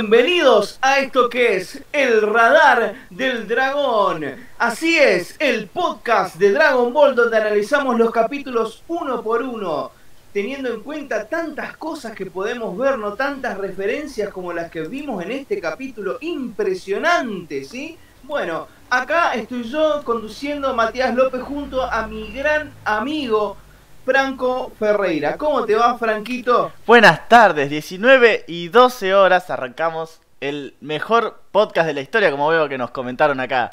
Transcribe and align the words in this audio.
Bienvenidos 0.00 0.78
a 0.80 1.00
esto 1.00 1.28
que 1.28 1.56
es 1.56 1.82
el 1.92 2.22
radar 2.22 2.94
del 3.10 3.46
dragón. 3.46 4.24
Así 4.56 4.96
es, 4.96 5.36
el 5.38 5.66
podcast 5.66 6.36
de 6.36 6.52
Dragon 6.52 6.90
Ball 6.90 7.14
donde 7.14 7.36
analizamos 7.36 7.98
los 7.98 8.10
capítulos 8.10 8.82
uno 8.88 9.22
por 9.22 9.42
uno, 9.42 9.90
teniendo 10.32 10.72
en 10.72 10.80
cuenta 10.80 11.28
tantas 11.28 11.76
cosas 11.76 12.14
que 12.14 12.24
podemos 12.24 12.78
ver, 12.78 12.96
no 12.96 13.12
tantas 13.12 13.58
referencias 13.58 14.30
como 14.30 14.54
las 14.54 14.70
que 14.70 14.88
vimos 14.88 15.22
en 15.22 15.32
este 15.32 15.60
capítulo 15.60 16.16
impresionante, 16.22 17.62
¿sí? 17.64 17.98
Bueno, 18.22 18.68
acá 18.88 19.34
estoy 19.34 19.64
yo 19.64 20.02
conduciendo 20.02 20.72
Matías 20.72 21.14
López 21.14 21.42
junto 21.42 21.82
a 21.82 22.06
mi 22.06 22.32
gran 22.32 22.72
amigo 22.86 23.58
Franco 24.04 24.72
Ferreira. 24.78 25.36
¿Cómo 25.36 25.64
te 25.64 25.74
va, 25.74 25.98
Franquito? 25.98 26.72
Buenas 26.86 27.28
tardes, 27.28 27.68
19 27.70 28.44
y 28.48 28.68
12 28.68 29.14
horas 29.14 29.50
arrancamos 29.50 30.20
el 30.40 30.74
mejor 30.80 31.42
podcast 31.52 31.86
de 31.86 31.94
la 31.94 32.00
historia, 32.00 32.30
como 32.30 32.48
veo 32.48 32.68
que 32.68 32.78
nos 32.78 32.90
comentaron 32.90 33.40
acá. 33.40 33.70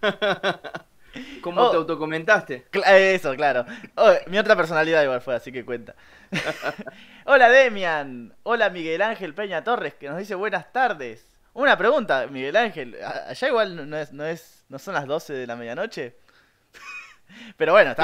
¿Cómo 1.42 1.70
te 1.70 1.76
oh. 1.76 1.80
autocomentaste? 1.80 2.66
Eso, 2.86 3.34
claro. 3.34 3.64
Oh, 3.96 4.12
mi 4.26 4.38
otra 4.38 4.56
personalidad 4.56 5.02
igual 5.02 5.20
fue, 5.20 5.34
así 5.34 5.50
que 5.52 5.64
cuenta. 5.64 5.94
Hola 7.24 7.48
Demian, 7.48 8.34
hola 8.42 8.68
Miguel 8.70 9.00
Ángel 9.00 9.32
Peña 9.32 9.62
Torres, 9.62 9.94
que 9.94 10.08
nos 10.08 10.18
dice 10.18 10.34
buenas 10.34 10.72
tardes. 10.72 11.24
Una 11.54 11.78
pregunta, 11.78 12.26
Miguel 12.26 12.56
Ángel, 12.56 12.96
allá 13.28 13.48
igual 13.48 13.88
no, 13.88 13.96
es, 13.96 14.12
no, 14.12 14.24
es, 14.24 14.64
no 14.68 14.78
son 14.78 14.94
las 14.94 15.06
12 15.06 15.32
de 15.32 15.46
la 15.46 15.54
medianoche. 15.54 16.16
Pero 17.56 17.72
bueno, 17.72 17.94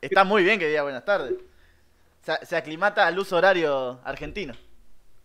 está, 0.00 0.24
muy 0.24 0.42
bien 0.42 0.58
que 0.58 0.68
diga 0.68 0.82
buenas 0.82 1.04
tardes. 1.04 1.34
Se, 2.42 2.56
aclimata 2.56 3.06
al 3.06 3.18
uso 3.18 3.36
horario 3.36 4.00
argentino. 4.04 4.54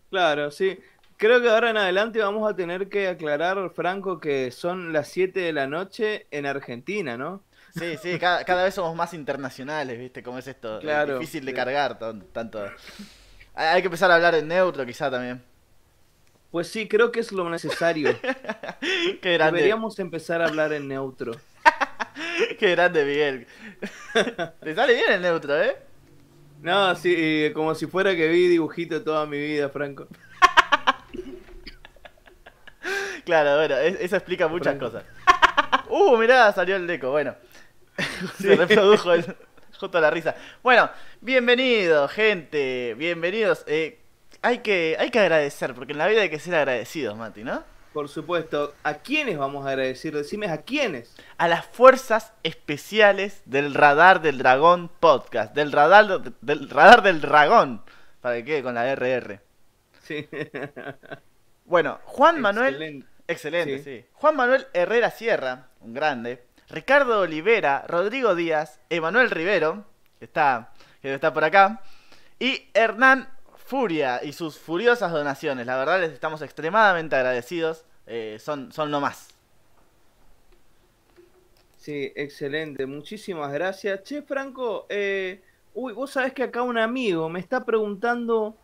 Claro, 0.09 0.51
sí. 0.51 0.79
Creo 1.17 1.41
que 1.41 1.49
ahora 1.49 1.69
en 1.69 1.77
adelante 1.77 2.19
vamos 2.19 2.49
a 2.49 2.55
tener 2.55 2.89
que 2.89 3.07
aclarar, 3.07 3.71
Franco, 3.75 4.19
que 4.19 4.51
son 4.51 4.93
las 4.93 5.07
7 5.09 5.39
de 5.39 5.53
la 5.53 5.67
noche 5.67 6.27
en 6.31 6.45
Argentina, 6.45 7.17
¿no? 7.17 7.43
Sí, 7.77 7.97
sí, 8.01 8.19
cada, 8.19 8.63
vez 8.63 8.75
somos 8.75 8.95
más 8.95 9.13
internacionales, 9.13 9.97
¿viste? 9.97 10.21
¿Cómo 10.21 10.37
es 10.37 10.47
esto? 10.47 10.79
Claro, 10.79 11.15
es 11.15 11.19
difícil 11.21 11.45
de 11.45 11.53
cargar 11.53 11.97
tanto. 12.31 12.65
Hay 13.55 13.81
que 13.81 13.87
empezar 13.87 14.11
a 14.11 14.15
hablar 14.15 14.35
en 14.35 14.47
neutro, 14.47 14.85
quizá 14.85 15.09
también. 15.09 15.41
Pues 16.51 16.67
sí, 16.67 16.87
creo 16.87 17.11
que 17.11 17.19
es 17.19 17.31
lo 17.31 17.49
necesario. 17.49 18.15
Deberíamos 19.23 19.97
empezar 19.97 20.41
a 20.41 20.45
hablar 20.45 20.71
en 20.73 20.87
neutro. 20.87 21.33
Qué 22.59 22.71
grande, 22.71 23.05
Miguel. 23.05 23.47
Te 24.61 24.75
sale 24.75 24.93
bien 24.93 25.11
el 25.11 25.21
neutro, 25.21 25.61
¿eh? 25.61 25.77
No, 26.61 26.95
sí, 26.95 27.51
como 27.53 27.75
si 27.75 27.87
fuera 27.87 28.15
que 28.15 28.27
vi 28.27 28.47
dibujito 28.47 29.03
toda 29.03 29.25
mi 29.25 29.37
vida, 29.37 29.69
Franco. 29.69 30.07
claro, 33.25 33.57
bueno, 33.57 33.75
eso 33.77 34.15
explica 34.15 34.47
muchas 34.47 34.77
cosas. 34.77 35.03
Uh, 35.89 36.17
mirá, 36.17 36.51
salió 36.53 36.75
el 36.75 36.87
deco, 36.87 37.11
bueno. 37.11 37.35
Se 38.41 38.55
reprodujo 38.55 39.13
el, 39.13 39.35
justo 39.77 39.99
la 39.99 40.09
risa. 40.09 40.35
Bueno, 40.63 40.89
bienvenidos, 41.21 42.11
gente, 42.11 42.95
bienvenidos. 42.97 43.63
Eh, 43.67 43.99
hay, 44.41 44.59
que, 44.59 44.95
hay 44.97 45.11
que 45.11 45.19
agradecer, 45.19 45.75
porque 45.75 45.91
en 45.91 45.99
la 45.99 46.07
vida 46.07 46.21
hay 46.21 46.29
que 46.29 46.39
ser 46.39 46.55
agradecidos, 46.55 47.15
Mati, 47.15 47.43
¿no? 47.43 47.63
Por 47.93 48.09
supuesto. 48.09 48.73
¿A 48.83 48.95
quiénes 48.95 49.37
vamos 49.37 49.65
a 49.65 49.69
agradecer? 49.69 50.15
Decime 50.15 50.47
a 50.47 50.63
quiénes. 50.63 51.15
A 51.37 51.47
las 51.47 51.65
fuerzas 51.67 52.33
especiales 52.41 53.43
del 53.45 53.75
Radar 53.75 54.21
del 54.21 54.39
Dragón 54.39 54.89
podcast. 54.99 55.53
Del 55.53 55.71
Radar 55.71 56.21
del, 56.41 56.69
radar 56.69 57.03
del 57.03 57.21
Dragón. 57.21 57.83
Para 58.19 58.37
que 58.37 58.45
quede 58.45 58.63
con 58.63 58.73
la 58.73 58.93
RR. 58.95 59.39
Sí. 60.01 60.27
Bueno, 61.65 61.99
Juan 62.03 62.41
Manuel. 62.41 63.05
Excelente, 63.25 63.79
sí. 63.79 64.05
Juan 64.11 64.35
Manuel 64.35 64.67
Herrera 64.73 65.11
Sierra, 65.11 65.69
un 65.79 65.93
grande. 65.93 66.43
Ricardo 66.69 67.21
Olivera, 67.21 67.85
Rodrigo 67.87 68.35
Díaz, 68.35 68.81
Emanuel 68.89 69.31
Rivero, 69.31 69.85
que 70.19 70.25
está, 70.25 70.73
que 71.01 71.13
está 71.13 71.33
por 71.33 71.45
acá. 71.45 71.81
Y 72.37 72.69
Hernán 72.73 73.29
Furia 73.73 74.23
y 74.23 74.33
sus 74.33 74.59
furiosas 74.59 75.11
donaciones. 75.11 75.65
La 75.65 75.75
verdad 75.75 75.99
les 75.99 76.11
estamos 76.11 76.43
extremadamente 76.43 77.15
agradecidos. 77.15 77.85
Eh, 78.05 78.37
son, 78.39 78.71
son 78.71 78.91
lo 78.91 79.01
más. 79.01 79.29
Sí, 81.77 82.13
excelente. 82.15 82.85
Muchísimas 82.85 83.51
gracias. 83.51 84.03
Che, 84.03 84.21
Franco, 84.21 84.85
eh, 84.89 85.41
uy, 85.73 85.91
vos 85.91 86.11
sabés 86.11 86.33
que 86.33 86.43
acá 86.43 86.61
un 86.61 86.77
amigo 86.77 87.27
me 87.29 87.39
está 87.39 87.65
preguntando, 87.65 88.55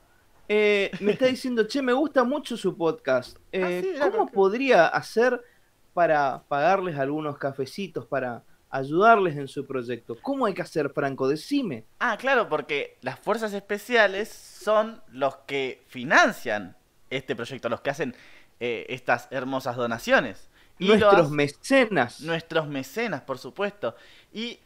eh, 0.48 0.92
me 1.00 1.14
está 1.14 1.26
diciendo, 1.26 1.68
che, 1.68 1.82
me 1.82 1.94
gusta 1.94 2.24
mucho 2.24 2.56
su 2.56 2.78
podcast. 2.78 3.36
Ah, 3.52 4.12
¿Cómo 4.12 4.28
podría 4.28 4.86
hacer 4.90 5.44
para 5.92 6.44
pagarles 6.48 7.00
algunos 7.00 7.40
cafecitos 7.40 8.06
para 8.06 8.44
ayudarles 8.70 9.36
en 9.38 9.48
su 9.48 9.66
proyecto. 9.66 10.18
¿Cómo 10.22 10.46
hay 10.46 10.54
que 10.54 10.62
hacer, 10.62 10.90
Franco? 10.90 11.28
Decime. 11.28 11.86
Ah, 12.00 12.18
claro, 12.18 12.50
porque 12.50 12.98
las 13.02 13.20
fuerzas 13.20 13.54
especiales 13.54 14.30
son 14.30 15.02
los 15.12 15.36
que 15.48 15.84
financian 15.88 16.76
este 17.10 17.36
proyecto, 17.36 17.70
los 17.70 17.82
que 17.82 17.90
hacen 17.90 18.16
eh, 18.60 18.86
estas 18.90 19.28
hermosas 19.32 19.76
donaciones. 19.76 20.50
nuestros 20.78 21.32
mecenas. 21.32 22.22
Nuestros 22.22 22.68
mecenas, 22.68 23.22
por 23.22 23.38
supuesto. 23.38 23.96
Y, 24.32 24.60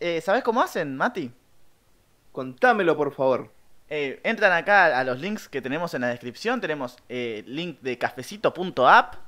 eh, 0.00 0.20
¿sabes 0.20 0.42
cómo 0.42 0.60
hacen, 0.60 0.96
Mati? 0.96 1.30
Contámelo, 2.32 2.96
por 2.96 3.14
favor. 3.14 3.52
Eh, 3.88 4.20
entran 4.22 4.52
acá 4.52 4.98
a 4.98 5.04
los 5.04 5.18
links 5.20 5.48
que 5.48 5.62
tenemos 5.62 5.94
en 5.94 6.02
la 6.02 6.08
descripción. 6.08 6.60
Tenemos 6.60 6.96
link 7.08 7.80
de 7.80 7.96
cafecito.app 7.96 9.27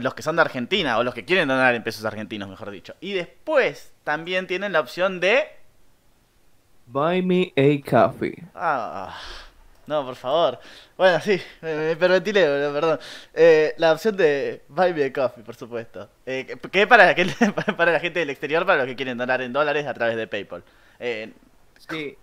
los 0.00 0.14
que 0.14 0.22
son 0.22 0.36
de 0.36 0.42
Argentina 0.42 0.98
o 0.98 1.04
los 1.04 1.14
que 1.14 1.24
quieren 1.24 1.48
donar 1.48 1.74
en 1.74 1.82
pesos 1.82 2.04
argentinos, 2.04 2.48
mejor 2.48 2.70
dicho. 2.70 2.94
Y 3.00 3.12
después 3.12 3.92
también 4.04 4.46
tienen 4.46 4.72
la 4.72 4.80
opción 4.80 5.20
de... 5.20 5.46
Buy 6.86 7.22
me 7.22 7.52
a 7.56 7.90
coffee. 7.90 8.42
Ah, 8.54 9.16
no, 9.86 10.04
por 10.04 10.16
favor. 10.16 10.60
Bueno, 10.96 11.20
sí, 11.20 11.40
me, 11.62 11.96
perdón. 11.96 12.98
Eh, 13.34 13.74
la 13.78 13.92
opción 13.92 14.16
de 14.16 14.62
Buy 14.68 14.92
me 14.92 15.04
a 15.04 15.12
coffee, 15.12 15.42
por 15.42 15.54
supuesto. 15.54 16.08
Eh, 16.26 16.58
que 16.70 16.86
para 16.88 17.14
para 17.14 17.92
la 17.92 18.00
gente 18.00 18.18
del 18.20 18.30
exterior, 18.30 18.66
para 18.66 18.78
los 18.78 18.86
que 18.86 18.96
quieren 18.96 19.16
donar 19.16 19.40
en 19.40 19.52
dólares 19.52 19.86
a 19.86 19.94
través 19.94 20.16
de 20.16 20.26
PayPal. 20.26 20.62
Eh, 20.98 21.32
sí. 21.88 22.16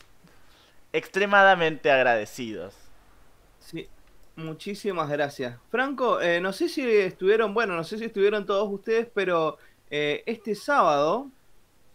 Extremadamente 0.93 1.91
agradecidos. 1.91 2.75
Sí, 3.59 3.87
Muchísimas 4.39 5.09
gracias. 5.09 5.57
Franco, 5.69 6.21
eh, 6.21 6.39
no 6.39 6.53
sé 6.53 6.69
si 6.69 6.81
estuvieron, 6.81 7.53
bueno, 7.53 7.75
no 7.75 7.83
sé 7.83 7.97
si 7.97 8.05
estuvieron 8.05 8.45
todos 8.45 8.71
ustedes, 8.71 9.07
pero 9.13 9.57
eh, 9.89 10.23
este 10.25 10.55
sábado. 10.55 11.27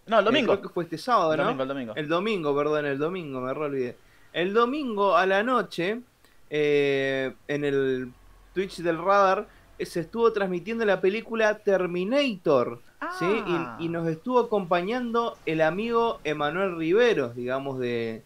No, 0.06 0.19
el 0.19 0.25
domingo. 0.26 0.52
creo 0.52 0.62
que 0.62 0.69
fue 0.69 0.85
este 0.85 0.99
sábado, 0.99 1.32
el 1.32 1.38
¿no? 1.38 1.44
Domingo, 1.44 1.62
el 1.62 1.69
domingo. 1.69 1.93
El 1.96 2.08
domingo, 2.08 2.56
perdón, 2.56 2.87
el 2.87 2.99
domingo, 2.99 3.41
me 3.41 3.50
olvidé. 3.52 3.96
El 4.35 4.52
domingo 4.52 5.17
a 5.17 5.25
la 5.25 5.43
noche, 5.43 6.02
eh, 6.50 7.32
en 7.49 7.64
el 7.64 8.12
Twitch 8.52 8.82
del 8.82 8.99
Radar, 8.99 9.49
se 9.79 10.00
estuvo 10.00 10.31
transmitiendo 10.32 10.85
la 10.85 11.00
película 11.00 11.58
Terminator. 11.58 12.82
¿sí? 13.19 13.25
Y, 13.25 13.55
ah. 13.55 13.76
y, 13.81 13.88
nos 13.88 14.06
estuvo 14.06 14.41
acompañando 14.41 15.38
el 15.46 15.62
amigo 15.62 16.20
Emanuel 16.25 16.76
Riveros, 16.76 17.35
digamos, 17.35 17.79
de, 17.79 18.23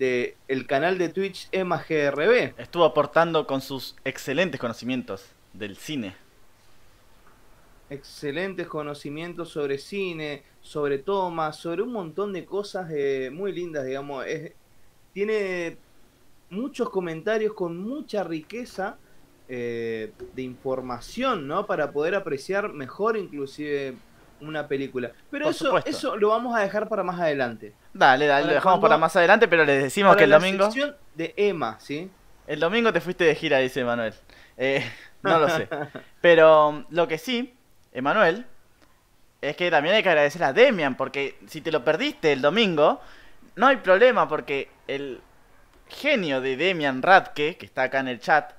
el 0.00 0.66
canal 0.66 0.96
de 0.96 1.10
Twitch 1.10 1.48
EmaGRB. 1.52 2.54
Estuvo 2.58 2.84
aportando 2.84 3.46
con 3.46 3.60
sus 3.60 3.96
excelentes 4.04 4.60
conocimientos 4.60 5.26
del 5.52 5.76
cine. 5.76 6.16
Excelentes 7.90 8.66
conocimientos 8.66 9.50
sobre 9.50 9.76
cine, 9.76 10.42
sobre 10.62 10.98
tomas, 10.98 11.56
sobre 11.56 11.82
un 11.82 11.92
montón 11.92 12.32
de 12.32 12.44
cosas 12.44 12.90
eh, 12.94 13.30
muy 13.32 13.52
lindas, 13.52 13.84
digamos. 13.84 14.24
tiene 15.12 15.76
muchos 16.48 16.88
comentarios 16.88 17.52
con 17.52 17.76
mucha 17.76 18.24
riqueza 18.24 18.96
eh, 19.48 20.12
de 20.34 20.42
información, 20.42 21.46
¿no? 21.46 21.66
Para 21.66 21.92
poder 21.92 22.14
apreciar 22.14 22.72
mejor 22.72 23.16
inclusive 23.16 23.96
una 24.40 24.66
película. 24.66 25.12
Pero 25.30 25.50
eso, 25.50 25.78
eso 25.84 26.16
lo 26.16 26.28
vamos 26.28 26.56
a 26.56 26.60
dejar 26.60 26.88
para 26.88 27.02
más 27.02 27.20
adelante. 27.20 27.74
Dale, 27.92 28.26
dale, 28.26 28.46
lo 28.46 28.52
dejamos 28.54 28.80
para 28.80 28.98
más 28.98 29.14
adelante, 29.16 29.48
pero 29.48 29.64
les 29.64 29.82
decimos 29.82 30.16
que 30.16 30.24
el 30.24 30.30
domingo. 30.30 30.70
de 31.14 31.34
Emma, 31.36 31.76
¿sí? 31.80 32.10
El 32.46 32.60
domingo 32.60 32.92
te 32.92 33.00
fuiste 33.00 33.24
de 33.24 33.34
gira, 33.34 33.58
dice 33.58 33.84
Manuel. 33.84 34.14
Eh, 34.56 34.84
no 35.22 35.38
lo 35.38 35.48
sé. 35.48 35.68
Pero 36.20 36.68
um, 36.68 36.84
lo 36.90 37.06
que 37.06 37.18
sí, 37.18 37.54
Emanuel, 37.92 38.46
es 39.40 39.56
que 39.56 39.70
también 39.70 39.94
hay 39.94 40.02
que 40.02 40.08
agradecer 40.08 40.42
a 40.44 40.52
Demian, 40.52 40.96
porque 40.96 41.38
si 41.46 41.60
te 41.60 41.72
lo 41.72 41.84
perdiste 41.84 42.32
el 42.32 42.42
domingo, 42.42 43.00
no 43.56 43.66
hay 43.66 43.76
problema, 43.76 44.28
porque 44.28 44.68
el 44.86 45.20
genio 45.88 46.40
de 46.40 46.56
Demian 46.56 47.02
Radke, 47.02 47.56
que 47.56 47.66
está 47.66 47.84
acá 47.84 48.00
en 48.00 48.08
el 48.08 48.20
chat, 48.20 48.52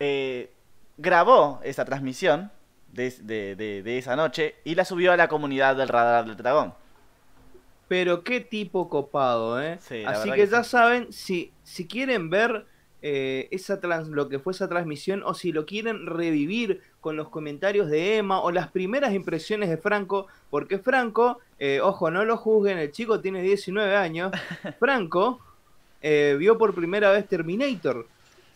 eh, 0.00 0.50
grabó 0.96 1.60
esa 1.64 1.84
transmisión 1.84 2.50
de, 2.92 3.82
esa 3.98 4.16
noche 4.16 4.56
y 4.64 4.74
la 4.74 4.84
subió 4.84 5.12
a 5.12 5.16
la 5.16 5.28
comunidad 5.28 5.76
del 5.76 5.88
Radar 5.88 6.26
del 6.26 6.36
Dragón. 6.36 6.74
Pero 7.88 8.22
qué 8.22 8.40
tipo 8.40 8.88
copado, 8.88 9.60
¿eh? 9.60 9.78
Así 10.06 10.30
que, 10.30 10.46
ya 10.46 10.64
saben, 10.64 11.12
si, 11.12 11.52
si 11.62 11.86
quieren 11.86 12.30
ver 12.30 12.64
eh, 13.04 13.48
esa 13.50 13.80
trans, 13.80 14.08
lo 14.08 14.28
que 14.28 14.38
fue 14.38 14.52
esa 14.52 14.68
transmisión 14.68 15.24
o 15.24 15.34
si 15.34 15.50
lo 15.50 15.66
quieren 15.66 16.06
revivir 16.06 16.80
con 17.00 17.16
los 17.16 17.28
comentarios 17.28 17.90
de 17.90 18.18
Emma 18.18 18.40
o 18.40 18.52
las 18.52 18.70
primeras 18.70 19.12
impresiones 19.12 19.68
de 19.68 19.76
Franco, 19.76 20.28
porque 20.50 20.78
Franco, 20.78 21.40
eh, 21.58 21.80
ojo, 21.82 22.12
no 22.12 22.24
lo 22.24 22.36
juzguen, 22.36 22.78
el 22.78 22.92
chico 22.92 23.20
tiene 23.20 23.42
19 23.42 23.96
años, 23.96 24.30
Franco 24.78 25.40
eh, 26.00 26.36
vio 26.38 26.56
por 26.56 26.74
primera 26.76 27.10
vez 27.10 27.26
Terminator 27.26 28.06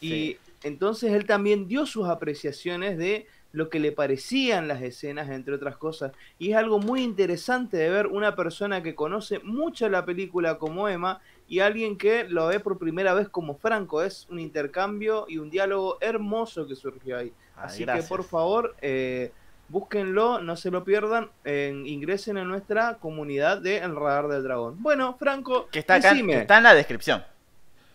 y 0.00 0.36
entonces 0.62 1.12
él 1.12 1.26
también 1.26 1.66
dio 1.66 1.84
sus 1.84 2.08
apreciaciones 2.08 2.98
de 2.98 3.26
lo 3.56 3.70
que 3.70 3.80
le 3.80 3.90
parecían 3.90 4.68
las 4.68 4.82
escenas, 4.82 5.30
entre 5.30 5.54
otras 5.54 5.78
cosas. 5.78 6.12
Y 6.38 6.50
es 6.50 6.58
algo 6.58 6.78
muy 6.78 7.02
interesante 7.02 7.78
de 7.78 7.88
ver 7.88 8.06
una 8.06 8.36
persona 8.36 8.82
que 8.82 8.94
conoce 8.94 9.38
mucho 9.38 9.88
la 9.88 10.04
película 10.04 10.58
como 10.58 10.90
Emma 10.90 11.22
y 11.48 11.60
alguien 11.60 11.96
que 11.96 12.24
lo 12.24 12.48
ve 12.48 12.60
por 12.60 12.76
primera 12.76 13.14
vez 13.14 13.30
como 13.30 13.56
Franco. 13.56 14.02
Es 14.02 14.26
un 14.28 14.40
intercambio 14.40 15.24
y 15.26 15.38
un 15.38 15.48
diálogo 15.48 15.96
hermoso 16.02 16.66
que 16.66 16.76
surgió 16.76 17.16
ahí. 17.16 17.32
Ah, 17.56 17.62
Así 17.64 17.86
que 17.86 18.02
por 18.02 18.24
favor, 18.24 18.76
eh, 18.82 19.32
búsquenlo, 19.70 20.38
no 20.42 20.54
se 20.56 20.70
lo 20.70 20.84
pierdan, 20.84 21.30
ingresen 21.46 22.36
en 22.36 22.48
nuestra 22.48 22.98
comunidad 22.98 23.62
de 23.62 23.78
El 23.78 23.96
Radar 23.96 24.28
del 24.28 24.42
Dragón. 24.42 24.82
Bueno, 24.82 25.16
Franco, 25.18 25.68
que 25.72 25.78
está, 25.78 25.94
acá, 25.94 26.12
está 26.12 26.58
en 26.58 26.62
la 26.62 26.74
descripción. 26.74 27.24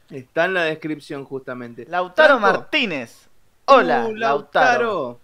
Está 0.09 0.45
en 0.45 0.55
la 0.55 0.63
descripción 0.63 1.23
justamente. 1.23 1.85
Lautaro 1.87 2.39
Martínez. 2.39 3.29
Hola, 3.65 4.07
uh, 4.07 4.15
Lautaro. 4.15 5.19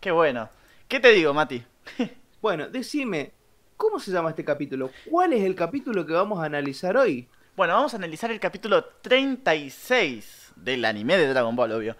Qué 0.00 0.10
bueno. 0.10 0.48
¿Qué 0.88 0.98
te 0.98 1.12
digo, 1.12 1.34
Mati? 1.34 1.62
bueno, 2.40 2.68
decime, 2.68 3.32
¿cómo 3.76 4.00
se 4.00 4.10
llama 4.10 4.30
este 4.30 4.44
capítulo? 4.44 4.90
¿Cuál 5.10 5.34
es 5.34 5.44
el 5.44 5.54
capítulo 5.54 6.06
que 6.06 6.14
vamos 6.14 6.40
a 6.40 6.46
analizar 6.46 6.96
hoy? 6.96 7.28
Bueno, 7.54 7.74
vamos 7.74 7.92
a 7.92 7.98
analizar 7.98 8.30
el 8.30 8.40
capítulo 8.40 8.82
36 9.02 10.52
del 10.56 10.86
anime 10.86 11.18
de 11.18 11.28
Dragon 11.28 11.54
Ball, 11.54 11.72
obvio. 11.72 11.96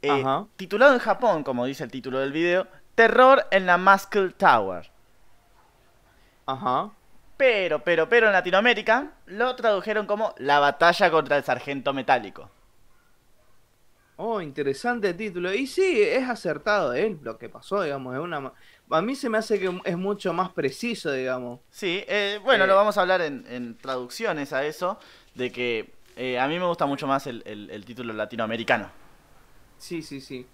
Eh, 0.00 0.24
titulado 0.54 0.94
en 0.94 1.00
Japón, 1.00 1.42
como 1.42 1.66
dice 1.66 1.82
el 1.82 1.90
título 1.90 2.20
del 2.20 2.30
video, 2.30 2.68
Terror 2.94 3.44
en 3.50 3.66
la 3.66 3.76
Muscle 3.76 4.30
Tower. 4.30 4.88
Ajá. 6.46 6.90
Pero, 7.36 7.82
pero, 7.82 8.08
pero 8.08 8.28
en 8.28 8.32
Latinoamérica 8.32 9.14
lo 9.26 9.56
tradujeron 9.56 10.06
como 10.06 10.34
La 10.38 10.60
batalla 10.60 11.10
contra 11.10 11.36
el 11.36 11.42
sargento 11.42 11.92
metálico. 11.92 12.48
Oh, 14.22 14.42
interesante 14.42 15.14
título. 15.14 15.50
Y 15.54 15.66
sí, 15.66 16.02
es 16.02 16.28
acertado 16.28 16.92
él 16.92 17.18
lo 17.22 17.38
que 17.38 17.48
pasó, 17.48 17.82
digamos. 17.82 18.14
Es 18.14 18.20
una... 18.20 18.52
A 18.90 19.00
mí 19.00 19.14
se 19.14 19.30
me 19.30 19.38
hace 19.38 19.58
que 19.58 19.80
es 19.82 19.96
mucho 19.96 20.34
más 20.34 20.50
preciso, 20.50 21.10
digamos. 21.10 21.60
Sí, 21.70 22.04
eh, 22.06 22.38
bueno, 22.44 22.66
lo 22.66 22.74
eh, 22.74 22.76
vamos 22.76 22.98
a 22.98 23.00
hablar 23.00 23.22
en, 23.22 23.78
traducciones 23.78 24.52
a 24.52 24.66
eso, 24.66 24.98
de 25.34 25.50
que 25.50 25.94
eh, 26.16 26.38
a 26.38 26.46
mí 26.48 26.58
me 26.58 26.66
gusta 26.66 26.84
mucho 26.84 27.06
más 27.06 27.26
el, 27.26 27.82
título 27.86 28.12
latinoamericano. 28.12 28.90
Sí, 29.78 30.02
sí, 30.02 30.20
sí. 30.20 30.46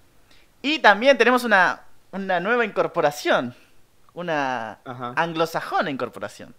Y 0.63 0.79
también 0.79 1.19
tenemos 1.19 1.43
una, 1.43 1.87
una 2.13 2.39
nueva 2.39 2.65
incorporación, 2.65 3.53
una 4.15 4.79
anglosajona 4.85 5.91
incorporación. 5.91 6.55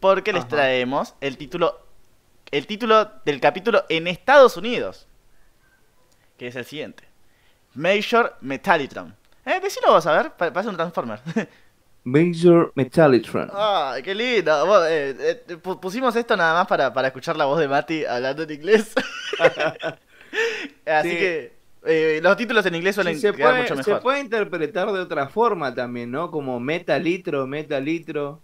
Porque 0.00 0.32
les 0.32 0.48
traemos 0.48 1.14
el 1.20 1.36
título, 1.36 1.78
el 2.50 2.66
título 2.66 3.10
del 3.26 3.40
capítulo 3.40 3.84
en 3.90 4.06
Estados 4.06 4.56
Unidos 4.56 5.07
que 6.38 6.46
es 6.46 6.56
el 6.56 6.64
siguiente. 6.64 7.04
Major 7.74 8.36
Metallitron. 8.40 9.14
Eh, 9.44 9.60
decilo 9.60 9.92
vos, 9.92 10.06
a 10.06 10.22
ver, 10.22 10.32
parece 10.32 10.68
un 10.68 10.76
Transformer. 10.76 11.20
Major 12.04 12.72
Metallitron. 12.74 13.50
¡Ay, 13.52 14.02
qué 14.02 14.14
lindo! 14.14 14.86
Eh, 14.86 15.42
eh, 15.46 15.56
pusimos 15.58 16.16
esto 16.16 16.36
nada 16.36 16.54
más 16.54 16.66
para, 16.66 16.92
para, 16.92 17.08
escuchar 17.08 17.36
la 17.36 17.44
voz 17.44 17.58
de 17.58 17.68
Mati 17.68 18.04
hablando 18.04 18.44
en 18.44 18.50
inglés. 18.52 18.94
Así 20.86 21.10
que 21.10 21.58
eh, 21.84 22.20
los 22.22 22.36
títulos 22.36 22.66
en 22.66 22.74
inglés 22.74 22.94
suelen 22.94 23.18
se 23.18 23.32
quedar 23.32 23.62
mucho 23.62 23.76
mejor. 23.76 23.94
Se 23.96 24.00
puede 24.00 24.20
interpretar 24.20 24.92
de 24.92 25.00
otra 25.00 25.28
forma 25.28 25.74
también, 25.74 26.10
¿no? 26.10 26.30
Como 26.30 26.58
metalitro, 26.60 27.46
metalitro. 27.46 28.42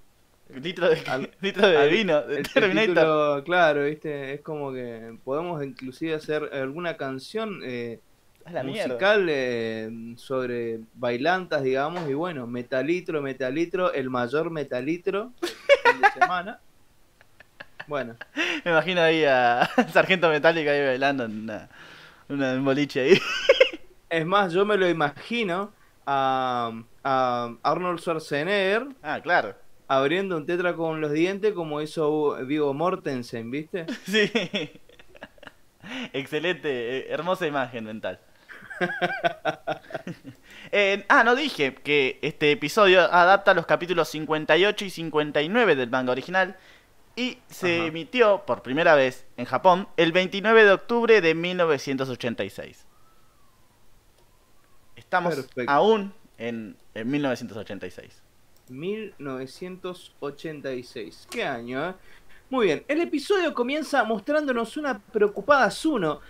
Litro 0.63 0.89
de, 0.89 1.31
litro 1.41 1.67
de 1.69 1.89
vino, 1.89 2.23
de 2.23 2.43
Terminator. 2.43 3.43
claro, 3.45 3.85
¿viste? 3.85 4.35
Es 4.35 4.41
como 4.41 4.73
que 4.73 5.17
podemos 5.25 5.63
inclusive 5.65 6.15
hacer 6.15 6.51
alguna 6.53 6.97
canción 6.97 7.61
eh, 7.65 8.01
musical 8.63 9.27
eh, 9.29 10.15
sobre 10.17 10.81
bailantas, 10.95 11.63
digamos, 11.63 12.09
y 12.09 12.15
bueno, 12.15 12.47
metalitro, 12.47 13.21
metalitro, 13.21 13.93
el 13.93 14.11
mayor 14.11 14.51
metalitro 14.51 15.33
de 15.41 16.21
semana. 16.21 16.61
Bueno. 17.87 18.17
Me 18.65 18.71
imagino 18.71 19.03
ahí 19.03 19.27
a 19.27 19.69
Sargento 19.93 20.31
Metálica 20.31 20.71
ahí 20.71 20.87
bailando 20.87 21.27
en 21.27 21.43
una, 21.43 21.69
una 22.31 22.59
boliche 22.59 23.03
ahí. 23.03 23.21
Es 24.09 24.25
más, 24.25 24.55
yo 24.55 24.65
me 24.65 24.79
lo 24.79 24.89
imagino 24.89 25.71
a, 26.07 26.73
a 27.03 27.55
Arnold 27.63 28.01
Schwarzenegger. 28.01 28.87
Ah, 29.03 29.21
claro 29.21 29.55
abriendo 29.89 30.37
un 30.37 30.47
tetra 30.47 30.75
con 30.75 31.01
los 31.01 31.13
dientes 31.13 31.53
como 31.53 31.81
hizo 31.81 32.37
Vigo 32.47 32.73
Mortensen, 32.75 33.51
¿viste? 33.51 33.87
Sí. 34.07 34.31
Excelente, 36.13 36.99
eh, 36.99 37.07
hermosa 37.11 37.47
imagen 37.47 37.85
mental. 37.85 38.21
Eh, 40.73 41.05
ah, 41.09 41.23
no 41.23 41.37
dije 41.37 41.75
que 41.75 42.19
este 42.21 42.51
episodio 42.51 43.03
adapta 43.03 43.55
los 43.55 43.65
capítulos 43.65 44.09
58 44.09 44.87
y 44.87 44.91
59 44.91 45.77
del 45.77 45.89
manga 45.89 46.11
original 46.11 46.57
y 47.15 47.39
se 47.49 47.87
emitió 47.87 48.45
por 48.45 48.63
primera 48.63 48.97
vez 48.97 49.25
en 49.37 49.45
Japón 49.45 49.87
el 49.97 50.11
29 50.11 50.65
de 50.65 50.73
octubre 50.73 51.21
de 51.21 51.35
1986. 51.35 52.87
Estamos 54.97 55.47
aún 55.69 56.13
en, 56.39 56.77
en 56.95 57.11
1986. 57.11 58.24
1986. 58.69 61.29
¿Qué 61.31 61.45
año, 61.45 61.91
eh? 61.91 61.95
Muy 62.51 62.67
bien, 62.67 62.85
el 62.89 63.01
episodio 63.01 63.55
comienza 63.55 64.05
mostrándonos 64.05 64.77
una 64.77 64.99
preocupada 64.99 65.71
Zuno 65.71 66.21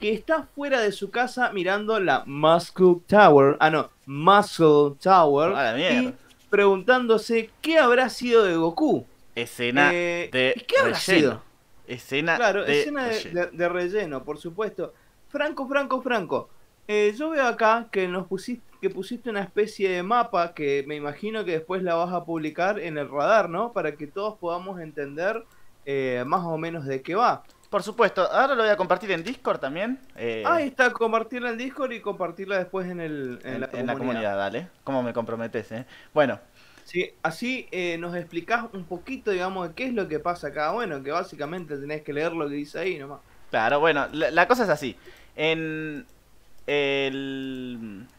que 0.00 0.12
está 0.12 0.48
fuera 0.54 0.80
de 0.80 0.92
su 0.92 1.10
casa 1.10 1.52
mirando 1.52 2.00
la 2.00 2.24
Muscle 2.26 2.96
Tower. 3.06 3.56
Ah, 3.60 3.70
no, 3.70 3.90
Muscle 4.06 4.96
Tower. 5.00 5.52
y 5.78 6.14
preguntándose 6.48 7.50
qué 7.60 7.78
habrá 7.78 8.08
sido 8.08 8.44
de 8.44 8.56
Goku. 8.56 9.06
Escena 9.34 9.90
eh, 9.92 10.30
de 10.32 10.64
¿Qué 10.66 10.76
habrá 10.80 10.96
sido? 10.96 11.42
Escena 11.86 12.36
claro, 12.36 12.64
de 12.64 12.80
escena 12.80 13.06
de, 13.06 13.68
relleno, 13.68 14.24
por 14.24 14.38
supuesto. 14.38 14.94
Franco, 15.28 15.68
Franco, 15.68 16.02
Franco. 16.02 16.48
Eh, 16.88 17.14
yo 17.16 17.30
veo 17.30 17.46
acá 17.46 17.86
que 17.90 18.08
nos 18.08 18.26
pusiste 18.26 18.69
que 18.80 18.90
pusiste 18.90 19.30
una 19.30 19.42
especie 19.42 19.90
de 19.90 20.02
mapa 20.02 20.54
que 20.54 20.84
me 20.86 20.96
imagino 20.96 21.44
que 21.44 21.52
después 21.52 21.82
la 21.82 21.94
vas 21.94 22.12
a 22.12 22.24
publicar 22.24 22.78
en 22.78 22.98
el 22.98 23.08
radar, 23.08 23.48
¿no? 23.48 23.72
Para 23.72 23.96
que 23.96 24.06
todos 24.06 24.38
podamos 24.38 24.80
entender 24.80 25.44
eh, 25.84 26.24
más 26.26 26.44
o 26.44 26.56
menos 26.56 26.86
de 26.86 27.02
qué 27.02 27.14
va. 27.14 27.42
Por 27.68 27.84
supuesto, 27.84 28.22
ahora 28.32 28.56
lo 28.56 28.62
voy 28.62 28.70
a 28.72 28.76
compartir 28.76 29.12
en 29.12 29.22
Discord 29.22 29.60
también. 29.60 30.00
Eh, 30.16 30.42
Ahí 30.44 30.66
está, 30.68 30.92
compartirla 30.92 31.50
en 31.50 31.58
Discord 31.58 31.92
y 31.92 32.00
compartirla 32.00 32.58
después 32.58 32.88
en, 32.88 33.00
el, 33.00 33.38
en, 33.44 33.60
la, 33.60 33.94
comunidad. 33.94 34.36
dale. 34.36 34.68
¿Cómo 34.82 35.04
me 35.04 35.12
comprometes, 35.12 35.70
eh? 35.70 35.86
Bueno. 36.12 36.40
Sí, 36.82 37.12
así 37.22 37.68
eh, 37.70 37.96
nos 37.98 38.16
explicás 38.16 38.64
un 38.72 38.84
poquito, 38.84 39.30
digamos, 39.30 39.68
de 39.68 39.74
qué 39.74 39.84
es 39.84 39.94
lo 39.94 40.08
que 40.08 40.18
pasa 40.18 40.48
acá. 40.48 40.72
Bueno, 40.72 41.00
que 41.04 41.12
básicamente 41.12 41.76
tenés 41.76 42.02
que 42.02 42.12
leer 42.12 42.32
lo 42.32 42.48
que 42.48 42.56
dice 42.56 42.80
ahí 42.80 42.98
nomás. 42.98 43.20
Claro, 43.50 43.78
bueno, 43.78 44.08
la 44.12 44.48
cosa 44.48 44.64
es 44.64 44.70
así. 44.70 44.96
En, 45.36 46.06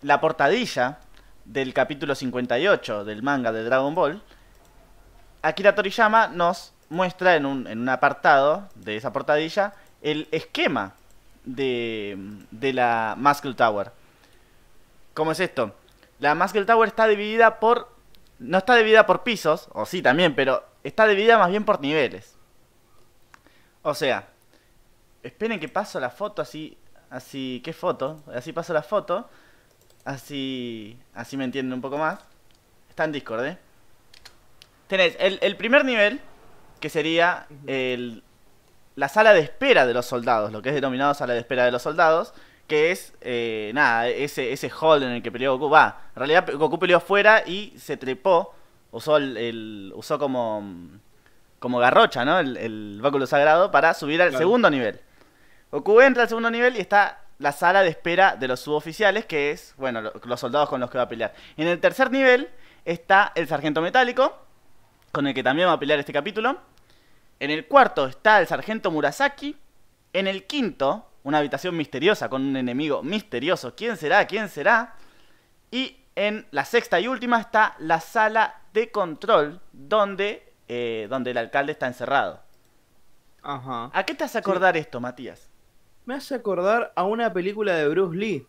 la 0.01 0.19
portadilla 0.19 0.99
del 1.45 1.73
capítulo 1.73 2.15
58 2.15 3.05
del 3.05 3.23
manga 3.23 3.51
de 3.51 3.63
Dragon 3.63 3.95
Ball, 3.95 4.21
Akira 5.41 5.73
Toriyama 5.73 6.27
nos 6.27 6.73
muestra 6.89 7.35
en 7.35 7.45
un, 7.45 7.67
en 7.67 7.79
un 7.79 7.89
apartado 7.89 8.67
de 8.75 8.97
esa 8.97 9.13
portadilla 9.13 9.73
el 10.01 10.27
esquema 10.31 10.93
de, 11.45 12.17
de 12.51 12.73
la 12.73 13.15
Muscle 13.17 13.53
Tower. 13.53 13.91
¿Cómo 15.13 15.31
es 15.31 15.39
esto? 15.39 15.73
La 16.19 16.35
Muscle 16.35 16.65
Tower 16.65 16.87
está 16.87 17.07
dividida 17.07 17.59
por... 17.59 17.89
No 18.39 18.57
está 18.57 18.75
dividida 18.75 19.05
por 19.05 19.23
pisos, 19.23 19.69
o 19.73 19.85
sí 19.85 20.01
también, 20.01 20.35
pero 20.35 20.65
está 20.83 21.05
dividida 21.07 21.37
más 21.37 21.51
bien 21.51 21.63
por 21.63 21.79
niveles. 21.79 22.35
O 23.83 23.93
sea, 23.93 24.27
esperen 25.21 25.59
que 25.59 25.69
paso 25.69 25.99
la 25.99 26.09
foto 26.09 26.41
así 26.41 26.77
Así, 27.11 27.61
¿qué 27.63 27.73
foto? 27.73 28.23
Así 28.33 28.53
paso 28.53 28.73
la 28.73 28.81
foto. 28.81 29.29
Así, 30.05 30.97
así 31.13 31.35
me 31.37 31.43
entienden 31.43 31.73
un 31.73 31.81
poco 31.81 31.97
más. 31.97 32.19
Está 32.89 33.03
en 33.03 33.11
Discord, 33.11 33.45
¿eh? 33.45 33.57
Tenés 34.87 35.15
el, 35.19 35.55
primer 35.57 35.85
nivel, 35.85 36.19
que 36.79 36.89
sería 36.89 37.47
el, 37.67 38.23
la 38.95 39.09
sala 39.09 39.33
de 39.33 39.41
espera 39.41 39.85
de 39.85 39.93
los 39.93 40.05
soldados, 40.05 40.51
lo 40.51 40.61
que 40.61 40.69
es 40.69 40.75
denominado 40.75 41.13
sala 41.13 41.33
de 41.33 41.39
espera 41.39 41.63
de 41.63 41.71
los 41.71 41.81
soldados, 41.81 42.33
que 42.67 42.91
es, 42.91 43.13
eh, 43.21 43.71
nada, 43.73 44.07
ese, 44.07 44.51
ese 44.51 44.69
hall 44.69 45.03
en 45.03 45.11
el 45.11 45.21
que 45.21 45.31
peleó 45.31 45.57
Goku. 45.57 45.69
Va, 45.69 46.01
en 46.15 46.19
realidad 46.19 46.49
Goku 46.53 46.79
peleó 46.79 46.97
afuera 46.97 47.43
y 47.45 47.73
se 47.77 47.95
trepó, 47.95 48.53
usó, 48.91 49.17
el, 49.17 49.93
usó 49.95 50.17
como, 50.17 50.63
como 51.59 51.79
garrocha, 51.79 52.25
¿no? 52.25 52.39
El, 52.39 52.57
el 52.57 52.99
báculo 53.01 53.27
sagrado 53.27 53.71
para 53.71 53.93
subir 53.93 54.21
al 54.21 54.35
segundo 54.35 54.69
nivel. 54.69 54.99
Goku 55.71 56.01
entra 56.01 56.23
al 56.23 56.29
segundo 56.29 56.51
nivel 56.51 56.75
y 56.75 56.79
está 56.79 57.21
la 57.39 57.51
sala 57.51 57.81
de 57.81 57.89
espera 57.89 58.35
de 58.35 58.47
los 58.47 58.59
suboficiales, 58.59 59.25
que 59.25 59.51
es, 59.51 59.73
bueno, 59.77 60.01
los 60.01 60.39
soldados 60.39 60.69
con 60.69 60.79
los 60.79 60.91
que 60.91 60.97
va 60.97 61.05
a 61.05 61.09
pelear. 61.09 61.33
En 61.57 61.67
el 61.67 61.79
tercer 61.79 62.11
nivel 62.11 62.49
está 62.85 63.31
el 63.35 63.47
sargento 63.47 63.81
metálico, 63.81 64.37
con 65.11 65.27
el 65.27 65.33
que 65.33 65.43
también 65.43 65.67
va 65.67 65.73
a 65.73 65.79
pelear 65.79 65.99
este 65.99 66.13
capítulo. 66.13 66.57
En 67.39 67.49
el 67.49 67.67
cuarto 67.67 68.05
está 68.05 68.39
el 68.39 68.47
sargento 68.47 68.91
Murasaki. 68.91 69.57
En 70.13 70.27
el 70.27 70.45
quinto, 70.45 71.09
una 71.23 71.39
habitación 71.39 71.75
misteriosa 71.75 72.29
con 72.29 72.45
un 72.45 72.57
enemigo 72.57 73.01
misterioso. 73.01 73.73
¿Quién 73.75 73.97
será? 73.97 74.27
¿Quién 74.27 74.49
será? 74.49 74.95
Y 75.71 75.97
en 76.15 76.45
la 76.51 76.65
sexta 76.65 76.99
y 76.99 77.07
última 77.07 77.39
está 77.39 77.75
la 77.79 77.99
sala 78.01 78.61
de 78.73 78.91
control 78.91 79.61
donde, 79.71 80.53
eh, 80.67 81.07
donde 81.09 81.31
el 81.31 81.37
alcalde 81.37 81.71
está 81.71 81.87
encerrado. 81.87 82.41
Ajá. 83.41 83.89
¿A 83.93 84.03
qué 84.03 84.13
te 84.13 84.25
hace 84.25 84.37
acordar 84.37 84.77
esto, 84.77 84.99
Matías? 84.99 85.50
Me 86.05 86.15
hace 86.15 86.35
acordar 86.35 86.91
a 86.95 87.03
una 87.03 87.31
película 87.31 87.75
de 87.75 87.87
Bruce 87.87 88.17
Lee. 88.17 88.47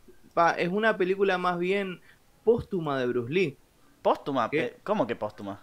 es 0.56 0.68
una 0.68 0.97
película 0.97 1.37
más 1.38 1.59
bien 1.59 2.00
póstuma 2.44 2.99
de 2.99 3.06
Bruce 3.06 3.32
Lee. 3.32 3.56
¿Póstuma? 4.00 4.50
¿Cómo 4.82 5.06
que 5.06 5.14
póstuma? 5.14 5.61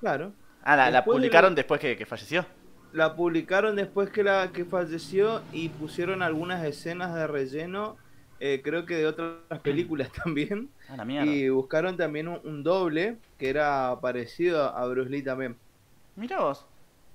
Claro. 0.00 0.32
Ah, 0.62 0.90
la, 0.90 1.04
publicaron 1.04 1.54
después 1.54 1.80
que, 1.80 2.04
falleció. 2.06 2.44
La 2.92 3.14
publicaron 3.14 3.76
después 3.76 4.10
que, 4.10 4.22
la, 4.22 4.50
que 4.52 4.64
falleció 4.64 5.42
y 5.52 5.68
pusieron 5.68 6.22
algunas 6.22 6.64
escenas 6.64 7.14
de 7.14 7.26
relleno, 7.26 7.96
eh, 8.40 8.60
creo 8.62 8.84
que 8.84 8.96
de 8.96 9.06
otras 9.06 9.60
películas 9.62 10.10
también. 10.24 10.70
Ah, 10.88 10.96
la 10.96 11.04
mierda. 11.04 11.30
Y 11.30 11.48
buscaron 11.48 11.96
también 11.96 12.28
un, 12.28 12.62
doble 12.62 13.18
que 13.38 13.50
era 13.50 13.98
parecido 14.00 14.64
a 14.64 14.86
Bruce 14.86 15.10
Lee 15.10 15.22
también. 15.22 15.56
Mira 16.16 16.40
vos. 16.40 16.66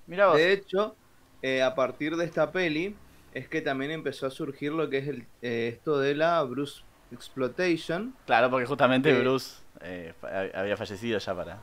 Mira 0.07 0.27
vos. 0.27 0.37
De 0.37 0.53
hecho, 0.53 0.95
eh, 1.41 1.61
a 1.61 1.75
partir 1.75 2.15
de 2.15 2.25
esta 2.25 2.51
peli 2.51 2.95
es 3.33 3.47
que 3.47 3.61
también 3.61 3.91
empezó 3.91 4.27
a 4.27 4.29
surgir 4.29 4.71
lo 4.71 4.89
que 4.89 4.99
es 4.99 5.07
el, 5.07 5.25
eh, 5.41 5.71
esto 5.73 5.99
de 5.99 6.15
la 6.15 6.41
Bruce 6.43 6.83
Exploitation. 7.11 8.13
Claro, 8.25 8.49
porque 8.49 8.65
justamente 8.65 9.13
Bruce 9.19 9.57
había 10.53 10.77
fallecido 10.77 11.19
ya 11.19 11.35
para 11.35 11.59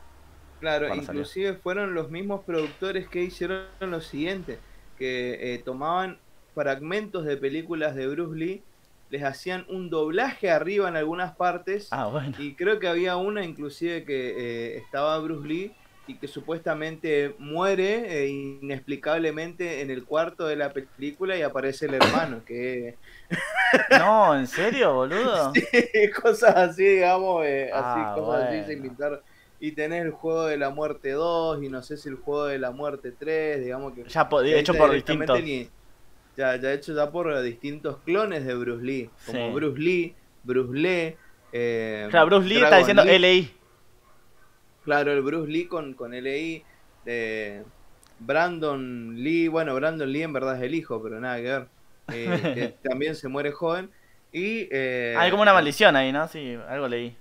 Claro, 0.61 0.95
inclusive 0.95 1.55
fueron 1.55 1.95
los 1.95 2.11
mismos 2.11 2.45
productores 2.45 3.09
que 3.09 3.23
hicieron 3.23 3.65
lo 3.81 4.01
siguiente, 4.03 4.59
que 4.99 5.55
eh, 5.55 5.59
tomaban 5.59 6.19
fragmentos 6.55 7.25
de 7.25 7.39
películas 7.39 7.95
de 7.95 8.07
Bruce 8.07 8.39
Lee, 8.39 8.63
les 9.09 9.25
hacían 9.25 9.65
un 9.69 9.89
doblaje 9.89 10.51
arriba 10.51 10.89
en 10.89 10.97
algunas 10.97 11.35
partes, 11.35 11.89
ah, 11.93 12.31
y 12.39 12.55
creo 12.55 12.79
que 12.79 12.89
había 12.89 13.17
una 13.17 13.43
inclusive 13.45 14.05
que 14.05 14.35
eh, 14.37 14.77
estaba 14.77 15.19
Bruce 15.19 15.49
Lee 15.49 15.73
y 16.11 16.15
que 16.17 16.27
supuestamente 16.27 17.37
muere 17.39 18.25
eh, 18.25 18.29
inexplicablemente 18.29 19.81
en 19.81 19.91
el 19.91 20.05
cuarto 20.05 20.47
de 20.47 20.57
la 20.57 20.73
película 20.73 21.37
y 21.37 21.43
aparece 21.43 21.87
el 21.87 21.95
hermano, 21.95 22.43
que... 22.45 22.97
No, 23.99 24.37
¿en 24.37 24.49
serio, 24.49 24.93
boludo? 24.93 25.53
sí, 25.55 26.11
cosas 26.21 26.57
así, 26.57 26.85
digamos, 26.85 27.43
así, 27.45 27.71
ah, 27.73 28.13
cosas 28.17 28.49
así 28.49 28.65
se 28.65 28.73
inventaron 28.73 29.21
y 29.61 29.73
tenés 29.73 30.05
el 30.05 30.11
juego 30.11 30.47
de 30.47 30.57
la 30.57 30.71
muerte 30.71 31.13
2 31.13 31.63
y 31.63 31.69
no 31.69 31.81
sé 31.83 31.97
si 31.97 32.09
el 32.09 32.17
juego 32.17 32.47
de 32.47 32.59
la 32.59 32.73
muerte 32.73 33.13
3, 33.17 33.61
digamos 33.61 33.93
que... 33.93 34.05
Ya 34.09 34.29
hecho 34.57 34.75
por 34.75 34.91
distintos... 34.91 35.39
ya, 36.37 36.57
ya 36.57 36.73
hecho 36.73 36.93
ya 36.93 37.11
por 37.13 37.41
distintos 37.43 37.99
clones 38.05 38.45
de 38.45 38.55
Bruce 38.57 38.85
Lee, 38.85 39.11
como 39.27 39.53
Bruce 39.53 39.79
Lee, 39.79 40.17
Bruce 40.43 40.77
Lee... 40.77 41.17
Eh, 41.53 42.09
claro, 42.11 42.27
Bruce 42.27 42.49
Lee 42.49 42.63
está 42.63 42.79
diciendo 42.79 43.05
LI. 43.05 43.60
Claro, 44.85 45.13
el 45.13 45.23
Bruce 45.23 45.51
Lee 45.51 45.67
con, 45.67 45.95
con 45.95 46.13
LI. 46.13 46.65
de 47.05 47.63
Brandon 48.21 49.15
Lee, 49.17 49.49
bueno, 49.49 49.75
Brandon 49.75 50.11
Lee 50.11 50.23
en 50.23 50.33
verdad 50.33 50.57
es 50.57 50.63
el 50.63 50.75
hijo, 50.75 51.03
pero 51.03 51.21
nada 51.21 51.37
que 51.37 51.43
ver. 51.43 51.67
Eh, 52.13 52.41
que 52.83 52.89
también 52.89 53.15
se 53.15 53.29
muere 53.29 53.51
joven. 53.51 53.91
Y, 54.33 54.69
eh, 54.71 55.15
Hay 55.19 55.31
como 55.31 55.43
una 55.43 55.53
maldición 55.53 55.97
ahí, 55.97 56.13
¿no? 56.13 56.29
Sí, 56.29 56.57
algo 56.69 56.87
leí. 56.87 57.17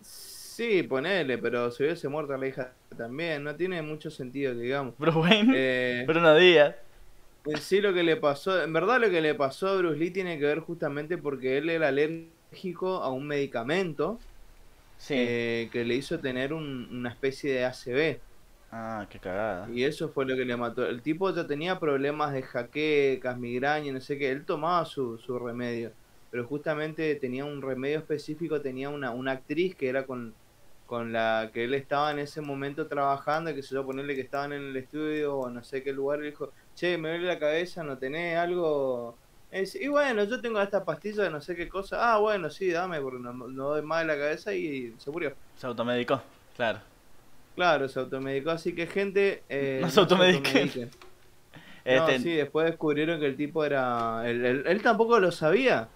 Sí, 0.00 0.82
ponele, 0.82 1.38
pero 1.38 1.70
si 1.70 1.82
hubiese 1.82 2.08
muerto 2.08 2.36
la 2.36 2.46
hija 2.46 2.72
también, 2.96 3.44
no 3.44 3.54
tiene 3.54 3.82
mucho 3.82 4.10
sentido, 4.10 4.54
digamos. 4.54 4.94
Bruce 4.98 5.18
Wayne, 5.18 5.52
eh, 5.54 6.04
Bruno 6.06 6.34
Díaz. 6.34 6.74
En 7.44 7.58
sí 7.58 7.80
lo 7.80 7.94
que 7.94 8.02
le 8.02 8.16
pasó, 8.16 8.62
en 8.62 8.72
verdad 8.72 9.00
lo 9.00 9.08
que 9.08 9.20
le 9.20 9.34
pasó 9.34 9.68
a 9.68 9.76
Bruce 9.76 9.98
Lee 9.98 10.10
tiene 10.10 10.38
que 10.38 10.46
ver 10.46 10.60
justamente 10.60 11.16
porque 11.16 11.58
él 11.58 11.70
era 11.70 11.88
alérgico 11.88 13.02
a 13.02 13.10
un 13.10 13.26
medicamento 13.26 14.18
eh, 15.10 15.68
que 15.72 15.84
le 15.84 15.94
hizo 15.94 16.20
tener 16.20 16.52
una 16.52 17.10
especie 17.10 17.52
de 17.52 17.64
ACV. 17.64 18.20
Ah, 18.70 19.06
qué 19.08 19.18
cagada. 19.18 19.70
Y 19.70 19.84
eso 19.84 20.08
fue 20.10 20.26
lo 20.26 20.36
que 20.36 20.44
le 20.44 20.56
mató. 20.56 20.86
El 20.86 21.02
tipo 21.02 21.32
ya 21.34 21.46
tenía 21.46 21.78
problemas 21.78 22.32
de 22.32 22.42
jaquecas, 22.42 23.38
migraña, 23.38 23.92
no 23.92 24.00
sé 24.00 24.18
qué. 24.18 24.30
Él 24.30 24.44
tomaba 24.44 24.84
su, 24.84 25.18
su 25.18 25.38
remedio. 25.38 25.92
Pero 26.30 26.46
justamente 26.46 27.14
tenía 27.16 27.44
un 27.44 27.62
remedio 27.62 27.98
específico, 27.98 28.60
tenía 28.60 28.90
una, 28.90 29.12
una 29.12 29.32
actriz 29.32 29.74
que 29.76 29.88
era 29.88 30.04
con, 30.06 30.34
con 30.86 31.12
la 31.12 31.50
que 31.52 31.64
él 31.64 31.74
estaba 31.74 32.10
en 32.10 32.18
ese 32.18 32.40
momento 32.40 32.86
trabajando, 32.88 33.54
que 33.54 33.62
se 33.62 33.74
yo 33.74 33.86
ponerle 33.86 34.14
que 34.14 34.20
estaban 34.22 34.52
en 34.52 34.62
el 34.62 34.76
estudio 34.76 35.36
o 35.36 35.50
no 35.50 35.62
sé 35.64 35.82
qué 35.82 35.92
lugar, 35.92 36.20
y 36.22 36.26
dijo, 36.26 36.52
che, 36.74 36.98
me 36.98 37.10
duele 37.10 37.26
la 37.26 37.38
cabeza, 37.38 37.82
¿no 37.84 37.98
tenés 37.98 38.36
algo? 38.36 39.16
Y 39.52 39.88
bueno, 39.88 40.24
yo 40.24 40.40
tengo 40.40 40.60
esta 40.60 40.84
pastilla 40.84 41.24
de 41.24 41.30
no 41.30 41.40
sé 41.40 41.56
qué 41.56 41.68
cosa, 41.68 42.12
ah, 42.12 42.18
bueno, 42.18 42.50
sí, 42.50 42.70
dame, 42.70 43.00
porque 43.00 43.20
no, 43.20 43.32
no 43.32 43.68
doy 43.68 43.82
más 43.82 44.00
de 44.00 44.06
la 44.06 44.16
cabeza 44.16 44.52
y 44.52 44.94
se 44.98 45.10
murió. 45.10 45.34
Se 45.56 45.66
automedicó, 45.66 46.22
claro. 46.56 46.80
Claro, 47.54 47.88
se 47.88 47.98
automedicó, 47.98 48.50
así 48.50 48.74
que 48.74 48.86
gente... 48.86 49.42
Eh, 49.48 49.78
no 49.82 49.90
se 49.90 50.00
automedique. 50.00 50.88
Este... 51.86 52.18
sí, 52.18 52.32
después 52.32 52.66
descubrieron 52.66 53.20
que 53.20 53.26
el 53.26 53.36
tipo 53.36 53.64
era... 53.64 54.28
Él, 54.28 54.64
él, 54.66 54.82
tampoco 54.82 55.20
lo 55.20 55.30
sabía. 55.30 55.86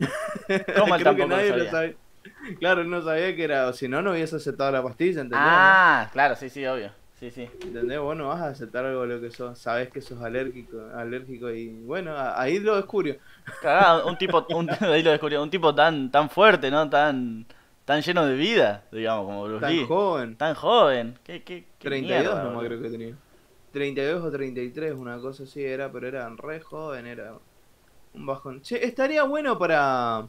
¿Cómo 0.76 0.96
él 0.96 1.04
tampoco 1.04 1.28
lo 1.28 1.70
sabía? 1.70 1.94
Claro, 2.58 2.80
él 2.80 2.90
no 2.90 3.02
sabía 3.02 3.36
que 3.36 3.44
era, 3.44 3.72
si 3.72 3.86
no, 3.86 4.02
no 4.02 4.10
hubiese 4.10 4.34
aceptado 4.34 4.72
la 4.72 4.82
pastilla, 4.82 5.20
¿entendés? 5.20 5.38
Ah, 5.40 6.10
claro, 6.12 6.34
sí, 6.34 6.50
sí, 6.50 6.66
obvio. 6.66 6.90
Sí, 7.22 7.30
sí. 7.30 7.48
¿Entendés? 7.62 8.00
Vos 8.00 8.16
no 8.16 8.26
vas 8.26 8.40
a 8.40 8.48
aceptar 8.48 8.84
algo 8.84 9.02
de 9.02 9.14
lo 9.14 9.20
que 9.20 9.30
sos, 9.30 9.56
sabes 9.56 9.90
que 9.90 10.00
sos 10.00 10.20
alérgico, 10.20 10.78
alérgico 10.92 11.52
y 11.52 11.68
bueno, 11.68 12.16
ahí 12.16 12.58
lo 12.58 12.74
descubrió. 12.74 13.14
Un 14.04 14.18
tipo, 14.18 14.44
un, 14.50 14.68
ahí 14.80 15.04
lo 15.04 15.12
descubrió, 15.12 15.40
un 15.40 15.48
tipo 15.48 15.72
tan, 15.72 16.10
tan 16.10 16.28
fuerte, 16.28 16.68
¿no? 16.68 16.90
Tan, 16.90 17.46
tan 17.84 18.02
lleno 18.02 18.26
de 18.26 18.34
vida, 18.34 18.82
digamos, 18.90 19.26
como 19.26 19.44
Bruce 19.44 19.60
Tan 19.60 19.86
joven. 19.86 20.36
Tan 20.36 20.54
joven. 20.56 21.18
¿Qué, 21.22 21.44
qué, 21.44 21.64
qué 21.78 21.88
32 21.90 22.42
nomás 22.42 22.66
creo 22.66 22.82
que 22.82 22.90
tenía. 22.90 23.14
32 23.70 24.24
o 24.24 24.30
33, 24.32 24.92
una 24.92 25.18
cosa 25.20 25.44
así 25.44 25.62
era, 25.64 25.92
pero 25.92 26.08
era 26.08 26.28
re 26.28 26.58
joven, 26.58 27.06
era 27.06 27.34
un 28.14 28.26
bajón. 28.26 28.62
Che, 28.62 28.84
estaría 28.84 29.22
bueno 29.22 29.56
para 29.60 30.26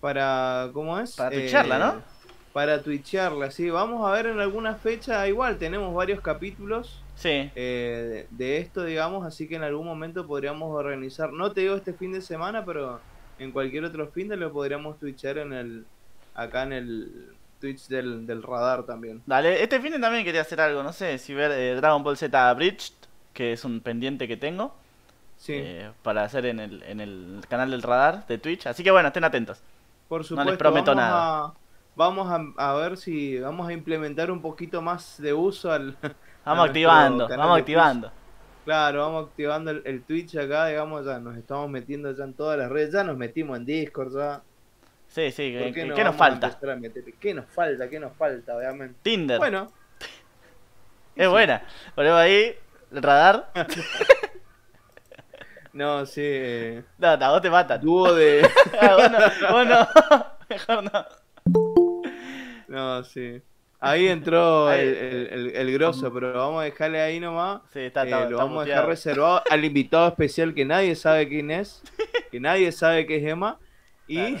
para, 0.00 0.70
¿cómo 0.72 0.98
es? 0.98 1.16
Para 1.16 1.30
twitcharla, 1.30 1.78
¿no? 1.78 2.13
Eh, 2.54 2.60
para 2.64 2.80
twitcharla, 2.80 3.50
sí. 3.50 3.68
Vamos 3.68 4.06
a 4.06 4.12
ver 4.12 4.26
en 4.26 4.38
alguna 4.38 4.76
fecha, 4.76 5.26
igual 5.26 5.58
tenemos 5.58 5.92
varios 5.92 6.20
capítulos 6.20 7.02
sí. 7.16 7.50
Eh, 7.54 8.26
de, 8.30 8.58
esto, 8.58 8.84
digamos, 8.84 9.26
así 9.26 9.48
que 9.48 9.56
en 9.56 9.64
algún 9.64 9.86
momento 9.86 10.26
podríamos 10.26 10.72
organizar, 10.72 11.32
no 11.32 11.50
te 11.52 11.62
digo 11.62 11.74
este 11.74 11.92
fin 11.92 12.12
de 12.12 12.22
semana, 12.22 12.64
pero 12.64 13.00
en 13.38 13.50
cualquier 13.50 13.84
otro 13.84 14.06
fin 14.08 14.28
de 14.28 14.36
lo 14.36 14.52
podríamos 14.52 14.98
twitchar 15.00 15.38
en 15.38 15.52
el, 15.52 15.84
acá 16.34 16.62
en 16.62 16.72
el 16.72 17.32
Twitch 17.60 17.88
del, 17.88 18.42
radar 18.42 18.84
también. 18.84 19.20
Dale, 19.26 19.62
este 19.62 19.80
fin 19.80 19.92
de 19.92 19.98
también 19.98 20.24
quería 20.24 20.42
hacer 20.42 20.60
algo, 20.60 20.82
no 20.82 20.92
sé, 20.92 21.18
si 21.18 21.34
ver 21.34 21.50
eh, 21.50 21.74
Dragon 21.74 22.04
Ball 22.04 22.16
Z 22.16 22.54
Bridged, 22.54 22.94
que 23.32 23.52
es 23.52 23.64
un 23.64 23.80
pendiente 23.80 24.28
que 24.28 24.36
tengo. 24.36 24.74
Sí. 25.36 25.62
para 26.02 26.22
hacer 26.22 26.46
en 26.46 26.58
el, 26.58 26.82
en 26.84 27.00
el 27.00 27.42
canal 27.50 27.70
del 27.70 27.82
radar 27.82 28.26
de 28.28 28.38
Twitch. 28.38 28.66
Así 28.66 28.82
que 28.82 28.90
bueno, 28.90 29.08
estén 29.08 29.24
atentos. 29.24 29.60
Por 30.08 30.24
supuesto. 30.24 30.44
No 30.44 30.50
les 30.50 30.58
prometo 30.58 30.94
nada. 30.94 31.46
A, 31.46 31.54
vamos 31.96 32.54
a, 32.56 32.74
ver 32.74 32.96
si 32.96 33.38
vamos 33.38 33.68
a 33.68 33.72
implementar 33.72 34.30
un 34.30 34.40
poquito 34.40 34.82
más 34.82 35.20
de 35.20 35.32
uso 35.32 35.70
al. 35.72 35.96
Vamos 36.44 36.68
activando, 36.68 37.26
vamos 37.26 37.58
activando. 37.58 38.12
Claro, 38.66 38.98
vamos 38.98 39.28
activando 39.28 39.70
el, 39.70 40.02
Twitch 40.02 40.36
acá, 40.36 40.66
digamos, 40.66 41.06
ya 41.06 41.18
nos 41.18 41.38
estamos 41.38 41.70
metiendo 41.70 42.12
ya 42.12 42.24
en 42.24 42.34
todas 42.34 42.58
las 42.58 42.70
redes, 42.70 42.92
ya 42.92 43.02
nos 43.02 43.16
metimos 43.16 43.56
en 43.56 43.64
Discord, 43.64 44.14
ya. 44.14 44.42
Sí, 45.08 45.30
sí, 45.30 45.56
¿qué, 45.72 46.04
nos 46.04 46.14
falta? 46.14 46.58
¿Qué 47.18 47.32
nos 47.32 47.46
falta? 47.46 47.88
¿Qué 47.88 47.98
nos 47.98 48.12
falta, 48.14 48.56
obviamente? 48.58 48.94
Tinder. 49.02 49.38
Bueno. 49.38 49.72
es 51.16 51.30
buena. 51.30 51.62
Ponemos 51.94 52.20
ahí 52.20 52.54
el 52.92 53.02
radar. 53.02 53.50
No, 55.74 56.06
sí. 56.06 56.80
No, 56.98 57.08
a 57.08 57.30
vos 57.30 57.42
te 57.42 57.50
matan. 57.50 57.80
Dúo 57.80 58.14
de. 58.14 58.48
bueno, 58.80 59.18
mejor 60.48 60.84
no. 60.84 61.04
No, 62.74 63.04
sí. 63.04 63.40
Ahí 63.78 64.08
entró 64.08 64.72
el, 64.72 64.96
el, 64.96 65.50
el, 65.54 65.72
grosso, 65.72 66.12
pero 66.12 66.32
vamos 66.32 66.62
a 66.62 66.64
dejarle 66.64 67.00
ahí 67.00 67.20
nomás. 67.20 67.60
Sí, 67.72 67.80
está, 67.80 68.02
está, 68.02 68.24
eh, 68.24 68.30
Lo 68.30 68.38
vamos 68.38 68.64
a 68.64 68.66
dejar 68.66 68.86
reservado 68.86 69.42
al 69.50 69.64
invitado 69.64 70.08
especial 70.08 70.54
que 70.54 70.64
nadie 70.64 70.96
sabe 70.96 71.28
quién 71.28 71.52
es, 71.52 71.82
que 72.32 72.40
nadie 72.40 72.72
sabe 72.72 73.06
que 73.06 73.18
es 73.18 73.24
Emma. 73.24 73.58
Y. 74.08 74.18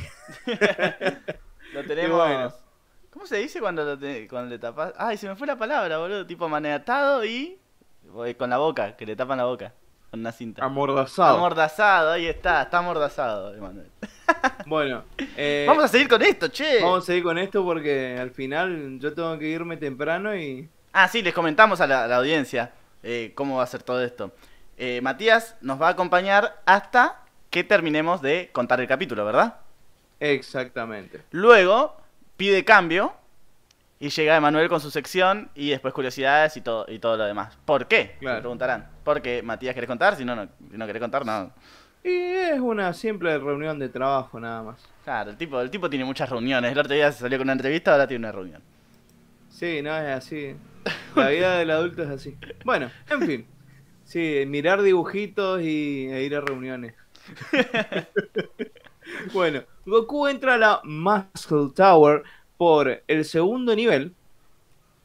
lo 1.72 1.84
tenemos. 1.86 2.54
¿Cómo 3.10 3.26
se 3.26 3.36
dice 3.36 3.60
cuando, 3.60 3.98
cuando 4.28 4.50
le 4.50 4.58
tapas? 4.58 4.92
Ay, 4.98 5.16
se 5.16 5.28
me 5.28 5.36
fue 5.36 5.46
la 5.46 5.56
palabra, 5.56 5.98
boludo. 5.98 6.26
Tipo 6.26 6.48
maneatado 6.48 7.24
y. 7.24 7.58
Con 8.36 8.50
la 8.50 8.58
boca, 8.58 8.96
que 8.96 9.06
le 9.06 9.14
tapan 9.14 9.38
la 9.38 9.44
boca. 9.44 9.72
con 10.10 10.20
una 10.20 10.32
cinta. 10.32 10.64
Amordazado. 10.64 11.36
Amordazado, 11.36 12.10
ahí 12.10 12.26
está, 12.26 12.62
está 12.62 12.78
amordazado, 12.78 13.54
Emanuel. 13.54 13.90
Bueno, 14.66 15.04
eh, 15.36 15.64
vamos 15.68 15.84
a 15.84 15.88
seguir 15.88 16.08
con 16.08 16.22
esto, 16.22 16.48
che. 16.48 16.80
Vamos 16.80 17.04
a 17.04 17.06
seguir 17.06 17.22
con 17.22 17.38
esto 17.38 17.64
porque 17.64 18.16
al 18.18 18.30
final 18.30 18.98
yo 18.98 19.12
tengo 19.12 19.38
que 19.38 19.48
irme 19.48 19.76
temprano 19.76 20.34
y... 20.34 20.68
Ah, 20.92 21.08
sí, 21.08 21.22
les 21.22 21.34
comentamos 21.34 21.80
a 21.80 21.86
la, 21.86 22.16
audiencia 22.16 22.72
eh, 23.02 23.32
cómo 23.34 23.58
va 23.58 23.64
a 23.64 23.66
ser 23.66 23.82
todo 23.82 24.02
esto. 24.02 24.32
Eh, 24.76 25.00
Matías 25.02 25.56
nos 25.60 25.80
va 25.80 25.88
a 25.88 25.90
acompañar 25.90 26.60
hasta 26.64 27.20
que 27.50 27.64
terminemos 27.64 28.22
de 28.22 28.50
contar 28.52 28.80
el 28.80 28.88
capítulo, 28.88 29.24
¿verdad? 29.24 29.58
Exactamente. 30.20 31.22
Luego 31.30 31.96
pide 32.36 32.64
cambio 32.64 33.14
y 34.00 34.08
llega 34.08 34.36
Emanuel 34.36 34.68
con 34.68 34.80
su 34.80 34.90
sección 34.90 35.50
y 35.54 35.70
después 35.70 35.94
curiosidades 35.94 36.56
y 36.56 36.60
todo, 36.60 36.86
y 36.88 36.98
todo 36.98 37.16
lo 37.16 37.24
demás. 37.24 37.56
¿Por 37.64 37.86
qué? 37.86 38.16
Me 38.20 38.38
preguntarán. 38.40 38.88
Porque 39.04 39.42
Matías 39.42 39.74
quiere 39.74 39.86
contar, 39.86 40.16
si 40.16 40.24
no, 40.24 40.34
no, 40.34 40.48
si 40.70 40.76
no 40.76 40.84
quiere 40.84 41.00
contar, 41.00 41.24
no. 41.24 41.52
Y 42.04 42.10
es 42.10 42.60
una 42.60 42.92
simple 42.92 43.38
reunión 43.38 43.78
de 43.78 43.88
trabajo 43.88 44.38
nada 44.38 44.62
más. 44.62 44.78
Claro, 45.04 45.30
el 45.30 45.38
tipo, 45.38 45.58
el 45.58 45.70
tipo 45.70 45.88
tiene 45.88 46.04
muchas 46.04 46.28
reuniones. 46.28 46.70
El 46.70 46.78
otro 46.78 46.94
día 46.94 47.10
se 47.10 47.20
salió 47.20 47.38
con 47.38 47.46
una 47.46 47.54
entrevista, 47.54 47.92
ahora 47.92 48.06
tiene 48.06 48.26
una 48.26 48.32
reunión. 48.32 48.62
Sí, 49.48 49.80
no, 49.82 49.96
es 49.96 50.14
así. 50.14 50.54
La 51.16 51.30
vida 51.30 51.56
del 51.56 51.70
adulto 51.70 52.02
es 52.02 52.10
así. 52.10 52.36
Bueno, 52.64 52.90
en 53.08 53.22
fin. 53.22 53.46
Sí, 54.04 54.44
mirar 54.46 54.82
dibujitos 54.82 55.62
y, 55.62 56.08
e 56.10 56.24
ir 56.24 56.36
a 56.36 56.42
reuniones. 56.42 56.94
bueno, 59.32 59.62
Goku 59.86 60.26
entra 60.26 60.54
a 60.54 60.58
la 60.58 60.80
Muscle 60.84 61.70
Tower 61.74 62.22
por 62.58 63.02
el 63.06 63.24
segundo 63.24 63.74
nivel. 63.74 64.14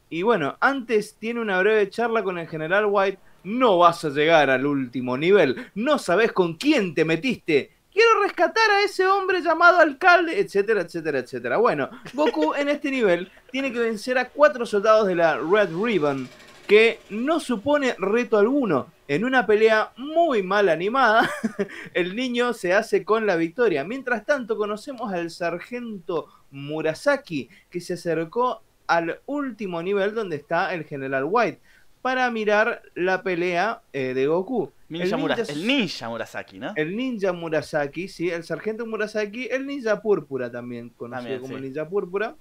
Y 0.10 0.24
bueno, 0.24 0.58
antes 0.60 1.16
tiene 1.16 1.40
una 1.40 1.60
breve 1.60 1.90
charla 1.90 2.24
con 2.24 2.38
el 2.38 2.48
general 2.48 2.88
White. 2.90 3.20
No 3.44 3.78
vas 3.78 4.04
a 4.06 4.10
llegar 4.10 4.50
al 4.50 4.66
último 4.66 5.18
nivel. 5.18 5.68
No 5.76 5.98
sabes 6.00 6.32
con 6.32 6.56
quién 6.56 6.94
te 6.94 7.06
metiste. 7.06 7.72
Quiero 7.92 8.22
rescatar 8.22 8.70
a 8.72 8.84
ese 8.84 9.08
hombre 9.08 9.42
llamado 9.42 9.80
alcalde, 9.80 10.40
etcétera, 10.40 10.82
etcétera, 10.82 11.20
etcétera. 11.20 11.58
Bueno, 11.58 11.90
Goku 12.14 12.54
en 12.54 12.70
este 12.70 12.92
nivel 12.92 13.32
tiene 13.52 13.74
que 13.74 13.80
vencer 13.80 14.18
a 14.18 14.30
cuatro 14.30 14.66
soldados 14.66 15.08
de 15.08 15.16
la 15.16 15.38
Red 15.38 15.70
Ribbon 15.76 16.30
que 16.68 17.00
no 17.10 17.40
supone 17.40 17.96
reto 17.98 18.38
alguno. 18.38 18.92
En 19.08 19.26
una 19.26 19.48
pelea 19.48 19.92
muy 19.98 20.44
mal 20.44 20.70
animada, 20.70 21.28
el 21.96 22.16
niño 22.16 22.54
se 22.54 22.74
hace 22.74 23.04
con 23.04 23.26
la 23.26 23.38
victoria. 23.38 23.84
Mientras 23.84 24.24
tanto, 24.24 24.56
conocemos 24.56 25.12
al 25.12 25.32
sargento 25.32 26.28
Murasaki, 26.52 27.50
que 27.72 27.82
se 27.82 27.94
acercó 27.94 28.62
al 28.86 29.20
último 29.26 29.82
nivel 29.82 30.14
donde 30.14 30.36
está 30.36 30.74
el 30.76 30.84
general 30.84 31.26
White 31.28 31.60
para 32.02 32.30
mirar 32.32 32.82
la 32.96 33.24
pelea 33.24 33.82
eh, 33.94 34.14
de 34.14 34.28
Goku. 34.28 34.72
el, 34.90 35.68
ninja, 35.68 36.10
Murasaki, 36.10 36.60
¿no? 36.60 36.74
El 36.76 36.96
ninja 36.96 37.34
Murasaki, 37.34 38.08
sí, 38.08 38.30
el 38.30 38.44
sargento 38.44 38.86
Murasaki, 38.86 39.48
el 39.52 39.66
ninja 39.68 40.02
púrpura 40.02 40.52
también, 40.52 40.90
conocido 40.90 41.42
como 41.42 41.58
ninja 41.60 41.88
púrpura. 41.88 42.36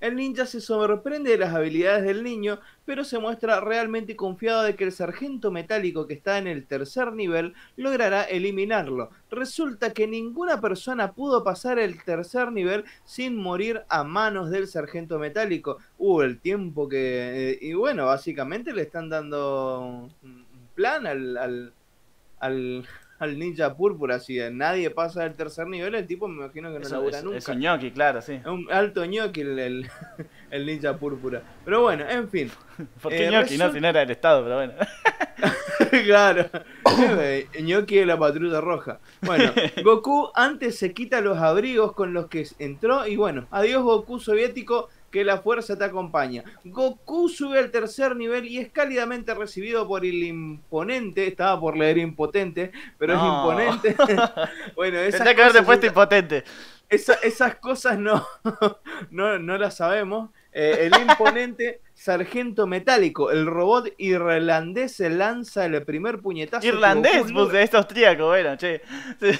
El 0.00 0.16
ninja 0.16 0.46
se 0.46 0.60
sorprende 0.60 1.30
de 1.30 1.38
las 1.38 1.54
habilidades 1.54 2.04
del 2.04 2.22
niño, 2.22 2.60
pero 2.84 3.04
se 3.04 3.18
muestra 3.18 3.60
realmente 3.60 4.16
confiado 4.16 4.62
de 4.62 4.76
que 4.76 4.84
el 4.84 4.92
sargento 4.92 5.50
metálico 5.50 6.06
que 6.06 6.14
está 6.14 6.38
en 6.38 6.46
el 6.46 6.66
tercer 6.66 7.12
nivel 7.12 7.54
logrará 7.76 8.22
eliminarlo. 8.24 9.10
Resulta 9.30 9.92
que 9.92 10.06
ninguna 10.06 10.60
persona 10.60 11.12
pudo 11.12 11.42
pasar 11.44 11.78
el 11.78 12.02
tercer 12.04 12.52
nivel 12.52 12.84
sin 13.04 13.36
morir 13.36 13.82
a 13.88 14.04
manos 14.04 14.50
del 14.50 14.68
sargento 14.68 15.18
metálico. 15.18 15.78
Uh, 15.98 16.22
el 16.22 16.40
tiempo 16.40 16.88
que... 16.88 17.52
Eh, 17.52 17.58
y 17.60 17.72
bueno, 17.74 18.06
básicamente 18.06 18.72
le 18.72 18.82
están 18.82 19.08
dando 19.08 20.10
un 20.22 20.46
plan 20.74 21.06
al, 21.06 21.36
al 21.36 21.72
al 22.38 22.86
ninja 23.20 23.76
púrpura. 23.76 24.20
Si 24.20 24.38
nadie 24.52 24.90
pasa 24.90 25.22
del 25.22 25.34
tercer 25.34 25.66
nivel, 25.66 25.94
el 25.94 26.06
tipo 26.06 26.28
me 26.28 26.44
imagino 26.44 26.72
que 26.72 26.80
no 26.80 26.88
labura 26.88 27.22
nunca. 27.22 27.38
Es 27.38 27.48
un 27.48 27.58
ñoqui, 27.58 27.90
claro, 27.90 28.20
sí. 28.20 28.34
Es 28.34 28.46
un 28.46 28.68
alto 28.70 29.04
ñoqui 29.04 29.40
el, 29.40 29.88
el, 30.50 30.66
ninja 30.66 30.96
púrpura. 30.96 31.42
Pero 31.64 31.82
bueno, 31.82 32.08
en 32.08 32.28
fin. 32.28 32.50
¿Por 33.02 33.12
qué 33.12 33.26
eh, 33.26 33.30
ñoqui? 33.30 33.56
No, 33.56 33.72
si 33.72 33.80
no 33.80 33.88
era 33.88 34.02
el 34.02 34.10
Estado, 34.10 34.42
pero 34.42 34.56
bueno. 34.56 34.74
claro. 36.04 36.50
ñoqui 37.62 37.96
de 37.96 38.06
la 38.06 38.18
patrulla 38.18 38.60
roja. 38.60 39.00
Bueno, 39.22 39.52
Goku 39.82 40.30
antes 40.34 40.78
se 40.78 40.92
quita 40.92 41.20
los 41.20 41.38
abrigos 41.38 41.92
con 41.92 42.12
los 42.12 42.26
que 42.28 42.46
entró 42.58 43.06
y 43.06 43.16
bueno, 43.16 43.46
adiós 43.50 43.82
Goku 43.82 44.20
soviético 44.20 44.88
que 45.10 45.24
la 45.24 45.38
fuerza 45.38 45.76
te 45.76 45.84
acompaña. 45.84 46.44
Goku 46.64 47.28
sube 47.28 47.58
al 47.58 47.70
tercer 47.70 48.16
nivel 48.16 48.46
y 48.46 48.58
es 48.58 48.70
cálidamente 48.70 49.34
recibido 49.34 49.86
por 49.86 50.04
el 50.04 50.22
imponente, 50.22 51.26
estaba 51.26 51.58
por 51.60 51.76
leer 51.76 51.98
impotente, 51.98 52.72
pero 52.98 53.14
es 53.14 53.20
imponente. 53.20 53.96
bueno, 54.76 54.98
Tendría 55.10 55.34
que 55.34 55.42
haberte 55.42 55.62
puesto 55.62 55.86
impotente. 55.86 56.44
esas 56.88 57.56
cosas 57.56 57.98
no, 57.98 58.26
no, 59.10 59.38
no 59.38 59.58
las 59.58 59.76
sabemos. 59.76 60.30
Eh, 60.58 60.86
el 60.86 61.02
imponente 61.02 61.82
sargento 61.92 62.66
metálico, 62.66 63.30
el 63.30 63.44
robot 63.44 63.88
irlandés 63.98 64.96
se 64.96 65.10
lanza 65.10 65.66
el 65.66 65.84
primer 65.84 66.20
puñetazo. 66.20 66.66
Irlandés, 66.66 67.30
pues 67.30 67.52
es 67.52 67.74
austríaco, 67.74 68.28
bueno, 68.28 68.56
che. 68.56 68.80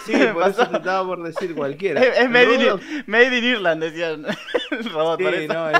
Sí, 0.04 0.12
por 0.34 0.50
eso 0.50 0.68
te 0.68 0.76
estaba 0.76 1.06
por 1.06 1.22
decir 1.22 1.54
cualquiera. 1.54 2.02
Es, 2.02 2.28
made, 2.28 3.38
in, 3.38 3.44
Irland, 3.44 3.82
decían 3.82 4.26
el 4.70 4.90
robot. 4.90 5.18
Sí, 5.18 5.48
no, 5.48 5.70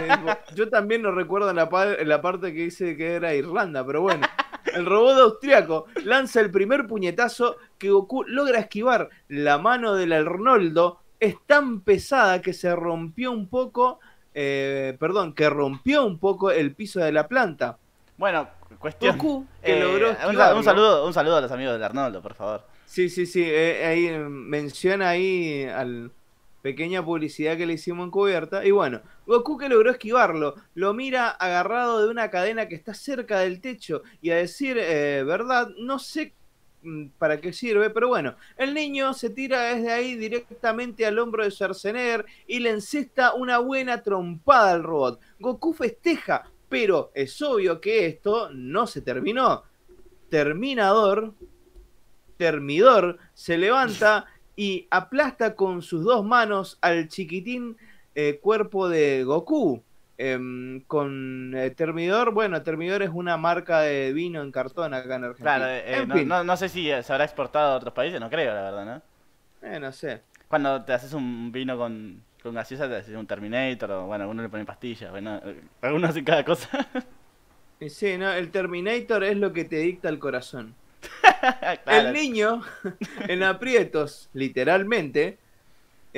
yo 0.54 0.70
también 0.70 1.02
no 1.02 1.10
recuerdo 1.10 1.52
la, 1.52 1.68
la 2.02 2.22
parte 2.22 2.54
que 2.54 2.62
dice 2.62 2.96
que 2.96 3.16
era 3.16 3.34
Irlanda, 3.34 3.84
pero 3.84 4.00
bueno. 4.00 4.26
El 4.72 4.86
robot 4.86 5.18
austriaco 5.18 5.84
lanza 6.02 6.40
el 6.40 6.50
primer 6.50 6.86
puñetazo 6.86 7.58
que 7.76 7.90
Goku 7.90 8.24
logra 8.24 8.58
esquivar. 8.58 9.10
La 9.28 9.58
mano 9.58 9.96
del 9.96 10.14
Arnoldo 10.14 11.02
es 11.20 11.36
tan 11.46 11.82
pesada 11.82 12.40
que 12.40 12.54
se 12.54 12.74
rompió 12.74 13.32
un 13.32 13.50
poco 13.50 14.00
eh, 14.38 14.94
perdón, 15.00 15.32
que 15.32 15.48
rompió 15.48 16.04
un 16.04 16.18
poco 16.18 16.50
el 16.50 16.74
piso 16.74 17.00
de 17.00 17.10
la 17.10 17.26
planta. 17.26 17.78
Bueno, 18.18 18.46
cuestión. 18.78 19.16
Goku, 19.16 19.46
que 19.64 19.78
eh, 19.78 19.80
logró 19.80 20.10
un, 20.10 20.62
saludo, 20.62 21.06
un 21.06 21.14
saludo 21.14 21.38
a 21.38 21.40
los 21.40 21.50
amigos 21.50 21.78
de 21.78 21.84
Arnoldo, 21.86 22.20
por 22.20 22.34
favor. 22.34 22.62
Sí, 22.84 23.08
sí, 23.08 23.24
sí. 23.24 23.42
Eh, 23.42 23.86
ahí 23.86 24.10
menciona 24.28 25.08
ahí 25.08 25.64
al 25.64 26.10
pequeña 26.60 27.02
publicidad 27.02 27.56
que 27.56 27.64
le 27.64 27.72
hicimos 27.72 28.04
en 28.04 28.10
cubierta. 28.10 28.62
Y 28.62 28.72
bueno, 28.72 29.00
Goku 29.24 29.56
que 29.56 29.70
logró 29.70 29.90
esquivarlo, 29.90 30.54
lo 30.74 30.92
mira 30.92 31.30
agarrado 31.30 32.02
de 32.02 32.10
una 32.10 32.28
cadena 32.28 32.68
que 32.68 32.74
está 32.74 32.92
cerca 32.92 33.38
del 33.38 33.62
techo. 33.62 34.02
Y 34.20 34.32
a 34.32 34.36
decir 34.36 34.76
verdad, 34.76 35.70
no 35.78 35.98
sé 35.98 36.34
para 37.18 37.40
qué 37.40 37.52
sirve, 37.52 37.90
pero 37.90 38.08
bueno, 38.08 38.36
el 38.56 38.74
niño 38.74 39.14
se 39.14 39.30
tira 39.30 39.74
desde 39.74 39.92
ahí 39.92 40.16
directamente 40.16 41.06
al 41.06 41.18
hombro 41.18 41.44
de 41.44 41.50
Schwarzenegger 41.50 42.26
y 42.46 42.60
le 42.60 42.70
encesta 42.70 43.34
una 43.34 43.58
buena 43.58 44.02
trompada 44.02 44.72
al 44.72 44.82
robot. 44.82 45.20
Goku 45.38 45.72
festeja, 45.72 46.50
pero 46.68 47.10
es 47.14 47.40
obvio 47.42 47.80
que 47.80 48.06
esto 48.06 48.50
no 48.50 48.86
se 48.86 49.00
terminó. 49.00 49.62
Terminador, 50.28 51.32
Termidor, 52.36 53.18
se 53.34 53.56
levanta 53.56 54.26
y 54.56 54.86
aplasta 54.90 55.54
con 55.54 55.82
sus 55.82 56.04
dos 56.04 56.24
manos 56.24 56.78
al 56.80 57.08
chiquitín 57.08 57.76
eh, 58.14 58.38
cuerpo 58.42 58.88
de 58.88 59.24
Goku. 59.24 59.82
Em, 60.18 60.80
con 60.86 61.52
eh, 61.54 61.70
Termidor, 61.70 62.32
bueno, 62.32 62.62
Termidor 62.62 63.02
es 63.02 63.10
una 63.12 63.36
marca 63.36 63.80
de 63.80 64.14
vino 64.14 64.40
en 64.40 64.50
cartón 64.50 64.94
acá 64.94 65.16
en 65.16 65.24
Argentina. 65.24 65.56
Claro, 65.56 65.66
eh, 65.68 66.24
no, 66.24 66.56
sé 66.56 66.70
si 66.70 66.86
se 66.86 67.12
habrá 67.12 67.24
exportado 67.24 67.72
a 67.72 67.76
otros 67.76 67.92
países, 67.92 68.18
no 68.18 68.30
creo, 68.30 68.54
la 68.54 68.62
verdad, 68.62 68.84
¿no? 68.86 69.68
Eh, 69.68 69.78
no 69.78 69.92
sé. 69.92 70.22
Cuando 70.48 70.82
te 70.84 70.94
haces 70.94 71.12
un 71.12 71.52
vino 71.52 71.76
con, 71.76 72.22
con 72.42 72.54
gaseosa, 72.54 72.88
te 72.88 72.96
haces 72.96 73.14
un 73.14 73.26
Terminator, 73.26 73.90
o 73.90 74.06
bueno, 74.06 74.24
algunos 74.24 74.44
le 74.44 74.48
ponen 74.48 74.64
pastillas, 74.64 75.10
bueno, 75.10 75.38
algunos 75.82 76.10
hacen 76.10 76.24
cada 76.24 76.44
cosa. 76.44 76.70
sí, 77.88 78.16
no, 78.16 78.32
el 78.32 78.50
Terminator 78.50 79.22
es 79.22 79.36
lo 79.36 79.52
que 79.52 79.64
te 79.64 79.76
dicta 79.76 80.08
el 80.08 80.18
corazón. 80.18 80.74
El 81.86 82.12
niño, 82.12 82.62
en 83.28 83.42
aprietos, 83.42 84.30
literalmente, 84.32 85.38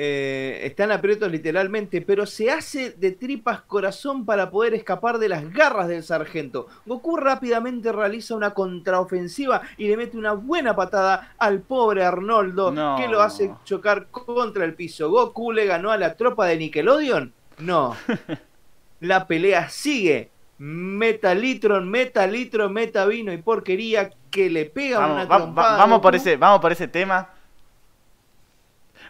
eh, 0.01 0.65
están 0.65 0.93
aprietos 0.93 1.29
literalmente, 1.29 1.99
pero 1.99 2.25
se 2.25 2.49
hace 2.49 2.91
de 2.91 3.11
tripas 3.11 3.59
corazón 3.63 4.25
para 4.25 4.49
poder 4.49 4.73
escapar 4.73 5.17
de 5.17 5.27
las 5.27 5.51
garras 5.51 5.89
del 5.89 6.03
sargento. 6.03 6.67
Goku 6.85 7.17
rápidamente 7.17 7.91
realiza 7.91 8.33
una 8.33 8.53
contraofensiva 8.53 9.61
y 9.75 9.89
le 9.89 9.97
mete 9.97 10.17
una 10.17 10.31
buena 10.31 10.73
patada 10.73 11.33
al 11.37 11.59
pobre 11.59 12.05
Arnoldo, 12.05 12.73
que 12.95 13.09
lo 13.09 13.21
hace 13.21 13.51
chocar 13.65 14.07
contra 14.07 14.63
el 14.63 14.73
piso. 14.73 15.09
¿Goku 15.09 15.51
le 15.51 15.65
ganó 15.65 15.91
a 15.91 15.97
la 15.97 16.15
tropa 16.15 16.45
de 16.45 16.55
Nickelodeon? 16.55 17.33
No. 17.57 17.97
la 19.01 19.27
pelea 19.27 19.67
sigue. 19.67 20.29
Metalitron, 20.59 21.89
metalitron, 21.89 22.71
metavino 22.71 23.33
y 23.33 23.37
porquería 23.37 24.11
que 24.31 24.49
le 24.49 24.63
pega 24.63 25.05
una 25.05 25.27
trompada. 25.27 25.77
vamos, 25.77 25.99
por 25.99 26.15
ese, 26.15 26.37
vamos 26.37 26.61
por 26.61 26.71
ese 26.71 26.87
tema 26.87 27.31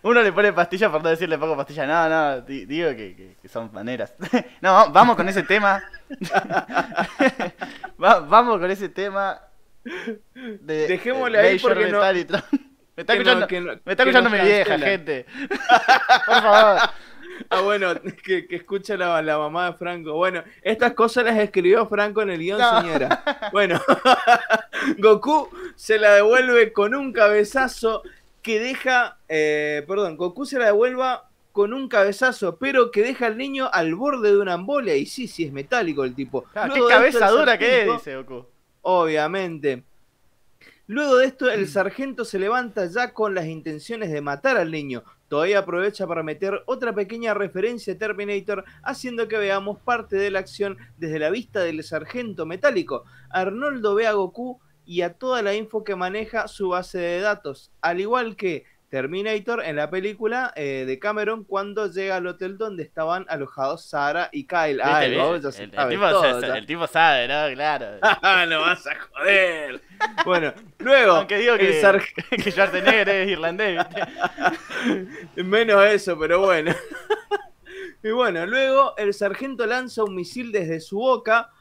uno 0.04 0.22
le 0.22 0.32
pone 0.32 0.54
pastilla 0.54 0.92
por 0.92 1.04
no 1.04 1.10
decirle 1.10 1.38
poco 1.38 1.58
pastilla. 1.58 1.86
No, 1.86 2.10
no, 2.10 2.42
digo 2.42 2.90
que, 2.92 3.36
son 3.48 3.72
maneras. 3.74 4.14
no, 4.62 4.92
vamos 4.92 5.16
con 5.16 5.28
ese 5.28 5.44
tema. 5.44 5.84
vamos 7.98 8.60
con 8.60 8.72
ese 8.72 8.90
tema. 8.90 9.42
Dejémosle 10.62 11.40
ahí 11.40 11.60
porque 11.60 11.88
no... 11.92 12.02
Me 12.02 13.04
está 13.04 13.14
escuchando, 13.14 13.48
me 13.86 13.92
está 13.94 14.04
escuchando 14.04 14.30
mi 14.30 14.40
vieja, 14.40 14.78
gente. 14.78 15.26
Por 16.26 16.42
favor. 16.42 16.90
Ah, 17.50 17.62
bueno, 17.62 17.94
que, 18.24 18.48
que 18.48 18.58
escucha 18.58 18.98
la, 18.98 19.22
la, 19.22 19.38
mamá 19.38 19.72
de 19.72 19.78
Franco. 19.78 20.14
Bueno, 20.14 20.44
estas 20.62 20.94
cosas 20.94 21.24
las 21.24 21.38
escribió 21.38 21.88
Franco 21.88 22.22
en 22.22 22.32
el 22.32 22.40
guion, 22.40 22.60
señora. 22.82 23.24
Bueno, 23.52 23.82
Goku 24.98 25.50
se 25.76 25.98
la 25.98 26.16
devuelve 26.16 26.74
con 26.74 26.94
un 26.94 27.14
cabezazo 27.14 28.04
que 28.42 28.60
deja. 28.60 29.18
Eh, 29.28 29.84
perdón, 29.88 30.18
Goku 30.18 30.46
se 30.46 30.60
la 30.60 30.66
devuelva 30.66 31.30
con 31.52 31.74
un 31.74 31.90
cabezazo, 31.90 32.58
pero 32.58 32.92
que 32.92 33.02
deja 33.02 33.26
al 33.28 33.38
niño 33.38 33.70
al 33.72 33.96
borde 33.96 34.32
de 34.32 34.38
una 34.38 34.54
embolia. 34.54 34.96
Y 34.96 35.06
sí, 35.06 35.28
sí, 35.28 35.46
es 35.46 35.52
metálico 35.52 36.04
el 36.04 36.16
tipo. 36.16 36.46
qué 36.54 36.82
cabeza 36.88 37.30
dura 37.30 37.58
que 37.58 37.84
es, 37.84 37.92
dice 37.92 38.16
Goku. 38.18 38.46
Obviamente. 38.82 39.84
Luego 40.88 41.18
de 41.18 41.28
esto, 41.28 41.52
el 41.52 41.68
sargento 41.68 42.26
se 42.26 42.40
levanta 42.40 42.88
ya 42.88 43.14
con 43.14 43.36
las 43.36 43.46
intenciones 43.46 44.12
de 44.12 44.22
matar 44.22 44.58
al 44.58 44.72
niño. 44.72 45.04
Todavía 45.28 45.60
aprovecha 45.60 46.08
para 46.08 46.24
meter 46.24 46.64
otra 46.66 46.96
pequeña 46.96 47.36
referencia 47.36 47.94
a 47.94 47.98
Terminator, 48.00 48.66
haciendo 48.82 49.28
que 49.28 49.38
veamos 49.38 49.78
parte 49.80 50.16
de 50.16 50.32
la 50.32 50.40
acción 50.40 50.80
desde 50.98 51.20
la 51.20 51.30
vista 51.30 51.60
del 51.60 51.84
sargento 51.84 52.48
metálico. 52.48 53.04
Arnoldo 53.30 53.94
ve 53.94 54.08
a 54.08 54.14
Goku 54.14 54.60
y 54.90 55.04
a 55.04 55.14
toda 55.14 55.44
la 55.44 55.54
info 55.54 55.84
que 55.84 55.96
maneja 55.96 56.48
su 56.48 56.70
base 56.70 56.98
de 56.98 57.20
datos, 57.20 57.72
al 57.80 58.00
igual 58.00 58.36
que 58.36 58.66
Terminator 58.90 59.64
en 59.64 59.76
la 59.76 59.92
película 59.92 60.52
eh, 60.56 60.84
de 60.88 60.98
Cameron 60.98 61.44
cuando 61.44 61.92
llega 61.92 62.16
al 62.16 62.26
hotel 62.26 62.58
donde 62.58 62.82
estaban 62.82 63.24
alojados 63.30 63.86
Sara 63.86 64.30
y 64.32 64.48
Kyle. 64.48 64.82
Ah, 64.82 65.06
el, 65.06 65.12
tipo, 66.66 66.88
sabe, 66.88 67.28
¿no? 67.28 67.54
Claro. 67.54 68.00
no 68.50 68.62
vas 68.62 68.88
a 68.88 68.96
joder. 69.00 69.80
bueno, 70.26 70.56
luego. 70.80 71.12
Aunque 71.12 71.38
digo 71.38 71.56
que, 71.56 71.80
Sar... 71.80 72.02
que 72.32 72.50
Schwarzenegger 72.50 73.10
es 73.10 73.30
irlandés, 73.30 73.86
Menos 75.36 75.86
eso, 75.86 76.18
pero 76.18 76.40
bueno. 76.40 76.74
y 78.02 78.10
bueno, 78.10 78.48
luego 78.48 78.96
el 78.98 79.14
sargento 79.14 79.68
lanza 79.68 80.04
un 80.04 80.16
misil 80.16 80.52
desde 80.52 80.80
su 80.80 80.98
boca 80.98 81.52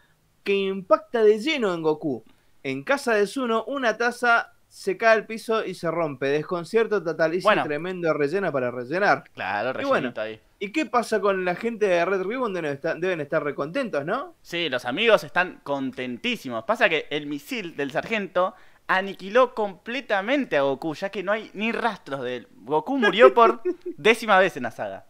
que 0.43 0.55
impacta 0.55 1.23
de 1.23 1.39
lleno 1.39 1.75
en 1.75 1.83
Goku. 1.83 2.25
En 2.63 2.83
casa 2.83 3.15
de 3.15 3.27
Zuno, 3.27 3.65
una 3.65 3.97
taza 3.97 4.53
se 4.69 4.97
cae 4.97 5.15
al 5.15 5.27
piso 5.27 5.65
y 5.65 5.75
se 5.75 5.91
rompe. 5.91 6.27
Desconcierto 6.27 7.03
total. 7.03 7.35
Y 7.35 7.41
tremendo 7.41 8.13
relleno 8.13 8.53
para 8.53 8.71
rellenar. 8.71 9.25
Claro, 9.33 9.81
y 9.81 9.85
bueno, 9.85 10.13
ahí. 10.17 10.41
¿Y 10.61 10.73
qué 10.73 10.87
pasa 10.87 11.21
con 11.21 11.45
la 11.45 11.55
gente 11.55 11.87
de 11.87 12.05
Red 12.05 12.23
Ribbon? 12.23 12.53
Deben 12.53 12.73
estar, 12.73 12.99
deben 12.99 13.21
estar 13.21 13.43
recontentos, 13.43 14.05
¿no? 14.05 14.35
Sí, 14.43 14.69
los 14.69 14.85
amigos 14.85 15.25
están 15.25 15.61
contentísimos. 15.63 16.65
Pasa 16.65 16.89
que 16.89 17.07
el 17.11 17.27
misil 17.27 17.77
del 17.77 17.93
sargento 17.93 18.55
aniquiló 18.89 19.55
completamente 19.55 20.57
a 20.57 20.63
Goku, 20.63 20.95
ya 20.95 21.11
que 21.11 21.23
no 21.23 21.31
hay 21.33 21.51
ni 21.55 21.71
rastros 21.73 22.23
de 22.23 22.37
él. 22.37 22.49
Goku 22.57 22.99
murió 22.99 23.33
por 23.33 23.63
décima 23.97 24.39
vez 24.39 24.57
en 24.57 24.65
la 24.65 24.71
saga. 24.71 25.07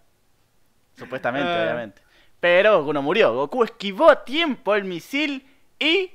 Supuestamente, 0.96 1.48
ah. 1.48 1.62
obviamente. 1.62 2.02
Pero 2.40 2.80
Goku 2.80 2.92
no 2.92 3.02
murió. 3.02 3.32
Goku 3.34 3.64
esquivó 3.64 4.11
a 4.11 4.24
tiempo 4.24 4.74
el 4.74 4.84
misil 4.84 5.46
y... 5.78 6.12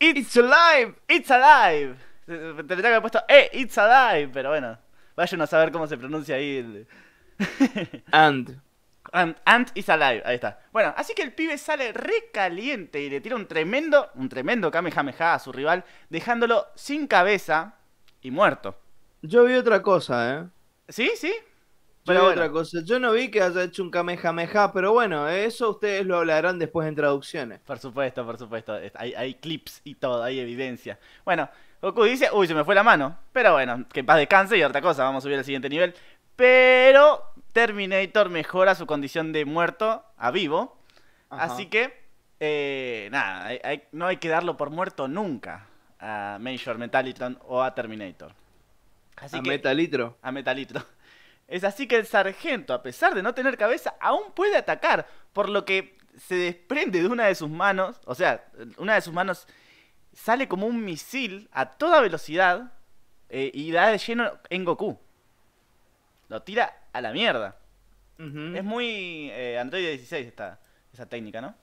It's 0.00 0.34
alive! 0.38 0.94
It's 1.06 1.30
alive! 1.30 1.94
Tendría 2.26 2.80
que 2.80 2.86
haber 2.86 3.00
puesto, 3.02 3.22
¡eh! 3.28 3.50
It's 3.52 3.76
alive. 3.76 4.30
Pero 4.32 4.48
bueno, 4.48 4.78
vayan 5.14 5.42
a 5.42 5.46
saber 5.46 5.70
cómo 5.70 5.86
se 5.86 5.98
pronuncia 5.98 6.36
ahí. 6.36 6.86
And. 8.10 8.60
And, 9.12 9.36
and 9.44 9.70
is 9.74 9.88
alive, 9.88 10.22
ahí 10.24 10.36
está. 10.36 10.60
Bueno, 10.72 10.94
así 10.96 11.14
que 11.14 11.22
el 11.22 11.32
pibe 11.32 11.58
sale 11.58 11.92
recaliente 11.92 13.00
y 13.00 13.10
le 13.10 13.20
tira 13.20 13.34
un 13.34 13.46
tremendo, 13.46 14.10
un 14.14 14.28
tremendo 14.28 14.70
Kamehameha 14.70 15.34
a 15.34 15.38
su 15.38 15.52
rival, 15.52 15.84
dejándolo 16.08 16.66
sin 16.76 17.06
cabeza 17.06 17.74
y 18.22 18.30
muerto. 18.30 18.78
Yo 19.22 19.44
vi 19.44 19.54
otra 19.54 19.82
cosa, 19.82 20.34
¿eh? 20.34 20.44
¿Sí? 20.88 21.10
¿Sí? 21.16 21.34
Pero 22.04 22.28
otra 22.28 22.50
cosa. 22.50 22.78
Yo 22.84 22.98
no 22.98 23.12
vi 23.12 23.30
que 23.30 23.42
haya 23.42 23.64
hecho 23.64 23.82
un 23.82 23.90
Kamehameha, 23.90 24.72
pero 24.72 24.92
bueno, 24.92 25.28
eso 25.28 25.70
ustedes 25.70 26.06
lo 26.06 26.16
hablarán 26.18 26.58
después 26.58 26.88
en 26.88 26.94
traducciones. 26.94 27.60
Por 27.60 27.78
supuesto, 27.78 28.24
por 28.24 28.38
supuesto. 28.38 28.78
Hay, 28.94 29.14
hay 29.14 29.34
clips 29.34 29.80
y 29.84 29.94
todo, 29.94 30.22
hay 30.22 30.40
evidencia. 30.40 30.98
Bueno, 31.24 31.48
Goku 31.82 32.04
dice, 32.04 32.28
uy, 32.32 32.46
se 32.46 32.54
me 32.54 32.64
fue 32.64 32.74
la 32.74 32.82
mano. 32.82 33.16
Pero 33.32 33.52
bueno, 33.52 33.86
que 33.92 34.04
paz 34.04 34.16
descanse 34.16 34.56
y 34.56 34.62
otra 34.62 34.80
cosa, 34.80 35.04
vamos 35.04 35.22
a 35.22 35.24
subir 35.24 35.38
al 35.38 35.44
siguiente 35.44 35.68
nivel. 35.68 35.94
Pero 36.36 37.22
Terminator 37.52 38.28
mejora 38.30 38.74
su 38.74 38.86
condición 38.86 39.32
de 39.32 39.44
muerto 39.44 40.04
a 40.16 40.30
vivo. 40.30 40.78
Así 41.28 41.66
que, 41.66 42.02
eh, 42.40 43.08
nada, 43.12 43.50
no 43.92 44.06
hay 44.06 44.16
que 44.16 44.28
darlo 44.28 44.56
por 44.56 44.70
muerto 44.70 45.06
nunca 45.06 45.66
a 46.00 46.38
Major 46.40 46.78
Metalitron 46.78 47.38
o 47.46 47.62
a 47.62 47.74
Terminator. 47.74 48.32
Así 49.16 49.36
a 49.36 49.42
Metalitro. 49.42 50.16
A 50.22 50.32
Metalitro. 50.32 50.82
Es 51.50 51.64
así 51.64 51.88
que 51.88 51.96
el 51.96 52.06
sargento, 52.06 52.72
a 52.72 52.82
pesar 52.82 53.12
de 53.12 53.24
no 53.24 53.34
tener 53.34 53.58
cabeza, 53.58 53.96
aún 54.00 54.30
puede 54.34 54.56
atacar, 54.56 55.08
por 55.32 55.48
lo 55.48 55.64
que 55.64 55.98
se 56.16 56.36
desprende 56.36 57.02
de 57.02 57.08
una 57.08 57.26
de 57.26 57.34
sus 57.34 57.50
manos, 57.50 58.00
o 58.04 58.14
sea, 58.14 58.44
una 58.78 58.94
de 58.94 59.00
sus 59.00 59.12
manos 59.12 59.48
sale 60.12 60.46
como 60.46 60.68
un 60.68 60.84
misil 60.84 61.48
a 61.50 61.70
toda 61.70 62.00
velocidad 62.00 62.72
eh, 63.28 63.50
y 63.52 63.72
da 63.72 63.88
de 63.88 63.98
lleno 63.98 64.30
en 64.48 64.64
Goku. 64.64 64.96
Lo 66.28 66.40
tira 66.42 66.86
a 66.92 67.00
la 67.00 67.12
mierda. 67.12 67.56
Es 68.16 68.62
muy 68.62 69.30
eh, 69.32 69.58
Android 69.58 69.82
16 69.82 70.26
esta, 70.26 70.60
esa 70.92 71.06
técnica, 71.06 71.40
¿no? 71.40 71.54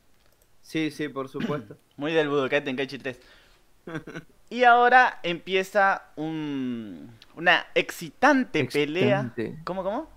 Sí, 0.63 0.91
sí, 0.91 1.08
por 1.08 1.30
supuesto. 1.30 1.78
muy 1.95 2.12
del 2.13 2.28
Budokai 2.28 2.63
Tenkaichi 2.63 2.97
3. 2.97 3.21
y 4.50 4.64
ahora 4.64 5.20
empieza 5.24 6.04
un, 6.16 7.16
una 7.36 7.68
excitante, 7.76 8.66
pelea. 8.66 9.34
¿Cómo, 9.64 9.84
cómo? 9.84 10.10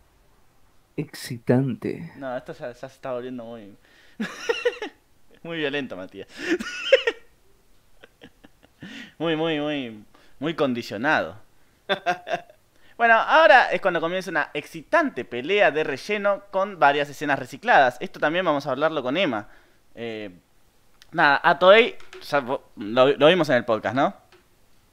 Excitante. 0.96 2.12
No, 2.16 2.36
esto 2.36 2.52
ya, 2.52 2.68
ya 2.68 2.74
se 2.74 2.86
está 2.86 3.12
volviendo 3.12 3.44
muy... 3.44 3.74
muy 5.42 5.56
violento, 5.56 5.96
Matías 5.96 6.28
muy, 9.18 9.36
muy, 9.36 9.60
muy, 9.60 10.04
muy 10.38 10.54
condicionado. 10.54 11.36
Bueno, 13.00 13.14
ahora 13.14 13.72
es 13.72 13.80
cuando 13.80 13.98
comienza 13.98 14.30
una 14.30 14.50
excitante 14.52 15.24
pelea 15.24 15.70
de 15.70 15.84
relleno 15.84 16.42
con 16.50 16.78
varias 16.78 17.08
escenas 17.08 17.38
recicladas. 17.38 17.96
Esto 17.98 18.20
también 18.20 18.44
vamos 18.44 18.66
a 18.66 18.72
hablarlo 18.72 19.02
con 19.02 19.16
Emma. 19.16 19.48
Eh, 19.94 20.30
nada, 21.12 21.40
a 21.42 21.58
Toei, 21.58 21.96
lo, 22.76 23.08
lo, 23.16 23.26
vimos 23.26 23.48
en 23.48 23.56
el 23.56 23.64
podcast, 23.64 23.94
¿no? 23.94 24.14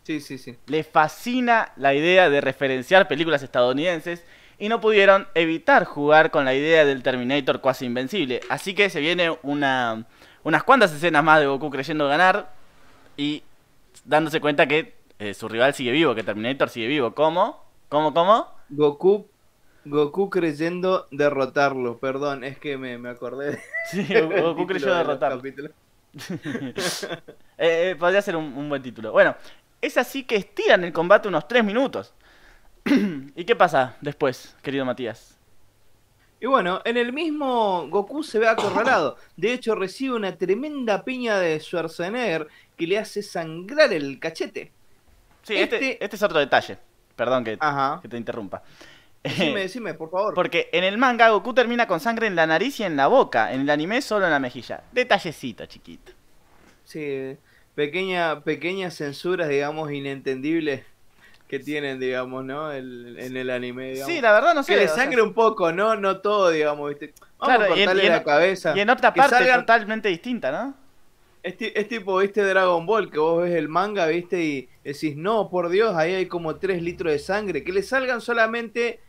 Sí, 0.03 0.21
sí, 0.21 0.37
sí. 0.37 0.55
Le 0.67 0.83
fascina 0.83 1.73
la 1.75 1.93
idea 1.93 2.29
de 2.29 2.39
referenciar 2.41 3.07
películas 3.07 3.43
estadounidenses 3.43 4.23
y 4.57 4.69
no 4.69 4.79
pudieron 4.79 5.27
evitar 5.35 5.85
jugar 5.85 6.31
con 6.31 6.45
la 6.45 6.55
idea 6.55 6.85
del 6.85 7.03
Terminator 7.03 7.61
cuasi 7.61 7.85
invencible. 7.85 8.39
Así 8.49 8.73
que 8.73 8.89
se 8.89 9.01
viene 9.01 9.37
una, 9.43 10.05
unas 10.43 10.63
cuantas 10.63 10.93
escenas 10.93 11.23
más 11.23 11.39
de 11.39 11.47
Goku 11.47 11.69
creyendo 11.69 12.07
ganar 12.07 12.53
y 13.17 13.43
dándose 14.05 14.39
cuenta 14.39 14.67
que 14.67 14.95
eh, 15.19 15.33
su 15.33 15.47
rival 15.47 15.73
sigue 15.73 15.91
vivo, 15.91 16.15
que 16.15 16.23
Terminator 16.23 16.69
sigue 16.69 16.87
vivo. 16.87 17.13
¿Cómo? 17.13 17.63
¿Cómo, 17.89 18.13
cómo? 18.13 18.47
Goku, 18.69 19.27
Goku 19.85 20.29
creyendo 20.29 21.07
derrotarlo. 21.11 21.97
Perdón, 21.97 22.43
es 22.43 22.57
que 22.57 22.77
me, 22.77 22.97
me 22.97 23.09
acordé. 23.09 23.59
Sí, 23.91 24.05
Goku 24.41 24.67
creyó 24.67 24.93
derrotarlo. 24.95 25.41
Eh, 25.45 25.71
eh, 27.57 27.95
podría 27.97 28.21
ser 28.21 28.35
un, 28.35 28.69
buen 28.69 28.81
título. 28.81 29.11
Bueno, 29.11 29.35
es 29.81 29.97
así 29.97 30.23
que 30.23 30.35
estiran 30.35 30.83
el 30.83 30.93
combate 30.93 31.27
unos 31.27 31.47
3 31.47 31.63
minutos. 31.63 32.13
¿Y 32.85 33.45
qué 33.45 33.55
pasa 33.55 33.95
después, 34.01 34.55
querido 34.61 34.85
Matías? 34.85 35.37
Y 36.39 36.45
bueno, 36.45 36.81
en 36.85 36.97
el 36.97 37.13
mismo 37.13 37.87
Goku 37.89 38.23
se 38.23 38.37
ve 38.37 38.47
acorralado. 38.47 39.17
De 39.35 39.53
hecho, 39.53 39.73
recibe 39.73 40.15
una 40.15 40.35
tremenda 40.37 41.03
piña 41.03 41.39
de 41.39 41.59
Schwarzenegger 41.59 42.47
que 42.75 42.85
le 42.85 42.99
hace 42.99 43.23
sangrar 43.23 43.91
el 43.91 44.19
cachete. 44.19 44.71
Sí, 45.41 45.55
este, 45.55 45.75
este, 45.75 46.03
este 46.03 46.15
es 46.15 46.21
otro 46.21 46.39
detalle. 46.39 46.77
Perdón 47.15 47.43
que, 47.43 47.57
que 48.01 48.07
te 48.07 48.17
interrumpa. 48.17 48.61
Decime, 49.29 49.59
decime, 49.61 49.93
por 49.93 50.09
favor. 50.09 50.33
Porque 50.33 50.69
en 50.71 50.83
el 50.83 50.97
manga 50.97 51.29
Goku 51.29 51.53
termina 51.53 51.87
con 51.87 51.99
sangre 51.99 52.27
en 52.27 52.35
la 52.35 52.47
nariz 52.47 52.79
y 52.79 52.83
en 52.83 52.95
la 52.95 53.07
boca. 53.07 53.53
En 53.53 53.61
el 53.61 53.69
anime 53.69 54.01
solo 54.01 54.25
en 54.25 54.31
la 54.31 54.39
mejilla. 54.39 54.83
Detallecito, 54.91 55.65
chiquito. 55.65 56.11
Sí, 56.83 57.37
pequeña, 57.75 58.41
pequeñas 58.41 58.95
censuras, 58.95 59.49
digamos, 59.49 59.91
inentendibles 59.91 60.83
que 61.47 61.59
tienen, 61.59 61.99
digamos, 61.99 62.43
¿no? 62.43 62.73
en 62.73 63.37
el 63.37 63.49
anime, 63.49 63.91
digamos. 63.91 64.13
Sí, 64.13 64.21
la 64.21 64.33
verdad 64.33 64.53
no 64.53 64.63
sé. 64.63 64.73
Que 64.73 64.81
le 64.81 64.87
sangre 64.87 65.21
un 65.21 65.33
poco, 65.33 65.71
¿no? 65.71 65.95
No 65.95 66.19
todo, 66.19 66.49
digamos, 66.49 66.89
¿viste? 66.89 67.13
Vamos 67.37 67.55
a 67.55 67.67
cortarle 67.67 68.09
la 68.09 68.23
cabeza. 68.23 68.73
Y 68.75 68.81
en 68.81 68.89
otra 68.89 69.13
parte 69.13 69.45
totalmente 69.45 70.09
distinta, 70.09 70.51
¿no? 70.51 70.75
Es, 71.43 71.87
tipo, 71.87 72.17
viste, 72.17 72.43
Dragon 72.43 72.85
Ball, 72.85 73.09
que 73.09 73.19
vos 73.19 73.43
ves 73.43 73.55
el 73.55 73.69
manga, 73.69 74.05
viste, 74.07 74.43
y 74.43 74.69
decís, 74.83 75.15
no, 75.15 75.49
por 75.49 75.69
Dios, 75.69 75.95
ahí 75.95 76.13
hay 76.13 76.25
como 76.25 76.57
3 76.57 76.81
litros 76.81 77.13
de 77.13 77.19
sangre. 77.19 77.63
Que 77.63 77.71
le 77.71 77.83
salgan 77.83 78.19
solamente 78.19 78.99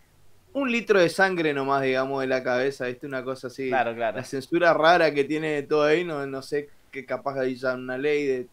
un 0.59 0.71
litro 0.71 1.01
de 1.01 1.09
sangre 1.09 1.55
nomás, 1.55 1.83
digamos, 1.83 2.21
de 2.21 2.27
la 2.27 2.43
cabeza, 2.43 2.87
viste, 2.87 3.07
una 3.07 3.25
cosa 3.25 3.49
así. 3.49 3.69
Claro, 3.69 3.95
claro. 3.95 4.17
La 4.17 4.25
censura 4.25 4.75
rara 4.75 5.13
que 5.13 5.25
tiene 5.25 5.63
todo 5.63 5.85
ahí, 5.85 6.05
no, 6.05 6.27
no 6.27 6.43
sé, 6.43 6.71
que 6.91 7.05
capaz 7.05 7.39
hay 7.39 7.57
ya 7.57 7.75
una 7.75 7.99
ley 7.99 8.27
de 8.27 8.47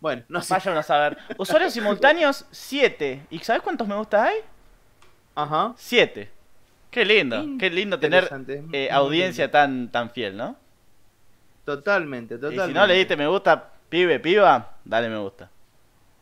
Bueno, 0.00 0.22
no 0.28 0.42
sé. 0.42 0.54
Vayan 0.54 0.76
a 0.76 0.82
saber. 0.82 1.18
Usuarios 1.36 1.72
simultáneos, 1.74 2.46
7. 2.50 3.26
¿Y 3.30 3.38
sabes 3.40 3.62
cuántos 3.62 3.86
me 3.86 3.96
gusta 3.96 4.24
hay? 4.24 4.38
Ajá. 5.34 5.74
7. 5.76 6.30
Qué 6.90 7.04
lindo, 7.04 7.46
qué 7.58 7.70
lindo 7.70 8.00
tener 8.00 8.28
eh, 8.72 8.88
audiencia 8.90 9.48
tan, 9.50 9.92
tan 9.92 10.10
fiel, 10.10 10.36
¿no? 10.36 10.56
Totalmente, 11.64 12.34
totalmente. 12.34 12.64
Y 12.64 12.68
si 12.68 12.74
no 12.74 12.86
le 12.86 12.94
diste 12.94 13.16
me 13.16 13.28
gusta, 13.28 13.70
pibe, 13.88 14.18
piba, 14.18 14.76
dale 14.84 15.08
me 15.08 15.18
gusta. 15.18 15.50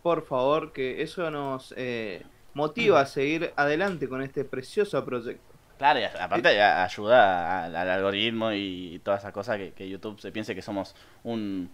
Por 0.03 0.27
favor, 0.27 0.73
que 0.73 1.03
eso 1.03 1.31
nos 1.31 1.73
eh, 1.77 2.23
motiva 2.59 3.01
a 3.01 3.07
seguir 3.07 3.53
adelante 3.55 4.09
con 4.09 4.21
este 4.21 4.45
precioso 4.45 5.05
proyecto. 5.05 5.55
Claro, 5.79 6.01
y 6.01 6.03
aparte 6.03 6.61
ayuda 6.61 7.67
al, 7.67 7.77
algoritmo 7.77 8.53
y 8.53 9.01
todas 9.05 9.21
esas 9.21 9.33
cosas 9.33 9.61
que, 9.77 9.89
YouTube 9.89 10.19
se 10.19 10.33
piense 10.33 10.57
que 10.57 10.61
somos 10.61 10.97
un, 11.23 11.71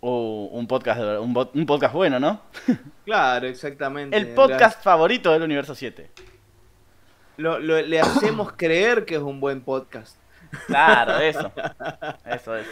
un 0.00 0.66
podcast 0.66 1.00
un, 1.20 1.66
podcast 1.66 1.94
bueno, 1.94 2.18
¿no? 2.18 2.40
Claro, 3.04 3.46
exactamente. 3.46 4.16
El 4.16 4.34
podcast 4.34 4.82
favorito 4.82 5.30
del 5.30 5.42
universo 5.42 5.76
7. 5.76 6.10
Lo, 7.36 7.60
le 7.60 8.00
hacemos 8.00 8.52
creer 8.56 9.04
que 9.04 9.14
es 9.14 9.22
un 9.22 9.38
buen 9.38 9.60
podcast. 9.60 10.16
Claro, 10.66 11.18
eso. 11.18 11.52
Eso 12.26 12.56
es. 12.56 12.66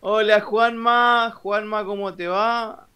Hola 0.00 0.40
Juanma, 0.40 1.32
Juanma, 1.32 1.84
¿cómo 1.84 2.14
te 2.14 2.28
va? 2.28 2.87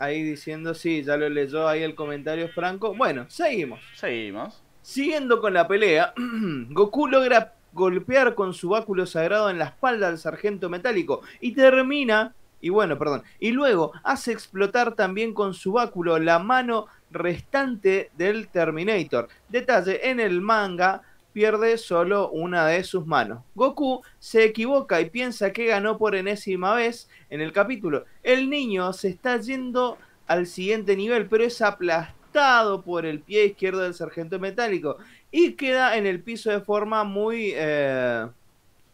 Ahí 0.00 0.22
diciendo, 0.22 0.72
sí, 0.72 1.02
ya 1.04 1.18
lo 1.18 1.28
leyó 1.28 1.68
ahí 1.68 1.82
el 1.82 1.94
comentario 1.94 2.48
Franco. 2.48 2.94
Bueno, 2.94 3.26
seguimos. 3.28 3.80
Seguimos. 3.94 4.62
Siguiendo 4.80 5.42
con 5.42 5.52
la 5.52 5.68
pelea, 5.68 6.14
Goku 6.70 7.06
logra 7.06 7.52
golpear 7.74 8.34
con 8.34 8.54
su 8.54 8.70
báculo 8.70 9.04
sagrado 9.04 9.50
en 9.50 9.58
la 9.58 9.66
espalda 9.66 10.08
al 10.08 10.16
sargento 10.16 10.70
metálico 10.70 11.20
y 11.38 11.52
termina, 11.52 12.34
y 12.62 12.70
bueno, 12.70 12.98
perdón, 12.98 13.24
y 13.38 13.50
luego 13.50 13.92
hace 14.02 14.32
explotar 14.32 14.94
también 14.94 15.34
con 15.34 15.52
su 15.52 15.72
báculo 15.72 16.18
la 16.18 16.38
mano 16.38 16.86
restante 17.10 18.10
del 18.16 18.48
Terminator. 18.48 19.28
Detalle, 19.50 20.08
en 20.08 20.18
el 20.18 20.40
manga 20.40 21.02
pierde 21.32 21.78
solo 21.78 22.30
una 22.30 22.66
de 22.66 22.82
sus 22.84 23.06
manos. 23.06 23.42
Goku 23.54 24.02
se 24.18 24.44
equivoca 24.44 25.00
y 25.00 25.10
piensa 25.10 25.52
que 25.52 25.66
ganó 25.66 25.98
por 25.98 26.14
enésima 26.14 26.74
vez 26.74 27.08
en 27.30 27.40
el 27.40 27.52
capítulo. 27.52 28.04
El 28.22 28.50
niño 28.50 28.92
se 28.92 29.08
está 29.08 29.36
yendo 29.38 29.98
al 30.26 30.46
siguiente 30.46 30.96
nivel, 30.96 31.26
pero 31.26 31.44
es 31.44 31.60
aplastado 31.62 32.82
por 32.82 33.06
el 33.06 33.20
pie 33.20 33.46
izquierdo 33.46 33.80
del 33.80 33.94
sargento 33.94 34.38
metálico 34.38 34.96
y 35.30 35.52
queda 35.52 35.96
en 35.96 36.06
el 36.06 36.20
piso 36.22 36.50
de 36.50 36.60
forma 36.60 37.04
muy... 37.04 37.52
Eh... 37.54 38.26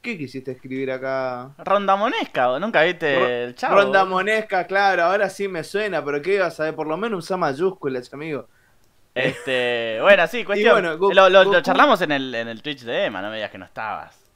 ¿Qué 0.02 0.16
quisiste 0.16 0.52
escribir 0.52 0.92
acá? 0.92 1.50
Rondamonesca, 1.58 2.60
nunca 2.60 2.82
viste 2.82 3.42
el 3.42 3.56
chavo. 3.56 3.74
Rondamonesca, 3.74 4.64
claro, 4.64 5.02
ahora 5.02 5.28
sí 5.28 5.48
me 5.48 5.64
suena, 5.64 6.04
pero 6.04 6.22
¿qué 6.22 6.34
ibas 6.34 6.60
a 6.60 6.64
ver? 6.64 6.76
Por 6.76 6.86
lo 6.86 6.96
menos 6.96 7.24
usa 7.24 7.36
mayúsculas, 7.36 8.14
amigo. 8.14 8.46
Este, 9.16 9.98
bueno, 10.02 10.26
sí, 10.26 10.44
cuestión. 10.44 10.98
lo, 10.98 11.62
charlamos 11.62 12.02
en 12.02 12.12
el, 12.12 12.34
en 12.34 12.48
el 12.48 12.60
Twitch 12.60 12.82
de 12.82 13.06
Emma, 13.06 13.22
no 13.22 13.30
me 13.30 13.36
digas 13.36 13.50
que 13.50 13.58
no 13.58 13.64
estabas. 13.64 14.26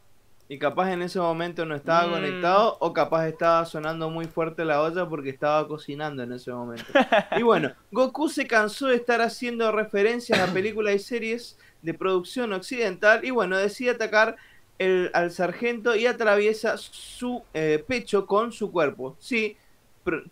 Y 0.49 0.59
capaz 0.59 0.93
en 0.93 1.03
ese 1.03 1.21
momento 1.21 1.64
no 1.64 1.77
estaba 1.77 2.09
mm. 2.09 2.11
conectado 2.11 2.77
o 2.81 2.93
capaz 2.93 3.29
estaba 3.29 3.64
sonando 3.66 4.11
muy 4.11 4.25
fuerte 4.25 4.64
la 4.64 4.83
olla 4.83 5.07
porque 5.09 5.31
estaba 5.31 5.69
cocinando 5.69 6.23
en 6.23 6.33
ese 6.33 6.51
momento. 6.51 6.87
y 7.38 7.43
bueno, 7.43 7.73
Goku 7.93 8.29
se 8.29 8.47
cansó 8.49 8.88
de 8.88 8.97
estar 8.97 9.21
haciendo 9.21 9.71
referencias 9.71 10.40
a 10.40 10.53
películas 10.53 10.95
y 10.95 10.99
series 10.99 11.59
de 11.83 11.95
producción 11.95 12.53
occidental 12.53 13.25
y 13.25 13.31
bueno, 13.31 13.59
decide 13.59 13.90
atacar 13.90 14.37
el, 14.79 15.11
al 15.12 15.31
sargento 15.31 15.95
y 15.95 16.07
atraviesa 16.07 16.79
su 16.79 17.45
eh, 17.55 17.85
pecho 17.87 18.27
con 18.27 18.51
su 18.51 18.73
cuerpo. 18.73 19.14
Sí, 19.21 19.57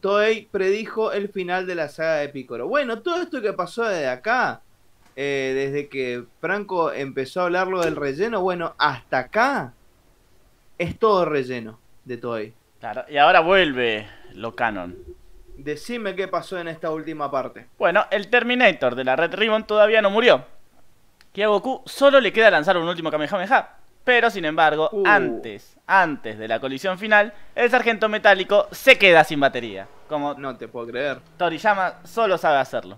Toei 0.01 0.49
predijo 0.51 1.13
el 1.13 1.29
final 1.29 1.67
de 1.67 1.75
la 1.75 1.89
saga 1.89 2.17
de 2.17 2.29
Piccolo. 2.29 2.69
Bueno, 2.69 3.01
todo 3.03 3.23
esto 3.23 3.43
que 3.43 3.53
pasó 3.53 3.85
desde 3.85 4.09
acá, 4.09 4.63
eh, 5.15 5.53
desde 5.55 5.89
que 5.89 6.25
Franco 6.41 6.93
empezó 6.93 7.41
a 7.41 7.45
hablarlo 7.45 7.83
del 7.83 7.97
relleno, 7.97 8.41
bueno, 8.41 8.75
hasta 8.79 9.19
acá 9.19 9.75
es 10.79 10.99
todo 10.99 11.25
relleno 11.25 11.79
de 12.05 12.17
Toei. 12.17 12.55
Claro, 12.81 13.05
y 13.09 13.19
ahora 13.19 13.41
vuelve 13.41 14.07
lo 14.35 14.55
canon. 14.55 14.97
Decime 15.57 16.15
qué 16.15 16.29
pasó 16.29 16.59
en 16.59 16.69
esta 16.69 16.91
última 16.91 17.31
parte. 17.31 17.67
Bueno, 17.79 18.07
el 18.11 18.31
Terminator 18.31 18.95
de 18.95 19.05
la 19.05 19.17
Red 19.17 19.35
Ribbon 19.35 19.67
todavía 19.67 20.01
no 20.01 20.11
murió. 20.11 20.45
Que 21.33 21.45
a 21.45 21.49
Goku 21.49 21.83
solo 21.85 22.21
le 22.21 22.33
queda 22.33 22.51
lanzar 22.51 22.77
un 22.77 22.89
último 22.89 23.11
Kamehameha. 23.11 23.77
Pero 24.09 24.31
sin 24.31 24.47
embargo, 24.47 24.89
uh. 24.91 25.03
antes, 25.07 25.77
antes 25.87 26.39
de 26.39 26.49
la 26.49 26.59
colisión 26.61 26.99
final, 26.99 27.31
el 27.55 27.71
sargento 27.71 28.09
metálico 28.09 28.67
se 28.73 28.97
queda 28.97 29.23
sin 29.23 29.39
batería. 29.39 29.87
Como 30.09 30.33
no 30.33 30.57
te 30.57 30.67
puedo 30.67 30.87
creer. 30.87 31.21
Toriyama 31.37 31.97
solo 32.05 32.39
sabe 32.39 32.57
hacerlo. 32.57 32.97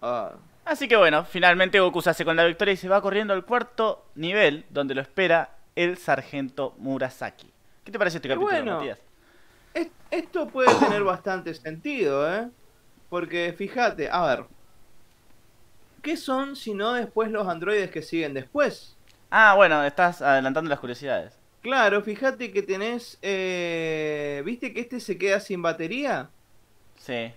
Ah. 0.00 0.30
Así 0.64 0.88
que 0.88 0.96
bueno, 0.96 1.26
finalmente 1.26 1.78
Goku 1.78 2.00
se 2.00 2.08
hace 2.08 2.24
con 2.24 2.36
la 2.36 2.46
victoria 2.46 2.72
y 2.72 2.78
se 2.78 2.88
va 2.88 3.02
corriendo 3.02 3.34
al 3.34 3.44
cuarto 3.44 4.06
nivel, 4.14 4.64
donde 4.70 4.94
lo 4.94 5.02
espera 5.02 5.56
el 5.76 5.98
sargento 5.98 6.74
Murasaki. 6.78 7.52
¿Qué 7.84 7.92
te 7.92 7.98
parece 7.98 8.16
este 8.16 8.30
capítulo, 8.30 8.50
bueno, 8.50 8.76
Matías? 8.78 8.98
esto 10.10 10.48
puede 10.48 10.74
tener 10.76 11.04
bastante 11.04 11.52
sentido, 11.52 12.34
¿eh? 12.34 12.48
Porque 13.10 13.54
fíjate, 13.58 14.08
a 14.10 14.24
ver, 14.24 14.44
¿qué 16.00 16.16
son 16.16 16.56
si 16.56 16.72
no 16.72 16.94
después 16.94 17.30
los 17.30 17.46
androides 17.46 17.90
que 17.90 18.00
siguen 18.00 18.32
después? 18.32 18.96
Ah, 19.34 19.54
bueno, 19.56 19.82
estás 19.82 20.20
adelantando 20.20 20.68
las 20.68 20.78
curiosidades. 20.78 21.38
Claro, 21.62 22.02
fíjate 22.02 22.52
que 22.52 22.60
tenés, 22.60 23.18
eh, 23.22 24.42
¿viste 24.44 24.74
que 24.74 24.80
este 24.80 25.00
se 25.00 25.16
queda 25.16 25.40
sin 25.40 25.62
batería? 25.62 26.28
Sí. 26.98 27.32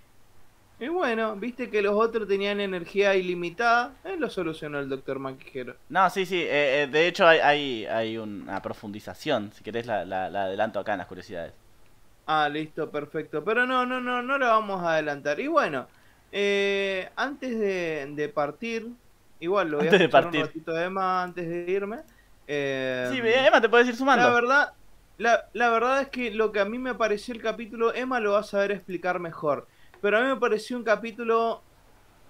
Y 0.77 0.89
bueno, 0.89 1.37
viste 1.37 1.69
que 1.69 1.81
los 1.81 1.93
otros 1.93 2.27
tenían 2.27 2.59
energía 2.59 3.15
ilimitada, 3.15 3.93
él 4.03 4.19
lo 4.19 4.29
solucionó 4.29 4.79
el 4.79 4.89
doctor 4.89 5.19
Maquijero. 5.19 5.77
No, 5.87 6.09
sí, 6.09 6.25
sí, 6.25 6.41
eh, 6.41 6.83
eh, 6.83 6.87
de 6.87 7.07
hecho 7.07 7.25
hay, 7.25 7.39
hay, 7.39 7.85
hay, 7.85 8.17
una 8.17 8.61
profundización, 8.61 9.53
si 9.53 9.63
querés 9.63 9.85
la, 9.85 10.03
la, 10.03 10.25
adelanto 10.25 10.79
acá 10.79 10.91
en 10.91 10.97
las 10.97 11.07
curiosidades. 11.07 11.53
Ah, 12.25 12.49
listo, 12.49 12.91
perfecto, 12.91 13.41
pero 13.45 13.65
no, 13.65 13.85
no, 13.85 14.01
no, 14.01 14.21
no 14.21 14.37
la 14.37 14.47
vamos 14.47 14.83
a 14.83 14.95
adelantar. 14.95 15.39
Y 15.39 15.47
bueno, 15.47 15.87
eh, 16.33 17.09
antes 17.15 17.57
de, 17.57 18.31
partir, 18.35 18.89
igual 19.45 19.71
lo 19.71 19.77
voy 19.77 19.87
a 19.87 19.89
hacer 19.89 20.13
un 20.13 20.33
ratito 20.33 20.73
de 20.73 20.85
Emma 20.85 21.23
antes 21.23 21.47
de 21.47 21.71
irme. 21.71 21.97
sí, 22.47 23.21
Emma 23.23 23.61
te 23.61 23.69
puedes 23.69 23.87
ir 23.87 23.95
sumando. 23.95 24.27
La 24.27 24.33
verdad, 24.33 24.73
la, 25.17 25.45
la 25.53 25.69
verdad 25.69 26.01
es 26.01 26.09
que 26.09 26.31
lo 26.31 26.51
que 26.51 26.59
a 26.59 26.65
mí 26.65 26.77
me 26.77 26.93
pareció 26.93 27.33
el 27.33 27.41
capítulo, 27.41 27.93
Emma 27.93 28.19
lo 28.19 28.33
va 28.33 28.39
a 28.39 28.43
saber 28.43 28.71
explicar 28.71 29.19
mejor. 29.19 29.67
Pero 30.01 30.17
a 30.17 30.21
mí 30.21 30.27
me 30.27 30.35
pareció 30.35 30.77
un 30.77 30.83
capítulo 30.83 31.63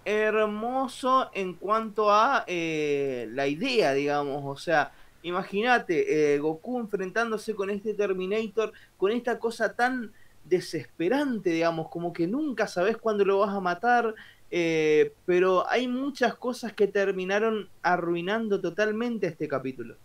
hermoso 0.06 1.32
en 1.34 1.56
cuanto 1.56 2.12
a 2.12 2.44
eh, 2.48 3.28
la 3.32 3.48
idea, 3.48 3.94
digamos. 3.94 4.44
O 4.46 4.56
sea, 4.56 4.92
imagínate, 5.24 6.36
eh, 6.36 6.40
Goku 6.40 6.80
enfrentándose 6.80 7.56
con 7.56 7.70
este 7.72 7.94
Terminator, 7.94 8.72
con 8.98 9.12
esta 9.12 9.40
cosa 9.40 9.74
tan 9.74 10.14
desesperante, 10.44 11.50
digamos, 11.50 11.90
como 11.90 12.14
que 12.14 12.28
nunca 12.28 12.68
sabes 12.68 12.98
cuándo 12.98 13.26
lo 13.26 13.40
vas 13.40 13.54
a 13.54 13.60
matar. 13.60 14.14
Eh, 14.52 15.14
pero 15.26 15.70
hay 15.70 15.88
muchas 15.88 16.36
cosas 16.36 16.74
que 16.74 16.88
terminaron 16.88 17.70
arruinando 17.82 18.62
totalmente 18.62 19.28
este 19.28 19.48
capítulo. 19.48 19.96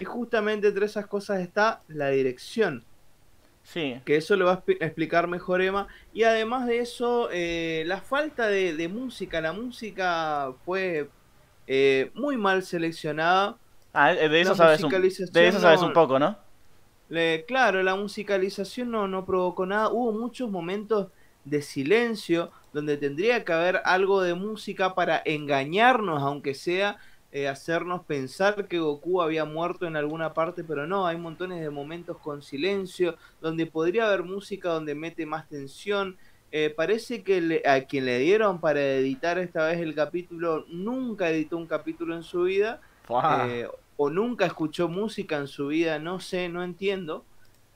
Y 0.00 0.04
justamente 0.04 0.68
entre 0.68 0.86
esas 0.86 1.06
cosas 1.06 1.40
está 1.40 1.82
la 1.88 2.10
dirección. 2.10 2.84
Sí. 3.62 4.00
Que 4.04 4.16
eso 4.16 4.36
lo 4.36 4.46
va 4.46 4.52
a 4.52 4.62
explicar 4.80 5.28
mejor 5.28 5.60
Emma. 5.60 5.88
Y 6.12 6.22
además 6.22 6.66
de 6.66 6.78
eso, 6.78 7.28
eh, 7.32 7.84
la 7.86 8.00
falta 8.00 8.48
de, 8.48 8.88
música. 8.88 9.40
La 9.40 9.52
música 9.52 10.52
fue 10.64 11.08
eh, 11.66 12.10
muy 12.14 12.36
mal 12.36 12.62
seleccionada. 12.62 13.56
Ah, 13.92 14.12
de 14.12 14.40
eso, 14.40 14.54
sabes 14.54 14.82
un, 14.82 14.90
de 14.90 15.48
eso 15.48 15.60
sabes 15.60 15.82
un 15.82 15.92
poco, 15.92 16.18
¿no? 16.18 16.36
claro, 17.46 17.82
la 17.82 17.96
musicalización 17.96 18.90
no, 18.90 19.08
no 19.08 19.24
provocó 19.24 19.64
nada. 19.64 19.88
Hubo 19.88 20.12
muchos 20.12 20.50
momentos 20.50 21.08
de 21.44 21.62
silencio 21.62 22.50
donde 22.72 22.96
tendría 22.96 23.44
que 23.44 23.52
haber 23.52 23.80
algo 23.84 24.22
de 24.22 24.34
música 24.34 24.94
para 24.94 25.22
engañarnos, 25.24 26.22
aunque 26.22 26.54
sea 26.54 26.98
eh, 27.30 27.46
hacernos 27.46 28.04
pensar 28.06 28.68
que 28.68 28.78
Goku 28.78 29.20
había 29.20 29.44
muerto 29.44 29.86
en 29.86 29.96
alguna 29.96 30.32
parte, 30.32 30.64
pero 30.64 30.86
no, 30.86 31.06
hay 31.06 31.18
montones 31.18 31.60
de 31.60 31.68
momentos 31.68 32.16
con 32.18 32.40
silencio, 32.40 33.16
donde 33.42 33.66
podría 33.66 34.06
haber 34.06 34.22
música 34.22 34.70
donde 34.70 34.94
mete 34.94 35.26
más 35.26 35.46
tensión. 35.46 36.16
Eh, 36.50 36.72
parece 36.74 37.22
que 37.22 37.62
a 37.66 37.82
quien 37.82 38.06
le 38.06 38.18
dieron 38.18 38.60
para 38.60 38.80
editar 38.80 39.38
esta 39.38 39.66
vez 39.66 39.78
el 39.80 39.94
capítulo 39.94 40.64
nunca 40.68 41.28
editó 41.28 41.58
un 41.58 41.66
capítulo 41.66 42.14
en 42.14 42.22
su 42.22 42.44
vida, 42.44 42.80
eh, 43.46 43.68
o 43.98 44.08
nunca 44.08 44.46
escuchó 44.46 44.88
música 44.88 45.36
en 45.36 45.48
su 45.48 45.66
vida, 45.66 45.98
no 45.98 46.20
sé, 46.20 46.48
no 46.48 46.62
entiendo, 46.62 47.26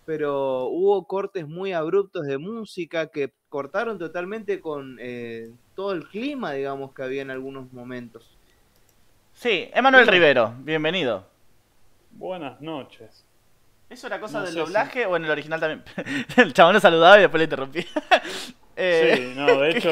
pero 0.07 0.65
hubo 0.69 1.07
cortes 1.07 1.47
muy 1.47 1.75
abruptos 1.75 2.23
de 2.27 2.39
música 2.39 3.09
que 3.09 3.35
cortaron 3.53 3.99
totalmente 3.99 4.63
con 4.63 4.99
todo 5.75 5.93
el 5.93 6.09
clima, 6.09 6.53
digamos, 6.53 6.95
que 6.95 7.03
había 7.03 7.21
en 7.21 7.31
algunos 7.31 7.71
momentos. 7.71 8.39
Sí, 9.35 9.69
Emanuel 9.75 10.07
Rivero, 10.07 10.55
bienvenido. 10.61 11.27
Buenas 12.13 12.63
noches. 12.63 13.27
¿Eso 13.91 14.07
era 14.07 14.19
cosa 14.19 14.43
del 14.43 14.55
doblaje 14.55 15.05
o 15.05 15.17
en 15.17 15.27
el 15.27 15.31
original 15.31 15.61
también? 15.61 15.83
el 16.39 16.55
chabón 16.55 16.73
lo 16.73 16.81
saludaba 16.81 17.19
y 17.19 17.21
después 17.21 17.39
le 17.39 17.45
interrumpí. 17.45 17.87
Eh, 18.75 19.15
sí, 19.19 19.33
no, 19.37 19.61
de 19.61 19.71
hecho, 19.77 19.91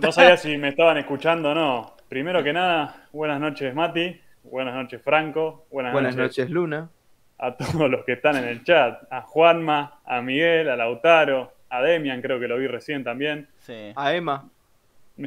no 0.00 0.10
sabía 0.10 0.38
si 0.38 0.56
me 0.56 0.70
estaban 0.70 0.96
escuchando 0.96 1.50
o 1.50 1.54
no. 1.54 1.94
Primero 2.08 2.42
que 2.42 2.54
nada, 2.54 3.06
buenas 3.12 3.38
noches 3.38 3.74
Mati, 3.74 4.18
buenas 4.44 4.74
noches 4.74 5.02
Franco, 5.02 5.66
buenas, 5.70 5.92
buenas 5.92 6.16
noches, 6.16 6.48
Luna. 6.48 6.88
A 7.36 7.54
todos 7.54 7.90
los 7.90 8.02
que 8.06 8.14
están 8.14 8.36
en 8.36 8.44
el 8.44 8.64
chat, 8.64 9.02
a 9.12 9.20
Juanma, 9.20 10.00
a 10.06 10.22
Miguel, 10.22 10.70
a 10.70 10.76
Lautaro, 10.76 11.52
a 11.76 11.82
Demian, 11.82 12.22
creo 12.22 12.38
que 12.38 12.48
lo 12.48 12.56
vi 12.56 12.66
recién 12.66 13.02
también. 13.02 13.48
Sí. 13.58 13.92
A 13.96 14.14
Emma. 14.14 14.48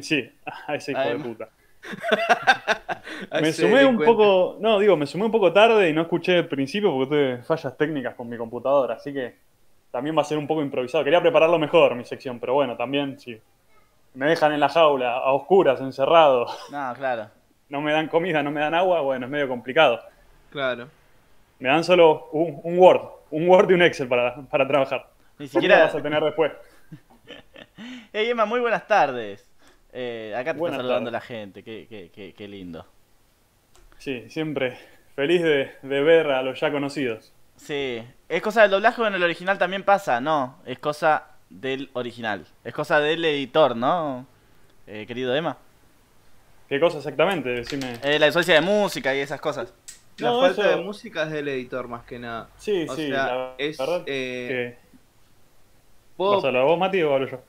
Sí, 0.00 0.30
a 0.66 0.74
ese 0.74 0.92
hijo 0.92 1.00
de 1.00 1.16
puta. 1.16 1.48
me 3.40 3.52
sumé 3.52 3.84
un 3.84 3.98
poco, 3.98 4.56
no, 4.60 4.78
digo, 4.78 4.96
me 4.96 5.06
sumé 5.06 5.24
un 5.26 5.30
poco 5.30 5.52
tarde 5.52 5.88
y 5.88 5.92
no 5.92 6.02
escuché 6.02 6.38
el 6.38 6.48
principio 6.48 6.90
porque 6.92 7.08
tuve 7.08 7.42
fallas 7.42 7.76
técnicas 7.76 8.14
con 8.14 8.28
mi 8.28 8.36
computadora, 8.36 8.94
así 8.94 9.12
que 9.12 9.36
también 9.90 10.16
va 10.16 10.22
a 10.22 10.24
ser 10.24 10.38
un 10.38 10.46
poco 10.46 10.62
improvisado. 10.62 11.04
Quería 11.04 11.20
prepararlo 11.20 11.58
mejor 11.58 11.94
mi 11.94 12.04
sección, 12.04 12.38
pero 12.40 12.54
bueno, 12.54 12.76
también 12.76 13.18
si 13.18 13.40
me 14.14 14.26
dejan 14.26 14.52
en 14.52 14.60
la 14.60 14.68
jaula, 14.68 15.12
a 15.14 15.32
oscuras, 15.32 15.80
encerrado. 15.80 16.46
No, 16.70 16.94
claro. 16.94 17.28
No 17.68 17.80
me 17.82 17.92
dan 17.92 18.08
comida, 18.08 18.42
no 18.42 18.50
me 18.50 18.60
dan 18.60 18.74
agua, 18.74 19.02
bueno, 19.02 19.26
es 19.26 19.30
medio 19.30 19.46
complicado. 19.46 20.00
Claro. 20.50 20.88
Me 21.58 21.68
dan 21.68 21.84
solo 21.84 22.28
un, 22.32 22.78
Word, 22.78 23.02
un 23.30 23.48
Word 23.48 23.70
y 23.70 23.74
un 23.74 23.82
Excel 23.82 24.08
para, 24.08 24.36
para 24.42 24.66
trabajar. 24.66 25.06
Ni 25.38 25.48
siquiera 25.48 25.84
vas 25.84 25.94
a 25.94 26.02
tener 26.02 26.22
después. 26.22 26.52
hey 28.12 28.30
Emma, 28.30 28.44
muy 28.44 28.60
buenas 28.60 28.86
tardes. 28.86 29.48
Eh, 29.92 30.34
acá 30.36 30.54
te 30.54 30.60
está 30.60 30.76
saludando 30.76 31.10
la 31.10 31.20
gente, 31.20 31.62
qué, 31.62 32.48
lindo. 32.48 32.86
Sí, 33.98 34.28
siempre 34.28 34.78
feliz 35.16 35.42
de, 35.42 35.72
ver 35.82 36.30
a 36.30 36.42
los 36.42 36.60
ya 36.60 36.70
conocidos. 36.70 37.32
Sí, 37.56 38.00
es 38.28 38.42
cosa 38.42 38.62
del 38.62 38.70
doblaje 38.70 39.02
o 39.02 39.06
en 39.06 39.14
el 39.14 39.22
original 39.24 39.58
también 39.58 39.82
pasa, 39.82 40.20
no, 40.20 40.60
es 40.64 40.78
cosa 40.78 41.24
del 41.50 41.90
original, 41.94 42.46
es 42.62 42.72
cosa 42.72 43.00
del 43.00 43.24
editor, 43.24 43.74
¿no? 43.74 44.26
Eh, 44.86 45.06
querido 45.06 45.34
Emma. 45.34 45.56
¿Qué 46.68 46.78
cosa 46.78 46.98
exactamente? 46.98 47.48
Decime. 47.48 47.94
Eh, 48.04 48.18
la 48.18 48.26
ausencia 48.26 48.54
de 48.54 48.60
música 48.60 49.12
y 49.14 49.18
esas 49.18 49.40
cosas. 49.40 49.74
La 50.18 50.32
falta 50.32 50.68
de 50.68 50.76
música 50.76 51.24
es 51.24 51.30
del 51.30 51.48
editor 51.48 51.88
más 51.88 52.04
que 52.04 52.18
nada. 52.18 52.48
Sí, 52.58 52.86
sí, 52.94 53.08
la 53.08 53.54
es, 53.58 53.78
verdad 53.78 54.02
eh, 54.06 54.78
¿Vas 56.18 56.44
a 56.44 56.50
vos, 56.62 56.78
Mati, 56.78 57.00
o 57.02 57.14
hablo 57.14 57.28
yo? 57.28 57.42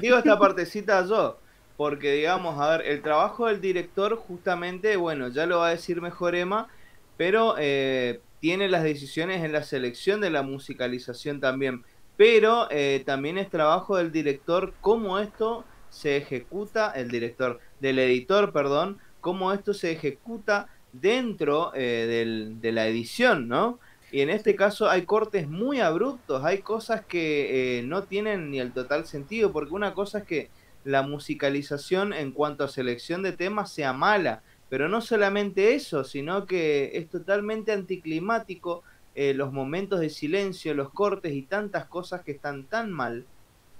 Digo, 0.00 0.18
esta, 0.18 0.38
partecita 0.38 1.04
yo, 1.06 1.38
porque 1.78 2.12
digamos, 2.12 2.60
a 2.60 2.76
ver, 2.76 2.86
el 2.86 3.00
trabajo 3.00 3.46
del 3.46 3.60
director 3.60 4.16
justamente, 4.16 4.96
bueno, 4.96 5.28
ya 5.28 5.46
lo 5.46 5.60
va 5.60 5.68
a 5.68 5.70
decir 5.70 6.02
mejor 6.02 6.34
Emma, 6.34 6.68
pero 7.16 7.54
eh, 7.58 8.20
tiene 8.40 8.68
las 8.68 8.82
decisiones 8.82 9.42
en 9.42 9.52
la 9.52 9.62
selección 9.62 10.20
de 10.20 10.30
la 10.30 10.42
musicalización 10.42 11.40
también. 11.40 11.84
Pero 12.18 12.66
eh, 12.70 13.02
también 13.06 13.38
es 13.38 13.48
trabajo 13.48 13.96
del 13.96 14.12
director 14.12 14.74
cómo 14.80 15.18
esto 15.18 15.64
se 15.88 16.16
ejecuta, 16.16 16.92
el 16.92 17.08
director, 17.08 17.60
del 17.80 17.98
editor, 17.98 18.52
perdón, 18.52 18.98
cómo 19.20 19.52
esto 19.52 19.72
se 19.72 19.92
ejecuta 19.92 20.68
dentro 20.92 21.72
eh, 21.74 22.50
de 22.60 22.72
la 22.72 22.86
edición, 22.86 23.48
¿no? 23.48 23.78
Y 24.10 24.20
en 24.22 24.30
este 24.30 24.56
caso 24.56 24.88
hay 24.88 25.02
cortes 25.02 25.48
muy 25.48 25.80
abruptos, 25.80 26.44
hay 26.44 26.58
cosas 26.58 27.04
que 27.04 27.78
eh, 27.78 27.82
no 27.82 28.04
tienen 28.04 28.50
ni 28.50 28.58
el 28.58 28.72
total 28.72 29.06
sentido, 29.06 29.52
porque 29.52 29.74
una 29.74 29.92
cosa 29.92 30.18
es 30.18 30.24
que 30.24 30.50
la 30.84 31.02
musicalización 31.02 32.12
en 32.12 32.32
cuanto 32.32 32.64
a 32.64 32.68
selección 32.68 33.22
de 33.22 33.32
temas 33.32 33.70
sea 33.70 33.92
mala, 33.92 34.42
pero 34.70 34.88
no 34.88 35.00
solamente 35.00 35.74
eso, 35.74 36.04
sino 36.04 36.46
que 36.46 36.92
es 36.94 37.08
totalmente 37.08 37.72
anticlimático 37.72 38.82
eh, 39.14 39.34
los 39.34 39.52
momentos 39.52 40.00
de 40.00 40.10
silencio, 40.10 40.74
los 40.74 40.90
cortes 40.90 41.32
y 41.32 41.42
tantas 41.42 41.86
cosas 41.86 42.22
que 42.22 42.32
están 42.32 42.64
tan 42.64 42.90
mal, 42.92 43.26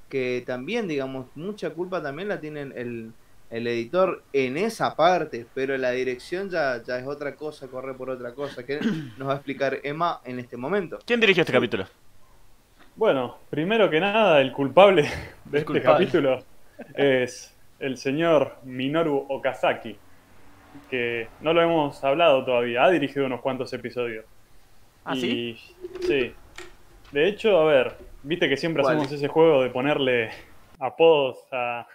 que 0.08 0.42
también, 0.46 0.88
digamos, 0.88 1.26
mucha 1.34 1.70
culpa 1.70 2.02
también 2.02 2.28
la 2.28 2.40
tienen 2.40 2.72
el, 2.76 3.12
el 3.50 3.66
editor 3.66 4.22
en 4.32 4.56
esa 4.56 4.94
parte, 4.94 5.46
pero 5.54 5.76
la 5.78 5.90
dirección 5.92 6.50
ya, 6.50 6.82
ya 6.82 6.98
es 6.98 7.06
otra 7.06 7.34
cosa, 7.34 7.68
corre 7.68 7.94
por 7.94 8.10
otra 8.10 8.32
cosa, 8.34 8.64
que 8.64 8.78
nos 9.16 9.28
va 9.28 9.32
a 9.32 9.36
explicar 9.36 9.78
Emma 9.82 10.20
en 10.24 10.38
este 10.38 10.56
momento. 10.56 10.98
¿Quién 11.06 11.20
dirigió 11.20 11.42
este 11.42 11.52
capítulo? 11.52 11.86
Bueno, 12.96 13.38
primero 13.48 13.88
que 13.88 14.00
nada, 14.00 14.40
el 14.40 14.52
culpable 14.52 15.08
de 15.44 15.58
este 15.60 15.80
capítulo 15.80 16.42
es 16.94 17.54
el 17.78 17.96
señor 17.96 18.56
Minoru 18.64 19.24
Okazaki, 19.28 19.96
que 20.90 21.28
no 21.40 21.52
lo 21.52 21.62
hemos 21.62 22.02
hablado 22.04 22.44
todavía, 22.44 22.84
ha 22.84 22.90
dirigido 22.90 23.26
unos 23.26 23.40
cuantos 23.40 23.72
episodios. 23.72 24.24
¿Ah, 25.04 25.14
sí? 25.14 25.56
Sí. 26.06 26.34
De 27.12 27.28
hecho, 27.28 27.58
a 27.58 27.64
ver, 27.64 27.96
viste 28.22 28.48
que 28.48 28.56
siempre 28.56 28.82
hacemos 28.82 29.10
ese 29.10 29.28
juego 29.28 29.62
de 29.62 29.70
ponerle 29.70 30.30
apodos 30.78 31.38
a, 31.50 31.86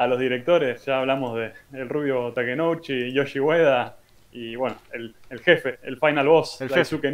a 0.00 0.06
los 0.06 0.18
directores, 0.18 0.82
ya 0.86 1.00
hablamos 1.00 1.36
de 1.36 1.52
el 1.74 1.86
rubio 1.86 2.32
Takenouchi, 2.32 3.12
Yoshi 3.12 3.38
Ueda 3.38 3.96
y 4.32 4.56
bueno, 4.56 4.76
el, 4.94 5.14
jefe, 5.40 5.78
el 5.82 5.98
final 5.98 6.26
boss, 6.26 6.58
el 6.62 6.68
Daisuke. 6.68 7.12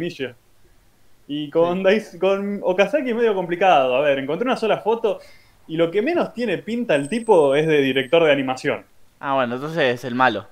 Y 1.27 1.49
con, 1.49 1.83
con 2.17 2.61
Okazaki 2.63 3.09
es 3.09 3.15
medio 3.15 3.35
complicado. 3.35 3.93
A 3.93 3.99
ver, 3.99 4.19
encontré 4.19 4.45
una 4.45 4.55
sola 4.55 4.77
foto 4.77 5.19
y 5.67 5.75
lo 5.75 5.91
que 5.91 6.01
menos 6.01 6.33
tiene 6.33 6.59
pinta 6.59 6.95
el 6.95 7.09
tipo 7.09 7.55
es 7.55 7.67
de 7.67 7.81
director 7.81 8.23
de 8.23 8.31
animación. 8.31 8.85
Ah, 9.19 9.33
bueno, 9.33 9.55
entonces 9.55 9.95
es 9.95 10.05
el 10.05 10.15
malo. 10.15 10.47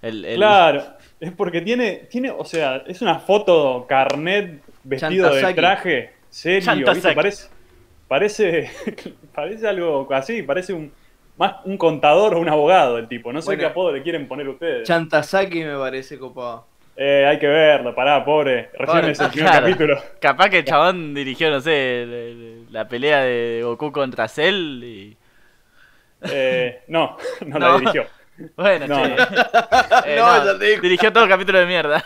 Claro, 0.00 0.84
es 1.18 1.32
porque 1.32 1.62
tiene, 1.62 2.06
tiene, 2.08 2.30
o 2.30 2.44
sea, 2.44 2.84
es 2.86 3.02
una 3.02 3.18
foto 3.18 3.86
carnet 3.88 4.62
vestido 4.84 5.34
de 5.34 5.52
traje 5.52 6.12
serio, 6.30 6.86
Parece, 6.86 7.48
parece, 8.06 8.70
parece 9.34 9.66
algo 9.66 10.06
así, 10.12 10.42
parece 10.42 10.72
un, 10.72 10.92
más 11.36 11.56
un 11.64 11.76
contador 11.76 12.34
o 12.34 12.40
un 12.40 12.48
abogado 12.48 12.98
el 12.98 13.08
tipo. 13.08 13.32
No 13.32 13.42
sé 13.42 13.56
qué 13.56 13.66
apodo 13.66 13.92
le 13.92 14.02
quieren 14.02 14.28
poner 14.28 14.48
ustedes. 14.48 14.86
Chantasaki 14.86 15.64
me 15.64 15.76
parece 15.76 16.18
copado. 16.18 16.66
Eh, 16.94 17.24
hay 17.26 17.38
que 17.38 17.46
verlo, 17.46 17.94
pará, 17.94 18.22
pobre. 18.24 18.70
Recién 18.74 19.06
es 19.06 19.20
el 19.20 19.30
primer 19.30 19.50
capítulo. 19.50 20.02
Capaz 20.20 20.50
que 20.50 20.58
el 20.58 20.64
chabón 20.64 21.14
dirigió, 21.14 21.50
no 21.50 21.60
sé, 21.60 22.06
la 22.70 22.86
pelea 22.86 23.22
de 23.22 23.62
Goku 23.64 23.90
contra 23.90 24.28
Cell 24.28 24.82
y. 24.84 25.16
Eh, 26.30 26.82
no, 26.88 27.16
no, 27.46 27.58
la 27.58 27.78
dirigió. 27.78 28.06
Bueno, 28.56 28.86
no, 28.86 29.04
che. 29.04 29.16
Eh, 30.06 30.16
no, 30.16 30.58
dirigió 30.58 31.12
todo 31.12 31.24
el 31.24 31.30
capítulo 31.30 31.58
de 31.58 31.66
mierda. 31.66 32.04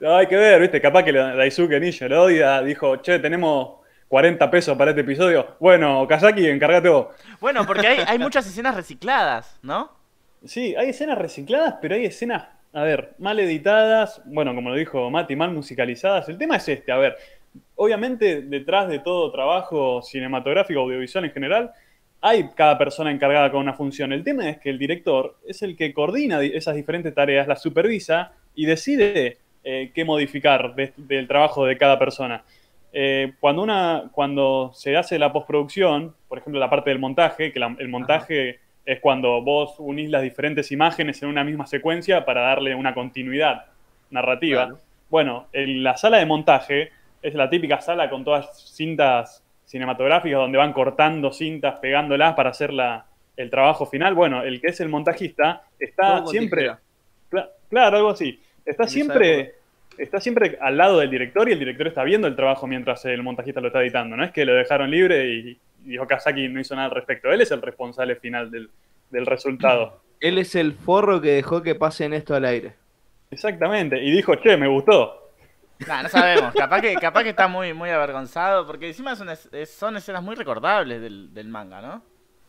No, 0.00 0.16
hay 0.16 0.26
que 0.26 0.36
ver, 0.36 0.60
viste, 0.60 0.80
capaz 0.80 1.04
que 1.04 1.12
Daisuke 1.12 1.78
Ninja 1.78 2.08
lo 2.08 2.24
odia, 2.24 2.60
dijo, 2.62 2.96
che, 2.96 3.18
tenemos 3.18 3.81
40 4.12 4.50
pesos 4.50 4.76
para 4.76 4.90
este 4.90 5.00
episodio. 5.00 5.56
Bueno, 5.58 6.06
Kazaki, 6.06 6.46
encárgate 6.46 6.90
vos. 6.90 7.06
Bueno, 7.40 7.64
porque 7.66 7.86
hay, 7.86 8.04
hay 8.06 8.18
muchas 8.18 8.46
escenas 8.46 8.74
recicladas, 8.74 9.58
¿no? 9.62 9.90
Sí, 10.44 10.74
hay 10.76 10.90
escenas 10.90 11.16
recicladas, 11.16 11.76
pero 11.80 11.94
hay 11.94 12.04
escenas, 12.04 12.46
a 12.74 12.82
ver, 12.82 13.14
mal 13.16 13.40
editadas, 13.40 14.20
bueno, 14.26 14.54
como 14.54 14.68
lo 14.68 14.76
dijo 14.76 15.08
Mati, 15.08 15.34
mal 15.34 15.52
musicalizadas. 15.52 16.28
El 16.28 16.36
tema 16.36 16.56
es 16.56 16.68
este, 16.68 16.92
a 16.92 16.98
ver, 16.98 17.16
obviamente 17.74 18.42
detrás 18.42 18.86
de 18.90 18.98
todo 18.98 19.32
trabajo 19.32 20.02
cinematográfico, 20.02 20.80
audiovisual 20.80 21.24
en 21.24 21.32
general, 21.32 21.72
hay 22.20 22.50
cada 22.54 22.76
persona 22.76 23.10
encargada 23.10 23.50
con 23.50 23.62
una 23.62 23.72
función. 23.72 24.12
El 24.12 24.24
tema 24.24 24.46
es 24.46 24.58
que 24.58 24.68
el 24.68 24.78
director 24.78 25.38
es 25.46 25.62
el 25.62 25.74
que 25.74 25.94
coordina 25.94 26.42
esas 26.42 26.74
diferentes 26.74 27.14
tareas, 27.14 27.48
las 27.48 27.62
supervisa 27.62 28.32
y 28.54 28.66
decide 28.66 29.38
eh, 29.64 29.90
qué 29.94 30.04
modificar 30.04 30.74
del 30.74 31.26
trabajo 31.26 31.64
de 31.64 31.78
cada 31.78 31.98
persona. 31.98 32.44
Eh, 32.92 33.32
cuando, 33.40 33.62
una, 33.62 34.10
cuando 34.12 34.70
se 34.74 34.96
hace 34.96 35.18
la 35.18 35.32
postproducción, 35.32 36.14
por 36.28 36.38
ejemplo, 36.38 36.60
la 36.60 36.68
parte 36.68 36.90
del 36.90 36.98
montaje, 36.98 37.52
que 37.52 37.58
el 37.58 37.88
montaje 37.88 38.60
es 38.84 39.00
cuando 39.00 39.40
vos 39.42 39.76
unís 39.78 40.10
las 40.10 40.22
diferentes 40.22 40.70
imágenes 40.72 41.22
en 41.22 41.28
una 41.28 41.44
misma 41.44 41.66
secuencia 41.66 42.24
para 42.24 42.42
darle 42.42 42.74
una 42.74 42.94
continuidad 42.94 43.66
narrativa. 44.10 44.74
Bueno, 45.08 45.46
en 45.52 45.82
la 45.82 45.96
sala 45.96 46.18
de 46.18 46.26
montaje 46.26 46.90
es 47.22 47.34
la 47.34 47.48
típica 47.48 47.80
sala 47.80 48.10
con 48.10 48.24
todas 48.24 48.60
cintas 48.74 49.42
cinematográficas 49.64 50.38
donde 50.38 50.58
van 50.58 50.72
cortando 50.72 51.32
cintas, 51.32 51.76
pegándolas 51.76 52.34
para 52.34 52.50
hacer 52.50 52.72
la, 52.72 53.06
el 53.36 53.48
trabajo 53.48 53.86
final. 53.86 54.14
Bueno, 54.14 54.42
el 54.42 54.60
que 54.60 54.68
es 54.68 54.80
el 54.80 54.88
montajista 54.88 55.62
está 55.78 56.26
siempre... 56.26 56.72
claro, 57.70 57.96
algo 57.96 58.10
así. 58.10 58.40
Está 58.64 58.86
siempre 58.86 59.54
está 59.98 60.20
siempre 60.20 60.58
al 60.60 60.76
lado 60.76 60.98
del 60.98 61.10
director 61.10 61.48
y 61.48 61.52
el 61.52 61.58
director 61.58 61.86
está 61.88 62.04
viendo 62.04 62.26
el 62.26 62.36
trabajo 62.36 62.66
mientras 62.66 63.04
el 63.04 63.22
montajista 63.22 63.60
lo 63.60 63.68
está 63.68 63.82
editando. 63.82 64.16
No 64.16 64.24
es 64.24 64.32
que 64.32 64.44
lo 64.44 64.54
dejaron 64.54 64.90
libre 64.90 65.28
y, 65.28 65.58
dijo 65.84 66.06
Kazaki 66.06 66.48
no 66.48 66.60
hizo 66.60 66.74
nada 66.74 66.88
al 66.88 66.94
respecto. 66.94 67.30
Él 67.30 67.40
es 67.40 67.50
el 67.50 67.62
responsable 67.62 68.16
final 68.16 68.50
del, 68.50 68.70
resultado. 69.26 70.00
Él 70.20 70.38
es 70.38 70.54
el 70.54 70.72
forro 70.72 71.20
que 71.20 71.32
dejó 71.32 71.62
que 71.62 71.74
pasen 71.74 72.12
esto 72.12 72.34
al 72.34 72.44
aire. 72.44 72.74
Exactamente. 73.30 74.02
Y 74.02 74.10
dijo, 74.12 74.34
che, 74.36 74.56
me 74.56 74.68
gustó. 74.68 75.32
no 75.80 76.08
sabemos. 76.08 76.54
Capaz 76.54 76.80
que, 76.80 76.94
capaz 76.94 77.24
que 77.24 77.30
está 77.30 77.48
muy, 77.48 77.74
muy 77.74 77.90
avergonzado. 77.90 78.64
Porque 78.66 78.88
encima 78.88 79.16
son, 79.16 79.28
son 79.66 79.96
escenas 79.96 80.22
muy 80.22 80.36
recordables 80.36 81.00
del, 81.00 81.48
manga, 81.48 81.80
¿no? 81.80 82.02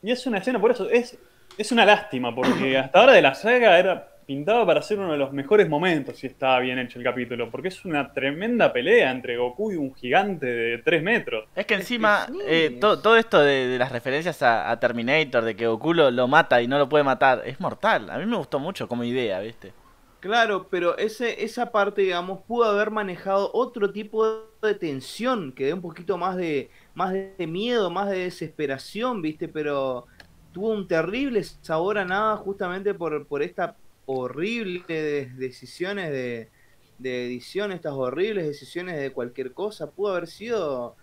Y 0.03 0.11
es 0.11 0.27
una 0.27 0.37
escena, 0.37 0.59
por 0.59 0.69
eso, 0.69 0.87
es, 0.89 1.17
es 1.57 1.71
una 1.71 1.83
lástima. 1.83 2.35
Porque 2.35 2.77
hasta 2.77 2.99
ahora 2.99 3.13
de 3.13 3.21
la 3.23 3.33
saga 3.33 3.79
era 3.79 4.12
pintaba 4.25 4.65
para 4.65 4.81
ser 4.81 4.99
uno 4.99 5.11
de 5.11 5.17
los 5.17 5.33
mejores 5.33 5.69
momentos 5.69 6.17
si 6.17 6.27
estaba 6.27 6.59
bien 6.59 6.79
hecho 6.79 6.99
el 6.99 7.05
capítulo, 7.05 7.49
porque 7.51 7.67
es 7.67 7.85
una 7.85 8.13
tremenda 8.13 8.73
pelea 8.73 9.11
entre 9.11 9.37
Goku 9.37 9.71
y 9.71 9.75
un 9.75 9.93
gigante 9.93 10.45
de 10.45 10.77
3 10.79 11.03
metros. 11.03 11.45
Es 11.55 11.65
que 11.65 11.75
encima, 11.75 12.27
eh, 12.45 12.77
todo 12.79 13.17
esto 13.17 13.39
de, 13.39 13.77
las 13.77 13.91
referencias 13.91 14.41
a, 14.41 14.79
Terminator, 14.79 15.43
de 15.43 15.55
que 15.55 15.67
Goku 15.67 15.93
lo, 15.93 16.27
mata 16.27 16.61
y 16.61 16.67
no 16.67 16.77
lo 16.77 16.89
puede 16.89 17.03
matar, 17.03 17.41
es 17.45 17.59
mortal. 17.59 18.09
A 18.09 18.17
mí 18.17 18.25
me 18.25 18.37
gustó 18.37 18.59
mucho 18.59 18.87
como 18.87 19.03
idea, 19.03 19.39
¿viste? 19.39 19.73
Claro, 20.19 20.67
pero 20.69 20.97
ese, 20.97 21.43
esa 21.43 21.71
parte, 21.71 22.01
digamos, 22.01 22.39
pudo 22.47 22.63
haber 22.63 22.91
manejado 22.91 23.51
otro 23.53 23.91
tipo 23.91 24.25
de 24.61 24.73
tensión, 24.73 25.51
que 25.51 25.65
dé 25.65 25.73
un 25.73 25.81
poquito 25.81 26.17
más 26.17 26.37
de, 26.37 26.69
más 26.93 27.11
de 27.11 27.45
miedo, 27.45 27.89
más 27.89 28.09
de 28.09 28.19
desesperación, 28.19 29.21
¿viste? 29.21 29.49
Pero 29.49 30.07
tuvo 30.53 30.69
un 30.69 30.87
terrible 30.87 31.43
sabor 31.43 31.97
a 31.97 32.05
nada 32.05 32.37
justamente 32.37 32.93
por, 32.93 33.27
por 33.27 33.41
esta 33.41 33.75
horrible 34.05 35.25
decisiones 35.35 36.11
de, 36.11 36.49
edición, 36.99 37.71
estas 37.71 37.93
horribles 37.93 38.45
decisiones 38.45 38.99
de 38.99 39.11
cualquier 39.11 39.53
cosa, 39.53 39.91
pudo 39.91 40.13
haber 40.13 40.27
sido 40.27 40.95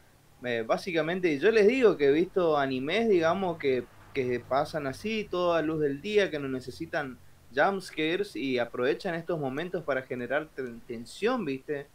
eh, 0.45 0.65
básicamente, 0.67 1.39
yo 1.39 1.51
les 1.51 1.67
digo 1.67 1.97
que 1.97 2.07
he 2.07 2.13
visto 2.13 2.57
animes, 2.57 3.09
digamos, 3.09 3.59
que, 3.59 3.85
que 4.15 4.41
pasan 4.41 4.87
así, 4.87 5.29
toda 5.31 5.61
luz 5.61 5.81
del 5.81 6.01
día, 6.01 6.31
que 6.31 6.39
no 6.39 6.49
necesitan 6.49 7.19
jumpscares 7.55 8.37
y 8.37 8.59
aprovechan 8.59 9.15
estos 9.15 9.39
momentos 9.39 9.83
para 9.85 10.03
generar 10.03 10.49
tensión, 10.87 11.45
¿viste? 11.45 11.87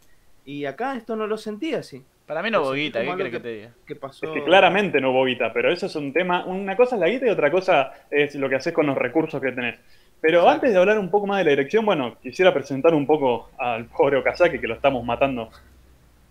Y 0.44 0.64
acá 0.64 0.96
esto 0.96 1.16
no 1.16 1.26
lo 1.26 1.36
sentí 1.36 1.74
así. 1.74 2.04
Para 2.26 2.42
mí 2.42 2.50
no 2.50 2.60
hubo 2.60 2.72
guita, 2.72 3.00
¿qué 3.02 3.14
crees 3.14 3.30
que, 3.30 3.40
te 3.40 3.48
diga? 3.48 3.74
Es 3.88 4.20
que 4.20 4.44
claramente 4.44 5.00
no 5.00 5.12
hubo 5.12 5.24
guita, 5.24 5.52
pero 5.52 5.72
eso 5.72 5.86
es 5.86 5.94
un 5.94 6.12
tema, 6.12 6.44
una 6.44 6.76
cosa 6.76 6.96
es 6.96 7.00
la 7.00 7.08
guita 7.08 7.26
y 7.26 7.30
otra 7.30 7.52
cosa 7.52 7.92
es 8.10 8.34
lo 8.34 8.48
que 8.48 8.56
haces 8.56 8.72
con 8.72 8.86
los 8.86 8.98
recursos 8.98 9.40
que 9.40 9.52
tenés. 9.52 9.78
Pero 10.26 10.48
antes 10.48 10.72
de 10.72 10.76
hablar 10.76 10.98
un 10.98 11.08
poco 11.08 11.28
más 11.28 11.38
de 11.38 11.44
la 11.44 11.50
dirección, 11.50 11.86
bueno, 11.86 12.16
quisiera 12.20 12.52
presentar 12.52 12.92
un 12.92 13.06
poco 13.06 13.48
al 13.58 13.84
pobre 13.84 14.16
Okazaki 14.16 14.58
que 14.58 14.66
lo 14.66 14.74
estamos 14.74 15.04
matando. 15.04 15.50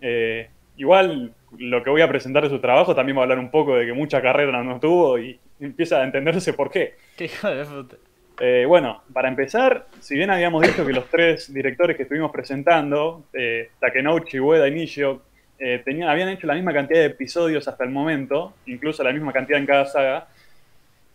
Eh, 0.02 0.50
igual 0.76 1.32
lo 1.56 1.82
que 1.82 1.88
voy 1.88 2.02
a 2.02 2.08
presentar 2.08 2.42
de 2.42 2.50
su 2.50 2.58
trabajo 2.58 2.94
también 2.94 3.16
va 3.16 3.22
a 3.22 3.24
hablar 3.24 3.38
un 3.38 3.50
poco 3.50 3.74
de 3.74 3.86
que 3.86 3.94
mucha 3.94 4.20
carrera 4.20 4.62
no 4.62 4.78
tuvo 4.78 5.18
y 5.18 5.40
empieza 5.60 6.02
a 6.02 6.04
entenderse 6.04 6.52
por 6.52 6.70
qué. 6.70 6.96
Qué 7.16 7.24
hijo 7.24 7.48
de 7.48 7.64
puta. 7.64 7.96
Eh, 8.38 8.66
bueno, 8.68 9.02
para 9.14 9.28
empezar, 9.28 9.86
si 10.00 10.14
bien 10.14 10.28
habíamos 10.28 10.60
dicho 10.60 10.84
que 10.84 10.92
los 10.92 11.08
tres 11.08 11.50
directores 11.50 11.96
que 11.96 12.02
estuvimos 12.02 12.30
presentando, 12.30 13.24
eh, 13.32 13.70
Takenouchi, 13.80 14.38
Ueda 14.38 14.68
y 14.68 14.72
Nishio, 14.72 15.22
eh, 15.58 15.80
tenían, 15.82 16.10
habían 16.10 16.28
hecho 16.28 16.46
la 16.46 16.52
misma 16.52 16.74
cantidad 16.74 17.00
de 17.00 17.06
episodios 17.06 17.66
hasta 17.66 17.82
el 17.82 17.92
momento, 17.92 18.52
incluso 18.66 19.02
la 19.02 19.14
misma 19.14 19.32
cantidad 19.32 19.58
en 19.58 19.64
cada 19.64 19.86
saga, 19.86 20.28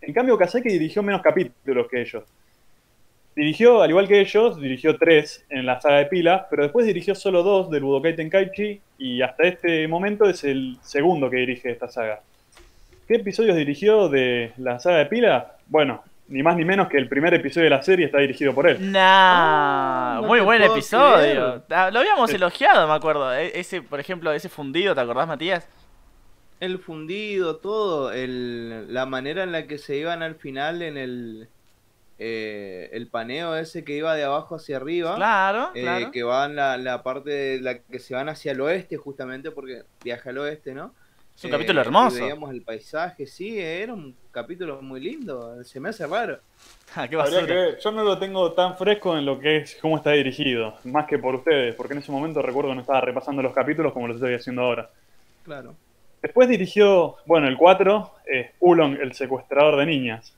en 0.02 0.14
cambio 0.14 0.36
Kazaki 0.36 0.68
dirigió 0.68 1.04
menos 1.04 1.22
capítulos 1.22 1.88
que 1.88 2.02
ellos. 2.02 2.24
Dirigió, 3.36 3.82
al 3.82 3.90
igual 3.90 4.10
que 4.10 4.20
ellos, 4.20 4.60
dirigió 4.60 4.98
tres 4.98 5.46
en 5.50 5.66
la 5.66 5.80
saga 5.80 6.00
de 6.00 6.06
pilas, 6.08 6.44
pero 6.50 6.64
después 6.64 6.86
dirigió 6.86 7.16
solo 7.16 7.44
dos 7.44 7.70
del 7.70 7.84
Budokai 7.84 8.16
Tenkaichi 8.16 8.82
y 8.98 9.22
hasta 9.22 9.44
este 9.44 9.88
momento 9.88 10.26
es 10.26 10.44
el 10.44 10.78
segundo 10.82 11.30
que 11.30 11.38
dirige 11.38 11.72
esta 11.72 11.88
saga. 11.88 12.22
¿Qué 13.08 13.16
episodios 13.16 13.56
dirigió 13.56 14.10
de 14.10 14.52
la 14.58 14.80
saga 14.80 14.98
de 14.98 15.06
pilas? 15.06 15.46
Bueno, 15.68 16.04
ni 16.28 16.44
más 16.44 16.58
ni 16.58 16.66
menos 16.66 16.90
que 16.90 16.98
el 16.98 17.08
primer 17.08 17.34
episodio 17.34 17.66
de 17.66 17.70
la 17.70 17.84
serie 17.84 18.06
está 18.06 18.20
dirigido 18.20 18.54
por 18.54 18.68
él. 18.68 18.92
Nah, 18.92 20.18
ah, 20.18 20.22
muy 20.26 20.42
buen 20.42 20.62
episodio. 20.62 21.64
Ah, 21.70 21.90
lo 21.92 22.00
habíamos 22.00 22.34
elogiado, 22.34 22.88
me 22.88 22.94
acuerdo. 22.94 23.34
E-, 23.34 23.60
ese, 23.60 23.82
por 23.82 24.00
ejemplo, 24.00 24.32
ese 24.34 24.50
fundido, 24.50 24.94
¿te 24.94 25.02
acordás, 25.02 25.28
Matías? 25.28 25.68
El 26.60 26.80
fundido, 26.80 27.58
todo, 27.58 28.12
el, 28.12 28.94
la 28.94 29.06
manera 29.06 29.44
en 29.44 29.52
la 29.52 29.68
que 29.68 29.78
se 29.78 29.98
iban 29.98 30.22
al 30.22 30.36
final 30.36 30.82
en 30.82 30.98
el 30.98 31.50
eh, 32.24 32.88
el 32.94 33.08
paneo 33.08 33.56
ese 33.56 33.84
que 33.84 33.96
iba 33.96 34.14
de 34.14 34.24
abajo 34.24 34.54
hacia 34.56 34.78
arriba. 34.78 35.16
Claro, 35.16 35.72
eh, 35.74 36.10
Que 36.14 36.22
van 36.22 36.56
la, 36.56 36.78
la 36.78 37.02
parte 37.02 37.32
de 37.32 37.62
la 37.62 37.80
que 37.80 37.98
se 37.98 38.14
van 38.14 38.30
hacia 38.30 38.52
el 38.52 38.62
oeste, 38.62 38.96
justamente 38.96 39.50
porque 39.50 39.86
viaja 40.04 40.30
al 40.30 40.38
oeste, 40.38 40.76
¿no? 40.76 40.94
Es 41.36 41.46
un 41.46 41.50
capítulo 41.50 41.80
eh, 41.80 41.84
hermoso. 41.84 42.20
veíamos 42.22 42.52
el 42.52 42.62
paisaje, 42.62 43.26
sí, 43.26 43.60
era 43.60 43.96
un 43.96 44.16
capítulo 44.30 44.80
muy 44.84 45.00
lindo. 45.00 45.64
Se 45.64 45.80
me 45.80 45.90
hace 45.90 46.06
raro. 46.06 46.40
Ah, 46.94 47.08
qué 47.08 47.16
yo 47.82 47.92
no 47.94 48.04
lo 48.04 48.20
tengo 48.20 48.52
tan 48.52 48.76
fresco 48.78 49.18
en 49.18 49.26
lo 49.26 49.40
que 49.40 49.60
es 49.60 49.78
cómo 49.82 49.96
está 49.96 50.12
dirigido, 50.12 50.76
más 50.84 51.08
que 51.08 51.18
por 51.18 51.36
ustedes, 51.36 51.74
porque 51.74 51.94
en 51.94 52.00
ese 52.00 52.12
momento 52.12 52.42
recuerdo 52.42 52.72
que 52.72 52.76
no 52.76 52.82
estaba 52.82 53.00
repasando 53.00 53.42
los 53.42 53.54
capítulos 53.54 53.94
como 53.94 54.10
lo 54.10 54.16
estoy 54.16 54.34
haciendo 54.34 54.64
ahora. 54.64 54.90
Claro. 55.46 55.74
Después 56.22 56.50
dirigió, 56.50 57.16
bueno, 57.26 57.48
el 57.48 57.56
4, 57.56 58.12
eh, 58.30 58.52
Ulong, 58.60 58.98
el 59.00 59.14
secuestrador 59.14 59.78
de 59.78 59.86
niñas. 59.86 60.36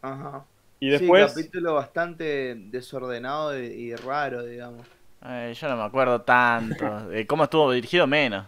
Ajá. 0.00 0.44
Y 0.80 0.90
después... 0.90 1.32
Sí, 1.32 1.42
capítulo 1.42 1.74
bastante 1.74 2.54
desordenado 2.54 3.58
y, 3.58 3.94
raro, 3.96 4.44
digamos. 4.44 4.86
yo 5.22 5.68
no 5.68 5.76
me 5.76 5.84
acuerdo 5.84 6.20
tanto. 6.22 7.08
de 7.08 7.26
¿Cómo 7.26 7.44
estuvo 7.44 7.72
dirigido? 7.72 8.06
Menos. 8.06 8.46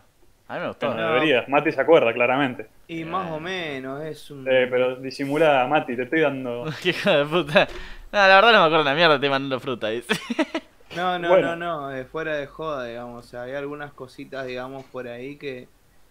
A 0.49 0.55
mí 0.55 0.61
me 0.61 0.69
gustó. 0.69 0.95
No, 0.95 1.15
deberías. 1.15 1.49
Mati 1.49 1.73
se 1.73 1.81
acuerda, 1.81 2.13
claramente. 2.13 2.69
Y 2.87 3.05
más 3.05 3.31
o 3.31 3.39
menos, 3.39 4.03
es 4.03 4.31
un... 4.31 4.47
Eh, 4.49 4.67
pero 4.71 4.97
disimulada, 4.97 5.67
Mati, 5.67 5.95
te 5.95 6.05
estoy 6.05 6.21
dando... 6.21 6.65
Qué 6.83 6.91
hijo 6.91 7.11
de 7.11 7.25
puta. 7.25 7.69
No, 8.13 8.19
la 8.19 8.35
verdad 8.37 8.53
no 8.53 8.61
me 8.61 8.67
acuerdo 8.67 8.85
la 8.85 8.95
mierda, 8.95 9.21
te 9.21 9.29
mandando 9.29 9.61
fruta, 9.61 9.89
dice. 9.89 10.15
No, 10.97 11.19
no, 11.19 11.39
no, 11.39 11.55
no, 11.55 11.93
eh, 11.93 12.07
fuera 12.07 12.35
de 12.37 12.47
joda, 12.47 12.87
digamos. 12.87 13.25
O 13.25 13.29
sea, 13.29 13.43
hay 13.43 13.53
algunas 13.53 13.93
cositas, 13.93 14.47
digamos, 14.47 14.85
por 14.87 15.07
ahí 15.07 15.37
que, 15.37 15.69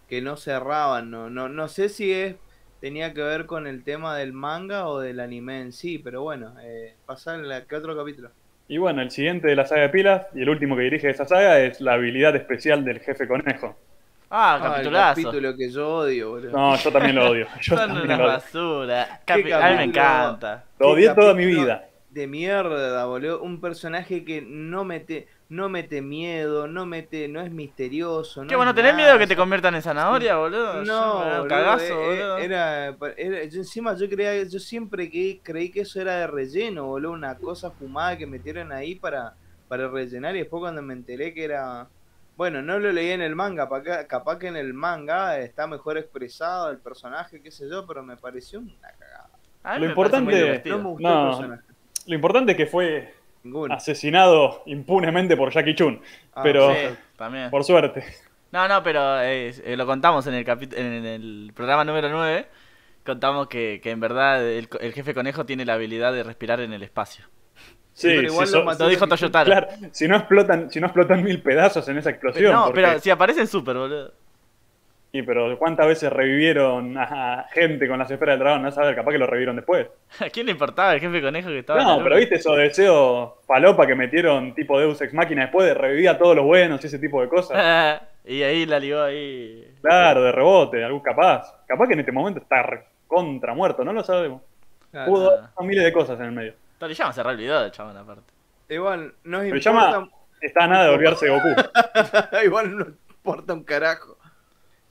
que 0.08 0.22
no 0.22 0.36
cerraban. 0.36 1.10
No, 1.10 1.28
no, 1.28 1.48
no 1.48 1.68
sé 1.68 1.88
si 1.88 2.12
es 2.12 2.36
tenía 2.80 3.12
que 3.14 3.22
ver 3.22 3.46
con 3.46 3.66
el 3.66 3.84
tema 3.84 4.16
del 4.16 4.32
manga 4.32 4.88
o 4.88 5.00
del 5.00 5.20
anime 5.20 5.60
en 5.60 5.72
sí, 5.72 5.98
pero 5.98 6.22
bueno, 6.22 6.54
eh, 6.62 6.94
pasar 7.06 7.40
a 7.50 7.64
qué 7.64 7.76
otro 7.76 7.96
capítulo. 7.96 8.30
Y 8.68 8.78
bueno, 8.78 9.00
el 9.00 9.10
siguiente 9.10 9.48
de 9.48 9.56
la 9.56 9.66
saga 9.66 9.82
de 9.82 9.88
pilas 9.88 10.26
y 10.34 10.42
el 10.42 10.48
último 10.50 10.76
que 10.76 10.82
dirige 10.82 11.08
esa 11.08 11.24
saga 11.24 11.60
es 11.60 11.80
la 11.80 11.94
habilidad 11.94 12.36
especial 12.36 12.84
del 12.84 13.00
jefe 13.00 13.26
conejo. 13.26 13.76
Ah, 14.30 14.60
ah 14.62 14.82
El 14.82 14.92
capítulo 14.92 15.56
que 15.56 15.70
yo 15.70 15.88
odio, 15.88 16.30
boludo. 16.30 16.52
No, 16.52 16.76
yo 16.76 16.92
también 16.92 17.16
lo 17.16 17.30
odio. 17.30 17.46
Yo 17.62 17.76
Son 17.76 17.90
una 17.96 18.18
basura. 18.18 19.22
a 19.26 19.36
mí 19.36 19.42
me 19.42 19.84
encanta. 19.84 20.64
Lo 20.78 20.90
odié 20.90 21.14
toda 21.14 21.32
mi 21.32 21.46
vida. 21.46 21.88
De 22.10 22.26
mierda, 22.26 23.06
boludo. 23.06 23.40
Un 23.40 23.58
personaje 23.58 24.24
que 24.24 24.42
no 24.42 24.84
mete 24.84 25.28
no 25.48 25.68
mete 25.68 26.02
miedo, 26.02 26.68
no 26.68 26.84
mete, 26.84 27.26
no 27.28 27.40
es 27.40 27.50
misterioso. 27.50 28.44
¿Qué 28.46 28.56
bueno, 28.56 28.74
tenés 28.74 28.94
miedo 28.94 29.18
que 29.18 29.26
te 29.26 29.36
conviertan 29.36 29.74
en 29.74 29.82
zanahoria, 29.82 30.36
boludo? 30.36 30.84
No, 30.84 31.46
cagazo, 31.48 31.84
eh, 31.84 31.94
boludo. 31.94 32.38
Era, 32.38 32.96
era, 33.16 33.44
yo 33.44 33.58
encima 33.58 33.94
yo 33.94 34.08
creía, 34.08 34.42
yo 34.44 34.58
siempre 34.58 35.10
que, 35.10 35.40
creí 35.42 35.70
que 35.70 35.80
eso 35.80 36.00
era 36.00 36.16
de 36.16 36.26
relleno, 36.26 36.86
boludo, 36.86 37.12
una 37.12 37.36
cosa 37.36 37.70
fumada 37.70 38.18
que 38.18 38.26
metieron 38.26 38.72
ahí 38.72 38.94
para, 38.94 39.34
para 39.68 39.88
rellenar 39.88 40.36
y 40.36 40.40
después 40.40 40.60
cuando 40.60 40.82
me 40.82 40.92
enteré 40.92 41.32
que 41.32 41.44
era 41.44 41.88
bueno, 42.36 42.62
no 42.62 42.78
lo 42.78 42.92
leí 42.92 43.10
en 43.10 43.20
el 43.20 43.34
manga, 43.34 43.68
capaz 44.06 44.38
que 44.38 44.46
en 44.46 44.56
el 44.56 44.72
manga 44.72 45.40
está 45.40 45.66
mejor 45.66 45.98
expresado 45.98 46.70
el 46.70 46.78
personaje, 46.78 47.40
qué 47.42 47.50
sé 47.50 47.68
yo, 47.68 47.84
pero 47.84 48.04
me 48.04 48.16
pareció 48.16 48.60
una 48.60 48.92
cagada. 48.96 49.80
Lo 49.80 49.86
importante, 49.86 50.62
lo 50.64 52.14
importante 52.14 52.52
es 52.52 52.56
que 52.56 52.66
fue 52.66 53.12
asesinado 53.70 54.62
impunemente 54.66 55.36
por 55.36 55.52
Jackie 55.52 55.74
Chun, 55.74 56.00
ah, 56.34 56.42
pero 56.42 56.74
también. 57.16 57.50
por 57.50 57.64
suerte. 57.64 58.04
No, 58.50 58.66
no, 58.66 58.82
pero 58.82 59.20
eh, 59.20 59.52
eh, 59.64 59.76
lo 59.76 59.86
contamos 59.86 60.26
en 60.26 60.34
el, 60.34 60.48
en 60.48 61.04
el 61.04 61.52
programa 61.54 61.84
número 61.84 62.08
9, 62.08 62.46
contamos 63.04 63.48
que, 63.48 63.80
que 63.82 63.90
en 63.90 64.00
verdad 64.00 64.46
el, 64.46 64.68
el 64.80 64.92
jefe 64.92 65.14
conejo 65.14 65.44
tiene 65.44 65.64
la 65.64 65.74
habilidad 65.74 66.12
de 66.12 66.22
respirar 66.22 66.60
en 66.60 66.72
el 66.72 66.82
espacio. 66.82 67.26
Sí, 67.98 68.06
pero 68.06 68.28
igual 68.28 68.48
lo, 68.78 68.88
dijo 68.88 69.08
Toyotaro. 69.08 69.46
Claro, 69.46 69.68
si 69.90 70.06
no 70.06 70.16
explotan, 70.16 70.70
si 70.70 70.80
no 70.80 70.86
explotan 70.86 71.24
mil 71.24 71.42
pedazos 71.42 71.88
en 71.88 71.98
esa 71.98 72.10
explosión. 72.10 72.52
no, 72.52 72.70
pero 72.72 73.00
si 73.00 73.10
aparecen 73.10 73.48
super, 73.48 73.76
boludo. 73.76 74.12
Y 75.10 75.22
pero 75.22 75.58
¿cuántas 75.58 75.86
veces 75.86 76.12
revivieron 76.12 76.96
a 76.98 77.46
gente 77.50 77.88
con 77.88 77.98
las 77.98 78.10
esferas 78.10 78.34
del 78.34 78.40
dragón? 78.40 78.62
No 78.62 78.70
sabes, 78.70 78.94
capaz 78.94 79.12
que 79.12 79.18
lo 79.18 79.26
revivieron 79.26 79.56
después. 79.56 79.86
¿A 80.20 80.28
quién 80.28 80.46
le 80.46 80.52
importaba 80.52 80.92
el 80.92 81.00
jefe 81.00 81.22
conejo 81.22 81.48
que 81.48 81.60
estaba? 81.60 81.82
No, 81.82 82.02
pero 82.02 82.16
viste 82.16 82.34
esos 82.34 82.56
deseos 82.56 83.30
palopa 83.46 83.86
que 83.86 83.94
metieron 83.94 84.54
tipo 84.54 84.78
Deus 84.78 85.00
Ex 85.00 85.14
Máquina 85.14 85.42
después 85.42 85.66
de 85.66 85.74
revivir 85.74 86.10
a 86.10 86.18
todos 86.18 86.36
los 86.36 86.44
buenos 86.44 86.82
y 86.84 86.86
ese 86.88 86.98
tipo 86.98 87.22
de 87.22 87.28
cosas. 87.28 88.02
y 88.26 88.42
ahí 88.42 88.66
la 88.66 88.78
ligó 88.78 89.00
ahí. 89.00 89.66
Claro, 89.80 90.24
de 90.24 90.32
rebote, 90.32 90.84
algún 90.84 91.00
capaz. 91.00 91.54
Capaz 91.66 91.86
que 91.86 91.94
en 91.94 92.00
este 92.00 92.12
momento 92.12 92.40
está 92.40 92.84
contra 93.06 93.54
muerto, 93.54 93.82
no 93.84 93.94
lo 93.94 94.04
sabemos. 94.04 94.42
Pudo 95.06 95.30
haber 95.30 95.68
miles 95.68 95.84
de 95.84 95.92
cosas 95.92 96.20
en 96.20 96.26
el 96.26 96.32
medio. 96.32 96.52
Toriyama 96.78 97.12
se 97.14 97.22
olvidó 97.22 97.62
del 97.62 97.70
chabón 97.70 97.96
aparte. 97.96 98.30
Igual, 98.68 99.14
no 99.24 99.42
importa. 99.42 99.70
Toriyama 99.70 100.08
está 100.42 100.66
nada 100.66 100.84
de 100.84 100.90
olvidarse 100.90 101.26
de 101.26 101.32
Goku. 101.32 101.48
Igual 102.44 102.76
no 102.76 102.86
importa 102.86 103.54
un 103.54 103.64
carajo. 103.64 104.17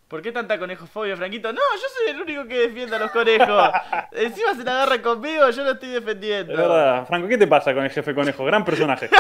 ¿Por 0.08 0.22
qué 0.22 0.32
tanta 0.32 0.58
conejofobia, 0.58 1.18
Franquito? 1.18 1.52
No, 1.52 1.60
yo 1.60 1.88
soy 1.98 2.16
el 2.16 2.22
único 2.22 2.48
que 2.48 2.68
defiende 2.68 2.96
a 2.96 3.00
los 3.00 3.12
conejos. 3.12 3.70
Encima 4.14 4.56
se 4.56 4.64
la 4.64 4.84
agarra 4.84 5.02
conmigo, 5.02 5.50
yo 5.50 5.64
lo 5.64 5.72
estoy 5.72 5.90
defendiendo. 5.90 6.54
Es 6.54 6.60
verdad. 6.60 7.06
Franco, 7.06 7.28
¿qué 7.28 7.38
te 7.38 7.48
pasa 7.48 7.74
con 7.74 7.84
el 7.84 7.92
jefe 7.92 8.16
conejo? 8.16 8.46
Gran 8.46 8.64
personaje. 8.64 9.10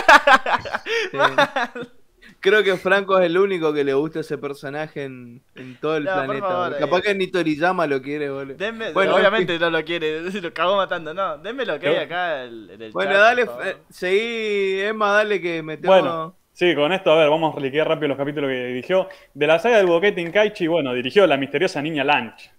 Creo 2.39 2.63
que 2.63 2.77
Franco 2.77 3.19
es 3.19 3.25
el 3.25 3.37
único 3.37 3.73
que 3.73 3.83
le 3.83 3.93
gusta 3.93 4.21
ese 4.21 4.37
personaje 4.37 5.03
en, 5.03 5.41
todo 5.81 5.97
el 5.97 6.03
planeta. 6.03 6.77
Capaz 6.79 6.99
eh. 6.99 7.01
que 7.01 7.15
ni 7.15 7.27
Toriyama 7.27 7.85
lo 7.87 8.01
quiere, 8.01 8.29
boludo. 8.29 8.55
bueno, 8.93 9.15
obviamente 9.15 9.59
no 9.59 9.69
lo 9.69 9.83
quiere, 9.83 10.21
lo 10.21 10.53
cagó 10.53 10.77
matando. 10.77 11.13
No, 11.13 11.37
denme 11.39 11.65
lo 11.65 11.79
que 11.79 11.89
hay 11.89 11.95
acá 11.97 12.45
en 12.45 12.81
el, 12.81 12.91
Bueno, 12.91 13.17
dale, 13.17 13.47
eh, 13.63 13.77
seguí, 13.89 14.81
Emma, 14.81 15.11
dale 15.11 15.41
que 15.41 15.61
metemos... 15.63 15.99
Bueno. 15.99 16.36
Sí, 16.57 16.73
con 16.73 16.91
esto, 16.91 17.11
a 17.11 17.15
ver, 17.17 17.29
vamos 17.29 17.55
a 17.55 17.59
liquidar 17.59 17.87
rápido 17.87 18.07
los 18.07 18.17
capítulos 18.17 18.49
que 18.49 18.65
dirigió. 18.65 19.07
De 19.31 19.45
la 19.45 19.59
saga 19.59 19.77
del 19.77 19.85
Budokai 19.85 20.15
Tenkaichi, 20.15 20.65
bueno, 20.65 20.91
dirigió 20.91 21.27
La 21.27 21.37
misteriosa 21.37 21.83
niña 21.83 22.03
Lunch. 22.03 22.49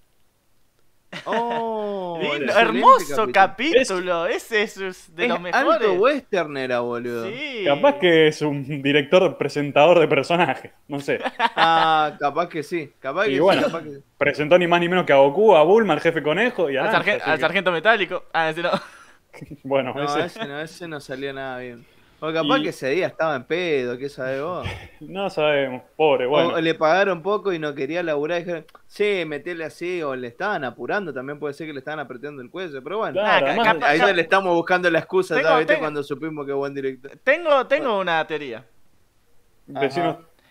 Oh, 1.25 2.21
hermoso 2.23 3.27
capítulo. 3.33 4.29
Ese 4.29 4.63
es 4.63 5.17
de 5.17 5.27
los 5.27 5.41
mejores. 5.41 5.81
Alto 5.81 5.95
western 5.95 6.57
era, 6.59 6.79
boludo. 6.79 7.29
Sí. 7.29 7.65
Capaz 7.67 7.95
que 7.95 8.29
es 8.29 8.41
un 8.41 8.83
director 8.83 9.37
presentador 9.37 9.99
de 9.99 10.07
personajes. 10.07 10.71
No 10.87 11.01
sé. 11.01 11.19
Ah, 11.61 12.17
capaz 12.21 12.49
que 12.49 12.63
sí. 12.63 12.93
Capaz 13.01 13.25
que 13.25 13.41
bueno, 13.41 13.69
sí, 13.69 13.99
Presentó 14.17 14.57
ni 14.59 14.69
más 14.69 14.79
ni 14.79 14.89
menos 14.89 15.07
que 15.07 15.13
a 15.13 15.17
Goku, 15.17 15.57
a 15.57 15.65
Bulma, 15.65 15.95
al 15.95 16.01
jefe 16.01 16.23
conejo 16.23 16.71
y 16.71 16.77
a 16.77 16.85
al, 16.85 17.41
sargento 17.41 17.73
metálico. 17.73 18.27
Ah, 18.33 18.51
ese 18.51 18.63
no. 18.63 18.71
bueno, 19.65 19.93
ese... 20.05 20.27
ese 20.27 20.47
no, 20.47 20.61
ese 20.61 20.87
no 20.87 21.01
salió 21.01 21.33
nada 21.33 21.59
bien. 21.59 21.98
O 22.21 22.33
capaz 22.33 22.61
que 22.61 22.71
ese 22.71 22.91
día 22.91 23.07
estaba 23.07 23.37
en 23.37 23.45
pedo, 23.45 23.97
¿qué 23.97 24.09
sabes 24.09 24.43
vos? 24.43 24.67
no 25.01 25.31
sabemos, 25.31 25.83
pobre, 25.97 26.27
bueno. 26.27 26.55
O 26.55 26.61
le 26.61 26.75
pagaron 26.75 27.23
poco 27.23 27.53
y 27.53 27.61
no 27.61 27.75
quería 27.75 28.03
laburar 28.03 28.39
y 28.39 28.45
dijeron, 28.45 28.67
sí, 28.89 29.23
metele 29.25 29.65
así, 29.65 30.03
o 30.03 30.17
le 30.17 30.27
estaban 30.27 30.65
apurando, 30.65 31.13
también 31.13 31.39
puede 31.39 31.55
ser 31.55 31.69
que 31.69 31.73
le 31.73 31.79
estaban 31.79 32.01
apretando 32.01 32.43
el 32.43 32.51
cuello, 32.51 32.83
pero 32.83 32.99
bueno. 32.99 33.21
ahí 33.25 34.01
le 34.15 34.23
estamos 34.23 34.53
buscando 34.55 34.91
la 34.91 34.99
excusa, 34.99 35.41
¿sabes? 35.41 35.79
Cuando 35.79 36.03
supimos 36.03 36.45
que 36.45 36.53
buen 36.53 36.75
director. 36.75 37.13
Tengo, 37.23 37.67
tengo 37.67 38.01
una 38.01 38.27
teoría. 38.27 38.65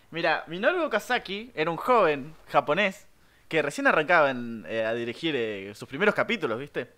Mira, 0.09 0.45
Minoru 0.47 0.89
Kazaki 0.89 1.51
era 1.53 1.69
un 1.69 1.75
joven 1.75 2.33
japonés 2.47 3.09
que 3.49 3.61
recién 3.61 3.87
arrancaba 3.87 4.33
eh, 4.67 4.85
a 4.85 4.93
dirigir 4.93 5.35
eh, 5.35 5.73
sus 5.75 5.87
primeros 5.87 6.15
capítulos, 6.15 6.59
¿viste? 6.59 6.93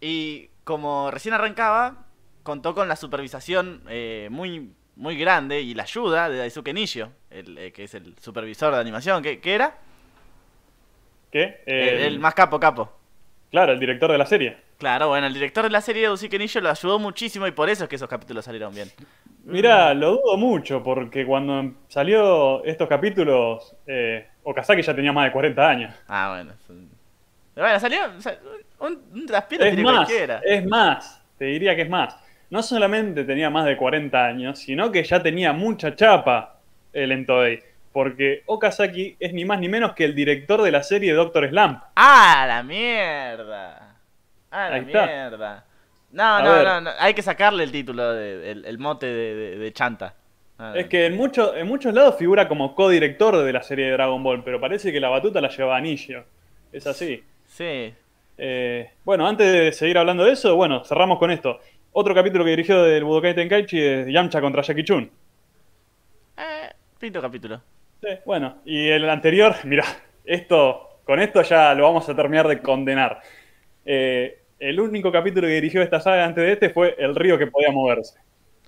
Y 0.00 0.50
como 0.62 1.10
recién 1.10 1.34
arrancaba, 1.34 2.06
contó 2.44 2.74
con 2.74 2.86
la 2.86 2.94
supervisación 2.94 3.82
eh, 3.88 4.28
muy, 4.30 4.70
muy 4.94 5.16
grande 5.16 5.60
y 5.60 5.74
la 5.74 5.82
ayuda 5.82 6.28
de 6.28 6.38
Daisuke 6.38 6.72
Nishio, 6.72 7.10
el, 7.30 7.58
eh, 7.58 7.72
que 7.72 7.84
es 7.84 7.94
el 7.94 8.14
supervisor 8.20 8.72
de 8.72 8.80
animación. 8.80 9.22
¿Qué, 9.22 9.40
qué 9.40 9.54
era? 9.54 9.78
¿Qué? 11.32 11.62
El, 11.66 12.20
más 12.20 12.34
capo 12.34 12.60
capo. 12.60 12.92
Claro, 13.50 13.72
el 13.72 13.80
director 13.80 14.12
de 14.12 14.18
la 14.18 14.26
serie. 14.26 14.56
Claro, 14.78 15.08
bueno, 15.08 15.26
el 15.26 15.34
director 15.34 15.64
de 15.64 15.70
la 15.70 15.80
serie, 15.80 16.06
Daisuke 16.06 16.38
Nishio, 16.38 16.60
lo 16.60 16.70
ayudó 16.70 16.98
muchísimo 16.98 17.46
y 17.46 17.52
por 17.52 17.68
eso 17.68 17.84
es 17.84 17.90
que 17.90 17.96
esos 17.96 18.08
capítulos 18.08 18.44
salieron 18.44 18.74
bien. 18.74 18.88
Mira, 19.44 19.94
lo 19.94 20.12
dudo 20.12 20.36
mucho, 20.36 20.82
porque 20.82 21.24
cuando 21.26 21.74
salió 21.88 22.62
estos 22.64 22.88
capítulos, 22.88 23.74
eh, 23.86 24.28
Okazaki 24.42 24.82
ya 24.82 24.94
tenía 24.94 25.12
más 25.12 25.26
de 25.26 25.32
40 25.32 25.68
años. 25.68 25.94
Ah, 26.08 26.34
bueno. 26.36 26.52
Bueno, 27.54 27.80
salió 27.80 28.00
un, 28.80 29.02
un 29.12 29.26
es 29.60 29.78
más, 29.78 30.10
Es 30.44 30.66
más, 30.66 31.22
te 31.38 31.44
diría 31.46 31.76
que 31.76 31.82
es 31.82 31.88
más 31.88 32.23
no 32.54 32.62
solamente 32.62 33.24
tenía 33.24 33.50
más 33.50 33.66
de 33.66 33.76
40 33.76 34.26
años, 34.26 34.60
sino 34.60 34.92
que 34.92 35.02
ya 35.02 35.20
tenía 35.20 35.52
mucha 35.52 35.96
chapa 35.96 36.60
el 36.92 37.10
Entoei. 37.10 37.60
Porque 37.90 38.44
Okazaki 38.46 39.16
es 39.18 39.32
ni 39.32 39.44
más 39.44 39.58
ni 39.58 39.68
menos 39.68 39.92
que 39.94 40.04
el 40.04 40.14
director 40.14 40.62
de 40.62 40.70
la 40.70 40.84
serie 40.84 41.14
Doctor 41.14 41.48
Slump. 41.48 41.82
¡Ah, 41.96 42.44
la 42.46 42.62
mierda! 42.62 43.96
¡Ah, 44.52 44.68
la 44.70 44.80
mierda! 44.82 45.64
No, 46.12 46.42
no, 46.44 46.80
no, 46.80 46.90
hay 47.00 47.12
que 47.12 47.22
sacarle 47.22 47.64
el 47.64 47.72
título, 47.72 48.12
de, 48.12 48.52
el, 48.52 48.78
mote 48.78 49.06
de, 49.06 49.72
Chanta. 49.72 50.14
Ah. 50.56 50.74
es 50.76 50.86
que 50.86 51.06
en, 51.06 51.16
muchos 51.16 51.56
en 51.56 51.66
muchos 51.66 51.92
lados 51.92 52.14
figura 52.16 52.46
como 52.46 52.76
codirector 52.76 53.36
de 53.36 53.52
la 53.52 53.64
serie 53.64 53.86
de 53.86 53.90
Dragon 53.90 54.22
Ball, 54.22 54.44
pero 54.44 54.60
parece 54.60 54.92
que 54.92 55.00
la 55.00 55.08
batuta 55.08 55.40
la 55.40 55.48
lleva 55.48 55.76
Anillo. 55.76 56.22
Es 56.72 56.86
así. 56.86 57.20
Sí. 57.48 57.92
Eh, 58.38 58.90
bueno, 59.04 59.26
antes 59.26 59.52
de 59.52 59.72
seguir 59.72 59.98
hablando 59.98 60.24
de 60.24 60.32
eso, 60.32 60.54
bueno, 60.56 60.84
cerramos 60.84 61.18
con 61.18 61.32
esto. 61.32 61.58
Otro 61.96 62.12
capítulo 62.12 62.42
que 62.42 62.50
dirigió 62.50 62.82
del 62.82 63.04
Budokai 63.04 63.36
Tenkaichi 63.36 63.80
es 63.80 64.06
Yamcha 64.08 64.40
contra 64.40 64.62
Jackie 64.62 64.82
Chun. 64.82 65.08
Eh, 66.36 66.68
pinto 66.98 67.22
capítulo. 67.22 67.60
Sí, 68.02 68.08
bueno, 68.26 68.56
y 68.64 68.88
el 68.88 69.08
anterior, 69.08 69.54
mira, 69.64 69.84
esto, 70.24 70.98
con 71.04 71.20
esto 71.20 71.42
ya 71.42 71.72
lo 71.72 71.84
vamos 71.84 72.08
a 72.08 72.16
terminar 72.16 72.48
de 72.48 72.60
condenar. 72.60 73.20
Eh, 73.84 74.42
el 74.58 74.80
único 74.80 75.12
capítulo 75.12 75.46
que 75.46 75.54
dirigió 75.54 75.82
esta 75.82 76.00
saga 76.00 76.24
antes 76.24 76.42
de 76.42 76.52
este 76.54 76.70
fue 76.70 76.96
El 76.98 77.14
río 77.14 77.38
que 77.38 77.46
podía 77.46 77.70
moverse. 77.70 78.18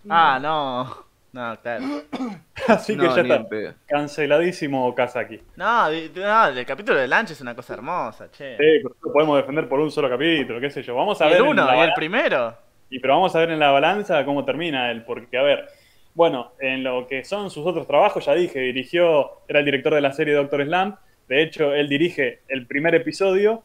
Ah, 0.09 0.39
no. 0.41 1.05
No, 1.33 1.61
claro. 1.61 1.85
Así 2.69 2.97
que 2.97 3.07
ya 3.07 3.23
está. 3.23 3.45
Canceladísimo 3.87 4.95
Kazaki. 4.95 5.43
No, 5.57 5.91
no, 5.91 6.47
el 6.47 6.65
capítulo 6.65 6.97
de 6.97 7.09
Lanche 7.09 7.33
es 7.33 7.41
una 7.41 7.57
cosa 7.57 7.75
hermosa, 7.75 8.31
che. 8.31 8.57
Sí, 8.57 8.83
lo 8.83 9.13
podemos 9.13 9.37
defender 9.39 9.69
por 9.69 9.81
un 9.81 9.91
solo 9.91 10.09
capítulo, 10.09 10.61
qué 10.61 10.71
sé 10.71 10.85
yo. 10.85 10.95
Vamos 10.95 11.21
a 11.21 11.27
ver. 11.27 11.39
El 11.39 11.43
uno, 11.43 11.75
y 11.75 11.81
el 11.81 11.93
primero. 11.93 12.66
Y 12.91 12.99
pero 12.99 13.15
vamos 13.15 13.35
a 13.35 13.41
ver 13.41 13.51
en 13.51 13.59
la 13.59 13.71
balanza 13.71 14.25
cómo 14.25 14.45
termina 14.45 14.91
él, 14.91 15.05
porque 15.05 15.37
a 15.37 15.43
ver, 15.43 15.69
bueno, 16.15 16.53
en 16.61 16.83
lo 16.83 17.07
que 17.07 17.25
son 17.25 17.51
sus 17.51 17.67
otros 17.67 17.87
trabajos, 17.87 18.25
ya 18.25 18.35
dije, 18.35 18.61
dirigió, 18.61 19.43
era 19.49 19.59
el 19.59 19.65
director 19.65 19.95
de 19.95 20.01
la 20.01 20.13
serie 20.13 20.35
Doctor 20.35 20.65
Slump, 20.65 20.97
de 21.29 21.43
hecho, 21.43 21.75
él 21.75 21.89
dirige 21.89 22.41
el 22.49 22.67
primer 22.67 22.95
episodio 22.95 23.63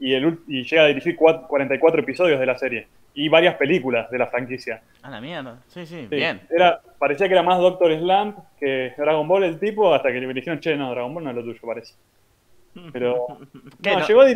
y, 0.00 0.14
el, 0.14 0.38
y 0.48 0.64
llega 0.64 0.82
a 0.82 0.86
dirigir 0.86 1.16
44 1.16 2.00
episodios 2.00 2.40
de 2.40 2.46
la 2.46 2.58
serie 2.58 2.88
y 3.14 3.28
varias 3.28 3.54
películas 3.54 4.10
de 4.10 4.18
la 4.18 4.26
franquicia. 4.26 4.82
A 5.02 5.10
la 5.10 5.20
mierda, 5.20 5.62
sí, 5.68 5.86
sí, 5.86 6.06
bien. 6.10 6.40
Era, 6.50 6.80
parecía 6.98 7.28
que 7.28 7.34
era 7.34 7.44
más 7.44 7.58
Doctor 7.58 7.96
Slump 7.96 8.38
que 8.58 8.92
Dragon 8.96 9.26
Ball 9.28 9.44
el 9.44 9.60
tipo, 9.60 9.94
hasta 9.94 10.12
que 10.12 10.20
le 10.20 10.34
dijeron, 10.34 10.58
che, 10.58 10.76
no, 10.76 10.90
Dragon 10.90 11.14
Ball 11.14 11.24
no 11.24 11.30
es 11.30 11.36
lo 11.36 11.44
tuyo, 11.44 11.60
parece. 11.62 11.94
Pero. 12.92 13.26
no, 13.84 14.06
llegó 14.06 14.22
a 14.22 14.28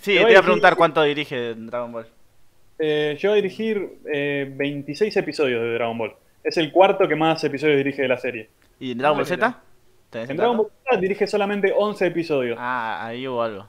Sí, 0.00 0.14
te 0.14 0.30
iba 0.30 0.38
a 0.38 0.42
preguntar 0.42 0.76
cuánto 0.76 1.02
dirige 1.02 1.54
Dragon 1.54 1.92
Ball. 1.92 2.06
Eh, 2.78 3.16
yo 3.18 3.32
a 3.32 3.34
dirigir 3.34 3.98
26 4.04 5.16
eh, 5.16 5.20
episodios 5.20 5.60
de 5.60 5.74
Dragon 5.74 5.98
Ball. 5.98 6.14
Es 6.44 6.56
el 6.56 6.70
cuarto 6.70 7.08
que 7.08 7.16
más 7.16 7.42
episodios 7.44 7.76
dirige 7.76 8.02
de 8.02 8.08
la 8.08 8.18
serie. 8.18 8.48
¿Y 8.78 8.92
en 8.92 8.98
Dragon 8.98 9.18
Ball 9.18 9.26
Z? 9.26 9.62
En 10.12 10.36
Dragon 10.36 10.56
Ball 10.56 10.70
Z 10.84 11.00
dirige 11.00 11.26
solamente 11.26 11.72
11 11.76 12.06
episodios. 12.06 12.56
Ah, 12.60 13.06
ahí 13.06 13.26
hubo 13.26 13.42
algo. 13.42 13.66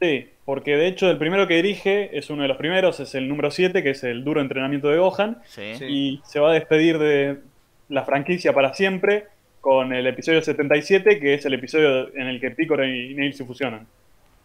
Sí, 0.00 0.28
porque 0.44 0.76
de 0.76 0.86
hecho 0.86 1.10
el 1.10 1.18
primero 1.18 1.46
que 1.46 1.54
dirige 1.54 2.16
es 2.16 2.30
uno 2.30 2.42
de 2.42 2.48
los 2.48 2.56
primeros, 2.56 3.00
es 3.00 3.14
el 3.14 3.28
número 3.28 3.50
7, 3.50 3.82
que 3.82 3.90
es 3.90 4.04
el 4.04 4.24
duro 4.24 4.40
entrenamiento 4.40 4.88
de 4.88 4.98
Gohan. 4.98 5.42
Sí. 5.46 5.72
Y 5.88 6.22
se 6.24 6.40
va 6.40 6.50
a 6.50 6.54
despedir 6.54 6.98
de 6.98 7.40
la 7.88 8.04
franquicia 8.04 8.52
para 8.52 8.74
siempre 8.74 9.28
con 9.60 9.92
el 9.92 10.06
episodio 10.06 10.42
77, 10.42 11.18
que 11.18 11.34
es 11.34 11.44
el 11.46 11.54
episodio 11.54 12.14
en 12.14 12.26
el 12.26 12.40
que 12.40 12.50
Piccolo 12.50 12.84
y 12.84 13.14
Nail 13.14 13.34
se 13.34 13.44
fusionan. 13.44 13.86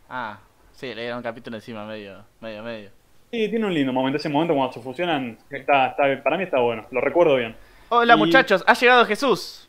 Ah, 0.09 0.39
sí, 0.73 0.87
le 0.93 1.01
dieron 1.01 1.17
un 1.17 1.23
capítulo 1.23 1.57
encima, 1.57 1.85
medio, 1.85 2.23
medio, 2.39 2.63
medio. 2.63 2.98
Sí, 3.31 3.47
tiene 3.49 3.65
un 3.65 3.73
lindo 3.73 3.93
momento. 3.93 4.17
Ese 4.17 4.29
momento 4.29 4.55
cuando 4.55 4.73
se 4.73 4.81
fusionan, 4.81 5.37
está, 5.49 5.87
está, 5.87 6.23
para 6.23 6.37
mí 6.37 6.43
está 6.43 6.59
bueno. 6.59 6.85
Lo 6.91 6.99
recuerdo 6.99 7.35
bien. 7.35 7.55
Hola 7.89 8.15
muchachos, 8.15 8.63
ha 8.67 8.73
llegado 8.73 9.05
Jesús. 9.05 9.67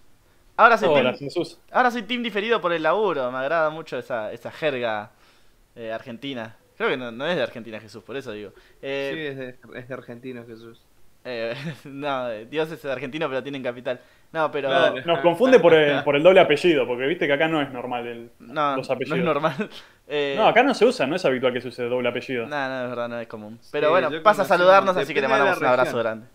Ahora 0.57 0.77
soy, 0.77 0.89
Hola, 0.89 1.13
team, 1.13 1.31
Jesús. 1.31 1.59
ahora 1.71 1.91
soy 1.91 2.03
team 2.03 2.23
diferido 2.23 2.61
por 2.61 2.73
el 2.73 2.83
laburo. 2.83 3.31
Me 3.31 3.39
agrada 3.39 3.71
mucho 3.71 3.99
esa, 3.99 4.31
esa 4.33 4.51
jerga 4.51 5.11
eh, 5.75 5.91
argentina. 5.91 6.57
Creo 6.77 6.91
que 6.91 6.97
no, 6.97 7.27
es 7.27 7.37
de 7.37 7.43
Argentina 7.43 7.81
Jesús, 7.81 8.03
por 8.03 8.17
eso 8.17 8.33
digo. 8.33 8.53
Eh, 8.81 9.11
sí, 9.13 9.21
es 9.21 9.37
de, 9.37 9.79
es 9.79 9.89
de 9.89 9.95
argentino 9.95 10.45
Jesús. 10.47 10.83
Eh, 11.25 11.55
no, 11.85 12.31
Dios 12.51 12.71
es 12.73 12.83
de 12.83 12.93
argentino, 12.93 13.29
pero 13.29 13.43
tienen 13.43 13.63
capital. 13.63 14.01
No, 14.33 14.51
pero. 14.51 14.71
nos 15.05 15.19
confunde 15.21 15.59
por 15.61 15.75
el, 15.75 16.03
por 16.05 16.17
el 16.17 16.23
doble 16.23 16.41
apellido, 16.41 16.87
porque 16.87 17.07
viste 17.07 17.27
que 17.27 17.33
acá 17.33 17.49
no 17.49 17.61
es 17.61 17.71
normal 17.71 18.07
el, 18.07 18.31
los 18.39 18.91
apellidos. 18.91 19.11
No 19.11 19.17
es 19.17 19.25
normal. 19.25 19.71
Eh, 20.13 20.35
no, 20.37 20.49
acá 20.49 20.65
no 20.65 20.75
se 20.75 20.85
usa, 20.85 21.07
no 21.07 21.15
es 21.15 21.25
habitual 21.25 21.53
que 21.53 21.61
se 21.61 21.69
use 21.69 21.85
doble 21.85 22.09
apellido. 22.09 22.45
No, 22.49 22.69
no, 22.69 22.83
es 22.83 22.91
verdad, 22.91 23.09
no 23.09 23.21
es 23.21 23.29
común. 23.29 23.61
Pero 23.71 23.91
bueno, 23.91 24.11
pasa 24.25 24.43
a 24.43 24.45
saludarnos, 24.45 24.97
así 24.97 25.15
que 25.15 25.21
le 25.21 25.29
mandamos 25.29 25.59
un 25.59 25.67
abrazo 25.67 25.99
grande. 25.99 26.27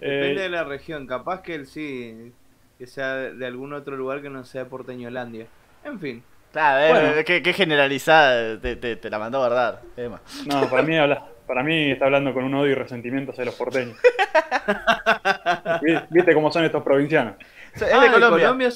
Depende 0.00 0.42
de 0.42 0.48
la 0.50 0.62
región, 0.62 1.08
capaz 1.08 1.42
que 1.42 1.56
él 1.56 1.66
sí, 1.66 2.32
que 2.78 2.86
sea 2.86 3.14
de 3.16 3.46
algún 3.46 3.72
otro 3.72 3.96
lugar 3.96 4.22
que 4.22 4.30
no 4.30 4.44
sea 4.44 4.66
Porteñolandia. 4.66 5.48
En 5.82 5.98
fin. 5.98 6.22
Claro, 6.52 7.18
eh, 7.18 7.24
qué, 7.24 7.52
generalizada 7.52 8.60
te, 8.60 8.76
te, 8.76 9.10
la 9.10 9.18
mandó 9.18 9.42
a 9.42 9.48
verdad, 9.48 9.80
No, 10.46 10.70
para 10.70 10.84
mí, 10.84 10.96
habla, 10.96 11.26
para 11.48 11.64
mí 11.64 11.90
está 11.90 12.04
hablando 12.04 12.32
con 12.32 12.44
un 12.44 12.54
odio 12.54 12.70
y 12.70 12.74
resentimiento 12.74 13.32
hacia 13.32 13.46
los 13.46 13.56
porteños. 13.56 13.98
¿Viste 16.10 16.32
cómo 16.32 16.52
son 16.52 16.64
estos 16.64 16.84
provincianos? 16.84 17.34
¿Es 17.72 17.80
de 17.80 17.92
ah, 17.92 18.12
Colombia? 18.12 18.46
Colombia 18.46 18.70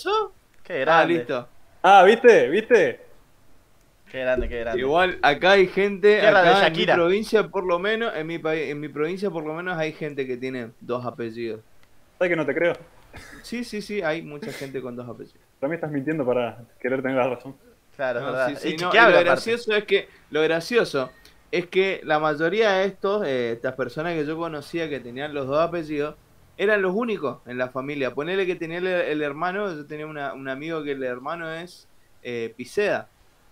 Qué 0.64 0.80
grande. 0.80 1.14
Ah, 1.14 1.16
listo. 1.16 1.48
Ah, 1.82 2.02
¿viste? 2.02 2.48
¿Viste? 2.48 3.07
Qué 4.10 4.20
grande, 4.20 4.48
qué 4.48 4.60
grande. 4.60 4.80
Igual 4.80 5.18
acá 5.22 5.52
hay 5.52 5.66
gente, 5.66 6.26
acá 6.26 6.66
en 6.66 6.72
mi 6.72 6.86
provincia 6.86 7.48
por 7.48 7.64
lo 7.64 7.78
menos, 7.78 8.14
en 8.16 8.26
mi 8.26 8.40
en 8.44 8.80
mi 8.80 8.88
provincia 8.88 9.30
por 9.30 9.44
lo 9.44 9.54
menos 9.54 9.76
hay 9.78 9.92
gente 9.92 10.26
que 10.26 10.36
tiene 10.36 10.70
dos 10.80 11.04
apellidos. 11.04 11.60
¿Sabes 12.18 12.30
que 12.30 12.36
no 12.36 12.46
te 12.46 12.54
creo? 12.54 12.74
Sí, 13.42 13.64
sí, 13.64 13.82
sí, 13.82 14.02
hay 14.02 14.22
mucha 14.22 14.52
gente 14.52 14.80
con 14.80 14.96
dos 14.96 15.08
apellidos. 15.08 15.40
También 15.60 15.76
estás 15.76 15.90
mintiendo 15.90 16.24
para 16.24 16.58
querer 16.80 17.02
tener 17.02 17.16
la 17.16 17.28
razón. 17.28 17.56
Claro, 17.96 18.24
verdad. 18.24 18.50
lo 18.50 19.20
gracioso 19.20 19.74
es 19.74 19.84
que 19.84 20.08
lo 20.30 20.42
gracioso 20.42 21.10
es 21.50 21.66
que 21.66 22.00
la 22.04 22.18
mayoría 22.18 22.72
de 22.72 22.86
estos, 22.86 23.26
eh, 23.26 23.52
estas 23.52 23.74
personas 23.74 24.14
que 24.14 24.24
yo 24.24 24.36
conocía 24.36 24.88
que 24.88 25.00
tenían 25.00 25.34
los 25.34 25.46
dos 25.46 25.58
apellidos, 25.58 26.14
eran 26.56 26.82
los 26.82 26.94
únicos 26.94 27.38
en 27.46 27.58
la 27.58 27.70
familia. 27.70 28.14
Ponele 28.14 28.46
que 28.46 28.56
tenía 28.56 28.78
el, 28.78 29.22
hermano, 29.22 29.72
yo 29.74 29.86
tenía 29.86 30.06
un 30.06 30.48
amigo 30.48 30.82
que 30.82 30.92
el 30.92 31.02
hermano 31.02 31.50
es 31.52 31.88
eh, 32.22 32.52
Piceda. 32.56 33.08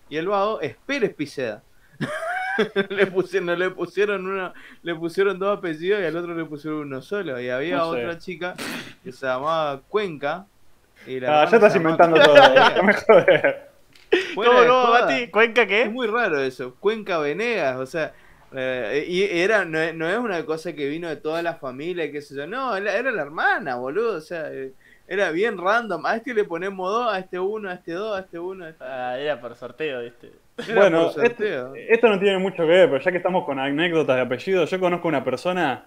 Y 0.09 0.16
el 0.16 0.28
vago 0.28 0.61
es 0.61 0.76
Pérez 0.86 1.14
Piceda. 1.14 1.62
le 2.90 3.07
pusieron, 3.07 3.59
le 3.59 3.70
pusieron 3.70 4.26
uno, 4.26 4.52
le 4.82 4.94
pusieron 4.94 5.38
dos 5.38 5.59
apellidos 5.59 6.00
y 6.00 6.04
al 6.04 6.16
otro 6.16 6.34
le 6.34 6.44
pusieron 6.44 6.80
uno 6.80 7.02
solo. 7.02 7.40
Y 7.40 7.48
había 7.48 7.84
otra 7.84 8.18
chica 8.18 8.54
que 9.02 9.12
se 9.12 9.26
llamaba 9.26 9.80
Cuenca. 9.88 10.46
Y 11.07 11.20
la 11.20 11.42
ah, 11.42 11.50
ya 11.50 11.57
estás 11.57 11.76
inventando 11.76 12.20
todo. 12.20 12.34
¿Cómo, 12.76 12.92
¿Cuenca 15.30 15.66
qué? 15.66 15.82
Es 15.82 15.92
muy 15.92 16.07
raro 16.07 16.40
eso. 16.40 16.74
Cuenca 16.80 17.18
Venegas, 17.18 17.76
o 17.76 17.86
sea. 17.86 18.12
Eh, 18.52 19.04
y 19.09 19.22
era, 19.22 19.64
no, 19.64 19.80
es 19.80 20.18
una 20.18 20.44
cosa 20.46 20.72
que 20.72 20.88
vino 20.88 21.09
de 21.09 21.16
toda 21.16 21.42
la 21.42 21.57
familia, 21.57 22.11
qué 22.11 22.22
sé 22.22 22.36
yo. 22.36 22.46
No, 22.46 22.76
era, 22.76 23.02
la 23.02 23.22
hermana, 23.22 23.76
boludo. 23.76 24.16
O 24.16 24.20
sea, 24.20 24.52
eh, 24.52 24.72
era 25.09 25.30
bien 25.30 25.59
random. 25.59 26.04
A 26.04 26.16
este 26.16 26.34
le 26.34 26.44
ponemos 26.44 26.90
dos, 26.90 27.12
a 27.12 27.18
este 27.18 27.38
uno, 27.38 27.70
a 27.70 27.74
este 27.74 27.92
dos, 27.92 28.16
a 28.16 28.20
este 28.20 28.38
uno. 28.38 28.64
A 28.64 28.68
este... 28.70 28.84
Ah, 28.84 29.18
era 29.18 29.40
por 29.40 29.54
sorteo, 29.54 30.02
¿viste? 30.02 30.32
bueno, 30.74 31.11
esto, 31.11 32.09
no 32.09 32.18
tiene 32.18 32.38
mucho 32.38 32.57
que 32.57 32.62
ver, 32.64 32.90
pero 32.90 33.04
ya 33.04 33.11
que 33.11 33.18
estamos 33.18 33.44
con 33.44 33.59
anécdotas 33.59 34.16
de 34.16 34.22
apellido, 34.22 34.64
yo 34.64 34.80
conozco 34.80 35.07
una 35.07 35.22
persona 35.22 35.86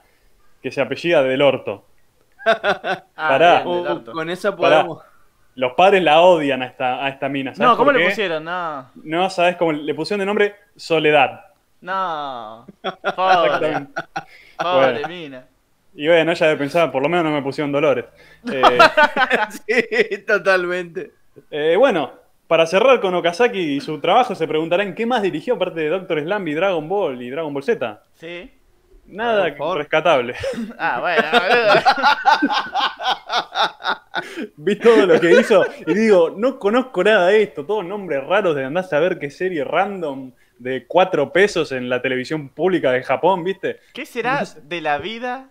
que 0.62 0.72
se 0.72 0.80
apellida 0.80 1.24
del 1.24 1.42
orto. 1.42 1.86
ah, 2.46 3.04
Pará. 3.16 3.64
con 3.64 4.30
esa 4.30 4.56
podemos. 4.56 5.04
Los 5.56 5.74
padres 5.74 6.02
la 6.02 6.22
odian 6.22 6.62
a 6.62 6.68
esta, 6.68 7.04
a 7.04 7.10
esta 7.10 7.28
mina. 7.28 7.52
no, 7.58 7.76
¿cómo 7.76 7.92
le 7.92 8.06
pusieron? 8.06 8.46
No. 8.46 8.92
No, 8.96 9.30
¿sabes 9.30 9.58
cómo? 9.58 9.74
Le 9.74 9.94
pusieron 9.94 10.20
de 10.20 10.26
nombre 10.26 10.56
Soledad. 10.76 11.48
No. 11.82 12.66
Pobre. 13.16 13.88
Pobre 14.58 15.08
mina. 15.08 15.46
Y 15.96 16.08
bueno, 16.08 16.32
ella 16.32 16.48
debe 16.48 16.60
pensar, 16.60 16.92
por 16.92 17.02
lo 17.02 17.10
menos 17.10 17.26
no 17.26 17.32
me 17.32 17.42
pusieron 17.42 17.72
dolores. 17.72 18.06
Eh, 19.68 19.84
sí, 20.10 20.18
totalmente. 20.26 21.12
Eh, 21.52 21.76
bueno, 21.78 22.14
para 22.48 22.66
cerrar 22.66 23.00
con 23.00 23.14
Okazaki 23.16 23.60
y 23.60 23.82
su 23.82 24.00
trabajo, 24.00 24.34
se 24.34 24.48
preguntarán 24.48 24.96
qué 24.96 25.06
más 25.06 25.22
dirigió 25.22 25.56
aparte 25.56 25.82
de 25.82 25.90
Doctor 25.90 26.22
Slamby, 26.22 26.54
Dragon 26.54 26.88
Ball 26.88 27.22
y 27.22 27.30
Dragon 27.30 27.54
Ball 27.54 27.64
Z. 27.64 28.02
Sí. 28.16 28.50
Nada 29.06 29.56
rescatable. 29.76 30.36
Ah, 30.78 31.00
bueno. 31.00 31.24
Vi 34.58 34.76
todo 34.78 35.06
lo 35.06 35.20
que 35.20 35.32
hizo 35.32 35.66
y 35.86 35.94
digo, 35.94 36.34
no 36.36 36.60
conozco 36.60 37.04
nada 37.04 37.28
de 37.28 37.44
esto, 37.44 37.66
todos 37.66 37.86
nombres 37.86 38.24
raros 38.24 38.56
de 38.56 38.66
andar 38.66 38.84
a 38.84 38.88
saber 38.88 39.20
qué 39.20 39.30
serie 39.30 39.64
random 39.64 40.32
de 40.58 40.86
cuatro 40.86 41.32
pesos 41.32 41.72
en 41.72 41.90
la 41.90 42.02
televisión 42.02 42.50
pública 42.50 42.92
de 42.92 43.04
Japón, 43.04 43.44
¿viste? 43.44 43.80
¿Qué 43.94 44.06
será 44.06 44.44
de 44.64 44.82
la 44.82 44.98
vida 44.98 45.50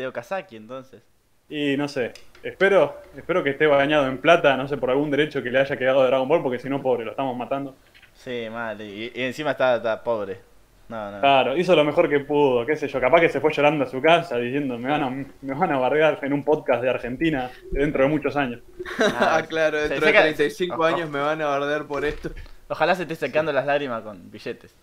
de 0.00 0.08
Okazaki 0.08 0.56
entonces? 0.56 1.02
Y 1.48 1.76
no 1.76 1.88
sé, 1.88 2.12
espero, 2.42 2.96
espero 3.16 3.42
que 3.42 3.50
esté 3.50 3.66
bañado 3.66 4.06
en 4.06 4.18
plata, 4.18 4.56
no 4.56 4.68
sé, 4.68 4.76
por 4.76 4.90
algún 4.90 5.10
derecho 5.10 5.42
que 5.42 5.50
le 5.50 5.58
haya 5.58 5.76
quedado 5.76 6.02
de 6.02 6.06
Dragon 6.06 6.28
Ball, 6.28 6.42
porque 6.42 6.60
si 6.60 6.68
no, 6.68 6.80
pobre, 6.80 7.04
lo 7.04 7.10
estamos 7.10 7.36
matando. 7.36 7.74
Sí, 8.14 8.46
mal, 8.50 8.80
y, 8.80 9.10
encima 9.16 9.52
está, 9.52 10.02
pobre. 10.04 10.38
No, 10.88 11.10
no. 11.10 11.20
Claro, 11.20 11.56
hizo 11.56 11.74
lo 11.74 11.84
mejor 11.84 12.08
que 12.08 12.20
pudo, 12.20 12.64
qué 12.66 12.76
sé 12.76 12.86
yo, 12.88 13.00
capaz 13.00 13.20
que 13.20 13.28
se 13.28 13.40
fue 13.40 13.52
llorando 13.52 13.84
a 13.84 13.88
su 13.88 14.00
casa 14.02 14.36
diciendo 14.38 14.76
me 14.76 14.90
van 14.90 15.02
a, 15.02 15.10
me 15.10 15.54
van 15.54 15.70
a 15.70 15.78
barrear 15.78 16.18
en 16.22 16.32
un 16.32 16.44
podcast 16.44 16.82
de 16.82 16.90
Argentina 16.90 17.50
dentro 17.70 18.04
de 18.04 18.08
muchos 18.08 18.36
años. 18.36 18.60
Ah, 18.98 19.44
claro, 19.48 19.78
dentro 19.78 20.06
de 20.06 20.12
35 20.12 20.84
años 20.84 21.10
me 21.10 21.20
van 21.20 21.40
a 21.42 21.46
bardear 21.46 21.86
por 21.86 22.04
esto. 22.04 22.30
Ojalá 22.68 22.94
se 22.94 23.02
esté 23.02 23.16
secando 23.16 23.52
las 23.52 23.66
lágrimas 23.66 24.02
con 24.02 24.30
billetes. 24.30 24.74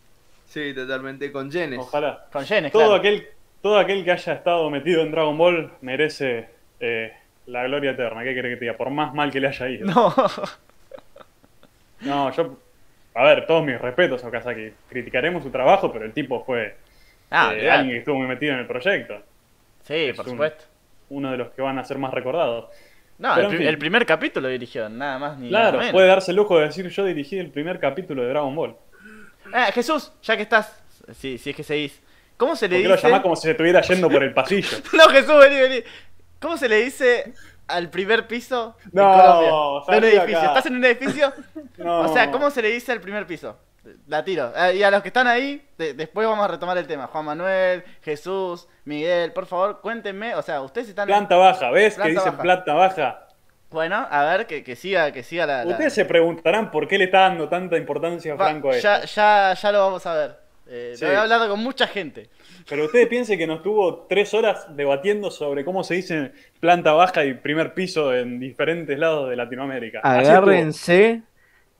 Sí, 0.47 0.73
totalmente, 0.73 1.31
con 1.31 1.51
yenes. 1.51 1.79
Ojalá. 1.79 2.25
Con 2.31 2.43
yenes, 2.45 2.71
todo 2.71 2.95
Aquel, 2.95 3.27
todo 3.61 3.77
aquel 3.77 4.03
que 4.03 4.11
haya 4.11 4.33
estado 4.33 4.69
metido 4.69 5.01
en 5.01 5.11
Dragon 5.11 5.37
Ball 5.37 5.71
merece 5.81 6.49
eh, 6.79 7.13
la 7.47 7.63
gloria 7.63 7.91
eterna, 7.91 8.23
¿qué 8.23 8.33
quiere 8.33 8.49
que 8.49 8.55
te 8.57 8.65
diga? 8.65 8.77
Por 8.77 8.89
más 8.89 9.13
mal 9.13 9.31
que 9.31 9.39
le 9.39 9.47
haya 9.47 9.69
ido. 9.69 9.85
No. 9.85 10.13
No, 12.01 12.31
yo. 12.31 12.57
A 13.15 13.23
ver, 13.23 13.47
todos 13.47 13.65
mis 13.65 13.79
respetos 13.79 14.23
a 14.23 14.29
Kazaki. 14.29 14.71
Criticaremos 14.89 15.43
su 15.43 15.49
trabajo, 15.49 15.91
pero 15.91 16.05
el 16.05 16.13
tipo 16.13 16.43
fue 16.43 16.77
ah, 17.31 17.51
eh, 17.55 17.69
alguien 17.69 17.93
que 17.95 17.99
estuvo 17.99 18.17
muy 18.17 18.27
metido 18.27 18.53
en 18.53 18.59
el 18.59 18.67
proyecto. 18.67 19.19
Sí, 19.83 20.11
por 20.15 20.25
supuesto. 20.25 20.65
Uno 21.09 21.31
de 21.31 21.37
los 21.37 21.49
que 21.51 21.61
van 21.61 21.79
a 21.79 21.83
ser 21.83 21.97
más 21.97 22.13
recordados. 22.13 22.69
No, 23.17 23.35
el, 23.35 23.77
primer 23.79 24.05
capítulo 24.05 24.47
dirigió, 24.47 24.89
nada 24.89 25.17
más 25.17 25.39
ni 25.39 25.49
Claro, 25.49 25.79
puede 25.91 26.07
darse 26.07 26.29
el 26.29 26.37
lujo 26.37 26.59
de 26.59 26.65
decir 26.65 26.87
yo 26.89 27.03
dirigí 27.03 27.39
el 27.39 27.49
primer 27.49 27.79
capítulo 27.79 28.21
de 28.21 28.29
Dragon 28.29 28.55
Ball. 28.55 28.75
Ah, 29.51 29.71
Jesús, 29.73 30.13
ya 30.21 30.35
que 30.35 30.43
estás, 30.43 30.83
si, 31.13 31.39
si 31.39 31.49
es 31.49 31.55
que 31.55 31.63
seguís, 31.63 31.99
¿cómo 32.37 32.55
se 32.55 32.67
le 32.67 32.77
dice? 32.77 32.89
lo 32.89 32.95
llamás 32.95 33.21
como 33.21 33.35
si 33.35 33.43
se 33.43 33.51
estuviera 33.51 33.81
yendo 33.81 34.09
por 34.09 34.23
el 34.23 34.33
pasillo. 34.33 34.77
no, 34.93 35.09
Jesús, 35.09 35.35
vení, 35.39 35.59
vení. 35.59 35.83
¿Cómo 36.39 36.57
se 36.57 36.69
le 36.69 36.83
dice 36.83 37.33
al 37.67 37.89
primer 37.89 38.27
piso 38.27 38.75
no, 38.91 39.83
de 39.87 39.97
edificio? 39.97 40.43
¿Estás 40.43 40.65
en 40.67 40.75
un 40.75 40.85
edificio? 40.85 41.33
no. 41.77 42.01
O 42.01 42.13
sea, 42.13 42.31
¿cómo 42.31 42.49
se 42.51 42.61
le 42.61 42.69
dice 42.69 42.91
al 42.91 43.01
primer 43.01 43.25
piso? 43.25 43.57
La 44.07 44.23
tiro. 44.23 44.51
Eh, 44.55 44.75
y 44.75 44.83
a 44.83 44.91
los 44.91 45.01
que 45.01 45.07
están 45.07 45.27
ahí, 45.27 45.65
después 45.77 46.27
vamos 46.27 46.43
a 46.43 46.49
retomar 46.49 46.77
el 46.77 46.87
tema. 46.87 47.07
Juan 47.07 47.25
Manuel, 47.25 47.83
Jesús, 48.01 48.67
Miguel, 48.85 49.31
por 49.31 49.45
favor, 49.45 49.79
cuéntenme. 49.81 50.35
O 50.35 50.41
sea, 50.41 50.61
ustedes 50.61 50.89
están. 50.89 51.07
Planta 51.07 51.35
baja, 51.35 51.71
¿ves? 51.71 51.95
que 51.95 52.09
dice 52.09 52.31
planta 52.33 52.73
baja. 52.73 53.27
Bueno, 53.69 54.07
a 54.09 54.23
ver, 54.23 54.47
que, 54.47 54.75
siga, 54.77 55.11
que 55.11 55.23
siga 55.23 55.45
la, 55.45 55.65
Ustedes 55.65 55.93
se 55.93 56.05
preguntarán 56.05 56.71
por 56.71 56.87
qué 56.87 56.97
le 56.97 57.05
está 57.05 57.21
dando 57.21 57.49
tanta 57.49 57.75
importancia 57.75 58.33
a 58.33 58.37
Franco 58.37 58.69
a 58.69 58.75
esto. 58.77 58.87
Ya, 58.87 59.05
ya, 59.05 59.53
ya 59.53 59.71
lo 59.73 59.79
vamos 59.79 60.05
a 60.05 60.13
ver. 60.13 60.46
Eh, 60.69 60.95
Lo 60.99 61.07
he 61.07 61.15
hablado 61.15 61.49
con 61.49 61.59
mucha 61.59 61.87
gente. 61.87 62.29
Pero 62.69 62.85
ustedes 62.85 63.07
piensen 63.07 63.37
que 63.37 63.47
nos 63.47 63.63
tuvo 63.63 64.05
tres 64.09 64.33
horas 64.33 64.67
debatiendo 64.75 65.31
sobre 65.31 65.63
cómo 65.63 65.83
se 65.83 65.95
dice 65.95 66.31
planta 66.59 66.93
baja 66.93 67.25
y 67.25 67.33
primer 67.33 67.73
piso 67.73 68.13
en 68.13 68.39
diferentes 68.39 68.97
lados 68.97 69.29
de 69.29 69.35
Latinoamérica. 69.35 70.01
Agárrense, 70.03 71.21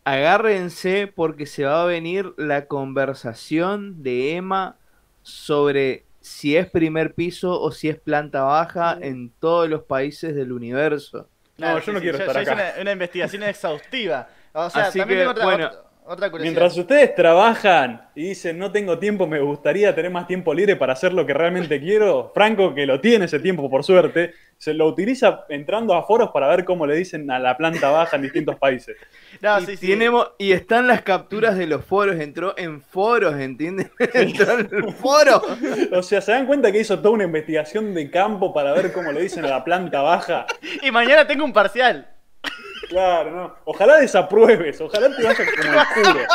agárrense 0.03 1.11
porque 1.13 1.45
se 1.45 1.65
va 1.65 1.83
a 1.83 1.85
venir 1.85 2.33
la 2.37 2.65
conversación 2.65 4.03
de 4.03 4.35
Emma 4.35 4.77
sobre 5.23 6.05
si 6.21 6.55
es 6.55 6.69
primer 6.69 7.13
piso 7.13 7.59
o 7.59 7.71
si 7.71 7.89
es 7.89 7.99
planta 7.99 8.43
baja 8.43 8.97
en 9.01 9.31
todos 9.39 9.69
los 9.69 9.83
países 9.83 10.35
del 10.35 10.51
universo. 10.51 11.29
no, 11.57 11.79
yo 11.79 11.93
no 11.93 11.99
quiero 11.99 12.17
estar 12.17 12.37
acá. 12.37 12.75
Una, 12.79 12.91
investigación 12.91 13.43
exhaustiva. 13.43 14.29
O 14.53 14.69
sea, 14.69 14.91
también 14.91 15.19
tengo 15.19 15.33
bueno, 15.43 15.71
Mientras 16.39 16.77
ustedes 16.77 17.13
trabajan 17.15 18.09
y 18.15 18.29
dicen 18.29 18.57
no 18.57 18.71
tengo 18.71 18.97
tiempo, 18.97 19.27
me 19.27 19.41
gustaría 19.41 19.93
tener 19.93 20.09
más 20.09 20.25
tiempo 20.25 20.53
libre 20.53 20.77
para 20.77 20.93
hacer 20.93 21.11
lo 21.11 21.25
que 21.25 21.33
realmente 21.33 21.79
quiero, 21.81 22.31
Franco, 22.33 22.73
que 22.73 22.85
lo 22.85 23.01
tiene 23.01 23.25
ese 23.25 23.39
tiempo 23.39 23.69
por 23.69 23.83
suerte, 23.83 24.33
se 24.57 24.73
lo 24.73 24.87
utiliza 24.87 25.45
entrando 25.49 25.93
a 25.95 26.03
foros 26.03 26.29
para 26.31 26.47
ver 26.47 26.63
cómo 26.63 26.87
le 26.87 26.95
dicen 26.95 27.29
a 27.29 27.39
la 27.39 27.57
planta 27.57 27.91
baja 27.91 28.15
en 28.15 28.21
distintos 28.21 28.55
países. 28.55 28.95
y, 29.67 29.77
Tenemos, 29.77 30.31
y 30.37 30.53
están 30.53 30.87
las 30.87 31.01
capturas 31.01 31.57
de 31.57 31.67
los 31.67 31.83
foros, 31.83 32.19
entró 32.21 32.57
en 32.57 32.81
foros, 32.81 33.35
¿entiendes? 33.35 33.91
entró 34.13 34.59
en 34.59 34.69
el 34.71 34.93
foro. 34.93 35.41
o 35.91 36.01
sea, 36.01 36.21
¿se 36.21 36.31
dan 36.31 36.47
cuenta 36.47 36.71
que 36.71 36.79
hizo 36.79 36.99
toda 36.99 37.15
una 37.15 37.25
investigación 37.25 37.93
de 37.93 38.09
campo 38.09 38.53
para 38.53 38.71
ver 38.71 38.93
cómo 38.93 39.11
le 39.11 39.21
dicen 39.21 39.43
a 39.43 39.49
la 39.49 39.63
planta 39.65 40.01
baja? 40.01 40.45
Y 40.81 40.89
mañana 40.89 41.27
tengo 41.27 41.43
un 41.43 41.51
parcial. 41.51 42.07
Claro, 42.89 43.31
no. 43.31 43.55
Ojalá 43.65 43.97
desapruebes, 43.97 44.79
ojalá 44.81 45.15
te 45.15 45.23
vayas 45.23 45.47
como 45.55 45.79
el 45.79 45.87
culo. 45.93 46.27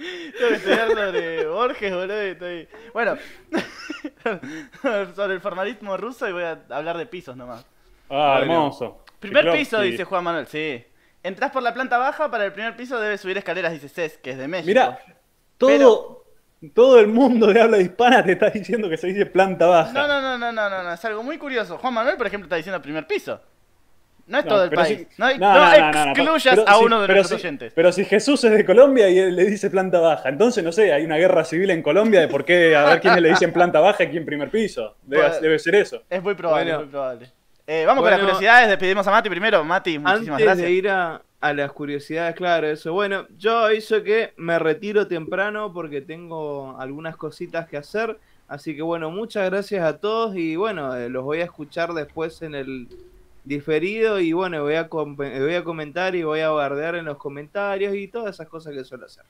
Tengo 0.00 0.48
que 0.48 0.54
estudiar 0.54 0.88
sobre 0.88 1.46
Borges, 1.46 1.94
boludo. 1.94 2.20
Estoy... 2.20 2.68
Bueno, 2.92 3.16
sobre 5.14 5.34
el 5.34 5.40
formalismo 5.40 5.96
ruso 5.96 6.28
y 6.28 6.32
voy 6.32 6.44
a 6.44 6.58
hablar 6.70 6.96
de 6.96 7.06
pisos 7.06 7.36
nomás. 7.36 7.66
Ah, 8.08 8.38
hermoso. 8.40 9.04
Primer 9.18 9.52
piso, 9.52 9.80
dice 9.80 10.04
Juan 10.04 10.24
Manuel, 10.24 10.46
sí. 10.46 10.84
Entrás 11.22 11.50
por 11.50 11.62
la 11.62 11.74
planta 11.74 11.98
baja, 11.98 12.30
para 12.30 12.46
el 12.46 12.52
primer 12.52 12.76
piso 12.76 12.98
debes 12.98 13.20
subir 13.20 13.36
escaleras, 13.36 13.72
dice 13.72 13.88
Cés, 13.88 14.18
que 14.18 14.30
es 14.30 14.38
de 14.38 14.48
México. 14.48 14.68
Mira, 14.68 14.98
todo, 15.58 16.24
todo 16.74 16.98
el 16.98 17.08
mundo 17.08 17.48
de 17.48 17.60
habla 17.60 17.78
hispana 17.78 18.24
te 18.24 18.32
está 18.32 18.48
diciendo 18.48 18.88
que 18.88 18.96
se 18.96 19.08
dice 19.08 19.26
planta 19.26 19.66
baja. 19.66 19.92
No, 19.92 20.08
no, 20.08 20.20
no, 20.22 20.38
no, 20.38 20.50
no, 20.50 20.70
no, 20.70 20.82
no, 20.82 20.92
es 20.92 21.04
algo 21.04 21.22
muy 21.22 21.36
curioso. 21.36 21.76
Juan 21.76 21.92
Manuel, 21.92 22.16
por 22.16 22.26
ejemplo, 22.26 22.46
está 22.46 22.56
diciendo 22.56 22.80
primer 22.80 23.06
piso. 23.06 23.40
No 24.26 24.38
es 24.38 24.44
todo 24.44 24.64
el 24.64 24.70
país. 24.70 25.06
no, 25.18 25.28
excluyas 25.28 26.58
a 26.66 26.78
uno 26.78 27.02
de 27.02 27.14
los 27.14 27.32
oyentes. 27.32 27.72
Pero 27.74 27.92
si 27.92 28.04
Jesús 28.04 28.42
es 28.44 28.52
de 28.52 28.64
Colombia 28.64 29.08
y 29.08 29.18
él 29.18 29.36
le 29.36 29.44
dice 29.44 29.70
planta 29.70 30.00
baja, 30.00 30.28
entonces 30.28 30.62
no 30.64 30.72
sé, 30.72 30.92
hay 30.92 31.04
una 31.04 31.16
guerra 31.16 31.44
civil 31.44 31.70
en 31.70 31.82
Colombia 31.82 32.20
de 32.20 32.28
por 32.28 32.44
qué, 32.44 32.76
a 32.76 32.84
ver 32.84 33.00
quiénes 33.00 33.22
le 33.22 33.30
dicen 33.30 33.52
planta 33.52 33.80
baja 33.80 34.04
y 34.04 34.08
quién 34.08 34.24
primer 34.24 34.50
piso. 34.50 34.96
Debe, 35.02 35.58
ser 35.58 35.74
eso. 35.74 36.02
Es 36.08 36.22
muy 36.22 36.34
probable, 36.34 36.76
muy 36.76 36.86
probable. 36.86 37.30
Eh, 37.66 37.84
vamos 37.86 38.02
con 38.02 38.10
las 38.10 38.20
curiosidades, 38.20 38.68
despedimos 38.68 39.06
a 39.06 39.10
Mati 39.10 39.28
primero. 39.28 39.62
Mati, 39.64 39.98
muchísimas 39.98 40.40
antes 40.40 40.44
gracias. 40.44 40.66
de 40.66 40.72
ir 40.72 40.88
a, 40.88 41.22
a, 41.40 41.52
las 41.52 41.72
curiosidades, 41.72 42.34
claro, 42.34 42.66
eso. 42.66 42.92
Bueno, 42.92 43.26
yo 43.36 43.70
hizo 43.70 44.02
que 44.02 44.32
me 44.36 44.58
retiro 44.58 45.06
temprano 45.06 45.72
porque 45.72 46.00
tengo 46.00 46.76
algunas 46.78 47.16
cositas 47.16 47.68
que 47.68 47.76
hacer. 47.76 48.18
Así 48.50 48.74
que 48.74 48.82
bueno, 48.82 49.12
muchas 49.12 49.48
gracias 49.48 49.84
a 49.84 49.98
todos 49.98 50.34
y 50.34 50.56
bueno, 50.56 50.96
eh, 50.96 51.08
los 51.08 51.22
voy 51.22 51.40
a 51.40 51.44
escuchar 51.44 51.92
después 51.94 52.42
en 52.42 52.56
el 52.56 52.88
diferido 53.44 54.20
y 54.20 54.32
bueno, 54.32 54.62
voy 54.62 54.74
a, 54.74 54.84
voy 54.84 55.54
a 55.54 55.64
comentar 55.64 56.14
y 56.14 56.22
voy 56.22 56.40
a 56.40 56.50
guardar 56.50 56.94
en 56.94 57.04
los 57.04 57.16
comentarios 57.16 57.94
y 57.94 58.08
todas 58.08 58.34
esas 58.34 58.48
cosas 58.48 58.74
que 58.74 58.84
suelo 58.84 59.06
hacer. 59.06 59.24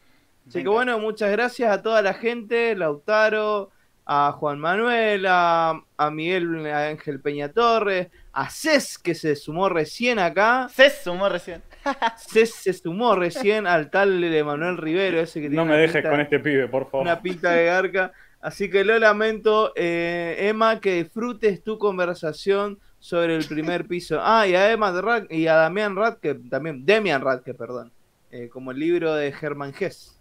Así 0.48 0.62
que 0.62 0.68
bueno, 0.68 0.98
muchas 0.98 1.30
gracias 1.30 1.70
a 1.70 1.82
toda 1.82 2.02
la 2.02 2.14
gente, 2.14 2.74
Lautaro, 2.74 3.70
a 4.12 4.32
Juan 4.32 4.58
Manuel, 4.58 5.24
a, 5.28 5.82
Miguel 6.11 6.66
Ángel 6.66 7.20
Peña 7.20 7.52
Torres, 7.52 8.08
a 8.32 8.50
Cés 8.50 8.98
que 8.98 9.14
se 9.14 9.36
sumó 9.36 9.68
recién 9.68 10.18
acá. 10.18 10.68
Cés 10.68 11.02
sumó 11.04 11.28
recién. 11.28 11.62
Cés 12.16 12.52
se 12.54 12.72
sumó 12.72 13.14
recién 13.14 13.68
al 13.68 13.90
tal 13.90 14.20
de 14.20 14.42
Manuel 14.42 14.78
Rivero, 14.78 15.20
ese 15.20 15.40
que 15.40 15.48
No 15.48 15.64
me 15.64 15.76
dejes 15.76 16.04
con 16.04 16.20
este 16.20 16.40
pibe, 16.40 16.66
por 16.66 16.90
favor. 16.90 17.06
Una 17.06 17.22
pinta 17.22 17.52
de 17.52 17.66
garca. 17.66 18.12
Así 18.40 18.70
que 18.70 18.84
lo 18.84 18.98
lamento, 18.98 19.72
eh, 19.76 20.36
Emma, 20.40 20.80
que 20.80 21.04
disfrutes 21.04 21.62
tu 21.62 21.78
conversación 21.78 22.80
sobre 23.01 23.34
el 23.34 23.44
primer 23.46 23.86
piso. 23.86 24.20
Ah, 24.22 24.46
y 24.46 24.55
a 24.55 24.70
Emma 24.70 24.92
y 25.30 25.46
a 25.46 25.55
Damián 25.55 25.96
Radke, 25.96 26.34
también, 26.48 26.84
Demian 26.84 27.22
Radke, 27.22 27.55
perdón, 27.55 27.90
eh, 28.30 28.48
como 28.53 28.70
el 28.70 28.78
libro 28.78 29.14
de 29.14 29.32
Germán 29.32 29.72
Hess. 29.78 30.20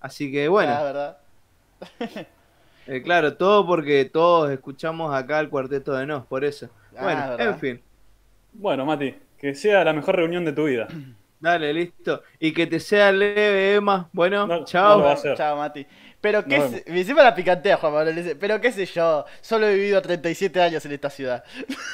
Así 0.00 0.32
que 0.32 0.48
bueno. 0.48 0.72
Ah, 0.72 0.82
¿verdad? 0.82 1.18
Eh, 2.86 3.02
claro, 3.02 3.36
todo 3.36 3.64
porque 3.66 4.06
todos 4.06 4.50
escuchamos 4.50 5.14
acá 5.14 5.38
el 5.38 5.48
cuarteto 5.48 5.92
de 5.92 6.06
Nos, 6.06 6.26
por 6.26 6.44
eso. 6.44 6.68
Ah, 6.96 7.02
bueno, 7.04 7.38
en 7.38 7.58
fin. 7.60 7.82
Bueno, 8.52 8.84
Mati, 8.84 9.14
que 9.38 9.54
sea 9.54 9.84
la 9.84 9.92
mejor 9.92 10.16
reunión 10.16 10.44
de 10.44 10.52
tu 10.52 10.64
vida. 10.64 10.88
Dale, 11.38 11.72
listo. 11.72 12.22
Y 12.40 12.52
que 12.52 12.66
te 12.66 12.80
sea 12.80 13.12
leve, 13.12 13.74
Emma. 13.74 14.08
Bueno, 14.12 14.64
chao. 14.64 15.14
chao, 15.36 15.56
Mati. 15.56 15.86
Pero 16.20 16.44
qué 16.44 16.60
sé, 16.60 16.84
me 16.86 17.00
encima 17.00 17.22
la 17.22 17.34
picantea 17.34 17.78
Juan 17.78 17.94
Manuel, 17.94 18.16
dice, 18.16 18.36
pero 18.36 18.60
qué 18.60 18.72
sé 18.72 18.84
yo, 18.84 19.24
solo 19.40 19.66
he 19.66 19.74
vivido 19.74 20.02
37 20.02 20.60
años 20.60 20.84
en 20.84 20.92
esta 20.92 21.08
ciudad. 21.08 21.42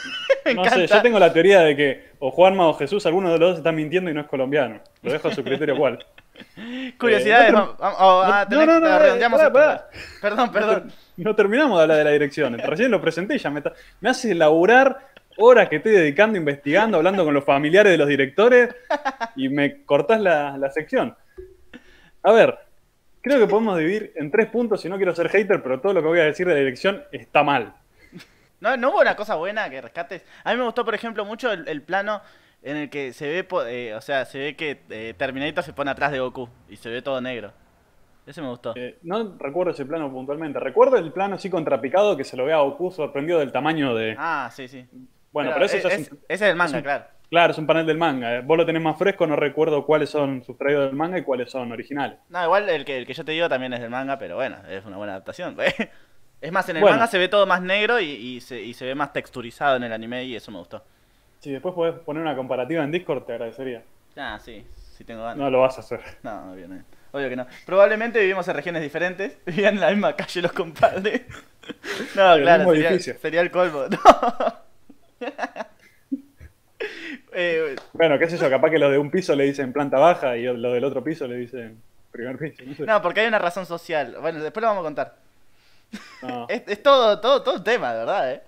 no 0.55 0.65
sé, 0.65 0.87
yo 0.87 1.03
tengo 1.03 1.19
la 1.21 1.33
teoría 1.33 1.61
de 1.61 1.77
que 1.77 2.09
o 2.19 2.33
Juanma 2.33 2.67
o 2.67 2.75
Jesús, 2.75 3.07
alguno 3.07 3.33
de 3.33 3.39
los 3.39 3.51
dos 3.51 3.59
está 3.59 3.71
mintiendo 3.71 4.11
y 4.11 4.15
no 4.15 4.23
es 4.23 4.27
colombiano. 4.27 4.81
Lo 5.03 5.13
dejo 5.13 5.29
a 5.29 5.35
su 5.35 5.45
criterio 5.45 5.77
cuál. 5.77 6.05
Curiosidades, 6.99 7.53
eh, 7.55 7.57
ah, 7.81 8.47
no, 8.51 8.67
no, 8.67 8.81
no, 8.81 8.99
redondeamos 8.99 9.41
Perdón, 10.21 10.53
perdón. 10.53 10.93
No, 11.17 11.37
terminamos 11.37 11.79
de 11.79 11.83
hablar 11.83 11.99
de 11.99 12.05
la 12.05 12.11
dirección. 12.11 12.59
Recién 12.59 12.91
lo 12.91 13.01
presenté 13.01 13.37
y 13.37 13.39
ya 13.39 13.51
me, 13.51 13.63
me 14.01 14.11
hace 14.11 14.35
laburar 14.35 14.99
horas 15.39 15.69
que 15.69 15.77
estoy 15.77 15.93
dedicando, 15.93 16.37
investigando, 16.37 16.97
hablando 16.97 17.25
con 17.25 17.33
los 17.33 17.45
familiares 17.45 17.93
de 17.93 17.99
los 17.99 18.09
directores 18.09 18.75
y 19.37 19.49
me 19.51 19.85
cortás 19.85 20.21
la, 20.21 20.57
la 20.59 20.71
sección. 20.71 21.17
A 22.23 22.33
ver, 22.33 22.59
creo 23.27 23.41
que 23.41 23.51
podemos 23.51 23.77
dividir 23.77 24.13
en 24.15 24.31
tres 24.31 24.47
puntos, 24.47 24.81
si 24.81 24.89
no 24.89 24.97
quiero 24.97 25.13
ser 25.13 25.29
hater, 25.29 25.61
pero 25.61 25.81
todo 25.81 25.93
lo 25.93 26.01
que 26.01 26.07
voy 26.07 26.21
a 26.21 26.25
decir 26.25 26.47
de 26.47 26.55
la 26.55 26.61
dirección 26.61 27.03
está 27.11 27.43
mal. 27.43 27.75
No, 28.61 28.77
no 28.77 28.91
hubo 28.91 29.01
una 29.01 29.17
cosa 29.17 29.35
buena 29.35 29.69
que 29.69 29.83
rescates. 29.83 30.25
A 30.43 30.53
mí 30.53 30.57
me 30.57 30.65
gustó, 30.65 30.85
por 30.85 30.95
ejemplo, 30.95 31.25
mucho 31.25 31.53
el 31.53 31.83
plano 31.83 32.23
en 32.63 32.77
el 32.77 32.91
que 32.91 33.13
se 33.13 33.29
ve, 33.29 33.47
eh, 33.69 33.95
o 33.95 34.01
sea, 34.01 34.25
se 34.25 34.39
ve 34.39 34.57
que 34.57 34.81
eh, 34.91 35.15
Terminator 35.17 35.63
se 35.63 35.73
pone 35.73 35.91
atrás 35.91 36.11
de 36.11 36.19
Goku 36.19 36.49
y 36.69 36.77
se 36.77 36.89
ve 36.89 37.03
todo 37.03 37.21
negro. 37.21 37.53
Ese 38.27 38.43
me 38.43 38.49
gustó. 38.49 38.73
Eh, 38.77 38.99
no 39.03 39.37
recuerdo 39.39 39.73
ese 39.73 39.85
plano 39.85 40.11
puntualmente. 40.11 40.59
Recuerdo 40.59 40.97
el 40.97 41.13
plano 41.13 41.37
así 41.37 41.49
contrapicado 41.49 42.17
que 42.17 42.25
se 42.25 42.37
lo 42.37 42.45
ve 42.45 42.53
a 42.53 42.59
Goku 42.59 42.91
sorprendido 42.91 43.39
del 43.39 43.53
tamaño 43.53 43.95
de. 43.95 44.17
Ah, 44.19 44.51
sí, 44.53 44.67
sí. 44.67 44.85
Bueno, 45.31 45.51
pero, 45.53 45.67
eso 45.67 45.77
es, 45.77 45.85
es, 45.85 46.01
Ese 46.11 46.17
es 46.29 46.43
el 46.43 46.57
manga, 46.57 46.83
claro. 46.83 47.05
Claro, 47.29 47.53
es 47.53 47.59
un 47.59 47.67
panel 47.67 47.87
del 47.87 47.99
manga. 47.99 48.41
Vos 48.43 48.57
lo 48.57 48.65
tenés 48.65 48.83
más 48.83 48.97
fresco, 48.97 49.27
no 49.27 49.35
recuerdo 49.35 49.85
cuáles 49.85 50.11
son 50.11 50.45
sustraídos 50.45 50.87
del 50.87 50.95
manga 50.95 51.19
y 51.19 51.23
cuáles 51.23 51.51
son 51.51 51.73
originales. 51.73 52.19
No, 52.29 52.43
igual 52.45 52.69
el 52.69 52.85
que, 52.85 52.99
el 52.99 53.07
que 53.07 53.15
yo 53.15 53.25
te 53.25 53.33
digo 53.33 53.49
también 53.49 53.73
es 53.73 53.81
del 53.81 53.91
manga, 53.91 54.19
pero 54.19 54.37
bueno, 54.37 54.57
es 54.69 54.85
una 54.85 54.97
buena 54.97 55.15
adaptación. 55.15 55.57
es 56.41 56.53
más, 56.53 56.69
en 56.69 56.77
el 56.77 56.85
manga 56.85 57.07
se 57.09 57.19
ve 57.19 57.29
todo 57.29 57.47
más 57.47 57.61
negro 57.63 58.01
y, 58.01 58.41
se, 58.41 58.61
y 58.61 58.75
se 58.75 58.87
ve 58.87 58.95
más 58.95 59.13
texturizado 59.13 59.77
en 59.77 59.83
el 59.85 59.93
anime 59.93 60.25
y 60.25 60.37
eso 60.37 60.53
me 60.53 60.59
gustó. 60.59 60.85
Si 61.41 61.51
después 61.51 61.75
podés 61.75 61.95
poner 61.95 62.23
una 62.23 62.37
comparativa 62.37 62.83
en 62.85 62.93
Discord, 62.93 63.25
te 63.25 63.33
agradecería. 63.33 63.83
Ah, 64.17 64.39
sí, 64.43 64.65
sí 64.75 65.05
tengo 65.05 65.23
ganas. 65.23 65.39
No 65.39 65.51
lo 65.51 65.61
vas 65.61 65.77
a 65.79 65.81
hacer. 65.81 66.01
No, 66.23 66.53
obvio, 66.53 66.69
no. 66.69 66.83
obvio 67.13 67.29
que 67.29 67.37
no. 67.37 67.47
Probablemente 67.67 68.21
vivimos 68.21 68.47
en 68.47 68.55
regiones 68.55 68.83
diferentes, 68.83 69.39
vivían 69.47 69.75
en 69.75 69.81
la 69.81 69.91
misma 69.91 70.15
calle 70.15 70.43
los 70.43 70.53
compadres. 70.53 71.23
No, 72.15 72.37
claro, 72.37 72.71
sería, 72.71 72.99
sería, 73.01 73.41
el 73.41 73.51
colmo. 73.51 73.85
Eh, 77.39 77.77
bueno, 77.93 78.19
qué 78.19 78.31
sé 78.31 78.39
yo, 78.39 78.49
capaz 78.49 78.71
que 78.71 78.79
los 78.79 78.91
de 78.91 78.97
un 78.97 79.11
piso 79.11 79.37
le 79.37 79.45
dicen 79.45 79.71
planta 79.71 79.99
baja 79.99 80.39
y 80.39 80.45
los 80.45 80.73
del 80.73 80.85
otro 80.85 81.05
piso 81.05 81.27
le 81.27 81.37
dicen 81.37 81.83
primer 82.11 82.39
piso. 82.39 82.65
No, 82.87 83.03
porque 83.03 83.21
hay 83.21 83.27
una 83.27 83.39
razón 83.39 83.67
social. 83.67 84.17
Bueno, 84.23 84.43
después 84.43 84.63
lo 84.63 84.69
vamos 84.69 84.81
a 84.81 84.85
contar. 84.85 85.17
Es, 86.49 86.63
es, 86.67 86.83
todo, 86.83 87.21
todo, 87.21 87.43
todo 87.43 87.57
un 87.57 87.65
tema, 87.65 87.93
de 87.93 87.99
verdad, 87.99 88.33
¿eh? 88.33 88.43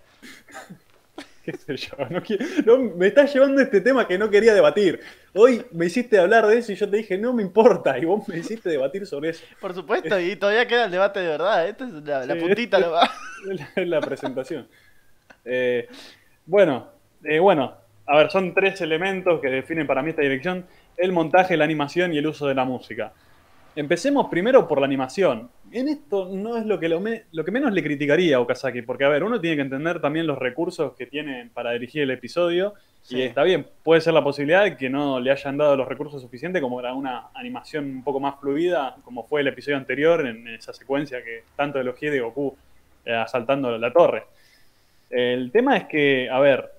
no 2.66 2.78
me 2.78 3.06
estás 3.08 3.32
llevando 3.32 3.60
este 3.60 3.80
tema 3.80 4.06
que 4.06 4.18
no 4.18 4.30
quería 4.30 4.54
debatir. 4.54 5.00
Hoy 5.34 5.64
me 5.72 5.86
hiciste 5.86 6.18
hablar 6.18 6.46
de 6.46 6.58
eso 6.58 6.72
y 6.72 6.76
yo 6.76 6.88
te 6.88 6.96
dije, 6.96 7.18
no 7.18 7.32
me 7.32 7.42
importa, 7.42 7.98
y 7.98 8.04
vos 8.04 8.26
me 8.26 8.38
hiciste 8.38 8.70
debatir 8.70 9.06
sobre 9.06 9.30
eso. 9.30 9.44
Por 9.60 9.74
supuesto, 9.74 10.18
y 10.20 10.36
todavía 10.36 10.66
queda 10.66 10.86
el 10.86 10.90
debate 10.90 11.20
de 11.20 11.28
verdad. 11.28 11.68
Esta 11.68 11.86
es 11.86 11.92
la, 11.92 12.36
puntita, 12.36 12.78
Es 13.76 13.86
la 13.86 14.00
presentación. 14.00 14.66
Eh, 15.44 15.88
bueno, 16.46 16.88
eh, 17.24 17.38
bueno, 17.38 17.76
a 18.08 18.16
ver, 18.16 18.30
son 18.30 18.54
tres 18.54 18.80
elementos 18.80 19.40
que 19.40 19.48
definen 19.48 19.86
para 19.86 20.02
mí 20.02 20.10
esta 20.10 20.22
dirección: 20.22 20.64
el 20.96 21.12
montaje, 21.12 21.56
la 21.56 21.64
animación 21.64 22.14
y 22.14 22.18
el 22.18 22.26
uso 22.26 22.46
de 22.46 22.54
la 22.54 22.64
música. 22.64 23.12
Empecemos 23.76 24.28
primero 24.28 24.66
por 24.66 24.80
la 24.80 24.86
animación. 24.86 25.50
En 25.70 25.88
esto 25.88 26.28
no 26.32 26.56
es 26.56 26.64
lo 26.64 26.80
que, 26.80 26.88
lo, 26.88 27.44
que 27.44 27.50
menos 27.52 27.72
le 27.72 27.82
criticaría 27.82 28.36
a 28.36 28.40
Okazaki, 28.40 28.82
porque 28.82 29.04
a 29.04 29.08
ver, 29.08 29.22
uno 29.22 29.40
tiene 29.40 29.56
que 29.56 29.62
entender 29.62 30.00
también 30.00 30.26
los 30.26 30.38
recursos 30.38 30.94
que 30.96 31.06
tiene 31.06 31.50
para 31.52 31.72
dirigir 31.72 32.02
el 32.02 32.10
episodio. 32.10 32.74
Y 33.10 33.22
está 33.22 33.42
bien, 33.42 33.66
puede 33.84 34.00
ser 34.00 34.14
la 34.14 34.24
posibilidad 34.24 34.64
de 34.64 34.76
que 34.76 34.90
no 34.90 35.20
le 35.20 35.30
hayan 35.30 35.56
dado 35.56 35.76
los 35.76 35.86
recursos 35.86 36.20
suficientes 36.20 36.60
como 36.60 36.80
era 36.80 36.92
una 36.92 37.28
animación 37.34 37.84
un 37.84 38.02
poco 38.02 38.20
más 38.20 38.40
fluida, 38.40 38.96
como 39.04 39.24
fue 39.24 39.42
el 39.42 39.48
episodio 39.48 39.76
anterior 39.76 40.26
en 40.26 40.48
esa 40.48 40.72
secuencia 40.72 41.22
que 41.22 41.44
tanto 41.54 41.78
elogié 41.78 42.10
de 42.10 42.20
Goku 42.20 42.56
eh, 43.04 43.14
asaltando 43.14 43.78
la 43.78 43.92
torre. 43.92 44.24
El 45.08 45.50
tema 45.52 45.76
es 45.76 45.84
que, 45.84 46.28
a 46.28 46.38
ver, 46.40 46.77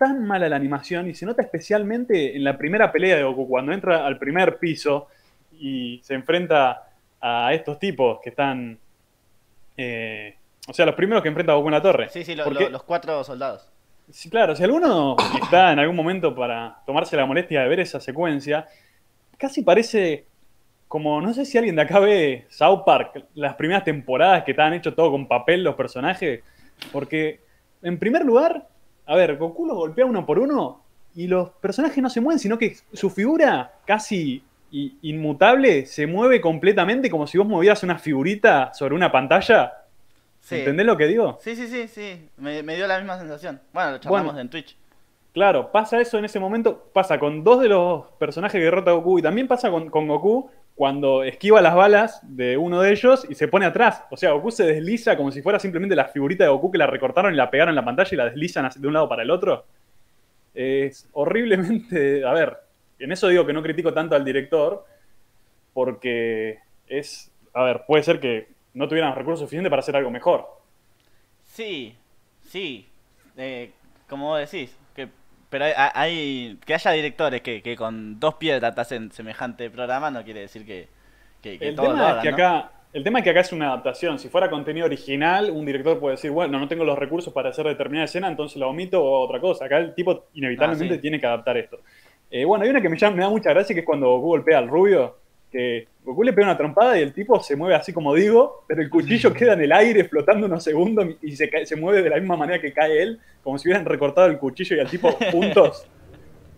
tan 0.00 0.26
mala 0.26 0.48
la 0.48 0.56
animación 0.56 1.10
y 1.10 1.14
se 1.14 1.26
nota 1.26 1.42
especialmente 1.42 2.34
en 2.34 2.42
la 2.42 2.56
primera 2.56 2.90
pelea 2.90 3.16
de 3.16 3.22
Goku, 3.22 3.46
cuando 3.46 3.70
entra 3.72 4.06
al 4.06 4.18
primer 4.18 4.56
piso 4.58 5.08
y 5.52 6.00
se 6.02 6.14
enfrenta 6.14 6.88
a 7.20 7.52
estos 7.52 7.78
tipos 7.78 8.18
que 8.22 8.30
están. 8.30 8.78
Eh, 9.76 10.34
o 10.66 10.72
sea, 10.72 10.86
los 10.86 10.94
primeros 10.94 11.22
que 11.22 11.28
enfrenta 11.28 11.52
a 11.52 11.56
Goku 11.56 11.68
en 11.68 11.74
la 11.74 11.82
torre. 11.82 12.08
Sí, 12.08 12.24
sí, 12.24 12.34
los 12.34 12.82
cuatro 12.84 13.22
soldados. 13.22 13.70
Sí, 14.08 14.30
claro, 14.30 14.56
si 14.56 14.64
alguno 14.64 15.16
está 15.42 15.70
en 15.72 15.78
algún 15.80 15.96
momento 15.96 16.34
para 16.34 16.78
tomarse 16.86 17.14
la 17.14 17.26
molestia 17.26 17.60
de 17.60 17.68
ver 17.68 17.80
esa 17.80 18.00
secuencia, 18.00 18.66
casi 19.36 19.62
parece 19.62 20.24
como, 20.88 21.20
no 21.20 21.34
sé 21.34 21.44
si 21.44 21.58
alguien 21.58 21.76
de 21.76 21.82
acá 21.82 22.00
ve 22.00 22.46
South 22.48 22.84
Park, 22.86 23.26
las 23.34 23.54
primeras 23.54 23.84
temporadas 23.84 24.44
que 24.44 24.52
estaban 24.52 24.72
hechos 24.72 24.96
todo 24.96 25.10
con 25.10 25.28
papel 25.28 25.62
los 25.62 25.74
personajes, 25.74 26.42
porque 26.90 27.40
en 27.82 27.98
primer 27.98 28.24
lugar, 28.24 28.66
a 29.10 29.16
ver, 29.16 29.36
Goku 29.36 29.66
los 29.66 29.76
golpea 29.76 30.06
uno 30.06 30.24
por 30.24 30.38
uno 30.38 30.80
y 31.16 31.26
los 31.26 31.50
personajes 31.50 32.00
no 32.00 32.08
se 32.08 32.20
mueven, 32.20 32.38
sino 32.38 32.56
que 32.56 32.76
su 32.92 33.10
figura 33.10 33.72
casi 33.84 34.40
inmutable 34.70 35.84
se 35.86 36.06
mueve 36.06 36.40
completamente 36.40 37.10
como 37.10 37.26
si 37.26 37.36
vos 37.36 37.46
movieras 37.48 37.82
una 37.82 37.98
figurita 37.98 38.72
sobre 38.72 38.94
una 38.94 39.10
pantalla. 39.10 39.72
¿Entendés 40.48 40.86
lo 40.86 40.96
que 40.96 41.08
digo? 41.08 41.40
Sí, 41.42 41.56
sí, 41.56 41.66
sí, 41.66 41.88
sí. 41.88 42.28
Me, 42.36 42.62
dio 42.62 42.86
la 42.86 42.98
misma 42.98 43.18
sensación. 43.18 43.60
Bueno, 43.72 43.90
lo 43.90 43.98
charlamos 43.98 44.38
en 44.38 44.48
Twitch. 44.48 44.76
Claro, 45.32 45.72
pasa 45.72 46.00
eso 46.00 46.16
en 46.16 46.24
ese 46.24 46.38
momento. 46.38 46.90
Pasa 46.92 47.18
con 47.18 47.42
dos 47.42 47.60
de 47.62 47.68
los 47.68 48.06
personajes 48.12 48.60
que 48.60 48.64
derrota 48.64 48.92
Goku 48.92 49.18
y 49.18 49.22
también 49.22 49.48
pasa 49.48 49.72
con, 49.72 49.90
con 49.90 50.06
Goku 50.06 50.48
cuando 50.80 51.24
esquiva 51.24 51.60
las 51.60 51.74
balas 51.74 52.20
de 52.22 52.56
uno 52.56 52.80
de 52.80 52.92
ellos 52.92 53.26
y 53.28 53.34
se 53.34 53.48
pone 53.48 53.66
atrás. 53.66 54.02
O 54.10 54.16
sea, 54.16 54.30
Goku 54.30 54.50
se 54.50 54.64
desliza 54.64 55.14
como 55.14 55.30
si 55.30 55.42
fuera 55.42 55.58
simplemente 55.58 55.94
la 55.94 56.06
figurita 56.06 56.44
de 56.44 56.48
Goku 56.48 56.70
que 56.70 56.78
la 56.78 56.86
recortaron 56.86 57.34
y 57.34 57.36
la 57.36 57.50
pegaron 57.50 57.72
en 57.72 57.76
la 57.76 57.84
pantalla 57.84 58.08
y 58.10 58.16
la 58.16 58.24
deslizan 58.24 58.66
de 58.74 58.88
un 58.88 58.94
lado 58.94 59.06
para 59.06 59.22
el 59.22 59.30
otro. 59.30 59.66
Es 60.54 61.06
horriblemente. 61.12 62.24
A 62.24 62.32
ver, 62.32 62.56
en 62.98 63.12
eso 63.12 63.28
digo 63.28 63.44
que 63.44 63.52
no 63.52 63.62
critico 63.62 63.92
tanto 63.92 64.16
al 64.16 64.24
director, 64.24 64.86
porque 65.74 66.60
es, 66.86 67.30
a 67.52 67.62
ver, 67.62 67.82
puede 67.86 68.02
ser 68.02 68.18
que 68.18 68.48
no 68.72 68.88
tuvieran 68.88 69.14
recursos 69.14 69.40
suficientes 69.40 69.68
para 69.68 69.80
hacer 69.80 69.96
algo 69.96 70.10
mejor. 70.10 70.48
Sí, 71.44 71.94
sí, 72.48 72.88
eh, 73.36 73.72
como 74.08 74.28
vos 74.28 74.50
decís, 74.50 74.74
pero 75.50 75.66
hay, 75.94 76.58
que 76.64 76.74
haya 76.74 76.92
directores 76.92 77.42
que, 77.42 77.76
con 77.76 78.18
dos 78.18 78.36
piedras 78.36 78.78
hacen 78.78 79.12
semejante 79.12 79.68
programa 79.68 80.10
no 80.10 80.24
quiere 80.24 80.40
decir 80.40 80.64
que, 80.64 80.88
que, 81.42 81.58
el 81.60 81.76
tema 81.76 82.16
es 82.16 82.22
que 82.22 82.28
acá 82.28 82.70
el 82.92 83.04
tema 83.04 83.20
es 83.20 83.24
que 83.24 83.30
acá 83.30 83.40
es 83.40 83.52
una 83.52 83.68
adaptación. 83.68 84.18
Si 84.18 84.28
fuera 84.28 84.50
contenido 84.50 84.86
original, 84.86 85.50
un 85.50 85.64
director 85.64 85.98
puede 86.00 86.16
decir, 86.16 86.32
bueno, 86.32 86.58
no 86.58 86.66
tengo 86.66 86.84
los 86.84 86.98
recursos 86.98 87.32
para 87.32 87.50
hacer 87.50 87.64
determinada 87.66 88.06
escena, 88.06 88.26
entonces 88.26 88.58
la 88.58 88.66
omito 88.66 89.02
o 89.02 89.24
otra 89.24 89.40
cosa. 89.40 89.66
Acá 89.66 89.78
el 89.78 89.94
tipo 89.94 90.26
inevitablemente 90.34 90.94
ah, 90.96 91.00
tiene 91.00 91.20
que 91.20 91.26
adaptar 91.26 91.56
esto. 91.56 91.78
Eh, 92.30 92.44
bueno, 92.44 92.64
hay 92.64 92.70
una 92.70 92.80
que 92.80 92.88
me, 92.88 92.98
llama, 92.98 93.16
me 93.16 93.22
da 93.22 93.28
mucha 93.28 93.50
gracia 93.50 93.74
que 93.74 93.80
es 93.80 93.86
cuando 93.86 94.08
Goku 94.08 94.26
golpea 94.28 94.58
al 94.58 94.68
rubio. 94.68 95.18
Que 95.50 95.88
Goku 96.04 96.22
le 96.22 96.32
pega 96.32 96.48
una 96.48 96.56
trompada 96.56 96.98
y 96.98 97.02
el 97.02 97.12
tipo 97.12 97.40
se 97.40 97.56
mueve 97.56 97.74
así 97.74 97.92
como 97.92 98.14
digo, 98.14 98.64
pero 98.68 98.82
el 98.82 98.88
cuchillo 98.88 99.32
queda 99.32 99.54
en 99.54 99.62
el 99.62 99.72
aire 99.72 100.04
flotando 100.04 100.46
unos 100.46 100.62
segundos 100.62 101.08
y 101.22 101.34
se, 101.36 101.50
se 101.66 101.76
mueve 101.76 102.02
de 102.02 102.10
la 102.10 102.16
misma 102.16 102.36
manera 102.36 102.60
que 102.60 102.72
cae 102.72 103.02
él, 103.02 103.20
como 103.42 103.58
si 103.58 103.68
hubieran 103.68 103.84
recortado 103.84 104.28
el 104.28 104.38
cuchillo 104.38 104.76
y 104.76 104.80
al 104.80 104.88
tipo 104.88 105.10
juntos 105.32 105.86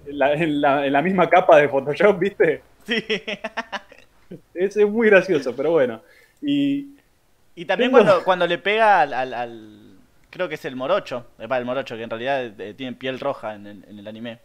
en 0.06 0.60
la, 0.60 1.02
misma 1.02 1.28
capa 1.28 1.58
de 1.58 1.68
Photoshop, 1.68 2.18
¿viste? 2.18 2.62
Sí. 2.84 3.04
Es, 4.54 4.76
es, 4.76 4.88
muy 4.88 5.08
gracioso, 5.08 5.54
pero 5.54 5.72
bueno. 5.72 6.02
Y 6.40 6.88
Y 7.54 7.64
también 7.64 7.90
cuando, 7.90 8.24
cuando 8.24 8.46
le 8.46 8.58
pega 8.58 9.02
al, 9.02 9.92
Creo 10.30 10.48
que 10.48 10.54
es 10.54 10.64
el 10.64 10.76
morocho. 10.76 11.26
el 11.38 11.64
morocho, 11.64 11.96
que 11.96 12.02
en 12.02 12.10
realidad 12.10 12.58
eh, 12.58 12.74
tiene 12.74 12.94
piel 12.94 13.20
roja 13.20 13.54
en 13.54 13.66
el, 13.66 14.08
anime. 14.08 14.38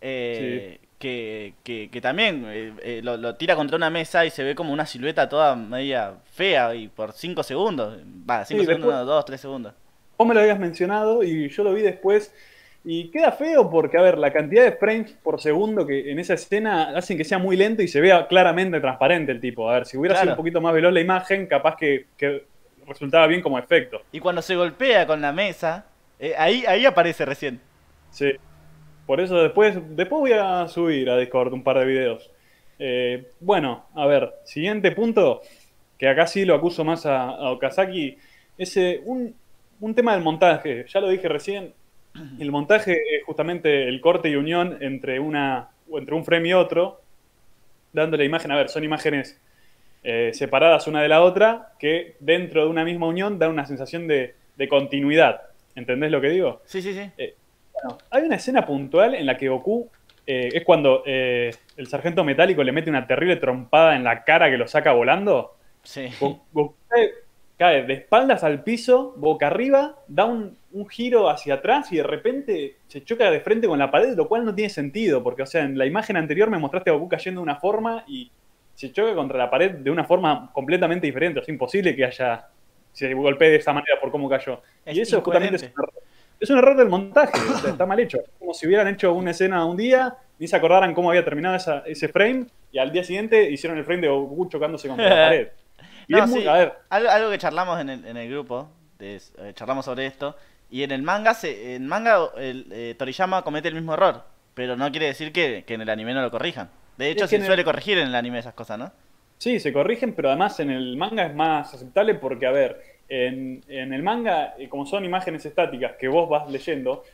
Eh, 0.00 0.80
que, 0.98 1.54
que, 1.62 2.00
también 2.00 2.44
eh, 2.46 3.00
lo, 3.02 3.34
tira 3.36 3.54
contra 3.54 3.76
una 3.76 3.90
mesa 3.90 4.24
y 4.24 4.30
se 4.30 4.42
ve 4.42 4.54
como 4.54 4.72
una 4.72 4.86
silueta 4.86 5.28
toda 5.28 5.54
media 5.54 6.14
fea 6.32 6.74
y 6.74 6.88
por 6.88 7.12
5 7.12 7.42
segundos. 7.42 7.98
Va, 8.28 8.44
5 8.44 8.64
segundos, 8.64 9.06
2, 9.06 9.24
3 9.24 9.40
segundos. 9.40 9.74
Vos 10.16 10.26
me 10.26 10.34
lo 10.34 10.40
habías 10.40 10.58
mencionado 10.58 11.22
y 11.22 11.48
yo 11.50 11.64
lo 11.64 11.74
vi 11.74 11.82
después. 11.82 12.34
Y 12.88 13.10
queda 13.10 13.32
feo 13.32 13.68
porque, 13.68 13.98
a 13.98 14.02
ver, 14.02 14.16
la 14.16 14.32
cantidad 14.32 14.64
de 14.64 14.72
frames 14.72 15.12
por 15.22 15.40
segundo 15.40 15.86
que 15.86 16.10
en 16.10 16.18
esa 16.18 16.34
escena 16.34 16.96
hacen 16.96 17.18
que 17.18 17.24
sea 17.24 17.38
muy 17.38 17.56
lento 17.56 17.82
y 17.82 17.88
se 17.88 18.00
vea 18.00 18.26
claramente 18.28 18.80
transparente 18.80 19.32
el 19.32 19.40
tipo. 19.40 19.68
A 19.68 19.74
ver, 19.74 19.86
si 19.86 19.96
hubiera 19.96 20.18
sido 20.18 20.32
un 20.32 20.36
poquito 20.36 20.60
más 20.60 20.72
veloz 20.72 20.92
la 20.92 21.00
imagen, 21.00 21.46
capaz 21.46 21.76
que, 21.76 22.06
resultaba 22.86 23.26
bien 23.26 23.42
como 23.42 23.58
efecto. 23.58 24.00
Y 24.12 24.20
cuando 24.20 24.40
se 24.40 24.54
golpea 24.54 25.06
con 25.06 25.20
la 25.20 25.32
mesa, 25.32 25.86
eh, 26.20 26.34
ahí, 26.38 26.64
ahí 26.66 26.86
aparece 26.86 27.24
recién. 27.24 27.60
Sí. 28.10 28.32
Por 29.06 29.20
eso 29.20 29.40
después, 29.40 29.76
después 29.96 30.20
voy 30.20 30.32
a 30.32 30.66
subir 30.68 31.08
a 31.08 31.16
Discord 31.16 31.52
un 31.52 31.62
par 31.62 31.78
de 31.78 31.86
videos. 31.86 32.30
Eh, 32.78 33.28
bueno, 33.40 33.86
a 33.94 34.06
ver, 34.06 34.34
siguiente 34.44 34.90
punto, 34.90 35.42
que 35.96 36.08
acá 36.08 36.26
sí 36.26 36.44
lo 36.44 36.54
acuso 36.54 36.84
más 36.84 37.06
a, 37.06 37.50
Okazaki, 37.52 38.18
es 38.58 38.76
un, 39.04 39.34
un 39.80 39.94
tema 39.94 40.14
del 40.14 40.24
montaje. 40.24 40.84
Ya 40.88 41.00
lo 41.00 41.08
dije 41.08 41.28
recién, 41.28 41.72
el 42.40 42.50
montaje 42.50 42.94
es 43.16 43.24
justamente 43.24 43.88
el 43.88 44.00
corte 44.00 44.28
y 44.28 44.34
unión 44.34 44.78
entre, 44.80 45.20
una, 45.20 45.68
entre 45.92 46.14
un 46.14 46.24
frame 46.24 46.48
y 46.48 46.52
otro, 46.52 47.00
dándole 47.92 48.24
imagen, 48.24 48.50
a 48.50 48.56
ver, 48.56 48.68
son 48.68 48.84
imágenes 48.84 49.40
eh, 50.02 50.30
separadas 50.34 50.86
una 50.86 51.00
de 51.00 51.08
la 51.08 51.22
otra, 51.22 51.72
que 51.78 52.16
dentro 52.20 52.64
de 52.64 52.70
una 52.70 52.84
misma 52.84 53.06
unión 53.06 53.38
da 53.38 53.48
una 53.48 53.66
sensación 53.66 54.06
de, 54.08 54.34
continuidad. 54.68 55.42
¿Entendés 55.74 56.10
lo 56.10 56.20
que 56.20 56.28
digo? 56.28 56.62
Sí, 56.64 56.80
sí, 56.80 56.94
sí. 56.94 57.10
Eh, 57.86 57.94
bueno, 57.94 57.98
hay 58.10 58.22
una 58.22 58.36
escena 58.36 58.66
puntual 58.66 59.14
en 59.14 59.26
la 59.26 59.36
que 59.36 59.48
Goku 59.48 59.88
eh, 60.26 60.50
es 60.52 60.64
cuando 60.64 61.02
el 61.04 61.86
sargento 61.88 62.24
metálico 62.24 62.62
le 62.62 62.72
mete 62.72 62.90
una 62.90 63.06
terrible 63.06 63.36
trompada 63.36 63.96
en 63.96 64.04
la 64.04 64.24
cara 64.24 64.50
que 64.50 64.56
lo 64.56 64.66
saca 64.66 64.92
volando. 64.92 65.56
Sí. 65.82 66.08
Goku 66.20 66.74
cae 67.56 67.84
de 67.84 67.94
espaldas 67.94 68.44
al 68.44 68.62
piso, 68.62 69.14
boca 69.16 69.46
arriba, 69.46 69.96
da 70.08 70.26
un, 70.26 70.58
giro 70.90 71.30
hacia 71.30 71.54
atrás 71.54 71.90
y 71.90 71.96
de 71.96 72.02
repente 72.02 72.76
se 72.86 73.02
choca 73.02 73.30
de 73.30 73.40
frente 73.40 73.66
con 73.66 73.78
la 73.78 73.90
pared, 73.90 74.14
lo 74.14 74.28
cual 74.28 74.44
no 74.44 74.54
tiene 74.54 74.68
sentido, 74.68 75.22
porque, 75.22 75.42
o 75.42 75.46
sea, 75.46 75.62
en 75.62 75.78
la 75.78 75.86
imagen 75.86 76.18
anterior 76.18 76.50
me 76.50 76.58
mostraste 76.58 76.90
a 76.90 76.92
Goku 76.92 77.08
cayendo 77.08 77.40
de 77.40 77.44
una 77.44 77.56
forma 77.56 78.04
y 78.06 78.30
se 78.74 78.92
choca 78.92 79.14
contra 79.14 79.38
la 79.38 79.48
pared 79.48 79.70
de 79.70 79.90
una 79.90 80.04
forma 80.04 80.50
completamente 80.52 81.06
diferente. 81.06 81.40
Es 81.40 81.48
imposible 81.48 81.96
que 81.96 82.04
haya, 82.04 82.48
se 82.92 83.14
golpee 83.14 83.48
de 83.48 83.56
esa 83.56 83.72
manera 83.72 83.98
por 83.98 84.10
cómo 84.10 84.28
cayó. 84.28 84.60
y 84.84 85.00
eso 85.00 85.22
justamente 85.22 85.56
es 85.56 85.62
un, 85.62 85.68
error, 85.70 85.92
es 86.40 86.50
un 86.50 86.58
error 86.58 86.76
del 86.76 86.88
montaje, 86.88 87.32
está 87.68 87.86
mal 87.86 87.98
hecho. 88.00 88.18
Como 88.38 88.54
si 88.54 88.66
hubieran 88.66 88.88
hecho 88.88 89.12
una 89.12 89.30
escena 89.30 89.64
un 89.64 89.76
día, 89.76 90.16
ni 90.38 90.46
se 90.46 90.56
acordaran 90.56 90.94
cómo 90.94 91.10
había 91.10 91.24
terminado 91.24 91.56
ese 91.86 92.08
frame, 92.08 92.46
y 92.72 92.78
al 92.78 92.92
día 92.92 93.04
siguiente 93.04 93.50
hicieron 93.50 93.78
el 93.78 93.84
frame 93.84 94.02
de 94.02 94.08
Goku 94.08 94.48
chocándose 94.48 94.88
contra 94.88 95.08
la 95.08 95.14
pared. 95.28 95.48
Algo, 96.88 97.30
que 97.30 97.38
charlamos 97.38 97.80
en 97.80 97.88
el, 97.88 98.04
en 98.06 98.16
el 98.16 98.30
grupo, 98.30 98.68
eh, 98.98 99.18
charlamos 99.54 99.84
sobre 99.84 100.06
esto, 100.06 100.36
y 100.70 100.82
en 100.82 100.90
el 100.90 101.02
manga, 101.02 101.34
se, 101.34 101.74
en 101.74 101.86
manga 101.86 102.30
el, 102.36 102.66
eh, 102.70 102.94
Toriyama 102.98 103.42
comete 103.42 103.68
el 103.68 103.74
mismo 103.74 103.94
error, 103.94 104.24
pero 104.54 104.76
no 104.76 104.90
quiere 104.90 105.06
decir 105.06 105.32
que, 105.32 105.64
en 105.66 105.80
el 105.80 105.88
anime 105.88 106.14
no 106.14 106.22
lo 106.22 106.30
corrijan. 106.30 106.70
De 106.96 107.10
hecho, 107.10 107.26
se 107.26 107.44
suele 107.44 107.64
corregir 107.64 107.98
en 107.98 108.08
el 108.08 108.14
anime 108.14 108.38
esas 108.38 108.54
cosas, 108.54 108.78
¿no? 108.78 108.90
Sí, 109.38 109.60
se 109.60 109.72
corrigen, 109.72 110.14
pero 110.14 110.28
además 110.28 110.58
en 110.60 110.70
el 110.70 110.96
manga 110.96 111.26
es 111.26 111.34
más 111.34 111.74
aceptable 111.74 112.14
porque, 112.14 112.46
a 112.46 112.52
ver, 112.52 112.95
en, 113.08 113.62
el 113.68 114.02
manga, 114.02 114.54
eh, 114.58 114.68
como 114.68 114.86
son 114.86 115.04
imágenes 115.04 115.44
estáticas 115.46 115.92
que 115.96 116.08
vos 116.08 116.28
vas 116.28 116.50
leyendo, 116.50 117.04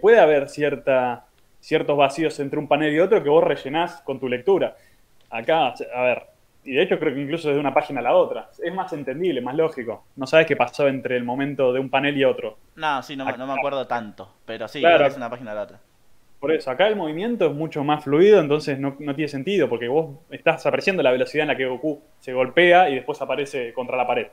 puede 0.00 0.18
haber 0.18 0.48
cierta, 0.48 1.26
ciertos 1.60 1.96
vacíos 1.96 2.40
entre 2.40 2.58
un 2.58 2.68
panel 2.68 2.94
y 2.94 3.00
otro 3.00 3.22
que 3.22 3.28
vos 3.28 3.44
rellenás 3.44 4.00
con 4.02 4.18
tu 4.18 4.28
lectura. 4.28 4.76
Acá, 5.30 5.74
a 5.94 6.02
ver, 6.02 6.22
y 6.68 6.72
de 6.72 6.82
hecho 6.82 6.98
creo 6.98 7.14
que 7.14 7.20
incluso 7.22 7.48
desde 7.48 7.60
una 7.60 7.72
página 7.72 8.00
a 8.00 8.02
la 8.02 8.14
otra. 8.14 8.50
Es 8.62 8.74
más 8.74 8.92
entendible, 8.92 9.40
más 9.40 9.54
lógico. 9.54 10.04
No 10.16 10.26
sabes 10.26 10.46
qué 10.46 10.54
pasó 10.54 10.86
entre 10.86 11.16
el 11.16 11.24
momento 11.24 11.72
de 11.72 11.80
un 11.80 11.88
panel 11.88 12.16
y 12.16 12.24
otro. 12.24 12.58
No, 12.76 13.02
sí, 13.02 13.16
no, 13.16 13.24
no 13.36 13.46
me 13.46 13.54
acuerdo 13.54 13.86
tanto. 13.86 14.28
Pero 14.44 14.68
sí, 14.68 14.80
claro, 14.80 15.06
es 15.06 15.16
una 15.16 15.30
página 15.30 15.52
a 15.52 15.54
la 15.54 15.62
otra. 15.62 15.80
Por 16.38 16.52
eso, 16.52 16.70
acá 16.70 16.86
el 16.86 16.94
movimiento 16.94 17.46
es 17.46 17.54
mucho 17.54 17.82
más 17.84 18.04
fluido, 18.04 18.38
entonces 18.38 18.78
no, 18.78 18.96
no, 19.00 19.14
tiene 19.14 19.28
sentido, 19.28 19.68
porque 19.68 19.88
vos 19.88 20.18
estás 20.30 20.64
apreciando 20.66 21.02
la 21.02 21.10
velocidad 21.10 21.42
en 21.42 21.48
la 21.48 21.56
que 21.56 21.66
Goku 21.66 22.00
se 22.20 22.34
golpea 22.34 22.90
y 22.90 22.96
después 22.96 23.20
aparece 23.22 23.72
contra 23.72 23.96
la 23.96 24.06
pared. 24.06 24.26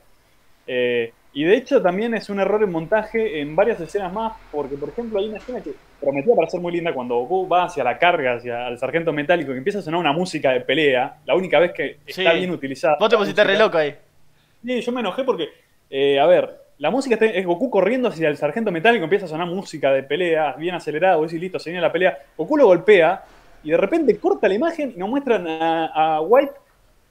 Eh, 0.67 1.13
y 1.33 1.43
de 1.43 1.57
hecho 1.57 1.81
también 1.81 2.13
es 2.13 2.29
un 2.29 2.39
error 2.39 2.63
en 2.63 2.71
montaje 2.71 3.41
en 3.41 3.55
varias 3.55 3.79
escenas 3.81 4.11
más, 4.13 4.33
porque 4.51 4.75
por 4.75 4.89
ejemplo 4.89 5.19
hay 5.19 5.27
una 5.27 5.37
escena 5.37 5.61
que 5.61 5.73
prometía 5.99 6.33
para 6.33 6.49
ser 6.49 6.61
muy 6.61 6.71
linda 6.71 6.93
cuando 6.93 7.15
Goku 7.15 7.47
va 7.47 7.65
hacia 7.65 7.83
la 7.83 7.97
carga, 7.97 8.35
hacia 8.35 8.67
el 8.69 8.77
sargento 8.77 9.11
metálico, 9.11 9.51
que 9.51 9.57
empieza 9.57 9.79
a 9.79 9.81
sonar 9.81 9.99
una 9.99 10.13
música 10.13 10.51
de 10.51 10.61
pelea, 10.61 11.17
la 11.25 11.35
única 11.35 11.59
vez 11.59 11.73
que 11.73 11.97
está 12.05 12.33
bien 12.33 12.51
utilizada. 12.51 12.97
Vos 12.99 13.09
te 13.09 13.17
pusiste 13.17 13.43
re 13.43 13.57
loco 13.57 13.77
ahí. 13.77 13.93
Sí, 14.63 14.81
yo 14.81 14.91
me 14.91 15.01
enojé 15.01 15.23
porque, 15.23 15.49
eh, 15.89 16.19
a 16.19 16.25
ver, 16.25 16.65
la 16.77 16.89
música 16.89 17.15
es 17.23 17.45
Goku 17.45 17.69
corriendo 17.69 18.09
hacia 18.09 18.27
el 18.27 18.37
sargento 18.37 18.71
metálico, 18.71 19.03
empieza 19.03 19.25
a 19.25 19.29
sonar 19.29 19.47
música 19.47 19.91
de 19.91 20.03
pelea, 20.03 20.55
bien 20.57 20.75
acelerada, 20.75 21.15
vos 21.15 21.27
decís, 21.27 21.41
listo, 21.41 21.59
se 21.59 21.69
viene 21.69 21.81
la 21.81 21.91
pelea. 21.91 22.17
Goku 22.37 22.57
lo 22.57 22.65
golpea 22.65 23.23
y 23.63 23.71
de 23.71 23.77
repente 23.77 24.17
corta 24.17 24.47
la 24.47 24.55
imagen 24.55 24.93
y 24.95 24.99
nos 24.99 25.09
muestran 25.09 25.45
a, 25.47 26.21
White 26.21 26.53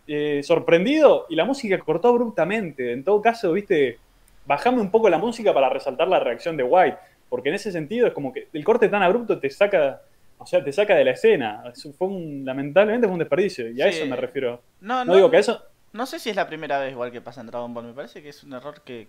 eh, 0.07 0.43
sorprendido 0.43 1.27
y 1.29 1.37
la 1.37 1.45
música 1.45 1.79
cortó 1.79 2.09
abruptamente. 2.09 2.93
En 2.93 3.05
todo 3.05 3.23
caso, 3.23 3.53
viste, 3.53 3.99
bajame 4.47 4.81
un 4.81 4.91
poco 4.91 5.09
la 5.09 5.19
música 5.19 5.53
para 5.55 5.69
resaltar 5.69 6.09
la 6.09 6.21
reacción 6.21 6.57
de 6.57 6.63
White, 6.63 6.99
porque 7.29 7.49
en 7.49 7.55
ese 7.55 7.73
sentido 7.73 8.07
es 8.07 8.13
como 8.13 8.33
que 8.33 8.49
el 8.53 8.65
corte 8.65 8.89
tan 8.89 9.03
abrupto 9.03 9.39
te 9.39 9.51
saca, 9.51 10.03
o 10.39 10.47
sea, 10.47 10.63
te 10.63 10.73
saca 10.73 10.95
de 10.95 11.05
la 11.05 11.13
escena. 11.13 11.63
Fue 11.97 12.09
un, 12.09 12.45
lamentablemente 12.45 13.07
fue 13.07 13.15
un 13.15 13.19
desperdicio, 13.19 13.71
y 13.71 13.81
a 13.81 13.89
eso 13.89 14.07
me 14.07 14.17
refiero. 14.17 14.61
No, 14.81 15.05
no, 15.05 15.15
digo 15.15 15.31
que 15.31 15.39
eso... 15.39 15.63
No 15.93 16.07
sé 16.07 16.19
si 16.19 16.29
es 16.29 16.35
la 16.35 16.49
primera 16.49 16.81
vez 16.81 16.91
igual 16.91 17.13
que 17.13 17.21
pasa 17.21 17.41
en 17.41 17.47
Dragon 17.47 17.73
Ball, 17.73 17.85
me 17.85 17.93
parece 17.93 18.21
que 18.21 18.31
es 18.31 18.43
un 18.43 18.53
error 18.53 18.81
que, 18.81 19.07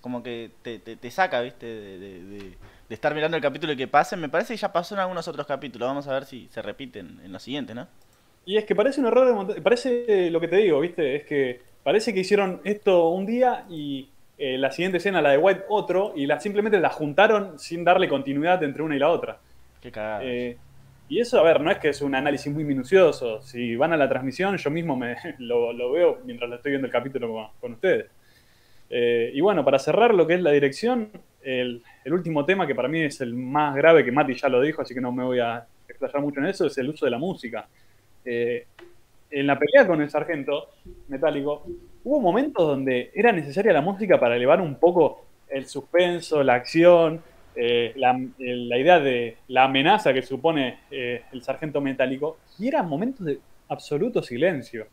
como 0.00 0.22
que 0.22 0.50
te, 0.62 0.78
te, 0.78 1.10
saca, 1.10 1.42
viste, 1.42 1.66
de, 1.66 2.56
estar 2.88 3.14
mirando 3.14 3.36
el 3.36 3.42
capítulo 3.42 3.74
y 3.74 3.76
que 3.76 3.86
pase. 3.86 4.16
Me 4.16 4.30
parece 4.30 4.54
que 4.54 4.58
ya 4.58 4.72
pasó 4.72 4.94
en 4.94 5.00
algunos 5.00 5.28
otros 5.28 5.46
capítulos, 5.46 5.86
vamos 5.86 6.08
a 6.08 6.14
ver 6.14 6.24
si 6.24 6.48
se 6.48 6.62
repiten 6.62 7.20
en 7.22 7.32
los 7.32 7.42
siguientes, 7.42 7.76
¿no? 7.76 7.86
Y 8.44 8.56
es 8.56 8.64
que 8.64 8.74
parece 8.74 9.00
un 9.00 9.06
error 9.06 9.26
de 9.26 9.32
montaje, 9.32 9.60
parece 9.60 10.30
lo 10.30 10.40
que 10.40 10.48
te 10.48 10.56
digo, 10.56 10.80
viste, 10.80 11.16
es 11.16 11.24
que 11.24 11.60
parece 11.82 12.12
que 12.12 12.20
hicieron 12.20 12.60
esto 12.64 13.08
un 13.08 13.26
día 13.26 13.64
y 13.68 14.08
eh, 14.38 14.58
la 14.58 14.72
siguiente 14.72 14.98
escena, 14.98 15.22
la 15.22 15.30
de 15.30 15.38
White, 15.38 15.64
otro, 15.68 16.12
y 16.16 16.26
la, 16.26 16.40
simplemente 16.40 16.80
la 16.80 16.90
juntaron 16.90 17.58
sin 17.58 17.84
darle 17.84 18.08
continuidad 18.08 18.62
entre 18.64 18.82
una 18.82 18.96
y 18.96 18.98
la 18.98 19.10
otra. 19.10 19.38
Qué 19.80 19.92
cagada. 19.92 20.24
Eh, 20.24 20.56
y 21.08 21.20
eso, 21.20 21.38
a 21.38 21.42
ver, 21.42 21.60
no 21.60 21.70
es 21.70 21.78
que 21.78 21.90
es 21.90 22.00
un 22.00 22.14
análisis 22.14 22.50
muy 22.52 22.64
minucioso. 22.64 23.42
Si 23.42 23.76
van 23.76 23.92
a 23.92 23.98
la 23.98 24.08
transmisión, 24.08 24.56
yo 24.56 24.70
mismo 24.70 24.96
me, 24.96 25.16
lo, 25.38 25.92
veo 25.92 26.20
mientras 26.24 26.48
lo 26.48 26.56
estoy 26.56 26.72
viendo 26.72 26.86
el 26.86 26.92
capítulo 26.92 27.52
con, 27.60 27.72
ustedes. 27.72 28.06
Eh, 28.88 29.30
y 29.34 29.40
bueno, 29.40 29.64
para 29.64 29.78
cerrar 29.78 30.14
lo 30.14 30.26
que 30.26 30.34
es 30.34 30.42
la 30.42 30.50
dirección, 30.52 31.10
el, 31.42 31.82
último 32.06 32.44
tema 32.44 32.66
que 32.66 32.74
para 32.74 32.88
mí 32.88 33.00
es 33.02 33.20
el 33.20 33.34
más 33.34 33.74
grave, 33.74 34.04
que 34.04 34.10
Mati 34.10 34.34
ya 34.34 34.48
lo 34.48 34.60
dijo, 34.60 34.82
así 34.82 34.94
que 34.94 35.00
no 35.00 35.12
me 35.12 35.22
voy 35.22 35.38
a 35.38 35.66
explayar 35.86 36.20
mucho 36.20 36.40
en 36.40 36.46
eso, 36.46 36.66
es 36.66 36.78
el 36.78 36.88
uso 36.88 37.04
de 37.04 37.10
la 37.10 37.18
música. 37.18 37.68
En 38.24 39.46
la 39.46 39.58
pelea 39.58 39.86
con 39.86 40.00
el 40.00 40.10
sargento 40.10 40.68
metálico, 41.08 41.64
hubo 42.04 42.20
momentos 42.20 42.66
donde 42.66 43.10
era 43.14 43.32
necesaria 43.32 43.72
la 43.72 43.80
música 43.80 44.18
para 44.18 44.36
elevar 44.36 44.60
un 44.60 44.76
poco 44.76 45.24
el 45.48 45.66
suspenso, 45.66 46.42
la 46.42 46.54
acción, 46.54 47.22
eh, 47.54 47.92
la, 47.96 48.18
idea 48.78 48.98
de 48.98 49.36
la 49.48 49.64
amenaza 49.64 50.14
que 50.14 50.22
supone 50.22 50.80
eh, 50.90 51.22
el 51.32 51.42
sargento 51.42 51.80
metálico, 51.80 52.38
y 52.58 52.68
eran 52.68 52.88
momentos 52.88 53.26
de 53.26 53.38
absoluto 53.68 54.22
silencio. 54.22 54.86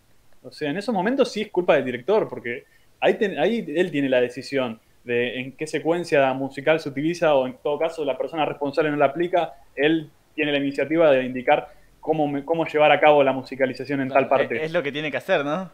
O 0.44 0.52
sea, 0.52 0.70
en 0.70 0.78
esos 0.78 0.94
momentos 0.94 1.32
sí 1.32 1.42
es 1.42 1.52
culpa 1.52 1.76
del 1.76 1.86
director, 1.86 2.28
porque 2.28 2.66
ahí 3.00 3.18
él 3.20 3.92
tiene 3.92 4.10
la 4.10 4.22
decisión 4.22 4.80
de 5.04 5.40
en 5.40 5.54
qué 5.54 5.68
secuencia 5.68 6.34
musical 6.34 6.80
se 6.80 6.90
utiliza, 6.90 7.34
o 7.36 7.48
en 7.48 7.56
todo 7.64 7.80
caso 7.80 8.04
la 8.04 8.18
persona 8.18 8.46
responsable 8.46 8.92
no 8.92 8.98
la 8.98 9.06
aplica, 9.06 9.54
él 9.76 10.10
tiene 10.36 10.52
la 10.52 10.58
iniciativa 10.58 11.12
de 11.12 11.24
indicar 11.24 11.79
cómo, 12.00 12.44
cómo 12.46 12.66
llevar 12.66 12.92
a 12.92 13.00
cabo 13.00 13.24
la 13.24 13.34
musicalización 13.34 14.02
en 14.02 14.10
tal 14.10 14.28
parte. 14.28 14.64
Es 14.64 14.72
lo 14.72 14.84
que 14.84 14.92
tiene 14.92 15.12
que 15.12 15.18
hacer, 15.18 15.44
¿no? 15.44 15.70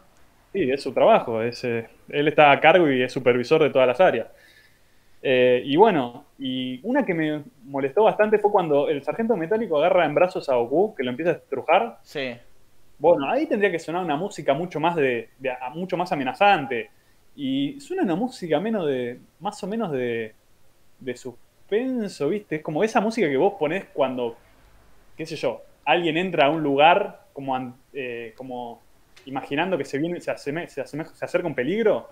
Sí, 0.52 0.70
es 0.70 0.82
su 0.82 0.92
trabajo. 0.92 1.42
Es, 1.42 1.64
eh, 1.64 1.88
él 2.08 2.28
está 2.28 2.50
a 2.50 2.60
cargo 2.60 2.90
y 2.90 3.02
es 3.02 3.12
supervisor 3.12 3.62
de 3.62 3.70
todas 3.70 3.86
las 3.86 4.00
áreas. 4.00 4.28
Eh, 5.22 5.62
y 5.64 5.76
bueno, 5.76 6.26
y 6.38 6.80
una 6.82 7.04
que 7.04 7.12
me 7.12 7.42
molestó 7.64 8.04
bastante 8.04 8.38
fue 8.38 8.50
cuando 8.50 8.88
el 8.88 9.02
sargento 9.02 9.36
metálico 9.36 9.78
agarra 9.78 10.04
en 10.04 10.14
brazos 10.14 10.48
a 10.48 10.54
Goku, 10.54 10.94
que 10.94 11.02
lo 11.02 11.10
empieza 11.10 11.32
a 11.32 11.34
estrujar. 11.34 11.98
Sí. 12.02 12.36
Bueno, 12.98 13.28
ahí 13.28 13.46
tendría 13.46 13.70
que 13.70 13.78
sonar 13.78 14.04
una 14.04 14.16
música 14.16 14.54
mucho 14.54 14.80
más 14.80 14.96
de, 14.96 15.30
mucho 15.74 15.96
más 15.96 16.12
amenazante. 16.12 16.90
Y 17.34 17.78
suena 17.80 18.02
una 18.02 18.14
música 18.14 18.60
menos 18.60 18.86
de. 18.86 19.18
más 19.40 19.62
o 19.62 19.66
menos 19.66 19.92
de. 19.92 20.34
de 21.00 21.16
suspenso, 21.16 22.28
¿viste? 22.28 22.56
Es 22.56 22.62
como 22.62 22.82
esa 22.82 23.00
música 23.00 23.28
que 23.28 23.36
vos 23.36 23.54
ponés 23.58 23.84
cuando. 23.92 24.36
qué 25.16 25.26
sé 25.26 25.36
yo, 25.36 25.62
alguien 25.86 26.18
entra 26.18 26.46
a 26.46 26.50
un 26.50 26.62
lugar 26.62 27.28
como, 27.32 27.78
eh, 27.94 28.34
como 28.36 28.82
imaginando 29.26 29.78
que 29.78 29.84
se 29.86 29.98
viene, 29.98 30.20
se, 30.20 30.36
se, 30.38 30.94
acerca 31.24 31.46
un 31.48 31.54
peligro. 31.54 32.08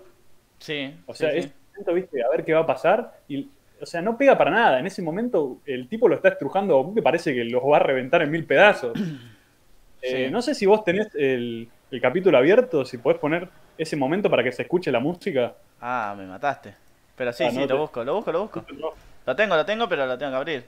Sí. 0.59 0.95
O 1.05 1.13
sea, 1.13 1.31
sí, 1.31 1.37
es 1.39 1.45
sí. 1.45 1.51
momento, 1.73 1.93
viste, 1.93 2.23
a 2.23 2.29
ver 2.29 2.45
qué 2.45 2.53
va 2.53 2.61
a 2.61 2.65
pasar. 2.67 3.19
Y, 3.27 3.49
o 3.81 3.85
sea, 3.85 4.01
no 4.01 4.17
pega 4.17 4.37
para 4.37 4.51
nada. 4.51 4.79
En 4.79 4.87
ese 4.87 5.01
momento 5.03 5.59
el 5.65 5.87
tipo 5.89 6.07
lo 6.09 6.15
está 6.15 6.29
estrujando 6.29 6.73
a 6.75 6.77
Goku 6.77 6.95
que 6.95 7.01
parece 7.03 7.33
que 7.35 7.43
los 7.45 7.63
va 7.63 7.77
a 7.77 7.79
reventar 7.79 8.21
en 8.23 8.31
mil 8.31 8.45
pedazos. 8.45 8.97
Eh, 10.01 10.29
no 10.29 10.41
sé 10.41 10.53
si 10.53 10.67
vos 10.67 10.83
tenés 10.83 11.13
el, 11.15 11.67
el 11.89 12.01
capítulo 12.01 12.37
abierto, 12.37 12.85
si 12.85 12.99
podés 12.99 13.17
poner 13.19 13.49
ese 13.77 13.95
momento 13.95 14.29
para 14.29 14.43
que 14.43 14.51
se 14.51 14.61
escuche 14.61 14.91
la 14.91 14.99
música. 14.99 15.55
Ah, 15.81 16.13
me 16.17 16.25
mataste. 16.27 16.75
Pero 17.15 17.33
sí, 17.33 17.43
Ah, 17.43 17.51
sí, 17.51 17.55
no 17.55 17.65
lo 17.65 17.67
te- 17.67 17.73
busco, 17.73 18.03
lo 18.03 18.15
busco, 18.15 18.31
lo 18.31 18.41
busco. 18.43 18.65
Lo 19.25 19.35
tengo, 19.35 19.55
lo 19.55 19.65
tengo, 19.65 19.89
pero 19.89 20.05
lo 20.05 20.17
tengo 20.17 20.31
que 20.33 20.37
abrir. 20.37 20.65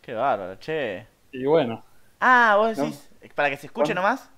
Qué 0.00 0.14
bárbaro, 0.14 0.56
che. 0.58 1.06
Y 1.32 1.44
bueno, 1.44 1.84
Ah, 2.20 2.56
vos 2.58 2.76
decís, 2.76 3.08
para 3.34 3.50
que 3.50 3.56
se 3.56 3.66
escuche 3.66 3.92
¿Cómo? 3.94 4.02
nomás. 4.02 4.30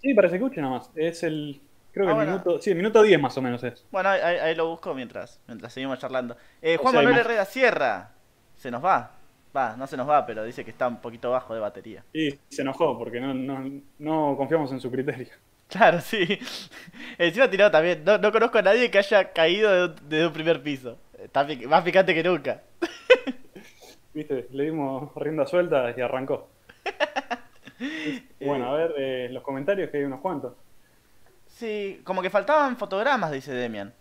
sí, 0.00 0.14
para 0.14 0.28
que 0.28 0.30
se 0.30 0.36
escuche 0.36 0.60
nomás. 0.60 0.90
Es 0.94 1.22
el, 1.22 1.60
creo 1.92 2.06
que 2.06 2.12
Ah, 2.12 2.12
el 2.12 2.16
bueno. 2.16 2.32
minuto, 2.32 2.62
sí, 2.62 2.70
el 2.70 2.76
minuto 2.76 3.02
10 3.02 3.20
más 3.20 3.36
o 3.36 3.42
menos 3.42 3.62
es. 3.64 3.84
Bueno, 3.90 4.08
ahí, 4.10 4.20
ahí- 4.20 4.54
lo 4.54 4.68
busco 4.68 4.94
mientras, 4.94 5.40
mientras 5.46 5.72
seguimos 5.72 5.98
charlando. 5.98 6.36
Eh, 6.62 6.76
O 6.78 6.82
Juan 6.82 6.92
sea, 6.92 7.02
Manuel 7.02 7.18
Herrera 7.20 7.44
Sierra. 7.44 8.10
Se 8.56 8.70
nos 8.70 8.84
va. 8.84 9.12
Va, 9.56 9.76
no 9.76 9.86
se 9.86 9.96
nos 9.96 10.08
va, 10.08 10.26
pero 10.26 10.44
dice 10.44 10.64
que 10.64 10.70
está 10.70 10.86
un 10.88 11.00
poquito 11.00 11.30
bajo 11.30 11.54
de 11.54 11.60
batería. 11.60 12.04
Y 12.12 12.38
se 12.48 12.62
enojó 12.62 12.98
porque 12.98 13.20
no, 13.20 13.32
no, 13.34 13.80
no 13.98 14.36
confiamos 14.36 14.70
en 14.72 14.80
su 14.80 14.90
criterio. 14.90 15.28
Claro, 15.68 16.00
sí. 16.00 16.38
Encima 17.18 17.50
tirado 17.50 17.70
también. 17.70 18.02
No, 18.02 18.16
no 18.16 18.32
conozco 18.32 18.56
a 18.56 18.62
nadie 18.62 18.90
que 18.90 18.96
haya 18.96 19.34
caído 19.34 19.70
de 19.70 19.84
un, 19.84 20.08
de 20.08 20.26
un 20.26 20.32
primer 20.32 20.62
piso. 20.62 20.96
Está 21.22 21.46
más 21.66 21.82
picante 21.84 22.14
que 22.14 22.22
nunca. 22.22 22.62
Viste, 24.14 24.46
le 24.50 24.64
dimos 24.64 25.14
rienda 25.14 25.46
suelta 25.46 25.92
y 25.96 26.00
arrancó. 26.00 26.48
Bueno, 28.40 28.70
a 28.70 28.74
ver, 28.74 28.94
eh, 28.96 29.28
los 29.30 29.42
comentarios 29.42 29.90
que 29.90 29.98
hay 29.98 30.04
unos 30.04 30.20
cuantos. 30.20 30.54
Sí, 31.46 32.00
como 32.04 32.22
que 32.22 32.30
faltaban 32.30 32.76
fotogramas, 32.76 33.32
dice 33.32 33.52
Demian. 33.52 33.92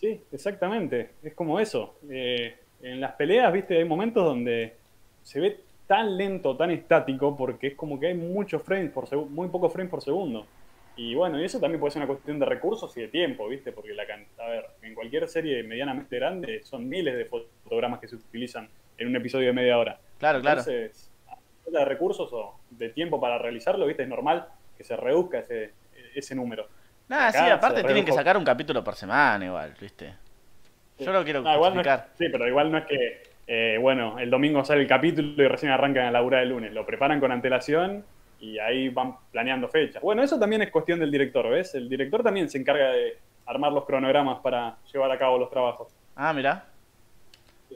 Sí, 0.00 0.20
exactamente. 0.32 1.12
Es 1.22 1.34
como 1.34 1.60
eso. 1.60 1.96
Eh, 2.10 2.56
en 2.82 3.00
las 3.00 3.12
peleas, 3.12 3.52
viste, 3.52 3.78
hay 3.78 3.84
momentos 3.84 4.24
donde 4.24 4.76
se 5.22 5.40
ve 5.40 5.60
tan 5.86 6.16
lento, 6.16 6.56
tan 6.56 6.70
estático, 6.70 7.36
porque 7.36 7.68
es 7.68 7.74
como 7.74 8.00
que 8.00 8.08
hay 8.08 8.14
muchos 8.14 8.62
frames 8.62 8.90
por 8.90 9.06
segundo, 9.06 9.30
muy 9.30 9.48
pocos 9.48 9.72
frames 9.72 9.90
por 9.90 10.02
segundo. 10.02 10.46
Y 10.96 11.14
bueno, 11.14 11.40
y 11.40 11.44
eso 11.44 11.58
también 11.58 11.80
puede 11.80 11.92
ser 11.92 12.02
una 12.02 12.06
cuestión 12.06 12.38
de 12.38 12.46
recursos 12.46 12.96
y 12.96 13.00
de 13.00 13.08
tiempo, 13.08 13.48
¿viste? 13.48 13.72
Porque 13.72 13.92
la 13.94 14.04
a 14.04 14.48
ver, 14.48 14.66
en 14.82 14.94
cualquier 14.94 15.28
serie 15.28 15.62
medianamente 15.62 16.16
grande 16.16 16.62
son 16.62 16.88
miles 16.88 17.16
de 17.16 17.24
fotogramas 17.24 17.98
que 17.98 18.08
se 18.08 18.16
utilizan 18.16 18.68
en 18.96 19.08
un 19.08 19.16
episodio 19.16 19.48
de 19.48 19.52
media 19.52 19.76
hora. 19.76 19.98
Claro, 20.18 20.40
claro. 20.40 20.60
Entonces, 20.60 21.10
falta 21.10 21.13
de 21.72 21.84
recursos 21.84 22.28
o 22.32 22.60
de 22.70 22.90
tiempo 22.90 23.20
para 23.20 23.38
realizarlo, 23.38 23.86
¿viste? 23.86 24.02
Es 24.02 24.08
normal 24.08 24.46
que 24.76 24.84
se 24.84 24.96
reduzca 24.96 25.38
ese, 25.38 25.72
ese 26.14 26.34
número. 26.34 26.66
Nada, 27.08 27.32
sí, 27.32 27.38
aparte 27.50 27.82
tienen 27.84 28.04
que 28.04 28.12
sacar 28.12 28.36
un 28.36 28.44
capítulo 28.44 28.82
por 28.82 28.94
semana 28.94 29.44
igual, 29.44 29.74
¿viste? 29.80 30.14
Yo 30.98 31.12
lo 31.12 31.24
quiero 31.24 31.42
Ah, 31.44 31.54
igual 31.56 31.74
no 31.74 31.80
es- 31.80 31.86
justificar. 31.86 32.08
sí, 32.16 32.28
pero 32.30 32.48
igual 32.48 32.70
no 32.72 32.78
es 32.78 32.86
que, 32.86 33.22
eh, 33.46 33.78
bueno, 33.80 34.18
el 34.18 34.30
domingo 34.30 34.64
sale 34.64 34.82
el 34.82 34.86
capítulo 34.88 35.42
y 35.42 35.48
recién 35.48 35.72
arrancan 35.72 36.06
a 36.06 36.10
laburar 36.10 36.42
el 36.42 36.50
lunes. 36.50 36.72
Lo 36.72 36.86
preparan 36.86 37.20
con 37.20 37.32
antelación 37.32 38.04
y 38.38 38.58
ahí 38.58 38.88
van 38.88 39.16
planeando 39.32 39.68
fechas. 39.68 40.02
Bueno, 40.02 40.22
eso 40.22 40.38
también 40.38 40.62
es 40.62 40.70
cuestión 40.70 41.00
del 41.00 41.10
director, 41.10 41.48
¿ves? 41.50 41.74
El 41.74 41.88
director 41.88 42.22
también 42.22 42.48
se 42.48 42.58
encarga 42.58 42.90
de 42.92 43.18
armar 43.46 43.72
los 43.72 43.84
cronogramas 43.84 44.38
para 44.40 44.78
llevar 44.92 45.10
a 45.10 45.18
cabo 45.18 45.38
los 45.38 45.50
trabajos. 45.50 45.88
Ah, 46.16 46.32
mira. 46.32 46.64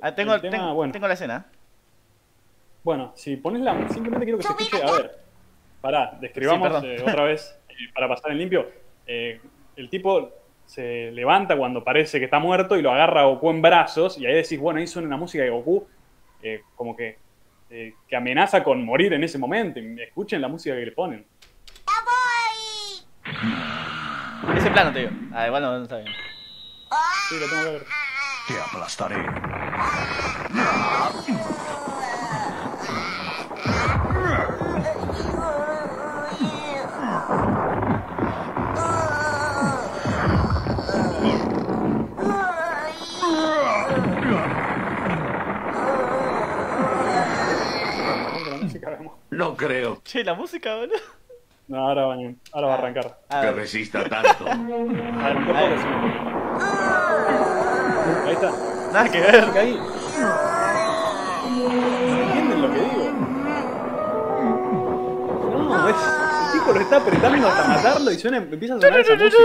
Ah, 0.00 0.14
tengo, 0.14 0.34
El 0.34 0.40
tema, 0.40 0.56
tengo, 0.56 0.74
bueno. 0.74 0.92
tengo 0.92 1.08
la 1.08 1.14
escena. 1.14 1.46
Bueno, 2.88 3.12
si 3.16 3.36
pones 3.36 3.60
la... 3.60 3.86
Simplemente 3.90 4.24
quiero 4.24 4.38
que 4.38 4.44
se 4.44 4.48
escuche... 4.48 4.82
A 4.82 4.92
ver, 4.92 5.18
pará, 5.82 6.16
describamos 6.22 6.80
Sí, 6.80 6.86
eh, 6.86 7.02
otra 7.02 7.24
vez 7.24 7.60
eh, 7.68 7.74
para 7.92 8.08
pasar 8.08 8.30
en 8.30 8.38
limpio. 8.38 8.66
Eh, 9.06 9.38
el 9.76 9.90
tipo 9.90 10.30
se 10.64 11.10
levanta 11.10 11.54
cuando 11.58 11.84
parece 11.84 12.18
que 12.18 12.24
está 12.24 12.38
muerto 12.38 12.78
y 12.78 12.80
lo 12.80 12.90
agarra 12.90 13.20
a 13.20 13.24
Goku 13.24 13.50
en 13.50 13.60
brazos 13.60 14.16
y 14.16 14.24
ahí 14.24 14.32
decís, 14.32 14.58
bueno, 14.58 14.80
ahí 14.80 14.86
suena 14.86 15.06
una 15.06 15.18
música 15.18 15.44
de 15.44 15.50
Goku 15.50 15.86
eh, 16.42 16.62
como 16.74 16.96
que, 16.96 17.18
eh, 17.68 17.92
que 18.08 18.16
amenaza 18.16 18.64
con 18.64 18.82
morir 18.82 19.12
en 19.12 19.22
ese 19.22 19.36
momento. 19.36 19.80
Escuchen 19.80 20.40
la 20.40 20.48
música 20.48 20.74
que 20.74 20.86
le 20.86 20.92
ponen. 20.92 21.26
Ese 24.56 24.70
plano 24.70 24.92
te 24.94 25.00
digo. 25.00 25.12
Ah, 25.34 25.46
igual 25.46 25.62
no, 25.62 25.76
no 25.76 25.82
está 25.82 25.98
bien. 25.98 26.10
Sí, 27.28 27.34
lo 27.38 27.48
tengo 27.50 27.64
que 27.64 27.70
ver. 27.70 27.82
Te 28.48 28.54
aplastaré. 28.58 29.16
No 49.30 49.56
creo 49.56 50.00
Che, 50.04 50.24
la 50.24 50.34
música, 50.34 50.76
boludo. 50.76 50.96
No, 51.68 51.86
ahora 51.86 52.06
va, 52.06 52.14
ahora 52.52 52.66
va 52.68 52.74
a 52.74 52.78
arrancar. 52.78 53.18
Ah, 53.28 53.42
que 53.42 53.50
resista 53.52 54.02
tanto. 54.08 54.46
A 54.46 54.54
ver, 54.54 55.36
un 55.36 55.44
poco 55.46 55.58
Ahí. 58.26 58.32
está. 58.32 58.50
nada 58.92 59.08
que 59.10 59.20
ver. 59.20 59.44
Ahí. 59.44 59.78
¿Entienden 62.24 62.62
lo 62.62 62.72
que 62.72 62.80
digo? 62.80 63.10
No, 65.52 65.88
es, 65.88 65.96
el 65.96 66.58
tipo 66.58 66.72
lo 66.72 66.80
está 66.80 66.96
apretando 66.96 67.48
hasta 67.48 67.68
matarlo 67.68 68.10
y 68.12 68.18
suena, 68.18 68.38
empieza 68.38 68.74
a 68.76 68.80
sonar 68.80 69.00
esa 69.00 69.14
música. 69.14 69.42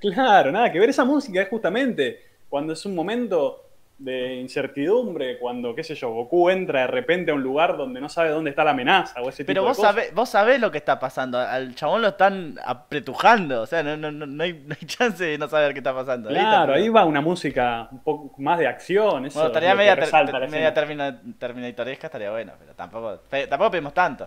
Claro, 0.00 0.52
nada 0.52 0.70
que 0.72 0.78
ver. 0.78 0.90
Esa 0.90 1.04
música 1.04 1.42
es 1.42 1.48
justamente 1.48 2.22
cuando 2.48 2.72
es 2.74 2.84
un 2.84 2.94
momento 2.94 3.69
de 4.00 4.36
incertidumbre, 4.36 5.38
cuando, 5.38 5.74
qué 5.74 5.84
sé 5.84 5.94
yo, 5.94 6.08
Goku 6.10 6.48
entra 6.48 6.80
de 6.80 6.86
repente 6.86 7.30
a 7.30 7.34
un 7.34 7.42
lugar 7.42 7.76
donde 7.76 8.00
no 8.00 8.08
sabe 8.08 8.30
dónde 8.30 8.48
está 8.48 8.64
la 8.64 8.70
amenaza 8.70 9.20
o 9.20 9.28
ese 9.28 9.44
tipo 9.44 9.48
Pero 9.48 9.60
de 9.62 9.68
vos 9.68 9.76
cosas. 9.76 9.90
sabés, 9.94 10.14
vos 10.14 10.28
sabés 10.30 10.58
lo 10.58 10.70
que 10.70 10.78
está 10.78 10.98
pasando. 10.98 11.38
Al 11.38 11.74
chabón 11.74 12.00
lo 12.00 12.08
están 12.08 12.58
apretujando. 12.64 13.60
O 13.60 13.66
sea, 13.66 13.82
no, 13.82 13.98
no, 13.98 14.10
no, 14.10 14.24
no 14.26 14.42
hay, 14.42 14.54
no 14.66 14.74
hay 14.80 14.86
chance 14.86 15.22
de 15.22 15.36
no 15.36 15.48
saber 15.48 15.74
qué 15.74 15.80
está 15.80 15.94
pasando. 15.94 16.30
Claro, 16.30 16.72
ahí 16.72 16.88
va 16.88 17.04
una 17.04 17.20
música 17.20 17.88
un 17.92 17.98
poco 18.02 18.32
más 18.40 18.58
de 18.58 18.66
acción. 18.66 19.26
Eso 19.26 19.38
Bueno, 19.38 19.48
estaría 19.48 19.74
media, 19.74 19.94
ter- 19.96 20.48
media 20.48 20.72
termina, 20.72 21.20
terminatoresca, 21.38 22.06
estaría 22.06 22.30
bueno, 22.30 22.52
pero 22.58 22.72
tampoco, 22.74 23.18
tampoco 23.28 23.70
pedimos 23.70 23.92
tanto. 23.92 24.26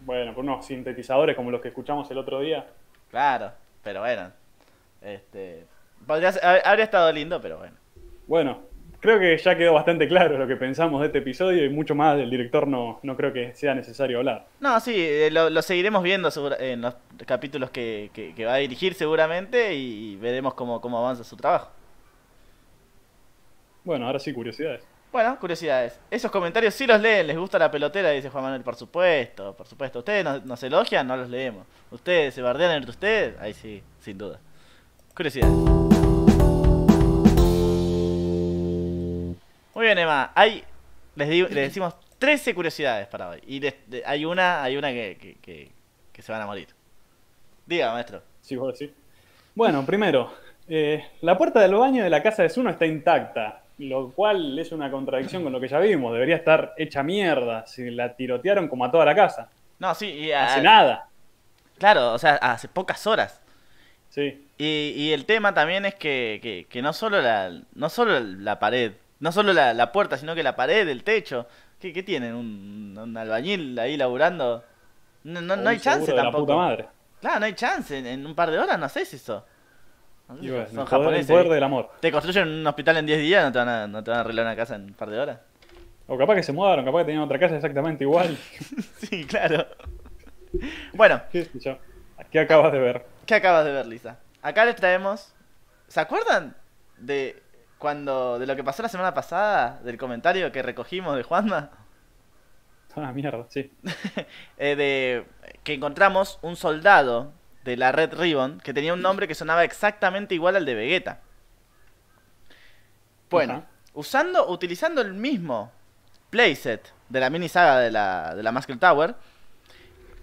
Bueno, 0.00 0.32
por 0.34 0.42
unos 0.42 0.64
sintetizadores 0.64 1.36
como 1.36 1.50
los 1.50 1.60
que 1.60 1.68
escuchamos 1.68 2.10
el 2.10 2.16
otro 2.16 2.40
día. 2.40 2.64
Claro, 3.10 3.52
pero 3.84 4.00
bueno. 4.00 4.30
Este. 5.02 5.66
Podría 6.06 6.30
habría 6.64 6.84
estado 6.84 7.12
lindo, 7.12 7.38
pero 7.42 7.58
bueno. 7.58 7.74
Bueno, 8.26 8.60
creo 9.00 9.18
que 9.18 9.36
ya 9.38 9.56
quedó 9.56 9.72
bastante 9.74 10.06
claro 10.06 10.38
lo 10.38 10.46
que 10.46 10.56
pensamos 10.56 11.00
de 11.00 11.06
este 11.08 11.18
episodio 11.18 11.64
y 11.64 11.68
mucho 11.70 11.94
más 11.94 12.16
del 12.16 12.30
director 12.30 12.66
no, 12.68 13.00
no 13.02 13.16
creo 13.16 13.32
que 13.32 13.54
sea 13.54 13.74
necesario 13.74 14.18
hablar. 14.18 14.46
No, 14.60 14.78
sí, 14.80 14.94
eh, 14.96 15.30
lo, 15.32 15.50
lo 15.50 15.62
seguiremos 15.62 16.02
viendo 16.02 16.30
segura- 16.30 16.56
en 16.60 16.82
los 16.82 16.94
capítulos 17.26 17.70
que, 17.70 18.10
que- 18.12 18.34
que 18.34 18.44
va 18.44 18.54
a 18.54 18.58
dirigir 18.58 18.94
seguramente 18.94 19.74
y 19.74 20.16
veremos 20.16 20.54
cómo, 20.54 20.80
cómo 20.80 20.98
avanza 20.98 21.24
su 21.24 21.36
trabajo. 21.36 21.70
Bueno, 23.84 24.06
ahora 24.06 24.18
sí, 24.18 24.32
curiosidades. 24.32 24.82
Bueno, 25.10 25.36
curiosidades. 25.40 25.98
Esos 26.10 26.30
comentarios 26.30 26.72
sí 26.74 26.86
los 26.86 27.00
leen, 27.00 27.26
les 27.26 27.36
gusta 27.36 27.58
la 27.58 27.70
pelotera, 27.70 28.10
dice 28.10 28.28
Juan 28.30 28.44
Manuel, 28.44 28.62
por 28.62 28.76
supuesto, 28.76 29.56
por 29.56 29.66
supuesto. 29.66 30.00
Ustedes 30.00 30.22
nos, 30.22 30.44
nos 30.44 30.62
elogian, 30.62 31.06
no 31.06 31.16
los 31.16 31.28
leemos. 31.28 31.66
Ustedes 31.90 32.32
se 32.34 32.42
bardean 32.42 32.72
entre 32.76 32.90
ustedes, 32.90 33.40
ahí 33.40 33.52
sí, 33.54 33.82
sin 33.98 34.18
duda. 34.18 34.38
Curiosidades. 35.16 35.99
Muy 39.74 39.84
bien, 39.86 39.98
Emma. 39.98 40.32
Hay, 40.34 40.64
les, 41.16 41.28
digo- 41.28 41.48
les 41.48 41.68
decimos 41.68 41.94
13 42.18 42.54
curiosidades 42.54 43.06
para 43.08 43.30
hoy. 43.30 43.40
Y 43.46 43.60
de- 43.60 44.02
hay 44.04 44.24
una, 44.24 44.62
hay 44.62 44.76
una 44.76 44.90
que, 44.90 45.16
que- 45.20 45.34
que- 45.40 45.70
que 46.12 46.22
se 46.22 46.32
van 46.32 46.40
a 46.42 46.46
morir. 46.46 46.68
Diga, 47.66 47.92
maestro. 47.92 48.22
Sí, 48.40 48.56
vos 48.56 48.78
decís. 48.78 48.94
Bueno, 49.54 49.84
primero, 49.86 50.32
eh, 50.68 51.04
la 51.22 51.36
puerta 51.38 51.60
del 51.60 51.74
baño 51.74 52.02
de 52.04 52.10
la 52.10 52.22
casa 52.22 52.42
de 52.42 52.48
Zuno 52.50 52.70
está 52.70 52.86
intacta, 52.86 53.62
lo 53.78 54.10
cual 54.10 54.58
es 54.58 54.72
una 54.72 54.90
contradicción 54.90 55.42
con 55.42 55.52
lo 55.52 55.60
que 55.60 55.68
ya 55.68 55.78
vimos. 55.78 56.12
Debería 56.12 56.36
estar 56.36 56.74
hecha 56.76 57.02
mierda 57.02 57.66
si 57.66 57.90
la 57.90 58.14
tirotearon 58.14 58.68
como 58.68 58.84
a 58.84 58.90
toda 58.90 59.04
la 59.04 59.14
casa. 59.14 59.48
No, 59.78 59.94
sí, 59.94 60.06
y, 60.06 60.32
Hace 60.32 60.60
ah, 60.60 60.62
nada. 60.62 61.08
claro, 61.78 62.12
o 62.12 62.18
sea, 62.18 62.34
hace 62.36 62.68
pocas 62.68 63.06
horas. 63.06 63.40
Sí. 64.10 64.46
Y, 64.58 64.92
y 64.96 65.12
el 65.12 65.24
tema 65.24 65.54
también 65.54 65.84
es 65.86 65.94
que, 65.94 66.40
que, 66.42 66.66
que 66.68 66.82
no 66.82 66.92
solo 66.92 67.22
la 67.22 67.50
no 67.74 67.88
solo 67.88 68.20
la 68.20 68.58
pared, 68.58 68.92
no 69.20 69.32
solo 69.32 69.52
la, 69.52 69.72
la 69.74 69.92
puerta, 69.92 70.16
sino 70.16 70.34
que 70.34 70.42
la 70.42 70.56
pared, 70.56 70.88
el 70.88 71.04
techo. 71.04 71.46
¿Qué, 71.78 71.92
qué 71.92 72.02
tienen? 72.02 72.34
¿Un, 72.34 72.98
un 72.98 73.16
albañil 73.16 73.78
ahí 73.78 73.96
laburando? 73.96 74.64
No, 75.24 75.40
no, 75.40 75.56
no 75.56 75.68
hay 75.70 75.78
chance 75.78 76.12
tampoco. 76.12 76.44
puta 76.44 76.56
madre. 76.56 76.88
Claro, 77.20 77.40
no 77.40 77.46
hay 77.46 77.54
chance. 77.54 77.96
En, 77.96 78.06
en 78.06 78.26
un 78.26 78.34
par 78.34 78.50
de 78.50 78.58
horas 78.58 78.78
no 78.78 78.86
haces 78.86 79.14
eso. 79.14 79.44
Y 80.40 80.48
bueno, 80.48 80.66
son 80.66 80.68
el 80.68 80.68
poder, 80.68 80.80
el 80.80 80.86
japoneses. 80.86 81.26
poder 81.26 81.48
del 81.48 81.62
amor. 81.62 81.90
Te 82.00 82.12
construyen 82.12 82.48
un 82.48 82.66
hospital 82.66 82.98
en 82.98 83.06
10 83.06 83.18
días, 83.18 83.44
no 83.44 83.52
te, 83.52 83.58
van 83.58 83.68
a, 83.68 83.86
no 83.86 84.04
te 84.04 84.10
van 84.10 84.18
a 84.18 84.20
arreglar 84.20 84.46
una 84.46 84.56
casa 84.56 84.76
en 84.76 84.84
un 84.84 84.94
par 84.94 85.10
de 85.10 85.18
horas. 85.18 85.40
O 86.06 86.16
capaz 86.16 86.34
que 86.36 86.42
se 86.42 86.52
mudaron, 86.52 86.84
capaz 86.84 87.00
que 87.00 87.04
tenían 87.06 87.22
otra 87.22 87.38
casa 87.38 87.56
exactamente 87.56 88.04
igual. 88.04 88.36
sí, 88.98 89.24
claro. 89.26 89.66
Bueno, 90.94 91.20
¿Qué? 91.30 91.48
¿Qué 92.30 92.40
acabas 92.40 92.72
de 92.72 92.78
ver? 92.78 93.06
¿qué 93.26 93.34
acabas 93.36 93.64
de 93.64 93.72
ver, 93.72 93.86
Lisa? 93.86 94.18
Acá 94.42 94.64
les 94.64 94.76
traemos 94.76 95.32
¿Se 95.88 96.00
acuerdan 96.00 96.56
de 96.98 97.42
cuando 97.80 98.38
de 98.38 98.46
lo 98.46 98.54
que 98.54 98.62
pasó 98.62 98.82
la 98.82 98.88
semana 98.88 99.14
pasada, 99.14 99.80
del 99.82 99.96
comentario 99.96 100.52
que 100.52 100.62
recogimos 100.62 101.16
de 101.16 101.24
Juanma? 101.24 101.70
Ah, 102.96 103.12
mierda, 103.12 103.46
sí. 103.48 103.72
Eh, 104.58 104.74
de 104.74 105.24
que 105.62 105.74
encontramos 105.74 106.40
un 106.42 106.56
soldado 106.56 107.32
de 107.64 107.76
la 107.76 107.92
Red 107.92 108.14
Ribbon 108.14 108.58
que 108.58 108.74
tenía 108.74 108.92
un 108.92 109.00
nombre 109.00 109.28
que 109.28 109.36
sonaba 109.36 109.62
exactamente 109.62 110.34
igual 110.34 110.56
al 110.56 110.64
de 110.64 110.74
Vegeta. 110.74 111.20
Bueno, 113.30 113.64
usando, 113.94 114.50
utilizando 114.50 115.00
el 115.00 115.14
mismo 115.14 115.70
playset 116.30 116.92
de 117.08 117.20
la 117.20 117.30
mini 117.30 117.48
saga 117.48 117.78
de 117.78 117.92
la, 117.92 118.34
de 118.34 118.42
la 118.42 118.50
Muscle 118.50 118.76
Tower, 118.76 119.14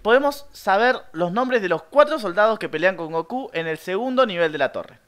podemos 0.02 0.46
saber 0.52 0.96
los 1.12 1.32
nombres 1.32 1.62
de 1.62 1.70
los 1.70 1.82
cuatro 1.84 2.18
soldados 2.18 2.58
que 2.58 2.68
pelean 2.68 2.96
con 2.96 3.12
Goku 3.12 3.50
en 3.54 3.66
el 3.66 3.78
segundo 3.78 4.26
nivel 4.26 4.52
de 4.52 4.58
la 4.58 4.72
torre. 4.72 4.98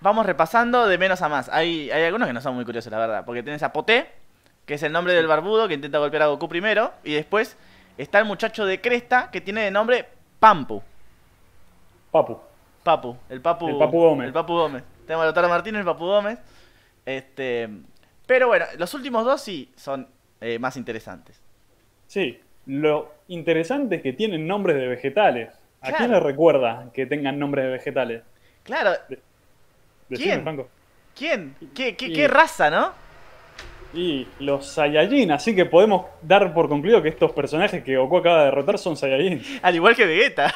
Vamos 0.00 0.24
repasando 0.26 0.86
de 0.86 0.96
menos 0.98 1.20
a 1.22 1.28
más. 1.28 1.48
Hay, 1.50 1.90
hay 1.90 2.04
algunos 2.04 2.26
que 2.26 2.32
no 2.34 2.40
son 2.40 2.54
muy 2.54 2.64
curiosos, 2.64 2.90
la 2.90 2.98
verdad. 2.98 3.24
Porque 3.24 3.42
tienes 3.42 3.62
a 3.62 3.72
Poté, 3.72 4.06
que 4.64 4.74
es 4.74 4.82
el 4.82 4.92
nombre 4.92 5.12
del 5.12 5.26
barbudo 5.26 5.68
que 5.68 5.74
intenta 5.74 5.98
golpear 5.98 6.22
a 6.22 6.26
Goku 6.28 6.48
primero. 6.48 6.92
Y 7.04 7.12
después 7.14 7.56
está 7.98 8.18
el 8.18 8.24
muchacho 8.24 8.64
de 8.64 8.80
Cresta, 8.80 9.30
que 9.30 9.40
tiene 9.40 9.62
de 9.62 9.70
nombre 9.70 10.06
Pampu. 10.38 10.82
Papu. 12.10 12.38
Papu, 12.82 13.14
el 13.28 13.42
Papu, 13.42 13.68
El 13.68 13.78
Papu 13.78 13.98
Gómez. 14.00 14.26
El 14.28 14.32
Papu 14.32 14.54
Gómez. 14.54 14.82
Tenemos 15.06 15.22
a 15.22 15.26
Lautaro 15.26 15.48
Martínez, 15.50 15.80
el 15.80 15.84
Papu 15.84 16.06
Gómez. 16.06 16.38
Este, 17.04 17.68
pero 18.26 18.46
bueno, 18.48 18.64
los 18.78 18.94
últimos 18.94 19.24
dos 19.24 19.40
sí 19.42 19.70
son 19.76 20.08
eh, 20.40 20.58
más 20.58 20.76
interesantes. 20.78 21.40
Sí, 22.06 22.40
lo 22.66 23.12
interesante 23.28 23.96
es 23.96 24.02
que 24.02 24.14
tienen 24.14 24.46
nombres 24.46 24.76
de 24.76 24.88
vegetales. 24.88 25.50
¿A 25.82 25.88
Claro. 25.88 25.96
quién 25.98 26.10
le 26.12 26.20
recuerda 26.20 26.86
que 26.94 27.04
tengan 27.06 27.38
nombres 27.38 27.66
de 27.66 27.70
vegetales? 27.72 28.22
Claro, 28.62 28.92
¿Quién? 30.18 30.42
Franco. 30.42 30.68
¿quién? 31.16 31.54
¿Qué, 31.74 31.96
qué, 31.96 32.06
Y- 32.06 32.12
qué 32.12 32.28
raza, 32.28 32.70
no? 32.70 32.92
Y 33.92 34.26
los 34.38 34.66
Saiyajin, 34.66 35.32
así 35.32 35.54
que 35.54 35.66
podemos 35.66 36.06
dar 36.22 36.54
por 36.54 36.68
concluido 36.68 37.02
que 37.02 37.08
estos 37.08 37.32
personajes 37.32 37.82
que 37.82 37.96
Goku 37.96 38.18
acaba 38.18 38.38
de 38.40 38.44
derrotar 38.46 38.78
son 38.78 38.96
Saiyajin. 38.96 39.42
Al 39.62 39.74
igual 39.74 39.96
que 39.96 40.06
Vegeta. 40.06 40.54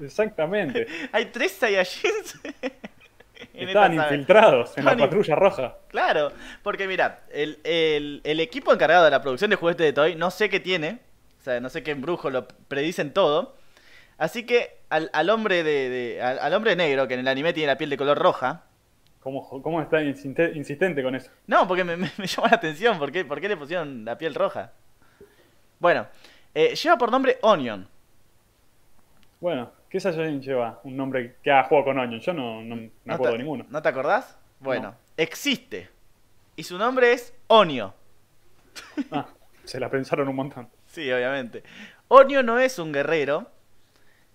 Exactamente. 0.00 0.86
Hay 1.12 1.26
tres 1.26 1.52
Saiyajins. 1.52 2.40
Estaban 3.52 3.94
infiltrados 3.94 4.76
en 4.78 4.84
la 4.84 4.92
in- 4.92 4.98
patrulla 4.98 5.34
roja. 5.34 5.76
Claro, 5.88 6.30
porque 6.62 6.86
mira, 6.86 7.20
el, 7.32 7.58
el- 7.64 8.20
el 8.24 8.40
equipo 8.40 8.72
encargado 8.72 9.04
de 9.04 9.10
la 9.10 9.20
producción 9.22 9.50
de 9.50 9.56
juguetes 9.56 9.84
de 9.86 9.92
Toy, 9.92 10.14
no 10.14 10.30
sé 10.30 10.48
qué 10.48 10.60
tiene, 10.60 11.00
o 11.40 11.44
sea, 11.44 11.58
no 11.60 11.68
sé 11.70 11.82
qué 11.82 11.90
embrujo 11.90 12.30
lo 12.30 12.46
predicen 12.68 13.12
todo. 13.12 13.56
Así 14.18 14.44
que 14.46 14.76
al, 14.90 15.10
al 15.12 15.28
hombre 15.30 15.62
de, 15.64 15.88
de- 15.90 16.22
al, 16.22 16.38
al 16.38 16.54
hombre 16.54 16.76
negro, 16.76 17.08
que 17.08 17.14
en 17.14 17.20
el 17.20 17.28
anime 17.28 17.52
tiene 17.52 17.66
la 17.68 17.78
piel 17.78 17.90
de 17.90 17.96
color 17.96 18.18
roja, 18.18 18.62
¿Cómo, 19.26 19.60
cómo 19.60 19.82
está 19.82 20.00
insiste- 20.02 20.52
insistente 20.54 21.02
con 21.02 21.16
eso? 21.16 21.32
no, 21.48 21.66
porque 21.66 21.82
me, 21.82 21.96
me- 21.96 22.12
me 22.16 22.26
llama 22.28 22.46
la 22.48 22.56
atención, 22.58 22.96
¿por 22.96 23.10
qué, 23.10 23.24
por 23.24 23.40
qué 23.40 23.48
le 23.48 23.56
pusieron 23.56 24.04
la 24.04 24.16
piel 24.16 24.36
roja? 24.36 24.70
Bueno, 25.80 26.06
eh, 26.54 26.76
lleva 26.76 26.96
por 26.96 27.10
nombre 27.10 27.36
Onion. 27.42 27.88
Bueno, 29.40 29.72
¿qué 29.90 29.98
Saiyajin 29.98 30.40
lleva 30.40 30.80
un 30.84 30.96
nombre 30.96 31.38
que 31.42 31.50
ha 31.50 31.64
jugado 31.64 31.86
con 31.86 31.98
Onion? 31.98 32.20
Yo 32.20 32.32
no, 32.34 32.62
no 32.62 32.76
me 32.76 32.90
¿No 33.04 33.14
acuerdo 33.14 33.32
te, 33.32 33.38
de 33.38 33.42
ninguno. 33.42 33.66
¿No 33.68 33.82
te 33.82 33.88
acordás? 33.88 34.38
Bueno, 34.60 34.90
No. 34.92 34.96
existe. 35.16 35.88
Y 36.54 36.62
su 36.62 36.78
nombre 36.78 37.12
es 37.12 37.34
Onio. 37.48 37.94
Ah, 39.10 39.26
se 39.64 39.80
la 39.80 39.90
pensaron 39.90 40.28
un 40.28 40.36
montón. 40.36 40.68
Sí, 40.86 41.10
obviamente. 41.12 41.64
Onio 42.06 42.44
no 42.44 42.60
es 42.60 42.78
un 42.78 42.92
guerrero, 42.92 43.50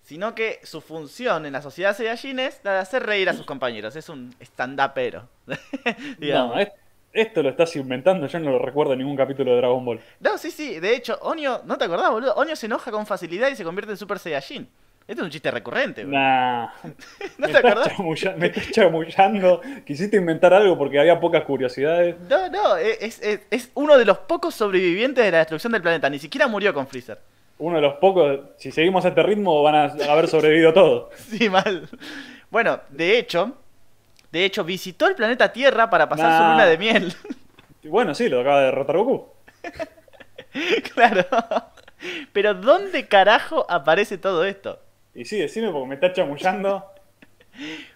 sino 0.02 0.34
que 0.34 0.58
su 0.64 0.80
función 0.80 1.46
en 1.46 1.52
la 1.52 1.62
sociedad 1.62 1.96
Saiyajin 1.96 2.38
es 2.40 2.60
la 2.64 2.74
de 2.74 2.78
hacer 2.80 3.04
reír 3.04 3.28
a 3.28 3.34
sus 3.34 3.46
compañeros. 3.46 3.94
Es 3.96 4.08
un 4.08 4.34
stand-upero. 4.40 5.28
No, 6.18 6.58
es- 6.58 6.68
esto 7.14 7.42
lo 7.42 7.50
estás 7.50 7.76
inventando, 7.76 8.26
yo 8.26 8.38
no 8.40 8.52
lo 8.52 8.58
recuerdo 8.58 8.94
en 8.94 9.00
ningún 9.00 9.16
capítulo 9.16 9.50
de 9.50 9.58
Dragon 9.58 9.84
Ball. 9.84 10.00
No, 10.20 10.38
sí, 10.38 10.50
sí. 10.50 10.80
De 10.80 10.96
hecho, 10.96 11.18
Onio, 11.20 11.60
¿no 11.66 11.76
te 11.76 11.84
acordás, 11.84 12.10
boludo? 12.10 12.34
Onio 12.36 12.56
se 12.56 12.64
enoja 12.66 12.90
con 12.90 13.04
facilidad 13.06 13.48
y 13.50 13.56
se 13.56 13.64
convierte 13.64 13.90
en 13.92 13.98
Super 13.98 14.18
Saiyajin. 14.18 14.66
Este 15.06 15.20
es 15.20 15.24
un 15.24 15.30
chiste 15.30 15.50
recurrente, 15.50 16.04
boludo. 16.04 16.18
Nah, 16.18 16.68
¿No 17.38 17.48
te 17.48 17.58
acordás? 17.58 17.92
me 18.38 18.46
estás 18.46 18.70
chamullando. 18.70 19.60
Quisiste 19.84 20.16
inventar 20.16 20.54
algo 20.54 20.78
porque 20.78 20.98
había 20.98 21.20
pocas 21.20 21.42
curiosidades. 21.44 22.16
No, 22.30 22.48
no, 22.48 22.76
es, 22.76 23.20
es- 23.20 23.40
es 23.50 23.70
uno 23.74 23.98
de 23.98 24.06
los 24.06 24.16
pocos 24.18 24.54
sobrevivientes 24.54 25.22
de 25.22 25.30
la 25.32 25.38
destrucción 25.38 25.72
del 25.72 25.82
planeta. 25.82 26.08
Ni 26.08 26.18
siquiera 26.18 26.48
murió 26.48 26.72
con 26.72 26.86
Freezer. 26.86 27.18
Uno 27.62 27.76
de 27.76 27.82
los 27.82 27.94
pocos, 27.94 28.40
si 28.56 28.72
seguimos 28.72 29.04
a 29.04 29.08
este 29.10 29.22
ritmo, 29.22 29.62
van 29.62 29.76
a 29.76 29.84
haber 30.10 30.26
sobrevivido 30.26 30.72
todos. 30.72 31.14
Sí, 31.30 31.48
mal. 31.48 31.88
Bueno, 32.50 32.80
de 32.88 33.18
hecho, 33.18 33.56
de 34.32 34.44
hecho, 34.44 34.64
visitó 34.64 35.06
el 35.06 35.14
planeta 35.14 35.52
Tierra 35.52 35.88
para 35.88 36.08
pasar 36.08 36.38
su 36.38 36.50
luna 36.50 36.66
de 36.66 36.76
miel. 36.76 37.14
Bueno, 37.84 38.16
sí, 38.16 38.28
lo 38.28 38.40
acaba 38.40 38.58
de 38.58 38.64
derrotar 38.66 38.96
Goku. 38.96 39.28
claro. 40.94 41.24
Pero 42.32 42.54
¿dónde 42.54 43.06
carajo 43.06 43.64
aparece 43.68 44.18
todo 44.18 44.44
esto? 44.44 44.80
Y 45.14 45.24
sí, 45.24 45.38
decime 45.38 45.70
porque 45.70 45.86
me 45.86 45.94
estás 45.94 46.14
chamullando. 46.14 46.84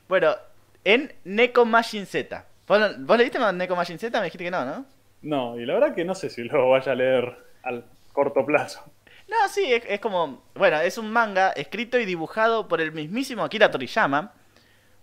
Bueno, 0.06 0.36
en 0.84 1.12
Neko 1.24 1.64
Machine 1.64 2.06
Z. 2.06 2.44
¿Vos, 2.68 2.78
vos 3.00 3.18
leíste 3.18 3.40
Neko 3.54 3.74
Machine 3.74 3.98
Z? 3.98 4.16
Me 4.20 4.26
dijiste 4.26 4.44
que 4.44 4.50
no, 4.50 4.64
¿no? 4.64 4.84
No, 5.22 5.58
y 5.58 5.66
la 5.66 5.74
verdad 5.74 5.94
que 5.94 6.04
no 6.04 6.14
sé 6.14 6.30
si 6.30 6.44
lo 6.44 6.70
vaya 6.70 6.92
a 6.92 6.94
leer 6.94 7.36
al 7.64 7.84
corto 8.12 8.44
plazo. 8.46 8.84
No, 9.28 9.48
sí, 9.48 9.72
es, 9.72 9.82
es 9.88 10.00
como. 10.00 10.42
Bueno, 10.54 10.80
es 10.80 10.98
un 10.98 11.10
manga 11.10 11.50
escrito 11.50 11.98
y 11.98 12.04
dibujado 12.04 12.68
por 12.68 12.80
el 12.80 12.92
mismísimo 12.92 13.42
Akira 13.42 13.70
Toriyama, 13.70 14.32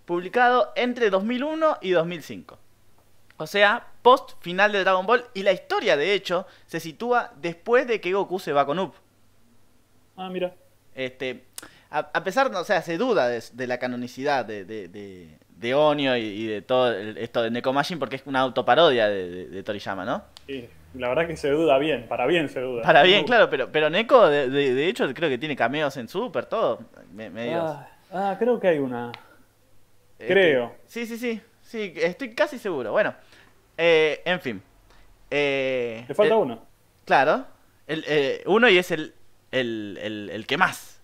publicado 0.06 0.72
entre 0.76 1.10
2001 1.10 1.78
y 1.82 1.90
2005. 1.90 2.58
O 3.36 3.46
sea, 3.46 3.86
post 4.02 4.32
final 4.40 4.72
de 4.72 4.80
Dragon 4.80 5.06
Ball, 5.06 5.24
y 5.34 5.42
la 5.42 5.52
historia, 5.52 5.96
de 5.96 6.14
hecho, 6.14 6.46
se 6.66 6.80
sitúa 6.80 7.32
después 7.36 7.86
de 7.86 8.00
que 8.00 8.12
Goku 8.12 8.38
se 8.38 8.52
va 8.52 8.64
con 8.64 8.78
Up. 8.78 8.94
Ah, 10.16 10.28
mira. 10.30 10.54
Este, 10.94 11.44
a, 11.90 11.98
a 11.98 12.22
pesar, 12.24 12.54
o 12.54 12.64
sea, 12.64 12.80
se 12.82 12.96
duda 12.96 13.28
de, 13.28 13.42
de 13.52 13.66
la 13.66 13.78
canonicidad 13.78 14.44
de, 14.44 14.64
de, 14.64 14.86
de, 14.88 15.38
de 15.48 15.74
Onio 15.74 16.16
y, 16.16 16.20
y 16.22 16.46
de 16.46 16.62
todo 16.62 16.92
el- 16.92 17.18
esto 17.18 17.42
de 17.42 17.50
Nekomajin 17.50 17.98
porque 17.98 18.16
es 18.16 18.22
una 18.26 18.40
autoparodia 18.40 19.08
de, 19.08 19.62
Toriyama, 19.64 20.04
¿no? 20.04 20.22
Y 20.46 20.66
la 20.94 21.08
verdad 21.08 21.26
que 21.26 21.36
se 21.36 21.50
duda 21.50 21.78
bien, 21.78 22.06
para 22.08 22.26
bien 22.26 22.48
se 22.48 22.60
duda. 22.60 22.82
Para 22.82 23.02
bien, 23.02 23.24
claro, 23.24 23.50
pero, 23.50 23.70
pero 23.72 23.90
Neko, 23.90 24.28
de, 24.28 24.48
de- 24.48 24.74
de 24.74 24.88
hecho, 24.88 25.12
creo 25.14 25.28
que 25.28 25.38
tiene 25.38 25.56
cameos 25.56 25.96
en 25.96 26.08
Super, 26.08 26.46
todo. 26.46 26.80
Me, 27.12 27.30
medios, 27.30 27.64
Ah, 27.70 27.88
ah, 28.12 28.36
creo 28.38 28.58
que 28.60 28.68
hay 28.68 28.78
una. 28.78 29.12
este, 30.18 30.32
creo. 30.32 30.74
sí, 30.86 31.06
sí, 31.06 31.18
sí, 31.18 31.40
sí, 31.62 31.92
estoy 31.96 32.34
casi 32.34 32.58
seguro. 32.58 32.92
Bueno, 32.92 33.14
eh, 33.76 34.22
en 34.24 34.40
fin. 34.40 34.62
Eh, 35.30 36.04
Te 36.06 36.14
falta 36.14 36.34
el- 36.34 36.40
uno. 36.40 36.66
Claro, 37.04 37.44
el, 37.86 38.04
eh, 38.06 38.42
uno 38.46 38.68
y 38.68 38.78
es 38.78 38.90
el, 38.90 39.14
el, 39.50 39.98
el, 40.00 40.30
el 40.30 40.46
que 40.46 40.56
más. 40.56 41.00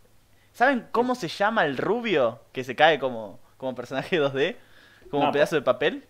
¿Saben 0.52 0.86
cómo 0.92 1.14
se 1.14 1.28
llama 1.28 1.64
el 1.64 1.76
rubio 1.76 2.40
que 2.52 2.64
se 2.64 2.76
cae 2.76 2.98
como, 2.98 3.38
como 3.56 3.74
personaje 3.74 4.20
2D? 4.20 4.56
Como 5.10 5.24
un 5.26 5.32
pedazo 5.32 5.56
de 5.56 5.62
papel. 5.62 6.04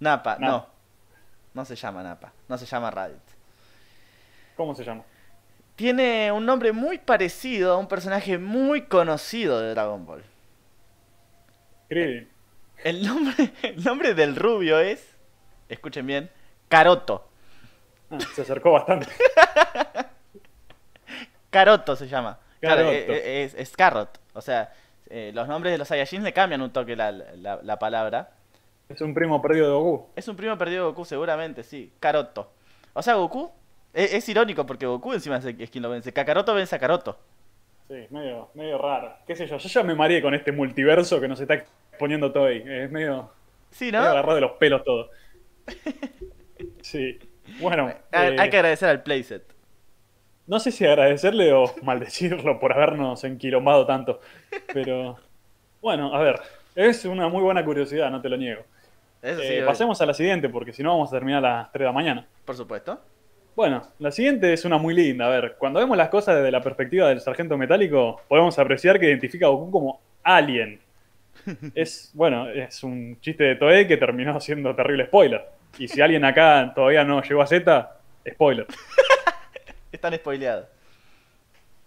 Napa, 0.00 0.36
no. 0.38 0.66
No 1.54 1.64
se 1.64 1.76
llama 1.76 2.02
Napa, 2.02 2.32
no 2.48 2.56
se 2.58 2.66
llama 2.66 2.90
Raditz. 2.90 3.36
¿Cómo 4.56 4.74
se 4.74 4.84
llama? 4.84 5.02
Tiene 5.76 6.30
un 6.32 6.44
nombre 6.46 6.72
muy 6.72 6.98
parecido 6.98 7.72
a 7.72 7.76
un 7.78 7.88
personaje 7.88 8.38
muy 8.38 8.82
conocido 8.82 9.60
de 9.60 9.70
Dragon 9.70 10.04
Ball. 10.06 10.22
Krillin. 11.88 12.28
El 12.84 13.06
nombre, 13.06 13.52
el 13.62 13.82
nombre 13.84 14.14
del 14.14 14.34
rubio 14.36 14.78
es, 14.80 15.06
escuchen 15.68 16.06
bien, 16.06 16.30
Caroto. 16.68 17.28
Ah, 18.10 18.18
se 18.34 18.42
acercó 18.42 18.72
bastante. 18.72 19.08
Caroto 21.50 21.96
se 21.96 22.08
llama. 22.08 22.38
Caroto. 22.60 22.90
eh, 22.90 23.06
eh, 23.08 23.44
es, 23.44 23.54
es 23.54 23.76
Carrot. 23.76 24.18
O 24.34 24.40
sea, 24.40 24.72
eh, 25.10 25.32
los 25.34 25.48
nombres 25.48 25.72
de 25.72 25.78
los 25.78 25.88
Saiyajins 25.88 26.22
le 26.24 26.32
cambian 26.32 26.62
un 26.62 26.72
toque 26.72 26.96
la, 26.96 27.12
la- 27.12 27.60
la 27.62 27.78
palabra. 27.78 28.30
Es 28.88 29.00
un 29.00 29.14
primo 29.14 29.40
perdido 29.40 29.66
de 29.68 29.72
Goku. 29.74 30.08
Es 30.16 30.28
un 30.28 30.36
primo 30.36 30.56
perdido 30.58 30.84
de 30.84 30.90
Goku, 30.90 31.04
seguramente, 31.04 31.62
sí. 31.62 31.92
Caroto. 32.00 32.52
O 32.92 33.02
sea, 33.02 33.14
Goku 33.14 33.50
es, 33.94 34.12
es 34.12 34.28
irónico 34.28 34.66
porque 34.66 34.86
Goku 34.86 35.12
encima 35.14 35.38
es, 35.38 35.44
es 35.46 35.70
quien 35.70 35.82
lo 35.82 35.90
vence. 35.90 36.12
Kakaroto 36.12 36.54
vence 36.54 36.76
a 36.76 36.78
Caroto. 36.78 37.18
Sí, 37.88 38.06
medio, 38.10 38.48
medio 38.54 38.78
raro. 38.78 39.14
¿Qué 39.26 39.34
sé 39.36 39.46
yo? 39.46 39.56
Yo 39.58 39.68
ya 39.68 39.82
me 39.82 39.94
mareé 39.94 40.22
con 40.22 40.34
este 40.34 40.52
multiverso 40.52 41.20
que 41.20 41.28
nos 41.28 41.40
está 41.40 41.54
exponiendo 41.54 42.32
Toei. 42.32 42.62
Es 42.66 42.90
medio, 42.90 43.30
Sí, 43.70 43.86
medio 43.86 44.00
¿no? 44.00 44.08
agarrado 44.08 44.34
de 44.34 44.40
los 44.42 44.52
pelos 44.52 44.84
todo. 44.84 45.10
Sí. 46.80 47.18
Bueno, 47.60 47.92
Hay, 48.12 48.34
eh, 48.34 48.36
hay 48.38 48.50
que 48.50 48.56
agradecer 48.56 48.88
al 48.88 49.02
playset. 49.02 49.42
no 50.46 50.60
sé 50.60 50.70
si 50.70 50.86
agradecerle 50.86 51.52
o 51.52 51.64
maldecirlo 51.82 52.60
por 52.60 52.72
habernos 52.72 53.24
enquilombado 53.24 53.86
tanto. 53.86 54.20
Pero 54.72 55.18
bueno, 55.80 56.14
a 56.14 56.20
ver. 56.22 56.40
Es 56.74 57.04
una 57.04 57.28
muy 57.28 57.42
buena 57.42 57.64
curiosidad, 57.64 58.10
no 58.10 58.20
te 58.20 58.28
lo 58.28 58.36
niego. 58.36 58.62
Eso 59.20 59.40
sí, 59.40 59.46
Eh, 59.48 59.62
pasemos 59.64 60.00
a 60.00 60.06
la 60.06 60.14
siguiente, 60.14 60.48
porque 60.48 60.72
si 60.72 60.82
no 60.82 60.90
vamos 60.90 61.08
a 61.12 61.16
terminar 61.16 61.44
a 61.44 61.48
las 61.58 61.72
3 61.72 61.80
de 61.80 61.86
la 61.86 61.92
mañana. 61.92 62.26
por 62.44 62.56
supuesto. 62.56 63.00
Bueno, 63.54 63.86
la 63.98 64.10
siguiente 64.10 64.52
es 64.52 64.64
una 64.64 64.78
muy 64.78 64.94
linda. 64.94 65.26
A 65.26 65.28
ver, 65.28 65.56
cuando 65.58 65.78
vemos 65.78 65.96
las 65.96 66.08
cosas 66.08 66.36
desde 66.36 66.50
la 66.50 66.62
perspectiva 66.62 67.08
del 67.08 67.20
sargento 67.20 67.58
metálico, 67.58 68.22
podemos 68.26 68.58
apreciar 68.58 68.98
que 68.98 69.06
identifica 69.06 69.46
a 69.46 69.50
Goku 69.50 69.70
como 69.70 70.00
alien. 70.22 70.80
es, 71.74 72.10
bueno, 72.14 72.48
es 72.48 72.82
un 72.82 73.18
chiste 73.20 73.44
de 73.44 73.56
Toei 73.56 73.86
que 73.86 73.98
terminó 73.98 74.40
siendo 74.40 74.74
terrible 74.74 75.04
spoiler. 75.06 75.44
Y 75.78 75.86
si 75.86 76.00
alguien 76.00 76.24
acá 76.24 76.72
todavía 76.74 77.04
no 77.04 77.22
llegó 77.22 77.42
a 77.42 77.46
Z, 77.46 77.96
spoiler. 78.30 78.66
Están 79.92 80.14
spoileados. 80.14 80.66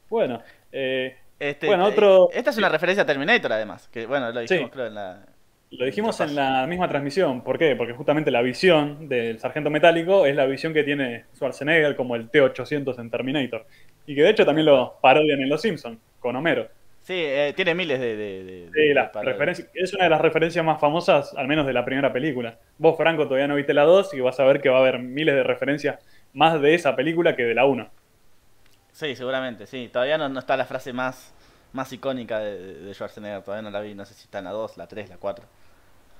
Bueno, 0.09 0.41
eh, 0.71 1.17
Este, 1.39 1.67
Bueno, 1.67 1.87
eh, 1.87 1.91
otro- 1.91 2.29
Esta 2.33 2.49
es 2.51 2.57
una 2.57 2.69
referencia 2.69 3.03
a 3.03 3.05
Terminator, 3.05 3.51
además. 3.51 3.87
Que 3.89 4.05
bueno, 4.05 4.31
lo 4.31 4.39
dijimos, 4.39 4.63
Sí. 4.65 4.69
creo, 4.71 4.87
en 4.87 4.95
la. 4.95 5.25
lo 5.71 5.85
dijimos 5.85 6.19
en 6.21 6.35
la 6.35 6.65
misma 6.67 6.87
transmisión. 6.87 7.41
¿Por 7.41 7.57
qué? 7.59 7.75
Porque 7.75 7.93
justamente 7.93 8.31
la 8.31 8.41
visión 8.41 9.09
del 9.09 9.39
sargento 9.39 9.69
metálico 9.69 10.25
es 10.25 10.35
la 10.35 10.45
visión 10.45 10.73
que 10.73 10.83
tiene 10.83 11.25
Schwarzenegger 11.35 11.95
como 11.97 12.15
el 12.15 12.29
T-800 12.29 12.97
en 12.99 13.09
Terminator. 13.09 13.65
Y 14.05 14.15
que 14.15 14.21
de 14.21 14.29
hecho 14.29 14.45
también 14.45 14.65
lo 14.67 14.97
parodian 15.01 15.41
en 15.41 15.49
Los 15.49 15.61
Simpsons, 15.61 15.97
con 16.19 16.35
Homero. 16.35 16.67
Sí, 17.01 17.13
eh, 17.17 17.53
tiene 17.55 17.75
miles 17.75 17.99
de. 17.99 18.15
de, 18.15 18.43
de- 18.43 18.69
Sí, 18.73 18.81
de 18.87 19.21
referencias- 19.23 19.67
es 19.73 19.93
una 19.93 20.05
de 20.05 20.09
las 20.09 20.21
referencias 20.21 20.63
más 20.63 20.79
famosas, 20.79 21.33
al 21.35 21.47
menos 21.47 21.67
de 21.67 21.73
la 21.73 21.83
primera 21.83 22.11
película. 22.13 22.57
Vos, 22.77 22.95
Franco, 22.97 23.25
todavía 23.25 23.47
no 23.47 23.55
viste 23.55 23.73
la 23.73 23.83
2 23.83 24.13
y 24.13 24.21
vas 24.21 24.39
a 24.39 24.45
ver 24.45 24.61
que 24.61 24.69
va 24.69 24.77
a 24.77 24.81
haber 24.81 24.99
miles 24.99 25.35
de 25.35 25.43
referencias 25.43 25.99
más 26.33 26.59
de 26.61 26.73
esa 26.73 26.95
película 26.95 27.35
que 27.35 27.43
de 27.43 27.53
la 27.53 27.65
1. 27.65 27.89
Sí, 28.95 29.13
seguramente, 29.13 29.67
sí. 29.67 29.89
Todavía 29.91 30.17
no, 30.17 30.29
no 30.29 30.39
está 30.39 30.55
la 30.55 30.65
frase 30.65 30.93
más, 30.93 31.33
más 31.73 31.91
icónica 31.91 32.39
de, 32.39 32.93
Schwarzenegger. 32.93 33.43
Todavía 33.43 33.61
no 33.63 33.69
la 33.69 33.81
vi. 33.81 33.93
No 33.93 34.05
sé 34.05 34.13
si 34.13 34.23
está 34.23 34.39
en 34.39 34.45
la 34.45 34.51
2, 34.51 34.77
la 34.77 34.87
3, 34.87 35.09
la 35.09 35.17
4. 35.17 35.45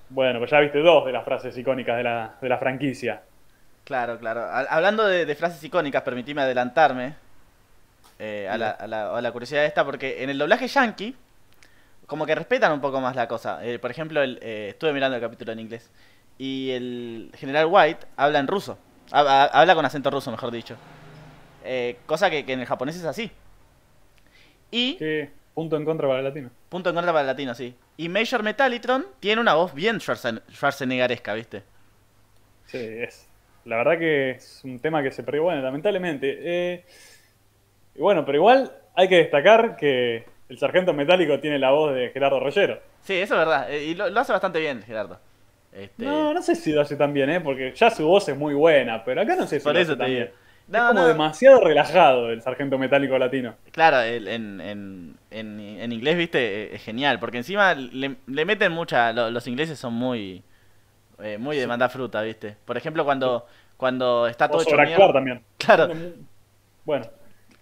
Bueno, 0.10 0.39
pues 0.39 0.52
ya 0.52 0.60
viste 0.60 0.80
dos 0.80 1.06
de 1.06 1.14
las 1.14 1.23
frases 1.23 1.57
icónicas 1.57 1.95
de 1.97 2.03
la, 2.03 2.35
de 2.41 2.49
la 2.49 2.57
franquicia. 2.57 3.23
Claro, 3.85 4.19
claro. 4.19 4.41
Ha- 4.41 4.68
Hablando 4.69 5.06
de, 5.07 5.26
de 5.26 5.35
frases 5.35 5.64
icónicas, 5.64 6.02
permitime 6.03 6.41
adelantarme 6.41 7.15
eh, 8.19 8.47
a, 8.49 8.57
la, 8.57 8.72
a 8.72 8.88
la- 8.88 9.18
a 9.18 9.22
la 9.22 9.31
curiosidad 9.31 9.65
esta, 9.65 9.85
porque 9.85 10.23
en 10.23 10.30
el 10.30 10.38
doblaje 10.38 10.68
yankee, 10.68 11.15
como 12.07 12.26
que 12.26 12.35
respetan 12.35 12.72
un 12.73 12.81
poco 12.81 13.02
más 13.02 13.15
la 13.15 13.27
cosa. 13.27 13.65
Eh, 13.65 13.80
por 13.80 13.91
ejemplo, 13.91 14.22
el, 14.22 14.39
eh, 14.41 14.69
estuve 14.72 14.93
mirando 14.93 15.15
el 15.15 15.22
capítulo 15.22 15.52
en 15.53 15.60
inglés, 15.60 15.91
y 16.38 16.72
el 16.72 17.31
general 17.35 17.68
White 17.69 18.06
habla 18.18 18.39
en 18.39 18.47
ruso. 18.47 18.77
Ha- 19.11 19.22
ha- 19.22 19.45
Habla 19.45 19.76
con 19.76 19.85
acento 19.85 20.11
ruso, 20.11 20.31
mejor 20.31 20.52
dicho. 20.52 20.77
Eh, 21.65 21.97
cosa 22.05 22.29
que, 22.29 22.45
que 22.45 22.53
en 22.53 22.59
el 22.61 22.65
japonés 22.65 22.95
es 22.95 23.05
así. 23.05 23.31
Y, 24.71 24.95
¿Qué 24.95 25.29
punto 25.53 25.77
en 25.77 25.85
contra 25.85 26.07
para 26.07 26.19
el 26.19 26.25
latino? 26.25 26.49
punto 26.69 26.89
en 26.89 26.95
contra 26.95 27.11
para 27.11 27.21
el 27.21 27.27
latino, 27.27 27.53
sí. 27.55 27.75
Y 27.97 28.09
Major 28.09 28.43
Metallitron 28.43 29.05
tiene 29.19 29.41
una 29.41 29.53
voz 29.53 29.73
bien 29.73 29.99
Schwarzen- 29.99 30.41
¿viste? 31.33 31.63
Sí, 32.65 32.77
es. 32.77 33.27
La 33.65 33.77
verdad 33.77 33.97
que 33.97 34.31
es 34.31 34.61
un 34.63 34.79
tema 34.79 35.01
que 35.01 35.11
se 35.11 35.23
perdió, 35.23 35.43
bueno, 35.43 35.61
lamentablemente. 35.61 36.37
Eh, 36.41 36.85
y 37.95 37.99
bueno, 37.99 38.25
pero 38.25 38.37
igual 38.37 38.71
hay 38.95 39.07
que 39.07 39.17
destacar 39.17 39.75
que 39.77 40.25
el 40.49 40.57
sargento 40.59 40.93
metálico 40.93 41.39
tiene 41.39 41.57
la 41.57 41.71
voz 41.71 41.95
de 41.95 42.09
Gerardo 42.09 42.39
Rollero. 42.39 42.79
Sí, 43.03 43.13
eso 43.15 43.33
es 43.35 43.39
verdad. 43.39 43.71
eh, 43.71 43.85
Y 43.85 43.95
lo, 43.95 44.09
lo 44.09 44.19
hace 44.19 44.31
bastante 44.33 44.59
bien, 44.59 44.83
Gerardo. 44.83 45.19
Este, 45.73 46.05
No, 46.05 46.33
no 46.33 46.41
sé 46.41 46.55
si 46.55 46.71
lo 46.71 46.81
hace 46.81 46.95
tan 46.95 47.13
bien, 47.13 47.29
¿eh? 47.29 47.41
Porque 47.41 47.73
ya 47.75 47.89
su 47.89 48.05
voz 48.07 48.27
es 48.29 48.37
muy 48.37 48.53
buena, 48.53 49.03
pero 49.03 49.21
acá 49.21 49.35
no 49.35 49.47
sé 49.47 49.59
si 49.59 49.63
Por 49.63 49.73
lo 49.73 49.79
eso 49.79 49.93
hace 49.93 49.99
tan 49.99 50.07
bien. 50.07 50.31
No, 50.67 50.79
es 50.79 50.83
como 50.85 51.01
no. 51.01 51.07
demasiado 51.07 51.61
relajado 51.61 52.31
el 52.31 52.41
sargento 52.41 52.77
metálico 52.77 53.17
latino. 53.17 53.55
Claro, 53.71 53.99
el- 54.01 54.27
en, 54.27 54.61
en, 54.61 55.17
en, 55.31 55.59
en 55.59 55.91
inglés, 55.91 56.17
viste, 56.17 56.39
eh, 56.63 56.75
es 56.75 56.83
genial, 56.83 57.19
porque 57.19 57.37
encima 57.37 57.73
le, 57.75 58.17
le 58.25 58.45
meten 58.45 58.71
mucha, 58.71 59.13
lo- 59.13 59.29
los 59.31 59.47
ingleses 59.47 59.77
son 59.79 59.93
muy 59.93 60.43
eh, 61.19 61.37
muy 61.37 61.57
de 61.57 61.67
mandar 61.67 61.89
fruta, 61.91 62.21
viste. 62.21 62.57
Por 62.65 62.77
ejemplo, 62.77 63.05
cuando 63.05 63.45
cuando 63.77 64.27
está 64.27 64.49
todo 64.49 64.61
O 64.61 64.65
sobreactuar 64.65 65.13
también. 65.13 65.43
Claro, 65.57 65.89
Bueno, 66.85 67.05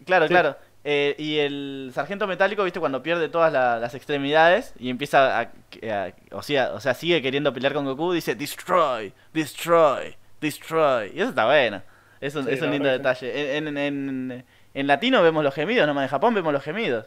claro, 0.05 0.27
Sí. 0.27 0.33
claro. 0.33 0.57
Eh, 0.85 1.15
y 1.17 1.37
el 1.39 1.91
sargento 1.93 2.27
metálico, 2.27 2.63
viste, 2.63 2.79
cuando 2.79 3.01
pierde 3.03 3.29
todas 3.29 3.51
la- 3.53 3.79
las 3.79 3.95
extremidades 3.95 4.73
y 4.79 4.89
empieza 4.89 5.39
a, 5.39 5.41
a- 5.43 6.13
o 6.31 6.41
sea, 6.41 6.73
o 6.73 6.79
sea, 6.81 6.93
sigue 6.93 7.21
queriendo 7.21 7.53
pelear 7.53 7.73
con 7.73 7.85
Goku, 7.85 8.11
dice 8.13 8.35
destroy, 8.35 9.13
destroy, 9.33 10.15
destroy. 10.41 11.11
Y 11.15 11.19
eso 11.21 11.29
está 11.29 11.45
bueno. 11.45 11.81
Es 12.23 12.35
un, 12.35 12.47
Sí, 12.47 12.51
es 12.51 12.61
un 12.61 12.71
lindo 12.71 12.89
detalle. 12.89 13.57
En, 13.57 13.67
en, 13.67 13.77
en, 13.77 14.45
en 14.73 14.87
latino 14.87 15.21
vemos 15.21 15.43
los 15.43 15.53
gemidos, 15.53 15.85
nomás 15.87 16.03
en 16.03 16.09
Japón 16.09 16.33
vemos 16.33 16.53
los 16.53 16.63
gemidos. 16.63 17.05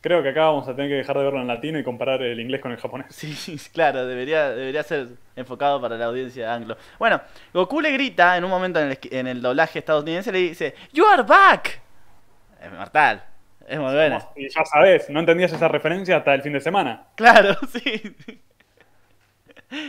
creo 0.00 0.22
que 0.22 0.30
acá 0.30 0.46
vamos 0.46 0.66
a 0.68 0.74
tener 0.74 0.90
que 0.90 0.96
dejar 0.96 1.16
de 1.18 1.24
verlo 1.24 1.40
en 1.40 1.46
latino 1.46 1.78
y 1.78 1.84
comparar 1.84 2.22
el 2.22 2.40
inglés 2.40 2.60
con 2.60 2.72
el 2.72 2.78
japonés. 2.78 3.06
Sí, 3.10 3.56
claro, 3.72 4.06
debería, 4.06 4.50
debería 4.50 4.82
ser 4.82 5.08
enfocado 5.36 5.80
para 5.80 5.96
la 5.96 6.06
audiencia 6.06 6.52
anglo. 6.54 6.76
Bueno, 6.98 7.20
Goku 7.52 7.80
le 7.80 7.92
grita 7.92 8.36
en 8.36 8.44
un 8.44 8.50
momento 8.50 8.80
en 8.80 8.90
el, 8.90 8.98
en 9.10 9.26
el 9.26 9.42
doblaje 9.42 9.78
estadounidense, 9.80 10.32
le 10.32 10.38
dice, 10.38 10.74
You 10.92 11.04
are 11.06 11.22
back. 11.22 11.80
Es 12.62 12.72
mortal, 12.72 13.22
es 13.66 13.78
muy 13.78 13.92
buena. 13.94 14.26
Y 14.36 14.48
ya 14.48 14.64
sabes, 14.64 15.08
no 15.10 15.20
entendías 15.20 15.52
esa 15.52 15.68
referencia 15.68 16.16
hasta 16.18 16.34
el 16.34 16.42
fin 16.42 16.52
de 16.54 16.60
semana. 16.60 17.04
Claro, 17.16 17.56
sí. 17.72 18.16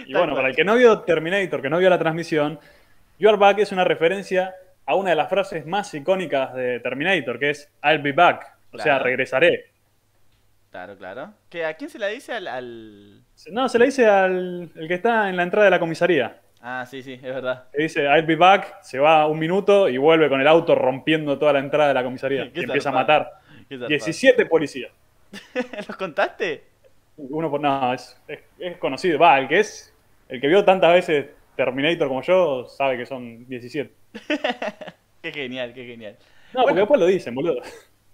Y 0.06 0.14
bueno, 0.14 0.36
para 0.36 0.50
el 0.50 0.56
que 0.56 0.64
no 0.64 0.76
vio 0.76 1.00
Terminator, 1.02 1.62
que 1.62 1.70
no 1.70 1.78
vio 1.80 1.90
la 1.90 1.98
transmisión, 1.98 2.60
You 3.22 3.30
Are 3.30 3.38
Back 3.38 3.60
es 3.60 3.72
una 3.72 3.84
referencia 3.84 4.56
a 4.84 4.96
una 4.96 5.12
de 5.12 5.16
las 5.16 5.30
frases 5.30 5.64
más 5.68 5.94
icónicas 5.94 6.56
de 6.56 6.80
Terminator, 6.80 7.38
que 7.38 7.52
es 7.52 7.72
I'll 7.84 8.00
be 8.02 8.14
back. 8.14 8.52
O 8.74 8.80
sea, 8.80 8.98
regresaré. 8.98 9.66
Claro, 10.72 10.98
claro. 10.98 11.32
¿Que 11.48 11.64
¿A 11.66 11.76
quién 11.76 11.92
se 11.92 12.00
la 12.00 12.08
dice? 12.08 12.34
Al, 12.34 12.48
al- 12.48 13.22
No, 13.52 13.70
se 13.70 13.78
le 13.78 13.86
dice 13.86 14.08
al 14.08 14.72
el 14.76 14.88
que 14.88 14.96
está 14.96 15.30
en 15.30 15.38
la 15.38 15.44
entrada 15.44 15.66
de 15.66 15.70
la 15.70 15.80
comisaría. 15.80 16.40
Ah, 16.62 16.84
sí, 16.90 17.04
sí, 17.04 17.14
es 17.14 17.22
verdad. 17.22 17.66
Que 17.72 17.84
dice 17.84 18.06
I'll 18.06 18.26
be 18.26 18.36
back, 18.36 18.82
se 18.82 18.98
va 18.98 19.28
un 19.28 19.38
minuto 19.38 19.88
y 19.88 19.98
vuelve 20.00 20.28
con 20.28 20.42
el 20.42 20.48
auto 20.48 20.74
rompiendo 20.74 21.38
toda 21.38 21.54
la 21.54 21.60
entrada 21.60 21.90
de 21.90 21.94
la 21.94 22.04
comisaría. 22.04 22.46
Y 22.56 22.64
empieza 22.64 22.90
a 22.90 22.94
matar. 22.94 23.34
Qué 23.70 23.76
zarpado. 23.76 23.88
17 23.88 24.46
policías. 24.48 24.92
¿Los 25.88 25.96
contaste? 25.96 26.64
Uno 27.18 27.52
por. 27.52 27.62
No, 27.62 27.94
es, 27.94 28.20
es, 28.28 28.40
es 28.58 28.78
conocido. 28.78 29.20
Va, 29.20 29.38
el 29.38 29.48
que 29.48 29.60
es. 29.60 29.94
El 30.28 30.42
que 30.42 30.48
vio 30.48 30.66
tantas 30.66 30.92
veces 30.94 31.28
Terminator 31.66 32.08
como 32.08 32.22
yo 32.24 32.66
sabe 32.68 32.98
que 32.98 33.06
son 33.06 33.48
17. 33.48 33.94
Qué 35.22 35.32
genial, 35.32 35.72
qué 35.74 35.86
genial. 35.86 36.18
No, 36.54 36.64
porque 36.64 36.80
después 36.80 37.00
lo 37.00 37.06
dicen, 37.06 37.36
boludo. 37.36 37.62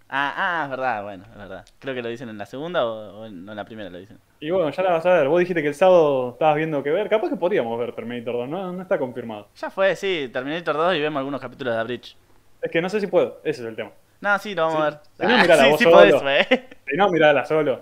Ah, 0.10 0.34
ah, 0.38 0.64
es 0.66 0.70
verdad, 0.70 1.04
bueno, 1.04 1.24
es 1.32 1.38
verdad. 1.38 1.66
Creo 1.80 1.96
que 1.96 2.02
lo 2.02 2.10
dicen 2.10 2.28
en 2.30 2.38
la 2.38 2.46
segunda 2.46 2.86
o, 2.86 3.22
o 3.22 3.26
en, 3.26 3.46
la 3.46 3.64
primera 3.66 3.90
lo 3.90 3.98
dicen. 3.98 4.18
Y 4.42 4.50
bueno, 4.52 4.70
ya 4.72 4.84
la 4.84 4.92
vas 4.92 5.06
a 5.06 5.14
ver. 5.14 5.28
Vos 5.30 5.40
dijiste 5.40 5.62
que 5.62 5.70
el 5.70 5.74
sábado 5.74 6.32
estabas 6.34 6.56
viendo 6.58 6.84
que 6.84 6.90
ver. 6.92 7.08
Capaz 7.10 7.30
que 7.30 7.36
podríamos 7.38 7.78
ver 7.80 7.94
Terminator 7.94 8.34
2, 8.36 8.50
no, 8.50 8.74
no 8.74 8.82
está 8.82 8.98
confirmado. 8.98 9.48
Ya 9.56 9.70
fue, 9.70 9.96
sí, 9.96 10.30
Terminator 10.32 10.76
2 10.76 10.96
y 10.96 11.00
vemos 11.00 11.20
algunos 11.20 11.40
capítulos 11.42 11.74
de 11.74 11.80
The 11.82 11.86
Bridge. 11.86 12.18
Es 12.62 12.72
que 12.72 12.82
no 12.82 12.90
sé 12.90 13.00
si 13.00 13.08
puedo, 13.08 13.40
ese 13.44 13.62
es 13.62 13.68
el 13.68 13.76
tema. 13.76 13.92
No, 14.20 14.38
sí, 14.40 14.54
lo 14.56 14.68
vamos 14.68 14.78
Sí. 14.78 14.82
a 14.82 14.90
ver. 14.90 15.00
Si 15.18 15.26
no, 15.28 15.38
mirala 15.42 15.64
sí, 15.64 15.70
vos 15.70 15.78
sí 15.80 15.84
solo. 15.86 15.96
podés, 15.98 16.24
wey. 16.24 16.60
Si 16.90 16.98
no, 16.98 17.10
mirala 17.10 17.46
solo. 17.46 17.82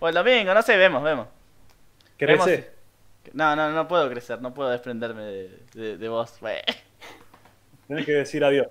O 0.00 0.08
el 0.08 0.14
domingo, 0.14 0.52
no 0.54 0.62
sé, 0.62 0.76
vemos, 0.76 1.02
vemos. 1.02 1.28
Si- 2.18 2.64
No, 3.32 3.54
no, 3.56 3.70
no 3.70 3.88
puedo 3.88 4.08
crecer, 4.10 4.40
no 4.40 4.54
puedo 4.54 4.70
desprenderme 4.70 5.22
de, 5.22 5.58
de, 5.74 5.96
de 5.98 6.08
vos. 6.08 6.38
Tenés 7.88 8.06
que 8.06 8.12
decir 8.12 8.44
adiós. 8.44 8.68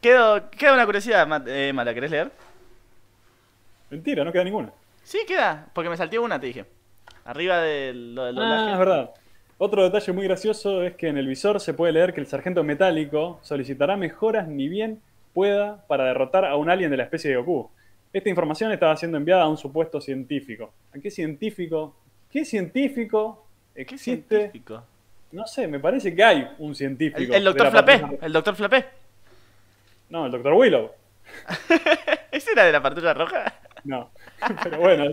Quedo, 0.00 0.50
queda 0.50 0.74
una 0.74 0.84
curiosidad, 0.86 1.26
Ma- 1.26 1.42
eh, 1.46 1.68
Emma, 1.68 1.84
¿la 1.84 1.94
querés 1.94 2.10
leer? 2.10 2.30
Mentira, 3.90 4.24
no 4.24 4.32
queda 4.32 4.44
ninguna. 4.44 4.72
Sí, 5.04 5.18
queda, 5.26 5.68
porque 5.74 5.90
me 5.90 5.96
salté 5.96 6.18
una, 6.18 6.40
te 6.40 6.46
dije. 6.46 6.64
Arriba 7.24 7.58
del, 7.60 8.14
lo 8.14 8.24
del 8.24 8.34
doblaje. 8.34 8.70
Ah, 8.70 8.72
es 8.72 8.78
verdad. 8.78 9.10
Otro 9.58 9.84
detalle 9.84 10.12
muy 10.12 10.24
gracioso 10.24 10.82
es 10.82 10.96
que 10.96 11.08
en 11.08 11.18
el 11.18 11.26
visor 11.28 11.60
se 11.60 11.74
puede 11.74 11.92
leer 11.92 12.12
que 12.12 12.20
el 12.20 12.26
sargento 12.26 12.64
metálico 12.64 13.38
solicitará 13.42 13.96
mejoras 13.96 14.48
ni 14.48 14.68
bien 14.68 15.00
pueda 15.34 15.86
para 15.86 16.04
derrotar 16.04 16.44
a 16.44 16.56
un 16.56 16.68
alien 16.68 16.90
de 16.90 16.96
la 16.96 17.04
especie 17.04 17.30
de 17.30 17.36
Goku. 17.36 17.70
Esta 18.12 18.28
información 18.28 18.72
estaba 18.72 18.96
siendo 18.96 19.18
enviada 19.18 19.42
a 19.44 19.48
un 19.48 19.56
supuesto 19.56 20.00
científico. 20.00 20.72
¿A 20.94 20.98
qué 20.98 21.10
científico? 21.10 21.94
¿Qué 22.30 22.44
científico 22.44 23.46
¿Qué 23.46 23.51
existe? 23.74 24.36
científico? 24.36 24.84
No 25.32 25.46
sé, 25.46 25.66
me 25.66 25.80
parece 25.80 26.14
que 26.14 26.22
hay 26.22 26.48
un 26.58 26.74
científico. 26.74 27.32
El, 27.34 27.44
doctor 27.44 27.64
la 27.66 27.70
Flapé, 27.70 28.00
patrulla- 28.00 28.18
el 28.26 28.32
doctor 28.32 28.54
Flapé. 28.56 28.86
No, 30.10 30.26
el 30.26 30.32
doctor 30.32 30.52
Willow. 30.52 30.90
¿Ese 32.30 32.52
era 32.52 32.64
de 32.64 32.72
la 32.72 32.82
patrulla 32.82 33.14
roja? 33.14 33.54
No. 33.84 34.10
Pero 34.62 34.78
bueno, 34.78 35.04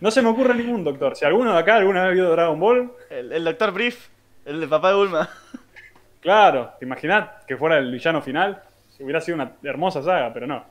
no 0.00 0.10
se 0.10 0.22
me 0.22 0.28
ocurre 0.30 0.54
ningún 0.54 0.82
doctor. 0.82 1.14
Si 1.16 1.24
alguno 1.24 1.52
de 1.52 1.58
acá 1.58 1.76
alguna 1.76 2.04
vez 2.04 2.14
vio 2.14 2.30
Dragon 2.30 2.58
Ball, 2.58 2.92
El, 3.10 3.32
el 3.32 3.44
doctor 3.44 3.72
Brief, 3.72 4.08
el 4.44 4.60
de 4.60 4.66
papá 4.68 4.90
de 4.90 4.94
Bulma. 4.96 5.28
claro, 6.20 6.72
¿te 6.78 6.86
imaginás 6.86 7.44
que 7.46 7.56
fuera 7.56 7.78
el 7.78 7.90
villano 7.92 8.22
final? 8.22 8.62
Hubiera 8.98 9.20
sido 9.20 9.34
una 9.34 9.52
hermosa 9.62 10.02
saga, 10.02 10.32
pero 10.32 10.46
no. 10.46 10.64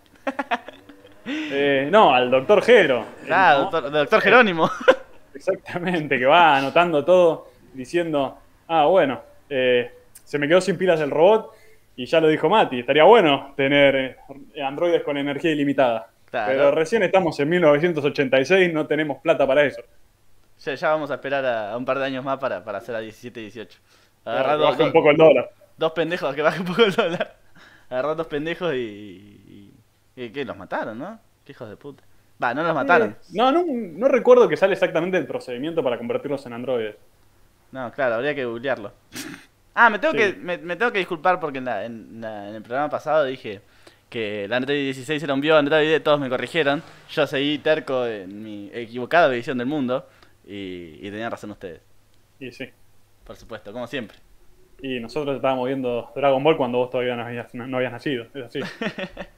Eh, 1.28 1.88
no, 1.92 2.14
al 2.14 2.32
doctor 2.32 2.64
Jero. 2.64 3.06
Claro, 3.26 3.66
¿no? 3.66 3.72
doctor, 3.72 3.92
doctor 3.92 4.22
Jerónimo. 4.22 4.70
Exactamente, 5.36 6.18
que 6.18 6.26
va 6.26 6.58
anotando 6.58 7.04
todo, 7.06 7.50
diciendo, 7.74 8.38
ah, 8.68 8.86
bueno, 8.86 9.22
eh, 9.50 9.92
se 10.24 10.40
me 10.40 10.48
quedó 10.48 10.62
sin 10.62 10.78
pilas 10.78 11.00
el 11.02 11.12
robot 11.12 11.52
y 11.98 12.06
ya 12.06 12.20
lo 12.20 12.28
dijo 12.28 12.50
Mati, 12.50 12.80
estaría 12.80 13.04
bueno 13.04 13.54
tener 13.56 13.96
eh, 14.54 14.64
androides 14.64 15.04
con 15.04 15.18
energía 15.18 15.52
ilimitada. 15.52 16.08
Claro. 16.32 16.52
Pero 16.52 16.72
recién 16.72 17.04
estamos 17.04 17.40
en 17.40 17.50
1986, 17.50 18.74
no 18.74 18.88
tenemos 18.88 19.20
plata 19.22 19.46
para 19.48 19.64
eso. 19.64 19.82
Ya, 20.64 20.74
ya 20.76 20.90
vamos 20.90 21.12
a 21.12 21.16
esperar 21.16 21.46
a, 21.46 21.72
a 21.74 21.78
un 21.78 21.86
par 21.86 22.00
de 22.00 22.06
años 22.06 22.24
más 22.24 22.38
para, 22.40 22.64
para 22.64 22.78
hacer 22.80 22.96
a 22.96 23.00
17 23.00 23.40
y 23.40 23.44
18. 23.44 23.80
Agarrar 24.26 24.58
Claro, 24.58 24.58
que 24.58 24.64
dos, 24.64 24.72
baje 24.72 24.84
un 24.84 24.92
poco 24.94 25.12
el 25.12 25.18
dólar. 25.18 25.52
dos 25.78 25.92
pendejos, 25.92 26.34
que 26.36 26.42
baje 26.42 26.60
un 26.62 26.66
poco 26.66 26.84
el 26.84 26.94
dólar. 26.94 27.36
Agarrar 27.90 28.16
dos 28.16 28.28
pendejos 28.28 28.74
y. 28.74 28.78
y, 28.78 29.74
y- 30.24 30.30
que 30.32 30.44
los 30.46 30.58
mataron, 30.58 30.98
¿no? 30.98 31.20
Qué 31.46 31.52
hijos 31.52 31.70
de 31.70 31.78
puta. 31.78 32.04
Va, 32.42 32.54
no 32.54 32.64
los 32.64 32.76
mataron. 32.76 33.16
No, 33.34 33.52
no, 33.52 33.64
no 33.68 34.08
recuerdo 34.08 34.50
que 34.50 34.58
sale 34.58 34.74
exactamente 34.74 35.18
el 35.18 35.26
procedimiento 35.28 35.84
para 35.84 35.98
convertirlos 35.98 36.46
en 36.46 36.54
androides. 36.54 36.96
No, 37.72 37.92
claro, 37.92 38.16
habría 38.16 38.36
que 38.36 38.46
googlearlo. 38.46 38.92
Ah, 39.74 39.90
me 39.90 40.00
tengo, 40.00 40.14
Sí. 40.14 40.18
que, 40.18 40.34
me, 40.34 40.58
me 40.58 40.76
tengo 40.76 40.92
que 40.92 41.00
disculpar 41.00 41.40
porque 41.40 41.60
en, 41.60 41.66
la- 41.66 41.86
en 41.86 42.22
la- 42.22 42.50
en 42.50 42.56
el 42.56 42.62
programa 42.64 42.90
pasado 42.90 43.26
dije 43.26 43.62
que 44.10 44.46
el 44.46 44.54
Android 44.54 44.78
16 44.84 45.22
era 45.24 45.34
un 45.34 45.42
bio 45.42 45.58
Android, 45.58 46.02
todos 46.02 46.20
me 46.20 46.30
corrigieron. 46.30 46.82
Yo 47.10 47.28
seguí 47.28 47.58
terco 47.60 48.06
en 48.06 48.44
mi 48.44 48.70
equivocada 48.74 49.28
visión 49.30 49.58
del 49.58 49.68
mundo 49.68 50.08
y, 50.46 50.98
y 51.02 51.12
tenían 51.12 51.32
razón 51.32 51.52
ustedes, 51.52 51.82
Y 52.40 52.52
sí. 52.52 52.70
por 53.26 53.36
supuesto, 53.36 53.74
como 53.74 53.88
siempre. 53.88 54.18
Y 54.82 55.00
nosotros 55.00 55.36
estábamos 55.38 55.68
viendo 55.68 56.12
Dragon 56.16 56.44
Ball 56.44 56.58
cuando 56.58 56.78
vos 56.80 56.90
todavía 56.90 57.16
no 57.16 57.24
habías, 57.26 57.54
no 57.54 57.78
habías 57.78 57.92
nacido. 57.92 58.28
Es 58.34 58.44
así. 58.46 58.60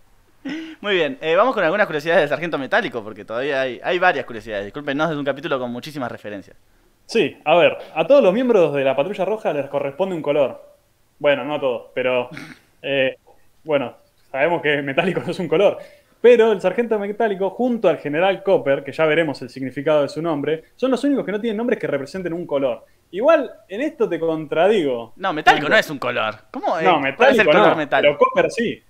Muy 0.81 0.95
bien, 0.95 1.17
eh, 1.21 1.35
vamos 1.35 1.53
con 1.53 1.63
algunas 1.63 1.85
curiosidades 1.85 2.21
del 2.21 2.29
Sargento 2.29 2.57
Metálico 2.57 3.03
porque 3.03 3.25
todavía 3.25 3.61
hay, 3.61 3.79
hay 3.83 3.99
varias 3.99 4.25
curiosidades. 4.25 4.65
Disculpenos, 4.65 5.11
es 5.11 5.17
un 5.17 5.25
capítulo 5.25 5.59
con 5.59 5.71
muchísimas 5.71 6.11
referencias. 6.11 6.57
Sí, 7.05 7.37
a 7.45 7.55
ver, 7.55 7.77
a 7.95 8.05
todos 8.05 8.21
los 8.21 8.33
miembros 8.33 8.73
de 8.73 8.83
la 8.83 8.95
Patrulla 8.95 9.23
Roja 9.25 9.53
les 9.53 9.67
corresponde 9.67 10.13
un 10.15 10.21
color. 10.21 10.61
Bueno, 11.19 11.43
no 11.45 11.55
a 11.55 11.59
todos, 11.59 11.83
pero. 11.93 12.29
eh, 12.81 13.15
bueno, 13.63 13.95
sabemos 14.31 14.61
que 14.61 14.81
metálico 14.81 15.21
no 15.25 15.31
es 15.31 15.39
un 15.39 15.47
color. 15.47 15.77
Pero 16.19 16.51
el 16.51 16.59
sargento 16.59 16.97
metálico, 16.97 17.51
junto 17.51 17.89
al 17.89 17.99
general 17.99 18.41
Copper, 18.43 18.83
que 18.83 18.91
ya 18.91 19.05
veremos 19.05 19.41
el 19.41 19.49
significado 19.49 20.01
de 20.01 20.09
su 20.09 20.21
nombre, 20.21 20.63
son 20.75 20.91
los 20.91 21.03
únicos 21.03 21.25
que 21.25 21.31
no 21.31 21.39
tienen 21.39 21.57
nombres 21.57 21.79
que 21.79 21.87
representen 21.87 22.33
un 22.33 22.47
color. 22.47 22.85
Igual, 23.11 23.51
en 23.69 23.81
esto 23.81 24.09
te 24.09 24.19
contradigo. 24.19 25.13
No, 25.15 25.31
metálico 25.31 25.69
no 25.69 25.77
es 25.77 25.89
un 25.89 25.99
color. 25.99 26.35
¿Cómo 26.51 26.77
es? 26.77 26.83
No, 26.83 26.99
¿Cuál 27.15 27.31
es 27.31 27.37
metálico 27.37 27.41
el 27.41 27.47
color 27.47 27.69
no, 27.69 27.75
metálico? 27.75 28.17
pero 28.17 28.17
Copper 28.17 28.51
sí. 28.51 28.83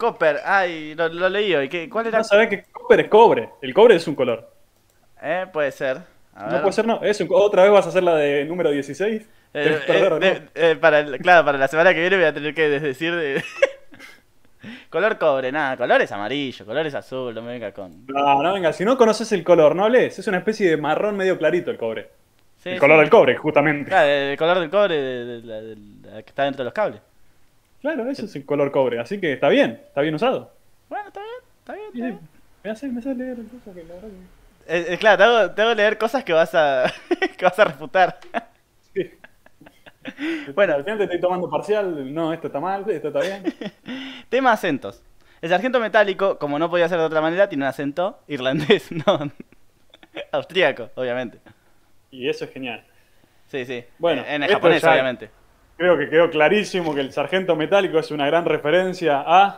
Copper, 0.00 0.40
ay, 0.46 0.94
lo, 0.94 1.08
lo 1.10 1.28
leí 1.28 1.54
hoy. 1.54 1.68
¿Qué, 1.68 1.88
¿Cuál 1.90 2.06
era? 2.06 2.18
No 2.18 2.24
sabés 2.24 2.48
que 2.48 2.62
Copper 2.72 3.00
es 3.00 3.08
cobre. 3.08 3.50
El 3.60 3.74
cobre 3.74 3.96
es 3.96 4.08
un 4.08 4.14
color. 4.14 4.50
Eh, 5.22 5.46
puede 5.52 5.70
ser. 5.70 5.98
A 6.34 6.46
No 6.46 6.52
ver. 6.52 6.60
puede 6.62 6.72
ser, 6.72 6.86
no. 6.86 7.02
Es 7.02 7.20
un- 7.20 7.28
¿Otra 7.30 7.64
vez 7.64 7.70
vas 7.72 7.84
a 7.84 7.90
hacer 7.90 8.02
la 8.02 8.16
de 8.16 8.46
número 8.46 8.70
16? 8.70 9.28
Eh, 9.52 9.78
que 9.86 9.92
perder, 9.92 10.24
eh, 10.24 10.40
¿no? 10.42 10.48
eh, 10.62 10.76
para 10.76 11.00
el- 11.00 11.18
claro, 11.18 11.44
para 11.44 11.58
la 11.58 11.68
semana 11.68 11.92
que 11.92 12.00
viene 12.00 12.16
voy 12.16 12.24
a 12.24 12.32
tener 12.32 12.54
que 12.54 12.68
decir 12.70 13.14
de... 13.14 13.44
color 14.90 15.18
cobre, 15.18 15.52
nada, 15.52 15.76
color 15.76 16.00
es 16.00 16.12
amarillo, 16.12 16.64
color 16.64 16.86
es 16.86 16.94
azul, 16.94 17.34
no 17.34 17.42
me 17.42 17.52
venga 17.52 17.72
con... 17.72 18.06
No, 18.06 18.42
no, 18.42 18.54
venga, 18.54 18.72
si 18.72 18.84
no 18.86 18.96
conoces 18.96 19.30
el 19.32 19.44
color, 19.44 19.74
no 19.76 19.84
hables. 19.84 20.18
Es 20.18 20.26
una 20.28 20.38
especie 20.38 20.70
de 20.70 20.76
marrón 20.78 21.16
medio 21.16 21.36
clarito 21.36 21.70
el 21.70 21.76
cobre. 21.78 22.08
Sí, 22.56 22.70
el 22.70 22.74
sí. 22.76 22.80
color 22.80 23.00
del 23.00 23.10
cobre, 23.10 23.36
justamente. 23.36 23.88
Claro, 23.90 24.08
el 24.08 24.38
color 24.38 24.60
del 24.60 24.70
cobre 24.70 24.96
de, 24.96 25.40
de 25.42 26.22
que 26.22 26.30
está 26.30 26.44
dentro 26.44 26.60
de 26.60 26.64
los 26.64 26.74
cables. 26.74 27.00
Claro, 27.80 28.08
ese 28.10 28.26
es 28.26 28.36
el 28.36 28.44
color 28.44 28.70
cobre, 28.72 28.98
así 29.00 29.18
que 29.20 29.32
está 29.32 29.48
bien, 29.48 29.80
está 29.86 30.00
bien 30.02 30.14
usado. 30.14 30.52
Bueno, 30.88 31.08
está 31.08 31.20
bien, 31.20 31.32
está 31.60 31.72
bien. 31.74 31.86
Está 31.86 31.98
bien. 32.06 32.20
me 32.64 32.70
hace, 32.70 32.88
me 32.88 32.98
hace 33.00 33.14
leer 33.14 33.38
el 33.38 33.46
coso 33.46 33.72
que 33.74 33.84
la 33.84 33.94
verdad 33.94 34.08
que- 34.08 34.40
Eh, 34.76 34.86
eh, 34.94 34.98
claro, 34.98 35.16
te 35.18 35.24
hago, 35.24 35.50
te 35.54 35.62
hago 35.62 35.74
leer 35.74 35.98
cosas 35.98 36.22
que 36.24 36.32
vas 36.32 36.54
a, 36.54 36.92
que 37.38 37.44
vas 37.44 37.58
a 37.58 37.64
refutar. 37.64 38.18
Sí. 38.94 39.10
Bueno. 40.54 40.74
al 40.76 40.82
final 40.82 40.96
te 40.98 41.04
estoy 41.04 41.20
tomando 41.20 41.48
parcial, 41.50 42.12
no, 42.14 42.32
esto 42.32 42.46
está 42.46 42.58
mal, 42.58 42.88
esto 42.90 43.08
está 43.08 43.20
bien. 43.20 43.42
Tema 44.30 44.50
acentos. 44.52 45.02
El 45.42 45.50
sargento 45.50 45.78
metálico, 45.78 46.38
como 46.38 46.58
no 46.58 46.70
podía 46.70 46.88
ser 46.88 46.98
de 46.98 47.04
otra 47.04 47.20
manera, 47.20 47.48
tiene 47.50 47.64
un 47.64 47.68
acento 47.68 48.18
irlandés, 48.26 48.90
no 48.92 49.30
austríaco, 50.32 50.90
obviamente. 50.94 51.38
Y 52.10 52.28
eso 52.28 52.44
es 52.46 52.52
genial. 52.52 52.82
Sí, 53.48 53.64
sí. 53.66 53.84
Bueno, 53.98 54.22
en 54.26 54.42
el 54.42 54.50
japonés, 54.50 54.82
ya- 54.82 54.90
obviamente. 54.92 55.30
Creo 55.80 55.96
que 55.96 56.10
quedó 56.10 56.28
clarísimo 56.28 56.94
que 56.94 57.00
el 57.00 57.10
sargento 57.10 57.56
metálico 57.56 57.98
es 57.98 58.10
una 58.10 58.26
gran 58.26 58.44
referencia 58.44 59.24
a, 59.26 59.56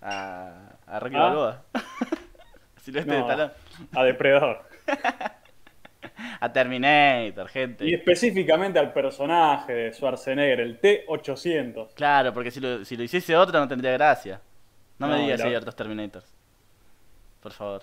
A, 0.00 0.52
a 0.86 1.00
Rocky 1.00 1.16
Ah. 1.16 1.18
Balboa. 1.18 1.62
Silvestre 2.80 3.14
de 3.16 3.20
No. 3.22 3.26
talón. 3.26 3.52
a 3.92 4.04
Depredador. 4.04 4.62
A 6.40 6.52
Terminator, 6.52 7.48
gente. 7.48 7.84
Y 7.84 7.94
específicamente 7.94 8.78
al 8.78 8.92
personaje 8.92 9.72
de 9.72 9.92
Schwarzenegger, 9.92 10.60
el 10.60 10.78
T-800. 10.78 11.94
Claro, 11.94 12.32
porque 12.32 12.52
si 12.52 12.60
lo, 12.60 12.84
si 12.84 12.96
lo 12.96 13.02
hiciese 13.02 13.36
otro 13.36 13.58
no 13.58 13.66
tendría 13.66 13.90
gracia. 13.94 14.40
No, 14.98 15.08
me 15.08 15.18
digas 15.22 15.40
si 15.40 15.48
hay 15.48 15.56
otros 15.56 15.74
Terminators. 15.74 16.32
Por 17.42 17.50
favor. 17.52 17.82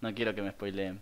No 0.00 0.14
quiero 0.14 0.32
que 0.32 0.42
me 0.42 0.50
spoileen. 0.52 1.00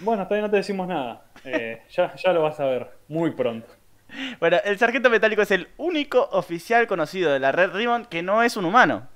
Bueno, 0.00 0.24
todavía 0.24 0.46
no 0.46 0.50
te 0.50 0.56
decimos 0.56 0.88
nada. 0.88 1.24
Eh, 1.44 1.82
ya, 1.90 2.14
ya 2.14 2.32
lo 2.32 2.42
vas 2.42 2.58
a 2.58 2.64
ver 2.64 2.88
muy 3.08 3.32
pronto. 3.32 3.68
Bueno, 4.40 4.58
el 4.64 4.78
sargento 4.78 5.10
metálico 5.10 5.42
es 5.42 5.50
el 5.50 5.68
único 5.76 6.28
oficial 6.32 6.86
conocido 6.86 7.32
de 7.32 7.40
la 7.40 7.52
Red 7.52 7.72
Ribbon 7.72 8.04
que 8.06 8.22
no 8.22 8.42
es 8.42 8.56
un 8.56 8.64
humano. 8.64 9.08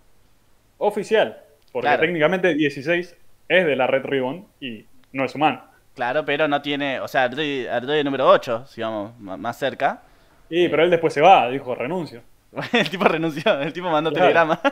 Oficial, 0.78 1.38
porque 1.72 1.86
Claro. 1.86 2.00
técnicamente 2.02 2.54
16 2.54 3.16
es 3.48 3.66
de 3.66 3.76
la 3.76 3.86
Red 3.86 4.04
Ribbon 4.04 4.46
y 4.60 4.84
no 5.12 5.24
es 5.24 5.34
humano. 5.34 5.64
Claro, 5.94 6.24
pero 6.24 6.48
no 6.48 6.62
tiene. 6.62 7.00
O 7.00 7.08
sea, 7.08 7.24
Android 7.24 8.04
número 8.04 8.26
8, 8.28 8.66
si 8.66 8.80
vamos 8.80 9.18
más 9.18 9.58
cerca. 9.58 10.02
Y 10.48 10.68
pero 10.68 10.82
él 10.84 10.90
después 10.90 11.12
se 11.12 11.20
va, 11.20 11.48
dijo 11.48 11.74
renuncio. 11.74 12.22
El 12.72 12.88
tipo 12.90 13.04
renunció, 13.04 13.60
el 13.60 13.72
tipo 13.72 13.88
mandó 13.90 14.10
Claro. 14.10 14.24
telegrama. 14.26 14.60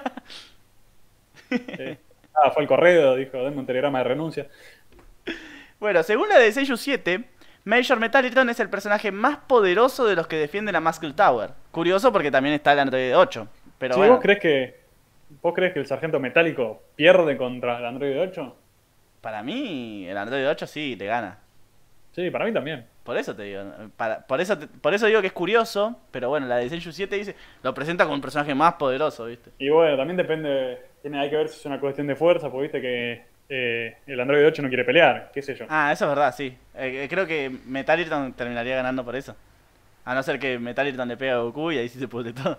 Sí. 1.51 1.97
Ah, 2.35 2.51
fue 2.51 2.63
al 2.63 2.69
correo, 2.69 3.17
dijo, 3.17 3.39
denme 3.39 3.59
un 3.59 3.67
telegrama 3.67 3.99
de 3.99 4.05
renuncia. 4.05 4.47
Bueno, 5.81 6.03
según 6.03 6.29
la 6.29 6.39
de 6.39 6.53
Seiyuu 6.53 6.77
7, 6.77 7.25
Major 7.69 8.01
Metalliton 8.01 8.49
es 8.49 8.61
el 8.61 8.71
personaje 8.71 9.13
más 9.13 9.37
poderoso 9.47 10.07
de 10.07 10.17
los 10.17 10.27
que 10.27 10.37
defienden 10.37 10.73
la 10.73 10.81
Muscle 10.81 11.13
Tower. 11.13 11.51
Curioso 11.71 12.11
porque 12.11 12.31
también 12.31 12.55
está 12.55 12.73
el 12.73 12.79
Android 12.79 13.15
8. 13.15 13.47
Pero 13.79 13.93
Sí, 13.95 13.99
bueno, 14.01 14.15
¿vos 14.15 14.23
crees 14.23 14.39
que 14.41 14.81
vos 15.43 15.53
crees 15.55 15.75
que 15.75 15.81
el 15.81 15.87
sargento 15.87 16.19
metálico 16.19 16.83
pierde 16.97 17.37
contra 17.37 17.79
el 17.79 17.85
Android 17.85 18.19
8? 18.21 18.57
para 19.21 19.43
mí 19.43 20.07
el 20.09 20.17
Android 20.17 20.49
8 20.49 20.67
sí 20.67 20.97
le 20.97 21.05
gana. 21.07 21.39
Sí, 22.13 22.31
para 22.31 22.47
mí 22.47 22.53
también. 22.55 22.87
Por 23.05 23.19
eso 23.19 23.37
te 23.37 23.43
digo, 23.43 23.63
para- 23.99 24.21
por, 24.27 24.41
eso 24.41 24.57
te- 24.59 24.67
por 24.67 24.95
eso 24.95 25.05
digo 25.07 25.21
que 25.21 25.27
es 25.27 25.33
curioso, 25.35 26.01
pero 26.11 26.31
bueno, 26.31 26.47
la 26.47 26.57
de 26.57 26.69
Seiyuu 26.71 26.93
7 26.93 27.17
dice, 27.17 27.37
lo 27.63 27.75
presenta 27.75 28.05
como 28.05 28.15
un 28.15 28.21
personaje 28.23 28.55
más 28.55 28.75
poderoso, 28.75 29.27
¿viste? 29.27 29.51
Y 29.59 29.69
bueno, 29.69 29.95
también 29.97 30.17
depende, 30.17 30.79
tiene, 31.03 31.21
hay 31.21 31.29
que 31.29 31.37
ver 31.37 31.49
si 31.49 31.59
es 31.59 31.67
una 31.67 31.79
cuestión 31.81 32.07
de 32.07 32.17
fuerza, 32.17 32.49
porque 32.49 32.63
viste 32.63 32.81
que 32.81 33.25
eh, 33.49 33.97
el 34.07 34.21
Android 34.21 34.47
8 34.47 34.63
no 34.63 34.69
quiere 34.69 34.85
pelear, 34.85 35.31
qué 35.33 35.43
sé 35.43 35.55
yo. 35.55 35.67
Ah, 35.69 35.91
eso 35.93 36.05
es 36.05 36.09
verdad, 36.11 36.35
sí. 36.37 36.47
Eh, 36.75 37.05
eh, 37.05 37.07
creo 37.09 37.27
que 37.27 37.51
Metalliton 37.67 38.33
terminaría 38.35 38.77
ganando 38.77 39.05
por 39.05 39.17
eso. 39.17 39.35
A 40.05 40.15
no 40.15 40.23
ser 40.23 40.39
que 40.39 40.59
Metalliton 40.59 41.09
le 41.09 41.17
pega 41.17 41.35
a 41.35 41.39
Goku 41.39 41.73
y 41.73 41.79
ahí 41.79 41.89
sí 41.89 41.99
se 41.99 42.09
pudre 42.09 42.33
todo. 42.33 42.59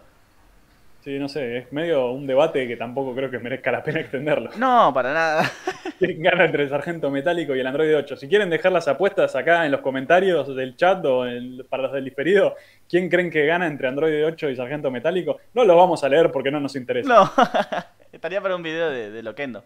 Sí, 1.03 1.17
no 1.17 1.29
sé, 1.29 1.59
es 1.59 1.71
medio 1.71 2.11
un 2.11 2.27
debate 2.27 2.67
que 2.67 2.75
tampoco 2.75 3.15
creo 3.15 3.31
que 3.31 3.39
merezca 3.39 3.71
la 3.71 3.81
pena 3.81 4.01
extenderlo. 4.01 4.51
No, 4.57 4.91
para 4.93 5.13
nada. 5.13 5.49
¿Quién 5.97 6.21
gana 6.21 6.43
entre 6.45 6.63
el 6.63 6.69
sargento 6.69 7.09
metálico 7.09 7.55
y 7.55 7.59
el 7.61 7.67
Android 7.67 7.95
8? 7.95 8.17
Si 8.17 8.27
quieren 8.27 8.49
dejar 8.49 8.73
las 8.73 8.87
apuestas 8.89 9.33
acá 9.35 9.65
en 9.65 9.71
los 9.71 9.79
comentarios 9.81 10.53
del 10.55 10.75
chat 10.75 11.03
o 11.05 11.25
en- 11.25 11.65
para 11.69 11.83
los 11.83 11.93
del 11.93 12.03
diferido, 12.03 12.55
¿quién 12.89 13.09
creen 13.09 13.31
que 13.31 13.45
gana 13.45 13.65
entre 13.67 13.87
Android 13.87 14.25
8 14.25 14.49
y 14.49 14.55
sargento 14.57 14.91
metálico? 14.91 15.37
No 15.53 15.63
lo 15.63 15.77
vamos 15.77 16.03
a 16.03 16.09
leer 16.09 16.31
porque 16.31 16.51
no 16.51 16.59
nos 16.59 16.75
interesa. 16.75 17.07
No. 17.07 17.31
Estaría 18.11 18.41
para 18.41 18.55
un 18.57 18.63
video 18.63 18.89
de, 18.89 19.09
de 19.09 19.23
Loquendo. 19.23 19.63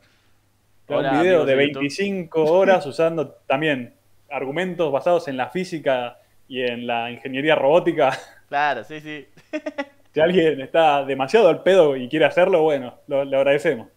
Un 0.98 1.22
video 1.22 1.46
de 1.46 1.56
de 1.56 1.64
YouTube. 1.68 1.80
25 1.82 2.44
horas 2.46 2.86
usando 2.86 3.30
también 3.48 3.94
argumentos 4.30 4.92
basados 4.92 5.28
en 5.28 5.38
la 5.38 5.50
física 5.50 6.18
y 6.48 6.62
en 6.62 6.88
la 6.88 7.12
ingeniería 7.12 7.56
robótica. 7.56 8.18
Claro, 8.50 8.84
sí, 8.84 9.00
sí. 9.02 9.28
Si 10.14 10.20
alguien 10.20 10.62
está 10.62 11.04
demasiado 11.04 11.50
al 11.50 11.64
pedo 11.64 11.96
y 11.96 12.08
quiere 12.08 12.26
hacerlo, 12.26 12.62
bueno, 12.62 13.00
lo, 13.08 13.26
le 13.26 13.36
agradecemos. 13.36 13.88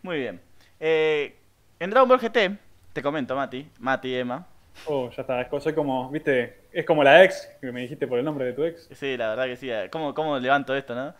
Muy 0.00 0.18
bien. 0.20 0.40
Eh, 0.80 1.34
en 1.78 1.90
Dragon 1.90 2.08
Ball 2.08 2.18
GT, 2.18 2.56
te 2.94 3.02
comento, 3.02 3.36
Mati, 3.36 3.68
Mati, 3.78 4.14
Emma. 4.16 4.46
Oh, 4.86 5.10
ya 5.10 5.20
está, 5.20 5.42
es 5.42 5.62
soy 5.62 5.74
como, 5.74 6.08
viste, 6.10 6.60
es 6.72 6.86
como 6.86 7.04
la 7.04 7.22
ex 7.22 7.46
que 7.60 7.70
me 7.72 7.82
dijiste 7.82 8.06
por 8.06 8.18
el 8.18 8.24
nombre 8.24 8.46
de 8.46 8.52
tu 8.54 8.64
ex. 8.64 8.88
Sí, 8.94 9.18
la 9.18 9.28
verdad 9.28 9.44
que 9.44 9.56
sí. 9.56 9.70
eh, 9.70 9.88
¿Cómo, 9.90 10.14
cómo 10.14 10.38
levanto 10.38 10.74
esto, 10.74 10.94
no? 10.94 11.12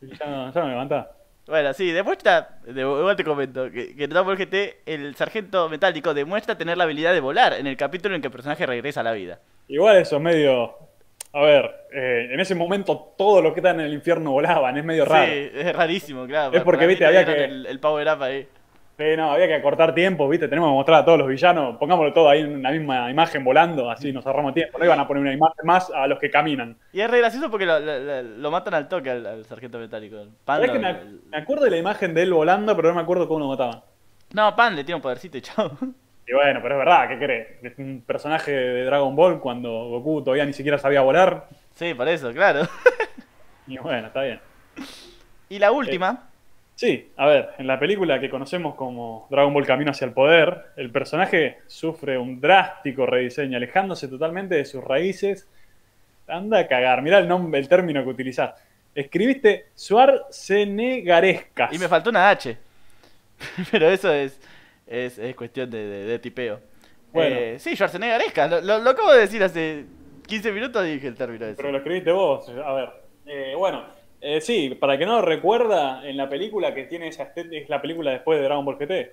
Ya, 0.00 0.26
no- 0.26 0.52
ya 0.52 0.62
me 0.64 0.70
levanta. 0.70 1.10
Bueno, 1.50 1.74
sí, 1.74 1.90
demuestra, 1.90 2.60
de, 2.64 2.80
igual 2.82 3.16
te 3.16 3.24
comento, 3.24 3.68
que, 3.72 3.96
que 3.96 4.04
en 4.04 4.10
Dragon 4.10 4.24
Ball 4.28 4.36
GT 4.38 4.82
el 4.86 5.16
sargento 5.16 5.68
metálico 5.68 6.14
demuestra 6.14 6.56
tener 6.56 6.78
la 6.78 6.84
habilidad 6.84 7.12
de 7.12 7.18
volar 7.18 7.54
en 7.54 7.66
el 7.66 7.76
capítulo 7.76 8.14
en 8.14 8.20
que 8.20 8.28
el 8.28 8.32
personaje 8.32 8.64
regresa 8.66 9.00
a 9.00 9.02
la 9.02 9.10
vida. 9.12 9.40
Igual 9.66 9.96
eso 9.96 10.16
es 10.16 10.22
medio. 10.22 10.76
A 11.32 11.42
ver, 11.42 11.70
eh, 11.92 12.28
en 12.32 12.38
ese 12.38 12.54
momento 12.54 13.14
todos 13.18 13.42
los 13.42 13.52
que 13.52 13.58
están 13.60 13.80
en 13.80 13.86
el 13.86 13.92
infierno 13.94 14.30
volaban, 14.30 14.78
es 14.78 14.84
medio 14.84 15.04
raro. 15.04 15.26
Sí, 15.26 15.50
es 15.52 15.74
rarísimo, 15.74 16.24
claro. 16.26 16.56
Es 16.56 16.62
porque, 16.62 16.86
viste, 16.86 17.04
había 17.04 17.24
que- 17.24 17.44
El, 17.44 17.66
el 17.66 17.80
power 17.80 18.06
up 18.16 18.22
ahí. 18.22 18.46
Sí, 19.00 19.16
no, 19.16 19.32
había 19.32 19.46
que 19.48 19.54
acortar 19.54 19.94
tiempo, 19.94 20.28
viste, 20.28 20.46
tenemos 20.46 20.68
que 20.68 20.74
mostrar 20.74 21.00
a 21.00 21.04
todos 21.06 21.18
los 21.18 21.26
villanos, 21.26 21.78
pongámoslo 21.78 22.12
todo 22.12 22.28
ahí 22.28 22.40
en 22.42 22.54
una 22.56 22.70
misma 22.70 23.10
imagen 23.10 23.42
volando, 23.42 23.90
así 23.90 24.12
nos 24.12 24.26
ahorramos 24.26 24.52
tiempo. 24.52 24.78
No 24.78 24.84
iban 24.84 25.00
a 25.00 25.08
poner 25.08 25.22
una 25.22 25.32
imagen 25.32 25.64
más 25.64 25.90
a 25.90 26.06
los 26.06 26.18
que 26.18 26.30
caminan. 26.30 26.76
Y 26.92 27.00
es 27.00 27.10
re 27.10 27.18
gracioso 27.20 27.50
porque 27.50 27.64
lo, 27.64 27.80
lo- 27.80 27.98
lo- 27.98 28.22
lo 28.22 28.50
matan 28.50 28.74
al 28.74 28.88
toque 28.88 29.08
al, 29.10 29.24
al 29.26 29.44
sargento 29.46 29.78
metálico. 29.78 30.16
el 30.18 30.28
Pan, 30.44 30.56
¿Sabés 30.58 30.70
que 30.72 30.76
lo- 30.78 30.82
me, 30.82 30.88
ac- 30.90 31.20
me 31.30 31.36
acuerdo 31.38 31.64
de 31.64 31.70
la 31.70 31.76
imagen 31.78 32.12
de 32.12 32.22
él 32.24 32.32
volando, 32.34 32.76
pero 32.76 32.88
no 32.90 32.94
me 32.96 33.00
acuerdo 33.00 33.26
cómo 33.26 33.40
lo 33.40 33.48
mataban? 33.48 33.80
No, 34.34 34.54
Pan 34.54 34.76
le 34.76 34.84
tiene 34.84 34.96
un 34.96 35.02
podercito 35.02 35.38
y 35.38 35.40
chao. 35.40 35.70
Y 36.28 36.32
bueno, 36.32 36.60
pero 36.62 36.74
es 36.76 36.78
verdad, 36.78 37.08
¿qué 37.08 37.18
crees? 37.18 37.48
Es 37.64 37.78
un 37.78 38.04
personaje 38.06 38.52
de 38.52 38.84
Dragon 38.84 39.16
Ball 39.16 39.40
cuando 39.40 39.68
Goku 39.88 40.22
todavía 40.22 40.44
ni 40.46 40.52
siquiera 40.52 40.78
sabía 40.78 41.00
volar. 41.00 41.48
Sí, 41.74 41.92
por 41.94 42.06
eso, 42.06 42.32
claro. 42.32 42.68
Y 43.66 43.78
bueno, 43.78 44.06
está 44.08 44.22
bien. 44.22 44.40
Y 45.48 45.58
la 45.58 45.72
última, 45.72 46.29
Sí, 46.80 47.10
a 47.18 47.26
ver, 47.26 47.50
en 47.58 47.66
la 47.66 47.78
película 47.78 48.18
que 48.20 48.30
conocemos 48.30 48.74
como 48.74 49.26
Dragon 49.28 49.52
Ball 49.52 49.66
Camino 49.66 49.90
hacia 49.90 50.06
el 50.06 50.12
Poder, 50.14 50.64
el 50.76 50.90
personaje 50.90 51.58
sufre 51.66 52.16
un 52.16 52.40
drástico 52.40 53.04
rediseño, 53.04 53.58
alejándose 53.58 54.08
totalmente 54.08 54.54
de 54.54 54.64
sus 54.64 54.82
raíces. 54.82 55.46
Anda 56.26 56.60
a 56.60 56.66
cagar, 56.66 57.02
mirá 57.02 57.18
el 57.18 57.28
nombre, 57.28 57.60
el 57.60 57.68
término 57.68 58.02
que 58.02 58.08
utilizás. 58.08 58.54
Escribiste 58.94 59.66
Schwarzeneggarescas. 59.76 61.70
Y 61.74 61.78
me 61.78 61.86
faltó 61.86 62.08
una 62.08 62.30
H. 62.30 62.56
Pero 63.70 63.90
eso 63.90 64.10
es, 64.10 64.40
es, 64.86 65.18
es 65.18 65.36
cuestión 65.36 65.70
de, 65.70 65.86
de- 65.86 66.04
de 66.06 66.18
tipeo. 66.18 66.60
Bueno. 67.12 67.36
Eh, 67.38 67.58
sí, 67.58 67.74
Schwarzeneggaresca. 67.74 68.46
Lo, 68.48 68.62
lo, 68.62 68.78
lo 68.78 68.88
acabo 68.88 69.12
de 69.12 69.20
decir 69.20 69.42
hace 69.44 69.84
15 70.26 70.50
minutos 70.52 70.86
y 70.86 70.92
dije 70.94 71.08
el 71.08 71.14
término 71.14 71.44
ese. 71.44 71.56
Pero 71.56 71.72
lo 71.72 71.76
escribiste 71.76 72.10
vos. 72.10 72.48
A 72.64 72.72
ver. 72.72 72.88
eh, 73.26 73.52
bueno, 73.54 73.84
eh, 74.20 74.40
sí, 74.40 74.70
para 74.78 74.96
que 74.98 75.06
no 75.06 75.16
lo 75.16 75.22
recuerda, 75.22 76.06
en 76.08 76.16
la 76.16 76.28
película 76.28 76.74
que 76.74 76.84
tiene 76.84 77.08
esa 77.08 77.24
estética, 77.24 77.56
es 77.62 77.68
la 77.68 77.80
película 77.80 78.10
después 78.10 78.38
de 78.38 78.44
Dragon 78.44 78.64
Ball 78.64 78.76
GT. 78.78 79.12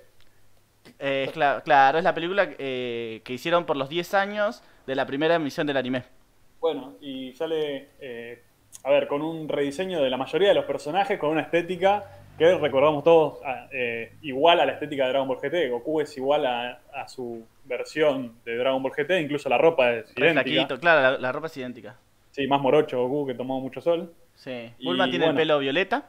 Eh, 0.98 1.30
claro, 1.32 1.98
es 1.98 2.04
la 2.04 2.14
película 2.14 2.48
eh, 2.58 3.20
que 3.24 3.32
hicieron 3.34 3.64
por 3.66 3.76
los 3.76 3.88
10 3.88 4.14
años 4.14 4.62
de 4.86 4.94
la 4.94 5.06
primera 5.06 5.34
emisión 5.34 5.66
del 5.66 5.76
anime. 5.76 6.04
Bueno, 6.60 6.94
y 7.00 7.32
sale, 7.34 7.88
eh, 8.00 8.42
a 8.84 8.90
ver, 8.90 9.06
con 9.06 9.22
un 9.22 9.48
rediseño 9.48 10.02
de 10.02 10.10
la 10.10 10.16
mayoría 10.16 10.48
de 10.48 10.54
los 10.54 10.64
personajes, 10.64 11.18
con 11.18 11.30
una 11.30 11.42
estética 11.42 12.04
que 12.38 12.54
recordamos 12.56 13.02
todos 13.04 13.38
eh, 13.72 14.12
igual 14.22 14.60
a 14.60 14.66
la 14.66 14.72
estética 14.72 15.04
de 15.04 15.10
Dragon 15.10 15.28
Ball 15.28 15.38
GT. 15.40 15.70
Goku 15.70 16.00
es 16.00 16.16
igual 16.16 16.46
a, 16.46 16.80
a 16.94 17.08
su 17.08 17.44
versión 17.64 18.36
de 18.44 18.56
Dragon 18.56 18.82
Ball 18.82 18.92
GT, 18.92 19.20
incluso 19.20 19.48
la 19.48 19.58
ropa 19.58 19.92
es 19.92 20.14
Re 20.14 20.30
idéntica. 20.32 20.42
flaquito, 20.50 20.80
claro, 20.80 21.00
la, 21.12 21.18
la 21.18 21.32
ropa 21.32 21.48
es 21.48 21.56
idéntica. 21.56 21.96
Sí, 22.30 22.46
más 22.46 22.60
morocho 22.60 23.02
Goku 23.02 23.26
que 23.26 23.34
tomó 23.34 23.60
mucho 23.60 23.80
sol. 23.80 24.12
Sí. 24.38 24.72
Y 24.78 24.86
Bulma 24.86 25.04
tiene 25.04 25.26
bueno. 25.26 25.30
el 25.32 25.36
pelo 25.36 25.58
violeta. 25.58 26.08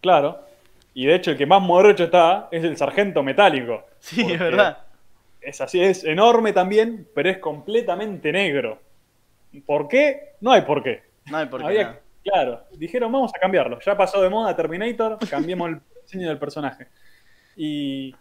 Claro. 0.00 0.44
Y 0.94 1.06
de 1.06 1.14
hecho 1.14 1.30
el 1.30 1.36
que 1.36 1.46
más 1.46 1.62
morocho 1.62 2.04
está 2.04 2.48
es 2.50 2.64
el 2.64 2.76
sargento 2.76 3.22
metálico. 3.22 3.86
Sí, 4.00 4.22
es 4.22 4.38
verdad. 4.38 4.78
Es 5.40 5.60
así, 5.60 5.80
es 5.80 6.04
enorme 6.04 6.52
también, 6.52 7.08
pero 7.14 7.30
es 7.30 7.38
completamente 7.38 8.32
negro. 8.32 8.78
¿Por 9.64 9.88
qué? 9.88 10.34
No 10.40 10.52
hay 10.52 10.62
por 10.62 10.82
qué. 10.82 11.02
No 11.26 11.38
hay 11.38 11.46
por 11.46 11.60
qué. 11.60 11.66
Había-. 11.66 12.00
Claro, 12.22 12.64
dijeron 12.72 13.10
vamos 13.10 13.32
a 13.34 13.38
cambiarlo. 13.38 13.78
Ya 13.80 13.96
pasó 13.96 14.20
de 14.22 14.28
moda 14.28 14.54
Terminator, 14.54 15.18
cambiemos 15.28 15.70
el 15.70 15.80
diseño 16.02 16.28
del 16.28 16.38
personaje. 16.38 16.88
Y, 17.56 18.14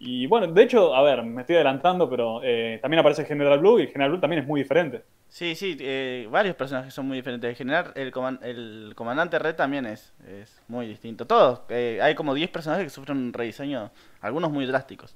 y 0.00 0.26
bueno, 0.26 0.48
de 0.48 0.62
hecho, 0.64 0.94
a 0.94 1.02
ver, 1.02 1.22
me 1.22 1.42
estoy 1.42 1.56
adelantando, 1.56 2.08
pero 2.10 2.40
eh, 2.42 2.78
también 2.82 3.00
aparece 3.00 3.24
General 3.24 3.58
Blue 3.60 3.78
y 3.80 3.86
General 3.88 4.10
Blue 4.10 4.20
también 4.20 4.42
es 4.42 4.48
muy 4.48 4.60
diferente. 4.62 5.04
Sí, 5.28 5.54
sí, 5.54 5.76
eh, 5.80 6.26
varios 6.30 6.56
personajes 6.56 6.92
son 6.92 7.06
muy 7.06 7.16
diferentes. 7.18 7.48
En 7.50 7.56
general, 7.56 7.92
el, 7.94 8.10
coman- 8.12 8.40
el 8.42 8.92
comandante 8.96 9.38
Red 9.38 9.54
también 9.54 9.86
es, 9.86 10.12
es 10.26 10.60
muy 10.66 10.86
distinto. 10.88 11.24
Todos, 11.26 11.62
eh, 11.68 12.00
hay 12.02 12.14
como 12.16 12.34
10 12.34 12.50
personajes 12.50 12.84
que 12.84 12.90
sufren 12.90 13.16
un 13.18 13.32
rediseño, 13.32 13.92
algunos 14.20 14.50
muy 14.50 14.66
drásticos. 14.66 15.14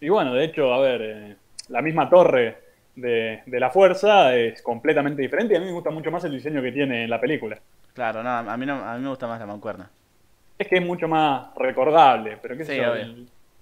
Y 0.00 0.08
bueno, 0.08 0.34
de 0.34 0.44
hecho, 0.44 0.72
a 0.72 0.80
ver, 0.80 1.00
eh, 1.02 1.36
la 1.68 1.82
misma 1.82 2.08
torre 2.08 2.58
de, 2.94 3.42
de 3.46 3.60
la 3.60 3.70
fuerza 3.70 4.34
es 4.36 4.62
completamente 4.62 5.22
diferente 5.22 5.54
y 5.54 5.56
a 5.56 5.60
mí 5.60 5.66
me 5.66 5.72
gusta 5.72 5.90
mucho 5.90 6.10
más 6.10 6.24
el 6.24 6.32
diseño 6.32 6.62
que 6.62 6.72
tiene 6.72 7.04
en 7.04 7.10
la 7.10 7.20
película. 7.20 7.60
Claro, 7.94 8.22
no, 8.22 8.30
a 8.30 8.56
mí, 8.56 8.64
no, 8.66 8.74
a 8.84 8.94
mí 8.96 9.02
me 9.02 9.08
gusta 9.08 9.26
más 9.26 9.40
la 9.40 9.46
mancuerna. 9.46 9.90
Es 10.58 10.68
que 10.68 10.76
es 10.76 10.84
mucho 10.84 11.08
más 11.08 11.54
recordable, 11.56 12.38
pero 12.42 12.56
qué 12.56 12.64
sé 12.64 12.74
Sí, 12.74 12.80
yo, 12.80 12.94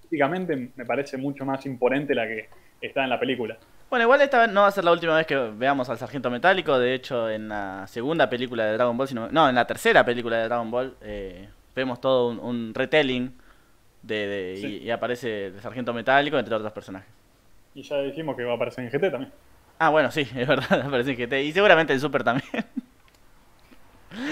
estéticamente 0.05 0.71
me 0.75 0.85
parece 0.85 1.17
mucho 1.17 1.45
más 1.45 1.65
imponente 1.65 2.13
la 2.15 2.25
que 2.27 2.47
está 2.81 3.03
en 3.03 3.09
la 3.09 3.19
película. 3.19 3.57
Bueno, 3.89 4.03
igual 4.03 4.21
esta 4.21 4.39
vez 4.41 4.51
no 4.51 4.61
va 4.61 4.67
a 4.67 4.71
ser 4.71 4.83
la 4.83 4.91
última 4.91 5.15
vez 5.15 5.27
que 5.27 5.35
veamos 5.35 5.89
al 5.89 5.97
Sargento 5.97 6.29
Metálico. 6.29 6.77
De 6.79 6.93
hecho, 6.93 7.29
en 7.29 7.49
la 7.49 7.85
segunda 7.87 8.29
película 8.29 8.65
de 8.65 8.73
Dragon 8.73 8.97
Ball, 8.97 9.07
si 9.07 9.15
no, 9.15 9.27
en 9.49 9.55
la 9.55 9.67
tercera 9.67 10.03
película 10.05 10.37
de 10.37 10.43
Dragon 10.45 10.69
Ball, 10.71 10.95
eh, 11.01 11.47
vemos 11.75 11.99
todo 12.01 12.29
un, 12.29 12.39
un 12.39 12.73
retelling 12.73 13.31
de, 14.01 14.27
de- 14.27 14.57
Sí. 14.57 14.67
y, 14.81 14.85
y 14.85 14.91
aparece 14.91 15.47
el 15.47 15.59
Sargento 15.61 15.93
Metálico 15.93 16.37
entre 16.37 16.55
otros 16.55 16.71
personajes. 16.71 17.07
Y 17.73 17.83
ya 17.83 17.97
dijimos 18.01 18.35
que 18.35 18.43
va 18.43 18.53
a 18.53 18.55
aparecer 18.55 18.83
en 18.85 18.89
GT 18.91 19.11
también. 19.11 19.31
Ah, 19.79 19.89
bueno, 19.89 20.09
sí, 20.11 20.21
es 20.35 20.47
verdad, 20.47 20.81
aparece 20.81 21.11
en 21.11 21.17
GT. 21.17 21.33
Y 21.43 21.51
seguramente 21.51 21.93
en 21.93 21.99
Super 21.99 22.23
también. 22.23 22.47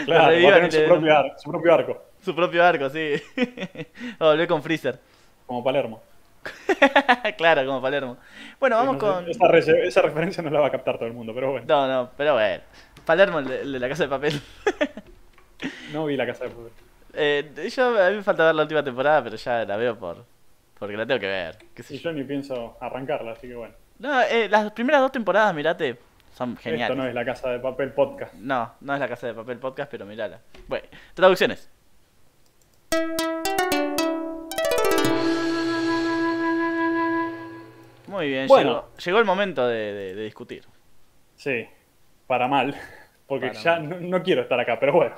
Claro, 0.05 0.23
va 0.43 0.49
a 0.49 0.53
tener 0.55 0.71
su 0.71 0.83
propio, 0.85 1.17
ar- 1.17 1.33
su 1.37 1.51
propio 1.51 1.73
arco, 1.73 2.03
Su 2.21 2.35
propio 2.35 2.63
arco, 2.63 2.89
sí. 2.89 3.15
Va 4.21 4.27
a 4.27 4.29
volver 4.31 4.47
con 4.47 4.63
Freezer. 4.63 4.99
Como 5.45 5.64
Palermo. 5.64 6.02
claro, 7.38 7.65
como 7.65 7.82
Palermo. 7.82 8.18
Bueno, 8.60 8.76
vamos 8.78 8.94
no 8.95 8.99
con. 8.99 9.30
Esa, 9.30 9.48
re- 9.48 9.88
esa 9.88 10.02
referencia 10.02 10.44
no 10.44 10.49
la 10.49 10.60
va 10.60 10.68
a 10.68 10.72
captar 10.72 10.98
todo 10.98 11.07
el 11.07 11.14
mundo, 11.14 11.34
pero 11.34 11.52
bueno. 11.52 11.65
No, 11.68 11.88
no, 11.88 12.10
pero 12.18 12.34
bueno. 12.34 12.64
Palermo, 13.06 13.40
el 13.40 13.45
de, 13.48 13.61
el 13.61 13.72
de 13.74 13.80
la 13.80 13.90
casa 13.90 14.03
de 14.03 14.10
papel. 14.10 14.41
No 15.94 16.06
vi 16.06 16.18
la 16.18 16.26
casa 16.26 16.44
de 16.44 16.49
fútbol. 16.49 16.72
Eh, 17.14 17.70
yo, 17.74 18.03
a 18.03 18.10
mí 18.10 18.18
me 18.18 18.24
falta 18.24 18.45
ver 18.48 18.56
la 18.56 18.64
última 18.64 18.84
temporada, 18.84 19.24
pero 19.24 19.38
ya 19.38 19.64
la 19.64 19.78
veo 19.78 19.98
por 19.98 20.26
porque 20.78 20.98
la 20.98 21.06
tengo 21.06 21.22
que 21.22 21.28
ver. 21.28 21.57
qué 21.74 21.84
sé 21.84 21.94
Y 21.95 21.99
yo. 21.99 22.10
yo 22.10 22.18
ni 22.18 22.24
pienso 22.26 22.76
arrancarla, 22.82 23.32
así 23.32 23.48
que 23.48 23.56
bueno. 23.56 23.74
No, 23.99 24.22
eh, 24.24 24.49
las 24.49 24.72
primeras 24.74 24.99
dos 25.02 25.11
temporadas, 25.14 25.53
mirate, 25.56 25.98
son 26.34 26.57
geniales. 26.57 26.90
Esto 26.90 27.02
no 27.02 27.07
es 27.07 27.14
la 27.15 27.24
casa 27.24 27.49
de 27.49 27.60
papel 27.60 27.94
podcast. 27.94 28.34
No, 28.34 28.74
no 28.82 28.94
es 28.94 28.99
la 28.99 29.07
casa 29.07 29.28
de 29.28 29.34
papel 29.36 29.57
podcast, 29.60 29.90
pero 29.90 30.06
mirala. 30.06 30.40
Bueno, 30.68 30.86
traducciones. 31.14 31.70
Muy 38.14 38.30
bien, 38.30 38.48
Bueno. 38.48 38.69
llegó, 38.69 38.98
llegó 38.98 39.19
el 39.19 39.26
momento 39.26 39.68
de, 39.68 39.91
de- 39.94 40.15
de 40.15 40.23
discutir. 40.23 40.64
Sí, 41.35 41.65
para 42.27 42.48
mal. 42.48 42.76
Porque 43.27 43.48
Para 43.48 43.60
ya 43.60 43.80
mal. 43.80 43.90
no, 43.90 43.99
no 44.18 44.23
quiero 44.23 44.44
estar 44.44 44.60
acá, 44.60 44.77
pero 44.80 44.94
bueno. 44.94 45.15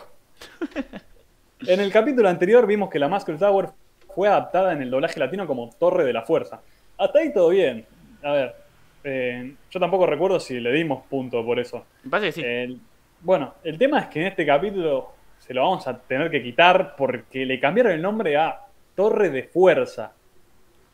En 1.67 1.79
el 1.79 1.91
capítulo 1.91 2.27
anterior 2.29 2.67
vimos 2.67 2.89
que 2.89 2.99
la 2.99 3.07
Muscle 3.07 3.37
Tower 3.37 3.69
fue 4.13 4.27
adaptada 4.27 4.73
en 4.73 4.81
el 4.81 4.91
doblaje 4.91 5.19
latino 5.19 5.47
como 5.47 5.69
Torre 5.79 6.03
de 6.03 6.13
la 6.13 6.21
Fuerza. 6.23 6.61
Hasta 6.97 7.19
ahí 7.19 7.33
todo 7.33 7.49
bien. 7.49 7.85
A 8.23 8.31
ver, 8.33 8.55
eh, 9.03 9.55
yo 9.71 9.79
tampoco 9.79 10.05
recuerdo 10.05 10.39
si 10.39 10.59
le 10.59 10.71
dimos 10.73 11.03
punto 11.09 11.43
por 11.45 11.57
eso. 11.59 11.85
Me 12.03 12.09
parece 12.11 12.41
que 12.41 12.67
sí. 12.67 12.81
Bueno, 13.21 13.55
el 13.63 13.77
tema 13.77 13.99
es 14.01 14.07
que 14.07 14.19
en 14.21 14.27
este 14.27 14.45
capítulo 14.45 15.13
se 15.39 15.53
lo 15.53 15.61
vamos 15.63 15.87
a 15.87 15.97
tener 15.97 16.29
que 16.29 16.43
quitar 16.43 16.95
porque 16.97 17.45
le 17.45 17.59
cambiaron 17.59 17.93
el 17.93 18.01
nombre 18.01 18.35
a 18.37 18.59
Torre 18.93 19.29
de 19.29 19.43
Fuerza. 19.43 20.11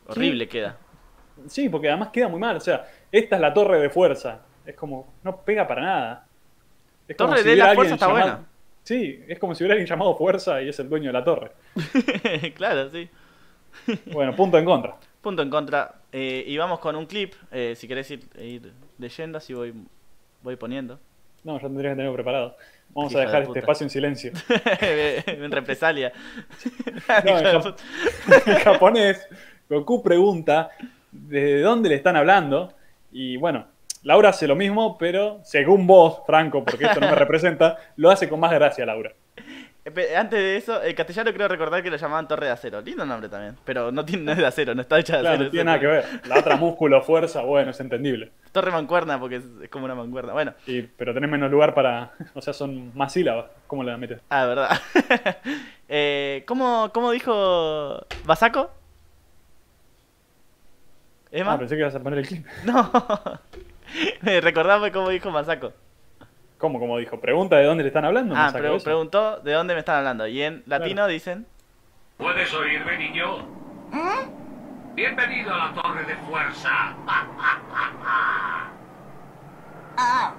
Horrible 0.06 0.48
queda. 0.48 0.78
Sí, 1.48 1.68
porque 1.68 1.88
además 1.88 2.08
queda 2.12 2.28
muy 2.28 2.40
mal. 2.40 2.56
O 2.56 2.60
sea, 2.60 2.86
esta 3.10 3.36
es 3.36 3.42
la 3.42 3.52
Torre 3.54 3.80
de 3.80 3.90
Fuerza. 3.90 4.40
Es 4.64 4.74
como, 4.76 5.12
no 5.24 5.36
pega 5.38 5.66
para 5.66 5.82
nada. 5.82 6.26
Es 7.08 7.16
como 7.16 7.30
Torre 7.30 7.42
de 7.42 7.50
hubiera 7.52 7.68
la 7.68 7.74
Fuerza 7.74 7.94
está 7.94 8.06
llamado- 8.06 8.24
buena. 8.26 8.46
Sí, 8.84 9.22
es 9.28 9.38
como 9.38 9.54
si 9.54 9.62
hubiera 9.62 9.74
alguien 9.74 9.86
llamado 9.88 10.16
Fuerza 10.16 10.60
y 10.60 10.68
es 10.68 10.78
el 10.80 10.88
dueño 10.88 11.06
de 11.08 11.12
la 11.12 11.24
torre. 11.24 11.52
claro, 12.54 12.90
sí. 12.90 13.08
Bueno, 14.12 14.34
punto 14.34 14.58
en 14.58 14.64
contra. 14.64 14.96
Punto 15.20 15.40
en 15.42 15.50
contra. 15.50 15.94
Eh, 16.10 16.44
y 16.46 16.56
vamos 16.58 16.80
con 16.80 16.96
un 16.96 17.06
clip. 17.06 17.34
eh, 17.52 17.74
si 17.76 17.86
querés 17.88 18.10
ir, 18.10 18.24
ir 18.38 18.72
leyendo, 18.98 19.38
así 19.38 19.54
voy, 19.54 19.72
voy 20.42 20.56
poniendo. 20.56 20.98
No, 21.44 21.54
ya 21.56 21.62
tendría 21.68 21.90
que 21.90 21.96
tenerlo 21.96 22.14
preparado. 22.14 22.56
Vamos 22.90 23.14
a 23.14 23.20
de 23.20 23.24
dejar 23.26 23.42
este 23.42 23.58
espacio 23.60 23.84
en 23.84 23.90
silencio. 23.90 24.32
en 24.80 25.50
represalia. 25.50 26.12
No, 27.24 27.40
de 27.40 27.50
en, 27.50 27.56
jap- 27.60 27.76
en 28.46 28.58
japonés, 28.58 29.26
Goku 29.68 30.02
pregunta 30.02 30.70
de 31.12 31.60
dónde 31.60 31.88
le 31.90 31.94
están 31.94 32.16
hablando. 32.16 32.72
Y 33.12 33.36
bueno, 33.36 33.66
Laura 34.02 34.30
hace 34.30 34.48
lo 34.48 34.56
mismo, 34.56 34.98
pero 34.98 35.40
según 35.44 35.86
vos, 35.86 36.22
Franco, 36.26 36.64
porque 36.64 36.86
esto 36.86 37.00
no 37.00 37.08
me 37.08 37.14
representa, 37.16 37.76
lo 37.96 38.10
hace 38.10 38.28
con 38.28 38.40
más 38.40 38.52
gracia, 38.52 38.84
Laura. 38.84 39.12
Antes 39.84 40.38
de 40.38 40.56
eso, 40.56 40.80
el 40.80 40.94
castellano 40.94 41.32
creo 41.32 41.48
recordar 41.48 41.82
que 41.82 41.90
lo 41.90 41.96
llamaban 41.96 42.28
Torre 42.28 42.46
de 42.46 42.52
Acero. 42.52 42.80
Lindo 42.80 43.04
nombre 43.04 43.28
también. 43.28 43.56
Pero 43.64 43.90
no, 43.90 44.04
tiene, 44.04 44.22
no 44.22 44.30
es 44.30 44.38
de 44.38 44.46
acero, 44.46 44.76
no 44.76 44.82
está 44.82 44.96
hecha 44.96 45.16
de 45.16 45.22
Claro, 45.22 45.34
acero. 45.34 45.44
no 45.46 45.50
tiene 45.50 45.64
nada 45.64 45.80
que 45.80 45.86
ver. 45.88 46.04
La 46.28 46.38
otra 46.38 46.54
músculo, 46.56 47.02
fuerza, 47.02 47.42
bueno, 47.42 47.72
es 47.72 47.80
entendible. 47.80 48.30
Torre 48.52 48.70
mancuerna 48.70 49.18
porque 49.18 49.36
es, 49.36 49.44
es 49.60 49.68
como 49.70 49.86
una 49.86 49.96
mancuerna. 49.96 50.34
Bueno, 50.34 50.54
pero 50.96 51.12
tenés 51.12 51.28
menos 51.28 51.50
lugar 51.50 51.74
para. 51.74 52.12
O 52.34 52.40
sea, 52.40 52.52
son 52.52 52.96
más 52.96 53.12
sílabas. 53.12 53.46
¿Cómo 53.66 53.82
la 53.82 53.96
metes? 53.96 54.20
ah, 54.30 54.46
verdad. 54.46 54.70
eh, 55.88 56.44
¿cómo, 56.46 56.90
¿Cómo 56.94 57.10
dijo 57.10 58.06
Ah, 61.34 61.58
pensé 61.58 61.76
que 61.76 61.80
ibas 61.80 61.94
a 61.94 62.00
poner 62.00 62.18
el 62.18 62.26
clip. 62.26 62.46
No. 62.64 62.90
Recordame 64.40 64.92
cómo 64.92 65.08
dijo 65.08 65.30
Masako. 65.30 65.72
¿Cómo? 66.58 66.78
Como 66.78 66.98
dijo, 66.98 67.20
pregunta 67.20 67.56
de 67.56 67.64
dónde 67.64 67.82
le 67.82 67.88
están 67.88 68.04
hablando. 68.04 68.34
Ah, 68.36 68.52
eso. 68.54 68.84
preguntó 68.84 69.38
de 69.40 69.52
dónde 69.52 69.74
me 69.74 69.80
están 69.80 69.96
hablando. 69.96 70.26
Y 70.26 70.42
en 70.42 70.62
latino 70.66 71.06
dicen. 71.08 71.46
¿Puedes 72.18 72.52
oírme, 72.54 72.98
niño? 72.98 73.46
Bienvenido 74.94 75.52
a 75.52 75.58
la 75.68 75.82
Torre 75.82 76.04
de 76.04 76.16
Fuerza. 76.16 76.94
Ah. 79.94 80.32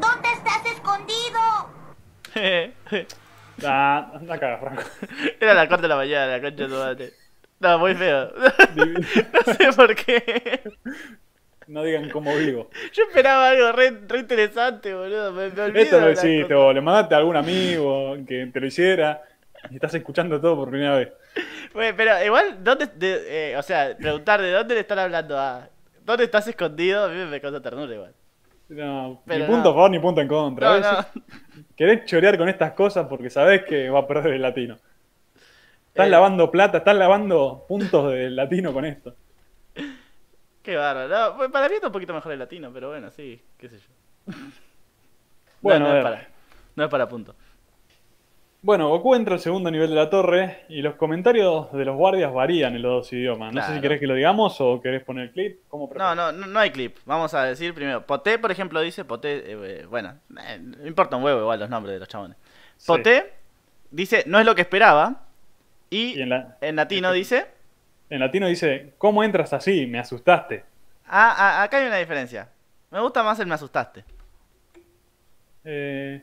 ¿Dónde 0.00 0.32
estás 0.32 0.64
escondido? 0.64 1.38
Ah, 3.62 4.10
anda 4.14 4.34
acá, 4.34 4.58
Franco. 4.58 4.82
Era 5.38 5.52
la 5.52 5.68
corte 5.68 5.82
de 5.82 5.88
la 5.88 5.96
mañana, 5.96 6.38
la 6.38 6.40
concha 6.40 6.62
de 6.64 6.68
tu 6.68 6.74
madre. 6.74 7.12
No, 7.64 7.78
muy 7.78 7.94
feo. 7.94 8.30
no 8.76 9.54
sé 9.54 9.72
por 9.74 9.94
qué. 9.94 10.62
No 11.66 11.82
digan 11.82 12.10
cómo 12.10 12.36
vivo. 12.36 12.68
Yo 12.92 13.04
esperaba 13.04 13.48
algo 13.48 13.72
re, 13.72 13.90
re 14.06 14.18
interesante, 14.18 14.92
boludo. 14.94 15.32
Me, 15.32 15.48
me 15.48 15.80
Esto 15.80 15.98
lo 16.00 16.10
hiciste, 16.10 16.54
o 16.54 16.72
le 16.72 16.80
mandaste 16.82 17.14
a 17.14 17.18
algún 17.18 17.36
amigo 17.36 18.16
que 18.28 18.50
te 18.52 18.60
lo 18.60 18.66
hiciera. 18.66 19.22
y 19.70 19.76
estás 19.76 19.94
escuchando 19.94 20.38
todo 20.40 20.56
por 20.56 20.68
primera 20.70 20.96
vez. 20.96 21.08
Bueno, 21.72 21.94
pero 21.96 22.22
igual, 22.24 22.62
¿dónde, 22.62 22.86
de- 22.94 23.52
eh, 23.52 23.56
o 23.56 23.62
sea, 23.62 23.96
preguntar 23.96 24.42
de 24.42 24.52
dónde 24.52 24.74
le 24.74 24.80
están 24.82 24.98
hablando 24.98 25.38
a... 25.38 25.68
¿Dónde 26.04 26.24
estás 26.24 26.46
escondido? 26.46 27.06
A 27.06 27.08
mí 27.08 27.24
me 27.24 27.40
causa 27.40 27.62
ternura 27.62 27.94
igual. 27.94 28.12
No, 28.68 29.22
Pero 29.26 29.40
ni 29.40 29.44
punto 29.46 29.64
no. 29.64 29.70
a 29.70 29.74
favor 29.74 29.90
ni 29.90 29.98
punto 29.98 30.20
en 30.20 30.28
contra. 30.28 30.78
No, 30.80 30.92
no. 30.92 31.06
Querés 31.76 32.04
chorear 32.04 32.36
con 32.36 32.48
estas 32.48 32.72
cosas 32.72 33.06
porque 33.08 33.30
sabés 33.30 33.62
que 33.64 33.88
va 33.88 34.00
a 34.00 34.06
perder 34.06 34.34
el 34.34 34.42
latino. 34.42 34.76
Estás 35.94 36.08
Eh. 36.08 36.10
lavando 36.10 36.50
plata, 36.50 36.78
estás 36.78 36.96
lavando 36.96 37.64
puntos 37.68 38.12
del 38.12 38.34
latino 38.34 38.72
con 38.72 38.84
esto. 38.84 39.14
Qué 40.60 40.74
bárbaro. 40.74 41.36
No, 41.38 41.50
para 41.52 41.68
mí 41.68 41.76
está 41.76 41.86
un 41.86 41.92
poquito 41.92 42.12
mejor 42.12 42.32
el 42.32 42.40
latino, 42.40 42.72
pero 42.74 42.88
bueno, 42.88 43.10
sí, 43.12 43.40
qué 43.56 43.68
sé 43.68 43.78
yo. 43.78 44.32
Bueno, 45.60 45.88
no, 45.88 45.96
es 45.96 46.02
para, 46.02 46.28
no 46.76 46.84
es 46.84 46.90
para 46.90 47.08
punto. 47.08 47.34
Bueno, 48.60 48.88
Goku 48.90 49.14
entra 49.14 49.32
al 49.34 49.40
segundo 49.40 49.70
nivel 49.70 49.88
de 49.90 49.96
la 49.96 50.10
torre 50.10 50.64
y 50.68 50.82
los 50.82 50.96
comentarios 50.96 51.72
de 51.72 51.84
los 51.86 51.96
guardias 51.96 52.34
varían 52.34 52.74
en 52.76 52.82
los 52.82 52.92
dos 52.92 53.12
idiomas. 53.14 53.54
No 53.54 53.62
sé 53.62 53.74
si 53.76 53.80
querés 53.80 53.98
que 54.00 54.06
lo 54.06 54.14
digamos 54.14 54.60
o 54.60 54.80
querés 54.82 55.02
poner 55.04 55.24
el 55.24 55.30
clip. 55.32 55.60
¿Cómo 55.68 55.88
No, 55.96 56.14
no, 56.14 56.32
no, 56.32 56.46
no 56.46 56.58
hay 56.60 56.70
clip. 56.70 56.98
Vamos 57.06 57.32
a 57.32 57.44
decir 57.44 57.72
primero. 57.72 58.04
Poté, 58.04 58.38
por 58.38 58.50
ejemplo, 58.50 58.80
dice 58.80 59.06
Poté. 59.06 59.42
eh, 59.52 59.86
bueno, 59.86 60.18
eh, 60.46 60.60
importa 60.84 61.16
un 61.16 61.22
huevo 61.24 61.40
igual 61.40 61.60
los 61.60 61.70
nombres 61.70 61.94
de 61.94 62.00
los 62.00 62.08
chabones. 62.08 62.36
Sí. 62.76 62.86
Poté 62.88 63.32
dice, 63.90 64.24
no 64.26 64.38
es 64.38 64.44
lo 64.44 64.54
que 64.54 64.62
esperaba. 64.62 65.23
Y, 65.94 66.18
Y 66.18 66.22
en, 66.22 66.28
la- 66.30 66.56
en 66.60 66.76
latino 66.76 67.12
dice, 67.12 67.46
en 68.10 68.20
latino 68.20 68.46
dice, 68.48 68.94
¿cómo 68.98 69.22
entras 69.22 69.52
así? 69.52 69.86
Me 69.86 69.98
asustaste. 69.98 70.64
ah, 71.06 71.34
ah, 71.38 71.62
acá 71.62 71.78
hay 71.78 71.86
una 71.86 71.98
diferencia. 71.98 72.48
Me 72.90 73.00
gusta 73.00 73.22
más 73.22 73.38
el 73.40 73.46
me 73.46 73.54
asustaste. 73.54 74.04
Eh, 75.64 76.22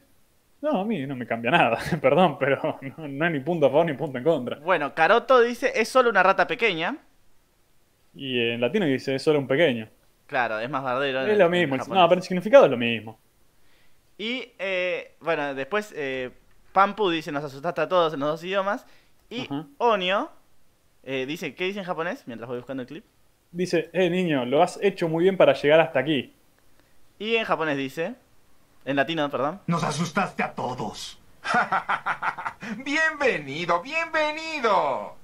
no, 0.62 0.82
a 0.82 0.86
mí 0.86 1.06
no 1.08 1.16
me 1.16 1.26
cambia 1.26 1.52
nada, 1.52 1.80
perdón, 2.02 2.38
pero 2.40 2.80
no, 2.98 3.08
no 3.08 3.26
hay 3.26 3.32
ni 3.34 3.40
punto 3.40 3.66
a 3.66 3.70
favor 3.70 3.86
ni 3.86 3.94
punto 3.94 4.18
en 4.18 4.24
contra. 4.24 4.58
Bueno, 4.60 4.94
Caroto 4.94 5.42
dice, 5.42 5.72
es 5.76 5.90
solo 5.90 6.10
una 6.10 6.22
rata 6.24 6.46
pequeña. 6.48 6.98
Y 8.14 8.40
en 8.40 8.62
latino 8.62 8.86
dice, 8.86 9.16
es 9.16 9.24
solo 9.24 9.40
un 9.40 9.48
pequeño. 9.48 9.88
Claro, 10.28 10.60
es 10.60 10.70
más 10.70 10.84
bardero. 10.84 11.26
Es 11.26 11.38
lo 11.38 11.50
mismo, 11.50 11.76
el- 11.76 11.82
no, 11.90 12.08
pero 12.10 12.20
el 12.20 12.24
significado 12.24 12.66
es 12.66 12.72
lo 12.72 12.78
mismo. 12.78 13.20
Y 14.18 14.52
eh, 14.60 15.16
bueno, 15.22 15.56
después 15.56 15.94
eh, 15.96 16.30
Pampu 16.74 17.10
dice 17.10 17.32
nos 17.32 17.44
asustaste 17.44 17.82
a 17.82 17.88
todos 17.90 18.14
en 18.14 18.20
los 18.20 18.30
dos 18.30 18.44
idiomas. 18.44 18.86
Y 19.32 19.46
Ajá. 19.46 19.66
Onio 19.78 20.30
eh, 21.04 21.26
dice, 21.26 21.56
¿qué 21.56 21.64
dice 21.64 21.80
en 21.80 21.86
japonés? 21.86 22.24
Mientras 22.28 22.48
voy 22.50 22.58
buscando 22.58 22.82
el 22.84 22.88
clip. 22.88 23.06
Dice, 23.52 23.90
eh, 23.94 24.10
niño, 24.10 24.46
lo 24.46 24.62
has 24.62 24.78
hecho 24.82 25.08
muy 25.08 25.24
bien 25.24 25.38
para 25.38 25.54
llegar 25.54 25.80
hasta 25.80 26.00
aquí. 26.00 26.34
Y 27.18 27.38
en 27.38 27.46
japonés 27.46 27.78
dice, 27.78 28.14
en 28.84 28.96
latino, 28.98 29.30
perdón. 29.32 29.62
Nos 29.68 29.84
asustaste 29.86 30.44
a 30.44 30.54
todos. 30.54 31.18
Bienvenido, 32.84 33.82
bienvenido. 33.82 35.16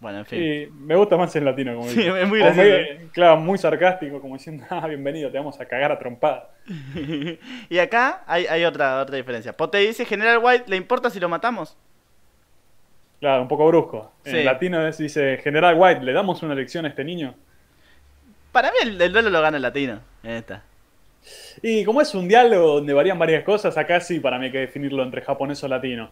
Bueno, 0.00 0.18
en 0.18 0.26
fin. 0.26 0.42
Y 0.42 0.66
me 0.66 0.94
gusta 0.96 1.16
más 1.16 1.34
el 1.34 1.44
latino, 1.44 1.74
como 1.74 1.88
Sí, 1.88 1.96
dice. 1.96 2.22
es 2.22 2.28
muy 2.28 2.38
gracioso. 2.38 3.10
claro, 3.12 3.36
muy 3.38 3.58
sarcástico, 3.58 4.20
como 4.20 4.36
diciendo, 4.36 4.64
ah, 4.70 4.86
bienvenido, 4.86 5.30
te 5.30 5.38
vamos 5.38 5.58
a 5.60 5.66
cagar 5.66 5.90
a 5.92 5.98
trompada. 5.98 6.50
y 7.68 7.78
acá 7.78 8.22
hay, 8.26 8.46
hay 8.46 8.64
otra, 8.64 9.00
otra 9.00 9.16
diferencia. 9.16 9.56
Pote 9.56 9.78
dice, 9.78 10.04
General 10.04 10.38
White, 10.42 10.64
¿le 10.68 10.76
importa 10.76 11.10
si 11.10 11.18
lo 11.20 11.28
matamos? 11.28 11.76
Claro, 13.24 13.40
un 13.40 13.48
poco 13.48 13.66
brusco. 13.68 14.12
En 14.22 14.44
latino 14.44 14.86
es- 14.86 14.98
dice, 14.98 15.38
General 15.42 15.74
White, 15.78 16.02
¿le 16.02 16.12
damos 16.12 16.42
una 16.42 16.54
lección 16.54 16.84
a 16.84 16.88
este 16.88 17.02
niño? 17.04 17.34
Para 18.52 18.70
mí 18.70 18.76
el, 18.82 19.00
el 19.00 19.12
duelo 19.14 19.30
lo 19.30 19.40
gana 19.40 19.56
el 19.56 19.62
latino. 19.62 19.98
Esta. 20.22 20.62
Y 21.62 21.86
como 21.86 22.02
es 22.02 22.14
un 22.14 22.28
diálogo 22.28 22.74
donde 22.74 22.92
varían 22.92 23.18
varias 23.18 23.42
cosas, 23.42 23.78
acá 23.78 23.98
sí 24.00 24.20
para 24.20 24.38
mí 24.38 24.44
hay 24.44 24.52
que 24.52 24.58
definirlo 24.58 25.02
entre 25.02 25.22
japonés 25.22 25.64
o 25.64 25.68
latino. 25.68 26.10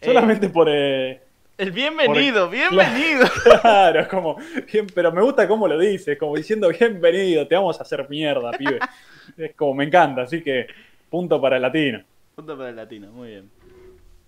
Eh. 0.00 0.06
Solamente 0.06 0.48
por... 0.48 0.66
eh, 0.68 1.20
El 1.58 1.70
bienvenido, 1.70 2.46
Por- 2.46 2.56
bienvenido. 2.56 3.24
Claro, 3.62 4.00
es 4.00 4.08
como, 4.08 4.36
bien, 4.72 4.88
pero 4.92 5.12
me 5.12 5.22
gusta 5.22 5.46
cómo 5.46 5.68
lo 5.68 5.78
dice, 5.78 6.18
como 6.18 6.34
diciendo 6.34 6.68
bienvenido, 6.70 7.46
te 7.46 7.54
vamos 7.54 7.78
a 7.78 7.84
hacer 7.84 8.04
mierda, 8.10 8.50
pibe. 8.50 8.80
Es 9.38 9.54
como, 9.54 9.74
me 9.74 9.84
encanta, 9.84 10.22
así 10.22 10.42
que 10.42 10.66
punto 11.08 11.40
para 11.40 11.54
el 11.54 11.62
latino. 11.62 12.02
Punto 12.34 12.58
para 12.58 12.70
el 12.70 12.74
latino, 12.76 13.12
muy 13.12 13.28
bien. 13.28 13.50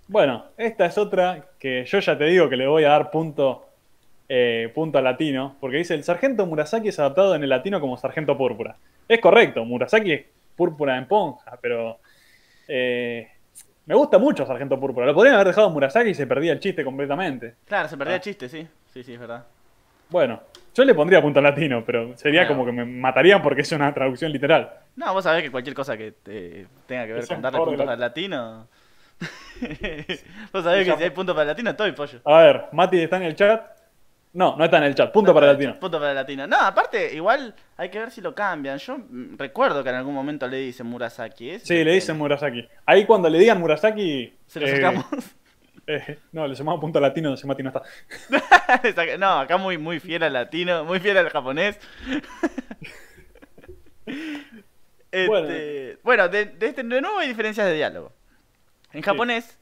Bueno, 0.09 0.47
esta 0.56 0.86
es 0.86 0.97
otra 0.98 1.44
que 1.59 1.85
yo 1.85 1.98
ya 1.98 2.16
te 2.16 2.24
digo 2.24 2.48
que 2.48 2.56
le 2.56 2.66
voy 2.66 2.85
a 2.85 2.89
dar 2.90 3.10
punto, 3.10 3.66
eh, 4.28 4.70
punto 4.74 4.98
al 4.98 5.05
latino, 5.05 5.56
porque 5.60 5.76
dice, 5.78 5.94
el 5.94 6.02
sargento 6.05 6.47
Murasaki 6.47 6.89
es 6.89 6.98
adaptado 6.98 7.35
en 7.35 7.43
el 7.43 7.48
latino 7.51 7.80
como 7.80 7.97
sargento 7.98 8.36
púrpura. 8.36 8.76
Es 9.06 9.20
correcto, 9.20 9.64
Murasaki 9.64 10.12
es 10.12 10.24
púrpura 10.56 10.97
en 10.97 11.06
ponja, 11.06 11.59
pero 11.60 11.98
eh, 12.66 13.28
me 13.86 13.94
gusta 13.94 14.18
mucho 14.18 14.47
sargento 14.47 14.80
púrpura. 14.80 15.06
Lo 15.06 15.14
podrían 15.14 15.35
haber 15.35 15.48
dejado 15.48 15.68
Murasaki 15.70 16.10
y 16.10 16.14
se 16.14 16.26
perdía 16.26 16.52
el 16.52 16.60
chiste 16.60 16.85
completamente. 16.85 17.56
Claro, 17.66 17.89
se 17.89 17.97
perdió 17.97 18.14
Ah. 18.14 18.16
el 18.16 18.22
chiste, 18.22 18.48
sí. 18.48 18.66
Sí, 18.93 19.02
sí, 19.05 19.12
es 19.14 19.20
verdad. 19.20 19.44
Bueno, 20.10 20.40
yo 20.74 20.85
le 20.85 20.94
pondría 20.94 21.20
punto 21.20 21.39
latino, 21.43 21.85
pero 21.85 22.16
sería 22.16 22.48
como 22.48 22.64
que 22.64 22.72
me 22.72 22.85
matarían 22.86 23.43
porque 23.43 23.60
es 23.60 23.70
una 23.72 23.93
traducción 23.93 24.32
literal. 24.32 24.70
No, 24.97 25.12
vos 25.12 25.22
sabés 25.22 25.43
que 25.43 25.51
cualquier 25.51 25.74
cosa 25.74 25.98
que 25.98 26.12
te- 26.12 26.66
tenga 26.86 27.06
que 27.06 27.12
ver 27.12 27.26
con 27.26 27.43
darle 27.43 27.59
puntos 27.59 27.86
al 27.89 28.01
latino. 28.01 28.68
vos 30.53 30.65
sabés 30.65 30.86
que 30.86 30.97
si 30.97 31.03
hay 31.03 31.11
puntos 31.11 31.35
para 31.35 31.43
el 31.43 31.49
latino, 31.49 31.70
estoy 31.70 31.93
pollo. 31.93 32.20
A 32.24 32.43
ver, 32.43 32.65
Mati 32.73 33.01
está 33.01 33.16
en 33.16 33.24
el 33.24 33.35
chat. 33.35 33.78
No, 34.32 34.57
no 34.57 34.65
está 34.65 34.78
en 34.78 34.85
el 34.85 34.95
chat. 34.95 35.11
Punto 35.11 35.35
para 35.35 35.47
el 35.47 35.53
latino. 35.55 35.81
Punto 35.81 35.99
para 35.99 36.11
el 36.11 36.16
latino. 36.16 36.47
No, 36.47 36.61
aparte, 36.61 37.15
igual 37.15 37.55
hay 37.77 37.89
que 37.89 37.99
ver 37.99 38.11
si 38.11 38.20
lo 38.20 38.35
cambian. 38.35 38.78
Yo 38.78 38.99
mm, 38.99 39.36
recuerdo 39.36 39.82
que 39.82 39.90
en 39.90 39.97
algún 39.97 40.15
momento 40.15 40.47
le 40.47 40.59
dicen 40.59 40.86
Murasaki. 40.86 41.51
¿es? 41.51 41.62
Sí, 41.62 41.82
le 41.82 41.93
dicen 41.93 42.16
Murasaki. 42.19 42.69
Ahí 42.86 43.05
cuando 43.07 43.28
le 43.28 43.39
digan 43.39 43.59
Murasaki. 43.59 44.32
Se 44.47 44.61
lo 44.61 44.66
eh, 44.66 44.77
sacamos. 44.77 45.07
eh, 45.86 46.19
no, 46.32 46.47
le 46.47 46.55
sumamos 46.55 46.81
punto 46.81 47.01
latino 47.01 47.36
si 47.36 47.47
Mati 47.47 47.62
no 47.62 47.70
está. 47.70 47.82
No, 49.19 49.40
acá 49.40 49.57
muy, 49.57 49.78
muy 49.78 49.99
fiel 49.99 50.23
al 50.23 50.35
latino, 50.35 50.85
muy 50.85 51.01
fiel 51.01 51.16
al 51.16 51.31
japonés. 51.31 51.78
Este, 55.11 55.27
Bueno. 55.27 55.49
bueno, 56.03 56.28
de, 56.28 56.45
de 56.45 56.66
este, 56.66 56.82
de 56.82 57.01
nuevo 57.01 57.19
hay 57.19 57.28
diferencias 57.28 57.66
de 57.66 57.74
diálogo. 57.74 58.12
En 58.98 59.02
japonés, 59.02 59.56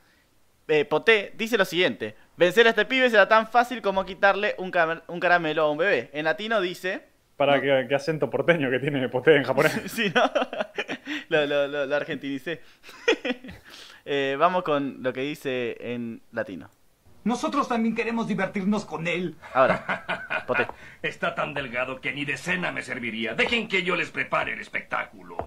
eh, 0.67 0.87
Poté 0.87 1.35
dice 1.37 1.59
lo 1.59 1.67
siguiente: 1.67 2.17
Vencer 2.39 2.67
a 2.67 2.71
este 2.71 2.87
pibe 2.87 3.11
será 3.11 3.29
tan 3.29 3.47
fácil 3.47 3.83
como 3.83 4.07
quitarle 4.07 4.55
un, 4.57 4.71
caramelo 4.71 5.65
a 5.65 5.71
un 5.71 5.77
bebé. 5.77 6.09
En 6.15 6.25
latino 6.25 6.59
dice. 6.63 7.03
Para 7.37 7.61
que, 7.61 7.85
que 7.87 7.95
acento 7.95 8.31
porteño 8.31 8.71
que 8.71 8.79
tiene 8.79 9.07
Poté 9.11 9.37
en 9.37 9.43
japonés. 9.43 9.79
Sí, 9.93 10.11
¿no? 10.15 10.23
lo, 11.29 11.45
lo, 11.45 11.69
lo, 11.69 11.87
lo 11.87 11.97
argentinicé. 11.97 12.63
Eh, 14.09 14.37
vamos 14.39 14.63
con 14.63 15.03
lo 15.03 15.13
que 15.13 15.23
dice 15.23 15.77
en 15.81 16.23
latino. 16.31 16.71
Nosotros 17.25 17.67
también 17.67 17.97
queremos 17.97 18.29
divertirnos 18.29 18.85
con 18.85 19.09
él. 19.09 19.35
Ahora, 19.53 20.45
Poté. 20.47 20.69
Está 21.03 21.35
tan 21.35 21.55
delgado 21.55 22.01
que 22.01 22.13
ni 22.13 22.25
de 22.25 22.37
cena 22.37 22.71
me 22.71 22.83
serviría. 22.83 23.35
Dejen 23.35 23.67
que 23.67 23.83
yo 23.83 23.97
les 23.97 24.13
prepare 24.13 24.53
el 24.53 24.61
espectáculo. 24.61 25.46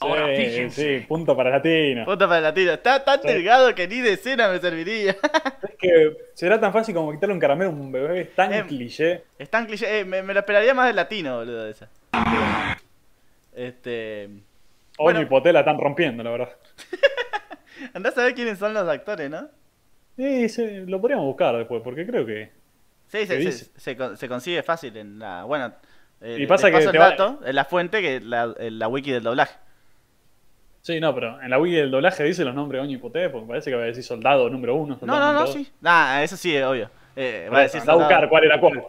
Ahora 0.00 0.26
Sí, 0.36 0.44
fíjense. 0.44 1.00
Sí, 1.00 1.06
punto 1.06 1.36
para 1.36 1.50
latino. 1.50 2.04
Punto 2.04 2.28
para 2.28 2.40
latino. 2.40 2.72
Está 2.72 3.04
tan 3.04 3.20
Sí. 3.20 3.28
delgado 3.28 3.74
que 3.74 3.88
ni 3.88 4.00
de 4.00 4.16
cena 4.16 4.48
me 4.48 4.58
serviría. 4.60 5.16
Es 5.62 5.74
que 5.76 6.16
será 6.34 6.60
tan 6.60 6.72
fácil 6.72 6.94
como 6.94 7.12
quitarle 7.12 7.32
un 7.34 7.40
caramelo 7.40 7.70
a 7.70 7.74
un 7.74 7.90
bebé. 7.90 8.20
Es 8.22 8.34
tan 8.34 8.52
Em. 8.54 8.66
cliché. 8.66 9.24
Es 9.38 9.50
tan 9.50 9.66
cliché. 9.66 10.00
eh, 10.00 10.04
me, 10.04 10.22
me 10.22 10.34
lo 10.34 10.40
esperaría 10.40 10.72
más 10.74 10.86
del 10.86 10.96
latino, 10.96 11.38
boludo, 11.38 11.64
de 11.64 11.70
esa. 11.72 11.88
Este. 13.54 14.26
Bueno. 14.28 14.42
Bueno. 14.98 15.22
y 15.22 15.26
Poté 15.26 15.52
la 15.52 15.60
están 15.60 15.78
rompiendo, 15.78 16.22
la 16.22 16.30
verdad. 16.30 16.50
Andás 17.94 18.16
a 18.18 18.24
ver 18.24 18.34
quiénes 18.34 18.58
son 18.58 18.74
los 18.74 18.88
actores, 18.88 19.30
¿no? 19.30 19.48
Sí, 20.16 20.48
sí, 20.48 20.66
lo 20.86 21.00
podríamos 21.00 21.26
buscar 21.26 21.56
después, 21.56 21.80
porque 21.82 22.06
creo 22.06 22.26
que. 22.26 22.50
Sí, 23.06 23.26
se, 23.26 23.38
¿Qué 23.38 23.52
se, 23.52 23.64
se 23.80 23.96
con- 23.96 24.16
se 24.16 24.28
consigue 24.28 24.62
fácil 24.62 24.96
en 24.96 25.18
la. 25.18 25.44
Bueno. 25.44 25.72
eh, 26.20 26.36
Y 26.40 26.46
pasa 26.46 26.68
que 26.70 26.76
paso 26.78 26.90
el 26.90 27.00
va- 27.00 27.10
dato, 27.10 27.40
en 27.44 27.54
la 27.54 27.64
fuente, 27.64 28.02
que 28.02 28.20
la, 28.20 28.52
en 28.58 28.78
la 28.78 28.88
wiki 28.88 29.12
del 29.12 29.22
doblaje. 29.22 29.54
Sí, 30.82 31.00
no, 31.00 31.14
pero 31.14 31.40
en 31.42 31.50
la 31.50 31.58
wiki 31.58 31.76
del 31.76 31.90
doblaje 31.90 32.24
dice 32.24 32.44
los 32.44 32.54
nombres 32.54 32.82
Oño 32.82 32.92
y 32.92 32.98
Poté, 32.98 33.28
porque 33.28 33.46
parece 33.46 33.70
que 33.70 33.76
va 33.76 33.82
a 33.82 33.86
decir 33.86 34.02
soldado 34.04 34.48
número 34.48 34.74
uno. 34.74 34.94
No, 34.94 34.98
soldado 35.00 35.20
no, 35.20 35.32
no, 35.32 35.40
dos. 35.40 35.52
sí. 35.52 35.70
Nah, 35.80 36.22
eso 36.22 36.36
sí 36.36 36.54
es 36.56 36.64
obvio. 36.64 36.90
Eh, 37.16 37.48
va 37.52 37.58
a 37.58 37.62
decir 37.62 37.78
a 37.80 37.84
soldado. 37.84 37.98
buscar 38.00 38.28
cuál 38.28 38.44
era 38.44 38.60
cuál. 38.60 38.82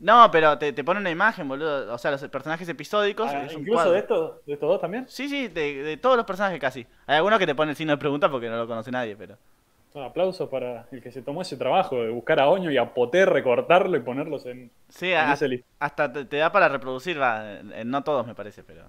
No, 0.00 0.30
pero 0.30 0.58
te, 0.58 0.72
te 0.72 0.84
pone 0.84 1.00
una 1.00 1.10
imagen, 1.10 1.48
boludo. 1.48 1.92
O 1.94 1.98
sea, 1.98 2.10
los 2.10 2.22
personajes 2.28 2.68
episódicos. 2.68 3.30
Ah, 3.32 3.44
es 3.46 3.54
incluso 3.54 3.90
de 3.90 3.98
estos, 4.00 4.44
de 4.44 4.52
estos 4.52 4.68
dos 4.68 4.80
también. 4.80 5.06
Sí, 5.08 5.28
sí, 5.28 5.48
de, 5.48 5.82
de 5.82 5.96
todos 5.96 6.16
los 6.16 6.26
personajes 6.26 6.60
casi. 6.60 6.86
Hay 7.06 7.16
algunos 7.16 7.38
que 7.38 7.46
te 7.46 7.54
ponen 7.54 7.70
el 7.70 7.76
signo 7.76 7.92
de 7.92 7.98
pregunta 7.98 8.28
porque 8.30 8.48
no 8.50 8.56
lo 8.56 8.66
conoce 8.66 8.90
nadie, 8.90 9.16
pero. 9.16 9.36
Un 9.94 10.02
aplauso 10.02 10.50
para 10.50 10.86
el 10.90 11.00
que 11.00 11.10
se 11.12 11.22
tomó 11.22 11.40
ese 11.42 11.56
trabajo 11.56 12.02
de 12.02 12.10
buscar 12.10 12.40
a 12.40 12.48
Oño 12.48 12.70
y 12.70 12.76
a 12.76 12.92
Poté, 12.92 13.24
recortarlo 13.24 13.96
y 13.96 14.00
ponerlos 14.00 14.44
en, 14.44 14.70
Sí, 14.88 15.12
en 15.12 15.18
a- 15.18 15.32
ese 15.34 15.48
list. 15.48 15.64
hasta 15.78 16.12
te, 16.12 16.24
te 16.24 16.36
da 16.36 16.50
para 16.52 16.68
reproducir, 16.68 17.18
va, 17.20 17.52
en- 17.60 17.72
en 17.72 17.88
no 17.90 18.02
todos 18.04 18.26
me 18.26 18.34
parece, 18.34 18.62
pero. 18.64 18.86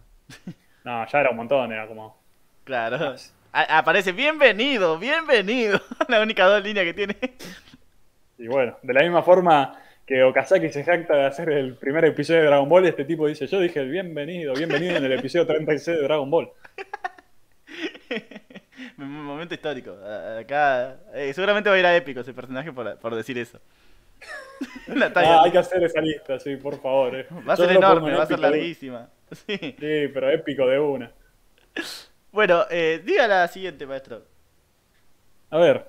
No, 0.83 1.05
ya 1.07 1.19
era 1.19 1.29
un 1.29 1.37
montón, 1.37 1.71
era 1.71 1.87
como. 1.87 2.17
Claro. 2.65 3.15
A- 3.53 3.77
aparece 3.77 4.11
bienvenido, 4.11 4.97
bienvenido. 4.99 5.79
La 6.09 6.21
única 6.21 6.45
dos 6.45 6.63
líneas 6.63 6.85
que 6.85 6.93
tiene. 6.93 7.15
Y 8.37 8.47
bueno, 8.47 8.77
de 8.81 8.93
la 8.93 9.01
misma 9.01 9.23
forma 9.23 9.79
que 10.05 10.23
Okazaki 10.23 10.69
se 10.69 10.83
jacta 10.83 11.15
de 11.15 11.25
hacer 11.25 11.49
el 11.49 11.75
primer 11.75 12.05
episodio 12.05 12.41
de 12.41 12.47
Dragon 12.47 12.67
Ball, 12.67 12.85
este 12.85 13.05
tipo 13.05 13.27
dice, 13.27 13.47
yo 13.47 13.59
dije 13.59 13.83
bienvenido, 13.85 14.53
bienvenido 14.53 14.97
en 14.97 15.05
el 15.05 15.13
episodio 15.13 15.47
36 15.47 15.97
de 15.97 16.03
Dragon 16.03 16.29
Ball. 16.29 16.49
Momento 18.97 19.53
histórico. 19.53 19.95
Acá. 20.39 20.97
eh, 21.13 21.31
seguramente 21.33 21.69
va 21.69 21.75
a 21.75 21.79
ir 21.79 21.85
a 21.85 21.95
épico 21.95 22.19
ese 22.21 22.33
personaje 22.33 22.71
por, 22.73 22.97
por 22.99 23.15
decir 23.15 23.37
eso. 23.37 23.59
La 24.87 25.11
talla. 25.13 25.39
Ah, 25.39 25.41
hay 25.45 25.51
que 25.51 25.57
hacer 25.59 25.83
esa 25.83 26.01
lista, 26.01 26.39
sí, 26.39 26.55
por 26.57 26.81
favor. 26.81 27.15
eh. 27.15 27.27
Va 27.47 27.53
a 27.53 27.57
ser 27.57 27.71
enorme, 27.71 28.11
en 28.11 28.17
va 28.19 28.23
a 28.23 28.27
ser 28.27 28.39
larguísima. 28.39 29.09
Sí. 29.31 29.57
Sí, 29.57 30.07
pero 30.13 30.29
épico 30.29 30.67
de 30.67 30.79
una. 30.79 31.11
Bueno, 32.35 32.65
eh, 32.69 33.01
diga 33.05 33.27
la 33.29 33.47
siguiente, 33.47 33.85
maestro. 33.87 34.21
A 35.51 35.57
ver. 35.57 35.87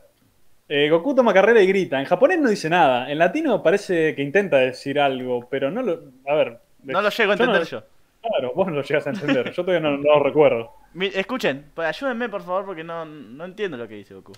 eh, 0.68 0.88
Goku 0.88 1.12
toma 1.12 1.34
carrera 1.34 1.60
y 1.60 1.66
grita. 1.66 1.98
En 1.98 2.04
japonés 2.06 2.38
no 2.38 2.48
dice 2.48 2.70
nada. 2.70 3.10
En 3.10 3.18
latino 3.18 3.64
parece 3.64 4.14
que 4.14 4.22
intenta 4.22 4.58
decir 4.58 5.00
algo, 5.00 5.48
pero 5.50 5.72
no 5.72 5.82
lo. 5.82 6.00
A 6.24 6.34
ver. 6.36 6.60
No 6.84 7.02
lo 7.02 7.08
llego 7.10 7.32
a 7.32 7.36
yo 7.36 7.46
no- 7.46 7.50
entender 7.52 7.68
yo. 7.68 7.82
Claro, 8.22 8.52
vos 8.54 8.66
no 8.68 8.74
lo 8.74 8.82
llegas 8.82 9.06
a 9.08 9.10
entender. 9.10 9.52
Yo 9.52 9.64
todavía 9.64 9.80
no, 9.80 9.96
no 9.98 10.04
lo 10.18 10.22
recuerdo. 10.22 10.70
Escuchen, 11.00 11.66
pues 11.74 11.88
ayúdenme 11.88 12.28
por 12.28 12.42
favor 12.42 12.64
porque 12.64 12.84
no, 12.84 13.04
no 13.04 13.44
entiendo 13.44 13.76
lo 13.76 13.88
que 13.88 13.94
dice 13.96 14.14
Goku. 14.14 14.32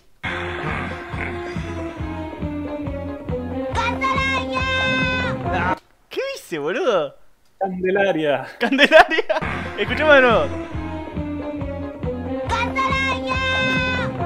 ¿Qué 6.09 6.21
dice, 6.35 6.59
boludo? 6.59 7.15
Candelaria. 7.59 8.47
Candelaria. 8.59 9.25
Escuchemos 9.79 10.15
de 10.15 10.21
nuevo. 10.23 10.47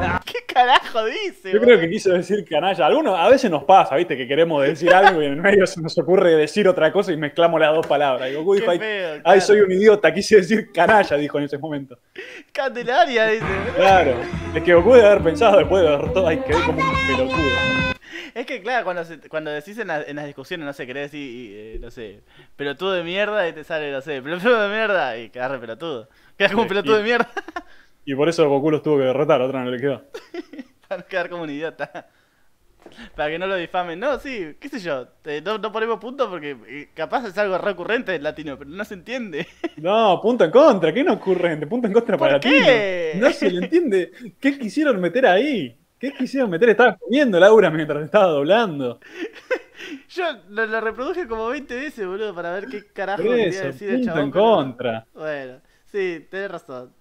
¿Qué 0.25 0.39
carajo 0.53 1.05
dice? 1.07 1.53
Yo 1.53 1.61
creo 1.61 1.79
que 1.81 1.89
quiso 1.89 2.13
decir 2.13 2.45
canalla. 2.49 2.87
Algunos, 2.87 3.19
a 3.19 3.29
veces 3.29 3.51
nos 3.51 3.65
pasa, 3.65 3.97
¿viste? 3.97 4.17
Que 4.17 4.27
queremos 4.29 4.63
decir 4.63 4.93
algo 4.93 5.23
y 5.23 5.27
en 5.27 5.33
el 5.33 5.41
medio 5.41 5.67
se 5.67 5.81
nos 5.81 5.97
ocurre 5.99 6.35
decir 6.37 6.69
otra 6.69 6.93
cosa 6.93 7.13
y 7.13 7.17
mezclamos 7.17 7.61
las 7.61 7.75
dos 7.75 7.87
palabras. 7.87 8.31
Y 8.31 8.35
Goku 8.35 8.55
dijo, 8.55 8.71
ay, 8.71 8.79
feo, 8.79 9.13
ay, 9.15 9.21
claro. 9.23 9.41
soy 9.41 9.61
un 9.61 9.73
idiota, 9.73 10.13
quise 10.13 10.37
decir 10.37 10.71
canalla, 10.73 11.17
dijo 11.17 11.39
en 11.39 11.45
ese 11.45 11.59
momento. 11.59 11.99
Candelaria 12.53 13.27
dice. 13.29 13.45
Claro. 13.77 14.15
Es 14.55 14.63
que 14.63 14.75
Goku 14.75 14.95
debe 14.95 15.07
haber 15.09 15.23
pensado 15.23 15.59
después 15.59 15.83
de 15.83 15.89
ver 15.91 16.13
todo, 16.13 16.27
ay, 16.29 16.39
quedé 16.47 16.61
como 16.65 16.79
un 16.81 17.07
pelotudo. 17.07 17.49
Es 18.35 18.47
que 18.47 18.63
claro, 18.63 18.85
cuando, 18.85 19.05
se- 19.05 19.21
cuando 19.29 19.51
decís 19.51 19.77
en, 19.79 19.89
la- 19.89 20.03
en 20.03 20.17
las 20.17 20.25
discusiones, 20.27 20.65
no 20.65 20.73
sé, 20.73 20.87
querés 20.87 21.11
decir, 21.13 21.51
eh, 21.55 21.79
no 21.81 21.91
sé, 21.91 22.21
pelotudo 22.57 22.93
de 22.95 23.03
mierda 23.03 23.47
y 23.47 23.53
te 23.53 23.63
sale, 23.63 23.93
no 23.93 24.01
sé, 24.01 24.23
pelotudo 24.23 24.63
de 24.63 24.69
mierda 24.75 25.19
y 25.19 25.29
quedás 25.29 25.51
re 25.51 25.59
pelotudo. 25.59 26.09
Quedás 26.39 26.53
como 26.53 26.63
un 26.63 26.69
pelotudo 26.69 26.97
de 26.97 27.03
mierda 27.03 27.29
Y 28.05 28.15
por 28.15 28.29
eso 28.29 28.49
Goku 28.49 28.71
los 28.71 28.83
tuvo 28.83 28.99
que 28.99 29.05
derrotar, 29.05 29.41
otra 29.41 29.63
no 29.65 29.71
le 29.71 29.81
quedó. 29.81 30.03
para 30.89 31.01
no 31.03 31.07
quedar 31.09 31.31
como 31.31 31.43
un 31.45 31.51
idiota. 31.51 32.09
Para 33.15 33.31
que 33.31 33.39
no 33.39 33.47
lo 33.47 33.55
difamen. 33.55 33.99
No, 34.01 34.19
sí, 34.19 34.57
qué 34.59 34.69
sé 34.69 34.81
yo, 34.81 35.07
te- 35.23 35.41
no, 35.41 35.57
no 35.57 35.71
ponemos 35.71 36.01
punto 36.01 36.29
porque 36.29 36.57
eh, 36.67 36.89
capaz 36.95 37.25
es 37.29 37.39
algo 37.39 37.57
recurrente 37.57 38.13
en 38.15 38.25
latino, 38.25 38.59
pero 38.59 38.69
no 38.71 38.85
se 38.85 38.95
entiende. 38.95 39.47
No, 39.77 40.21
punto 40.21 40.45
en 40.45 40.51
contra, 40.51 40.93
¿qué 40.93 41.03
no 41.05 41.15
ocurrente? 41.15 41.67
Punto 41.67 41.87
en 41.87 41.93
contra 41.93 42.19
para 42.19 42.35
¿Por 42.35 42.41
ti. 42.43 42.51
qué? 42.51 43.13
No 43.17 43.31
se 43.33 43.51
le 43.51 43.65
entiende. 43.65 44.13
¿Qué 44.41 44.59
quisieron 44.59 45.01
meter 45.01 45.27
ahí? 45.27 45.77
¿Qué 45.99 46.13
quisieron 46.13 46.51
meter? 46.51 46.71
Estaba 46.71 46.97
comiendo 46.97 47.39
Laura 47.41 47.71
mientras 47.71 48.05
estaba 48.05 48.27
doblando. 48.27 48.99
Yo 50.11 50.25
lo, 50.51 50.67
lo 50.67 50.81
reproduje 50.81 51.27
como 51.27 51.49
20 51.49 51.75
veces, 51.75 52.07
boludo, 52.07 52.35
para 52.35 52.53
ver 52.53 52.67
qué 52.67 52.85
carajo 52.93 53.23
quería 53.23 53.63
decir 53.63 53.91
el 53.91 53.97
punto 53.97 54.07
chabón. 54.13 54.25
en 54.25 54.31
pero- 54.33 54.45
contra. 54.45 55.07
Bueno, 55.15 55.61
sí, 55.87 56.27
tenés 56.31 56.51
razón. 56.51 56.93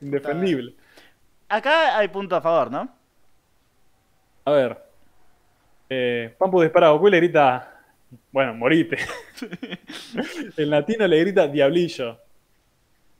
Indefendible. 0.00 0.74
Acá 1.48 1.98
hay 1.98 2.08
punto 2.08 2.36
a 2.36 2.40
favor, 2.40 2.70
¿no? 2.70 2.88
A 4.44 4.50
ver. 4.52 4.78
Eh, 5.88 6.34
Pampu 6.38 6.62
dispara 6.62 6.88
a 6.88 6.90
Goku 6.90 7.08
y 7.08 7.10
le 7.12 7.16
grita. 7.18 7.74
Bueno, 8.32 8.54
morite. 8.54 8.98
en 10.56 10.70
latino 10.70 11.06
le 11.06 11.20
grita 11.20 11.46
diablillo. 11.46 12.18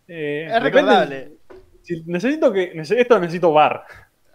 Eh, 0.08 0.48
Es 0.50 0.62
recordable. 0.62 1.32
si 1.82 2.02
necesito 2.06 2.52
que. 2.52 2.72
Esto 2.74 3.18
necesito 3.18 3.52
bar. 3.52 3.84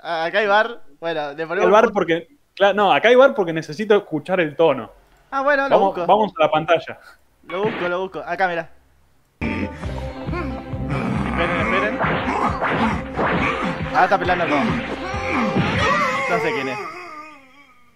A- 0.02 0.26
Acá 0.26 0.40
hay 0.40 0.48
bar. 0.48 0.82
Bueno, 1.00 1.34
le 1.34 1.48
ponemos. 1.48 1.66
El 1.66 1.72
bar 1.72 1.92
porque. 1.92 2.28
No, 2.74 2.92
acá 2.94 3.10
hay 3.10 3.16
bar 3.16 3.34
porque 3.36 3.52
necesito 3.54 3.96
escuchar 3.96 4.40
el 4.40 4.56
tono. 4.56 4.92
Ah, 5.32 5.42
bueno, 5.42 5.64
lo 5.68 5.76
Vamos, 5.78 5.96
busco. 5.96 6.08
vamos 6.08 6.34
a 6.38 6.44
la 6.44 6.52
pantalla. 6.52 7.00
Lo 7.48 7.64
busco, 7.64 7.90
lo 7.90 8.00
busco. 8.02 8.20
Acá, 8.26 8.48
mira. 8.48 8.70
Ah, 13.98 14.04
está 14.04 14.20
pelando 14.20 14.46
todo. 14.46 14.60
No 14.60 16.40
sé 16.40 16.52
quién 16.52 16.68
es. 16.68 16.78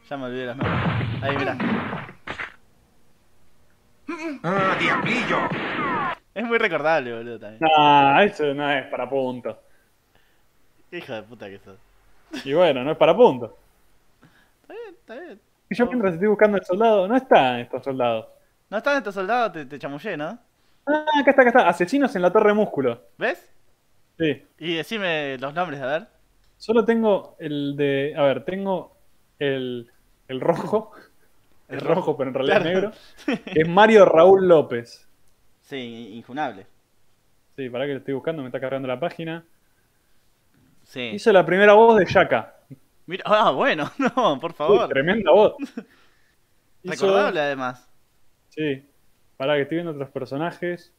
Ya 0.10 0.16
me 0.16 0.26
olvidé 0.28 0.46
los 0.46 0.56
nombres. 0.56 1.24
Ahí, 1.24 1.38
mira. 1.38 1.58
¡Ah, 4.44 4.78
diablillo! 4.80 5.38
Es 6.34 6.46
muy 6.46 6.58
recordable, 6.58 7.14
boludo, 7.14 7.38
también. 7.38 7.60
No, 7.60 8.22
eso 8.22 8.54
no 8.54 8.72
es 8.72 8.86
para 8.86 9.10
punto. 9.10 9.60
Qué 10.90 11.00
hijo 11.00 11.12
de 11.12 11.24
puta 11.24 11.50
que 11.50 11.60
sos. 11.60 11.78
Y 12.46 12.54
bueno, 12.54 12.82
no 12.86 12.92
es 12.92 12.98
para 12.98 13.14
punto. 13.14 13.58
Está 14.62 14.74
bien, 14.74 14.96
está 14.98 15.16
bien. 15.16 15.42
Y 15.70 15.76
yo 15.76 15.86
mientras 15.88 16.14
estoy 16.14 16.30
buscando 16.30 16.58
el 16.58 16.64
soldado, 16.64 17.10
no 17.10 17.18
están 17.18 17.60
estos 17.60 17.84
soldados. 17.84 18.28
No 18.70 18.78
están 18.78 18.98
estos 18.98 19.16
soldados, 19.16 19.52
te, 19.52 19.66
te 19.66 19.78
chamullé, 19.78 20.16
¿no? 20.16 20.40
Ah, 20.88 21.06
acá 21.20 21.32
está, 21.32 21.42
acá 21.42 21.50
está. 21.50 21.68
Asesinos 21.68 22.16
en 22.16 22.22
la 22.22 22.32
Torre 22.32 22.54
Músculo. 22.54 23.02
¿Ves? 23.18 23.52
Sí. 24.20 24.46
Y 24.60 24.76
decime 24.76 25.38
los 25.40 25.54
nombres, 25.54 25.80
a 25.82 25.86
ver. 25.88 26.08
Solo 26.58 26.84
tengo 26.86 27.36
el 27.40 27.76
de. 27.78 28.14
A 28.18 28.24
ver, 28.24 28.44
tengo 28.46 28.98
el, 29.40 29.90
el 30.28 30.42
rojo. 30.42 30.92
El 31.70 31.76
El 31.76 31.82
rojo, 31.82 31.94
rojo, 31.94 32.18
pero 32.18 32.30
en 32.30 32.34
realidad 32.34 32.62
claro. 32.64 32.90
es 32.90 33.28
negro. 33.28 33.44
Que 33.54 33.62
es 33.62 33.68
Mario 33.70 34.04
Raúl 34.06 34.48
López. 34.48 35.08
Sí, 35.62 36.14
injunable. 36.16 36.66
Sí, 37.56 37.70
para 37.70 37.86
que 37.86 37.92
lo 37.92 37.98
estoy 38.00 38.16
buscando, 38.16 38.42
me 38.42 38.48
está 38.48 38.60
cargando 38.60 38.88
la 38.88 39.00
página. 39.00 39.46
Sí. 40.82 41.12
Hizo 41.14 41.32
la 41.32 41.46
primera 41.46 41.74
voz 41.74 42.00
de 42.00 42.06
Shaka. 42.06 42.56
Mira, 43.06 43.22
ah, 43.28 43.52
bueno, 43.52 43.92
no, 44.00 44.40
por 44.40 44.50
Uy, 44.50 44.56
favor. 44.58 44.90
tremenda 44.90 45.32
voz. 45.32 45.54
Hizo- 46.82 47.06
Recordable, 47.06 47.40
además. 47.40 47.88
Sí. 48.50 48.84
Para 49.38 49.54
que 49.56 49.62
estoy 49.62 49.76
viendo 49.78 49.92
otros 49.92 50.10
personajes. 50.10 50.92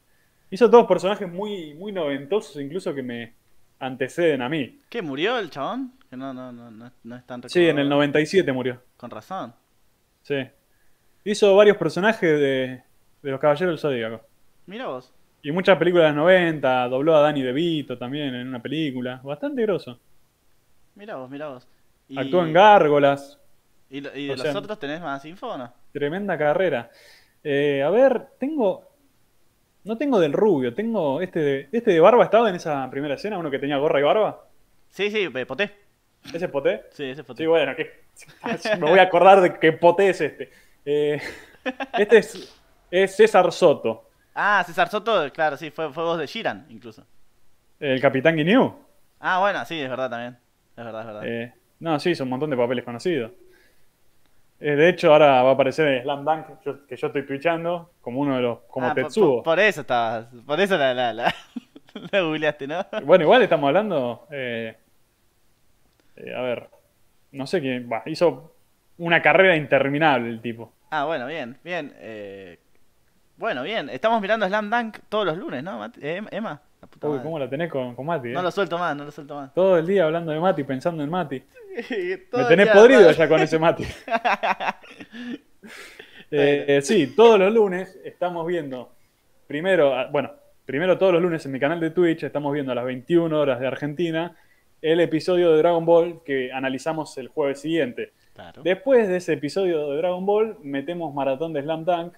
Hizo 0.51 0.69
todos 0.69 0.85
personajes 0.85 1.31
muy, 1.31 1.73
muy 1.73 1.91
noventosos, 1.91 2.61
incluso 2.61 2.93
que 2.93 3.01
me 3.01 3.33
anteceden 3.79 4.41
a 4.41 4.49
mí. 4.49 4.79
¿Qué, 4.89 5.01
murió 5.01 5.39
el 5.39 5.49
chabón? 5.49 5.93
Que 6.09 6.17
no, 6.17 6.33
no, 6.33 6.51
no, 6.51 6.69
no, 6.69 6.91
no 7.03 7.15
es 7.15 7.25
tan 7.25 7.41
Sí, 7.49 7.59
en 7.59 7.69
el 7.79 7.85
recordado. 7.85 7.89
97 7.95 8.51
murió. 8.51 8.81
Con 8.97 9.09
razón. 9.09 9.53
Sí. 10.23 10.45
Hizo 11.23 11.55
varios 11.55 11.77
personajes 11.77 12.39
de, 12.39 12.83
de 13.23 13.31
los 13.31 13.39
Caballeros 13.39 13.71
del 13.71 13.79
Zodíaco. 13.79 14.21
Mira 14.65 14.87
vos. 14.87 15.13
Y 15.41 15.51
muchas 15.51 15.77
películas 15.77 16.05
de 16.05 16.09
los 16.09 16.17
90. 16.17 16.87
Dobló 16.89 17.15
a 17.15 17.21
Danny 17.21 17.41
DeVito 17.41 17.97
también 17.97 18.35
en 18.35 18.47
una 18.47 18.61
película. 18.61 19.21
Bastante 19.23 19.61
grosso. 19.63 19.99
Mira 20.95 21.15
vos, 21.15 21.29
mira 21.29 21.47
vos. 21.47 21.67
Y, 22.09 22.19
Actuó 22.19 22.43
en 22.43 22.53
Gárgolas. 22.53 23.39
¿Y, 23.89 24.01
de 24.01 24.09
o 24.31 24.35
los 24.35 24.41
sea- 24.41 24.57
otros 24.57 24.77
tenés 24.79 25.01
más 25.01 25.23
info 25.25 25.47
o 25.47 25.57
no? 25.57 25.73
Tremenda 25.93 26.37
carrera. 26.37 26.91
Eh, 27.43 27.81
a 27.81 27.89
ver, 27.89 28.27
tengo. 28.37 28.90
No 29.83 29.97
tengo 29.97 30.19
del 30.19 30.33
rubio, 30.33 30.73
tengo 30.73 31.21
este 31.21 31.39
de, 31.39 31.69
este 31.71 31.91
de 31.91 31.99
barba 31.99 32.23
estaba 32.23 32.49
en 32.49 32.55
esa 32.55 32.89
primera 32.91 33.15
escena, 33.15 33.37
uno 33.37 33.49
que 33.49 33.59
tenía 33.59 33.77
gorra 33.77 33.99
y 33.99 34.03
barba. 34.03 34.45
Sí, 34.89 35.09
sí, 35.09 35.29
eh, 35.33 35.45
poté. 35.45 35.71
¿Ese 36.25 36.45
es 36.45 36.51
Poté? 36.51 36.83
Sí, 36.91 37.05
ese 37.05 37.23
poté. 37.23 37.43
Sí, 37.43 37.47
bueno, 37.47 37.75
que, 37.75 37.89
me 38.79 38.89
voy 38.89 38.99
a 38.99 39.03
acordar 39.03 39.41
de 39.41 39.57
que 39.57 39.71
Poté 39.73 40.09
es 40.09 40.21
este. 40.21 40.51
Eh, 40.85 41.19
este 41.97 42.17
es, 42.17 42.61
es 42.91 43.15
César 43.15 43.51
Soto, 43.51 44.07
Ah, 44.33 44.63
César 44.65 44.87
Soto, 44.89 45.31
claro, 45.33 45.57
sí, 45.57 45.71
fue, 45.71 45.91
fue 45.91 46.03
voz 46.03 46.17
de 46.17 46.25
Shiran, 46.25 46.65
incluso. 46.69 47.05
el 47.79 47.99
Capitán 47.99 48.35
Guinew. 48.35 48.73
Ah, 49.19 49.39
bueno, 49.39 49.65
sí, 49.65 49.79
es 49.79 49.89
verdad 49.89 50.09
también. 50.09 50.37
Es 50.77 50.85
verdad, 50.85 51.01
es 51.01 51.07
verdad. 51.07 51.21
Eh, 51.25 51.53
no, 51.79 51.99
sí, 51.99 52.15
son 52.15 52.27
un 52.27 52.31
montón 52.31 52.49
de 52.49 52.57
papeles 52.57 52.85
conocidos. 52.85 53.31
Eh, 54.63 54.75
de 54.75 54.89
hecho, 54.89 55.11
ahora 55.11 55.41
va 55.41 55.49
a 55.49 55.53
aparecer 55.53 55.87
en 55.87 56.03
Slam 56.03 56.23
Dunk, 56.23 56.45
yo- 56.63 56.85
que 56.85 56.95
yo 56.95 57.07
estoy 57.07 57.25
twitchando, 57.25 57.91
como 57.99 58.19
uno 58.21 58.35
de 58.35 58.41
los. 58.43 58.59
como 58.69 58.85
Ah, 58.87 58.93
por- 58.93 59.03
Tetsuo. 59.05 59.35
Por, 59.37 59.43
por 59.43 59.59
eso 59.59 59.81
estabas. 59.81 60.27
Por 60.45 60.59
eso 60.61 60.77
la, 60.77 60.93
la, 60.93 61.11
la, 61.13 61.33
la 62.11 62.21
googleaste, 62.21 62.67
¿no? 62.67 62.85
Bueno, 63.03 63.23
igual 63.23 63.41
estamos 63.41 63.67
hablando. 63.67 64.27
eh, 64.31 64.77
eh, 66.17 66.35
a 66.35 66.41
ver. 66.41 66.69
No 67.31 67.47
sé 67.47 67.59
quién. 67.61 67.89
va, 67.91 68.03
hizo 68.05 68.53
una 68.97 69.21
carrera 69.21 69.55
interminable 69.55 70.29
el 70.29 70.41
tipo. 70.41 70.71
Ah, 70.91 71.05
bueno, 71.05 71.25
bien, 71.25 71.57
bien. 71.63 71.93
eh, 71.97 72.59
bueno, 73.37 73.63
bien. 73.63 73.89
Estamos 73.89 74.21
mirando 74.21 74.45
Slam 74.47 74.69
Dunk 74.69 74.99
todos 75.09 75.25
los 75.25 75.37
lunes, 75.37 75.63
¿no? 75.63 75.83
Eh, 76.01 76.21
Emma? 76.29 76.61
La 76.81 76.87
puta 76.87 77.07
Uy, 77.07 77.11
madre. 77.13 77.23
¿cómo 77.23 77.39
la 77.39 77.49
tenés 77.49 77.69
con, 77.69 77.95
con 77.95 78.05
Mati? 78.05 78.29
eh? 78.29 78.33
No 78.33 78.41
lo 78.41 78.51
suelto 78.51 78.77
más, 78.77 78.95
no 78.95 79.05
lo 79.05 79.11
suelto 79.11 79.35
más. 79.35 79.53
Todo 79.53 79.77
el 79.77 79.85
día 79.85 80.05
hablando 80.05 80.31
de 80.31 80.39
Mati, 80.39 80.63
pensando 80.63 81.03
en 81.03 81.09
Mati. 81.09 81.39
Todo 82.31 82.41
Me 82.41 82.47
tenés 82.47 82.65
día 82.65 82.73
podrido 82.73 83.11
ya 83.11 83.27
con 83.29 83.39
ese 83.41 83.59
Mati. 83.59 83.85
Eh, 86.33 86.77
eh, 86.77 86.81
sí, 86.81 87.07
todos 87.13 87.37
los 87.37 87.53
lunes 87.53 87.99
estamos 88.05 88.47
viendo. 88.47 88.89
Primero, 89.47 89.93
ah, 89.93 90.07
bueno, 90.09 90.31
primero 90.65 90.97
todos 90.97 91.11
los 91.11 91.21
lunes 91.21 91.45
en 91.45 91.51
mi 91.51 91.59
canal 91.59 91.81
de 91.81 91.91
Twitch 91.91 92.23
estamos 92.23 92.53
viendo 92.53 92.71
a 92.71 92.75
las 92.75 92.85
21 92.85 93.37
horas 93.37 93.59
de 93.59 93.67
Argentina 93.67 94.33
el 94.81 95.01
episodio 95.01 95.51
de 95.51 95.57
Dragon 95.57 95.85
Ball 95.85 96.21
que 96.23 96.51
analizamos 96.53 97.17
el 97.17 97.27
jueves 97.27 97.59
siguiente. 97.59 98.13
Claro. 98.33 98.63
Después 98.63 99.09
de 99.09 99.17
ese 99.17 99.33
episodio 99.33 99.89
de 99.91 99.97
Dragon 99.97 100.25
Ball, 100.25 100.55
metemos 100.63 101.13
maratón 101.13 101.51
de 101.51 101.63
Slam 101.63 101.83
Dunk, 101.83 102.13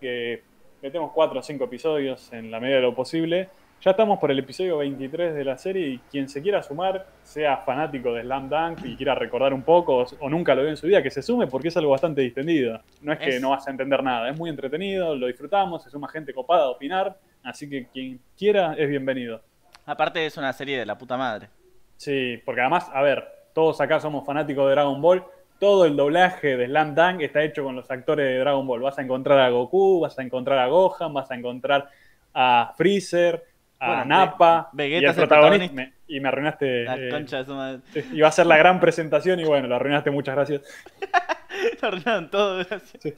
que 0.00 0.42
metemos 0.82 1.12
4 1.12 1.38
o 1.38 1.42
5 1.42 1.64
episodios 1.64 2.32
en 2.32 2.50
la 2.50 2.58
medida 2.58 2.76
de 2.76 2.82
lo 2.82 2.94
posible, 2.96 3.48
Ya 3.84 3.90
estamos 3.90 4.20
por 4.20 4.30
el 4.30 4.38
episodio 4.38 4.78
23 4.78 5.34
de 5.34 5.44
la 5.44 5.58
serie 5.58 5.88
y 5.88 5.98
quien 5.98 6.28
se 6.28 6.40
quiera 6.40 6.62
sumar, 6.62 7.04
sea 7.24 7.56
fanático 7.56 8.12
de 8.14 8.22
Slam 8.22 8.48
Dunk 8.48 8.84
y 8.84 8.94
quiera 8.94 9.16
recordar 9.16 9.52
un 9.52 9.62
poco 9.62 10.06
o, 10.20 10.30
nunca 10.30 10.54
lo 10.54 10.60
vio 10.62 10.70
en 10.70 10.76
su 10.76 10.86
vida, 10.86 11.02
que 11.02 11.10
se 11.10 11.20
sume 11.20 11.48
porque 11.48 11.66
es 11.66 11.76
algo 11.76 11.90
bastante 11.90 12.20
distendido. 12.20 12.80
No 13.00 13.12
es 13.12 13.18
que 13.18 13.28
Es- 13.36 13.42
no 13.42 13.50
vas 13.50 13.66
a 13.66 13.72
entender 13.72 14.00
nada, 14.04 14.30
es 14.30 14.38
muy 14.38 14.50
entretenido, 14.50 15.16
lo 15.16 15.26
disfrutamos, 15.26 15.82
se 15.82 15.90
suma 15.90 16.08
gente 16.08 16.32
copada 16.32 16.66
a 16.66 16.70
opinar, 16.70 17.16
así 17.42 17.68
que 17.68 17.88
quien 17.88 18.20
quiera 18.38 18.74
es 18.74 18.88
bienvenido. 18.88 19.40
Aparte 19.84 20.24
es 20.24 20.36
una 20.36 20.52
serie 20.52 20.78
de 20.78 20.86
la 20.86 20.96
puta 20.96 21.16
madre. 21.16 21.48
Sí, 21.96 22.40
porque 22.44 22.60
además, 22.60 22.88
a 22.94 23.02
ver, 23.02 23.26
todos 23.52 23.80
acá 23.80 23.98
somos 23.98 24.24
fanáticos 24.24 24.64
de 24.66 24.72
Dragon 24.72 25.02
Ball. 25.02 25.24
Todo 25.58 25.86
el 25.86 25.96
doblaje 25.96 26.56
de 26.56 26.66
Slam 26.66 26.94
Dunk 26.94 27.20
está 27.22 27.42
hecho 27.42 27.64
con 27.64 27.74
los 27.74 27.90
actores 27.90 28.26
de 28.26 28.38
Dragon 28.38 28.64
Ball. 28.64 28.80
Vas 28.80 28.98
a 29.00 29.02
encontrar 29.02 29.40
a 29.40 29.50
Goku, 29.50 29.98
vas 30.00 30.16
a 30.20 30.22
encontrar 30.22 30.60
a 30.60 30.68
Gohan, 30.68 31.12
vas 31.12 31.28
a 31.32 31.34
encontrar 31.34 31.88
a 32.32 32.72
Freezer, 32.76 33.42
a 33.84 34.04
Bueno, 34.04 34.68
Vegeta 34.72 35.02
y 35.02 35.08
el 35.08 35.14
protagonista. 35.14 35.26
protagonista. 35.26 35.74
me- 35.74 35.92
y 36.06 36.20
me 36.20 36.28
arruinaste. 36.28 36.84
La 36.84 36.96
eh, 36.96 37.08
concha 37.10 37.38
de 37.38 37.44
su 37.46 37.54
madre. 37.54 37.80
sí, 37.92 38.04
iba 38.12 38.28
a 38.28 38.32
ser 38.32 38.46
la 38.46 38.56
gran 38.58 38.78
presentación 38.80 39.40
y 39.40 39.44
bueno, 39.44 39.66
lo 39.66 39.76
arruinaste, 39.76 40.10
muchas 40.10 40.34
gracias. 40.36 40.62
Lo 41.82 41.88
arruinaron 41.88 42.30
todo, 42.30 42.56
gracias. 42.64 43.14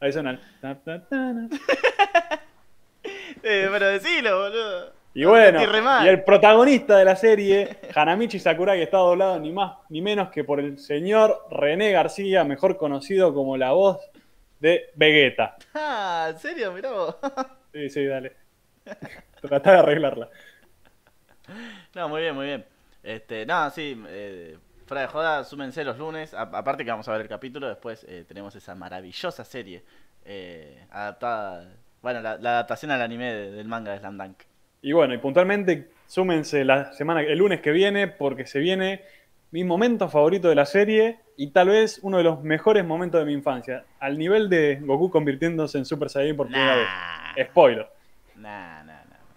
Ahí 0.00 0.12
suena. 0.12 0.38
Eh, 3.42 3.68
pero 3.70 3.86
decilo, 3.88 4.38
boludo. 4.42 4.92
Y 5.14 5.24
bueno, 5.24 5.60
y 6.04 6.08
el 6.08 6.22
protagonista 6.22 6.96
de 6.98 7.04
la 7.04 7.16
serie, 7.16 7.78
Hanamichi 7.94 8.38
Sakuragi, 8.38 8.82
está 8.82 8.98
doblado 8.98 9.38
ni 9.40 9.50
más 9.52 9.78
ni 9.88 10.02
menos 10.02 10.28
que 10.30 10.44
por 10.44 10.60
el 10.60 10.78
señor 10.78 11.46
René 11.50 11.90
García, 11.92 12.44
mejor 12.44 12.76
conocido 12.76 13.32
como 13.32 13.56
la 13.56 13.72
voz 13.72 13.98
de 14.60 14.90
Vegeta. 14.94 15.56
Ah, 15.74 16.28
¿en 16.30 16.38
serio? 16.38 16.72
Mirá 16.72 16.90
vos. 16.92 17.16
Sí, 17.72 17.88
sí, 17.90 18.06
dale. 18.06 18.36
Tratá 19.40 19.72
de 19.72 19.78
arreglarla. 19.78 20.28
No, 21.94 22.08
muy 22.08 22.22
bien, 22.22 22.34
muy 22.34 22.46
bien. 22.46 22.64
Este, 23.02 23.46
no, 23.46 23.70
sí, 23.70 24.02
eh, 24.08 24.58
fuera 24.86 25.02
de 25.02 25.06
joda, 25.08 25.44
súmense 25.44 25.84
los 25.84 25.98
lunes. 25.98 26.34
A- 26.34 26.42
aparte 26.42 26.84
que 26.84 26.90
vamos 26.90 27.08
a 27.08 27.12
ver 27.12 27.22
el 27.22 27.28
capítulo, 27.28 27.68
después 27.68 28.04
eh, 28.08 28.24
tenemos 28.26 28.54
esa 28.56 28.74
maravillosa 28.74 29.44
serie 29.44 29.82
eh, 30.24 30.84
adaptada. 30.90 31.68
Bueno, 32.02 32.20
la, 32.20 32.36
la 32.38 32.50
adaptación 32.50 32.90
al 32.90 33.00
anime 33.02 33.32
de- 33.32 33.50
del 33.52 33.68
manga 33.68 33.92
de 33.92 33.98
Slam 33.98 34.18
Dunk. 34.18 34.42
Y 34.82 34.92
bueno, 34.92 35.14
y 35.14 35.18
puntualmente 35.18 35.90
súmense 36.06 36.64
la 36.64 36.92
semana, 36.92 37.22
el 37.22 37.38
lunes 37.38 37.60
que 37.60 37.70
viene, 37.72 38.08
porque 38.08 38.46
se 38.46 38.58
viene 38.58 39.02
mi 39.50 39.64
momento 39.64 40.08
favorito 40.08 40.48
de 40.48 40.54
la 40.54 40.66
serie 40.66 41.18
y 41.36 41.48
tal 41.50 41.68
vez 41.68 41.98
uno 42.02 42.18
de 42.18 42.24
los 42.24 42.42
mejores 42.42 42.84
momentos 42.84 43.18
de 43.20 43.24
mi 43.26 43.32
infancia. 43.32 43.84
Al 43.98 44.18
nivel 44.18 44.50
de 44.50 44.76
Goku 44.82 45.10
convirtiéndose 45.10 45.78
en 45.78 45.84
Super 45.86 46.10
Saiyan 46.10 46.36
por 46.36 46.46
primera 46.48 46.76
Nah. 46.76 47.34
vez. 47.34 47.46
Spoiler. 47.48 47.88
Nah. 48.36 48.77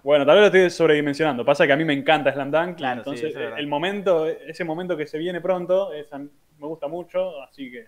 Bueno, 0.04 0.26
tal 0.26 0.36
vez 0.36 0.42
lo 0.42 0.48
estoy 0.48 0.70
sobredimensionando. 0.72 1.46
Pasa 1.46 1.68
que 1.68 1.74
a 1.74 1.78
mí 1.78 1.86
me 1.86 1.94
encanta 1.94 2.32
Slam 2.34 2.50
Dunk. 2.52 2.78
Claro, 2.78 3.00
entonces, 3.02 3.36
es 3.36 3.52
el 3.58 3.68
momento, 3.68 4.26
ese 4.28 4.64
momento 4.64 4.98
que 4.98 5.06
se 5.06 5.18
viene 5.20 5.42
pronto, 5.42 5.94
es- 5.94 6.12
me 6.12 6.68
gusta 6.68 6.88
mucho, 6.88 7.42
así 7.44 7.70
que 7.72 7.88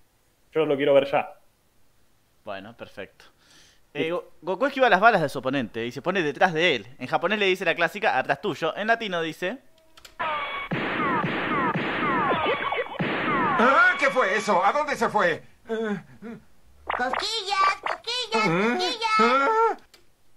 yo 0.52 0.65
lo 0.65 0.76
quiero 0.76 0.94
ver 0.94 1.06
ya. 1.11 1.34
Bueno, 2.44 2.76
perfecto. 2.77 3.26
Eh, 3.95 4.10
Go- 4.11 4.31
Goku 4.41 4.65
esquiva 4.65 4.90
las 4.90 4.99
balas 4.99 5.22
de 5.22 5.30
su 5.30 5.40
oponente 5.40 5.85
y 5.85 5.91
se 5.91 6.02
pone 6.02 6.22
detrás 6.23 6.53
de 6.53 6.76
él. 6.76 6.88
En 6.99 7.07
japonés 7.07 7.38
le 7.40 7.45
dice 7.45 7.64
la 7.65 7.76
clásica 7.76 8.18
atrás 8.18 8.41
tuyo. 8.41 8.76
En 8.76 8.88
latino 8.88 9.22
dice. 9.22 9.60
Ah, 13.10 13.95
¿Qué 13.99 14.07
fue 14.07 14.35
eso? 14.35 14.64
¿A 14.64 14.72
dónde 14.72 14.95
se 14.95 15.10
fue? 15.10 15.44
Cosquillas, 15.68 16.41
cosquillas, 17.81 18.44
ah, 18.45 18.68
cosquillas. 18.77 19.19
ah. 19.19 19.77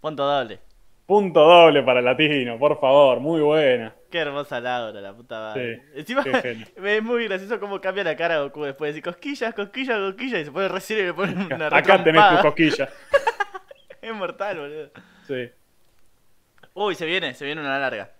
Punto 0.00 0.24
doble. 0.26 0.60
Punto 1.06 1.40
doble 1.40 1.84
para 1.84 2.00
el 2.00 2.04
latino, 2.04 2.58
por 2.58 2.80
favor, 2.80 3.20
muy 3.20 3.40
buena. 3.40 3.94
Qué 4.10 4.18
hermosa 4.18 4.60
Laura, 4.60 5.00
la 5.00 5.14
puta 5.14 5.38
madre. 5.38 5.76
Sí, 5.76 6.00
Encima 6.00 6.24
es 6.84 7.02
muy 7.02 7.28
gracioso 7.28 7.60
cómo 7.60 7.80
cambia 7.80 8.02
la 8.02 8.16
cara 8.16 8.40
Goku 8.40 8.64
después 8.64 8.88
de 8.88 8.92
decir 8.94 9.04
cosquillas, 9.04 9.54
cosquillas, 9.54 9.98
cosquillas 9.98 10.40
y 10.40 10.44
se 10.46 10.50
pone 10.50 10.66
recién 10.66 10.98
y 10.98 11.02
le 11.02 11.14
pone 11.14 11.32
una 11.54 11.66
Acá 11.72 12.02
tenés 12.02 12.22
tu 12.36 12.42
cosquilla. 12.42 12.88
Es 14.02 14.14
mortal, 14.14 14.58
boludo. 14.58 14.90
Sí. 15.26 15.50
Uy, 16.74 16.94
se 16.94 17.06
viene, 17.06 17.34
se 17.34 17.44
viene 17.44 17.60
una 17.60 17.76
larga. 17.76 18.12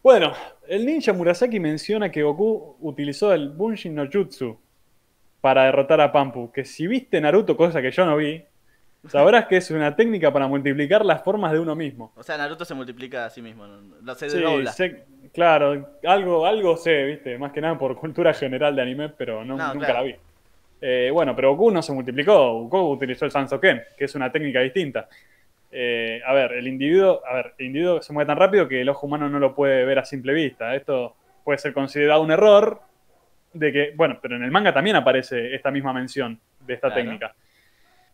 Bueno, 0.00 0.32
el 0.68 0.86
ninja 0.86 1.12
Murasaki 1.12 1.58
menciona 1.58 2.12
que 2.12 2.22
Goku 2.22 2.76
utilizó 2.80 3.32
el 3.32 3.48
Bunshin 3.48 3.96
no 3.96 4.06
Jutsu 4.08 4.60
para 5.40 5.64
derrotar 5.64 6.00
a 6.00 6.12
Pampu. 6.12 6.52
Que 6.52 6.64
si 6.64 6.86
viste 6.86 7.20
Naruto, 7.20 7.56
cosa 7.56 7.82
que 7.82 7.90
yo 7.90 8.06
no 8.06 8.16
vi, 8.16 8.44
sabrás 9.08 9.46
que 9.46 9.56
es 9.58 9.70
una 9.70 9.94
técnica 9.96 10.32
para 10.32 10.46
multiplicar 10.46 11.04
las 11.04 11.22
formas 11.22 11.52
de 11.52 11.60
uno 11.60 11.74
mismo. 11.74 12.12
O 12.16 12.22
sea, 12.22 12.36
Naruto 12.36 12.64
se 12.64 12.74
multiplica 12.74 13.24
a 13.26 13.30
sí 13.30 13.42
mismo, 13.42 13.66
no- 13.66 13.96
lo 14.02 14.14
se 14.14 14.28
Sí, 14.30 14.38
dobla. 14.40 14.72
sé- 14.72 15.04
claro, 15.32 15.96
algo, 16.04 16.46
algo 16.46 16.76
sé, 16.76 17.04
viste, 17.04 17.38
más 17.38 17.52
que 17.52 17.60
nada 17.60 17.78
por 17.78 17.96
cultura 17.96 18.32
general 18.34 18.74
de 18.76 18.82
anime, 18.82 19.08
pero 19.10 19.44
no, 19.44 19.56
No, 19.56 19.74
nunca 19.74 19.86
claro. 19.86 20.00
la 20.00 20.06
vi. 20.06 20.16
Eh, 20.80 21.10
bueno, 21.12 21.34
pero 21.34 21.50
Goku 21.52 21.70
no 21.70 21.82
se 21.82 21.92
multiplicó, 21.92 22.52
Goku 22.64 22.90
utilizó 22.92 23.24
el 23.24 23.30
Sansoken, 23.30 23.82
que 23.96 24.04
es 24.04 24.14
una 24.14 24.30
técnica 24.30 24.60
distinta. 24.60 25.08
Eh, 25.70 26.20
a 26.24 26.32
ver, 26.32 26.52
el 26.52 26.66
individuo, 26.68 27.22
a 27.26 27.34
ver, 27.34 27.54
el 27.58 27.66
individuo 27.66 28.00
se 28.02 28.12
mueve 28.12 28.26
tan 28.26 28.36
rápido 28.38 28.68
que 28.68 28.80
el 28.82 28.88
ojo 28.88 29.06
humano 29.06 29.28
no 29.28 29.38
lo 29.38 29.54
puede 29.54 29.84
ver 29.84 29.98
a 29.98 30.04
simple 30.04 30.32
vista. 30.32 30.74
Esto 30.74 31.16
puede 31.44 31.58
ser 31.58 31.72
considerado 31.72 32.22
un 32.22 32.30
error 32.30 32.80
de 33.52 33.72
que, 33.72 33.92
bueno, 33.96 34.18
pero 34.20 34.36
en 34.36 34.44
el 34.44 34.50
manga 34.50 34.72
también 34.72 34.96
aparece 34.96 35.54
esta 35.54 35.70
misma 35.70 35.92
mención 35.92 36.38
de 36.60 36.74
esta 36.74 36.88
Claro. 36.88 37.02
técnica. 37.02 37.34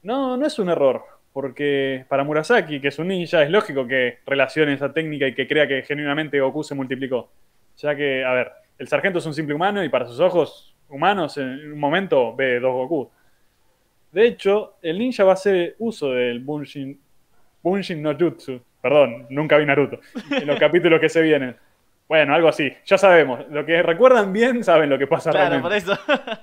No, 0.02 0.36
no 0.36 0.46
es 0.46 0.58
un 0.58 0.68
error, 0.68 1.02
porque 1.32 2.04
para 2.08 2.24
Murasaki, 2.24 2.80
que 2.80 2.88
es 2.88 2.98
un 2.98 3.08
ninja, 3.08 3.42
es 3.42 3.50
lógico 3.50 3.86
que 3.86 4.18
relacione 4.26 4.72
esa 4.74 4.92
técnica 4.92 5.26
y 5.26 5.34
que 5.34 5.46
crea 5.46 5.66
que 5.68 5.82
genuinamente 5.82 6.40
Goku 6.40 6.64
se 6.64 6.74
multiplicó. 6.74 7.30
Ya 7.78 7.94
que, 7.94 8.24
a 8.24 8.32
ver, 8.32 8.52
el 8.78 8.88
sargento 8.88 9.18
es 9.20 9.26
un 9.26 9.34
simple 9.34 9.54
humano 9.54 9.82
y 9.84 9.88
para 9.88 10.06
sus 10.06 10.20
ojos 10.20 10.74
humanos 10.88 11.38
en 11.38 11.72
un 11.72 11.78
momento 11.78 12.34
ve 12.34 12.60
dos 12.60 12.72
Goku. 12.72 13.10
De 14.10 14.26
hecho, 14.26 14.74
el 14.82 14.98
ninja 14.98 15.24
va 15.24 15.30
a 15.30 15.34
hacer 15.34 15.76
uso 15.78 16.10
del 16.12 16.40
Bunshin, 16.40 17.00
Bunshin 17.62 18.02
no 18.02 18.14
Jutsu. 18.18 18.60
Perdón, 18.82 19.26
nunca 19.30 19.56
vi 19.56 19.64
Naruto. 19.64 20.00
En 20.32 20.46
los 20.46 20.58
capítulos 20.60 21.00
que 21.00 21.08
se 21.08 21.22
vienen. 21.22 21.56
Bueno, 22.08 22.34
algo 22.34 22.48
así. 22.48 22.70
Ya 22.84 22.98
sabemos. 22.98 23.48
Lo 23.48 23.64
que 23.64 23.80
recuerdan 23.82 24.32
bien 24.32 24.62
saben 24.64 24.90
lo 24.90 24.98
que 24.98 25.06
pasa 25.06 25.30
Claro, 25.30 25.62
realmente. 25.62 25.86
por 25.86 25.96
eso. 25.96 26.42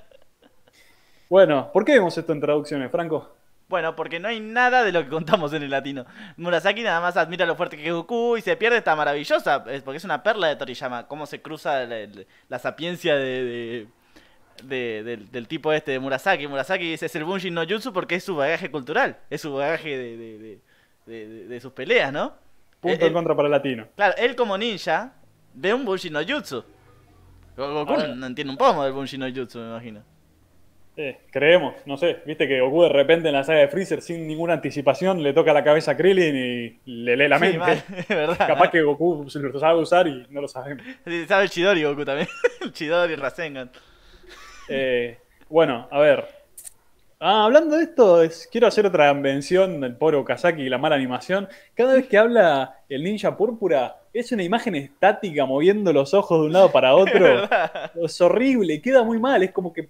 Bueno, 1.28 1.70
¿por 1.72 1.84
qué 1.84 1.92
vemos 1.92 2.18
esto 2.18 2.32
en 2.32 2.40
traducciones, 2.40 2.90
Franco? 2.90 3.36
Bueno, 3.70 3.96
porque 3.96 4.20
no 4.20 4.28
hay 4.28 4.40
nada 4.40 4.82
de 4.84 4.92
lo 4.92 5.02
que 5.02 5.08
contamos 5.08 5.54
en 5.54 5.62
el 5.62 5.70
latino. 5.70 6.04
Murasaki 6.36 6.82
nada 6.82 7.00
más 7.00 7.16
admira 7.16 7.46
lo 7.46 7.56
fuerte 7.56 7.78
que 7.78 7.86
es 7.86 7.92
Goku 7.94 8.36
y 8.36 8.42
se 8.42 8.54
pierde 8.56 8.76
esta 8.76 8.94
maravillosa, 8.94 9.64
es 9.68 9.82
porque 9.82 9.96
es 9.96 10.04
una 10.04 10.22
perla 10.22 10.48
de 10.48 10.56
Toriyama, 10.56 11.06
cómo 11.06 11.24
se 11.24 11.40
cruza 11.40 11.86
la, 11.86 12.00
la- 12.06 12.24
la 12.48 12.58
sapiencia 12.58 13.16
de, 13.16 13.44
de- 13.44 13.86
de- 14.64 15.02
del, 15.04 15.30
del 15.32 15.48
tipo 15.48 15.72
este 15.72 15.92
de 15.92 15.98
Murasaki. 16.00 16.46
Murasaki 16.46 16.90
dice 16.90 17.06
es 17.06 17.16
el 17.16 17.24
Bunshin 17.24 17.54
no 17.54 17.64
Jutsu 17.66 17.92
porque 17.94 18.16
es 18.16 18.24
su 18.24 18.36
bagaje 18.36 18.70
cultural, 18.70 19.16
es 19.30 19.40
su 19.40 19.54
bagaje 19.54 19.96
de, 19.96 20.16
de- 20.18 20.38
de- 20.38 20.60
de- 21.06 21.28
de- 21.28 21.46
de 21.48 21.60
sus 21.60 21.72
peleas, 21.72 22.12
¿no? 22.12 22.34
Punto 22.80 23.04
Eh, 23.04 23.08
en 23.08 23.14
contra 23.14 23.34
para 23.34 23.46
el 23.46 23.52
latino. 23.52 23.86
Claro, 23.96 24.14
él 24.18 24.34
como 24.36 24.58
ninja 24.58 25.12
ve 25.54 25.72
un 25.72 25.84
Bunshin 25.84 26.12
no 26.12 26.20
Jutsu. 26.26 26.64
Go- 27.56 27.84
Goku 27.84 27.94
no 28.16 28.26
entiende 28.26 28.50
un 28.50 28.56
pomo 28.58 28.84
del 28.84 28.92
Bunshin 28.92 29.20
no 29.20 29.28
Jutsu, 29.32 29.58
me 29.60 29.68
imagino. 29.68 30.02
Eh, 31.02 31.16
creemos, 31.30 31.74
no 31.86 31.96
sé. 31.96 32.18
Viste 32.26 32.46
que 32.46 32.60
Goku 32.60 32.82
de 32.82 32.88
repente 32.90 33.28
en 33.28 33.34
la 33.34 33.42
saga 33.42 33.60
de 33.60 33.68
Freezer, 33.68 34.02
sin 34.02 34.26
ninguna 34.26 34.52
anticipación, 34.52 35.22
le 35.22 35.32
toca 35.32 35.54
la 35.54 35.64
cabeza 35.64 35.92
a 35.92 35.96
Krillin 35.96 36.36
y 36.36 36.78
le 36.84 37.16
lee 37.16 37.26
la 37.28 37.38
Sí, 37.38 37.42
mente. 37.44 37.58
mal, 37.58 37.82
es 37.96 38.08
verdad. 38.08 38.46
Capaz 38.46 38.70
que 38.70 38.82
Goku 38.82 39.30
se 39.30 39.38
lo 39.38 39.58
sabe 39.58 39.80
usar 39.80 40.06
y 40.08 40.26
no 40.28 40.42
lo 40.42 40.48
sabemos. 40.48 40.84
Sí, 41.06 41.24
sabe 41.26 41.44
el 41.44 41.50
Chidori 41.50 41.84
Goku 41.84 42.04
también. 42.04 42.28
el 42.60 42.72
Chidori, 42.74 43.14
Rasengan. 43.16 43.70
Eh, 44.68 45.18
bueno, 45.48 45.88
a 45.90 45.98
ver. 46.00 46.26
Ah, 47.18 47.44
hablando 47.44 47.76
de 47.76 47.84
esto, 47.84 48.22
es- 48.22 48.46
quiero 48.52 48.66
hacer 48.66 48.84
otra 48.84 49.12
mención 49.14 49.80
del 49.80 49.96
pobre 49.96 50.16
Okazaki 50.18 50.62
y 50.62 50.68
la 50.68 50.76
mala 50.78 50.96
animación. 50.96 51.48
Cada 51.74 51.94
vez 51.94 52.08
que 52.08 52.18
habla 52.18 52.76
el 52.90 53.02
ninja 53.04 53.36
púrpura, 53.38 53.96
es 54.12 54.32
una 54.32 54.42
imagen 54.42 54.74
estática 54.74 55.46
moviendo 55.46 55.92
los 55.92 56.12
ojos 56.14 56.40
de 56.40 56.46
un 56.46 56.52
lado 56.52 56.70
para 56.72 56.94
otro. 56.94 57.48
Es 58.04 58.20
horrible, 58.20 58.82
queda 58.82 59.02
muy 59.02 59.18
mal. 59.18 59.42
Es 59.42 59.52
como 59.52 59.72
que 59.72 59.88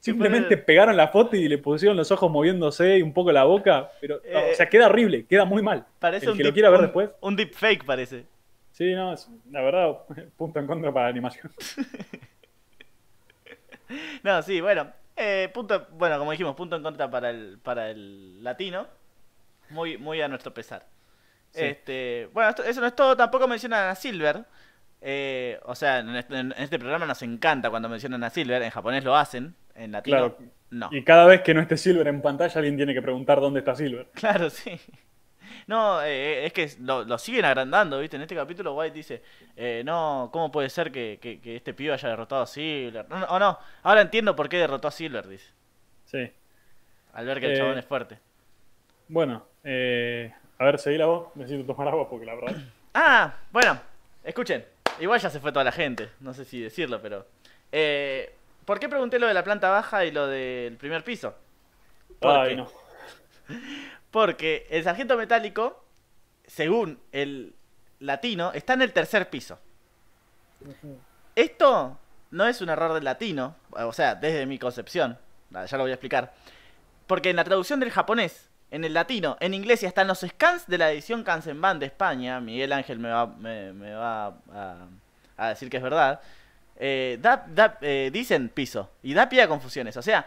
simplemente 0.00 0.56
pegaron 0.56 0.96
la 0.96 1.08
foto 1.08 1.36
y 1.36 1.48
le 1.48 1.58
pusieron 1.58 1.96
los 1.96 2.10
ojos 2.10 2.30
moviéndose 2.30 2.98
y 2.98 3.02
un 3.02 3.12
poco 3.12 3.32
la 3.32 3.44
boca. 3.44 3.90
Pero, 4.00 4.16
no, 4.24 4.38
Eh, 4.40 4.50
o 4.52 4.54
sea, 4.56 4.68
queda 4.68 4.86
horrible, 4.86 5.24
queda 5.26 5.44
muy 5.44 5.62
mal. 5.62 5.86
Parece 5.98 6.26
el 6.26 6.32
un 6.32 6.36
que 6.38 6.44
lo 6.44 6.50
deep- 6.50 6.54
quiera 6.54 6.70
ver 6.70 6.80
un- 6.80 6.86
después. 6.86 7.10
Un 7.20 7.36
deepfake 7.36 7.84
parece. 7.84 8.24
Sí, 8.72 8.92
no, 8.94 9.12
es- 9.14 9.28
la 9.50 9.62
verdad, 9.62 9.98
punto 10.36 10.58
en 10.58 10.66
contra 10.66 10.92
para 10.92 11.06
la 11.06 11.10
animación. 11.10 11.50
No, 14.22 14.42
sí, 14.42 14.60
bueno. 14.60 14.90
eh, 15.16 15.50
punto, 15.52 15.86
bueno, 15.92 16.18
como 16.18 16.30
dijimos, 16.30 16.54
punto 16.56 16.76
en 16.76 16.82
contra 16.82 17.10
para 17.10 17.30
el, 17.30 17.58
para 17.62 17.90
el 17.90 18.42
latino. 18.42 18.86
Muy, 19.70 19.98
muy 19.98 20.20
a 20.22 20.28
nuestro 20.28 20.52
pesar. 20.54 20.86
Sí. 21.50 21.64
Este, 21.64 22.28
bueno, 22.32 22.50
esto- 22.50 22.64
eso 22.64 22.80
no 22.80 22.86
es 22.86 22.96
todo. 22.96 23.16
Tampoco 23.16 23.46
mencionan 23.46 23.88
a 23.90 23.94
Silver. 23.94 24.44
Eh, 25.02 25.58
o 25.64 25.74
sea, 25.74 25.98
en 25.98 26.16
este, 26.16 26.38
en 26.38 26.52
este 26.56 26.78
programa 26.78 27.04
nos 27.06 27.20
encanta 27.22 27.68
cuando 27.70 27.88
mencionan 27.90 28.24
a 28.24 28.30
Silver. 28.30 28.62
En 28.62 28.70
japonés 28.70 29.04
lo 29.04 29.14
hacen. 29.16 29.54
En 29.74 29.92
latino, 29.92 30.16
Claro. 30.36 30.38
no. 30.70 30.88
Y 30.92 31.02
cada 31.02 31.26
vez 31.26 31.40
que 31.42 31.54
no 31.54 31.60
esté 31.60 31.76
Silver 31.76 32.06
en 32.08 32.20
pantalla, 32.22 32.54
alguien 32.56 32.76
tiene 32.76 32.94
que 32.94 33.02
preguntar 33.02 33.40
dónde 33.40 33.60
está 33.60 33.74
Silver. 33.74 34.08
Claro, 34.14 34.50
sí. 34.50 34.78
No, 35.66 36.02
eh, 36.02 36.46
es 36.46 36.52
que 36.52 36.70
lo, 36.80 37.04
lo 37.04 37.18
siguen 37.18 37.44
agrandando, 37.44 37.98
¿viste? 38.00 38.16
En 38.16 38.22
este 38.22 38.34
capítulo 38.34 38.74
White 38.74 38.94
dice, 38.96 39.22
eh, 39.56 39.82
no, 39.84 40.30
¿cómo 40.32 40.50
puede 40.50 40.68
ser 40.70 40.90
que, 40.90 41.18
que- 41.20 41.40
que 41.40 41.56
este 41.56 41.74
pibe 41.74 41.92
haya 41.92 42.08
derrotado 42.08 42.42
a 42.42 42.46
Silver? 42.46 43.06
No, 43.08 43.18
no, 43.20 43.26
oh, 43.28 43.38
no, 43.38 43.58
ahora 43.82 44.00
entiendo 44.00 44.34
por 44.34 44.48
qué 44.48 44.56
derrotó 44.58 44.88
a 44.88 44.90
Silver, 44.90 45.28
dice. 45.28 45.50
Sí. 46.06 46.30
Al 47.12 47.26
ver 47.26 47.40
que 47.40 47.46
el 47.46 47.52
Eh, 47.52 47.56
chabón 47.58 47.78
es 47.78 47.84
fuerte. 47.84 48.18
Bueno, 49.08 49.44
eh, 49.64 50.32
a 50.58 50.64
ver, 50.64 50.78
seguí 50.78 50.96
la 50.96 51.06
voz. 51.06 51.34
Necesito 51.36 51.66
tomar 51.74 51.88
agua 51.88 52.08
porque 52.08 52.26
la 52.26 52.34
verdad. 52.34 52.56
Ah, 52.94 53.34
bueno, 53.50 53.78
escuchen. 54.22 54.64
Igual 55.00 55.18
ya 55.18 55.30
se 55.30 55.40
fue 55.40 55.50
toda 55.52 55.64
la 55.64 55.72
gente, 55.72 56.10
no 56.20 56.34
sé 56.34 56.44
si 56.44 56.60
decirlo, 56.60 57.00
pero... 57.00 57.26
Eh, 57.72 58.34
¿Por 58.64 58.78
qué 58.78 58.88
pregunté 58.88 59.18
lo 59.18 59.26
de 59.26 59.34
la 59.34 59.44
planta 59.44 59.70
baja 59.70 60.04
y 60.04 60.10
lo 60.10 60.26
del 60.26 60.76
primer 60.76 61.02
piso? 61.02 61.34
¿Por 62.20 62.30
Ay, 62.30 62.56
no. 62.56 62.70
Porque 64.10 64.66
el 64.70 64.84
sargento 64.84 65.16
metálico, 65.16 65.84
según 66.46 67.00
el 67.12 67.54
latino, 67.98 68.52
está 68.52 68.74
en 68.74 68.82
el 68.82 68.92
tercer 68.92 69.30
piso. 69.30 69.58
Esto 71.34 71.98
no 72.30 72.46
es 72.46 72.60
un 72.60 72.68
error 72.68 72.92
del 72.92 73.04
latino, 73.04 73.56
o 73.70 73.92
sea, 73.92 74.14
desde 74.14 74.46
mi 74.46 74.58
concepción, 74.58 75.18
ya 75.50 75.76
lo 75.76 75.84
voy 75.84 75.90
a 75.90 75.94
explicar. 75.94 76.32
Porque 77.06 77.30
en 77.30 77.36
la 77.36 77.44
traducción 77.44 77.80
del 77.80 77.90
japonés, 77.90 78.48
en 78.70 78.84
el 78.84 78.94
latino, 78.94 79.36
en 79.40 79.54
inglés 79.54 79.82
y 79.82 79.86
hasta 79.86 80.02
en 80.02 80.08
los 80.08 80.20
scans 80.20 80.66
de 80.66 80.78
la 80.78 80.90
edición 80.92 81.24
Kansenban 81.24 81.78
de 81.78 81.86
España, 81.86 82.40
Miguel 82.40 82.72
Ángel 82.72 82.98
me 82.98 83.10
va, 83.10 83.26
me, 83.26 83.72
me 83.72 83.92
va 83.92 84.26
a, 84.26 84.86
a 85.36 85.48
decir 85.48 85.68
que 85.68 85.78
es 85.78 85.82
verdad, 85.82 86.20
eh, 86.84 87.16
da- 87.20 87.46
da- 87.48 87.78
eh, 87.80 88.10
dicen 88.12 88.48
piso 88.48 88.90
y 89.04 89.14
da 89.14 89.28
pie 89.28 89.42
a 89.42 89.46
confusiones. 89.48 89.96
O 89.96 90.02
sea, 90.02 90.26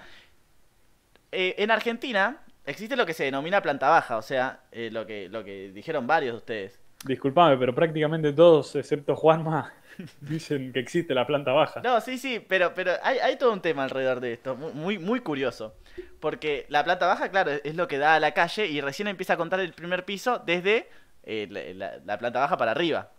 eh, 1.34 1.56
en 1.58 1.70
Argentina 1.70 2.38
existe 2.66 2.96
lo 2.96 3.06
que 3.06 3.14
se 3.14 3.26
denomina 3.26 3.62
planta 3.62 3.90
baja, 3.90 4.16
o 4.18 4.22
sea, 4.22 4.62
eh, 4.72 4.90
lo, 4.90 5.06
que, 5.06 5.28
lo 5.28 5.44
que 5.44 5.72
dijeron 5.74 6.08
varios 6.08 6.34
de 6.34 6.38
ustedes. 6.38 6.80
Disculpame, 7.04 7.58
pero 7.58 7.76
prácticamente 7.76 8.32
todos, 8.32 8.74
excepto 8.78 9.16
Juanma, 9.18 9.74
dicen 10.22 10.72
que 10.72 10.80
existe 10.80 11.14
la 11.14 11.28
planta 11.28 11.52
baja. 11.52 11.82
No, 11.82 12.00
sí, 12.00 12.18
sí, 12.18 12.40
pero, 12.48 12.74
pero 12.74 12.94
hay, 13.04 13.20
hay 13.20 13.38
todo 13.38 13.52
un 13.52 13.62
tema 13.62 13.84
alrededor 13.84 14.22
de 14.22 14.34
esto, 14.34 14.56
mu- 14.56 14.72
muy, 14.72 14.98
muy 14.98 15.20
curioso. 15.20 15.76
Porque 16.22 16.66
la 16.70 16.84
planta 16.86 17.06
baja, 17.06 17.30
claro, 17.30 17.52
es- 17.52 17.76
lo 17.76 17.88
que 17.90 17.98
da 17.98 18.16
a 18.16 18.20
la 18.22 18.32
calle 18.32 18.66
y 18.68 18.80
recién 18.82 19.08
empieza 19.10 19.34
a 19.34 19.38
contar 19.38 19.60
el 19.60 19.74
primer 19.74 20.06
piso 20.06 20.40
desde 20.46 20.88
eh, 21.24 21.48
la, 21.52 21.62
la- 21.74 21.98
la 22.06 22.18
planta 22.18 22.40
baja 22.40 22.56
para 22.58 22.72
arriba. 22.72 23.12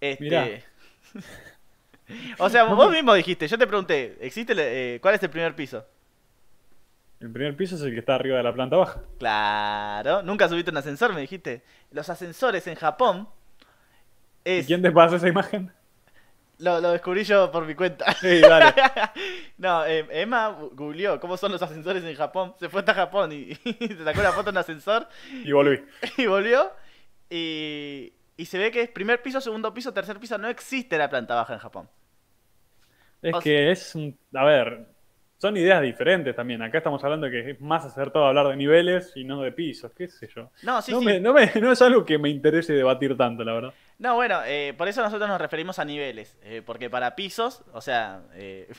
Este... 0.00 0.24
Mirá. 0.24 0.48
o 2.38 2.48
sea, 2.48 2.64
vos 2.64 2.90
mismo 2.90 3.14
dijiste, 3.14 3.46
yo 3.48 3.58
te 3.58 3.66
pregunté, 3.66 4.16
¿existe 4.20 4.54
eh, 4.56 5.00
¿cuál 5.00 5.14
es 5.14 5.22
el 5.22 5.30
primer 5.30 5.54
piso? 5.54 5.84
El 7.20 7.30
primer 7.30 7.54
piso 7.54 7.74
es 7.74 7.82
el 7.82 7.92
que 7.92 7.98
está 7.98 8.14
arriba 8.14 8.38
de 8.38 8.42
la 8.42 8.54
planta 8.54 8.76
baja. 8.76 9.02
Claro, 9.18 10.22
nunca 10.22 10.48
subiste 10.48 10.70
un 10.70 10.78
ascensor, 10.78 11.12
me 11.12 11.20
dijiste. 11.20 11.62
Los 11.90 12.08
ascensores 12.08 12.66
en 12.66 12.76
Japón 12.76 13.28
¿Y 14.44 14.50
es... 14.50 14.66
quién 14.66 14.80
te 14.80 14.90
pasa 14.90 15.16
esa 15.16 15.28
imagen? 15.28 15.70
Lo, 16.60 16.80
lo 16.80 16.92
descubrí 16.92 17.24
yo 17.24 17.50
por 17.50 17.66
mi 17.66 17.74
cuenta. 17.74 18.12
Sí, 18.14 18.40
dale. 18.40 18.74
no, 19.58 19.84
eh, 19.86 20.06
Emma 20.10 20.56
googleó 20.72 21.18
cómo 21.18 21.36
son 21.36 21.52
los 21.52 21.62
ascensores 21.62 22.04
en 22.04 22.14
Japón. 22.14 22.54
Se 22.58 22.68
fue 22.68 22.80
hasta 22.80 22.94
Japón 22.94 23.32
y, 23.32 23.54
se 23.64 24.04
sacó 24.04 24.22
la 24.22 24.32
foto 24.32 24.50
en 24.50 24.56
un 24.56 24.58
ascensor 24.58 25.08
Y 25.44 25.52
volví. 25.52 25.82
y 26.18 26.26
volvió. 26.26 26.70
Y, 27.30 28.12
y 28.36 28.46
se 28.46 28.58
ve 28.58 28.70
que 28.70 28.82
es 28.82 28.90
primer 28.90 29.22
piso, 29.22 29.40
segundo 29.40 29.72
piso, 29.72 29.92
tercer 29.92 30.18
piso. 30.18 30.36
No 30.36 30.48
existe 30.48 30.98
la 30.98 31.08
planta 31.08 31.34
baja 31.34 31.54
en 31.54 31.60
Japón. 31.60 31.88
Es 33.22 33.34
O 33.34 33.40
que 33.40 33.70
es 33.70 33.94
un... 33.94 34.18
A 34.34 34.44
ver, 34.44 34.86
son 35.38 35.56
ideas 35.56 35.80
diferentes 35.82 36.34
también. 36.36 36.62
Acá 36.62 36.78
estamos 36.78 37.02
hablando 37.04 37.26
de 37.28 37.32
que 37.32 37.50
es 37.52 37.60
más 37.60 37.84
acertado 37.84 38.26
hablar 38.26 38.48
de 38.48 38.56
niveles 38.56 39.12
y 39.14 39.24
no 39.24 39.40
de 39.42 39.52
pisos, 39.52 39.92
qué 39.92 40.08
sé 40.08 40.28
yo. 40.34 40.50
No, 40.62 40.80
sí, 40.82 40.92
no, 40.92 41.00
sí. 41.00 41.04
me- 41.06 41.20
no, 41.20 41.32
me- 41.32 41.52
no 41.60 41.72
es 41.72 41.82
algo 41.82 42.04
que 42.04 42.18
me 42.18 42.28
interese 42.30 42.72
debatir 42.72 43.16
tanto, 43.16 43.44
la 43.44 43.52
verdad. 43.54 43.74
No, 43.98 44.14
bueno, 44.14 44.40
eh, 44.46 44.74
por 44.76 44.88
eso 44.88 45.02
nosotros 45.02 45.28
nos 45.28 45.40
referimos 45.40 45.78
a 45.78 45.84
niveles. 45.84 46.38
eh, 46.42 46.62
porque 46.64 46.88
para 46.90 47.14
pisos, 47.14 47.62
o 47.72 47.80
sea, 47.80 48.22
eh, 48.34 48.70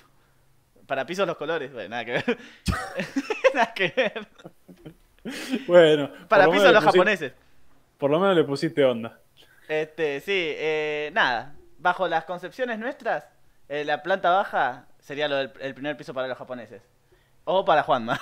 para 0.87 1.05
pisos 1.05 1.27
los 1.27 1.37
colores, 1.37 1.71
bueno, 1.71 1.89
nada 1.89 2.05
que 2.05 2.11
ver. 2.13 2.23
nada 3.53 3.73
que 3.73 3.93
ver. 3.95 4.27
Bueno. 5.67 6.11
Para 6.27 6.45
lo 6.45 6.51
pisos 6.51 6.71
los 6.73 6.83
le 6.83 6.89
pusi- 6.89 6.91
japoneses. 6.93 7.33
Por 7.97 8.09
lo 8.09 8.19
menos 8.19 8.35
le 8.35 8.43
pusiste 8.43 8.83
onda. 8.83 9.19
Este, 9.67 10.19
sí, 10.21 10.31
eh, 10.57 11.11
nada. 11.13 11.53
Bajo 11.77 12.07
las 12.07 12.25
concepciones 12.25 12.77
nuestras, 12.79 13.27
eh, 13.71 13.85
la 13.85 14.03
planta 14.03 14.29
baja 14.31 14.85
sería 14.99 15.27
lo 15.27 15.35
del 15.37 15.51
el 15.61 15.73
primer 15.73 15.95
piso 15.97 16.13
para 16.13 16.27
los 16.27 16.37
japoneses. 16.37 16.81
O 17.45 17.65
para 17.65 17.83
Juanma. 17.83 18.19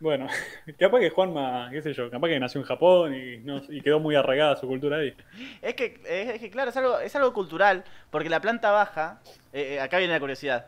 Bueno, 0.00 0.26
capaz 0.78 0.98
que 1.00 1.10
Juanma, 1.10 1.68
qué 1.70 1.80
sé 1.80 1.92
yo, 1.92 2.10
capaz 2.10 2.28
que 2.28 2.40
nació 2.40 2.60
en 2.60 2.66
Japón 2.66 3.14
y, 3.14 3.38
no- 3.38 3.62
y 3.68 3.80
quedó 3.80 4.00
muy 4.00 4.14
arraigada 4.16 4.56
su 4.56 4.66
cultura 4.66 4.98
ahí. 4.98 5.14
Es 5.60 5.74
que, 5.74 6.00
es 6.06 6.40
que 6.40 6.50
claro, 6.50 6.70
es 6.70 6.76
algo, 6.76 6.98
es 6.98 7.14
algo 7.16 7.32
cultural, 7.32 7.84
porque 8.10 8.28
la 8.28 8.40
planta 8.40 8.70
baja, 8.72 9.20
eh, 9.52 9.74
eh, 9.76 9.80
acá 9.80 9.98
viene 9.98 10.12
la 10.12 10.20
curiosidad. 10.20 10.66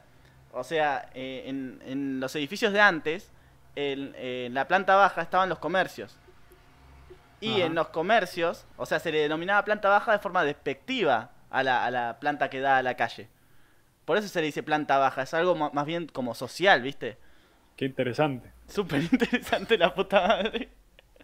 O 0.52 0.62
sea, 0.64 1.08
eh, 1.14 1.44
en, 1.46 1.82
en 1.84 2.20
los 2.20 2.34
edificios 2.36 2.72
de 2.72 2.80
antes, 2.80 3.30
en, 3.76 4.14
en 4.16 4.54
la 4.54 4.68
planta 4.68 4.94
baja 4.94 5.22
estaban 5.22 5.48
los 5.48 5.58
comercios. 5.58 6.16
Y 7.40 7.56
Ajá. 7.56 7.66
en 7.66 7.74
los 7.74 7.88
comercios, 7.88 8.66
o 8.76 8.86
sea, 8.86 9.00
se 9.00 9.12
le 9.12 9.18
denominaba 9.18 9.64
planta 9.64 9.88
baja 9.88 10.12
de 10.12 10.18
forma 10.20 10.44
despectiva 10.44 11.30
a 11.50 11.62
la, 11.62 11.84
a 11.84 11.90
la 11.90 12.16
planta 12.20 12.48
que 12.48 12.60
da 12.60 12.78
a 12.78 12.82
la 12.82 12.94
calle. 12.94 13.28
Por 14.04 14.16
eso 14.18 14.28
se 14.28 14.40
le 14.40 14.46
dice 14.46 14.62
planta 14.62 14.98
baja, 14.98 15.22
es 15.22 15.34
algo 15.34 15.54
más 15.56 15.86
bien 15.86 16.06
como 16.08 16.34
social, 16.34 16.82
¿viste? 16.82 17.18
Qué 17.76 17.84
interesante. 17.86 18.52
Súper 18.68 19.02
interesante 19.12 19.78
la 19.78 19.94
puta 19.94 20.26
madre. 20.26 20.68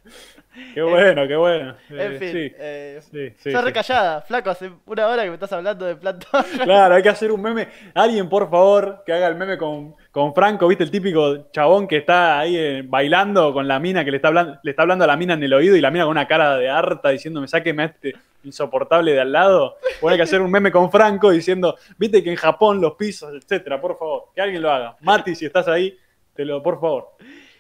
Qué 0.74 0.82
bueno, 0.82 1.28
qué 1.28 1.36
bueno. 1.36 1.77
En 1.90 2.15
Eh, 2.15 2.19
fin, 2.19 2.32
sí, 2.32 2.52
eh, 2.59 3.01
sí, 3.12 3.31
sí, 3.39 3.51
sos 3.51 3.62
sí. 3.65 3.65
recallada, 3.65 4.23
flaco, 4.23 4.51
hace 4.51 4.70
una 4.86 5.07
hora 5.09 5.23
que 5.23 5.28
me 5.28 5.35
estás 5.35 5.52
hablando 5.52 5.85
de 5.86 5.97
planta 5.97 6.27
baja. 6.32 6.65
Claro, 6.65 6.94
hay 6.94 7.02
que 7.02 7.09
hacer 7.09 7.31
un 7.32 7.43
meme. 7.43 7.69
Alguien, 7.94 8.28
por 8.28 8.51
favor, 8.51 9.02
que 9.07 9.12
haga 9.12 9.28
el 9.28 9.36
meme 9.36 9.59
con, 9.59 9.94
con 10.11 10.35
Franco, 10.35 10.66
¿viste? 10.69 10.85
El 10.85 10.90
típico 10.90 11.51
chabón 11.52 11.86
que 11.86 11.98
está 11.98 12.39
ahí 12.40 12.57
eh, 12.57 12.82
bailando 12.85 13.52
con 13.52 13.69
la 13.69 13.78
mina, 13.78 14.05
que 14.05 14.11
le 14.11 14.16
está, 14.16 14.28
hablando, 14.28 14.59
le 14.62 14.70
está 14.70 14.82
hablando 14.82 15.05
a 15.05 15.09
la 15.09 15.16
mina 15.16 15.35
en 15.35 15.43
el 15.43 15.52
oído 15.52 15.77
y 15.77 15.81
la 15.81 15.90
mina 15.90 16.05
con 16.05 16.12
una 16.12 16.27
cara 16.27 16.57
de 16.57 16.69
harta 16.69 17.11
diciéndome, 17.11 17.47
sáqueme 17.47 17.82
a 17.82 17.86
este 17.86 18.15
insoportable 18.44 19.12
de 19.12 19.20
al 19.20 19.32
lado. 19.32 19.76
Bueno, 20.00 20.12
hay 20.12 20.18
que 20.18 20.22
hacer 20.24 20.40
un 20.40 20.50
meme 20.50 20.70
con 20.72 20.90
Franco 20.90 21.30
diciendo, 21.30 21.76
viste 21.98 22.22
que 22.22 22.30
en 22.30 22.36
Japón 22.36 22.80
los 22.80 22.94
pisos, 22.94 23.32
etcétera, 23.34 23.80
por 23.80 23.98
favor, 23.98 24.24
que 24.34 24.40
alguien 24.40 24.62
lo 24.62 24.70
haga. 24.70 24.96
Mati, 25.00 25.34
si 25.34 25.46
estás 25.46 25.68
ahí, 25.68 25.98
te 26.34 26.44
lo, 26.44 26.62
por 26.62 26.80
favor. 26.80 27.10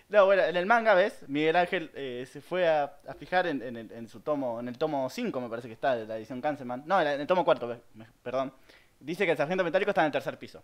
No, 0.08 0.24
bueno, 0.26 0.42
en 0.42 0.56
el 0.56 0.66
manga, 0.66 0.94
¿ves? 0.94 1.24
Miguel 1.28 1.54
Ángel 1.54 1.90
eh, 1.94 2.26
se 2.28 2.40
fue 2.40 2.66
a, 2.68 2.96
a 3.06 3.14
fijar 3.14 3.46
en, 3.46 3.62
en 3.62 3.76
el, 3.76 3.92
en 3.92 4.08
su 4.08 4.20
tomo, 4.20 4.58
en 4.58 4.66
el 4.66 4.76
tomo 4.76 5.08
5, 5.08 5.40
me 5.40 5.48
parece 5.48 5.68
que 5.68 5.74
está, 5.74 5.94
de 5.94 6.04
la 6.06 6.16
edición 6.16 6.40
Kanseman. 6.40 6.82
No, 6.84 7.00
en 7.00 7.06
el, 7.20 7.26
tomo 7.28 7.44
4, 7.44 7.76
perdón. 8.22 8.52
Dice 8.98 9.24
que 9.24 9.30
el 9.32 9.36
sargento 9.36 9.62
metálico 9.62 9.90
está 9.92 10.00
en 10.02 10.06
el 10.06 10.12
tercer 10.12 10.36
piso. 10.36 10.62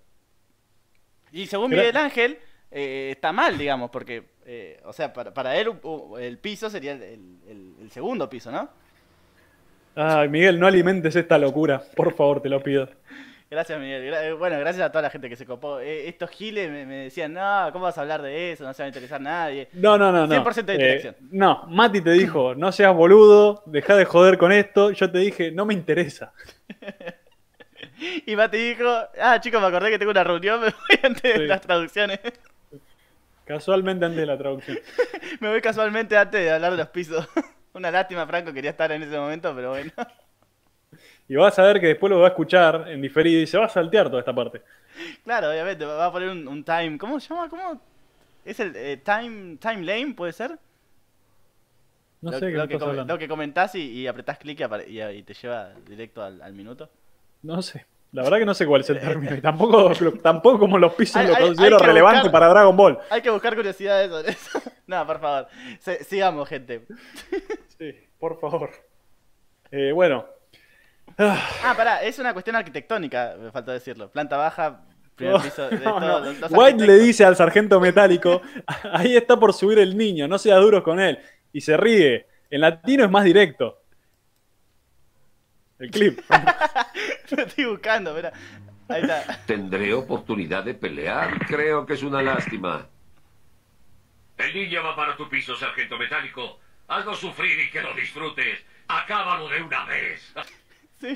Y 1.33 1.47
según 1.47 1.71
Pero- 1.71 1.83
Miguel 1.83 1.97
Ángel, 1.97 2.39
eh, 2.71 3.11
está 3.13 3.33
mal, 3.33 3.57
digamos, 3.57 3.91
porque, 3.91 4.31
eh, 4.45 4.81
o 4.85 4.93
sea, 4.93 5.13
para, 5.13 5.33
para 5.33 5.57
él 5.57 5.69
uh, 5.69 6.17
el 6.19 6.39
piso 6.39 6.69
sería 6.69 6.93
el, 6.93 7.03
el- 7.03 7.39
el- 7.49 7.75
el 7.83 7.91
segundo 7.91 8.29
piso, 8.29 8.51
¿no? 8.51 8.69
Ay, 9.97 10.29
Miguel, 10.29 10.61
no 10.61 10.67
alimentes 10.67 11.17
esta 11.17 11.39
locura, 11.39 11.83
por 11.95 12.15
favor, 12.15 12.41
te 12.43 12.49
lo 12.49 12.63
pido. 12.63 12.89
Gracias, 13.51 13.79
Miguel. 13.81 14.13
Eh, 14.13 14.33
bueno, 14.33 14.59
gracias 14.59 14.85
a 14.85 14.91
toda 14.91 15.03
la 15.03 15.11
gente 15.11 15.29
que 15.29 15.37
se 15.37 15.47
copó. 15.47 15.79
Eh, 15.81 16.09
estos 16.09 16.31
giles 16.31 16.69
me, 16.71 16.85
me 16.85 16.97
decían, 17.05 17.33
no, 17.33 17.69
¿cómo 17.73 17.85
vas 17.85 17.97
a 17.97 18.01
hablar 18.03 18.21
de 18.21 18.53
eso? 18.53 18.65
No 18.65 18.75
se 18.75 18.83
va 18.83 18.87
a 18.87 18.89
interesar 18.89 19.21
nadie. 19.21 19.69
No, 19.73 19.97
no, 19.97 20.11
no, 20.11 20.27
no. 20.27 20.35
100% 20.45 20.65
de 20.65 20.73
Eh, 20.73 20.77
interacción. 20.77 21.17
no, 21.31 21.65
Mati 21.69 22.01
te 22.01 22.11
dijo, 22.11 22.55
no 22.57 22.73
seas 22.73 22.93
boludo, 22.95 23.63
deja 23.67 23.97
de 23.97 24.05
joder 24.05 24.37
con 24.37 24.51
esto. 24.53 24.91
Yo 24.91 25.11
te 25.11 25.19
dije, 25.19 25.51
no 25.53 25.65
me 25.67 25.75
interesa. 25.75 26.33
Y 28.27 28.37
Mati 28.37 28.59
dijo, 28.59 28.85
ah, 29.23 29.41
chicos, 29.41 29.59
me 29.61 29.69
acordé 29.69 29.89
que 29.91 29.99
tengo 29.99 30.11
una 30.11 30.23
reunión, 30.25 30.61
me 30.61 30.67
voy 30.67 30.99
antes 31.03 31.23
de 31.39 31.47
las 31.47 31.63
traducciones. 31.63 32.21
Casualmente 33.47 34.05
antes 34.05 34.21
de 34.21 34.27
la 34.27 34.37
traducción. 34.37 34.79
me 35.41 35.49
voy 35.49 35.61
casualmente 35.63 36.15
antes 36.17 36.43
de 36.43 36.51
hablar 36.51 36.73
de 36.73 36.79
los 36.79 36.89
pisos. 36.89 37.27
Una 37.77 37.91
lástima, 37.91 38.27
Franco, 38.27 38.53
quería 38.53 38.71
estar 38.71 38.91
en 38.93 39.03
ese 39.03 39.19
momento, 39.19 39.55
pero 39.55 39.71
bueno. 39.71 39.93
Y 41.29 41.35
vas 41.37 41.59
a 41.59 41.63
ver 41.65 41.81
que 41.81 41.89
después 41.89 42.11
lo 42.11 42.21
va 42.21 42.27
a 42.27 42.31
escuchar 42.31 42.85
en 42.89 43.03
diferido 43.03 43.41
y 43.41 43.47
se 43.47 43.59
va 43.59 43.67
a 43.67 43.69
saltear 43.69 44.09
toda 44.09 44.21
esta 44.21 44.35
parte. 44.35 44.63
claro, 45.25 45.51
obviamente, 45.51 45.85
va 45.85 46.07
a 46.07 46.13
poner 46.13 46.31
un, 46.31 46.47
un 46.49 46.65
time, 46.65 46.99
¿cómo 46.99 47.21
se 47.21 47.29
llama? 47.29 47.49
¿Cómo? 47.49 47.81
¿Es 48.45 48.61
el 48.61 48.75
eh, 48.77 48.99
time, 48.99 49.57
time 49.59 49.83
lane, 49.85 50.15
puede 50.15 50.33
ser? 50.33 50.59
No 52.21 52.31
lo, 52.31 52.39
sé 52.39 52.47
qué 52.53 52.59
lo 52.59 52.69
que 52.69 52.79
lo 52.79 53.19
que 53.19 53.29
comentás 53.29 53.75
y, 53.75 53.81
y 54.03 54.07
apretás 54.07 54.39
clic 54.39 54.61
y, 54.61 54.63
apare- 54.65 54.89
y- 54.89 55.01
y 55.19 55.23
te 55.23 55.35
lleva 55.35 55.73
directo 55.87 56.23
al, 56.23 56.43
al 56.43 56.53
minuto. 56.55 56.91
No 57.43 57.63
sé. 57.63 57.87
La 58.13 58.23
verdad 58.23 58.39
que 58.39 58.47
no 58.47 58.55
sé 58.55 58.67
cuál 58.67 58.81
es 58.81 58.91
el 58.91 58.99
término. 59.01 59.35
Y 59.37 59.41
tampoco, 59.41 59.93
tampoco 60.23 60.59
como 60.59 60.79
los 60.79 60.95
pisos 60.95 61.17
Hay- 61.17 61.27
lo 61.29 61.37
considero 61.39 61.79
relevante 61.79 62.21
buscar- 62.21 62.33
para 62.33 62.49
Dragon 62.49 62.77
Ball. 62.77 62.99
Hay 63.11 63.21
que 63.21 63.31
buscar 63.31 63.55
curiosidades 63.55 64.11
sobre 64.11 64.31
eso. 64.31 64.63
no, 64.87 65.07
por 65.07 65.21
favor. 65.21 65.49
Se- 65.81 66.03
sigamos, 66.05 66.49
gente. 66.49 66.87
Sí, 67.79 67.93
por 68.19 68.41
favor. 68.41 68.71
Eh, 69.71 69.93
bueno. 69.93 70.25
Ah, 71.19 71.75
pará, 71.77 72.03
es 72.03 72.19
una 72.19 72.33
cuestión 72.33 72.57
arquitectónica, 72.57 73.37
me 73.39 73.51
faltó 73.51 73.71
decirlo. 73.73 74.11
Planta 74.11 74.37
baja, 74.39 74.81
primer 75.15 75.41
piso 75.43 75.69
de 75.69 75.77
no, 75.79 75.83
todo, 75.99 76.01
no. 76.01 76.19
los- 76.21 76.41
los 76.41 76.53
White 76.53 76.87
le 76.87 76.95
dice 76.99 77.25
al 77.25 77.37
sargento 77.37 77.79
metálico, 77.81 78.41
ahí 78.93 79.15
está 79.17 79.39
por 79.39 79.53
subir 79.53 79.79
el 79.79 79.97
niño, 79.97 80.27
no 80.27 80.39
seas 80.39 80.59
duros 80.61 80.83
con 80.83 81.01
él. 81.01 81.19
Y 81.53 81.61
se 81.61 81.77
ríe. 81.77 82.27
En 82.51 82.61
latino 82.63 83.05
es 83.05 83.11
más 83.11 83.25
directo. 83.25 83.83
El 85.79 85.91
clip. 85.91 86.21
Lo 87.37 87.43
estoy 87.43 87.65
buscando, 87.67 88.15
mira. 88.15 88.33
Ahí 88.89 89.03
está. 89.03 89.41
¿Tendré 89.47 89.93
oportunidad 89.93 90.65
de 90.65 90.75
pelear? 90.75 91.39
Creo 91.47 91.85
que 91.85 91.95
es 91.95 92.03
una 92.03 92.23
lástima. 92.23 92.87
El 94.39 94.55
ninja 94.55 94.81
va 94.81 94.95
para 94.95 95.17
tu 95.17 95.29
piso, 95.29 95.57
sargento 95.57 95.99
metálico. 95.99 96.59
Hazlo 96.89 97.15
sufrir 97.15 97.59
y 97.61 97.71
que 97.71 97.81
lo 97.83 97.95
disfrutes. 97.95 98.65
Acábalo 98.89 99.49
de 99.49 99.63
una 99.63 99.85
vez. 99.87 100.35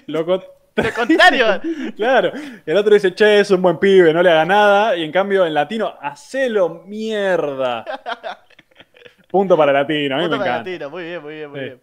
Loco. 0.06 0.42
Lo 0.76 0.94
contrario. 0.94 1.60
claro. 1.96 2.32
El 2.66 2.76
otro 2.76 2.94
dice, 2.94 3.14
che, 3.14 3.40
es 3.40 3.50
un 3.50 3.62
buen 3.62 3.78
pibe, 3.78 4.12
no 4.12 4.22
le 4.22 4.30
haga 4.30 4.44
nada. 4.44 4.96
Y 4.96 5.04
en 5.04 5.12
cambio, 5.12 5.46
en 5.46 5.54
latino, 5.54 5.96
hacelo 6.00 6.82
mierda. 6.86 7.84
Punto 9.28 9.56
para 9.56 9.72
latino, 9.72 10.16
a 10.16 10.18
mí 10.18 10.24
Punto 10.24 10.36
me 10.38 10.40
para 10.44 10.50
encanta. 10.56 10.70
latino, 10.70 10.90
muy 10.90 11.04
bien, 11.04 11.22
muy 11.22 11.34
bien, 11.34 11.50
muy 11.50 11.60
Sí. 11.60 11.64
bien. 11.66 11.80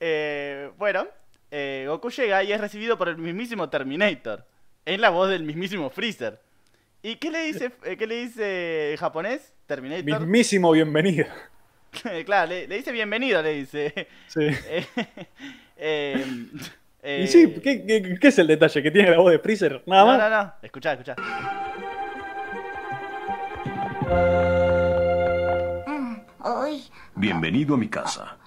Eh, 0.00 0.70
bueno, 0.76 1.06
eh, 1.50 1.84
Goku 1.88 2.10
llega 2.10 2.42
y 2.44 2.52
es 2.52 2.60
recibido 2.60 2.98
por 2.98 3.08
el 3.08 3.18
mismísimo 3.18 3.68
Terminator. 3.68 4.44
Es 4.84 4.98
la 4.98 5.10
voz 5.10 5.28
del 5.28 5.42
mismísimo 5.44 5.90
Freezer. 5.90 6.40
¿Y 7.02 7.16
qué 7.16 7.30
le 7.30 7.44
dice, 7.44 7.72
eh, 7.84 7.96
qué 7.96 8.06
le 8.06 8.16
dice 8.26 8.90
en 8.92 8.96
japonés? 8.96 9.54
Terminator. 9.66 10.04
Mismísimo 10.20 10.72
bienvenido. 10.72 11.26
claro, 12.24 12.48
le, 12.50 12.66
le 12.66 12.76
dice 12.76 12.92
bienvenido, 12.92 13.42
le 13.42 13.52
dice. 13.54 14.08
Sí. 14.26 14.40
Eh, 14.44 14.84
eh, 15.76 16.26
eh, 17.02 17.20
Y 17.24 17.26
sí, 17.28 17.54
¿qué, 17.62 17.84
qué, 17.86 18.18
qué 18.20 18.28
es 18.28 18.38
el 18.38 18.46
detalle? 18.46 18.82
¿Que 18.82 18.90
tiene 18.90 19.10
la 19.10 19.18
voz 19.18 19.30
de 19.30 19.38
Freezer? 19.38 19.82
Nada 19.86 20.02
No, 20.02 20.06
más. 20.06 20.18
no, 20.18 20.30
no. 20.42 20.52
Escuchá, 20.62 20.92
escuchá. 20.92 21.14
Hoy. 26.40 26.82
Bienvenido 27.14 27.74
a 27.74 27.78
mi 27.78 27.88
casa. 27.88 28.37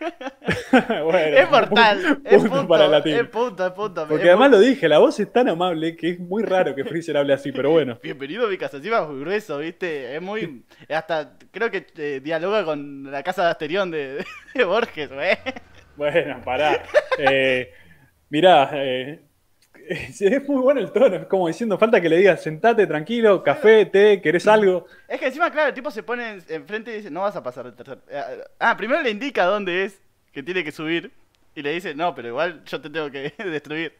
Bueno, 1.04 1.36
Es 1.36 1.50
mortal. 1.50 1.98
punto- 2.02 2.28
Es 2.28 2.42
punto 2.42 2.68
para 2.68 2.84
el 2.86 3.06
es 3.06 3.28
punto, 3.28 3.66
es 3.66 3.72
punto. 3.72 4.06
Porque 4.08 4.24
es 4.24 4.28
además 4.28 4.48
punto. 4.50 4.58
lo 4.58 4.64
dije, 4.68 4.88
la 4.88 4.98
voz 4.98 5.18
es 5.20 5.32
tan 5.32 5.48
amable 5.48 5.96
que 5.96 6.10
es 6.10 6.20
muy 6.20 6.42
raro 6.42 6.74
que 6.74 6.84
Freezer 6.84 7.16
hable 7.16 7.32
así, 7.32 7.52
pero 7.52 7.70
bueno. 7.70 7.98
Bienvenido 8.02 8.46
a 8.46 8.50
mi 8.50 8.58
casa, 8.58 8.76
encima 8.78 8.98
es 9.02 9.08
muy 9.08 9.20
grueso, 9.20 9.58
¿viste? 9.58 10.14
Es 10.16 10.22
muy... 10.22 10.64
Hasta 10.88 11.36
creo 11.50 11.70
que 11.70 11.86
eh, 11.96 12.20
dialoga 12.22 12.64
con 12.64 13.10
la 13.10 13.22
casa 13.22 13.44
de 13.44 13.50
Asterión 13.50 13.90
de, 13.90 14.24
de 14.54 14.64
Borges, 14.64 15.10
güey. 15.12 15.36
Bueno, 15.96 16.40
pará. 16.44 16.82
Eh, 17.18 17.72
mirá, 18.30 18.70
eh, 18.74 19.20
es 20.20 20.48
muy 20.48 20.60
bueno 20.62 20.80
el 20.80 20.92
tono, 20.92 21.16
es 21.16 21.26
como 21.26 21.48
diciendo, 21.48 21.78
falta 21.78 22.00
que 22.00 22.08
le 22.08 22.18
digas, 22.18 22.42
sentate 22.42 22.86
tranquilo, 22.86 23.42
café, 23.42 23.86
té, 23.86 24.20
¿querés 24.22 24.46
algo? 24.46 24.86
Es 25.06 25.18
que 25.20 25.26
encima, 25.26 25.50
claro, 25.50 25.68
el 25.68 25.74
tipo 25.74 25.90
se 25.90 26.02
pone 26.02 26.30
en- 26.32 26.44
enfrente 26.48 26.92
y 26.92 26.96
dice, 26.98 27.10
no 27.10 27.22
vas 27.22 27.36
a 27.36 27.42
pasar 27.42 27.66
el 27.66 27.74
tercer... 27.74 27.98
eh, 28.08 28.42
Ah, 28.58 28.76
primero 28.76 29.02
le 29.02 29.10
indica 29.10 29.44
dónde 29.44 29.84
es 29.84 30.00
que 30.32 30.42
tiene 30.42 30.64
que 30.64 30.72
subir 30.72 31.12
y 31.54 31.62
le 31.62 31.72
dice, 31.72 31.94
no, 31.94 32.14
pero 32.14 32.28
igual 32.28 32.62
yo 32.64 32.80
te 32.80 32.90
tengo 32.90 33.10
que 33.10 33.32
destruir. 33.44 33.94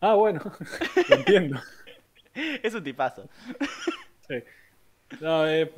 Ah, 0.00 0.14
bueno, 0.14 0.40
lo 1.08 1.16
entiendo. 1.16 1.60
Es 2.34 2.74
un 2.74 2.84
tipazo. 2.84 3.28
Sí. 4.28 4.42
No, 5.20 5.46
eh, 5.48 5.72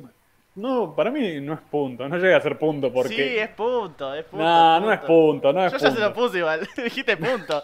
no, 0.59 0.95
para 0.95 1.11
mí 1.11 1.39
no 1.41 1.53
es 1.53 1.59
punto, 1.61 2.07
no 2.07 2.17
llega 2.17 2.37
a 2.37 2.41
ser 2.41 2.57
punto 2.57 2.91
porque... 2.91 3.15
Sí, 3.15 3.37
es 3.37 3.49
punto, 3.49 4.13
es 4.13 4.25
punto. 4.25 4.43
no, 4.43 4.79
no 4.81 4.91
es 4.91 4.99
punto, 4.99 5.53
no 5.53 5.65
es 5.65 5.71
Yo 5.71 5.77
ya 5.77 5.91
se 5.91 5.95
punto. 5.95 6.09
lo 6.09 6.13
puse 6.13 6.37
igual, 6.39 6.67
dijiste 6.83 7.17
punto. 7.17 7.61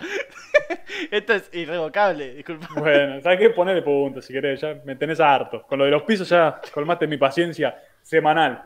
Esto 1.11 1.33
es 1.33 1.49
irrevocable, 1.53 2.35
disculpa. 2.35 2.67
Bueno, 2.77 3.21
¿sabes 3.21 3.39
qué? 3.39 3.49
Ponele 3.49 3.81
punto 3.81 4.21
si 4.21 4.33
querés, 4.33 4.61
ya 4.61 4.75
me 4.85 4.95
tenés 4.95 5.19
harto. 5.19 5.63
Con 5.63 5.79
lo 5.79 5.85
de 5.85 5.91
los 5.91 6.03
pisos 6.03 6.29
ya 6.29 6.61
colmaste 6.73 7.07
mi 7.07 7.17
paciencia 7.17 7.77
semanal. 8.01 8.63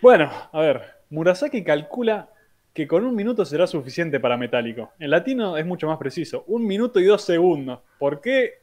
Bueno, 0.00 0.30
a 0.52 0.60
ver, 0.60 0.82
Murasaki 1.10 1.64
calcula 1.64 2.28
que 2.72 2.86
con 2.86 3.04
un 3.06 3.14
minuto 3.14 3.44
será 3.44 3.66
suficiente 3.66 4.20
para 4.20 4.36
metálico. 4.36 4.92
En 4.98 5.10
latino 5.10 5.56
es 5.56 5.64
mucho 5.64 5.86
más 5.86 5.96
preciso, 5.96 6.44
un 6.48 6.66
minuto 6.66 7.00
y 7.00 7.04
dos 7.04 7.22
segundos. 7.22 7.80
¿Por 7.98 8.20
qué? 8.20 8.62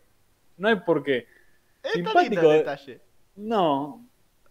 No 0.58 0.68
hay 0.68 0.76
por 0.76 1.04
qué. 1.04 1.26
Lindo 1.96 2.12
Simpático. 2.12 2.52
el 2.52 2.58
detalle. 2.60 3.02
No, 3.36 4.06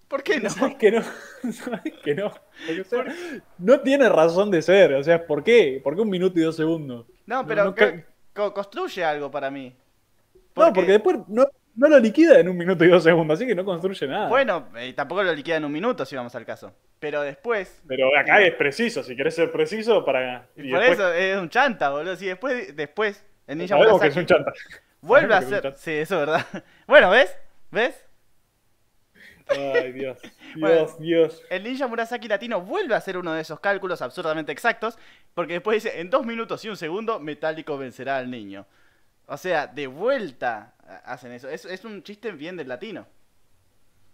¿Por 0.08 0.22
qué 0.24 0.40
no? 0.40 0.50
¿Sabes 0.50 0.74
que 0.76 0.90
no? 0.92 1.02
¿Sabes 1.52 1.94
que 2.02 2.14
no? 2.14 2.32
Porque, 2.66 2.80
o 2.80 2.84
sea, 2.84 3.04
no 3.58 3.80
tiene 3.80 4.08
razón 4.08 4.50
de 4.50 4.60
ser. 4.62 4.94
O 4.94 5.04
sea, 5.04 5.24
¿por 5.26 5.44
qué? 5.44 5.80
¿Por 5.82 5.94
qué 5.94 6.00
un 6.02 6.10
minuto 6.10 6.38
y 6.40 6.42
dos 6.42 6.56
segundos? 6.56 7.06
No, 7.26 7.46
pero 7.46 7.64
no, 7.66 7.74
que- 7.74 8.04
co- 8.34 8.52
construye 8.52 9.04
algo 9.04 9.30
para 9.30 9.50
mí. 9.50 9.74
No, 10.56 10.72
porque 10.72 10.92
después 10.92 11.18
no, 11.28 11.46
no 11.76 11.88
lo 11.88 11.98
liquida 12.00 12.40
en 12.40 12.48
un 12.48 12.56
minuto 12.56 12.84
y 12.84 12.88
dos 12.88 13.04
segundos, 13.04 13.38
así 13.38 13.46
que 13.46 13.54
no 13.54 13.64
construye 13.64 14.06
nada. 14.08 14.28
Bueno, 14.28 14.68
eh, 14.76 14.92
tampoco 14.94 15.22
lo 15.22 15.32
liquida 15.32 15.56
en 15.56 15.64
un 15.64 15.72
minuto 15.72 16.04
si 16.04 16.16
vamos 16.16 16.34
al 16.34 16.44
caso. 16.44 16.72
Pero 16.98 17.22
después. 17.22 17.80
Pero 17.86 18.08
acá 18.18 18.42
es 18.42 18.54
preciso, 18.56 19.04
si 19.04 19.14
querés 19.16 19.36
ser 19.36 19.52
preciso 19.52 20.04
para... 20.04 20.48
y 20.56 20.70
por 20.70 20.80
después- 20.80 20.98
eso 20.98 21.12
es 21.14 21.36
un 21.38 21.48
chanta, 21.48 21.90
boludo. 21.90 22.16
Si 22.16 22.26
después, 22.26 22.74
después 22.76 23.24
el 23.46 23.58
ninja 23.58 23.76
Sabemos 23.76 24.00
que 24.00 24.08
Murasaki 24.08 24.10
es 24.10 24.16
un 24.16 24.26
chanta. 24.26 24.52
Vuelve 25.00 25.34
a 25.34 25.42
ser. 25.42 25.74
Sí, 25.76 25.92
eso 25.92 26.14
es 26.20 26.26
verdad. 26.26 26.46
Bueno, 26.86 27.10
¿ves? 27.10 27.36
¿Ves? 27.70 28.04
Ay, 29.46 29.92
Dios. 29.92 30.18
Dios, 30.54 30.60
Bueno. 30.60 30.86
Dios. 30.98 31.42
El 31.50 31.64
ninja 31.64 31.86
Murasaki 31.86 32.28
latino 32.28 32.60
vuelve 32.60 32.94
a 32.94 32.98
hacer 32.98 33.16
uno 33.16 33.32
de 33.32 33.40
esos 33.42 33.60
cálculos 33.60 34.02
absurdamente 34.02 34.52
exactos. 34.52 34.98
Porque 35.34 35.54
después 35.54 35.82
dice: 35.82 36.00
en 36.00 36.10
dos 36.10 36.24
minutos 36.24 36.64
y 36.64 36.68
un 36.68 36.76
segundo, 36.76 37.18
Metálico 37.20 37.76
vencerá 37.78 38.18
al 38.18 38.30
niño. 38.30 38.66
O 39.26 39.36
sea, 39.36 39.66
de 39.66 39.86
vuelta 39.86 40.74
hacen 41.04 41.32
eso. 41.32 41.48
Es, 41.48 41.64
es 41.64 41.84
un 41.84 42.02
chiste 42.02 42.32
bien 42.32 42.56
del 42.56 42.68
latino. 42.68 43.06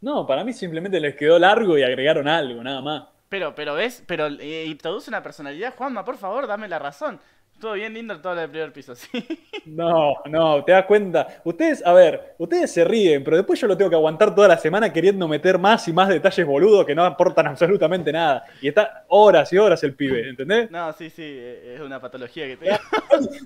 No, 0.00 0.26
para 0.26 0.44
mí 0.44 0.52
simplemente 0.52 1.00
les 1.00 1.16
quedó 1.16 1.38
largo 1.38 1.76
y 1.78 1.82
agregaron 1.82 2.28
algo, 2.28 2.62
nada 2.62 2.80
más. 2.82 3.08
Pero, 3.28 3.54
pero 3.54 3.74
ves, 3.74 4.04
pero 4.06 4.26
eh, 4.26 4.64
introduce 4.66 5.10
una 5.10 5.22
personalidad, 5.22 5.74
Juanma, 5.74 6.04
por 6.04 6.16
favor, 6.16 6.46
dame 6.46 6.68
la 6.68 6.78
razón. 6.78 7.20
Todo 7.58 7.72
bien 7.72 7.94
lindo 7.94 8.20
todo 8.20 8.34
lo 8.34 8.40
del 8.42 8.50
primer 8.50 8.72
piso, 8.72 8.94
sí. 8.94 9.08
No, 9.66 10.14
no, 10.26 10.62
te 10.64 10.70
das 10.72 10.84
cuenta. 10.84 11.40
Ustedes, 11.42 11.84
a 11.84 11.92
ver, 11.92 12.34
ustedes 12.38 12.70
se 12.70 12.84
ríen, 12.84 13.24
pero 13.24 13.36
después 13.36 13.60
yo 13.60 13.66
lo 13.66 13.76
tengo 13.76 13.90
que 13.90 13.96
aguantar 13.96 14.32
toda 14.34 14.46
la 14.46 14.58
semana 14.58 14.92
queriendo 14.92 15.26
meter 15.26 15.58
más 15.58 15.88
y 15.88 15.92
más 15.92 16.08
detalles 16.08 16.46
boludos 16.46 16.86
que 16.86 16.94
no 16.94 17.02
aportan 17.04 17.46
absolutamente 17.48 18.12
nada. 18.12 18.44
Y 18.60 18.68
está 18.68 19.04
horas 19.08 19.52
y 19.52 19.58
horas 19.58 19.82
el 19.82 19.94
pibe, 19.94 20.28
¿entendés? 20.28 20.70
No, 20.70 20.92
sí, 20.92 21.10
sí, 21.10 21.22
eh, 21.24 21.74
es 21.74 21.80
una 21.80 22.00
patología 22.00 22.46
que 22.46 22.56
tengo. 22.58 22.76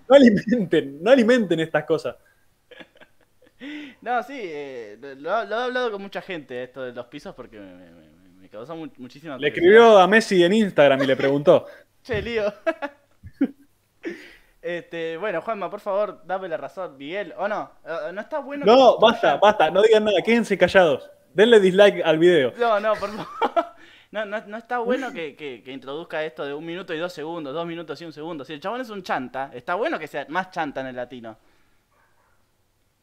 No 0.08 0.14
alimenten, 0.16 1.02
no 1.02 1.10
alimenten 1.10 1.60
estas 1.60 1.84
cosas. 1.84 2.16
No, 4.00 4.22
sí, 4.22 4.38
eh, 4.42 4.96
lo, 5.00 5.44
lo 5.44 5.56
he 5.58 5.62
hablado 5.64 5.90
con 5.92 6.00
mucha 6.02 6.22
gente 6.22 6.62
esto 6.62 6.82
de 6.82 6.92
los 6.92 7.06
pisos 7.06 7.34
porque 7.34 7.58
me, 7.58 7.74
me, 7.74 7.90
me- 7.90 8.10
me 8.40 8.48
causó 8.48 8.74
mu- 8.74 8.88
muchísima 8.96 9.36
Le 9.36 9.48
escribió 9.48 9.98
a 9.98 10.06
Messi 10.06 10.42
en 10.42 10.52
Instagram 10.54 11.02
y 11.02 11.06
le 11.06 11.16
preguntó. 11.16 11.66
Che, 12.02 12.22
lío. 12.22 12.50
Este, 14.62 15.16
bueno, 15.16 15.40
Juanma, 15.42 15.70
por 15.70 15.80
favor, 15.80 16.22
dame 16.26 16.48
la 16.48 16.56
razón, 16.56 16.96
Miguel. 16.98 17.32
¿O 17.38 17.48
no? 17.48 17.70
Eh, 17.86 18.12
No 18.12 18.20
está 18.20 18.38
bueno 18.40 18.64
que 18.64 18.70
No, 18.70 18.98
basta, 18.98 19.36
basta, 19.36 19.70
no 19.70 19.82
digan 19.82 20.04
nada, 20.04 20.20
quédense 20.22 20.56
callados. 20.58 21.10
Denle 21.32 21.60
dislike 21.60 22.02
al 22.04 22.18
video. 22.18 22.52
No, 22.58 22.80
no, 22.80 22.94
por 22.94 23.10
favor. 23.10 23.26
No, 24.12 24.24
no, 24.24 24.44
no 24.44 24.56
está 24.56 24.78
bueno 24.80 25.12
que, 25.12 25.36
que- 25.36 25.62
que 25.62 25.70
introduzca 25.70 26.24
esto 26.24 26.44
de 26.44 26.52
un 26.52 26.66
minuto 26.66 26.92
y 26.92 26.98
dos 26.98 27.12
segundos, 27.12 27.54
dos 27.54 27.64
minutos 27.64 28.02
y 28.02 28.04
un 28.04 28.12
segundo. 28.12 28.44
Si 28.44 28.52
el 28.52 28.58
chabón 28.58 28.80
es 28.80 28.90
un 28.90 29.04
chanta, 29.04 29.52
está 29.54 29.76
bueno 29.76 30.00
que 30.00 30.08
sea 30.08 30.26
más 30.28 30.50
chanta 30.50 30.80
en 30.80 30.88
el 30.88 30.96
latino. 30.96 31.36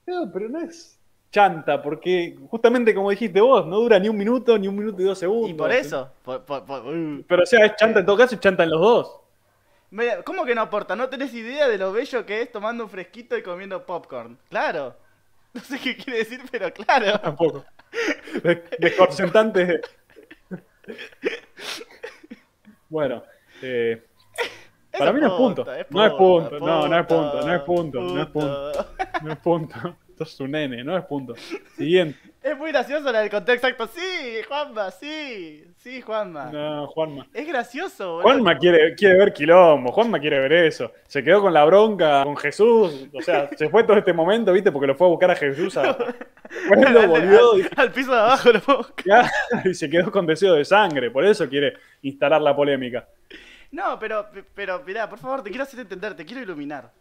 No, 0.06 0.30
pero 0.34 0.50
no 0.50 0.60
es 0.60 1.00
chanta, 1.32 1.82
porque 1.82 2.38
justamente 2.50 2.94
como 2.94 3.10
dijiste 3.10 3.40
vos, 3.40 3.66
no 3.66 3.78
dura 3.80 4.00
ni 4.00 4.10
un 4.10 4.18
minuto, 4.18 4.58
ni 4.58 4.68
un 4.68 4.76
minuto 4.78 5.02
y 5.02 5.06
dos 5.06 5.18
segundos. 5.18 5.50
Y 5.50 5.54
por 5.54 5.72
eso. 5.72 6.10
por- 6.24 6.44
por- 6.44 6.66
por- 6.66 6.86
uh. 6.86 7.24
Pero 7.26 7.44
o 7.44 7.46
sea, 7.46 7.66
es 7.66 7.76
chanta 7.78 8.00
en 8.02 8.06
todo 8.06 8.18
caso, 8.18 8.36
es 8.36 8.42
chanta 8.42 8.64
en 8.64 8.70
los 8.72 8.82
dos. 8.82 9.20
Mira, 9.90 10.22
¿Cómo 10.24 10.46
que 10.46 10.54
no 10.54 10.62
aporta? 10.62 10.96
¿No 10.96 11.10
tenés 11.10 11.34
idea 11.34 11.68
de 11.68 11.78
lo 11.78 11.92
bello 11.92 12.26
que 12.26 12.42
es 12.42 12.52
tomando 12.52 12.84
un 12.84 12.90
fresquito 12.90 13.38
y 13.38 13.44
comiendo 13.44 13.86
popcorn? 13.86 14.38
Claro. 14.50 14.96
No 15.54 15.64
sé 15.64 15.80
qué 15.80 15.98
quiere 15.98 16.20
decir, 16.20 16.40
pero 16.52 16.72
claro. 16.72 17.20
Tampoco. 17.20 17.66
Desconcertante. 18.78 19.82
Bueno, 22.90 23.24
eh, 23.64 24.06
para 24.98 25.14
mí 25.14 25.20
no 25.20 25.28
es 25.28 25.34
punto. 25.34 25.66
No 25.90 26.06
es 26.06 26.14
punto, 26.14 26.60
no, 26.60 26.88
no 26.88 27.00
es 27.00 27.06
punto, 27.08 27.42
no 27.42 27.54
es 27.56 27.62
punto, 27.62 28.02
no 28.02 28.22
es 28.22 28.28
punto, 28.28 28.88
no 29.24 29.32
es 29.32 29.40
punto. 29.40 29.98
Esto 30.18 30.24
es 30.24 30.40
un 30.40 30.52
nene, 30.52 30.84
no 30.84 30.98
es 30.98 31.06
punto. 31.06 31.36
Siguiente. 31.78 32.18
Es 32.48 32.58
muy 32.58 32.72
gracioso 32.72 33.12
la 33.12 33.20
del 33.20 33.30
contexto 33.30 33.68
exacto. 33.68 33.94
Sí, 33.94 34.38
Juanma, 34.48 34.90
sí. 34.90 35.66
Sí, 35.76 36.00
Juanma. 36.00 36.46
No, 36.46 36.88
Juanma. 36.88 37.28
Es 37.34 37.46
gracioso, 37.46 38.14
boludo. 38.14 38.24
Juanma 38.24 38.58
quiere, 38.58 38.96
quiere 38.96 39.18
ver 39.18 39.34
quilombo, 39.34 39.92
Juanma 39.92 40.18
quiere 40.18 40.40
ver 40.40 40.54
eso. 40.54 40.94
Se 41.08 41.22
quedó 41.22 41.42
con 41.42 41.54
la 41.54 41.66
bronca 41.66 42.24
con 42.24 42.38
Jesús, 42.38 43.10
o 43.14 43.22
sea, 43.22 43.50
se 43.54 43.68
fue 43.68 43.84
todo 43.84 43.98
este 43.98 44.14
momento, 44.14 44.54
¿viste? 44.54 44.72
Porque 44.72 44.88
lo 44.88 44.96
fue 44.96 45.08
a 45.08 45.10
buscar 45.10 45.32
a 45.32 45.36
Jesús 45.36 45.76
a... 45.76 45.98
Bueno, 46.70 47.06
volvió 47.06 47.52
al, 47.54 47.60
y, 47.60 47.68
al 47.76 47.92
piso 47.92 48.14
de 48.14 48.20
abajo 48.20 48.50
lo. 48.54 48.62
Claro, 48.96 49.30
y 49.66 49.74
se 49.74 49.90
quedó 49.90 50.10
con 50.10 50.26
deseo 50.26 50.54
de 50.54 50.64
sangre, 50.64 51.12
por 51.12 51.26
eso 51.26 51.50
quiere 51.50 51.74
instalar 52.02 52.42
la 52.42 52.56
polémica. 52.56 53.06
No, 53.72 54.00
pero, 54.00 54.26
pero, 54.56 54.82
mirá, 54.86 55.10
por 55.10 55.20
favor, 55.20 55.44
te 55.44 55.50
quiero 55.50 55.64
hacer 55.64 55.82
entender, 55.82 56.16
te 56.16 56.26
quiero 56.26 56.42
iluminar. 56.42 56.94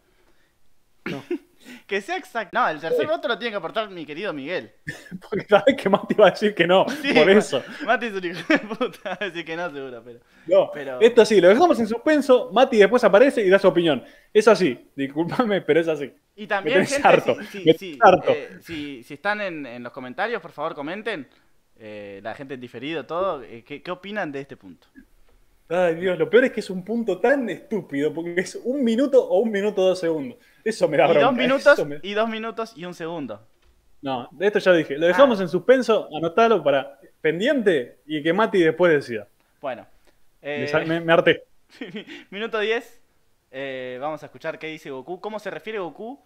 Que 1.86 2.00
sea 2.00 2.16
exacto. 2.16 2.58
No, 2.58 2.68
el 2.68 2.80
tercer 2.80 3.06
voto 3.06 3.28
lo 3.28 3.38
tiene 3.38 3.52
que 3.52 3.56
aportar 3.58 3.88
mi 3.90 4.04
querido 4.04 4.32
Miguel. 4.32 4.72
Porque 5.30 5.46
sabes 5.48 5.76
que 5.76 5.88
Mati 5.88 6.14
va 6.14 6.26
a 6.28 6.30
decir 6.30 6.54
que 6.54 6.66
no. 6.66 6.84
Sí, 7.02 7.12
por 7.12 7.30
eso. 7.30 7.62
Mati 7.84 8.06
es 8.06 8.12
un 8.12 8.24
hijo 8.24 8.40
de 8.48 8.58
puta. 8.58 8.98
Va 9.10 9.18
a 9.20 9.24
decir 9.26 9.44
que 9.44 9.56
no, 9.56 9.70
seguro, 9.70 10.02
pero. 10.04 10.18
No, 10.48 10.70
Pero- 10.74 11.00
esto 11.00 11.24
sí, 11.24 11.40
lo 11.40 11.48
dejamos 11.48 11.78
en 11.78 11.86
suspenso. 11.86 12.50
Mati 12.52 12.78
después 12.78 13.04
aparece 13.04 13.44
y 13.46 13.48
da 13.48 13.58
su 13.60 13.68
opinión. 13.68 14.02
Es 14.32 14.48
así. 14.48 14.88
Discúlpame, 14.96 15.60
pero 15.62 15.80
es 15.80 15.88
así. 15.88 16.12
Y 16.34 16.46
también, 16.46 16.84
gente, 16.86 17.06
harto, 17.08 17.36
si, 17.50 17.62
si, 17.62 17.72
si, 17.74 17.98
harto. 18.00 18.30
eh, 18.32 18.58
si- 18.62 19.02
si 19.04 19.14
están 19.14 19.40
en, 19.40 19.64
en 19.64 19.82
los 19.82 19.92
comentarios, 19.92 20.42
por 20.42 20.50
favor 20.52 20.74
comenten. 20.74 21.28
eh, 21.78 22.20
la 22.22 22.34
gente 22.34 22.54
en 22.54 22.60
diferido, 22.60 23.06
todo. 23.06 23.42
eh, 23.42 23.62
¿qué, 23.64 23.80
¿Qué 23.82 23.90
opinan 23.90 24.32
de 24.32 24.40
este 24.40 24.56
punto? 24.56 24.88
Ay, 25.68 25.96
Dios, 25.96 26.18
lo 26.18 26.30
peor 26.30 26.44
es 26.44 26.52
que 26.52 26.60
es 26.60 26.70
un 26.70 26.84
punto 26.84 27.18
tan 27.18 27.48
estúpido, 27.50 28.12
porque 28.14 28.34
es 28.40 28.54
un 28.64 28.84
minuto 28.84 29.24
o 29.28 29.40
un 29.40 29.50
minuto 29.50 29.82
dos 29.82 29.98
segundos. 30.00 30.38
Eso 30.66 30.88
me 30.88 30.96
da 30.96 31.04
Y 31.06 31.08
bronca. 31.10 31.26
dos 31.26 31.34
minutos, 31.34 31.86
me- 31.86 32.00
y 32.02 32.12
dos 32.14 32.28
minutos 32.28 32.72
y 32.76 32.84
un 32.84 32.94
segundo. 32.94 33.46
No, 34.02 34.28
de 34.32 34.46
esto 34.48 34.58
ya 34.58 34.72
dije. 34.72 34.98
Lo 34.98 35.06
dejamos 35.06 35.40
en 35.40 35.48
suspenso, 35.48 36.08
anotalo 36.14 36.62
para 36.62 36.98
pendiente 37.20 38.00
y 38.06 38.22
que 38.22 38.32
Mati 38.32 38.60
después 38.60 38.92
decida. 38.92 39.28
Bueno. 39.60 39.86
Me 40.42 40.64
eh, 40.64 40.84
me, 40.86 41.00
me 41.00 41.12
harté. 41.12 41.44
Minuto 42.30 42.58
10. 42.60 43.00
eh, 43.52 43.98
vamos 44.00 44.22
a 44.22 44.26
escuchar 44.26 44.58
qué 44.58 44.66
dice 44.66 44.90
Goku. 44.90 45.20
¿Cómo 45.20 45.38
se 45.38 45.50
refiere 45.50 45.78
Goku 45.78 46.22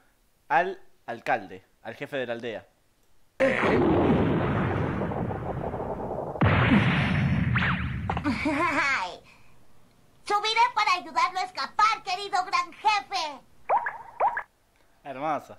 al 0.49 0.81
alcalde, 1.07 1.63
al 1.83 1.95
jefe 1.95 2.17
de 2.17 2.27
la 2.27 2.33
aldea? 2.33 2.67
Ay. 8.23 9.13
Subiré 10.25 10.61
para 10.75 10.93
ayudarlo 10.95 11.41
a 11.41 11.43
escapar, 11.45 12.03
querido 12.05 12.39
gran 12.45 12.73
jefe. 12.73 13.41
Hermoso. 15.05 15.57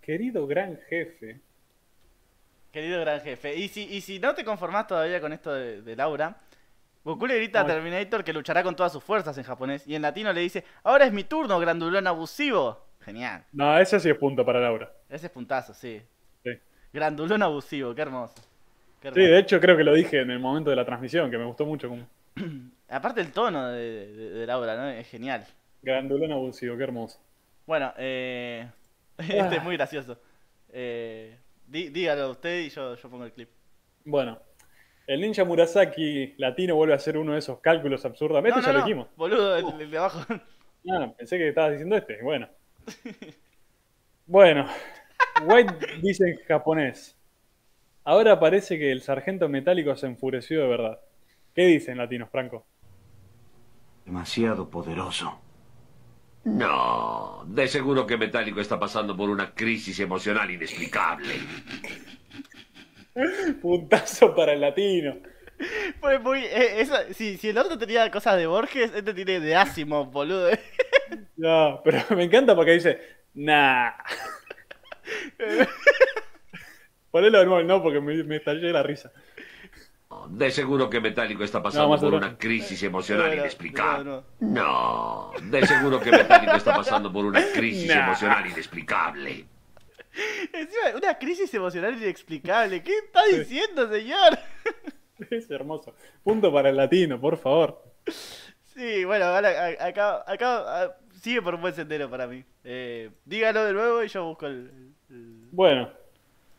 Querido 0.00 0.46
gran 0.46 0.78
jefe. 0.88 1.40
Querido 2.72 3.00
gran 3.00 3.20
jefe. 3.20 3.54
Y 3.56 3.68
si, 3.68 3.82
y 3.84 4.00
si 4.00 4.18
no 4.18 4.34
te 4.34 4.44
conformás 4.44 4.86
todavía 4.86 5.20
con 5.20 5.32
esto 5.32 5.52
de, 5.52 5.82
de 5.82 5.96
Laura, 5.96 6.36
Goku 7.04 7.26
le 7.26 7.36
grita 7.36 7.60
a. 7.60 7.66
Terminator 7.66 8.24
que 8.24 8.32
luchará 8.32 8.62
con 8.62 8.74
todas 8.74 8.92
sus 8.92 9.02
fuerzas 9.04 9.36
en 9.38 9.44
japonés. 9.44 9.86
Y 9.86 9.94
en 9.94 10.02
latino 10.02 10.32
le 10.32 10.40
dice, 10.40 10.64
ahora 10.82 11.04
es 11.04 11.12
mi 11.12 11.24
turno, 11.24 11.58
grandulón 11.60 12.06
abusivo. 12.06 12.86
Genial. 13.00 13.44
No, 13.52 13.76
ese 13.78 13.98
sí 14.00 14.08
es 14.08 14.16
punto 14.16 14.44
para 14.44 14.60
Laura. 14.60 14.90
Ese 15.08 15.26
es 15.26 15.32
puntazo, 15.32 15.74
sí. 15.74 16.00
Sí. 16.44 16.50
Grandulón 16.92 17.42
abusivo, 17.42 17.94
qué 17.94 18.02
hermoso. 18.02 18.34
Qué 19.00 19.12
Sí, 19.12 19.20
de 19.20 19.38
hecho 19.38 19.60
creo 19.60 19.76
que 19.76 19.82
lo 19.84 19.92
dije 19.92 20.20
en 20.20 20.30
el 20.30 20.38
momento 20.38 20.70
de 20.70 20.76
la 20.76 20.84
transmisión, 20.84 21.28
que 21.30 21.36
me 21.38 21.44
gustó 21.44 21.66
mucho 21.66 21.88
como 21.88 22.06
Aparte 22.88 23.20
el 23.20 23.32
tono 23.32 23.68
de, 23.68 24.06
de- 24.14 24.30
de 24.30 24.46
Laura, 24.46 24.76
¿no? 24.76 24.88
Es 24.88 25.08
genial. 25.08 25.44
grandulón 25.82 26.30
abusivo, 26.32 26.76
qué 26.76 26.84
hermoso. 26.84 27.18
Bueno, 27.66 27.92
eh... 27.96 28.68
este 29.18 29.56
es 29.56 29.62
muy 29.62 29.76
gracioso. 29.76 30.18
Eh... 30.70 31.38
dí- 31.66 31.90
dígalo 31.90 32.30
usted 32.30 32.60
y 32.60 32.70
yo, 32.70 32.94
yo 32.96 33.10
pongo 33.10 33.24
el 33.24 33.32
clip. 33.32 33.50
Bueno, 34.04 34.38
el 35.06 35.20
ninja 35.20 35.44
Murasaki 35.44 36.34
latino 36.38 36.74
vuelve 36.76 36.92
a 36.94 36.96
hacer 36.96 37.16
uno 37.18 37.32
de 37.32 37.38
esos 37.38 37.60
cálculos 37.60 38.04
absurdamente, 38.04 38.60
no, 38.60 38.62
ya 38.62 38.72
no, 38.72 38.72
lo 38.72 38.78
no, 38.80 38.84
dijimos. 38.84 39.08
boludo, 39.16 39.56
el, 39.56 39.80
el 39.80 39.90
de 39.90 39.98
abajo. 39.98 40.20
Ah, 40.90 41.12
pensé 41.16 41.38
que 41.38 41.48
estabas 41.48 41.72
diciendo 41.72 41.96
este. 41.96 42.22
Bueno. 42.22 42.48
Bueno, 44.26 44.66
White 45.36 45.86
dice 46.02 46.30
en 46.30 46.38
japonés. 46.46 47.18
Ahora 48.04 48.40
parece 48.40 48.78
que 48.78 48.92
el 48.92 49.02
sargento 49.02 49.48
metálico 49.48 49.96
se 49.96 50.06
enfureció 50.06 50.62
de 50.62 50.68
verdad. 50.68 51.00
¿Qué 51.54 51.66
dice 51.66 51.92
en 51.92 51.98
latino, 51.98 52.28
Franco? 52.28 52.66
Demasiado 54.04 54.70
poderoso. 54.70 55.41
No, 56.44 57.44
de 57.46 57.68
seguro 57.68 58.06
que 58.06 58.16
Metálico 58.16 58.60
está 58.60 58.78
pasando 58.78 59.16
por 59.16 59.30
una 59.30 59.54
crisis 59.54 59.98
emocional 60.00 60.50
inexplicable. 60.50 61.34
Puntazo 63.60 64.34
para 64.34 64.52
el 64.52 64.60
latino. 64.60 65.16
Fue 66.00 66.18
muy. 66.18 66.40
eh, 66.44 66.80
eso- 66.80 66.96
si, 67.14 67.36
si 67.36 67.50
el 67.50 67.58
otro 67.58 67.78
tenía 67.78 68.10
cosas 68.10 68.36
de 68.36 68.46
Borges, 68.46 68.90
este 68.94 69.14
tiene 69.14 69.38
de 69.40 69.54
Asimov, 69.54 70.10
boludo. 70.10 70.50
No, 71.36 71.80
pero 71.84 71.98
me 72.16 72.24
encanta 72.24 72.54
porque 72.56 72.72
dice, 72.72 72.98
nah. 73.34 73.92
Ponelo 77.10 77.38
de 77.40 77.44
nuevo, 77.46 77.62
no, 77.62 77.82
porque 77.82 78.00
me, 78.00 78.22
me 78.24 78.36
estallé 78.36 78.72
la 78.72 78.82
risa. 78.82 79.12
De 80.28 80.50
seguro 80.50 80.88
que 80.90 81.00
Metálico 81.00 81.44
está 81.44 81.62
pasando 81.62 81.98
por 81.98 82.14
una 82.14 82.36
crisis 82.38 82.82
emocional 82.82 83.32
inexplicable. 83.34 84.04
no, 84.04 84.24
No, 84.40 85.30
de 85.42 85.66
seguro 85.66 86.00
que 86.00 86.10
Metálico 86.10 86.56
está 86.56 86.74
pasando 86.74 87.12
por 87.12 87.24
una 87.24 87.40
crisis 87.54 87.88
Nah. 87.88 88.04
emocional 88.06 88.46
inexplicable. 88.46 89.46
Encima, 90.52 90.96
una 90.96 91.18
crisis 91.18 91.52
emocional 91.54 91.94
inexplicable. 91.96 92.82
¿Qué 92.82 92.92
está 92.98 93.24
diciendo, 93.26 93.90
señor? 93.90 94.38
Es 95.30 95.48
hermoso. 95.50 95.94
Punto 96.24 96.52
para 96.52 96.70
el 96.70 96.76
latino, 96.76 97.20
por 97.20 97.36
favor. 97.38 97.80
Sí, 98.74 99.04
bueno, 99.04 99.26
ahora 99.26 99.68
acá, 99.80 100.24
acá 100.26 100.96
sigue 101.20 101.40
por 101.40 101.54
un 101.54 101.60
buen 101.60 101.74
sendero 101.74 102.10
para 102.10 102.26
mí. 102.26 102.44
Eh, 102.64 103.10
dígalo 103.24 103.64
de 103.64 103.72
nuevo 103.72 104.02
y 104.02 104.08
yo 104.08 104.24
busco 104.24 104.46
el. 104.46 104.92
el- 105.10 105.48
Bueno, 105.52 105.90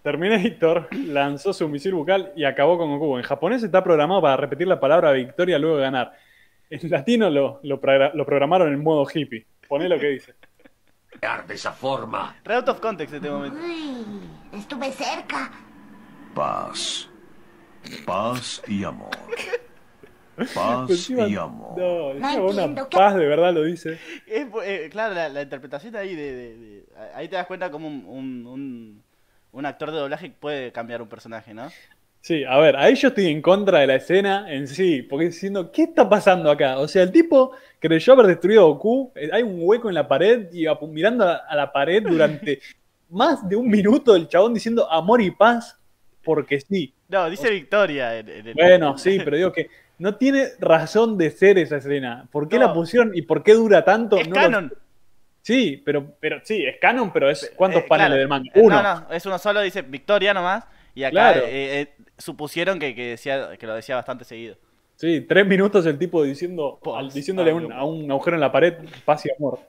Terminator 0.04 0.88
lanzó 1.08 1.54
su 1.54 1.68
misil 1.70 1.94
bucal 1.96 2.32
y 2.36 2.44
acabó 2.44 2.78
con 2.78 2.92
Goku. 3.00 3.18
En 3.18 3.24
japonés 3.24 3.64
está 3.64 3.84
programado 3.84 4.22
para 4.22 4.38
repetir 4.38 4.68
la 4.68 4.80
palabra 4.80 5.12
victoria 5.14 5.58
luego 5.58 5.78
de 5.78 5.84
ganar. 5.84 6.14
En 6.70 6.90
latino 6.90 7.30
lo, 7.30 7.60
lo, 7.64 7.80
progra- 7.82 8.12
lo 8.14 8.26
programaron 8.26 8.72
en 8.74 8.84
modo 8.84 9.06
hippie. 9.12 9.46
Poné 9.68 9.88
lo 9.90 9.98
que 10.00 10.08
dice. 10.08 10.34
De 11.48 11.54
esa 11.54 11.72
forma. 11.72 12.36
Re 12.44 12.56
out 12.56 12.68
of 12.70 12.80
context 12.80 13.14
en 13.14 13.18
este 13.24 13.30
momento. 13.30 13.58
Uy, 13.60 14.60
estuve 14.60 14.92
cerca. 14.92 15.52
Paz. 16.36 17.10
Paz 18.06 18.62
y 18.68 18.84
amor. 18.84 19.10
Paz 20.56 20.90
Encima- 20.90 21.28
y 21.28 21.36
amor. 21.36 21.78
no, 21.78 22.14
No 22.16 22.46
una 22.48 22.86
paz 22.90 23.16
de 23.16 23.26
verdad 23.28 23.54
lo 23.54 23.64
dice. 23.64 24.00
Es, 24.26 24.48
eh, 24.66 24.90
claro, 24.92 25.14
la, 25.14 25.30
la 25.30 25.44
interpretación 25.44 25.96
ahí 25.96 26.16
de, 26.16 26.34
de- 26.36 26.58
de- 26.58 26.84
Ahí 27.14 27.28
te 27.28 27.36
das 27.36 27.46
cuenta 27.46 27.70
como 27.70 27.88
un, 27.88 28.04
un, 28.08 28.48
un, 28.48 29.04
un 29.54 29.66
actor 29.66 29.92
de 29.92 29.98
doblaje 30.00 30.32
puede 30.38 30.72
cambiar 30.72 31.02
un 31.02 31.08
personaje, 31.08 31.54
¿no? 31.54 31.70
Sí, 32.22 32.44
a 32.46 32.58
ver, 32.58 32.78
ahí 32.78 32.96
yo 32.96 33.10
estoy 33.10 33.28
en 33.28 33.42
contra 33.42 33.80
de 33.80 33.88
la 33.88 33.96
escena 33.96 34.46
en 34.52 34.68
sí, 34.68 35.02
porque 35.02 35.26
diciendo, 35.26 35.72
¿qué 35.72 35.84
está 35.84 36.08
pasando 36.08 36.50
acá? 36.50 36.80
O 36.80 36.88
sea, 36.88 37.04
el 37.04 37.12
tipo 37.12 37.52
creyó 37.80 38.14
haber 38.14 38.28
destruido 38.28 38.62
a 38.62 38.66
Goku, 38.68 39.12
eh, 39.16 39.30
hay 39.32 39.44
un 39.44 39.58
hueco 39.60 39.90
en 39.90 39.96
la 39.96 40.08
pared 40.08 40.48
y 40.54 40.66
mirando 40.88 41.28
a, 41.28 41.56
la 41.56 41.72
pared 41.72 42.02
durante 42.02 42.60
más 43.10 43.48
de 43.48 43.56
un 43.58 43.68
minuto 43.70 44.16
el 44.16 44.28
chabón 44.28 44.54
diciendo 44.54 44.90
amor 44.90 45.22
y 45.22 45.32
paz, 45.32 45.78
porque 46.24 46.62
sí. 46.62 46.94
No, 47.10 47.30
dice 47.30 47.50
Victoria 47.52 48.18
en, 48.18 48.30
en 48.30 48.48
el. 48.48 48.54
Bueno, 48.54 48.98
sí, 48.98 49.20
pero 49.24 49.36
digo 49.36 49.52
que 49.52 49.70
no 50.00 50.16
tiene 50.16 50.48
razón 50.60 51.18
de 51.18 51.30
ser 51.30 51.58
esa 51.58 51.78
escena. 51.78 52.28
¿Por 52.32 52.48
qué 52.48 52.58
No. 52.58 52.68
la 52.68 52.74
pusieron 52.74 53.12
y 53.14 53.24
por 53.24 53.44
qué 53.44 53.54
dura 53.54 53.84
tanto? 53.84 54.18
Es 54.18 54.30
No 54.30 54.36
lo- 54.36 54.42
canon. 54.42 54.74
Sí, 55.44 55.82
pero, 55.86 56.16
pero 56.22 56.40
sí, 56.44 56.66
es 56.66 56.78
canon, 56.80 57.12
pero 57.12 57.30
es 57.30 57.52
¿cuántos 57.56 57.84
Eh, 57.84 57.86
paneles 57.88 58.08
claro. 58.10 58.20
del 58.20 58.28
manga? 58.30 58.50
Eh, 58.56 58.62
Uno. 58.62 58.82
No, 58.82 59.02
no, 59.02 59.12
es 59.14 59.26
uno 59.26 59.38
solo, 59.38 59.60
dice 59.62 59.82
Victoria 59.82 60.34
nomás. 60.34 60.66
Y 60.96 61.04
acá 61.04 61.12
Claro. 61.12 61.42
eh, 61.46 61.82
eh, 61.82 61.94
supusieron 62.18 62.80
que, 62.80 62.96
que, 62.96 63.10
decía, 63.10 63.58
que 63.58 63.68
lo 63.68 63.76
decía 63.76 63.96
bastante 63.98 64.24
seguido. 64.24 64.56
Sí, 64.96 65.22
tres 65.22 65.46
minutos 65.46 65.86
el 65.86 66.00
tipo 66.00 66.24
diciendo, 66.24 66.80
al- 66.96 67.12
diciéndole 67.12 67.52
a 67.52 67.56
un, 67.56 67.74
a 67.74 67.84
un 67.84 68.10
agujero 68.10 68.38
en 68.38 68.42
la 68.42 68.52
pared, 68.52 68.76
paz 69.04 69.26
y 69.26 69.30
amor. 69.38 69.60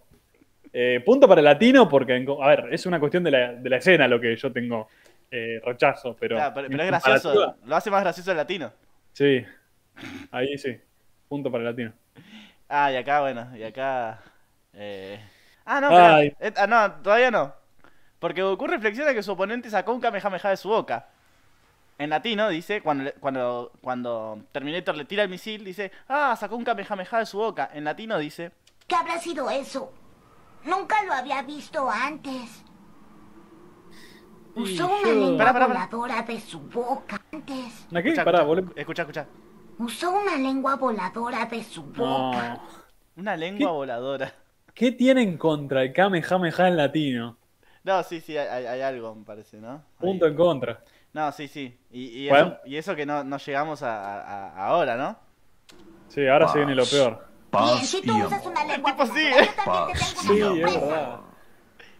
Eh, 0.73 1.03
punto 1.05 1.27
para 1.27 1.41
el 1.41 1.45
latino, 1.47 1.89
porque, 1.89 2.25
a 2.41 2.49
ver, 2.49 2.69
es 2.71 2.87
una 2.87 3.01
cuestión 3.01 3.25
de 3.25 3.31
la, 3.33 3.53
de 3.55 3.69
la 3.71 3.77
escena 3.79 4.07
lo 4.07 4.21
que 4.21 4.37
yo 4.37 4.53
tengo 4.53 4.89
eh, 5.31 5.61
rechazo, 5.65 6.15
pero... 6.19 6.37
Claro, 6.37 6.53
pero, 6.55 6.83
es 6.83 6.87
gracioso. 6.89 7.57
Lo 7.65 7.75
hace 7.75 7.91
más 7.91 8.03
gracioso 8.03 8.31
el 8.31 8.37
latino. 8.37 8.73
Sí, 9.13 9.45
ahí 10.31 10.57
sí, 10.59 10.77
punto 11.29 11.51
para 11.51 11.63
el 11.65 11.71
latino. 11.71 11.93
Ah, 12.69 12.93
y 12.93 12.97
acá, 12.97 13.21
bueno, 13.23 13.57
y 13.57 13.63
acá. 13.65 14.21
Eh... 14.73 15.19
Ah, 15.67 15.81
no, 15.81 15.89
Ay. 15.97 16.29
espera. 16.29 16.49
Eh, 16.51 16.55
ah, 16.59 16.67
no, 16.67 16.93
todavía 17.03 17.31
no. 17.31 17.53
Porque 18.19 18.43
Goku 18.43 18.67
reflexiona 18.67 19.13
que 19.15 19.23
su 19.23 19.33
oponente 19.33 19.71
sacó 19.71 19.93
un 19.93 20.01
Kamehameha 20.01 20.51
de 20.51 20.57
su 20.57 20.69
boca. 20.69 21.09
En 21.99 22.11
latino 22.11 22.49
dice, 22.49 22.81
cuando, 22.83 23.11
cuando, 23.21 23.71
cuando 23.81 24.39
Terminator 24.53 24.95
le 24.97 25.05
tira 25.05 25.23
el 25.23 25.29
misil, 25.29 25.65
dice, 25.65 25.93
ah, 26.09 26.35
sacó 26.39 26.57
un 26.57 26.65
Kamehameha 26.65 27.19
de 27.19 27.27
su 27.27 27.39
boca. 27.39 27.71
En 27.73 27.85
latino 27.85 28.19
dice, 28.19 28.53
¿Qué 28.87 28.95
habrá 28.95 29.19
sido 29.19 29.49
eso? 29.51 29.93
Nunca 30.65 31.03
lo 31.05 31.13
había 31.13 31.43
visto 31.43 31.89
antes. 31.91 32.63
Usó 34.57 34.87
una 34.87 35.13
lengua 35.13 35.39
Pará, 35.39 35.53
pará, 35.53 35.67
pará. 35.67 35.87
voladora 35.89 36.23
de 36.23 36.41
su 36.41 36.61
boca 36.61 37.21
antes. 37.33 37.87
¿A 37.93 38.03
qué? 38.03 38.09
escucha, 38.09 38.25
Pará, 38.25 38.39
escucha, 38.43 38.61
volé- 38.63 38.73
escucha, 38.77 39.03
escucha. 39.03 39.27
Usó 39.79 40.11
una 40.13 40.37
lengua 40.37 40.77
voladora 40.77 41.45
de 41.47 41.65
su 41.65 41.83
boca. 41.83 42.55
No. 42.55 42.63
Una 43.17 43.37
lengua 43.37 43.59
¿Qué? 43.59 43.73
voladora. 43.73 44.33
¿Qué 44.75 44.93
tienen 44.93 45.39
contra 45.39 45.83
el 45.83 45.93
Kamehameha 45.93 46.69
en 46.69 46.77
latino? 46.77 47.39
No, 47.85 48.03
sí, 48.03 48.21
sí, 48.21 48.37
hay, 48.37 48.81
algo, 48.81 49.15
me 49.15 49.25
parece, 49.25 49.59
¿no? 49.59 49.73
Ahí. 49.73 49.83
Punto 50.01 50.27
en 50.27 50.35
contra. 50.35 50.83
No, 51.13 51.31
sí, 51.33 51.47
sí. 51.49 51.79
Y, 51.91 52.25
y 52.25 52.29
Bueno. 52.29 52.47
eso, 52.49 52.59
y 52.67 52.77
eso 52.77 52.97
que 52.97 53.07
no, 53.07 53.23
no 53.23 53.37
llegamos 53.39 53.83
a, 53.83 54.03
a- 54.03 54.49
a- 54.49 54.67
ahora, 54.69 54.97
¿no? 54.97 55.17
Sí, 56.09 56.27
ahora 56.27 56.49
se 56.49 56.59
viene 56.59 56.75
lo 56.75 56.85
peor. 56.87 57.19
Bien, 57.19 57.25
Paz 57.51 57.89
si 57.89 57.99
y 57.99 58.03
tú 58.03 58.17
usas 58.17 58.33
amor. 58.41 58.53
una 58.53 58.65
lengua 58.65 58.91
tipo 58.93 59.07
sí, 59.07 59.13
voladora, 59.13 59.45
yo 59.47 59.53
también 59.55 59.87
te 59.87 59.93
Paz. 59.93 60.09
tengo 60.17 60.21
Sí, 60.23 60.43
una 60.43 60.67
es 60.67 60.73
sorpresa. 60.73 60.87
verdad. 60.87 61.21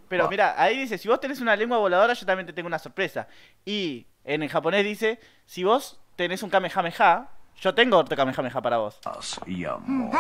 Pero 0.09 0.29
mira, 0.29 0.55
ahí 0.63 0.79
dice, 0.79 0.99
si 0.99 1.09
vos 1.09 1.21
tenés 1.21 1.41
una 1.41 1.57
lengua 1.57 1.79
voladora, 1.79 2.13
yo 2.15 2.27
también 2.27 2.47
te 2.47 2.53
tengo 2.53 2.67
una 2.67 2.79
sorpresa. 2.79 3.29
Y 3.65 4.07
en 4.25 4.43
el 4.43 4.49
japonés 4.49 4.85
dice, 4.85 5.21
si 5.45 5.65
vos 5.65 6.01
tenés 6.17 6.43
un 6.43 6.51
Kamehameha, 6.51 7.29
yo 7.61 7.75
tengo 7.75 7.99
otro 7.99 8.17
Kamehameha 8.17 8.61
para 8.61 8.79
vos. 8.79 8.99
Amor. 9.05 10.11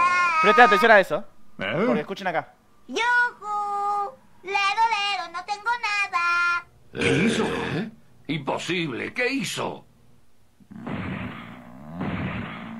Presta 0.42 0.64
atención 0.64 0.90
a 0.90 1.00
eso, 1.00 1.24
¿Eh? 1.58 1.84
porque 1.86 2.00
escuchen 2.00 2.26
acá. 2.26 2.54
¡Yujú! 2.88 4.12
¡Lero, 4.42 4.82
lero! 4.90 5.32
¡No 5.32 5.44
tengo 5.44 5.70
nada! 5.80 6.66
¿Qué 6.92 7.24
hizo? 7.24 7.46
Imposible. 8.26 9.12
¿Qué 9.14 9.28
hizo? 9.32 9.86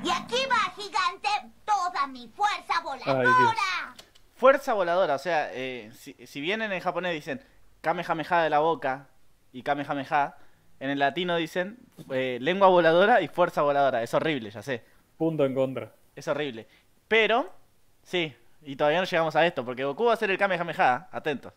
Y 0.03 0.11
aquí 0.11 0.37
va, 0.51 0.73
gigante, 0.77 1.29
toda 1.65 2.07
mi 2.07 2.29
fuerza 2.29 2.81
voladora. 2.83 3.95
Fuerza 4.37 4.75
voladora, 4.75 5.15
o 5.15 5.19
sea, 5.19 5.51
eh, 5.55 5.91
si, 5.95 6.15
si 6.27 6.41
bien 6.41 6.61
en 6.61 6.73
el 6.73 6.81
japonés 6.81 7.15
dicen 7.15 7.43
Kamehameha 7.81 8.43
de 8.43 8.51
la 8.51 8.59
boca 8.59 9.09
y 9.53 9.63
Kamehameha, 9.63 10.37
en 10.81 10.91
el 10.91 10.99
latino 10.99 11.37
dicen 11.37 11.79
eh, 12.11 12.39
lengua 12.41 12.69
voladora 12.69 13.23
y 13.23 13.29
fuerza 13.29 13.63
voladora. 13.63 14.03
Es 14.03 14.13
horrible, 14.13 14.51
ya 14.51 14.61
sé. 14.61 14.85
Punto 15.17 15.47
en 15.47 15.55
contra. 15.55 15.95
Es 16.17 16.29
horrible. 16.29 16.67
Pero, 17.09 17.55
sí, 18.03 18.35
y 18.65 18.77
todavía 18.77 19.01
no 19.01 19.07
llegamos 19.07 19.35
a 19.36 19.47
esto, 19.47 19.65
porque 19.65 19.85
Goku 19.85 20.05
va 20.05 20.12
a 20.12 20.15
hacer 20.15 20.31
el 20.31 20.39
Kamehameha, 20.39 21.09
atentos. 21.11 21.53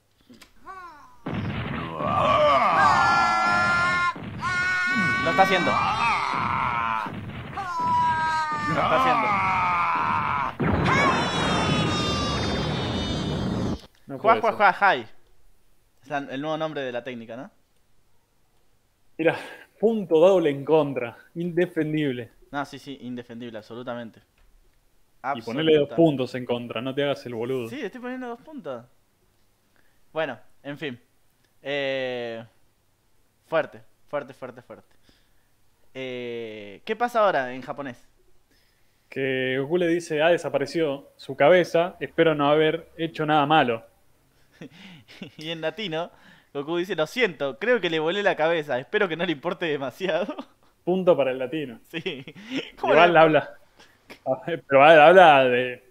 Lo 5.23 5.31
está 5.31 5.43
haciendo. 5.43 5.71
Lo 8.69 8.81
está 8.81 9.01
haciendo. 9.01 9.27
No 14.07 14.19
Juá, 14.19 14.39
juá, 14.39 14.53
juá, 14.53 14.73
jai. 14.73 15.07
Es 16.01 16.09
la- 16.09 16.17
el 16.19 16.41
nuevo 16.41 16.57
nombre 16.57 16.81
de 16.81 16.91
la 16.93 17.03
técnica, 17.03 17.35
¿no? 17.35 17.51
Mira, 19.17 19.35
punto 19.79 20.17
doble 20.19 20.49
en 20.49 20.63
contra. 20.63 21.17
Indefendible. 21.35 22.31
No, 22.51 22.63
sí, 22.65 22.79
sí, 22.79 22.97
indefendible, 23.01 23.57
absolutamente. 23.57 24.21
Y 25.35 25.41
ponerle 25.41 25.77
dos 25.77 25.89
puntos 25.89 26.33
en 26.35 26.45
contra, 26.45 26.81
no 26.81 26.93
te 26.93 27.03
hagas 27.03 27.25
el 27.25 27.35
boludo. 27.35 27.69
Sí, 27.69 27.81
estoy 27.81 28.01
poniendo 28.01 28.27
dos 28.27 28.41
puntos. 28.41 28.85
Bueno, 30.13 30.39
en 30.63 30.77
fin. 30.77 30.99
Eh, 31.61 32.43
fuerte, 33.45 33.81
fuerte, 34.07 34.33
fuerte, 34.33 34.61
fuerte. 34.61 34.95
Eh, 35.93 36.81
¿Qué 36.85 36.95
pasa 36.95 37.19
ahora 37.25 37.53
en 37.53 37.61
japonés? 37.61 38.07
Que 39.09 39.57
Goku 39.59 39.77
le 39.77 39.87
dice, 39.87 40.21
ah, 40.21 40.29
desapareció 40.29 41.09
su 41.15 41.35
cabeza, 41.35 41.95
espero 41.99 42.35
no 42.35 42.49
haber 42.49 42.89
hecho 42.97 43.25
nada 43.25 43.45
malo. 43.45 43.85
y 45.37 45.49
en 45.49 45.61
latino, 45.61 46.11
Goku 46.53 46.77
dice, 46.77 46.95
lo 46.95 47.07
siento, 47.07 47.57
creo 47.57 47.79
que 47.79 47.89
le 47.89 47.99
volé 47.99 48.21
la 48.21 48.35
cabeza, 48.35 48.77
espero 48.79 49.07
que 49.07 49.15
no 49.15 49.25
le 49.25 49.31
importe 49.31 49.65
demasiado. 49.65 50.35
Punto 50.83 51.15
para 51.17 51.31
el 51.31 51.39
latino. 51.39 51.79
sí. 51.89 52.23
¿Cómo 52.79 52.93
Igual 52.93 53.13
le- 53.13 53.19
habla. 53.19 53.53
Pero 54.67 54.83
habla 54.83 55.43
de. 55.45 55.83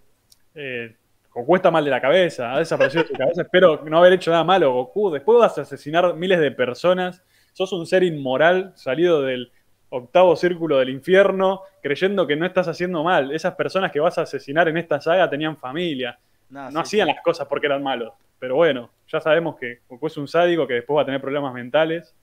Eh, 0.55 0.94
Goku 1.32 1.56
está 1.56 1.70
mal 1.70 1.84
de 1.84 1.90
la 1.90 2.01
cabeza, 2.01 2.52
ha 2.55 2.59
desaparecido 2.59 3.05
su 3.05 3.12
cabeza. 3.12 3.43
Espero 3.43 3.82
no 3.84 3.98
haber 3.98 4.14
hecho 4.14 4.30
nada 4.30 4.43
malo, 4.44 4.72
Goku. 4.72 5.10
Después 5.10 5.38
vas 5.38 5.59
a 5.59 5.62
asesinar 5.62 6.14
miles 6.14 6.40
de 6.40 6.51
personas. 6.51 7.22
Sos 7.52 7.72
un 7.72 7.86
ser 7.86 8.02
inmoral 8.02 8.72
salido 8.74 9.20
del 9.22 9.52
octavo 9.90 10.34
círculo 10.36 10.78
del 10.78 10.88
infierno, 10.90 11.60
creyendo 11.82 12.26
que 12.26 12.36
no 12.36 12.47
estás 12.47 12.68
haciendo 12.68 13.05
mal. 13.05 13.32
Esas 13.32 13.55
personas 13.55 13.93
que 13.93 14.01
vas 14.01 14.16
a 14.18 14.22
asesinar 14.22 14.68
en 14.68 14.78
esta 14.78 15.01
saga 15.01 15.28
tenían 15.28 15.56
familia. 15.59 16.18
No, 16.48 16.64
No 16.64 16.70
sí, 16.70 16.78
hacían 16.78 17.09
sí. 17.09 17.14
las 17.14 17.22
cosas 17.22 17.47
porque 17.48 17.66
eran 17.66 17.82
malos. 17.82 18.12
Pero 18.38 18.56
bueno, 18.56 18.90
ya 19.09 19.20
sabemos 19.20 19.56
que 19.56 19.80
Goku 19.88 20.06
es 20.06 20.16
un 20.16 20.28
sádico 20.28 20.66
que 20.66 20.74
después 20.74 20.97
va 20.97 21.02
a 21.02 21.06
tener 21.06 21.20
problemas 21.20 21.52
mentales. 21.55 22.14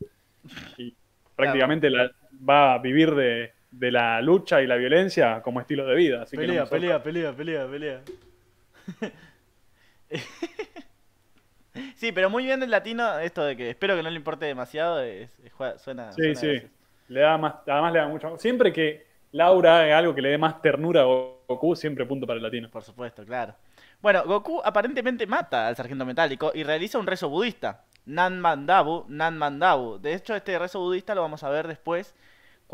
Y 0.78 0.94
prácticamente 1.36 1.90
la- 1.90 2.12
va 2.48 2.74
a 2.74 2.78
vivir 2.80 3.14
de, 3.16 3.54
de 3.74 3.92
la 3.92 4.22
lucha 4.22 4.62
y 4.62 4.68
la 4.68 4.76
violencia 4.76 5.42
como 5.42 5.60
estilo 5.60 5.86
de 5.86 5.96
vida. 5.96 6.22
Así 6.24 6.38
que 6.38 6.44
no 6.48 6.48
Pelea, 6.48 6.66
pelea, 6.66 7.04
pelea, 7.04 7.34
pelea, 7.34 7.68
pelea. 7.68 8.02
sí, 11.96 12.12
pero 12.12 12.30
muy 12.30 12.46
bien 12.46 12.62
el 12.64 12.70
latino, 12.70 13.18
esto 13.20 13.44
de 13.44 13.58
que 13.58 13.70
espero 13.72 13.96
que 13.96 14.04
no 14.04 14.10
le 14.10 14.16
importe 14.16 14.46
demasiado, 14.46 15.02
es- 15.02 15.38
es- 15.40 15.82
suena. 15.82 16.12
Sí, 16.14 16.36
suena 16.36 16.40
sí. 16.62 16.68
Le 17.10 17.20
da 17.22 17.38
más, 17.38 17.56
además 17.68 17.94
le 17.94 18.00
da 18.00 18.08
mucho. 18.08 18.38
Siempre 18.38 18.72
que 18.72 19.06
Laura 19.32 19.82
haga 19.82 19.98
algo 19.98 20.14
que 20.16 20.22
le 20.22 20.30
dé 20.30 20.38
más 20.38 20.62
ternura 20.62 21.02
a 21.02 21.06
Goku, 21.06 21.76
siempre 21.76 22.06
punto 22.06 22.26
para 22.28 22.38
el 22.38 22.44
latino. 22.44 22.70
Por 22.70 22.84
supuesto, 22.84 23.26
claro. 23.26 23.56
Bueno, 24.02 24.24
Goku 24.26 24.62
aparentemente 24.64 25.26
mata 25.28 25.68
al 25.68 25.76
sargento 25.76 26.06
metálico 26.06 26.52
y 26.54 26.64
realiza 26.64 27.00
un 27.00 27.08
rezo 27.08 27.30
budista. 27.30 27.84
Nan 28.06 28.40
Mandabu, 28.40 29.06
Nan 29.08 29.38
Mandabu. 29.38 29.98
De 30.00 30.14
hecho, 30.14 30.36
este 30.36 30.58
rezo 30.60 30.80
budista 30.80 31.16
lo 31.16 31.22
vamos 31.22 31.44
a 31.44 31.50
ver 31.50 31.68
después 31.68 32.14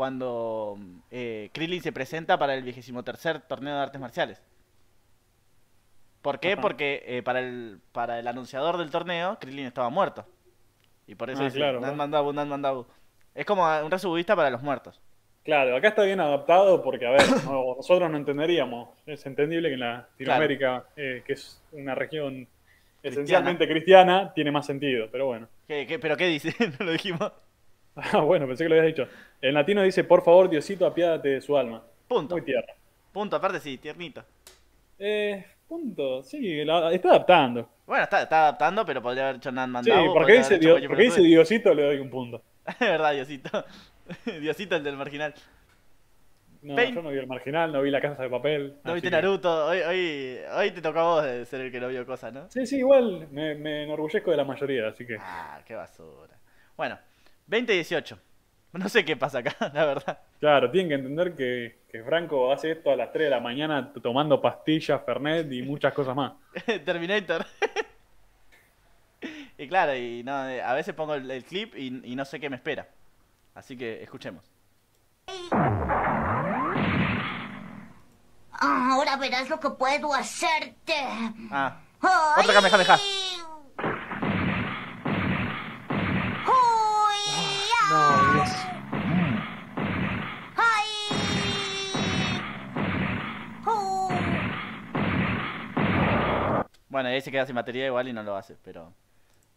cuando 0.00 0.78
eh, 1.10 1.50
Krillin 1.52 1.82
se 1.82 1.92
presenta 1.92 2.38
para 2.38 2.54
el 2.54 2.62
23 2.62 3.46
torneo 3.46 3.76
de 3.76 3.82
artes 3.82 4.00
marciales. 4.00 4.42
¿Por 6.22 6.40
qué? 6.40 6.52
Ajá. 6.52 6.62
Porque 6.62 7.02
eh, 7.04 7.22
para, 7.22 7.40
el, 7.40 7.80
para 7.92 8.18
el 8.18 8.26
anunciador 8.26 8.78
del 8.78 8.90
torneo, 8.90 9.36
Krillin 9.38 9.66
estaba 9.66 9.90
muerto. 9.90 10.24
Y 11.06 11.16
por 11.16 11.28
eso 11.28 11.42
Ah, 11.42 11.44
dice 11.44 11.58
claro, 11.58 11.80
Nan. 11.80 11.98
Mandabu, 11.98 12.32
Nan 12.32 12.48
Mandabu. 12.48 12.86
Es 13.34 13.44
como 13.44 13.64
un 13.84 13.90
rezo 13.90 14.08
budista 14.08 14.34
para 14.34 14.48
los 14.48 14.62
muertos. 14.62 15.02
Claro, 15.44 15.76
acá 15.76 15.88
está 15.88 16.02
bien 16.04 16.18
adaptado 16.20 16.82
porque, 16.82 17.06
a 17.06 17.10
ver, 17.10 17.20
no- 17.44 17.74
nosotros 17.76 18.10
no 18.10 18.16
entenderíamos. 18.16 18.88
Es 19.04 19.26
entendible 19.26 19.68
que 19.68 19.74
en 19.74 19.80
Latinoamérica, 19.80 20.86
eh, 20.96 21.22
que 21.26 21.34
es 21.34 21.62
una 21.72 21.94
región 21.94 22.48
esencialmente 23.02 23.68
cristiana, 23.68 24.32
tiene 24.32 24.50
más 24.50 24.64
sentido, 24.64 25.08
pero 25.12 25.26
bueno. 25.26 25.46
¿Qué, 25.68 25.86
qué- 25.86 25.98
pero 25.98 26.16
qué 26.16 26.26
dice? 26.28 26.54
no 26.78 26.86
lo 26.86 26.92
dijimos. 26.92 27.32
Ah, 28.12 28.20
bueno, 28.20 28.46
pensé 28.46 28.64
que 28.64 28.68
lo 28.68 28.74
habías 28.76 28.94
dicho. 28.94 29.08
En 29.40 29.54
latino 29.54 29.82
dice, 29.82 30.04
por 30.04 30.22
favor, 30.22 30.48
Diosito, 30.48 30.86
apiádate 30.86 31.28
de 31.30 31.40
su 31.40 31.56
alma. 31.56 31.82
Punto. 32.08 32.34
Muy 32.34 32.44
tierno. 32.44 32.72
Punto, 33.12 33.36
aparte 33.36 33.60
sí, 33.60 33.78
tiernito. 33.78 34.24
Eh, 34.98 35.44
punto. 35.68 36.22
Sí, 36.22 36.64
la- 36.64 36.92
está 36.92 37.10
adaptando. 37.10 37.68
Bueno, 37.86 38.04
está, 38.04 38.22
está 38.22 38.40
adaptando, 38.42 38.84
pero 38.86 39.02
podría 39.02 39.24
haber 39.24 39.36
hecho 39.36 39.50
Nan 39.50 39.82
Sí, 39.84 39.90
porque 40.12 40.34
dice, 40.34 40.58
porque. 40.86 41.20
Diosito, 41.22 41.74
le 41.74 41.82
doy 41.84 41.98
un 41.98 42.10
punto. 42.10 42.42
Es 42.66 42.78
verdad, 42.78 43.12
Diosito. 43.12 43.64
Diosito, 44.40 44.76
el 44.76 44.84
del 44.84 44.96
marginal. 44.96 45.34
No, 46.62 46.74
Vein- 46.76 46.94
yo 46.94 47.00
no 47.02 47.08
vi 47.08 47.18
el 47.18 47.26
marginal, 47.26 47.72
no 47.72 47.80
vi 47.80 47.90
la 47.90 48.02
casa 48.02 48.22
de 48.22 48.28
papel. 48.28 48.76
No 48.84 48.92
viste 48.92 49.08
que- 49.08 49.16
Naruto. 49.16 49.66
Hoy, 49.66 49.78
hoy, 49.80 50.38
hoy 50.56 50.70
te 50.72 50.82
toca 50.82 51.00
a 51.00 51.04
vos 51.04 51.24
de 51.24 51.44
ser 51.46 51.62
el 51.62 51.72
que 51.72 51.80
no 51.80 51.88
vio 51.88 52.04
cosas, 52.04 52.32
¿no? 52.34 52.50
Sí, 52.50 52.66
sí, 52.66 52.76
igual 52.78 53.28
me, 53.32 53.54
me 53.54 53.84
enorgullezco 53.84 54.30
de 54.30 54.36
la 54.36 54.44
mayoría, 54.44 54.88
así 54.88 55.06
que. 55.06 55.16
Ah, 55.18 55.60
qué 55.66 55.74
basura. 55.74 56.34
Bueno, 56.76 56.98
2018. 57.50 58.18
No 58.72 58.88
sé 58.88 59.04
qué 59.04 59.16
pasa 59.16 59.38
acá, 59.38 59.56
la 59.74 59.84
verdad. 59.84 60.20
Claro, 60.38 60.70
tienen 60.70 60.88
que 60.88 60.94
entender 60.94 61.34
que, 61.34 61.80
que 61.90 62.04
Franco 62.04 62.52
hace 62.52 62.70
esto 62.72 62.90
a 62.92 62.96
las 62.96 63.12
3 63.12 63.24
de 63.26 63.30
la 63.30 63.40
mañana 63.40 63.92
tomando 64.00 64.40
pastillas, 64.40 65.02
Fernet 65.04 65.50
y 65.52 65.62
muchas 65.62 65.92
cosas 65.92 66.14
más. 66.14 66.34
Terminator. 66.84 67.44
y 69.58 69.66
claro, 69.68 69.96
y 69.96 70.22
no, 70.22 70.48
eh, 70.48 70.62
a 70.62 70.72
veces 70.74 70.94
pongo 70.94 71.14
el, 71.14 71.28
el 71.28 71.44
clip 71.44 71.74
y, 71.76 72.00
y 72.04 72.14
no 72.14 72.24
sé 72.24 72.38
qué 72.38 72.48
me 72.48 72.56
espera. 72.56 72.88
Así 73.54 73.76
que 73.76 74.02
escuchemos. 74.02 74.44
Ahora 78.52 79.16
verás 79.16 79.48
lo 79.48 79.58
que 79.58 79.70
puedo 79.70 80.14
hacerte. 80.14 80.94
Ah, 81.50 81.80
¡Ay! 82.00 82.44
otro 82.44 82.52
Bueno, 96.90 97.08
ahí 97.08 97.20
se 97.22 97.30
queda 97.30 97.46
sin 97.46 97.54
batería 97.54 97.86
igual 97.86 98.06
y 98.08 98.12
no 98.12 98.22
lo 98.22 98.36
hace, 98.36 98.56
pero... 98.62 98.92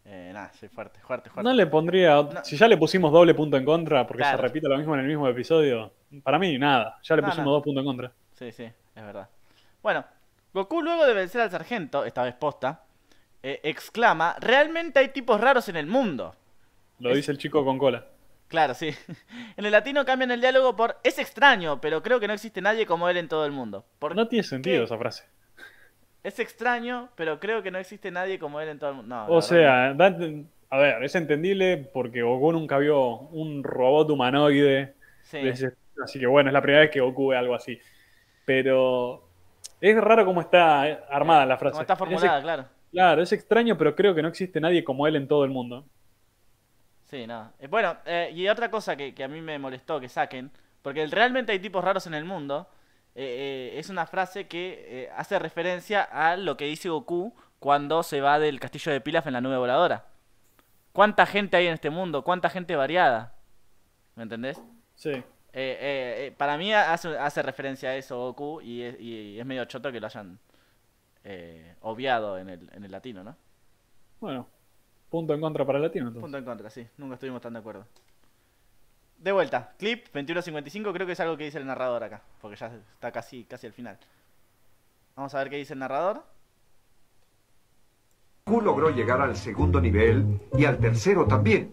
Eh, 0.06 0.30
nada, 0.34 0.52
soy 0.52 0.68
fuerte, 0.68 1.00
fuerte, 1.00 1.30
fuerte. 1.30 1.48
No 1.48 1.54
le 1.54 1.66
pondría. 1.66 2.16
No. 2.22 2.44
Si 2.44 2.56
ya 2.58 2.68
le 2.68 2.76
pusimos 2.76 3.10
doble 3.10 3.34
punto 3.34 3.56
en 3.56 3.64
contra, 3.64 4.06
porque 4.06 4.22
Claro. 4.22 4.36
se 4.38 4.42
repite 4.42 4.68
lo 4.68 4.76
mismo 4.76 4.94
en 4.94 5.00
el 5.00 5.06
mismo 5.06 5.26
episodio, 5.28 5.92
para 6.22 6.38
mí 6.38 6.58
nada. 6.58 6.98
Ya 7.02 7.16
le 7.16 7.22
No, 7.22 7.28
pusimos 7.28 7.46
no. 7.46 7.52
dos 7.52 7.62
puntos 7.62 7.80
en 7.82 7.86
contra. 7.86 8.12
Sí, 8.34 8.52
sí, 8.52 8.64
es 8.64 9.02
verdad. 9.02 9.28
Bueno, 9.82 10.04
Goku 10.52 10.82
luego 10.82 11.06
de 11.06 11.14
vencer 11.14 11.40
al 11.40 11.50
sargento, 11.50 12.04
esta 12.04 12.22
vez 12.22 12.34
posta, 12.34 12.84
eh, 13.42 13.60
exclama, 13.64 14.36
realmente 14.40 14.98
hay 14.98 15.08
tipos 15.08 15.40
raros 15.40 15.68
en 15.70 15.76
el 15.76 15.86
mundo. 15.86 16.34
Lo 16.98 17.10
Es- 17.10 17.16
dice 17.16 17.32
el 17.32 17.38
chico 17.38 17.64
con 17.64 17.78
cola. 17.78 18.04
Claro, 18.48 18.74
sí. 18.74 18.90
En 19.56 19.64
el 19.64 19.72
latino 19.72 20.04
cambian 20.04 20.30
el 20.32 20.40
diálogo 20.42 20.76
por, 20.76 20.98
es 21.02 21.18
extraño, 21.18 21.80
pero 21.80 22.02
creo 22.02 22.20
que 22.20 22.28
no 22.28 22.34
existe 22.34 22.60
nadie 22.60 22.84
como 22.84 23.08
él 23.08 23.16
en 23.16 23.28
todo 23.28 23.46
el 23.46 23.52
mundo. 23.52 23.86
¿Por 23.98 24.14
No 24.14 24.28
tiene 24.28 24.42
sentido 24.42 24.78
qué? 24.80 24.84
esa 24.84 24.98
frase. 24.98 25.24
Es 26.24 26.38
extraño, 26.40 27.10
pero 27.16 27.38
creo 27.38 27.62
que 27.62 27.70
no 27.70 27.78
existe 27.78 28.10
nadie 28.10 28.38
como 28.40 28.60
él 28.60 28.68
en 28.68 28.78
todo 28.80 28.90
el 28.90 28.96
mundo. 28.96 29.14
No, 29.14 29.32
O 29.36 29.42
sea, 29.42 29.90
a 30.70 30.78
ver, 30.78 31.02
es 31.04 31.14
entendible 31.14 31.76
porque 31.92 32.22
Goku 32.22 32.52
nunca 32.52 32.78
vio 32.78 33.18
un 33.30 33.62
robot 33.62 34.10
humanoide. 34.10 34.94
sí. 35.22 35.38
ese- 35.38 35.74
así 36.02 36.18
que 36.18 36.26
bueno, 36.26 36.48
es 36.50 36.54
la 36.54 36.62
primera 36.62 36.80
vez 36.82 36.90
que 36.90 37.00
Goku 37.00 37.28
ve 37.28 37.36
algo 37.36 37.54
así. 37.54 37.78
Pero 38.46 39.28
es 39.80 39.96
raro 40.00 40.24
cómo 40.26 40.40
está 40.42 40.88
eh, 40.90 41.00
armada 41.10 41.46
la 41.46 41.58
frase. 41.58 41.72
Como 41.72 41.82
está 41.82 41.94
Es 41.94 41.98
formulada, 41.98 42.40
claro. 42.42 42.68
Claro, 42.92 43.22
es 43.22 43.32
extraño, 43.32 43.76
pero 43.78 43.94
creo 43.96 44.14
que 44.14 44.22
no 44.22 44.28
existe 44.28 44.60
nadie 44.60 44.84
como 44.84 45.06
él 45.06 45.16
en 45.16 45.28
todo 45.28 45.44
el 45.44 45.50
mundo. 45.50 45.86
Sí, 47.02 47.26
no. 47.26 47.52
Eh, 47.58 47.66
bueno, 47.68 47.96
eh, 48.06 48.30
y 48.34 48.48
otra 48.48 48.70
cosa 48.70 48.96
que, 48.96 49.14
que 49.14 49.24
a 49.24 49.28
mí 49.28 49.40
me 49.40 49.58
molestó 49.58 50.00
que 50.00 50.08
saquen, 50.08 50.50
porque 50.82 51.06
realmente 51.06 51.52
hay 51.52 51.58
tipos 51.60 51.84
raros 51.84 52.06
en 52.06 52.14
el 52.14 52.24
mundo, 52.24 52.68
eh, 53.14 53.72
eh, 53.74 53.78
es 53.78 53.90
una 53.90 54.06
frase 54.06 54.46
que 54.48 54.84
eh, 54.88 55.10
hace 55.16 55.38
referencia 55.38 56.02
a 56.02 56.36
lo 56.36 56.56
que 56.56 56.64
dice 56.64 56.88
Goku 56.88 57.34
cuando 57.58 58.02
se 58.02 58.20
va 58.20 58.38
del 58.38 58.60
castillo 58.60 58.92
de 58.92 59.00
Pilaf 59.00 59.26
en 59.26 59.34
la 59.34 59.40
nube 59.40 59.56
voladora. 59.56 60.06
¿Cuánta 60.92 61.26
gente 61.26 61.56
hay 61.56 61.66
en 61.66 61.74
este 61.74 61.90
mundo? 61.90 62.22
¿Cuánta 62.22 62.50
gente 62.50 62.76
variada? 62.76 63.34
¿Me 64.14 64.24
entendés? 64.24 64.60
Sí. 64.94 65.10
Eh, 65.10 65.22
eh, 65.52 66.26
eh, 66.26 66.34
para 66.36 66.58
mí 66.58 66.72
hace, 66.72 67.16
hace 67.16 67.42
referencia 67.42 67.90
a 67.90 67.96
eso 67.96 68.18
Goku 68.18 68.60
y 68.60 68.82
es, 68.82 69.00
y 69.00 69.38
es 69.38 69.46
medio 69.46 69.64
choto 69.66 69.92
que 69.92 70.00
lo 70.00 70.06
hayan 70.06 70.38
eh, 71.22 71.76
obviado 71.80 72.38
en 72.38 72.48
el, 72.48 72.70
en 72.72 72.84
el 72.84 72.90
latino, 72.90 73.22
¿no? 73.22 73.36
Bueno, 74.20 74.48
punto 75.10 75.32
en 75.32 75.40
contra 75.40 75.64
para 75.64 75.78
el 75.78 75.84
latino. 75.84 76.08
Entonces. 76.08 76.22
Punto 76.22 76.38
en 76.38 76.44
contra, 76.44 76.70
sí. 76.70 76.86
Nunca 76.96 77.14
estuvimos 77.14 77.40
tan 77.40 77.52
de 77.52 77.60
acuerdo. 77.60 77.86
De 79.24 79.32
vuelta, 79.32 79.72
clip 79.78 80.08
21.55, 80.14 80.92
creo 80.92 81.06
que 81.06 81.12
es 81.14 81.20
algo 81.20 81.38
que 81.38 81.44
dice 81.44 81.56
el 81.56 81.64
narrador 81.64 82.04
acá, 82.04 82.20
porque 82.42 82.58
ya 82.58 82.66
está 82.66 83.10
casi, 83.10 83.44
casi 83.44 83.66
al 83.66 83.72
final. 83.72 83.96
Vamos 85.16 85.34
a 85.34 85.38
ver 85.38 85.48
qué 85.48 85.56
dice 85.56 85.72
el 85.72 85.78
narrador. 85.78 86.22
Goku 88.44 88.60
logró 88.60 88.90
llegar 88.90 89.22
al 89.22 89.34
segundo 89.34 89.80
nivel 89.80 90.42
y 90.58 90.66
al 90.66 90.76
tercero 90.76 91.26
también. 91.26 91.72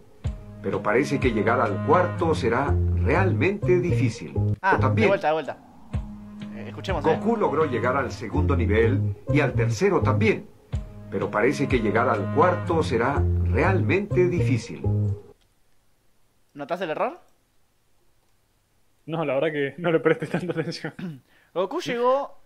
Pero 0.64 0.82
parece 0.82 1.20
que 1.20 1.32
llegar 1.32 1.60
al 1.60 1.86
cuarto 1.86 2.34
será 2.34 2.74
realmente 2.96 3.82
difícil. 3.82 4.34
Ah, 4.62 4.78
también, 4.80 5.08
de 5.08 5.10
vuelta, 5.10 5.28
de 5.28 5.34
vuelta. 5.34 5.58
Eh, 6.56 6.66
escuchemos, 6.70 7.06
eh. 7.06 7.10
Goku 7.10 7.36
logró 7.36 7.66
llegar 7.66 7.98
al 7.98 8.14
segundo 8.14 8.56
nivel 8.56 9.14
y 9.28 9.42
al 9.42 9.52
tercero 9.52 10.02
también. 10.02 10.48
Pero 11.10 11.30
parece 11.30 11.68
que 11.68 11.80
llegar 11.80 12.08
al 12.08 12.34
cuarto 12.34 12.82
será 12.82 13.22
realmente 13.44 14.30
difícil. 14.30 14.82
¿Notás 16.54 16.80
el 16.80 16.92
error? 16.92 17.20
No, 19.12 19.26
la 19.26 19.34
verdad 19.36 19.52
que 19.52 19.76
no 19.78 19.92
le 19.92 20.00
prestes 20.00 20.30
tanta 20.30 20.54
atención. 20.54 20.94
Goku 21.54 21.82
llegó 21.82 22.38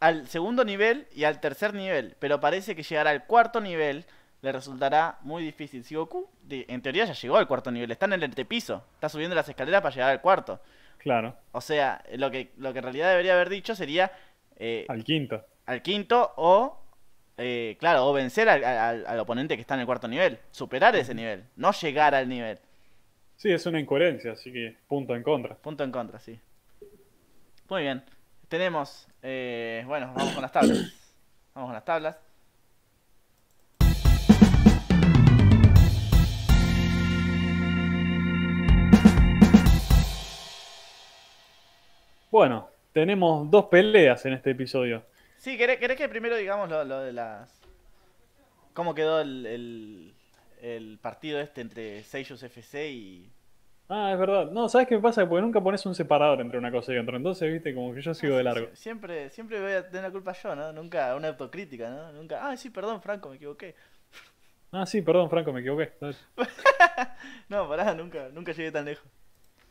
al 0.00 0.26
segundo 0.28 0.64
nivel 0.64 1.06
y 1.14 1.24
al 1.24 1.40
tercer 1.40 1.72
nivel, 1.74 2.16
pero 2.18 2.40
parece 2.40 2.74
que 2.74 2.82
llegar 2.82 3.06
al 3.08 3.26
cuarto 3.26 3.60
nivel 3.60 4.04
le 4.42 4.52
resultará 4.52 5.18
muy 5.22 5.42
difícil. 5.42 5.84
Si 5.84 5.94
Goku, 5.94 6.28
en 6.50 6.82
teoría, 6.82 7.04
ya 7.06 7.14
llegó 7.14 7.36
al 7.36 7.46
cuarto 7.48 7.70
nivel, 7.70 7.90
está 7.90 8.06
en 8.06 8.14
el 8.14 8.24
antepiso, 8.24 8.84
está 8.94 9.08
subiendo 9.08 9.34
las 9.34 9.48
escaleras 9.48 9.80
para 9.80 9.94
llegar 9.94 10.10
al 10.10 10.20
cuarto. 10.20 10.60
Claro, 10.98 11.36
O 11.52 11.60
sea, 11.60 12.02
lo 12.16 12.30
que, 12.30 12.52
lo 12.56 12.72
que 12.72 12.78
en 12.78 12.84
realidad 12.84 13.10
debería 13.10 13.34
haber 13.34 13.48
dicho 13.50 13.74
sería 13.74 14.10
eh, 14.56 14.86
al 14.88 15.04
quinto. 15.04 15.44
al 15.66 15.80
quinto 15.82 16.32
o, 16.36 16.78
eh, 17.38 17.76
claro, 17.78 18.06
o 18.06 18.12
vencer 18.12 18.48
al, 18.48 18.64
al- 18.64 19.06
al 19.06 19.20
oponente 19.20 19.54
que 19.56 19.60
está 19.60 19.74
en 19.74 19.80
el 19.80 19.86
cuarto 19.86 20.08
nivel, 20.08 20.38
superar 20.50 20.96
ese 20.96 21.14
nivel, 21.14 21.44
no 21.56 21.72
llegar 21.72 22.14
al 22.14 22.28
nivel. 22.28 22.58
Sí, 23.36 23.52
es 23.52 23.66
una 23.66 23.80
incoherencia, 23.80 24.32
así 24.32 24.52
que 24.52 24.76
punto 24.88 25.14
en 25.14 25.22
contra. 25.22 25.54
Punto 25.56 25.84
en 25.84 25.92
contra, 25.92 26.18
sí. 26.18 26.40
Muy 27.68 27.82
bien. 27.82 28.02
Tenemos, 28.48 29.08
eh, 29.22 29.82
bueno, 29.86 30.12
vamos 30.14 30.32
con 30.32 30.42
las 30.42 30.52
tablas. 30.52 30.78
Vamos 31.54 31.68
con 31.68 31.74
las 31.74 31.84
tablas. 31.84 32.18
Bueno, 42.30 42.68
tenemos 42.92 43.48
dos 43.48 43.66
peleas 43.66 44.26
en 44.26 44.32
este 44.32 44.50
episodio. 44.50 45.04
Sí, 45.36 45.56
¿querés, 45.56 45.78
querés 45.78 45.96
que 45.96 46.08
primero 46.08 46.36
digamos 46.36 46.68
lo, 46.68 46.84
lo 46.84 47.00
de 47.00 47.12
las... 47.12 47.60
¿Cómo 48.72 48.94
quedó 48.94 49.20
el, 49.20 49.46
el, 49.46 50.14
el 50.64 50.98
partido 50.98 51.40
este 51.40 51.60
entre 51.60 52.02
Seiyus 52.04 52.42
FC 52.42 52.90
y... 52.90 53.30
Ah, 53.88 54.12
es 54.12 54.18
verdad. 54.18 54.50
No, 54.50 54.68
¿sabes 54.68 54.88
qué 54.88 54.96
me 54.96 55.02
pasa? 55.02 55.28
Porque 55.28 55.42
nunca 55.42 55.60
pones 55.60 55.84
un 55.84 55.94
separador 55.94 56.40
entre 56.40 56.58
una 56.58 56.72
cosa 56.72 56.92
y 56.94 56.98
otra. 56.98 57.16
Entonces, 57.18 57.52
viste, 57.52 57.74
como 57.74 57.92
que 57.92 58.00
yo 58.00 58.14
sigo 58.14 58.36
de 58.36 58.42
largo. 58.44 58.66
Sie- 58.68 58.76
Siempre, 58.76 59.28
siempre 59.30 59.60
voy 59.60 59.72
a 59.72 59.86
tener 59.86 60.04
la 60.04 60.10
culpa 60.10 60.32
yo, 60.32 60.56
¿no? 60.56 60.72
Nunca 60.72 61.14
una 61.14 61.28
autocrítica, 61.28 61.90
¿no? 61.90 62.12
Nunca... 62.12 62.48
Ah, 62.48 62.56
sí, 62.56 62.70
perdón, 62.70 63.02
Franco, 63.02 63.28
me 63.28 63.36
equivoqué. 63.36 63.74
Ah, 64.76 64.86
sí, 64.86 65.02
perdón, 65.02 65.30
Franco, 65.30 65.52
me 65.52 65.60
equivoqué. 65.60 65.92
No, 67.48 67.68
pará, 67.68 67.94
nunca, 67.94 68.28
nunca 68.32 68.50
llegué 68.50 68.72
tan 68.72 68.86
lejos. 68.86 69.06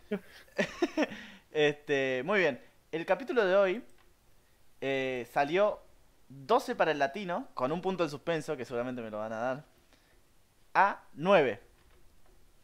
este, 1.51 2.21
muy 2.25 2.39
bien. 2.39 2.61
El 2.91 3.05
capítulo 3.05 3.45
de 3.45 3.55
hoy 3.55 3.83
eh, 4.81 5.27
salió 5.31 5.79
12 6.29 6.75
para 6.75 6.91
el 6.91 6.99
latino, 6.99 7.47
con 7.53 7.71
un 7.71 7.81
punto 7.81 8.03
de 8.03 8.09
suspenso, 8.09 8.55
que 8.55 8.65
seguramente 8.65 9.01
me 9.01 9.09
lo 9.09 9.17
van 9.17 9.33
a 9.33 9.37
dar, 9.39 9.65
a 10.73 11.03
9 11.13 11.59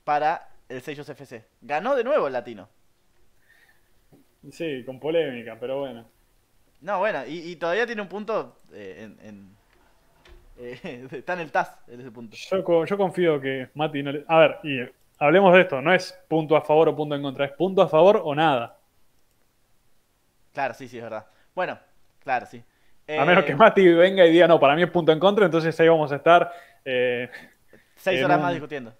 para 0.04 0.50
el 0.70 0.82
Sellos 0.82 1.10
FC. 1.10 1.46
Ganó 1.62 1.96
de 1.96 2.04
nuevo 2.04 2.28
el 2.28 2.34
latino. 2.34 2.70
Sí, 4.52 4.84
con 4.86 5.00
polémica, 5.00 5.58
pero 5.60 5.80
bueno. 5.80 6.06
No, 6.82 7.00
bueno, 7.00 7.26
y, 7.26 7.40
y 7.52 7.56
todavía 7.58 7.86
tiene 7.86 8.02
un 8.02 8.08
punto 8.10 8.62
eh, 8.74 9.04
en... 9.20 9.28
en- 9.28 9.58
eh, 10.58 11.08
está 11.12 11.34
en 11.34 11.40
el 11.40 11.52
TAS, 11.52 11.84
en 11.88 12.02
ese 12.02 12.12
punto. 12.12 12.38
Yo, 12.50 12.64
co- 12.64 12.86
yo 12.86 12.98
confío 12.98 13.40
que 13.40 13.70
Mati 13.76 14.02
no 14.04 14.12
le... 14.12 14.24
A 14.28 14.40
ver, 14.40 14.60
y 14.64 14.80
eh, 14.80 14.94
hablemos 15.20 15.54
de 15.54 15.62
esto. 15.62 15.82
No 15.82 15.94
es 15.94 16.14
punto 16.28 16.56
a 16.56 16.62
favor 16.62 16.90
o 16.90 16.96
punto 16.96 17.16
en 17.16 17.22
contra. 17.22 17.46
Es 17.46 17.52
punto 17.54 17.82
a 17.82 17.88
favor 17.90 18.22
o 18.24 18.34
nada. 18.36 18.80
Claro, 20.54 20.74
sí, 20.74 20.88
sí, 20.88 20.98
es 20.98 21.04
verdad. 21.04 21.26
Bueno, 21.56 21.80
claro, 22.24 22.46
sí. 22.46 22.64
A 23.16 23.26
menos 23.26 23.44
Eh, 23.44 23.46
que 23.46 23.56
Mati 23.56 23.86
venga 23.94 24.26
y 24.26 24.32
diga, 24.32 24.48
no, 24.48 24.60
para 24.60 24.76
mí 24.76 24.84
es 24.84 24.92
punto 24.92 25.12
en 25.12 25.20
contra, 25.20 25.46
entonces 25.46 25.78
ahí 25.80 25.88
vamos 25.88 26.12
a 26.12 26.16
estar. 26.18 26.52
Seis 28.00 28.24
horas 28.24 28.38
un- 28.38 28.44
más 28.44 28.54
discutiendo. 28.54 28.94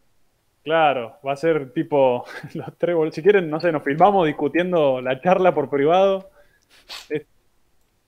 Claro, 0.64 1.18
va 1.26 1.34
a 1.34 1.36
ser 1.38 1.72
tipo 1.72 2.26
los 2.54 2.78
tres 2.78 2.96
bol- 2.96 3.12
Si 3.14 3.24
quieren, 3.24 3.50
no 3.50 3.60
sé, 3.60 3.72
nos 3.72 3.84
filmamos 3.84 4.28
discutiendo 4.28 5.02
la 5.02 5.20
charla 5.22 5.54
por 5.54 5.70
privado. 5.70 6.30
Es, 7.10 7.24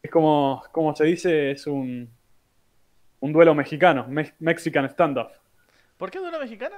es 0.04 0.12
como, 0.12 0.64
como 0.72 0.96
se 0.96 1.06
dice, 1.06 1.52
es 1.52 1.66
un, 1.68 2.10
un 3.22 3.34
duelo 3.34 3.56
mexicano, 3.56 4.06
me- 4.08 4.34
Mexican 4.40 4.90
standoff. 4.90 5.32
¿Por 5.98 6.12
qué 6.12 6.20
duelo 6.20 6.40
mexicano? 6.40 6.76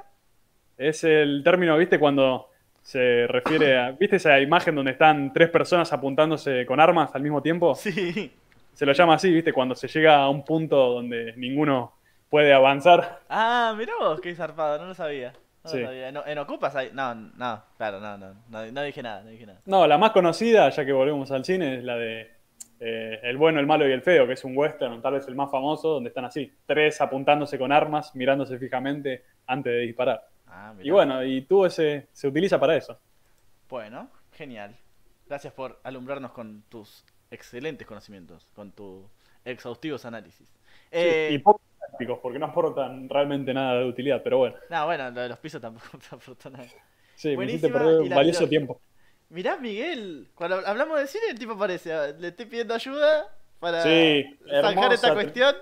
Es 0.78 1.04
el 1.04 1.42
término, 1.44 1.78
¿viste? 1.78 1.98
Cuando 2.00 2.50
se 2.82 3.26
refiere 3.28 3.78
a. 3.78 3.92
¿Viste 4.00 4.18
esa 4.18 4.40
imagen 4.40 4.76
donde 4.76 4.92
están 4.92 5.32
tres 5.34 5.50
personas 5.50 5.92
apuntándose 5.94 6.66
con 6.66 6.80
armas 6.80 7.14
al 7.16 7.22
mismo 7.24 7.42
tiempo? 7.42 7.74
Sí. 7.76 8.32
Se 8.74 8.86
lo 8.86 8.92
llama 8.94 9.16
así, 9.16 9.32
¿viste? 9.32 9.54
Cuando 9.54 9.76
se 9.76 9.88
llega 9.88 10.18
a 10.18 10.30
un 10.30 10.44
punto 10.44 10.76
donde 10.96 11.34
ninguno 11.38 11.94
puede 12.34 12.52
avanzar. 12.52 13.20
Ah, 13.30 13.76
mirá 13.78 13.94
vos, 14.00 14.20
qué 14.20 14.34
zarpado, 14.34 14.80
no 14.80 14.88
lo 14.88 14.96
sabía. 14.96 15.34
No 15.64 15.70
Sí. 15.70 15.78
lo 15.80 15.86
sabía. 15.86 16.10
¿En, 16.10 16.18
en 16.26 16.38
Ocupas 16.40 16.76
hay? 16.76 16.90
No, 16.92 17.14
no, 17.14 17.64
claro, 17.78 18.00
no, 18.00 18.18
no, 18.18 18.34
no, 18.50 18.72
no 18.72 18.82
dije 18.82 19.04
nada, 19.04 19.22
no 19.22 19.30
dije 19.30 19.46
nada. 19.46 19.62
No, 19.68 19.86
la 19.86 20.00
más 20.00 20.14
conocida, 20.14 20.68
ya 20.72 20.84
que 20.84 20.94
volvemos 20.94 21.32
al 21.32 21.46
cine, 21.46 21.78
es 21.78 21.84
la 21.84 21.96
de 21.96 22.32
eh, 22.80 23.20
El 23.22 23.38
bueno, 23.38 23.60
el 23.60 23.68
malo 23.68 23.88
y 23.88 23.92
el 23.92 24.02
feo, 24.02 24.26
que 24.26 24.34
es 24.34 24.44
un 24.46 24.58
western, 24.58 25.00
tal 25.00 25.14
vez 25.14 25.28
el 25.28 25.36
más 25.36 25.52
famoso, 25.52 25.90
donde 25.90 26.08
están 26.08 26.26
así, 26.26 26.52
tres 26.66 27.00
apuntándose 27.02 27.60
con 27.60 27.72
armas, 27.72 28.16
mirándose 28.16 28.58
fijamente 28.58 29.24
antes 29.46 29.72
de 29.72 29.80
disparar. 29.82 30.28
Ah. 30.48 30.74
Y 30.82 30.90
bueno, 30.90 31.24
y 31.24 31.44
tú 31.44 31.66
ese 31.66 32.08
se 32.14 32.28
utiliza 32.28 32.60
para 32.60 32.76
eso. 32.76 33.00
Bueno, 33.70 34.10
genial. 34.32 34.76
Gracias 35.28 35.54
por 35.54 35.80
alumbrarnos 35.84 36.32
con 36.32 36.64
tus 36.64 37.06
excelentes 37.30 37.86
conocimientos, 37.86 38.48
con 38.56 38.72
tus 38.72 39.06
exhaustivos 39.46 40.04
análisis. 40.06 40.48
Sí, 40.48 40.88
Eh, 40.92 41.30
y 41.32 41.38
poco 41.38 41.62
prácticos, 41.88 42.20
porque 42.22 42.40
no 42.40 42.48
aportan 42.48 43.10
realmente 43.10 43.54
nada 43.54 43.80
de 43.80 43.86
utilidad, 43.86 44.22
pero 44.24 44.40
bueno. 44.40 44.56
No, 44.70 44.86
bueno, 44.86 45.12
lo 45.12 45.22
de 45.22 45.30
los 45.30 45.40
pisos 45.40 45.62
tampoco 45.62 45.98
te 46.10 46.16
aportó 46.16 46.50
nada. 46.50 46.72
Sí, 47.16 47.36
me 47.38 47.46
Buenísima, 47.46 47.48
hiciste 47.48 47.70
perder 47.72 48.04
la- 48.04 48.20
valioso 48.20 48.48
la- 48.48 48.48
tiempo. 48.48 48.80
Mirá, 49.30 49.58
Miguel, 49.58 50.32
cuando 50.36 50.58
hablamos 50.68 51.00
de 51.00 51.08
cine, 51.08 51.26
el 51.32 51.40
tipo 51.40 51.54
aparece. 51.54 52.14
Le 52.20 52.30
estoy 52.30 52.46
pidiendo 52.48 52.74
ayuda 52.76 53.28
para 53.60 53.84
Sí, 53.84 54.24
zanjar 54.60 54.94
esta 54.94 55.14
cuestión 55.14 55.56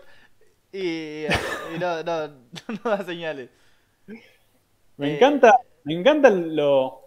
y, 0.72 1.26
y 1.64 1.80
no, 1.80 2.03
no, 2.03 2.27
no 2.84 2.91
da 2.91 3.06
señales. 3.06 3.49
Me 4.98 5.07
Eh, 5.07 5.14
encanta, 5.14 5.53
me 5.84 5.93
encanta 5.93 6.30
lo, 6.30 7.01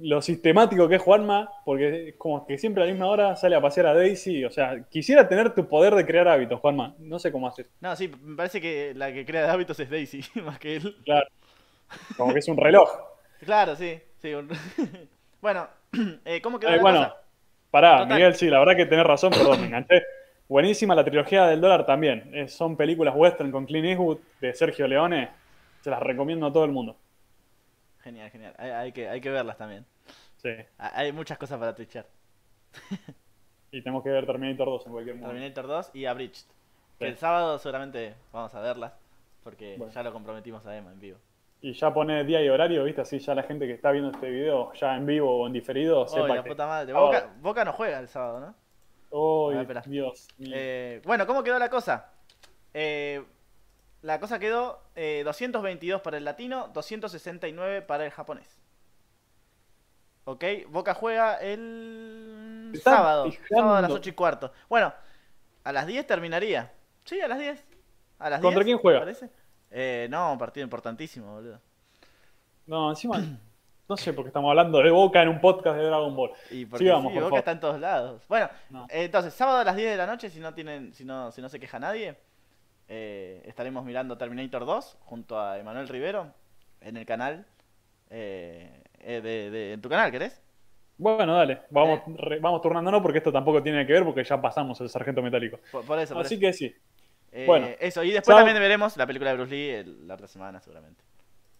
lo 0.00 0.22
sistemático 0.22 0.88
que 0.88 0.96
es 0.96 1.02
Juanma, 1.02 1.50
porque 1.64 2.08
es 2.08 2.14
como 2.16 2.46
que 2.46 2.58
siempre 2.58 2.82
a 2.82 2.86
la 2.86 2.92
misma 2.92 3.06
hora 3.08 3.36
sale 3.36 3.54
a 3.56 3.60
pasear 3.60 3.86
a 3.88 3.94
Daisy. 3.94 4.44
O 4.44 4.50
sea, 4.50 4.82
quisiera 4.88 5.28
tener 5.28 5.54
tu 5.54 5.68
poder 5.68 5.94
de 5.94 6.06
crear 6.06 6.26
hábitos, 6.28 6.60
Juanma. 6.60 6.94
No 6.98 7.18
sé 7.18 7.30
cómo 7.32 7.48
haces. 7.48 7.66
No, 7.80 7.94
sí, 7.96 8.10
me 8.22 8.36
parece 8.36 8.60
que 8.60 8.92
la 8.94 9.12
que 9.12 9.24
crea 9.26 9.52
hábitos 9.52 9.78
es 9.80 9.90
Daisy, 9.90 10.22
más 10.44 10.58
que 10.58 10.76
él. 10.76 10.96
Claro. 11.04 11.26
Como 12.16 12.32
que 12.32 12.38
es 12.40 12.48
un 12.48 12.56
reloj. 12.56 12.88
Claro, 13.44 13.76
sí. 13.76 13.98
sí 14.18 14.32
un- 14.34 14.48
bueno, 15.40 15.68
eh, 16.24 16.40
¿cómo 16.42 16.58
quedó 16.58 16.70
Eh, 16.70 16.76
la 16.76 16.82
bueno, 16.82 16.98
cosa? 17.04 17.16
pará, 17.70 17.98
Total. 18.00 18.16
Miguel, 18.16 18.34
sí, 18.34 18.48
la 18.48 18.58
verdad 18.60 18.76
que 18.76 18.86
tenés 18.86 19.06
razón, 19.06 19.30
perdón, 19.30 19.60
me 19.60 19.66
enganché. 19.66 20.02
Buenísima 20.48 20.94
la 20.96 21.04
trilogía 21.04 21.46
del 21.46 21.60
dólar 21.60 21.86
también. 21.86 22.30
Eh, 22.34 22.48
son 22.48 22.76
películas 22.76 23.14
western 23.16 23.52
con 23.52 23.66
Clint 23.66 23.86
Eastwood 23.86 24.18
de 24.40 24.52
Sergio 24.54 24.88
Leone. 24.88 25.28
Se 25.80 25.90
las 25.90 26.00
recomiendo 26.00 26.46
a 26.46 26.52
todo 26.52 26.64
el 26.64 26.72
mundo. 26.72 26.96
Genial, 28.02 28.30
genial. 28.30 28.54
Hay, 28.58 28.70
hay 28.70 28.92
que, 28.92 29.08
hay 29.08 29.20
que 29.20 29.30
verlas 29.30 29.56
también. 29.58 29.84
Sí. 30.36 30.50
Ha- 30.78 30.98
Hay 31.00 31.12
muchas 31.12 31.38
cosas 31.38 31.58
para 31.58 31.74
twitchar. 31.74 32.06
Y 33.72 33.82
tenemos 33.82 34.02
que 34.02 34.10
ver 34.10 34.26
Terminator 34.26 34.66
2 34.66 34.86
en 34.86 34.92
cualquier 34.92 35.14
momento. 35.16 35.32
Terminator 35.32 35.66
2 35.68 35.90
y 35.94 36.06
Abridged. 36.06 36.34
Sí. 36.98 37.04
el 37.04 37.16
sábado 37.16 37.56
seguramente 37.58 38.14
vamos 38.32 38.52
a 38.56 38.60
verlas, 38.60 38.92
porque 39.44 39.76
Bueno. 39.78 39.92
ya 39.92 40.02
lo 40.02 40.12
comprometimos 40.12 40.66
a 40.66 40.76
Emma 40.76 40.90
en 40.90 40.98
vivo. 40.98 41.18
Y 41.62 41.72
ya 41.74 41.94
pone 41.94 42.24
día 42.24 42.42
y 42.42 42.48
horario, 42.48 42.82
¿viste? 42.82 43.02
Así 43.02 43.20
ya 43.20 43.32
la 43.34 43.44
gente 43.44 43.66
que 43.68 43.74
está 43.74 43.92
viendo 43.92 44.10
este 44.10 44.28
video, 44.28 44.72
ya 44.72 44.96
en 44.96 45.06
vivo 45.06 45.40
o 45.42 45.46
en 45.46 45.52
diferido, 45.52 46.00
Oh, 46.00 46.08
sepa 46.08 46.26
la 46.34 46.42
que... 46.42 46.48
puta 46.50 46.66
madre. 46.66 46.92
Boca, 46.92 47.30
Boca 47.40 47.64
no 47.64 47.72
juega 47.72 48.00
el 48.00 48.08
sábado, 48.08 48.40
¿no? 48.40 48.54
Uy, 49.16 49.54
Ah, 49.56 49.60
espera. 49.60 49.82
Dios 49.86 50.26
mío. 50.38 50.52
Eh, 50.52 51.00
bueno, 51.04 51.24
¿cómo 51.26 51.44
quedó 51.44 51.58
la 51.58 51.70
cosa? 51.70 52.10
Eh, 52.74 53.22
la 54.02 54.18
cosa 54.20 54.38
quedó 54.38 54.82
eh, 54.94 55.22
222 55.24 56.00
para 56.00 56.16
el 56.16 56.24
latino, 56.24 56.68
269 56.72 57.82
para 57.82 58.04
el 58.04 58.10
japonés. 58.10 58.56
Ok, 60.24 60.44
Boca 60.68 60.94
juega 60.94 61.36
el 61.40 62.78
sábado, 62.84 63.24
fijando. 63.30 63.48
sábado 63.56 63.74
a 63.76 63.82
las 63.82 63.90
8 63.90 64.10
y 64.10 64.12
cuarto. 64.12 64.52
Bueno, 64.68 64.92
a 65.64 65.72
las 65.72 65.86
10 65.86 66.06
terminaría. 66.06 66.72
Sí, 67.04 67.20
a 67.20 67.26
las 67.28 67.38
10. 67.38 67.64
A 68.18 68.30
las 68.30 68.40
¿Contra 68.40 68.62
10, 68.62 68.66
quién 68.66 68.78
juega? 68.78 69.06
Eh, 69.70 70.06
no, 70.10 70.32
un 70.32 70.38
partido 70.38 70.64
importantísimo, 70.64 71.34
boludo. 71.34 71.60
No, 72.66 72.90
encima, 72.90 73.18
no 73.88 73.96
sé 73.96 74.12
por 74.12 74.24
qué 74.24 74.28
estamos 74.28 74.50
hablando 74.50 74.78
de 74.82 74.90
Boca 74.90 75.22
en 75.22 75.28
un 75.30 75.40
podcast 75.40 75.76
de 75.76 75.84
Dragon 75.84 76.14
Ball. 76.14 76.32
Y 76.50 76.66
porque 76.66 76.84
Sigamos, 76.84 77.12
sí, 77.12 77.14
por 77.18 77.22
Boca 77.24 77.30
favor. 77.30 77.38
está 77.38 77.50
en 77.52 77.60
todos 77.60 77.80
lados. 77.80 78.22
Bueno, 78.28 78.48
No. 78.68 78.84
eh, 78.90 79.04
entonces, 79.04 79.32
sábado 79.34 79.58
a 79.58 79.64
las 79.64 79.74
10 79.74 79.90
de 79.90 79.96
la 79.96 80.06
noche, 80.06 80.30
si 80.30 80.38
no 80.38 80.54
tienen, 80.54 80.92
si 80.94 81.04
no, 81.04 81.32
si 81.32 81.40
no 81.40 81.48
se 81.48 81.58
queja 81.58 81.78
nadie, 81.78 82.16
eh, 82.90 83.40
estaremos 83.46 83.84
mirando 83.84 84.18
Terminator 84.18 84.66
2 84.66 84.98
junto 85.04 85.40
a 85.40 85.58
Emanuel 85.58 85.88
Rivero 85.88 86.34
en 86.82 86.96
el 86.98 87.06
canal. 87.06 87.46
eh, 88.10 88.82
eh, 88.98 89.20
de, 89.22 89.50
de- 89.50 89.72
en 89.74 89.80
tu 89.80 89.88
canal, 89.88 90.10
¿querés? 90.10 90.42
Bueno, 90.98 91.32
dale, 91.36 91.60
vamos, 91.70 92.00
Eh. 92.00 92.14
re- 92.18 92.38
vamos 92.40 92.60
turnándonos 92.60 93.00
porque 93.00 93.18
esto 93.18 93.30
tampoco 93.32 93.62
tiene 93.62 93.86
que 93.86 93.92
ver 93.92 94.04
porque 94.04 94.24
ya 94.24 94.40
pasamos 94.40 94.80
el 94.80 94.88
sargento 94.90 95.22
metálico. 95.22 95.60
Por, 95.70 95.84
por 95.86 95.98
eso, 96.00 96.14
por 96.14 96.26
Así 96.26 96.34
eso. 96.34 96.40
que 96.40 96.52
sí. 96.52 96.74
Bueno, 97.46 97.68
eso, 97.78 98.02
y 98.02 98.08
después 98.10 98.26
sábado- 98.26 98.46
también 98.46 98.60
veremos 98.60 98.96
la 98.96 99.06
película 99.06 99.30
de 99.30 99.36
Bruce 99.36 99.54
Lee 99.54 99.68
el- 99.70 100.08
la 100.08 100.14
otra 100.14 100.26
semana, 100.26 100.60
seguramente. 100.60 101.02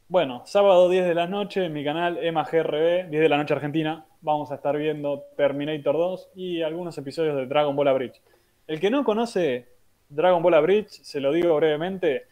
Bueno, 0.09 0.43
sábado 0.45 0.89
10 0.89 1.07
de 1.07 1.15
la 1.15 1.29
noche 1.29 1.65
en 1.67 1.73
mi 1.73 1.85
canal 1.85 2.19
EMAGRB, 2.19 3.09
10 3.09 3.23
de 3.23 3.29
la 3.29 3.37
noche 3.37 3.55
Argentina, 3.55 4.05
vamos 4.21 4.51
a 4.51 4.57
estar 4.57 4.77
viendo 4.77 5.23
Terminator 5.37 5.97
2 5.97 6.29
y 6.35 6.63
algunos 6.63 6.99
episodios 6.99 7.37
de 7.37 7.47
Dragon 7.47 7.77
Ball 7.77 7.95
Bridge. 7.95 8.21
El 8.67 8.81
que 8.81 8.91
no 8.91 9.05
conoce 9.05 9.69
Dragon 10.11 10.43
Ball 10.43 10.61
Bridge, 10.63 10.91
se 11.03 11.21
lo 11.21 11.33
digo 11.33 11.57
brevemente, 11.57 12.27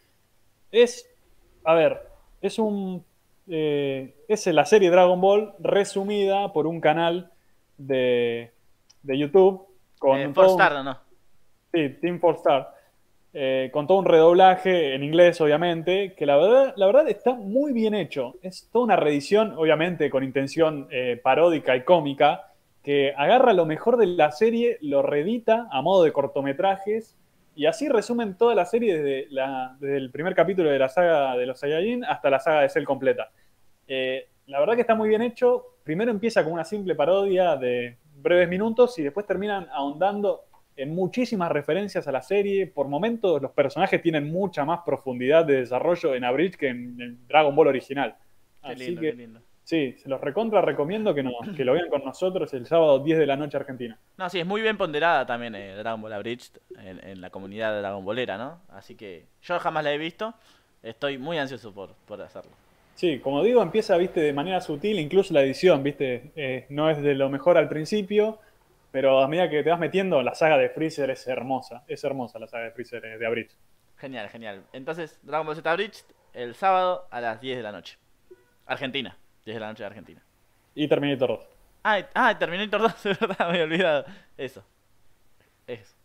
es, 0.71 1.09
a 1.63 1.73
ver, 1.73 2.01
es 2.41 2.59
un, 2.59 3.03
eh, 3.47 4.13
es 4.27 4.45
la 4.47 4.65
serie 4.65 4.89
Dragon 4.91 5.19
Ball 5.19 5.53
resumida 5.59 6.53
por 6.53 6.67
un 6.67 6.79
canal 6.81 7.31
de, 7.77 8.51
de 9.01 9.17
YouTube 9.17 9.65
con 9.97 10.19
Eh, 10.19 10.31
todo 10.33 10.45
un- 10.55 10.61
Star, 10.61 10.73
¿o 10.73 10.83
no? 10.83 10.97
Sí, 11.73 11.89
Team 12.01 12.19
Four 12.19 12.35
Star. 12.35 12.75
Eh, 13.31 13.69
con 13.71 13.85
todo 13.85 13.99
un 13.99 14.05
redoblaje 14.05 14.95
en 14.95 15.03
inglés, 15.03 15.39
obviamente, 15.39 16.13
que 16.17 16.25
la 16.25 16.35
verdad, 16.35 16.73
la 16.77 16.85
verdad 16.87 17.07
está 17.07 17.33
muy 17.35 17.73
bien 17.73 17.93
hecho. 17.93 18.33
Es 18.41 18.67
toda 18.71 18.85
una 18.85 18.95
reedición, 18.95 19.53
obviamente, 19.55 20.09
con 20.09 20.23
intención 20.23 20.87
eh, 20.89 21.19
paródica 21.21 21.75
y 21.75 21.83
cómica, 21.83 22.47
que 22.83 23.13
agarra 23.15 23.53
lo 23.53 23.65
mejor 23.67 23.97
de 23.97 24.07
la 24.07 24.31
serie, 24.31 24.79
lo 24.81 25.03
reedita 25.03 25.67
a 25.71 25.81
modo 25.83 26.03
de 26.03 26.11
cortometrajes, 26.11 27.15
y 27.55 27.65
así 27.65 27.89
resumen 27.89 28.37
toda 28.37 28.55
la 28.55 28.65
serie 28.65 28.97
desde, 29.01 29.27
la- 29.31 29.75
desde 29.79 29.97
el 29.97 30.11
primer 30.11 30.33
capítulo 30.35 30.69
de 30.69 30.79
la 30.79 30.89
saga 30.89 31.35
de 31.37 31.45
los 31.45 31.59
Saiyajin 31.59 32.03
hasta 32.05 32.29
la 32.29 32.39
saga 32.39 32.61
de 32.61 32.69
Cell 32.69 32.83
completa. 32.85 33.31
Eh, 33.87 34.27
la 34.47 34.59
verdad 34.59 34.75
que 34.75 34.81
está 34.81 34.95
muy 34.95 35.09
bien 35.09 35.21
hecho. 35.21 35.77
Primero 35.83 36.11
empieza 36.11 36.43
con 36.43 36.53
una 36.53 36.63
simple 36.63 36.95
parodia 36.95 37.55
de 37.55 37.97
breves 38.15 38.49
minutos 38.49 38.97
y 38.99 39.03
después 39.03 39.25
terminan 39.25 39.67
ahondando 39.71 40.45
en 40.75 40.95
muchísimas 40.95 41.51
referencias 41.51 42.07
a 42.07 42.11
la 42.11 42.21
serie. 42.21 42.67
Por 42.67 42.87
momentos 42.87 43.41
los 43.41 43.51
personajes 43.51 44.01
tienen 44.01 44.31
mucha 44.31 44.63
más 44.65 44.79
profundidad 44.85 45.45
de 45.45 45.57
desarrollo 45.61 46.15
en 46.15 46.23
Abridge 46.23 46.55
que 46.57 46.67
en 46.69 47.27
Dragon 47.27 47.55
Ball 47.55 47.67
original. 47.67 48.15
Qué 48.61 48.71
Así 48.73 48.85
lindo, 48.87 49.01
que 49.01 49.11
qué 49.11 49.15
lindo. 49.17 49.41
Sí, 49.69 49.95
se 50.01 50.09
los 50.09 50.19
recontra 50.19 50.63
recomiendo 50.63 51.13
que, 51.13 51.21
no, 51.21 51.31
que 51.55 51.63
lo 51.63 51.73
vean 51.73 51.89
con 51.89 52.03
nosotros 52.03 52.51
el 52.55 52.65
sábado 52.65 52.97
10 52.97 53.19
de 53.19 53.27
la 53.27 53.35
noche 53.35 53.55
Argentina. 53.55 53.99
No, 54.17 54.27
sí, 54.27 54.39
es 54.39 54.45
muy 54.45 54.63
bien 54.63 54.77
ponderada 54.77 55.27
también 55.27 55.53
eh, 55.53 55.75
Dragon 55.75 56.01
Ball 56.01 56.13
Abridged 56.13 56.57
en, 56.79 57.07
en 57.07 57.21
la 57.21 57.29
comunidad 57.29 57.73
de 57.73 57.79
Dragon 57.79 58.03
Ballera, 58.03 58.35
¿no? 58.39 58.61
Así 58.69 58.95
que 58.95 59.27
yo 59.43 59.59
jamás 59.59 59.83
la 59.83 59.93
he 59.93 59.99
visto, 59.99 60.33
estoy 60.81 61.19
muy 61.19 61.37
ansioso 61.37 61.71
por, 61.71 61.93
por 62.07 62.19
hacerlo. 62.19 62.49
Sí, 62.95 63.19
como 63.19 63.43
digo, 63.43 63.61
empieza, 63.61 63.95
viste, 63.95 64.21
de 64.21 64.33
manera 64.33 64.59
sutil, 64.59 64.97
incluso 64.97 65.35
la 65.35 65.43
edición, 65.43 65.83
viste, 65.83 66.31
eh, 66.35 66.65
no 66.69 66.89
es 66.89 66.99
de 66.99 67.13
lo 67.13 67.29
mejor 67.29 67.55
al 67.55 67.69
principio, 67.69 68.39
pero 68.91 69.19
a 69.19 69.27
medida 69.27 69.51
que 69.51 69.61
te 69.61 69.69
vas 69.69 69.79
metiendo, 69.79 70.23
la 70.23 70.33
saga 70.33 70.57
de 70.57 70.69
Freezer 70.69 71.11
es 71.11 71.27
hermosa, 71.27 71.83
es 71.87 72.03
hermosa 72.03 72.39
la 72.39 72.47
saga 72.47 72.65
de 72.65 72.71
Freezer 72.71 73.05
eh, 73.05 73.19
de 73.19 73.25
Abridge. 73.27 73.55
Genial, 73.97 74.29
genial. 74.29 74.63
Entonces, 74.73 75.19
Dragon 75.21 75.45
Ball 75.45 75.55
Z 75.55 75.71
Abridged 75.71 76.05
el 76.33 76.55
sábado 76.55 77.07
a 77.11 77.21
las 77.21 77.39
10 77.39 77.57
de 77.57 77.63
la 77.63 77.71
noche. 77.71 77.97
Argentina, 78.65 79.15
10 79.49 79.55
de 79.55 79.59
la 79.59 79.67
noche 79.69 79.83
de 79.83 79.87
Argentina. 79.87 80.21
Y 80.75 80.87
Terminator 80.87 81.29
2. 81.29 81.39
Ah, 81.83 81.99
ah, 82.13 82.37
Terminator 82.37 82.81
2, 82.81 83.03
de 83.03 83.13
verdad, 83.21 83.37
me 83.39 83.45
había 83.45 83.63
olvidado. 83.63 84.05
Eso. 84.37 84.63
Eso. 85.67 85.95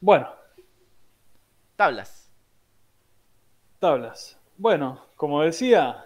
Bueno, 0.00 0.28
Tablas. 1.76 2.30
tablas. 3.78 4.38
Bueno, 4.58 5.00
como 5.16 5.40
decía, 5.42 6.04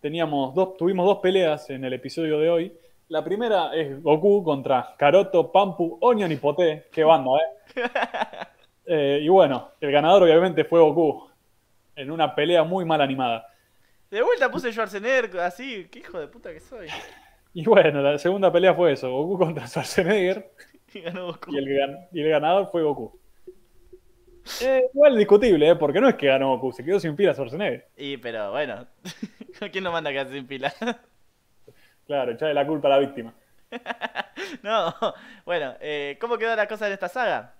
teníamos 0.00 0.54
dos, 0.54 0.76
tuvimos 0.78 1.04
dos 1.04 1.18
peleas 1.18 1.68
en 1.68 1.84
el 1.84 1.92
episodio 1.92 2.38
de 2.38 2.48
hoy. 2.48 2.72
La 3.08 3.22
primera 3.22 3.74
es 3.74 4.02
Goku 4.02 4.42
contra 4.42 4.94
Karoto, 4.96 5.52
Pampu, 5.52 5.98
Onion 6.00 6.32
y 6.32 6.36
Poté. 6.36 6.88
Qué 6.90 7.04
banda, 7.04 7.30
¿eh? 7.38 7.82
Eh, 8.84 9.20
y 9.22 9.28
bueno, 9.28 9.68
el 9.80 9.92
ganador 9.92 10.24
obviamente 10.24 10.64
fue 10.64 10.80
Goku. 10.80 11.28
En 11.94 12.10
una 12.10 12.34
pelea 12.34 12.64
muy 12.64 12.84
mal 12.84 13.00
animada. 13.00 13.46
De 14.12 14.22
vuelta 14.22 14.48
puse 14.50 14.70
Schwarzenegger 14.72 15.40
así, 15.40 15.88
qué 15.90 15.98
hijo 16.00 16.20
de 16.20 16.28
puta 16.28 16.52
que 16.52 16.60
soy. 16.60 16.86
Y 17.54 17.64
bueno, 17.66 18.00
la 18.00 18.16
segunda 18.18 18.50
pelea 18.50 18.74
fue 18.74 18.92
eso, 18.92 19.10
Goku 19.10 19.36
contra 19.38 19.66
Schwarzenegger 19.66 20.52
Y 20.94 21.00
ganó 21.00 21.26
Goku. 21.26 21.52
y 21.52 21.58
el, 21.58 21.64
gan- 21.66 22.08
y 22.12 22.22
el 22.22 22.30
ganador 22.30 22.70
fue 22.70 22.82
Goku. 22.82 23.18
Eh, 24.60 24.82
igual 24.94 25.16
discutible, 25.16 25.68
¿eh? 25.70 25.76
porque 25.76 26.00
no 26.00 26.08
es 26.08 26.14
que 26.16 26.26
ganó 26.28 26.48
Goku, 26.56 26.72
se 26.72 26.84
quedó 26.84 26.98
sin 27.00 27.16
pila 27.16 27.32
Schwarzenegger. 27.34 27.88
Y 27.96 28.16
pero 28.18 28.50
bueno, 28.52 28.86
¿quién 29.72 29.84
nos 29.84 29.92
manda 29.92 30.10
a 30.10 30.12
quedarse 30.12 30.34
sin 30.34 30.46
pila? 30.46 30.72
Claro, 32.06 32.32
echarle 32.32 32.54
la 32.54 32.66
culpa 32.66 32.88
a 32.88 32.90
la 32.92 32.98
víctima. 32.98 33.34
no, 34.62 34.94
bueno, 35.46 35.74
eh, 35.80 36.18
¿cómo 36.20 36.38
quedó 36.38 36.54
la 36.56 36.66
cosa 36.68 36.86
en 36.86 36.92
esta 36.94 37.08
saga? 37.08 37.54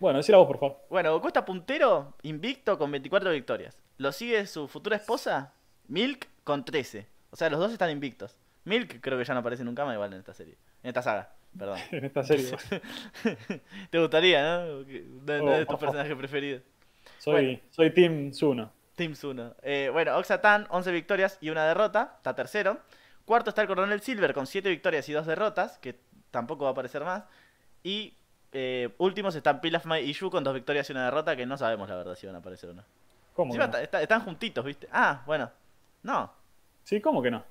Bueno, 0.00 0.18
decir 0.18 0.34
a 0.34 0.38
vos, 0.38 0.46
por 0.46 0.58
favor. 0.58 0.78
Bueno, 0.90 1.12
Goku 1.14 1.26
está 1.28 1.44
puntero, 1.44 2.14
invicto 2.22 2.78
con 2.78 2.90
24 2.90 3.30
victorias. 3.32 3.76
Lo 3.96 4.12
sigue 4.12 4.46
su 4.46 4.68
futura 4.68 4.96
esposa, 4.96 5.52
Milk, 5.88 6.28
con 6.44 6.64
13. 6.64 7.06
O 7.30 7.36
sea, 7.36 7.50
los 7.50 7.58
dos 7.58 7.72
están 7.72 7.90
invictos. 7.90 8.36
Milk 8.64 9.00
creo 9.00 9.18
que 9.18 9.24
ya 9.24 9.34
no 9.34 9.40
aparece 9.40 9.64
nunca 9.64 9.84
más 9.84 9.94
igual 9.94 10.12
en 10.12 10.20
esta 10.20 10.34
serie. 10.34 10.56
En 10.82 10.88
esta 10.88 11.02
saga, 11.02 11.32
perdón. 11.58 11.78
En 11.90 12.04
esta 12.04 12.22
serie. 12.22 12.50
Te 13.90 13.98
gustaría, 13.98 14.42
¿no? 14.42 14.64
Uno 14.78 14.84
Oh, 14.84 14.86
de 14.86 15.38
tus 15.40 15.66
por 15.66 15.66
favor. 15.66 15.78
personajes 15.80 16.16
preferidos. 16.16 16.62
Soy, 17.18 17.32
Bueno. 17.46 17.58
soy 17.70 17.90
Team 17.90 18.32
Zuno. 18.32 18.70
Team 18.94 19.14
Zuno. 19.14 19.54
Eh, 19.62 19.90
bueno, 19.92 20.16
Oxatan, 20.16 20.66
11 20.70 20.92
victorias 20.92 21.38
y 21.40 21.50
una 21.50 21.66
derrota. 21.66 22.14
Está 22.16 22.34
tercero. 22.34 22.78
Cuarto 23.24 23.50
está 23.50 23.62
el 23.62 23.68
Coronel 23.68 24.00
Silver 24.00 24.32
con 24.34 24.46
7 24.46 24.68
victorias 24.68 25.08
y 25.08 25.12
2 25.12 25.26
derrotas, 25.26 25.78
que 25.78 25.98
tampoco 26.30 26.64
va 26.64 26.70
a 26.70 26.72
aparecer 26.72 27.04
más. 27.04 27.24
Y 27.82 28.14
eh, 28.52 28.88
últimos 28.98 29.34
están 29.34 29.60
Pilaf 29.60 29.84
Mai 29.86 30.04
y 30.08 30.12
Yu 30.12 30.30
con 30.30 30.42
2 30.44 30.54
victorias 30.54 30.88
y 30.88 30.92
una 30.92 31.04
derrota, 31.04 31.36
que 31.36 31.46
no 31.46 31.56
sabemos 31.56 31.88
la 31.88 31.96
verdad 31.96 32.14
si 32.14 32.26
van 32.26 32.36
a 32.36 32.38
aparecer 32.38 32.70
o 32.70 32.74
no. 32.74 32.82
¿Cómo 33.34 33.50
Encima 33.52 33.66
que 33.66 33.70
no? 33.70 33.76
está- 33.78 33.82
está- 33.82 34.02
están 34.02 34.20
juntitos, 34.22 34.64
¿viste? 34.64 34.88
Ah, 34.92 35.22
bueno. 35.26 35.50
No. 36.02 36.30
Sí, 36.84 37.00
¿cómo 37.00 37.22
que 37.22 37.30
no? 37.30 37.42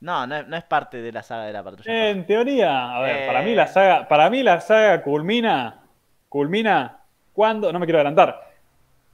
No, 0.00 0.26
no 0.26 0.36
es, 0.36 0.46
no 0.48 0.56
es 0.56 0.64
parte 0.64 1.00
de 1.00 1.12
la 1.12 1.22
saga 1.22 1.44
de 1.46 1.52
la 1.52 1.62
patrulla. 1.62 1.90
roja. 1.90 2.08
En 2.08 2.26
teoría, 2.26 2.94
a 2.96 3.00
ver, 3.00 3.16
Eh. 3.22 3.26
para 3.26 3.42
mí 3.42 3.54
la 3.54 3.66
saga, 3.66 4.06
para 4.08 4.28
mí 4.28 4.42
la 4.42 4.60
saga 4.60 5.02
culmina, 5.02 5.80
culmina 6.28 6.98
cuando, 7.32 7.72
no 7.72 7.78
me 7.78 7.86
quiero 7.86 7.98
adelantar, 8.00 8.50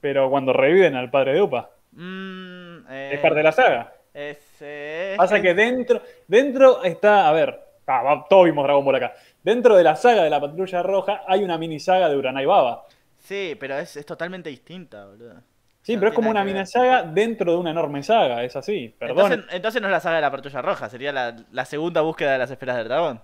pero 0.01 0.29
cuando 0.29 0.51
reviven 0.53 0.95
al 0.95 1.09
padre 1.09 1.33
de 1.33 1.41
Upa. 1.41 1.69
Mm, 1.93 2.85
eh, 2.89 3.11
Es 3.13 3.19
parte 3.19 3.37
de 3.37 3.43
la 3.43 3.51
saga. 3.51 3.93
es, 4.13 4.37
eh, 4.61 5.13
Pasa 5.17 5.41
que 5.41 5.53
dentro, 5.53 6.01
dentro 6.27 6.83
está, 6.83 7.29
a 7.29 7.31
ver, 7.31 7.57
ah, 7.87 8.25
todos 8.29 8.45
vimos 8.45 8.63
Dragon 8.63 8.83
Ball 8.83 8.95
acá. 8.95 9.13
Dentro 9.43 9.75
de 9.75 9.83
la 9.83 9.95
saga 9.95 10.23
de 10.23 10.29
la 10.29 10.39
Patrulla 10.39 10.83
Roja 10.83 11.21
hay 11.27 11.43
una 11.43 11.57
mini 11.57 11.79
saga 11.79 12.09
de 12.09 12.17
Uranai 12.17 12.45
Baba. 12.45 12.85
Sí, 13.17 13.55
pero 13.59 13.77
es, 13.77 13.95
es 13.97 14.05
totalmente 14.05 14.49
distinta, 14.49 15.05
boludo. 15.05 15.35
Sí, 15.81 15.95
No 15.95 15.99
pero 15.99 16.09
es 16.09 16.15
como 16.15 16.29
una 16.29 16.43
mini 16.43 16.65
saga 16.65 17.03
dentro 17.03 17.51
de 17.53 17.57
una 17.57 17.71
enorme 17.71 18.03
saga, 18.03 18.43
es 18.43 18.55
así. 18.55 18.93
Perdón. 18.99 19.31
Entonces, 19.31 19.55
entonces 19.55 19.81
no 19.81 19.87
es 19.87 19.91
la 19.91 19.99
saga 19.99 20.17
de 20.17 20.21
la 20.21 20.31
patrulla 20.31 20.61
roja, 20.61 20.89
sería 20.89 21.11
la, 21.11 21.35
la 21.51 21.65
segunda 21.65 22.01
búsqueda 22.01 22.33
de 22.33 22.37
las 22.37 22.51
esferas 22.51 22.77
del 22.77 22.87
dragón. 22.87 23.21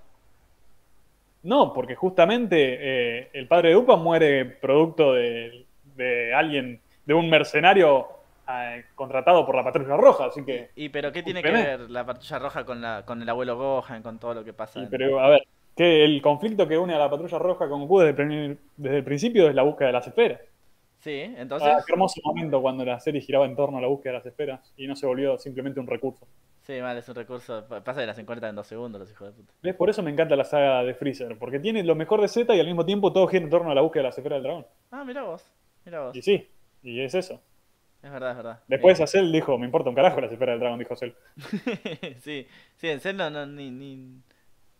No, 1.44 1.72
porque 1.72 1.96
justamente 1.96 2.58
eh, 2.80 3.30
el 3.34 3.48
padre 3.48 3.70
de 3.70 3.76
Upa 3.78 3.96
muere 3.96 4.44
producto 4.46 5.14
de, 5.14 5.66
de 5.96 6.34
alguien, 6.34 6.82
de 7.06 7.14
un 7.14 7.30
mercenario 7.30 8.08
eh, 8.50 8.86
contratado 8.96 9.46
por 9.46 9.56
la 9.56 9.64
Patrulla 9.64 9.98
Roja, 9.98 10.26
así 10.26 10.44
que... 10.46 10.70
Y 10.76 10.90
pero 10.90 11.12
¿qué 11.12 11.24
tiene 11.24 11.42
que 11.44 11.52
ver 11.52 11.90
la 11.90 12.06
patrulla 12.06 12.40
roja 12.40 12.66
con 12.66 12.82
la 12.82 13.04
con 13.06 13.22
el 13.22 13.30
abuelo 13.30 13.58
Gohan, 13.58 14.02
con 14.04 14.20
todo 14.20 14.34
lo 14.34 14.44
que 14.44 14.54
pasa? 14.54 14.74
Sí, 14.80 14.86
en- 14.86 14.90
pero 14.90 15.20
a 15.20 15.30
ver, 15.30 15.42
Que 15.76 16.04
el 16.06 16.22
conflicto 16.22 16.68
que 16.68 16.78
une 16.78 16.96
a 16.96 17.00
la 17.00 17.10
patrulla 17.10 17.38
roja 17.38 17.68
con 17.70 17.82
Goku 17.82 18.00
desde, 18.00 18.10
el 18.10 18.16
primer- 18.16 18.58
desde 18.78 18.98
el 18.98 19.04
principio 19.04 19.48
es 19.48 19.54
la 19.56 19.64
búsqueda 19.64 19.88
de 19.88 19.94
las 19.94 20.08
esferas. 20.08 20.42
Sí, 21.00 21.22
entonces. 21.38 21.70
Ah, 21.72 21.84
qué 21.86 21.94
hermoso 21.94 22.20
momento 22.24 22.60
cuando 22.62 22.84
la 22.84 23.00
serie 23.00 23.22
giraba 23.22 23.46
en 23.46 23.56
torno 23.56 23.78
a 23.78 23.82
la 23.82 23.88
búsqueda 23.88 24.14
de 24.14 24.18
las 24.20 24.26
esferas 24.26 24.74
y 24.76 24.88
no 24.88 24.96
se 24.96 25.06
volvió 25.06 25.38
simplemente 25.38 25.80
un 25.80 25.86
recurso. 25.88 26.26
Sí, 26.64 26.82
mal, 26.82 26.98
es 26.98 27.08
un 27.08 27.16
recurso. 27.16 27.64
pa- 27.70 27.82
Pasa 27.84 28.02
que 28.02 28.08
las 28.08 28.18
encuentran 28.18 28.50
en 28.50 28.56
dos 28.56 28.66
segundos 28.66 29.00
los 29.00 29.12
hijos 29.12 29.28
de 29.28 29.34
puta. 29.34 29.54
¿Ves? 29.62 29.76
Por 29.76 29.90
eso 29.92 30.02
me 30.02 30.10
encanta 30.10 30.36
la 30.36 30.44
saga 30.44 30.84
de 30.84 30.96
Freezer, 30.96 31.38
porque 31.38 31.60
tiene 31.60 31.84
lo 31.84 31.94
mejor 31.96 32.20
de 32.22 32.28
Z 32.28 32.54
y 32.56 32.60
al 32.60 32.66
mismo 32.66 32.84
tiempo 32.84 33.14
todo 33.14 33.28
gira 33.28 33.44
en 33.44 33.50
torno 33.52 33.70
a 33.70 33.76
la 33.76 33.82
búsqueda 33.82 34.02
de 34.02 34.08
las 34.10 34.18
esferas 34.18 34.38
del 34.38 34.44
dragón. 34.44 34.66
Ah, 34.92 35.04
mira 35.06 35.22
vos. 35.24 35.46
Mira 35.86 36.02
vos. 36.06 36.16
Y 36.18 36.22
sí, 36.24 36.50
y 36.82 37.02
es 37.02 37.14
eso. 37.14 37.40
Es 38.08 38.14
verdad, 38.14 38.32
es 38.32 38.38
verdad. 38.38 38.60
Después 38.68 39.00
Eh, 39.00 39.04
a 39.04 39.08
Cell 39.08 39.32
dijo, 39.34 39.58
me 39.58 39.66
importa 39.66 39.90
un 39.90 39.96
carajo 39.96 40.22
las 40.22 40.32
esferas 40.32 40.54
del 40.54 40.62
dragón, 40.62 40.80
dijo 40.80 40.96
Cell. 40.96 41.12
sí, 42.22 42.48
sí, 42.78 42.90
en 42.90 43.02
Cell 43.02 43.18
no, 43.18 43.30
no, 43.30 43.46
ni, 43.46 43.70
ni... 43.70 44.22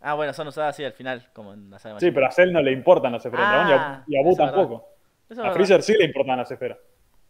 Ah, 0.00 0.14
bueno, 0.14 0.32
son 0.32 0.48
usadas 0.48 0.74
así 0.74 0.82
al 0.84 0.94
final, 0.94 1.28
como 1.34 1.52
en 1.52 1.68
la 1.70 1.78
saga 1.78 2.00
Sí, 2.00 2.10
pero 2.10 2.26
a 2.26 2.30
Cell 2.30 2.52
no 2.52 2.62
le 2.62 2.72
importan 2.72 3.12
las 3.12 3.24
esferas 3.26 3.50
del 3.50 3.66
dragón 3.66 3.68
y 3.68 3.72
a- 3.72 3.94
Ah, 3.96 4.04
y 4.06 4.16
a, 4.16 4.30
es 4.30 4.36
tampoco. 4.36 4.88
es 5.28 5.38
A. 5.38 5.52
Freezer 5.52 5.82
sí 5.82 5.92
le 5.98 6.04
importan 6.06 6.38
las 6.38 6.50
esferas. 6.50 6.78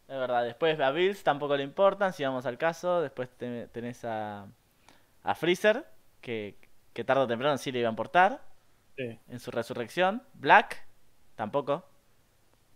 Es 0.07 0.16
verdad, 0.19 0.45
después 0.45 0.79
a 0.81 0.91
Bills 0.93 1.23
tampoco 1.25 1.57
le 1.57 1.65
importan, 1.65 2.12
si 2.12 2.23
vamos 2.25 2.47
al 2.47 2.59
caso. 2.59 3.03
Después 3.03 3.29
te- 3.37 3.66
tenés 3.69 4.05
a, 4.05 4.47
a 5.25 5.35
Freezer, 5.35 5.85
que, 6.20 6.57
que 6.93 7.05
tarde 7.05 7.23
o 7.23 7.27
temprano 7.27 7.59
sí 7.59 7.73
le 7.73 7.81
iba 7.81 7.89
a 7.89 7.91
importar 7.91 8.41
Sí. 8.97 9.19
en 9.29 9.41
su 9.41 9.51
resurrección. 9.51 10.23
Black, 10.35 10.87
tampoco. 11.35 11.85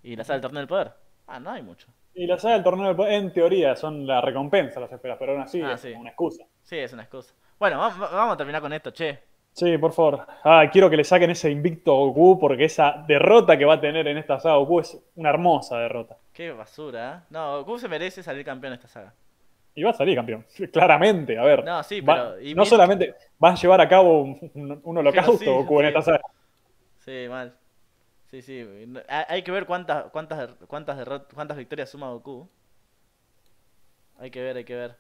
Y 0.03 0.16
la 0.16 0.24
sala 0.24 0.35
del 0.36 0.43
torneo 0.43 0.61
del 0.61 0.69
poder. 0.69 0.93
Ah, 1.27 1.39
no 1.40 1.51
hay 1.51 1.62
mucho. 1.62 1.89
Y 2.14 2.26
la 2.26 2.39
saga 2.39 2.55
del 2.55 2.64
torneo 2.64 2.86
del 2.89 2.97
poder, 2.97 3.14
en 3.14 3.32
teoría, 3.32 3.74
son 3.74 4.06
la 4.06 4.20
recompensa 4.20 4.80
las 4.80 4.93
esferas, 4.93 5.16
pero 5.18 5.32
aún 5.32 5.43
así 5.43 5.62
Ah, 5.62 5.72
es 5.72 5.80
sí. 5.80 5.89
como 5.90 6.02
una 6.02 6.10
excusa. 6.10 6.44
Sí, 6.62 6.76
es 6.78 6.93
una 6.93 7.02
excusa. 7.02 7.34
Bueno, 7.59 7.78
va- 7.78 7.89
va- 7.89 8.10
vamos 8.10 8.34
a 8.34 8.36
terminar 8.36 8.60
con 8.60 8.72
esto, 8.72 8.90
che. 8.93 9.18
Sí, 9.52 9.76
por 9.78 9.93
favor. 9.93 10.26
Ah, 10.44 10.64
quiero 10.72 10.89
que 10.90 10.97
le 10.97 11.05
saquen 11.05 11.30
ese 11.30 11.51
invicto 11.51 11.94
Goku 11.94 12.39
porque 12.39 12.64
esa 12.64 13.05
derrota 13.06 13.56
que 13.56 13.64
va 13.64 13.74
a 13.74 13.80
tener 13.80 14.06
en 14.09 14.16
esta 14.18 14.40
saga 14.40 14.56
Goku 14.56 14.80
es 14.80 14.98
una 15.16 15.30
hermosa 15.30 15.78
derrota. 15.78 16.16
Qué 16.32 16.52
basura, 16.52 17.14
¿eh? 17.18 17.26
No, 17.30 17.59
Goku 17.59 17.78
se 17.78 17.89
merece 17.89 18.22
salir 18.22 18.44
campeón 18.44 18.72
de 18.72 18.76
esta 18.76 18.89
saga. 18.89 19.14
Y 19.74 19.82
va 19.82 19.90
a 19.90 19.94
salir 19.94 20.14
campeón, 20.16 20.44
claramente. 20.72 21.39
A 21.39 21.44
ver, 21.44 21.64
No, 21.64 21.82
sí, 21.82 22.01
va- 22.02 22.14
pero- 22.34 22.40
y 22.43 22.55
no 22.55 22.64
solamente 22.66 23.14
va 23.43 23.51
a 23.51 23.55
llevar 23.55 23.80
a 23.80 23.89
cabo 23.89 24.22
un, 24.22 24.51
un- 24.55 24.80
un 24.84 24.98
holocausto 24.98 25.36
Sí, 25.39 25.44
Goku 25.47 25.80
en 25.80 25.86
esta 25.86 26.02
saga. 26.02 26.20
Sí, 26.98 27.26
mal. 27.28 27.55
Sí, 28.33 28.41
sí. 28.41 28.67
Hay 29.29 29.43
que 29.43 29.53
ver 29.53 29.67
cuántas, 29.67 30.11
cuántas, 30.11 30.55
cuántas, 30.67 31.07
cuántas 31.35 31.55
victorias 31.55 31.91
suma 31.91 32.09
Goku. 32.13 32.49
Hay 34.19 34.31
que 34.31 34.41
ver, 34.41 34.57
hay 34.57 34.65
que 34.65 34.75
ver. 34.75 34.97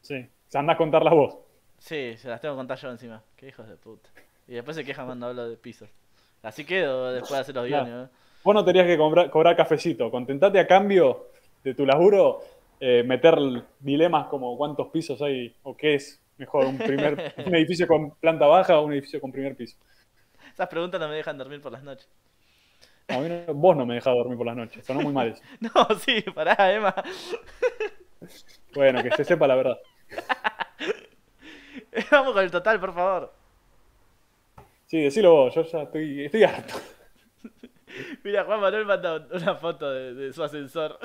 Sí, 0.00 0.26
se 0.48 0.58
anda 0.58 0.72
a 0.72 0.76
contar 0.78 1.02
la 1.02 1.12
voz. 1.12 1.36
Sí, 1.76 2.16
se 2.16 2.26
las 2.26 2.40
tengo 2.40 2.54
que 2.54 2.60
contar 2.60 2.78
yo 2.78 2.90
encima. 2.90 3.22
Qué 3.36 3.48
hijos 3.48 3.68
de 3.68 3.76
puta. 3.76 4.08
Y 4.48 4.54
después 4.54 4.76
se 4.76 4.82
quejan 4.82 5.04
cuando 5.04 5.26
hablo 5.26 5.46
de 5.46 5.58
pisos. 5.58 5.90
Así 6.42 6.64
quedo 6.64 7.12
después 7.12 7.32
de 7.32 7.38
hacer 7.40 7.54
los 7.54 7.66
Claro. 7.66 7.84
guiones. 7.84 8.08
¿eh? 8.08 8.12
Vos 8.42 8.54
no 8.54 8.64
tenías 8.64 8.86
que 8.86 8.96
cobrar, 8.96 9.28
cobrar 9.28 9.56
cafecito. 9.56 10.10
Contentate 10.10 10.58
a 10.58 10.66
cambio 10.66 11.26
de 11.62 11.74
tu 11.74 11.84
laburo 11.84 12.44
eh, 12.80 13.02
meter 13.02 13.36
dilemas 13.80 14.28
como 14.28 14.56
cuántos 14.56 14.88
pisos 14.88 15.20
hay 15.20 15.54
o 15.64 15.76
qué 15.76 15.96
es 15.96 16.22
mejor, 16.38 16.64
un, 16.64 16.78
primer, 16.78 17.34
un 17.46 17.54
edificio 17.54 17.86
con 17.86 18.12
planta 18.12 18.46
baja 18.46 18.78
o 18.78 18.86
un 18.86 18.94
edificio 18.94 19.20
con 19.20 19.30
primer 19.30 19.54
piso. 19.54 19.76
Esas 20.50 20.68
preguntas 20.68 20.98
no 20.98 21.08
me 21.08 21.16
dejan 21.16 21.36
dormir 21.36 21.60
por 21.60 21.70
las 21.70 21.82
noches. 21.82 22.08
A 23.08 23.18
mí 23.18 23.28
no- 23.28 23.54
vos 23.54 23.76
no 23.76 23.86
me 23.86 23.94
dejás 23.94 24.14
dormir 24.14 24.36
por 24.36 24.46
las 24.46 24.56
noches, 24.56 24.84
sonó 24.84 25.00
muy 25.02 25.12
mal 25.12 25.28
eso. 25.28 25.42
No, 25.60 25.70
sí, 25.98 26.22
pará, 26.34 26.72
Emma. 26.72 26.94
Bueno, 28.74 29.02
que 29.02 29.10
se 29.12 29.24
sepa 29.24 29.46
la 29.46 29.56
verdad. 29.56 29.78
Vamos 32.10 32.32
con 32.32 32.42
el 32.44 32.50
total, 32.50 32.80
por 32.80 32.94
favor. 32.94 33.32
Sí, 34.86 35.00
decilo 35.02 35.32
vos, 35.32 35.54
yo 35.54 35.62
ya 35.64 35.82
estoy, 35.82 36.24
estoy 36.24 36.44
harto. 36.44 36.74
Mira, 38.24 38.44
Juan 38.44 38.60
Manuel 38.60 38.86
manda 38.86 39.26
una 39.32 39.54
foto 39.56 39.90
de, 39.90 40.14
de 40.14 40.32
su 40.32 40.42
ascensor. 40.42 40.98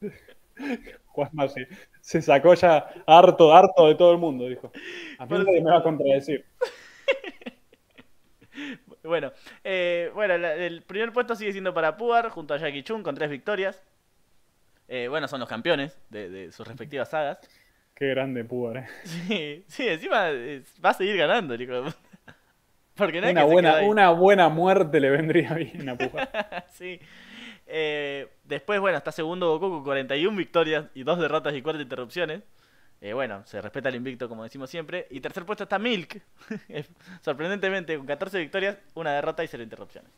Juanma 1.06 1.48
se, 1.48 1.68
se 2.00 2.22
sacó 2.22 2.54
ya 2.54 2.88
harto, 3.06 3.52
harto 3.54 3.86
de 3.86 3.94
todo 3.94 4.12
el 4.12 4.18
mundo, 4.18 4.46
dijo. 4.48 4.70
A 5.18 5.26
mí 5.26 5.38
nadie 5.38 5.60
me 5.62 5.70
va 5.70 5.78
a 5.78 5.82
contradecir. 5.82 6.44
Bueno, 9.08 9.32
eh, 9.64 10.10
bueno, 10.14 10.38
la- 10.38 10.54
el 10.54 10.82
primer 10.82 11.12
puesto 11.12 11.34
sigue 11.34 11.52
siendo 11.52 11.74
para 11.74 11.96
Puar 11.96 12.28
junto 12.30 12.54
a 12.54 12.58
Jackie 12.58 12.82
Chun 12.82 13.02
con 13.02 13.14
tres 13.14 13.30
victorias. 13.30 13.82
Eh, 14.88 15.08
bueno, 15.08 15.28
son 15.28 15.40
los 15.40 15.48
campeones 15.48 15.98
de, 16.10 16.30
de 16.30 16.52
sus 16.52 16.66
respectivas 16.66 17.10
sagas. 17.10 17.38
Qué 17.94 18.06
grande 18.08 18.44
Púar, 18.44 18.76
eh. 18.78 18.86
Sí, 19.04 19.64
sí, 19.66 19.88
encima 19.88 20.28
va 20.84 20.90
a 20.90 20.94
seguir 20.94 21.16
ganando 21.16 21.54
el 21.54 21.62
hijo 21.62 21.72
de 21.74 21.82
puta. 21.82 21.98
Porque 22.96 23.20
no 23.20 23.28
Una 23.28 23.40
que 23.40 23.46
buena, 23.52 23.80
una 23.82 24.10
buena 24.10 24.48
muerte 24.48 25.00
le 25.00 25.10
vendría 25.10 25.54
bien 25.54 25.88
a 25.88 25.96
Púar. 25.96 26.66
sí. 26.72 27.00
Eh, 27.66 28.28
después, 28.44 28.80
bueno, 28.80 28.96
está 28.98 29.12
segundo 29.12 29.58
Goku 29.58 29.70
con 29.76 29.84
41 29.84 30.36
victorias 30.36 30.86
y 30.94 31.02
dos 31.02 31.18
derrotas 31.18 31.54
y 31.54 31.62
cuatro 31.62 31.82
interrupciones. 31.82 32.42
Eh, 33.00 33.12
bueno, 33.12 33.44
se 33.46 33.60
respeta 33.60 33.88
el 33.88 33.94
invicto 33.96 34.28
como 34.28 34.42
decimos 34.42 34.70
siempre. 34.70 35.06
Y 35.10 35.20
tercer 35.20 35.44
puesto 35.46 35.64
está 35.64 35.78
Milk. 35.78 36.20
Sorprendentemente, 37.20 37.96
con 37.96 38.06
14 38.06 38.38
victorias, 38.38 38.78
una 38.94 39.12
derrota 39.14 39.44
y 39.44 39.48
cero 39.48 39.62
interrupciones. 39.62 40.10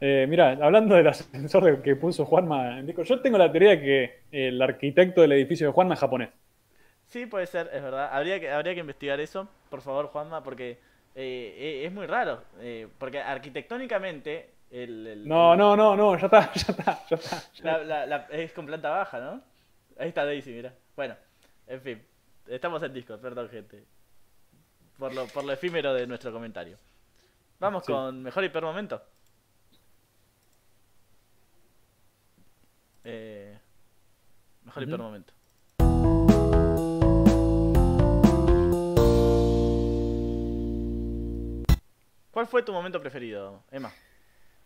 Eh, 0.00 0.26
mira, 0.28 0.50
hablando 0.60 0.94
del 0.96 1.06
ascensor 1.06 1.80
que 1.82 1.96
puso 1.96 2.24
Juanma 2.24 2.78
en 2.78 2.86
disco, 2.86 3.02
yo 3.04 3.20
tengo 3.20 3.38
la 3.38 3.50
teoría 3.50 3.70
de 3.70 3.80
que 3.80 4.20
el 4.48 4.60
arquitecto 4.60 5.20
del 5.22 5.32
edificio 5.32 5.66
de 5.68 5.72
Juanma 5.72 5.94
es 5.94 6.00
japonés. 6.00 6.30
Sí, 7.06 7.26
puede 7.26 7.46
ser, 7.46 7.70
es 7.72 7.82
verdad. 7.82 8.08
Habría 8.12 8.40
que, 8.40 8.50
habría 8.50 8.74
que 8.74 8.80
investigar 8.80 9.20
eso, 9.20 9.48
por 9.70 9.80
favor, 9.82 10.06
Juanma, 10.08 10.42
porque 10.42 10.72
eh, 11.14 11.54
eh, 11.58 11.82
es 11.86 11.92
muy 11.92 12.06
raro. 12.06 12.42
eh, 12.60 12.88
porque 12.98 13.20
arquitectónicamente 13.20 14.50
el, 14.70 15.06
el- 15.06 15.28
No, 15.28 15.54
no, 15.54 15.76
no, 15.76 15.94
no, 15.96 16.18
ya 16.18 16.26
está, 16.26 16.52
ya 16.54 16.72
está, 16.72 17.00
ya 17.08 17.16
está. 17.16 17.42
la- 17.62 17.84
la- 17.84 18.06
la- 18.06 18.26
es 18.30 18.52
con 18.52 18.66
planta 18.66 18.90
baja, 18.90 19.20
¿no? 19.20 19.42
Ahí 19.98 20.08
está 20.08 20.24
Daisy, 20.24 20.50
mira. 20.52 20.74
Bueno, 20.96 21.14
en 21.66 21.80
fin, 21.80 22.02
estamos 22.46 22.82
en 22.82 22.92
Discord, 22.92 23.20
perdón, 23.20 23.48
gente. 23.48 23.84
Por 24.98 25.12
lo, 25.14 25.26
por 25.26 25.44
lo 25.44 25.52
efímero 25.52 25.92
de 25.92 26.06
nuestro 26.06 26.32
comentario. 26.32 26.78
Vamos 27.58 27.84
Sí. 27.84 27.92
con 27.92 28.22
mejor 28.22 28.44
hipermomento. 28.44 29.02
Eh, 33.04 33.58
mejor 34.64 34.82
Ujú. 34.82 34.90
hipermomento. 34.90 35.32
¿Cuál 42.30 42.46
fue 42.48 42.62
tu 42.62 42.72
momento 42.72 43.00
preferido, 43.00 43.62
Emma? 43.70 43.92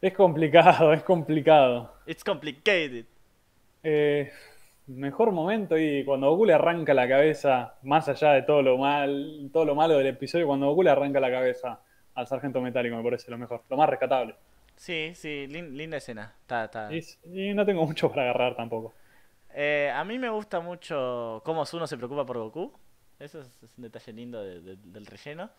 Es 0.01 0.15
complicado, 0.15 0.93
es 0.93 1.03
complicado. 1.03 1.93
It's 2.07 2.25
complicated. 2.25 3.05
Eh, 3.83 4.33
mejor 4.89 5.33
momento 5.33 5.79
y 5.79 6.05
cuando 6.05 6.31
Goku 6.31 6.47
le 6.47 6.55
arranca 6.55 6.95
la 6.95 7.09
cabeza, 7.09 7.77
más 7.83 8.09
allá 8.09 8.33
de 8.33 8.43
todo 8.43 8.63
lo 8.63 8.79
mal, 8.79 9.51
todo 9.53 9.65
lo 9.65 9.75
malo 9.75 9.97
del 9.99 10.07
episodio, 10.09 10.47
cuando 10.47 10.67
Goku 10.69 10.83
le 10.83 10.91
arranca 10.91 11.21
la 11.21 11.31
cabeza 11.31 11.81
al 12.15 12.27
sargento 12.27 12.61
metálico 12.61 12.97
me 12.97 13.03
parece 13.05 13.31
lo 13.31 13.39
mejor, 13.39 13.63
lo 13.69 13.77
más 13.77 13.89
rescatable. 13.89 14.35
Sí, 14.77 15.13
sí, 15.15 15.47
lin- 15.49 15.71
linda 15.77 15.97
escena. 15.99 16.35
Está, 16.41 16.65
está. 16.65 16.89
Y, 16.93 17.01
y 17.51 17.55
no 17.55 17.65
tengo 17.67 17.85
mucho 17.87 18.09
para 18.11 18.23
agarrar 18.23 18.55
tampoco. 18.57 18.95
Eh, 19.55 19.91
a 19.95 20.05
mí 20.05 20.19
me 20.19 20.29
gusta 20.29 20.61
mucho 20.61 21.43
cómo 21.45 21.65
Zuno 21.67 21.87
se 21.87 21.97
preocupa 21.97 22.25
por 22.25 22.39
Goku. 22.39 22.73
Eso 23.19 23.41
es, 23.41 23.63
es 23.63 23.77
un 23.77 23.83
detalle 23.85 24.13
lindo 24.13 24.43
de- 24.43 24.61
de- 24.61 24.77
del 24.77 25.07
relleno. 25.07 25.51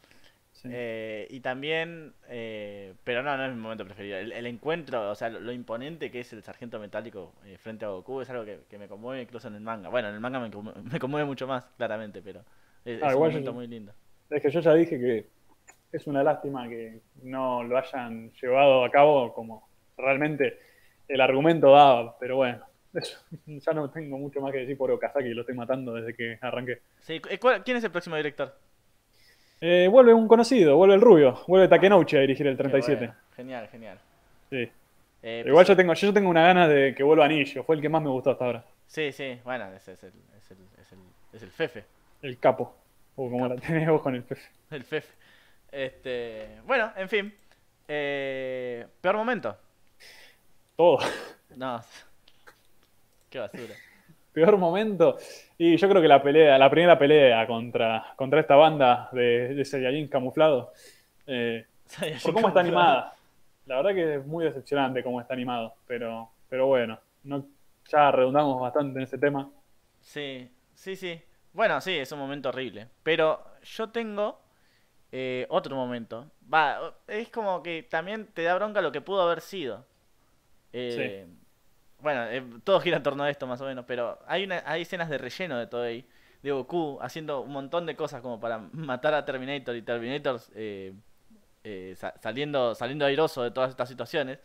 Sí. 0.61 0.67
Eh, 0.71 1.25
y 1.29 1.39
también, 1.39 2.13
eh, 2.27 2.93
pero 3.05 3.23
no, 3.23 3.37
no 3.37 3.45
es 3.45 3.53
mi 3.53 3.61
momento 3.61 3.85
preferido. 3.85 4.17
El, 4.17 4.33
el 4.33 4.45
encuentro, 4.45 5.09
o 5.09 5.15
sea, 5.15 5.29
lo, 5.29 5.39
lo 5.39 5.53
imponente 5.53 6.11
que 6.11 6.19
es 6.19 6.33
el 6.33 6.43
sargento 6.43 6.79
metálico 6.79 7.33
eh, 7.45 7.57
frente 7.57 7.85
a 7.85 7.89
Goku 7.89 8.19
es 8.19 8.29
algo 8.29 8.43
que, 8.43 8.59
que 8.69 8.77
me 8.77 8.89
conmueve 8.89 9.21
incluso 9.21 9.47
en 9.47 9.55
el 9.55 9.61
manga. 9.61 9.87
Bueno, 9.87 10.09
en 10.09 10.15
el 10.15 10.19
manga 10.19 10.39
me, 10.41 10.51
conmue- 10.51 10.75
me 10.91 10.99
conmueve 10.99 11.25
mucho 11.25 11.47
más, 11.47 11.65
claramente, 11.77 12.21
pero 12.21 12.41
es, 12.83 13.01
Ah, 13.01 13.07
es 13.07 13.13
un 13.15 13.21
yo- 13.21 13.25
momento 13.29 13.53
muy 13.53 13.67
lindo. 13.67 13.93
Es 14.29 14.41
que 14.41 14.49
yo 14.51 14.59
ya 14.59 14.73
dije 14.73 14.99
que 14.99 15.27
es 15.93 16.05
una 16.07 16.23
lástima 16.23 16.67
que 16.67 16.99
no 17.23 17.63
lo 17.63 17.77
hayan 17.77 18.29
llevado 18.33 18.83
a 18.83 18.91
cabo 18.91 19.33
como 19.33 19.67
realmente 19.97 20.59
el 21.07 21.21
argumento 21.21 21.71
daba, 21.71 22.17
pero 22.19 22.35
bueno, 22.35 22.63
eso, 22.93 23.17
ya 23.47 23.71
no 23.73 23.89
tengo 23.89 24.17
mucho 24.17 24.41
más 24.41 24.51
que 24.51 24.59
decir 24.59 24.77
por 24.77 24.91
Okazaki, 24.91 25.29
lo 25.29 25.41
estoy 25.41 25.55
matando 25.55 25.93
desde 25.93 26.13
que 26.15 26.37
arranqué. 26.41 26.81
Sí, 26.99 27.21
eh, 27.29 27.39
¿cuál- 27.39 27.63
¿Quién 27.63 27.77
es 27.77 27.83
el 27.85 27.91
próximo 27.91 28.17
director? 28.17 28.53
Eh, 29.61 29.87
vuelve 29.91 30.13
un 30.13 30.27
conocido, 30.27 30.75
vuelve 30.77 30.95
el 30.95 31.01
rubio, 31.01 31.43
vuelve 31.47 31.67
Takenouchi 31.67 32.15
a 32.17 32.21
dirigir 32.21 32.47
el 32.47 32.55
Qué 32.55 32.63
37. 32.63 32.97
bueno, 33.07 33.13
Genial, 33.35 33.67
genial. 33.69 33.99
Sí. 34.49 34.71
Eh, 35.21 35.43
Igual 35.45 35.65
pues- 35.65 35.67
yo 35.67 35.75
tengo, 35.75 35.93
yo 35.93 36.13
tengo 36.13 36.29
una 36.29 36.43
gana 36.43 36.67
de 36.67 36.95
que 36.95 37.03
vuelva 37.03 37.25
Anillo, 37.25 37.63
fue 37.63 37.75
el 37.75 37.81
que 37.81 37.89
más 37.89 38.01
me 38.01 38.09
gustó 38.09 38.31
hasta 38.31 38.45
ahora. 38.45 38.63
Sí, 38.87 39.11
sí, 39.11 39.39
bueno, 39.43 39.71
ese 39.73 39.93
es 39.93 40.03
el, 40.03 40.13
es 40.37 40.51
el, 40.51 40.57
es 40.81 40.91
el, 40.93 40.99
es 41.33 41.43
el 41.43 41.51
Fefe. 41.51 41.83
El 42.21 42.37
capo. 42.39 42.73
O 43.15 43.29
como 43.29 43.47
la 43.47 43.55
tenés 43.57 43.89
vos 43.89 44.01
con 44.01 44.15
el 44.15 44.23
Pepe. 44.23 44.41
El 44.71 44.83
Fefe. 44.83 45.13
Este, 45.71 46.47
bueno, 46.65 46.91
en 46.95 47.09
fin. 47.09 47.33
Eh, 47.87 48.85
peor 49.01 49.17
momento. 49.17 49.57
Todo. 50.77 50.99
No. 51.57 51.81
Qué 53.29 53.39
basura. 53.39 53.75
Peor 54.33 54.57
momento. 54.57 55.17
Y 55.57 55.75
yo 55.77 55.89
creo 55.89 56.01
que 56.01 56.07
la 56.07 56.21
pelea, 56.21 56.57
la 56.57 56.69
primera 56.69 56.97
pelea 56.97 57.45
contra, 57.47 58.13
contra 58.15 58.39
esta 58.39 58.55
banda 58.55 59.09
de, 59.11 59.55
de 59.55 59.65
Saiyajin 59.65 60.07
camuflado. 60.07 60.71
eh, 61.27 61.65
por 62.23 62.33
cómo 62.33 62.47
está 62.47 62.59
animada. 62.61 63.15
La 63.65 63.77
verdad 63.77 63.93
que 63.93 64.15
es 64.15 64.25
muy 64.25 64.45
decepcionante 64.45 65.03
cómo 65.03 65.21
está 65.21 65.33
animado, 65.33 65.75
pero, 65.87 66.29
pero 66.49 66.67
bueno, 66.67 66.99
no, 67.23 67.45
ya 67.87 68.11
redundamos 68.11 68.59
bastante 68.61 68.99
en 68.99 69.03
ese 69.03 69.17
tema. 69.17 69.49
Sí, 69.99 70.49
sí, 70.73 70.95
sí. 70.95 71.21
Bueno, 71.53 71.81
sí, 71.81 71.97
es 71.97 72.11
un 72.11 72.19
momento 72.19 72.49
horrible. 72.49 72.87
Pero 73.03 73.43
yo 73.63 73.89
tengo 73.89 74.39
eh, 75.11 75.45
otro 75.49 75.75
momento. 75.75 76.31
Va, 76.51 76.95
es 77.07 77.29
como 77.29 77.61
que 77.63 77.83
también 77.83 78.27
te 78.27 78.43
da 78.43 78.55
bronca 78.55 78.81
lo 78.81 78.91
que 78.91 79.01
pudo 79.01 79.21
haber 79.21 79.41
sido. 79.41 79.85
Eh, 80.73 81.27
bueno, 82.01 82.25
eh, 82.25 82.43
todo 82.63 82.79
gira 82.79 82.97
en 82.97 83.03
torno 83.03 83.23
a 83.23 83.29
esto 83.29 83.47
más 83.47 83.61
o 83.61 83.65
menos, 83.65 83.85
pero 83.85 84.19
hay, 84.27 84.43
una, 84.43 84.63
hay 84.65 84.83
escenas 84.83 85.09
de 85.09 85.17
relleno 85.17 85.57
de 85.57 85.67
todo 85.67 85.83
ahí. 85.83 86.05
De 86.41 86.51
Goku 86.51 86.99
haciendo 87.01 87.41
un 87.41 87.51
montón 87.51 87.85
de 87.85 87.95
cosas 87.95 88.21
como 88.21 88.39
para 88.39 88.57
matar 88.71 89.13
a 89.13 89.25
Terminator 89.25 89.75
y 89.75 89.81
Terminator 89.81 90.39
saliendo, 92.21 92.75
saliendo 92.75 93.05
airoso 93.05 93.43
de 93.43 93.51
todas 93.51 93.71
estas 93.71 93.89
situaciones. 93.89 94.39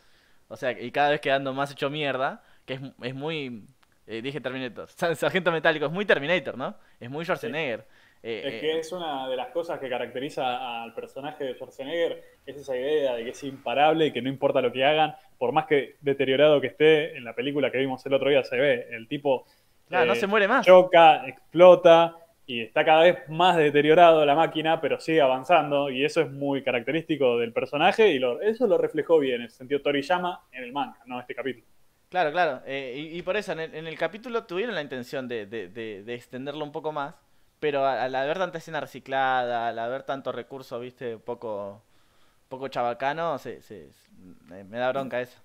O 0.49 0.57
sea, 0.57 0.73
y 0.73 0.91
cada 0.91 1.11
vez 1.11 1.21
quedando 1.21 1.55
más 1.55 1.71
hecho 1.71 1.91
mierda, 1.91 2.43
que 2.67 2.75
es, 2.75 2.81
es 3.03 3.15
muy... 3.15 3.65
dije 4.07 4.41
Terminator. 4.41 4.89
Sargento 5.17 5.53
Metálico 5.53 5.87
es 5.87 5.93
muy 5.93 6.05
Terminator, 6.05 6.59
¿no? 6.59 6.77
Es 6.99 7.09
muy 7.09 7.25
Schwarzenegger. 7.25 7.87
Eh, 8.27 8.43
es 8.43 8.61
que 8.63 8.71
eh, 8.71 8.79
es 8.79 8.91
una 8.91 9.29
de 9.29 9.37
las 9.37 9.49
cosas 9.49 9.79
que 9.79 9.87
caracteriza 9.87 10.83
al 10.83 10.95
personaje 10.95 11.45
de 11.45 11.53
Schwarzenegger, 11.53 12.25
es 12.47 12.57
esa 12.57 12.75
idea 12.75 13.17
de 13.17 13.23
que 13.23 13.31
es 13.31 13.45
imparable 13.45 14.07
y 14.07 14.13
que 14.13 14.23
no 14.23 14.31
importa 14.31 14.63
lo 14.63 14.73
que 14.73 14.83
hagan, 14.83 15.15
por 15.37 15.53
más 15.53 15.67
que 15.67 15.97
deteriorado 16.01 16.59
que 16.59 16.69
esté, 16.69 17.19
en 17.19 17.25
la 17.25 17.35
película 17.35 17.71
que 17.71 17.77
vimos 17.77 18.05
el 18.07 18.15
otro 18.15 18.31
día 18.31 18.43
se 18.43 18.57
ve, 18.57 18.87
el 18.93 19.09
tipo 19.09 19.45
no 19.91 20.03
eh, 20.11 20.17
se 20.17 20.27
muere 20.27 20.49
más. 20.49 20.65
choca, 20.65 21.29
explota 21.29 22.17
y 22.47 22.63
está 22.63 22.83
cada 22.83 23.03
vez 23.03 23.29
más 23.29 23.59
deteriorado 23.59 24.25
la 24.25 24.35
máquina, 24.35 24.81
pero 24.81 24.99
sigue 24.99 25.21
avanzando 25.21 25.91
y 25.91 26.03
eso 26.03 26.23
es 26.23 26.31
muy 26.31 26.63
característico 26.63 27.37
del 27.37 27.53
personaje 27.53 28.15
y 28.15 28.23
eso 28.41 28.67
lo 28.67 28.79
reflejó 28.79 29.19
bien, 29.19 29.37
en 29.37 29.43
el 29.43 29.51
sentido 29.51 29.83
Toriyama 29.83 30.47
en 30.51 30.65
el 30.65 30.73
manga, 30.73 30.97
no 31.05 31.21
este 31.21 31.35
capítulo. 31.35 31.67
Claro, 32.09 32.33
claro, 32.33 32.63
y, 32.67 33.21
por 33.21 33.37
eso 33.37 33.53
en 33.53 33.87
el, 33.87 33.99
capítulo 33.99 34.45
tuvieron 34.45 34.75
la 34.75 34.83
intención 34.83 35.29
de 35.29 36.05
extenderlo 36.07 36.65
un 36.65 36.73
poco 36.73 36.91
más 36.91 37.17
pero 37.65 37.87
al 37.87 38.15
haber 38.15 38.37
tanta 38.37 38.59
escena 38.59 38.79
reciclada, 38.79 39.69
al 39.69 39.79
haber 39.79 40.03
tanto 40.03 40.33
recurso, 40.33 40.79
viste, 40.79 41.17
poco, 41.17 41.81
poco 42.47 42.69
chabacano, 42.69 43.39
se, 43.39 43.89
me 44.45 44.77
da 44.77 44.93
bronca 44.93 45.19
eso. 45.19 45.41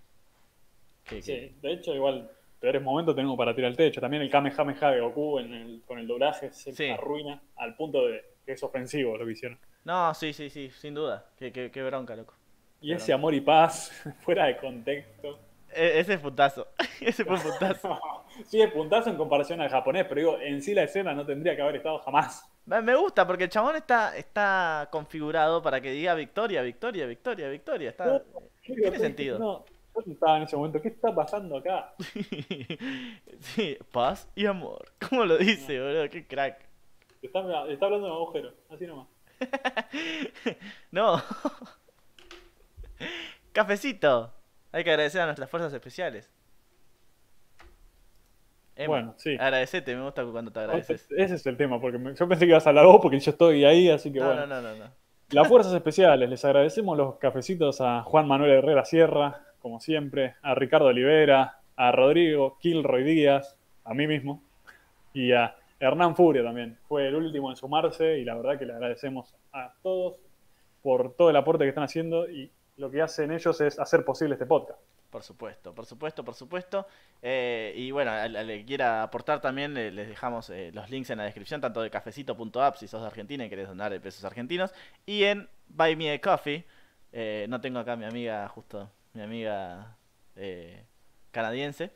sí, 1.06 1.56
de 1.62 1.72
hecho, 1.72 1.96
igual, 1.96 2.30
peores 2.60 2.82
momentos 2.82 3.16
tenemos 3.16 3.38
para 3.38 3.56
tirar 3.56 3.72
el 3.72 3.78
techo. 3.78 4.02
También 4.02 4.22
el 4.22 4.30
Kamehameha 4.30 4.92
de 4.92 5.00
Goku 5.00 5.40
con 5.88 5.98
el 5.98 6.08
doblaje 6.08 6.52
se 6.52 6.92
arruina 6.92 7.42
al 7.56 7.78
punto 7.78 8.06
de 8.06 8.22
que 8.46 8.52
es 8.52 8.64
ofensivo 8.64 9.18
lo 9.18 9.26
que 9.26 9.32
hicieron. 9.32 9.58
No, 9.86 10.14
sí, 10.14 10.34
sí, 10.34 10.50
sí, 10.50 10.70
sin 10.72 10.96
duda. 10.96 11.26
Qué, 11.38 11.54
qué, 11.54 11.84
bronca, 11.84 12.18
loco. 12.18 12.34
Y 12.82 12.92
ese 12.92 13.14
amor 13.14 13.34
y 13.34 13.40
paz, 13.40 13.94
fuera 14.26 14.48
de 14.48 14.58
contexto. 14.58 15.40
E, 15.72 16.02
ese 16.02 16.16
es 16.16 16.20
puntazo. 16.20 16.68
ese 17.00 17.24
fue 17.24 17.36
un 17.36 17.44
puntazo. 17.44 17.98
sí, 18.46 18.62
es 18.62 18.72
puntazo 18.72 19.10
en 19.10 19.18
comparación 19.18 19.62
al 19.62 19.70
japonés, 19.70 20.06
pero 20.08 20.22
digo, 20.22 20.40
en 20.40 20.62
sí 20.62 20.74
la 20.74 20.84
escena 20.84 21.14
no 21.14 21.26
tendría 21.26 21.56
que 21.56 21.62
haber 21.62 21.78
estado 21.78 22.00
jamás. 22.00 22.50
Me 22.66 22.96
gusta 22.96 23.26
porque 23.26 23.46
el 23.46 23.50
chabón 23.50 23.76
está, 23.76 24.16
está 24.16 24.90
configurado 24.92 25.62
para 25.62 25.82
que 25.82 25.92
diga 25.92 26.14
victoria, 26.14 26.62
victoria, 26.62 27.08
victoria, 27.08 27.50
victoria. 27.50 27.90
Está, 27.90 28.22
tiene 28.62 29.00
sentido. 29.00 29.40
No, 29.40 29.66
yo 30.06 30.12
estaba 30.12 30.38
en 30.38 30.44
ese 30.44 30.56
momento. 30.56 30.80
¿Qué 30.80 30.90
está 30.90 31.14
pasando 31.14 31.58
acá? 31.58 31.96
sí, 33.40 33.78
paz 33.92 34.30
y 34.36 34.46
amor. 34.46 34.86
¿Cómo 35.10 35.26
lo 35.26 35.38
dice, 35.38 35.80
boludo? 35.80 36.10
Qué 36.10 36.28
crack. 36.28 36.64
Está, 37.22 37.40
está 37.70 37.86
hablando 37.86 38.08
de 38.08 38.14
un 38.14 38.18
agujero, 38.18 38.54
así 38.70 38.86
nomás. 38.86 39.08
no. 40.92 41.22
Cafecito. 43.52 44.34
Hay 44.72 44.84
que 44.84 44.92
agradecer 44.92 45.22
a 45.22 45.26
nuestras 45.26 45.50
fuerzas 45.50 45.74
especiales. 45.74 46.30
Bueno, 48.88 49.14
sí. 49.18 49.36
Agradecete, 49.40 49.96
me 49.96 50.04
gusta 50.04 50.24
cuando 50.26 50.52
te 50.52 50.60
agradeces. 50.60 51.08
Ese 51.12 51.36
es 51.36 51.46
el 51.46 51.58
tema, 51.58 51.80
porque 51.80 52.00
yo 52.16 52.28
pensé 52.28 52.46
que 52.46 52.52
ibas 52.52 52.66
a 52.66 52.70
hablar 52.70 52.86
vos 52.86 53.00
porque 53.02 53.20
yo 53.20 53.32
estoy 53.32 53.66
ahí, 53.66 53.90
así 53.90 54.12
que 54.12 54.20
bueno. 54.20 54.46
No, 54.46 54.62
no, 54.62 54.76
no, 54.76 54.86
Las 55.32 55.48
fuerzas 55.48 55.74
especiales, 55.74 56.30
les 56.30 56.44
agradecemos 56.46 56.98
los 56.98 57.16
cafecitos 57.16 57.82
a 57.82 58.04
Juan 58.04 58.28
Manuel 58.28 58.52
Herrera 58.52 58.86
Sierra, 58.86 59.42
como 59.60 59.80
siempre, 59.80 60.36
a 60.42 60.56
Ricardo 60.56 60.88
Olivera, 60.88 61.60
a 61.76 61.92
Rodrigo 61.92 62.58
Kilroy 62.60 63.04
Díaz, 63.04 63.58
a 63.84 63.94
mí 63.94 64.08
mismo, 64.08 64.44
y 65.14 65.32
a 65.32 65.56
Hernán 65.80 66.16
Furia 66.16 66.44
también. 66.44 66.78
Fue 66.88 67.08
el 67.08 67.16
último 67.16 67.50
en 67.50 67.56
sumarse 67.56 68.20
y 68.20 68.26
la 68.26 68.36
verdad 68.36 68.58
que 68.58 68.66
le 68.66 68.74
agradecemos 68.74 69.36
a 69.54 69.74
todos 69.82 70.18
por 70.82 71.14
todo 71.16 71.30
el 71.30 71.36
aporte 71.36 71.64
que 71.64 71.70
están 71.70 71.84
haciendo 71.84 72.30
y 72.30 72.52
lo 72.78 72.90
que 72.90 73.02
hacen 73.02 73.32
ellos 73.32 73.60
es 73.62 73.80
hacer 73.80 74.06
posible 74.06 74.36
este 74.36 74.46
podcast. 74.46 74.80
Por 75.10 75.24
supuesto, 75.24 75.74
por 75.74 75.86
supuesto, 75.88 76.24
por 76.24 76.36
supuesto. 76.36 76.86
Eh, 77.22 77.74
y 77.76 77.90
bueno, 77.90 78.12
al, 78.12 78.46
que 78.48 78.66
quiera 78.66 79.02
aportar 79.02 79.42
también, 79.42 79.74
les 79.74 80.08
dejamos 80.08 80.52
eh, 80.52 80.72
los 80.72 80.90
links 80.92 81.10
en 81.10 81.18
la 81.18 81.24
descripción, 81.24 81.60
tanto 81.60 81.82
de 81.82 81.90
cafecito.app 81.90 82.76
si 82.76 82.88
sos 82.88 83.02
de 83.02 83.08
Argentina 83.08 83.44
y 83.44 83.50
querés 83.50 83.68
donar 83.68 84.00
pesos 84.02 84.24
argentinos, 84.24 84.72
y 85.08 85.24
en 85.24 85.50
Buy 85.70 85.96
Me 85.96 86.14
a 86.14 86.22
Coffee. 86.22 86.64
Eh, 87.12 87.48
no 87.50 87.60
tengo 87.60 87.80
acá 87.80 87.94
a 87.94 87.96
mi 87.96 88.06
amiga, 88.06 88.48
justo, 88.50 88.90
mi 89.14 89.22
amiga 89.22 89.96
canadiense, 91.32 91.92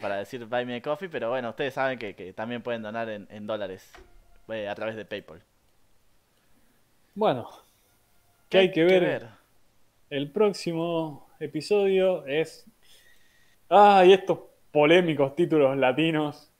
para 0.00 0.16
decir 0.16 0.46
Buy 0.46 0.64
Me 0.64 0.76
a 0.76 0.82
Coffee, 0.82 1.08
pero 1.08 1.28
bueno, 1.30 1.50
ustedes 1.50 1.74
saben 1.74 1.98
que, 1.98 2.32
también 2.34 2.62
pueden 2.62 2.82
donar 2.82 3.08
en, 3.08 3.46
dólares 3.48 3.92
a 4.48 4.74
través 4.76 4.94
de 4.94 5.04
PayPal. 5.04 5.42
Bueno, 7.16 7.50
¿qué, 8.48 8.58
hay 8.58 8.70
que 8.70 8.84
ver? 8.84 9.28
el 10.08 10.30
próximo 10.30 11.26
episodio 11.42 12.26
es. 12.26 12.66
¡Ay, 13.68 14.12
estos 14.12 14.38
polémicos 14.70 15.34
títulos 15.34 15.76
latinos! 15.76 16.50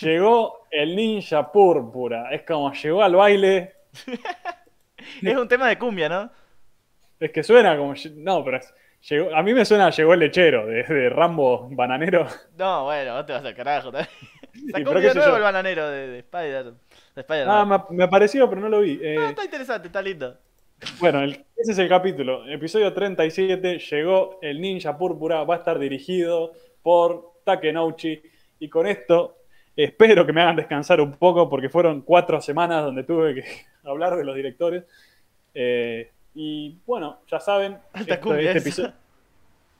Llegó 0.00 0.66
el 0.70 0.96
ninja 0.96 1.50
púrpura. 1.52 2.30
Es 2.32 2.42
como 2.42 2.72
llegó 2.72 3.02
al 3.02 3.16
baile. 3.16 3.74
es 5.22 5.36
un 5.36 5.48
tema 5.48 5.68
de 5.68 5.78
cumbia, 5.78 6.08
¿no? 6.08 6.30
Es 7.20 7.30
que 7.30 7.42
suena 7.42 7.76
como. 7.76 7.94
No, 8.16 8.44
pero 8.44 8.60
llegó... 9.08 9.34
a 9.34 9.42
mí 9.42 9.54
me 9.54 9.64
suena 9.64 9.90
llegó 9.90 10.14
el 10.14 10.20
lechero 10.20 10.66
de, 10.66 11.08
Rambo 11.10 11.68
Bananero. 11.70 12.26
No, 12.56 12.84
bueno, 12.84 13.14
vos 13.14 13.26
te 13.26 13.32
vas 13.32 13.44
al 13.44 13.54
carajo 13.54 13.92
también. 13.92 14.08
Sacó 14.72 14.90
un 14.90 14.96
video 14.96 15.14
nuevo 15.14 15.36
el 15.36 15.42
bananero 15.42 15.88
de, 15.88 16.18
Spider. 16.20 16.74
ah, 17.46 17.64
me, 17.90 17.96
me, 17.96 18.08
pareció, 18.08 18.48
pero 18.48 18.60
no 18.60 18.68
lo 18.68 18.80
vi. 18.80 18.98
Eh... 19.02 19.28
está 19.28 19.44
interesante, 19.44 19.88
está 19.88 20.00
lindo. 20.00 20.38
Bueno, 20.98 21.24
ese 21.24 21.72
es 21.72 21.78
el 21.78 21.88
capítulo. 21.88 22.46
Episodio 22.48 22.92
37. 22.92 23.78
Llegó 23.78 24.38
el 24.42 24.60
Ninja 24.60 24.96
Púrpura. 24.96 25.44
Va 25.44 25.56
a 25.56 25.58
estar 25.58 25.78
dirigido 25.78 26.52
por 26.82 27.32
Takenouchi. 27.44 28.22
Y 28.60 28.68
con 28.68 28.86
esto 28.86 29.38
espero 29.76 30.24
que 30.24 30.32
me 30.32 30.42
hagan 30.42 30.56
descansar 30.56 31.00
un 31.00 31.12
poco 31.12 31.48
porque 31.48 31.68
fueron 31.68 32.02
cuatro 32.02 32.40
semanas 32.40 32.84
donde 32.84 33.04
tuve 33.04 33.34
que 33.34 33.44
hablar 33.84 34.16
de 34.16 34.24
los 34.24 34.34
directores. 34.36 34.84
Eh, 35.54 36.10
y 36.34 36.78
bueno, 36.86 37.20
ya 37.30 37.40
saben, 37.40 37.78
este 37.94 38.14
episodio. 38.14 38.92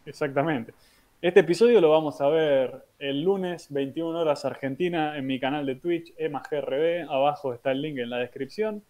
Exactamente. 0.07 0.73
Este 1.21 1.41
episodio 1.41 1.81
lo 1.81 1.91
vamos 1.91 2.21
a 2.21 2.29
ver 2.29 2.85
el 2.99 3.23
lunes, 3.23 3.73
21 3.73 4.19
horas 4.19 4.45
Argentina, 4.45 5.17
en 5.17 5.27
mi 5.27 5.41
canal 5.41 5.65
de 5.65 5.77
Twitch, 5.77 6.13
EMAGRB. 6.19 7.09
Abajo 7.09 7.55
está 7.55 7.73
el 7.73 7.81
link 7.81 7.99
en 7.99 8.11
la 8.11 8.19
descripción. 8.19 8.83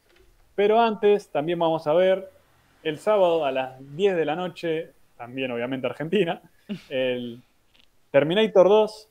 Pero 0.55 0.81
antes 0.81 1.31
también 1.31 1.59
vamos 1.59 1.87
a 1.87 1.95
ver 1.95 2.31
el 2.83 2.99
sábado 2.99 3.45
a 3.45 3.53
las 3.53 3.97
10 3.97 4.17
de 4.17 4.25
la 4.25 4.37
noche, 4.37 4.93
también 5.17 5.51
obviamente 5.51 5.87
Argentina, 5.87 6.41
el 6.89 7.43
Terminator 8.11 8.69
2 8.69 9.09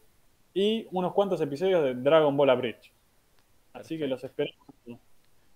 y 0.54 0.88
unos 0.92 1.14
cuantos 1.14 1.42
episodios 1.42 1.84
de 1.84 1.96
Dragon 1.96 2.36
Ball 2.38 2.56
Bridge. 2.58 2.92
Así 3.74 3.98
que 3.98 4.08
los 4.08 4.24
esperamos. 4.24 4.64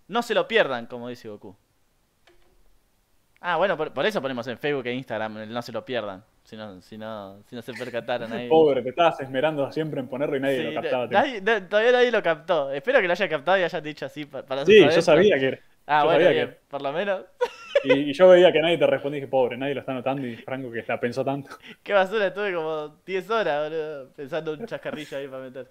No 0.07 0.21
se 0.21 0.33
lo 0.33 0.47
pierdan, 0.47 0.87
como 0.87 1.09
dice 1.09 1.29
Goku. 1.29 1.55
Ah, 3.39 3.57
bueno, 3.57 3.77
por, 3.77 4.05
eso 4.05 4.21
ponemos 4.21 4.47
en 4.47 4.57
Facebook 4.57 4.87
e 4.87 4.93
Instagram 4.93 5.37
el 5.37 5.53
no 5.53 5.61
se 5.61 5.71
lo 5.71 5.85
pierdan. 5.85 6.23
Si 6.43 6.55
no, 6.55 6.81
si 6.81 6.97
no, 6.97 7.43
si 7.45 7.55
no 7.55 7.61
se 7.61 7.73
percataron 7.73 8.31
ahí. 8.31 8.47
Pobre, 8.47 8.81
te 8.81 8.89
estabas 8.89 9.19
esmerando 9.19 9.69
siempre 9.71 9.99
en 9.99 10.07
ponerlo 10.07 10.37
y 10.37 10.39
nadie 10.39 10.63
lo 10.63 10.81
captaba. 10.81 11.07
todavía 11.69 11.91
nadie 11.91 12.11
lo 12.11 12.23
captó. 12.23 12.71
Espero 12.71 12.99
que 13.01 13.07
lo 13.07 13.13
haya 13.13 13.29
captado 13.29 13.59
y 13.59 13.63
haya 13.63 13.81
dicho 13.81 14.05
así 14.05 14.25
para 14.25 14.65
Sí, 14.65 14.79
yo 14.79 15.01
sabía 15.01 15.37
que 15.37 15.59
Ah, 15.87 16.03
bueno, 16.03 16.29
bien, 16.29 16.57
por 16.69 16.81
lo 16.81 16.91
menos. 16.91 17.21
Y, 17.83 18.11
yo 18.11 18.27
veía 18.27 18.51
que 18.51 18.59
nadie 18.59 18.77
te 18.77 18.85
respondía 18.85 19.19
y 19.19 19.21
dije, 19.21 19.31
pobre, 19.31 19.57
nadie 19.57 19.73
lo 19.73 19.79
está 19.79 19.93
notando 19.93 20.27
y 20.27 20.35
Franco 20.35 20.69
que 20.71 20.83
la 20.85 20.99
pensó 20.99 21.23
tanto. 21.23 21.57
Qué 21.83 21.93
basura, 21.93 22.27
estuve 22.27 22.53
como 22.53 22.89
10 23.05 23.29
horas, 23.29 23.69
boludo, 23.69 24.09
pensando 24.13 24.53
un 24.53 24.65
chascarrillo 24.65 25.17
ahí 25.17 25.27
para 25.27 25.43
meter. 25.43 25.67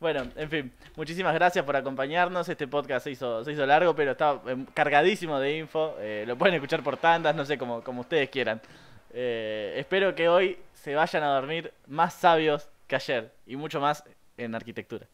Bueno, 0.00 0.26
en 0.34 0.48
fin, 0.48 0.72
muchísimas 0.96 1.34
gracias 1.34 1.64
por 1.64 1.76
acompañarnos. 1.76 2.48
Este 2.48 2.66
podcast 2.66 3.04
se 3.04 3.12
hizo, 3.12 3.44
se 3.44 3.52
hizo 3.52 3.64
largo, 3.66 3.94
pero 3.94 4.12
está 4.12 4.40
em, 4.46 4.64
cargadísimo 4.72 5.38
de 5.38 5.58
info. 5.58 5.94
Eh, 6.00 6.24
lo 6.26 6.36
pueden 6.36 6.54
escuchar 6.54 6.82
por 6.82 6.96
tandas, 6.96 7.36
no 7.36 7.44
sé, 7.44 7.58
como, 7.58 7.84
como 7.84 8.00
ustedes 8.00 8.30
quieran. 8.30 8.60
Eh, 9.12 9.74
espero 9.76 10.14
que 10.14 10.28
hoy 10.28 10.58
se 10.72 10.94
vayan 10.94 11.22
a 11.22 11.34
dormir 11.34 11.72
más 11.86 12.14
sabios 12.14 12.70
que 12.86 12.96
ayer 12.96 13.30
y 13.46 13.56
mucho 13.56 13.80
más 13.80 14.02
en 14.38 14.54
arquitectura. 14.54 15.06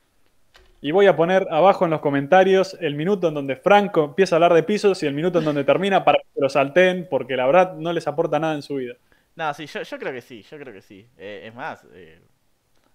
Y 0.81 0.91
voy 0.93 1.07
a 1.07 1.17
poner 1.17 1.47
abajo 1.51 1.85
en 1.85 1.91
los 1.91 2.01
comentarios 2.01 2.77
el 2.81 2.95
minuto 2.95 3.29
en 3.29 3.35
donde 3.35 3.57
Franco 3.57 4.05
empieza 4.05 4.35
a 4.35 4.37
hablar 4.37 4.53
de 4.55 4.63
pisos 4.63 5.03
y 5.03 5.07
el 5.07 5.15
minuto 5.15 5.39
en 5.39 5.45
donde 5.47 5.65
termina 5.65 6.05
para 6.05 6.19
que 6.19 6.41
lo 6.41 6.49
salten, 6.49 7.09
porque 7.09 7.37
la 7.37 7.47
verdad 7.47 7.75
no 7.75 7.93
les 7.93 8.07
aporta 8.07 8.39
nada 8.39 8.55
en 8.55 8.63
su 8.63 8.75
vida. 8.77 8.95
No, 9.35 9.53
sí, 9.55 9.67
yo, 9.67 9.83
yo 9.83 9.99
creo 9.99 10.13
que 10.13 10.21
sí, 10.21 10.43
yo 10.43 10.59
creo 10.59 10.73
que 10.73 10.83
sí. 10.83 11.09
Eh, 11.19 11.45
es 11.47 11.55
más, 11.55 11.85
eh, 11.93 12.21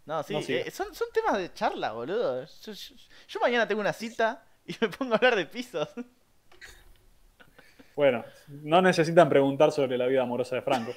no, 0.06 0.24
sí, 0.24 0.34
No 0.34 0.40
eh, 0.40 0.72
son, 0.72 0.94
son 0.94 1.08
temas 1.14 1.38
de 1.38 1.54
charla, 1.54 1.92
boludo. 1.92 2.44
Yo, 2.46 2.72
yo- 2.72 2.96
yo 3.28 3.40
mañana 3.40 3.68
tengo 3.68 3.82
una 3.82 3.94
cita 3.94 4.44
y 4.66 4.76
me 4.80 4.88
pongo 4.88 5.14
a 5.14 5.18
hablar 5.18 5.36
de 5.36 5.46
pisos. 5.46 5.90
Bueno, 7.96 8.24
no 8.48 8.82
necesitan 8.82 9.28
preguntar 9.28 9.72
sobre 9.72 9.98
la 9.98 10.08
vida 10.08 10.22
amorosa 10.24 10.56
de 10.56 10.62
Franco. 10.62 10.94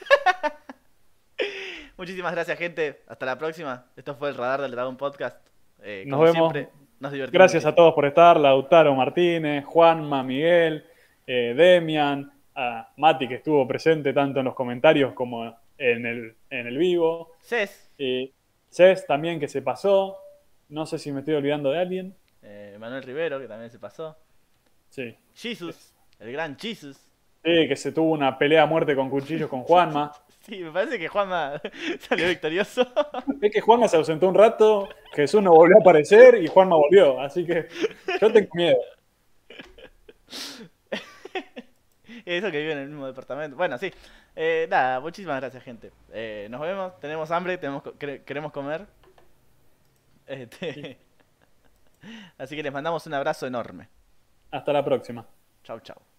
Muchísimas 1.97 2.33
gracias, 2.33 2.59
gente. 2.59 3.03
Hasta 3.07 3.27
la 3.27 3.37
próxima. 3.39 3.87
Esto 3.97 4.15
fue 4.15 4.29
el 4.31 4.37
Radar 4.37 4.61
del 4.63 4.71
Dragón 4.71 4.97
Podcast. 4.97 5.37
Eh, 5.85 6.05
Nos 6.07 6.19
como 6.19 6.33
vemos. 6.33 6.53
siempre, 6.53 6.73
nos 7.01 7.13
divertimos. 7.13 7.33
Gracias 7.39 7.65
a 7.67 7.75
todos 7.75 7.95
por 7.95 8.07
estar, 8.07 8.39
Lautaro 8.39 8.95
Martínez, 8.95 9.65
Juanma, 9.65 10.23
Miguel, 10.23 10.85
eh, 11.27 11.55
Demian, 11.57 12.33
a 12.55 12.89
Mati 12.97 13.29
que 13.29 13.35
estuvo 13.37 13.67
presente 13.69 14.13
tanto 14.13 14.39
en 14.39 14.47
los 14.47 14.55
comentarios 14.55 15.13
como 15.13 15.45
en 15.77 16.07
el, 16.07 16.35
en 16.51 16.67
el 16.67 16.79
vivo. 16.79 17.33
Cés, 17.43 17.91
Y 17.99 18.33
Cés 18.71 19.07
también 19.07 19.39
que 19.41 19.49
se 19.49 19.61
pasó. 19.63 20.17
No 20.69 20.87
sé 20.87 20.99
si 20.99 21.13
me 21.13 21.21
estoy 21.21 21.35
olvidando 21.35 21.71
de 21.71 21.79
alguien. 21.81 22.15
eh, 22.43 22.77
Manuel 22.81 23.03
Rivero, 23.03 23.39
que 23.41 23.47
también 23.49 23.71
se 23.71 23.79
pasó. 23.79 24.17
Sí. 24.89 25.15
Jesus, 25.35 25.95
el 26.21 26.33
gran 26.33 26.57
Jesus. 26.59 26.97
Sí, 27.45 27.69
que 27.69 27.77
se 27.77 27.93
tuvo 27.93 28.13
una 28.13 28.39
pelea 28.39 28.63
a 28.63 28.67
muerte 28.67 28.95
con 28.97 29.11
cuchillos 29.11 29.51
con 29.51 29.63
Juanma. 29.65 30.13
Sí, 30.45 30.63
me 30.63 30.71
parece 30.71 30.99
que 30.99 31.09
Juanma 31.09 31.61
salió 32.09 32.29
victorioso. 32.29 32.87
Es 33.41 33.51
que 33.51 33.61
Juanma 33.61 33.89
se 33.89 33.97
ausentó 33.97 34.29
un 34.29 34.35
rato, 34.35 34.89
Jesús 35.13 35.43
no 35.43 35.53
volvió 35.53 35.79
a 35.79 35.81
aparecer 35.81 36.43
y 36.43 36.49
Juanma 36.49 36.77
volvió. 36.77 37.21
Así 37.21 37.47
que 37.47 37.69
yo 38.21 38.33
tengo 38.33 38.51
miedo. 38.55 38.77
Eso 42.27 42.51
que 42.51 42.59
vive 42.59 42.73
en 42.73 42.79
el 42.79 42.89
mismo 42.89 43.07
departamento. 43.07 43.57
Bueno, 43.57 43.79
sí. 43.79 43.93
Eh, 44.37 44.67
nada, 44.71 45.01
muchísimas 45.01 45.41
gracias, 45.41 45.63
gente. 45.63 45.93
Eh, 46.13 46.49
nos 46.51 46.61
vemos. 46.61 46.99
Tenemos 47.01 47.31
hambre, 47.31 47.57
tenemos, 47.57 47.83
queremos 47.99 48.53
comer. 48.53 48.87
Este, 50.27 50.99
Así 52.39 52.57
que 52.57 52.63
les 52.63 52.73
mandamos 52.73 53.07
un 53.07 53.15
abrazo 53.15 53.47
enorme. 53.47 53.89
Hasta 54.51 54.73
la 54.73 54.85
próxima. 54.85 55.27
Chau, 55.63 55.81
chau. 55.81 56.14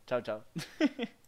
Chau, 0.06 0.22
chau. 0.22 0.42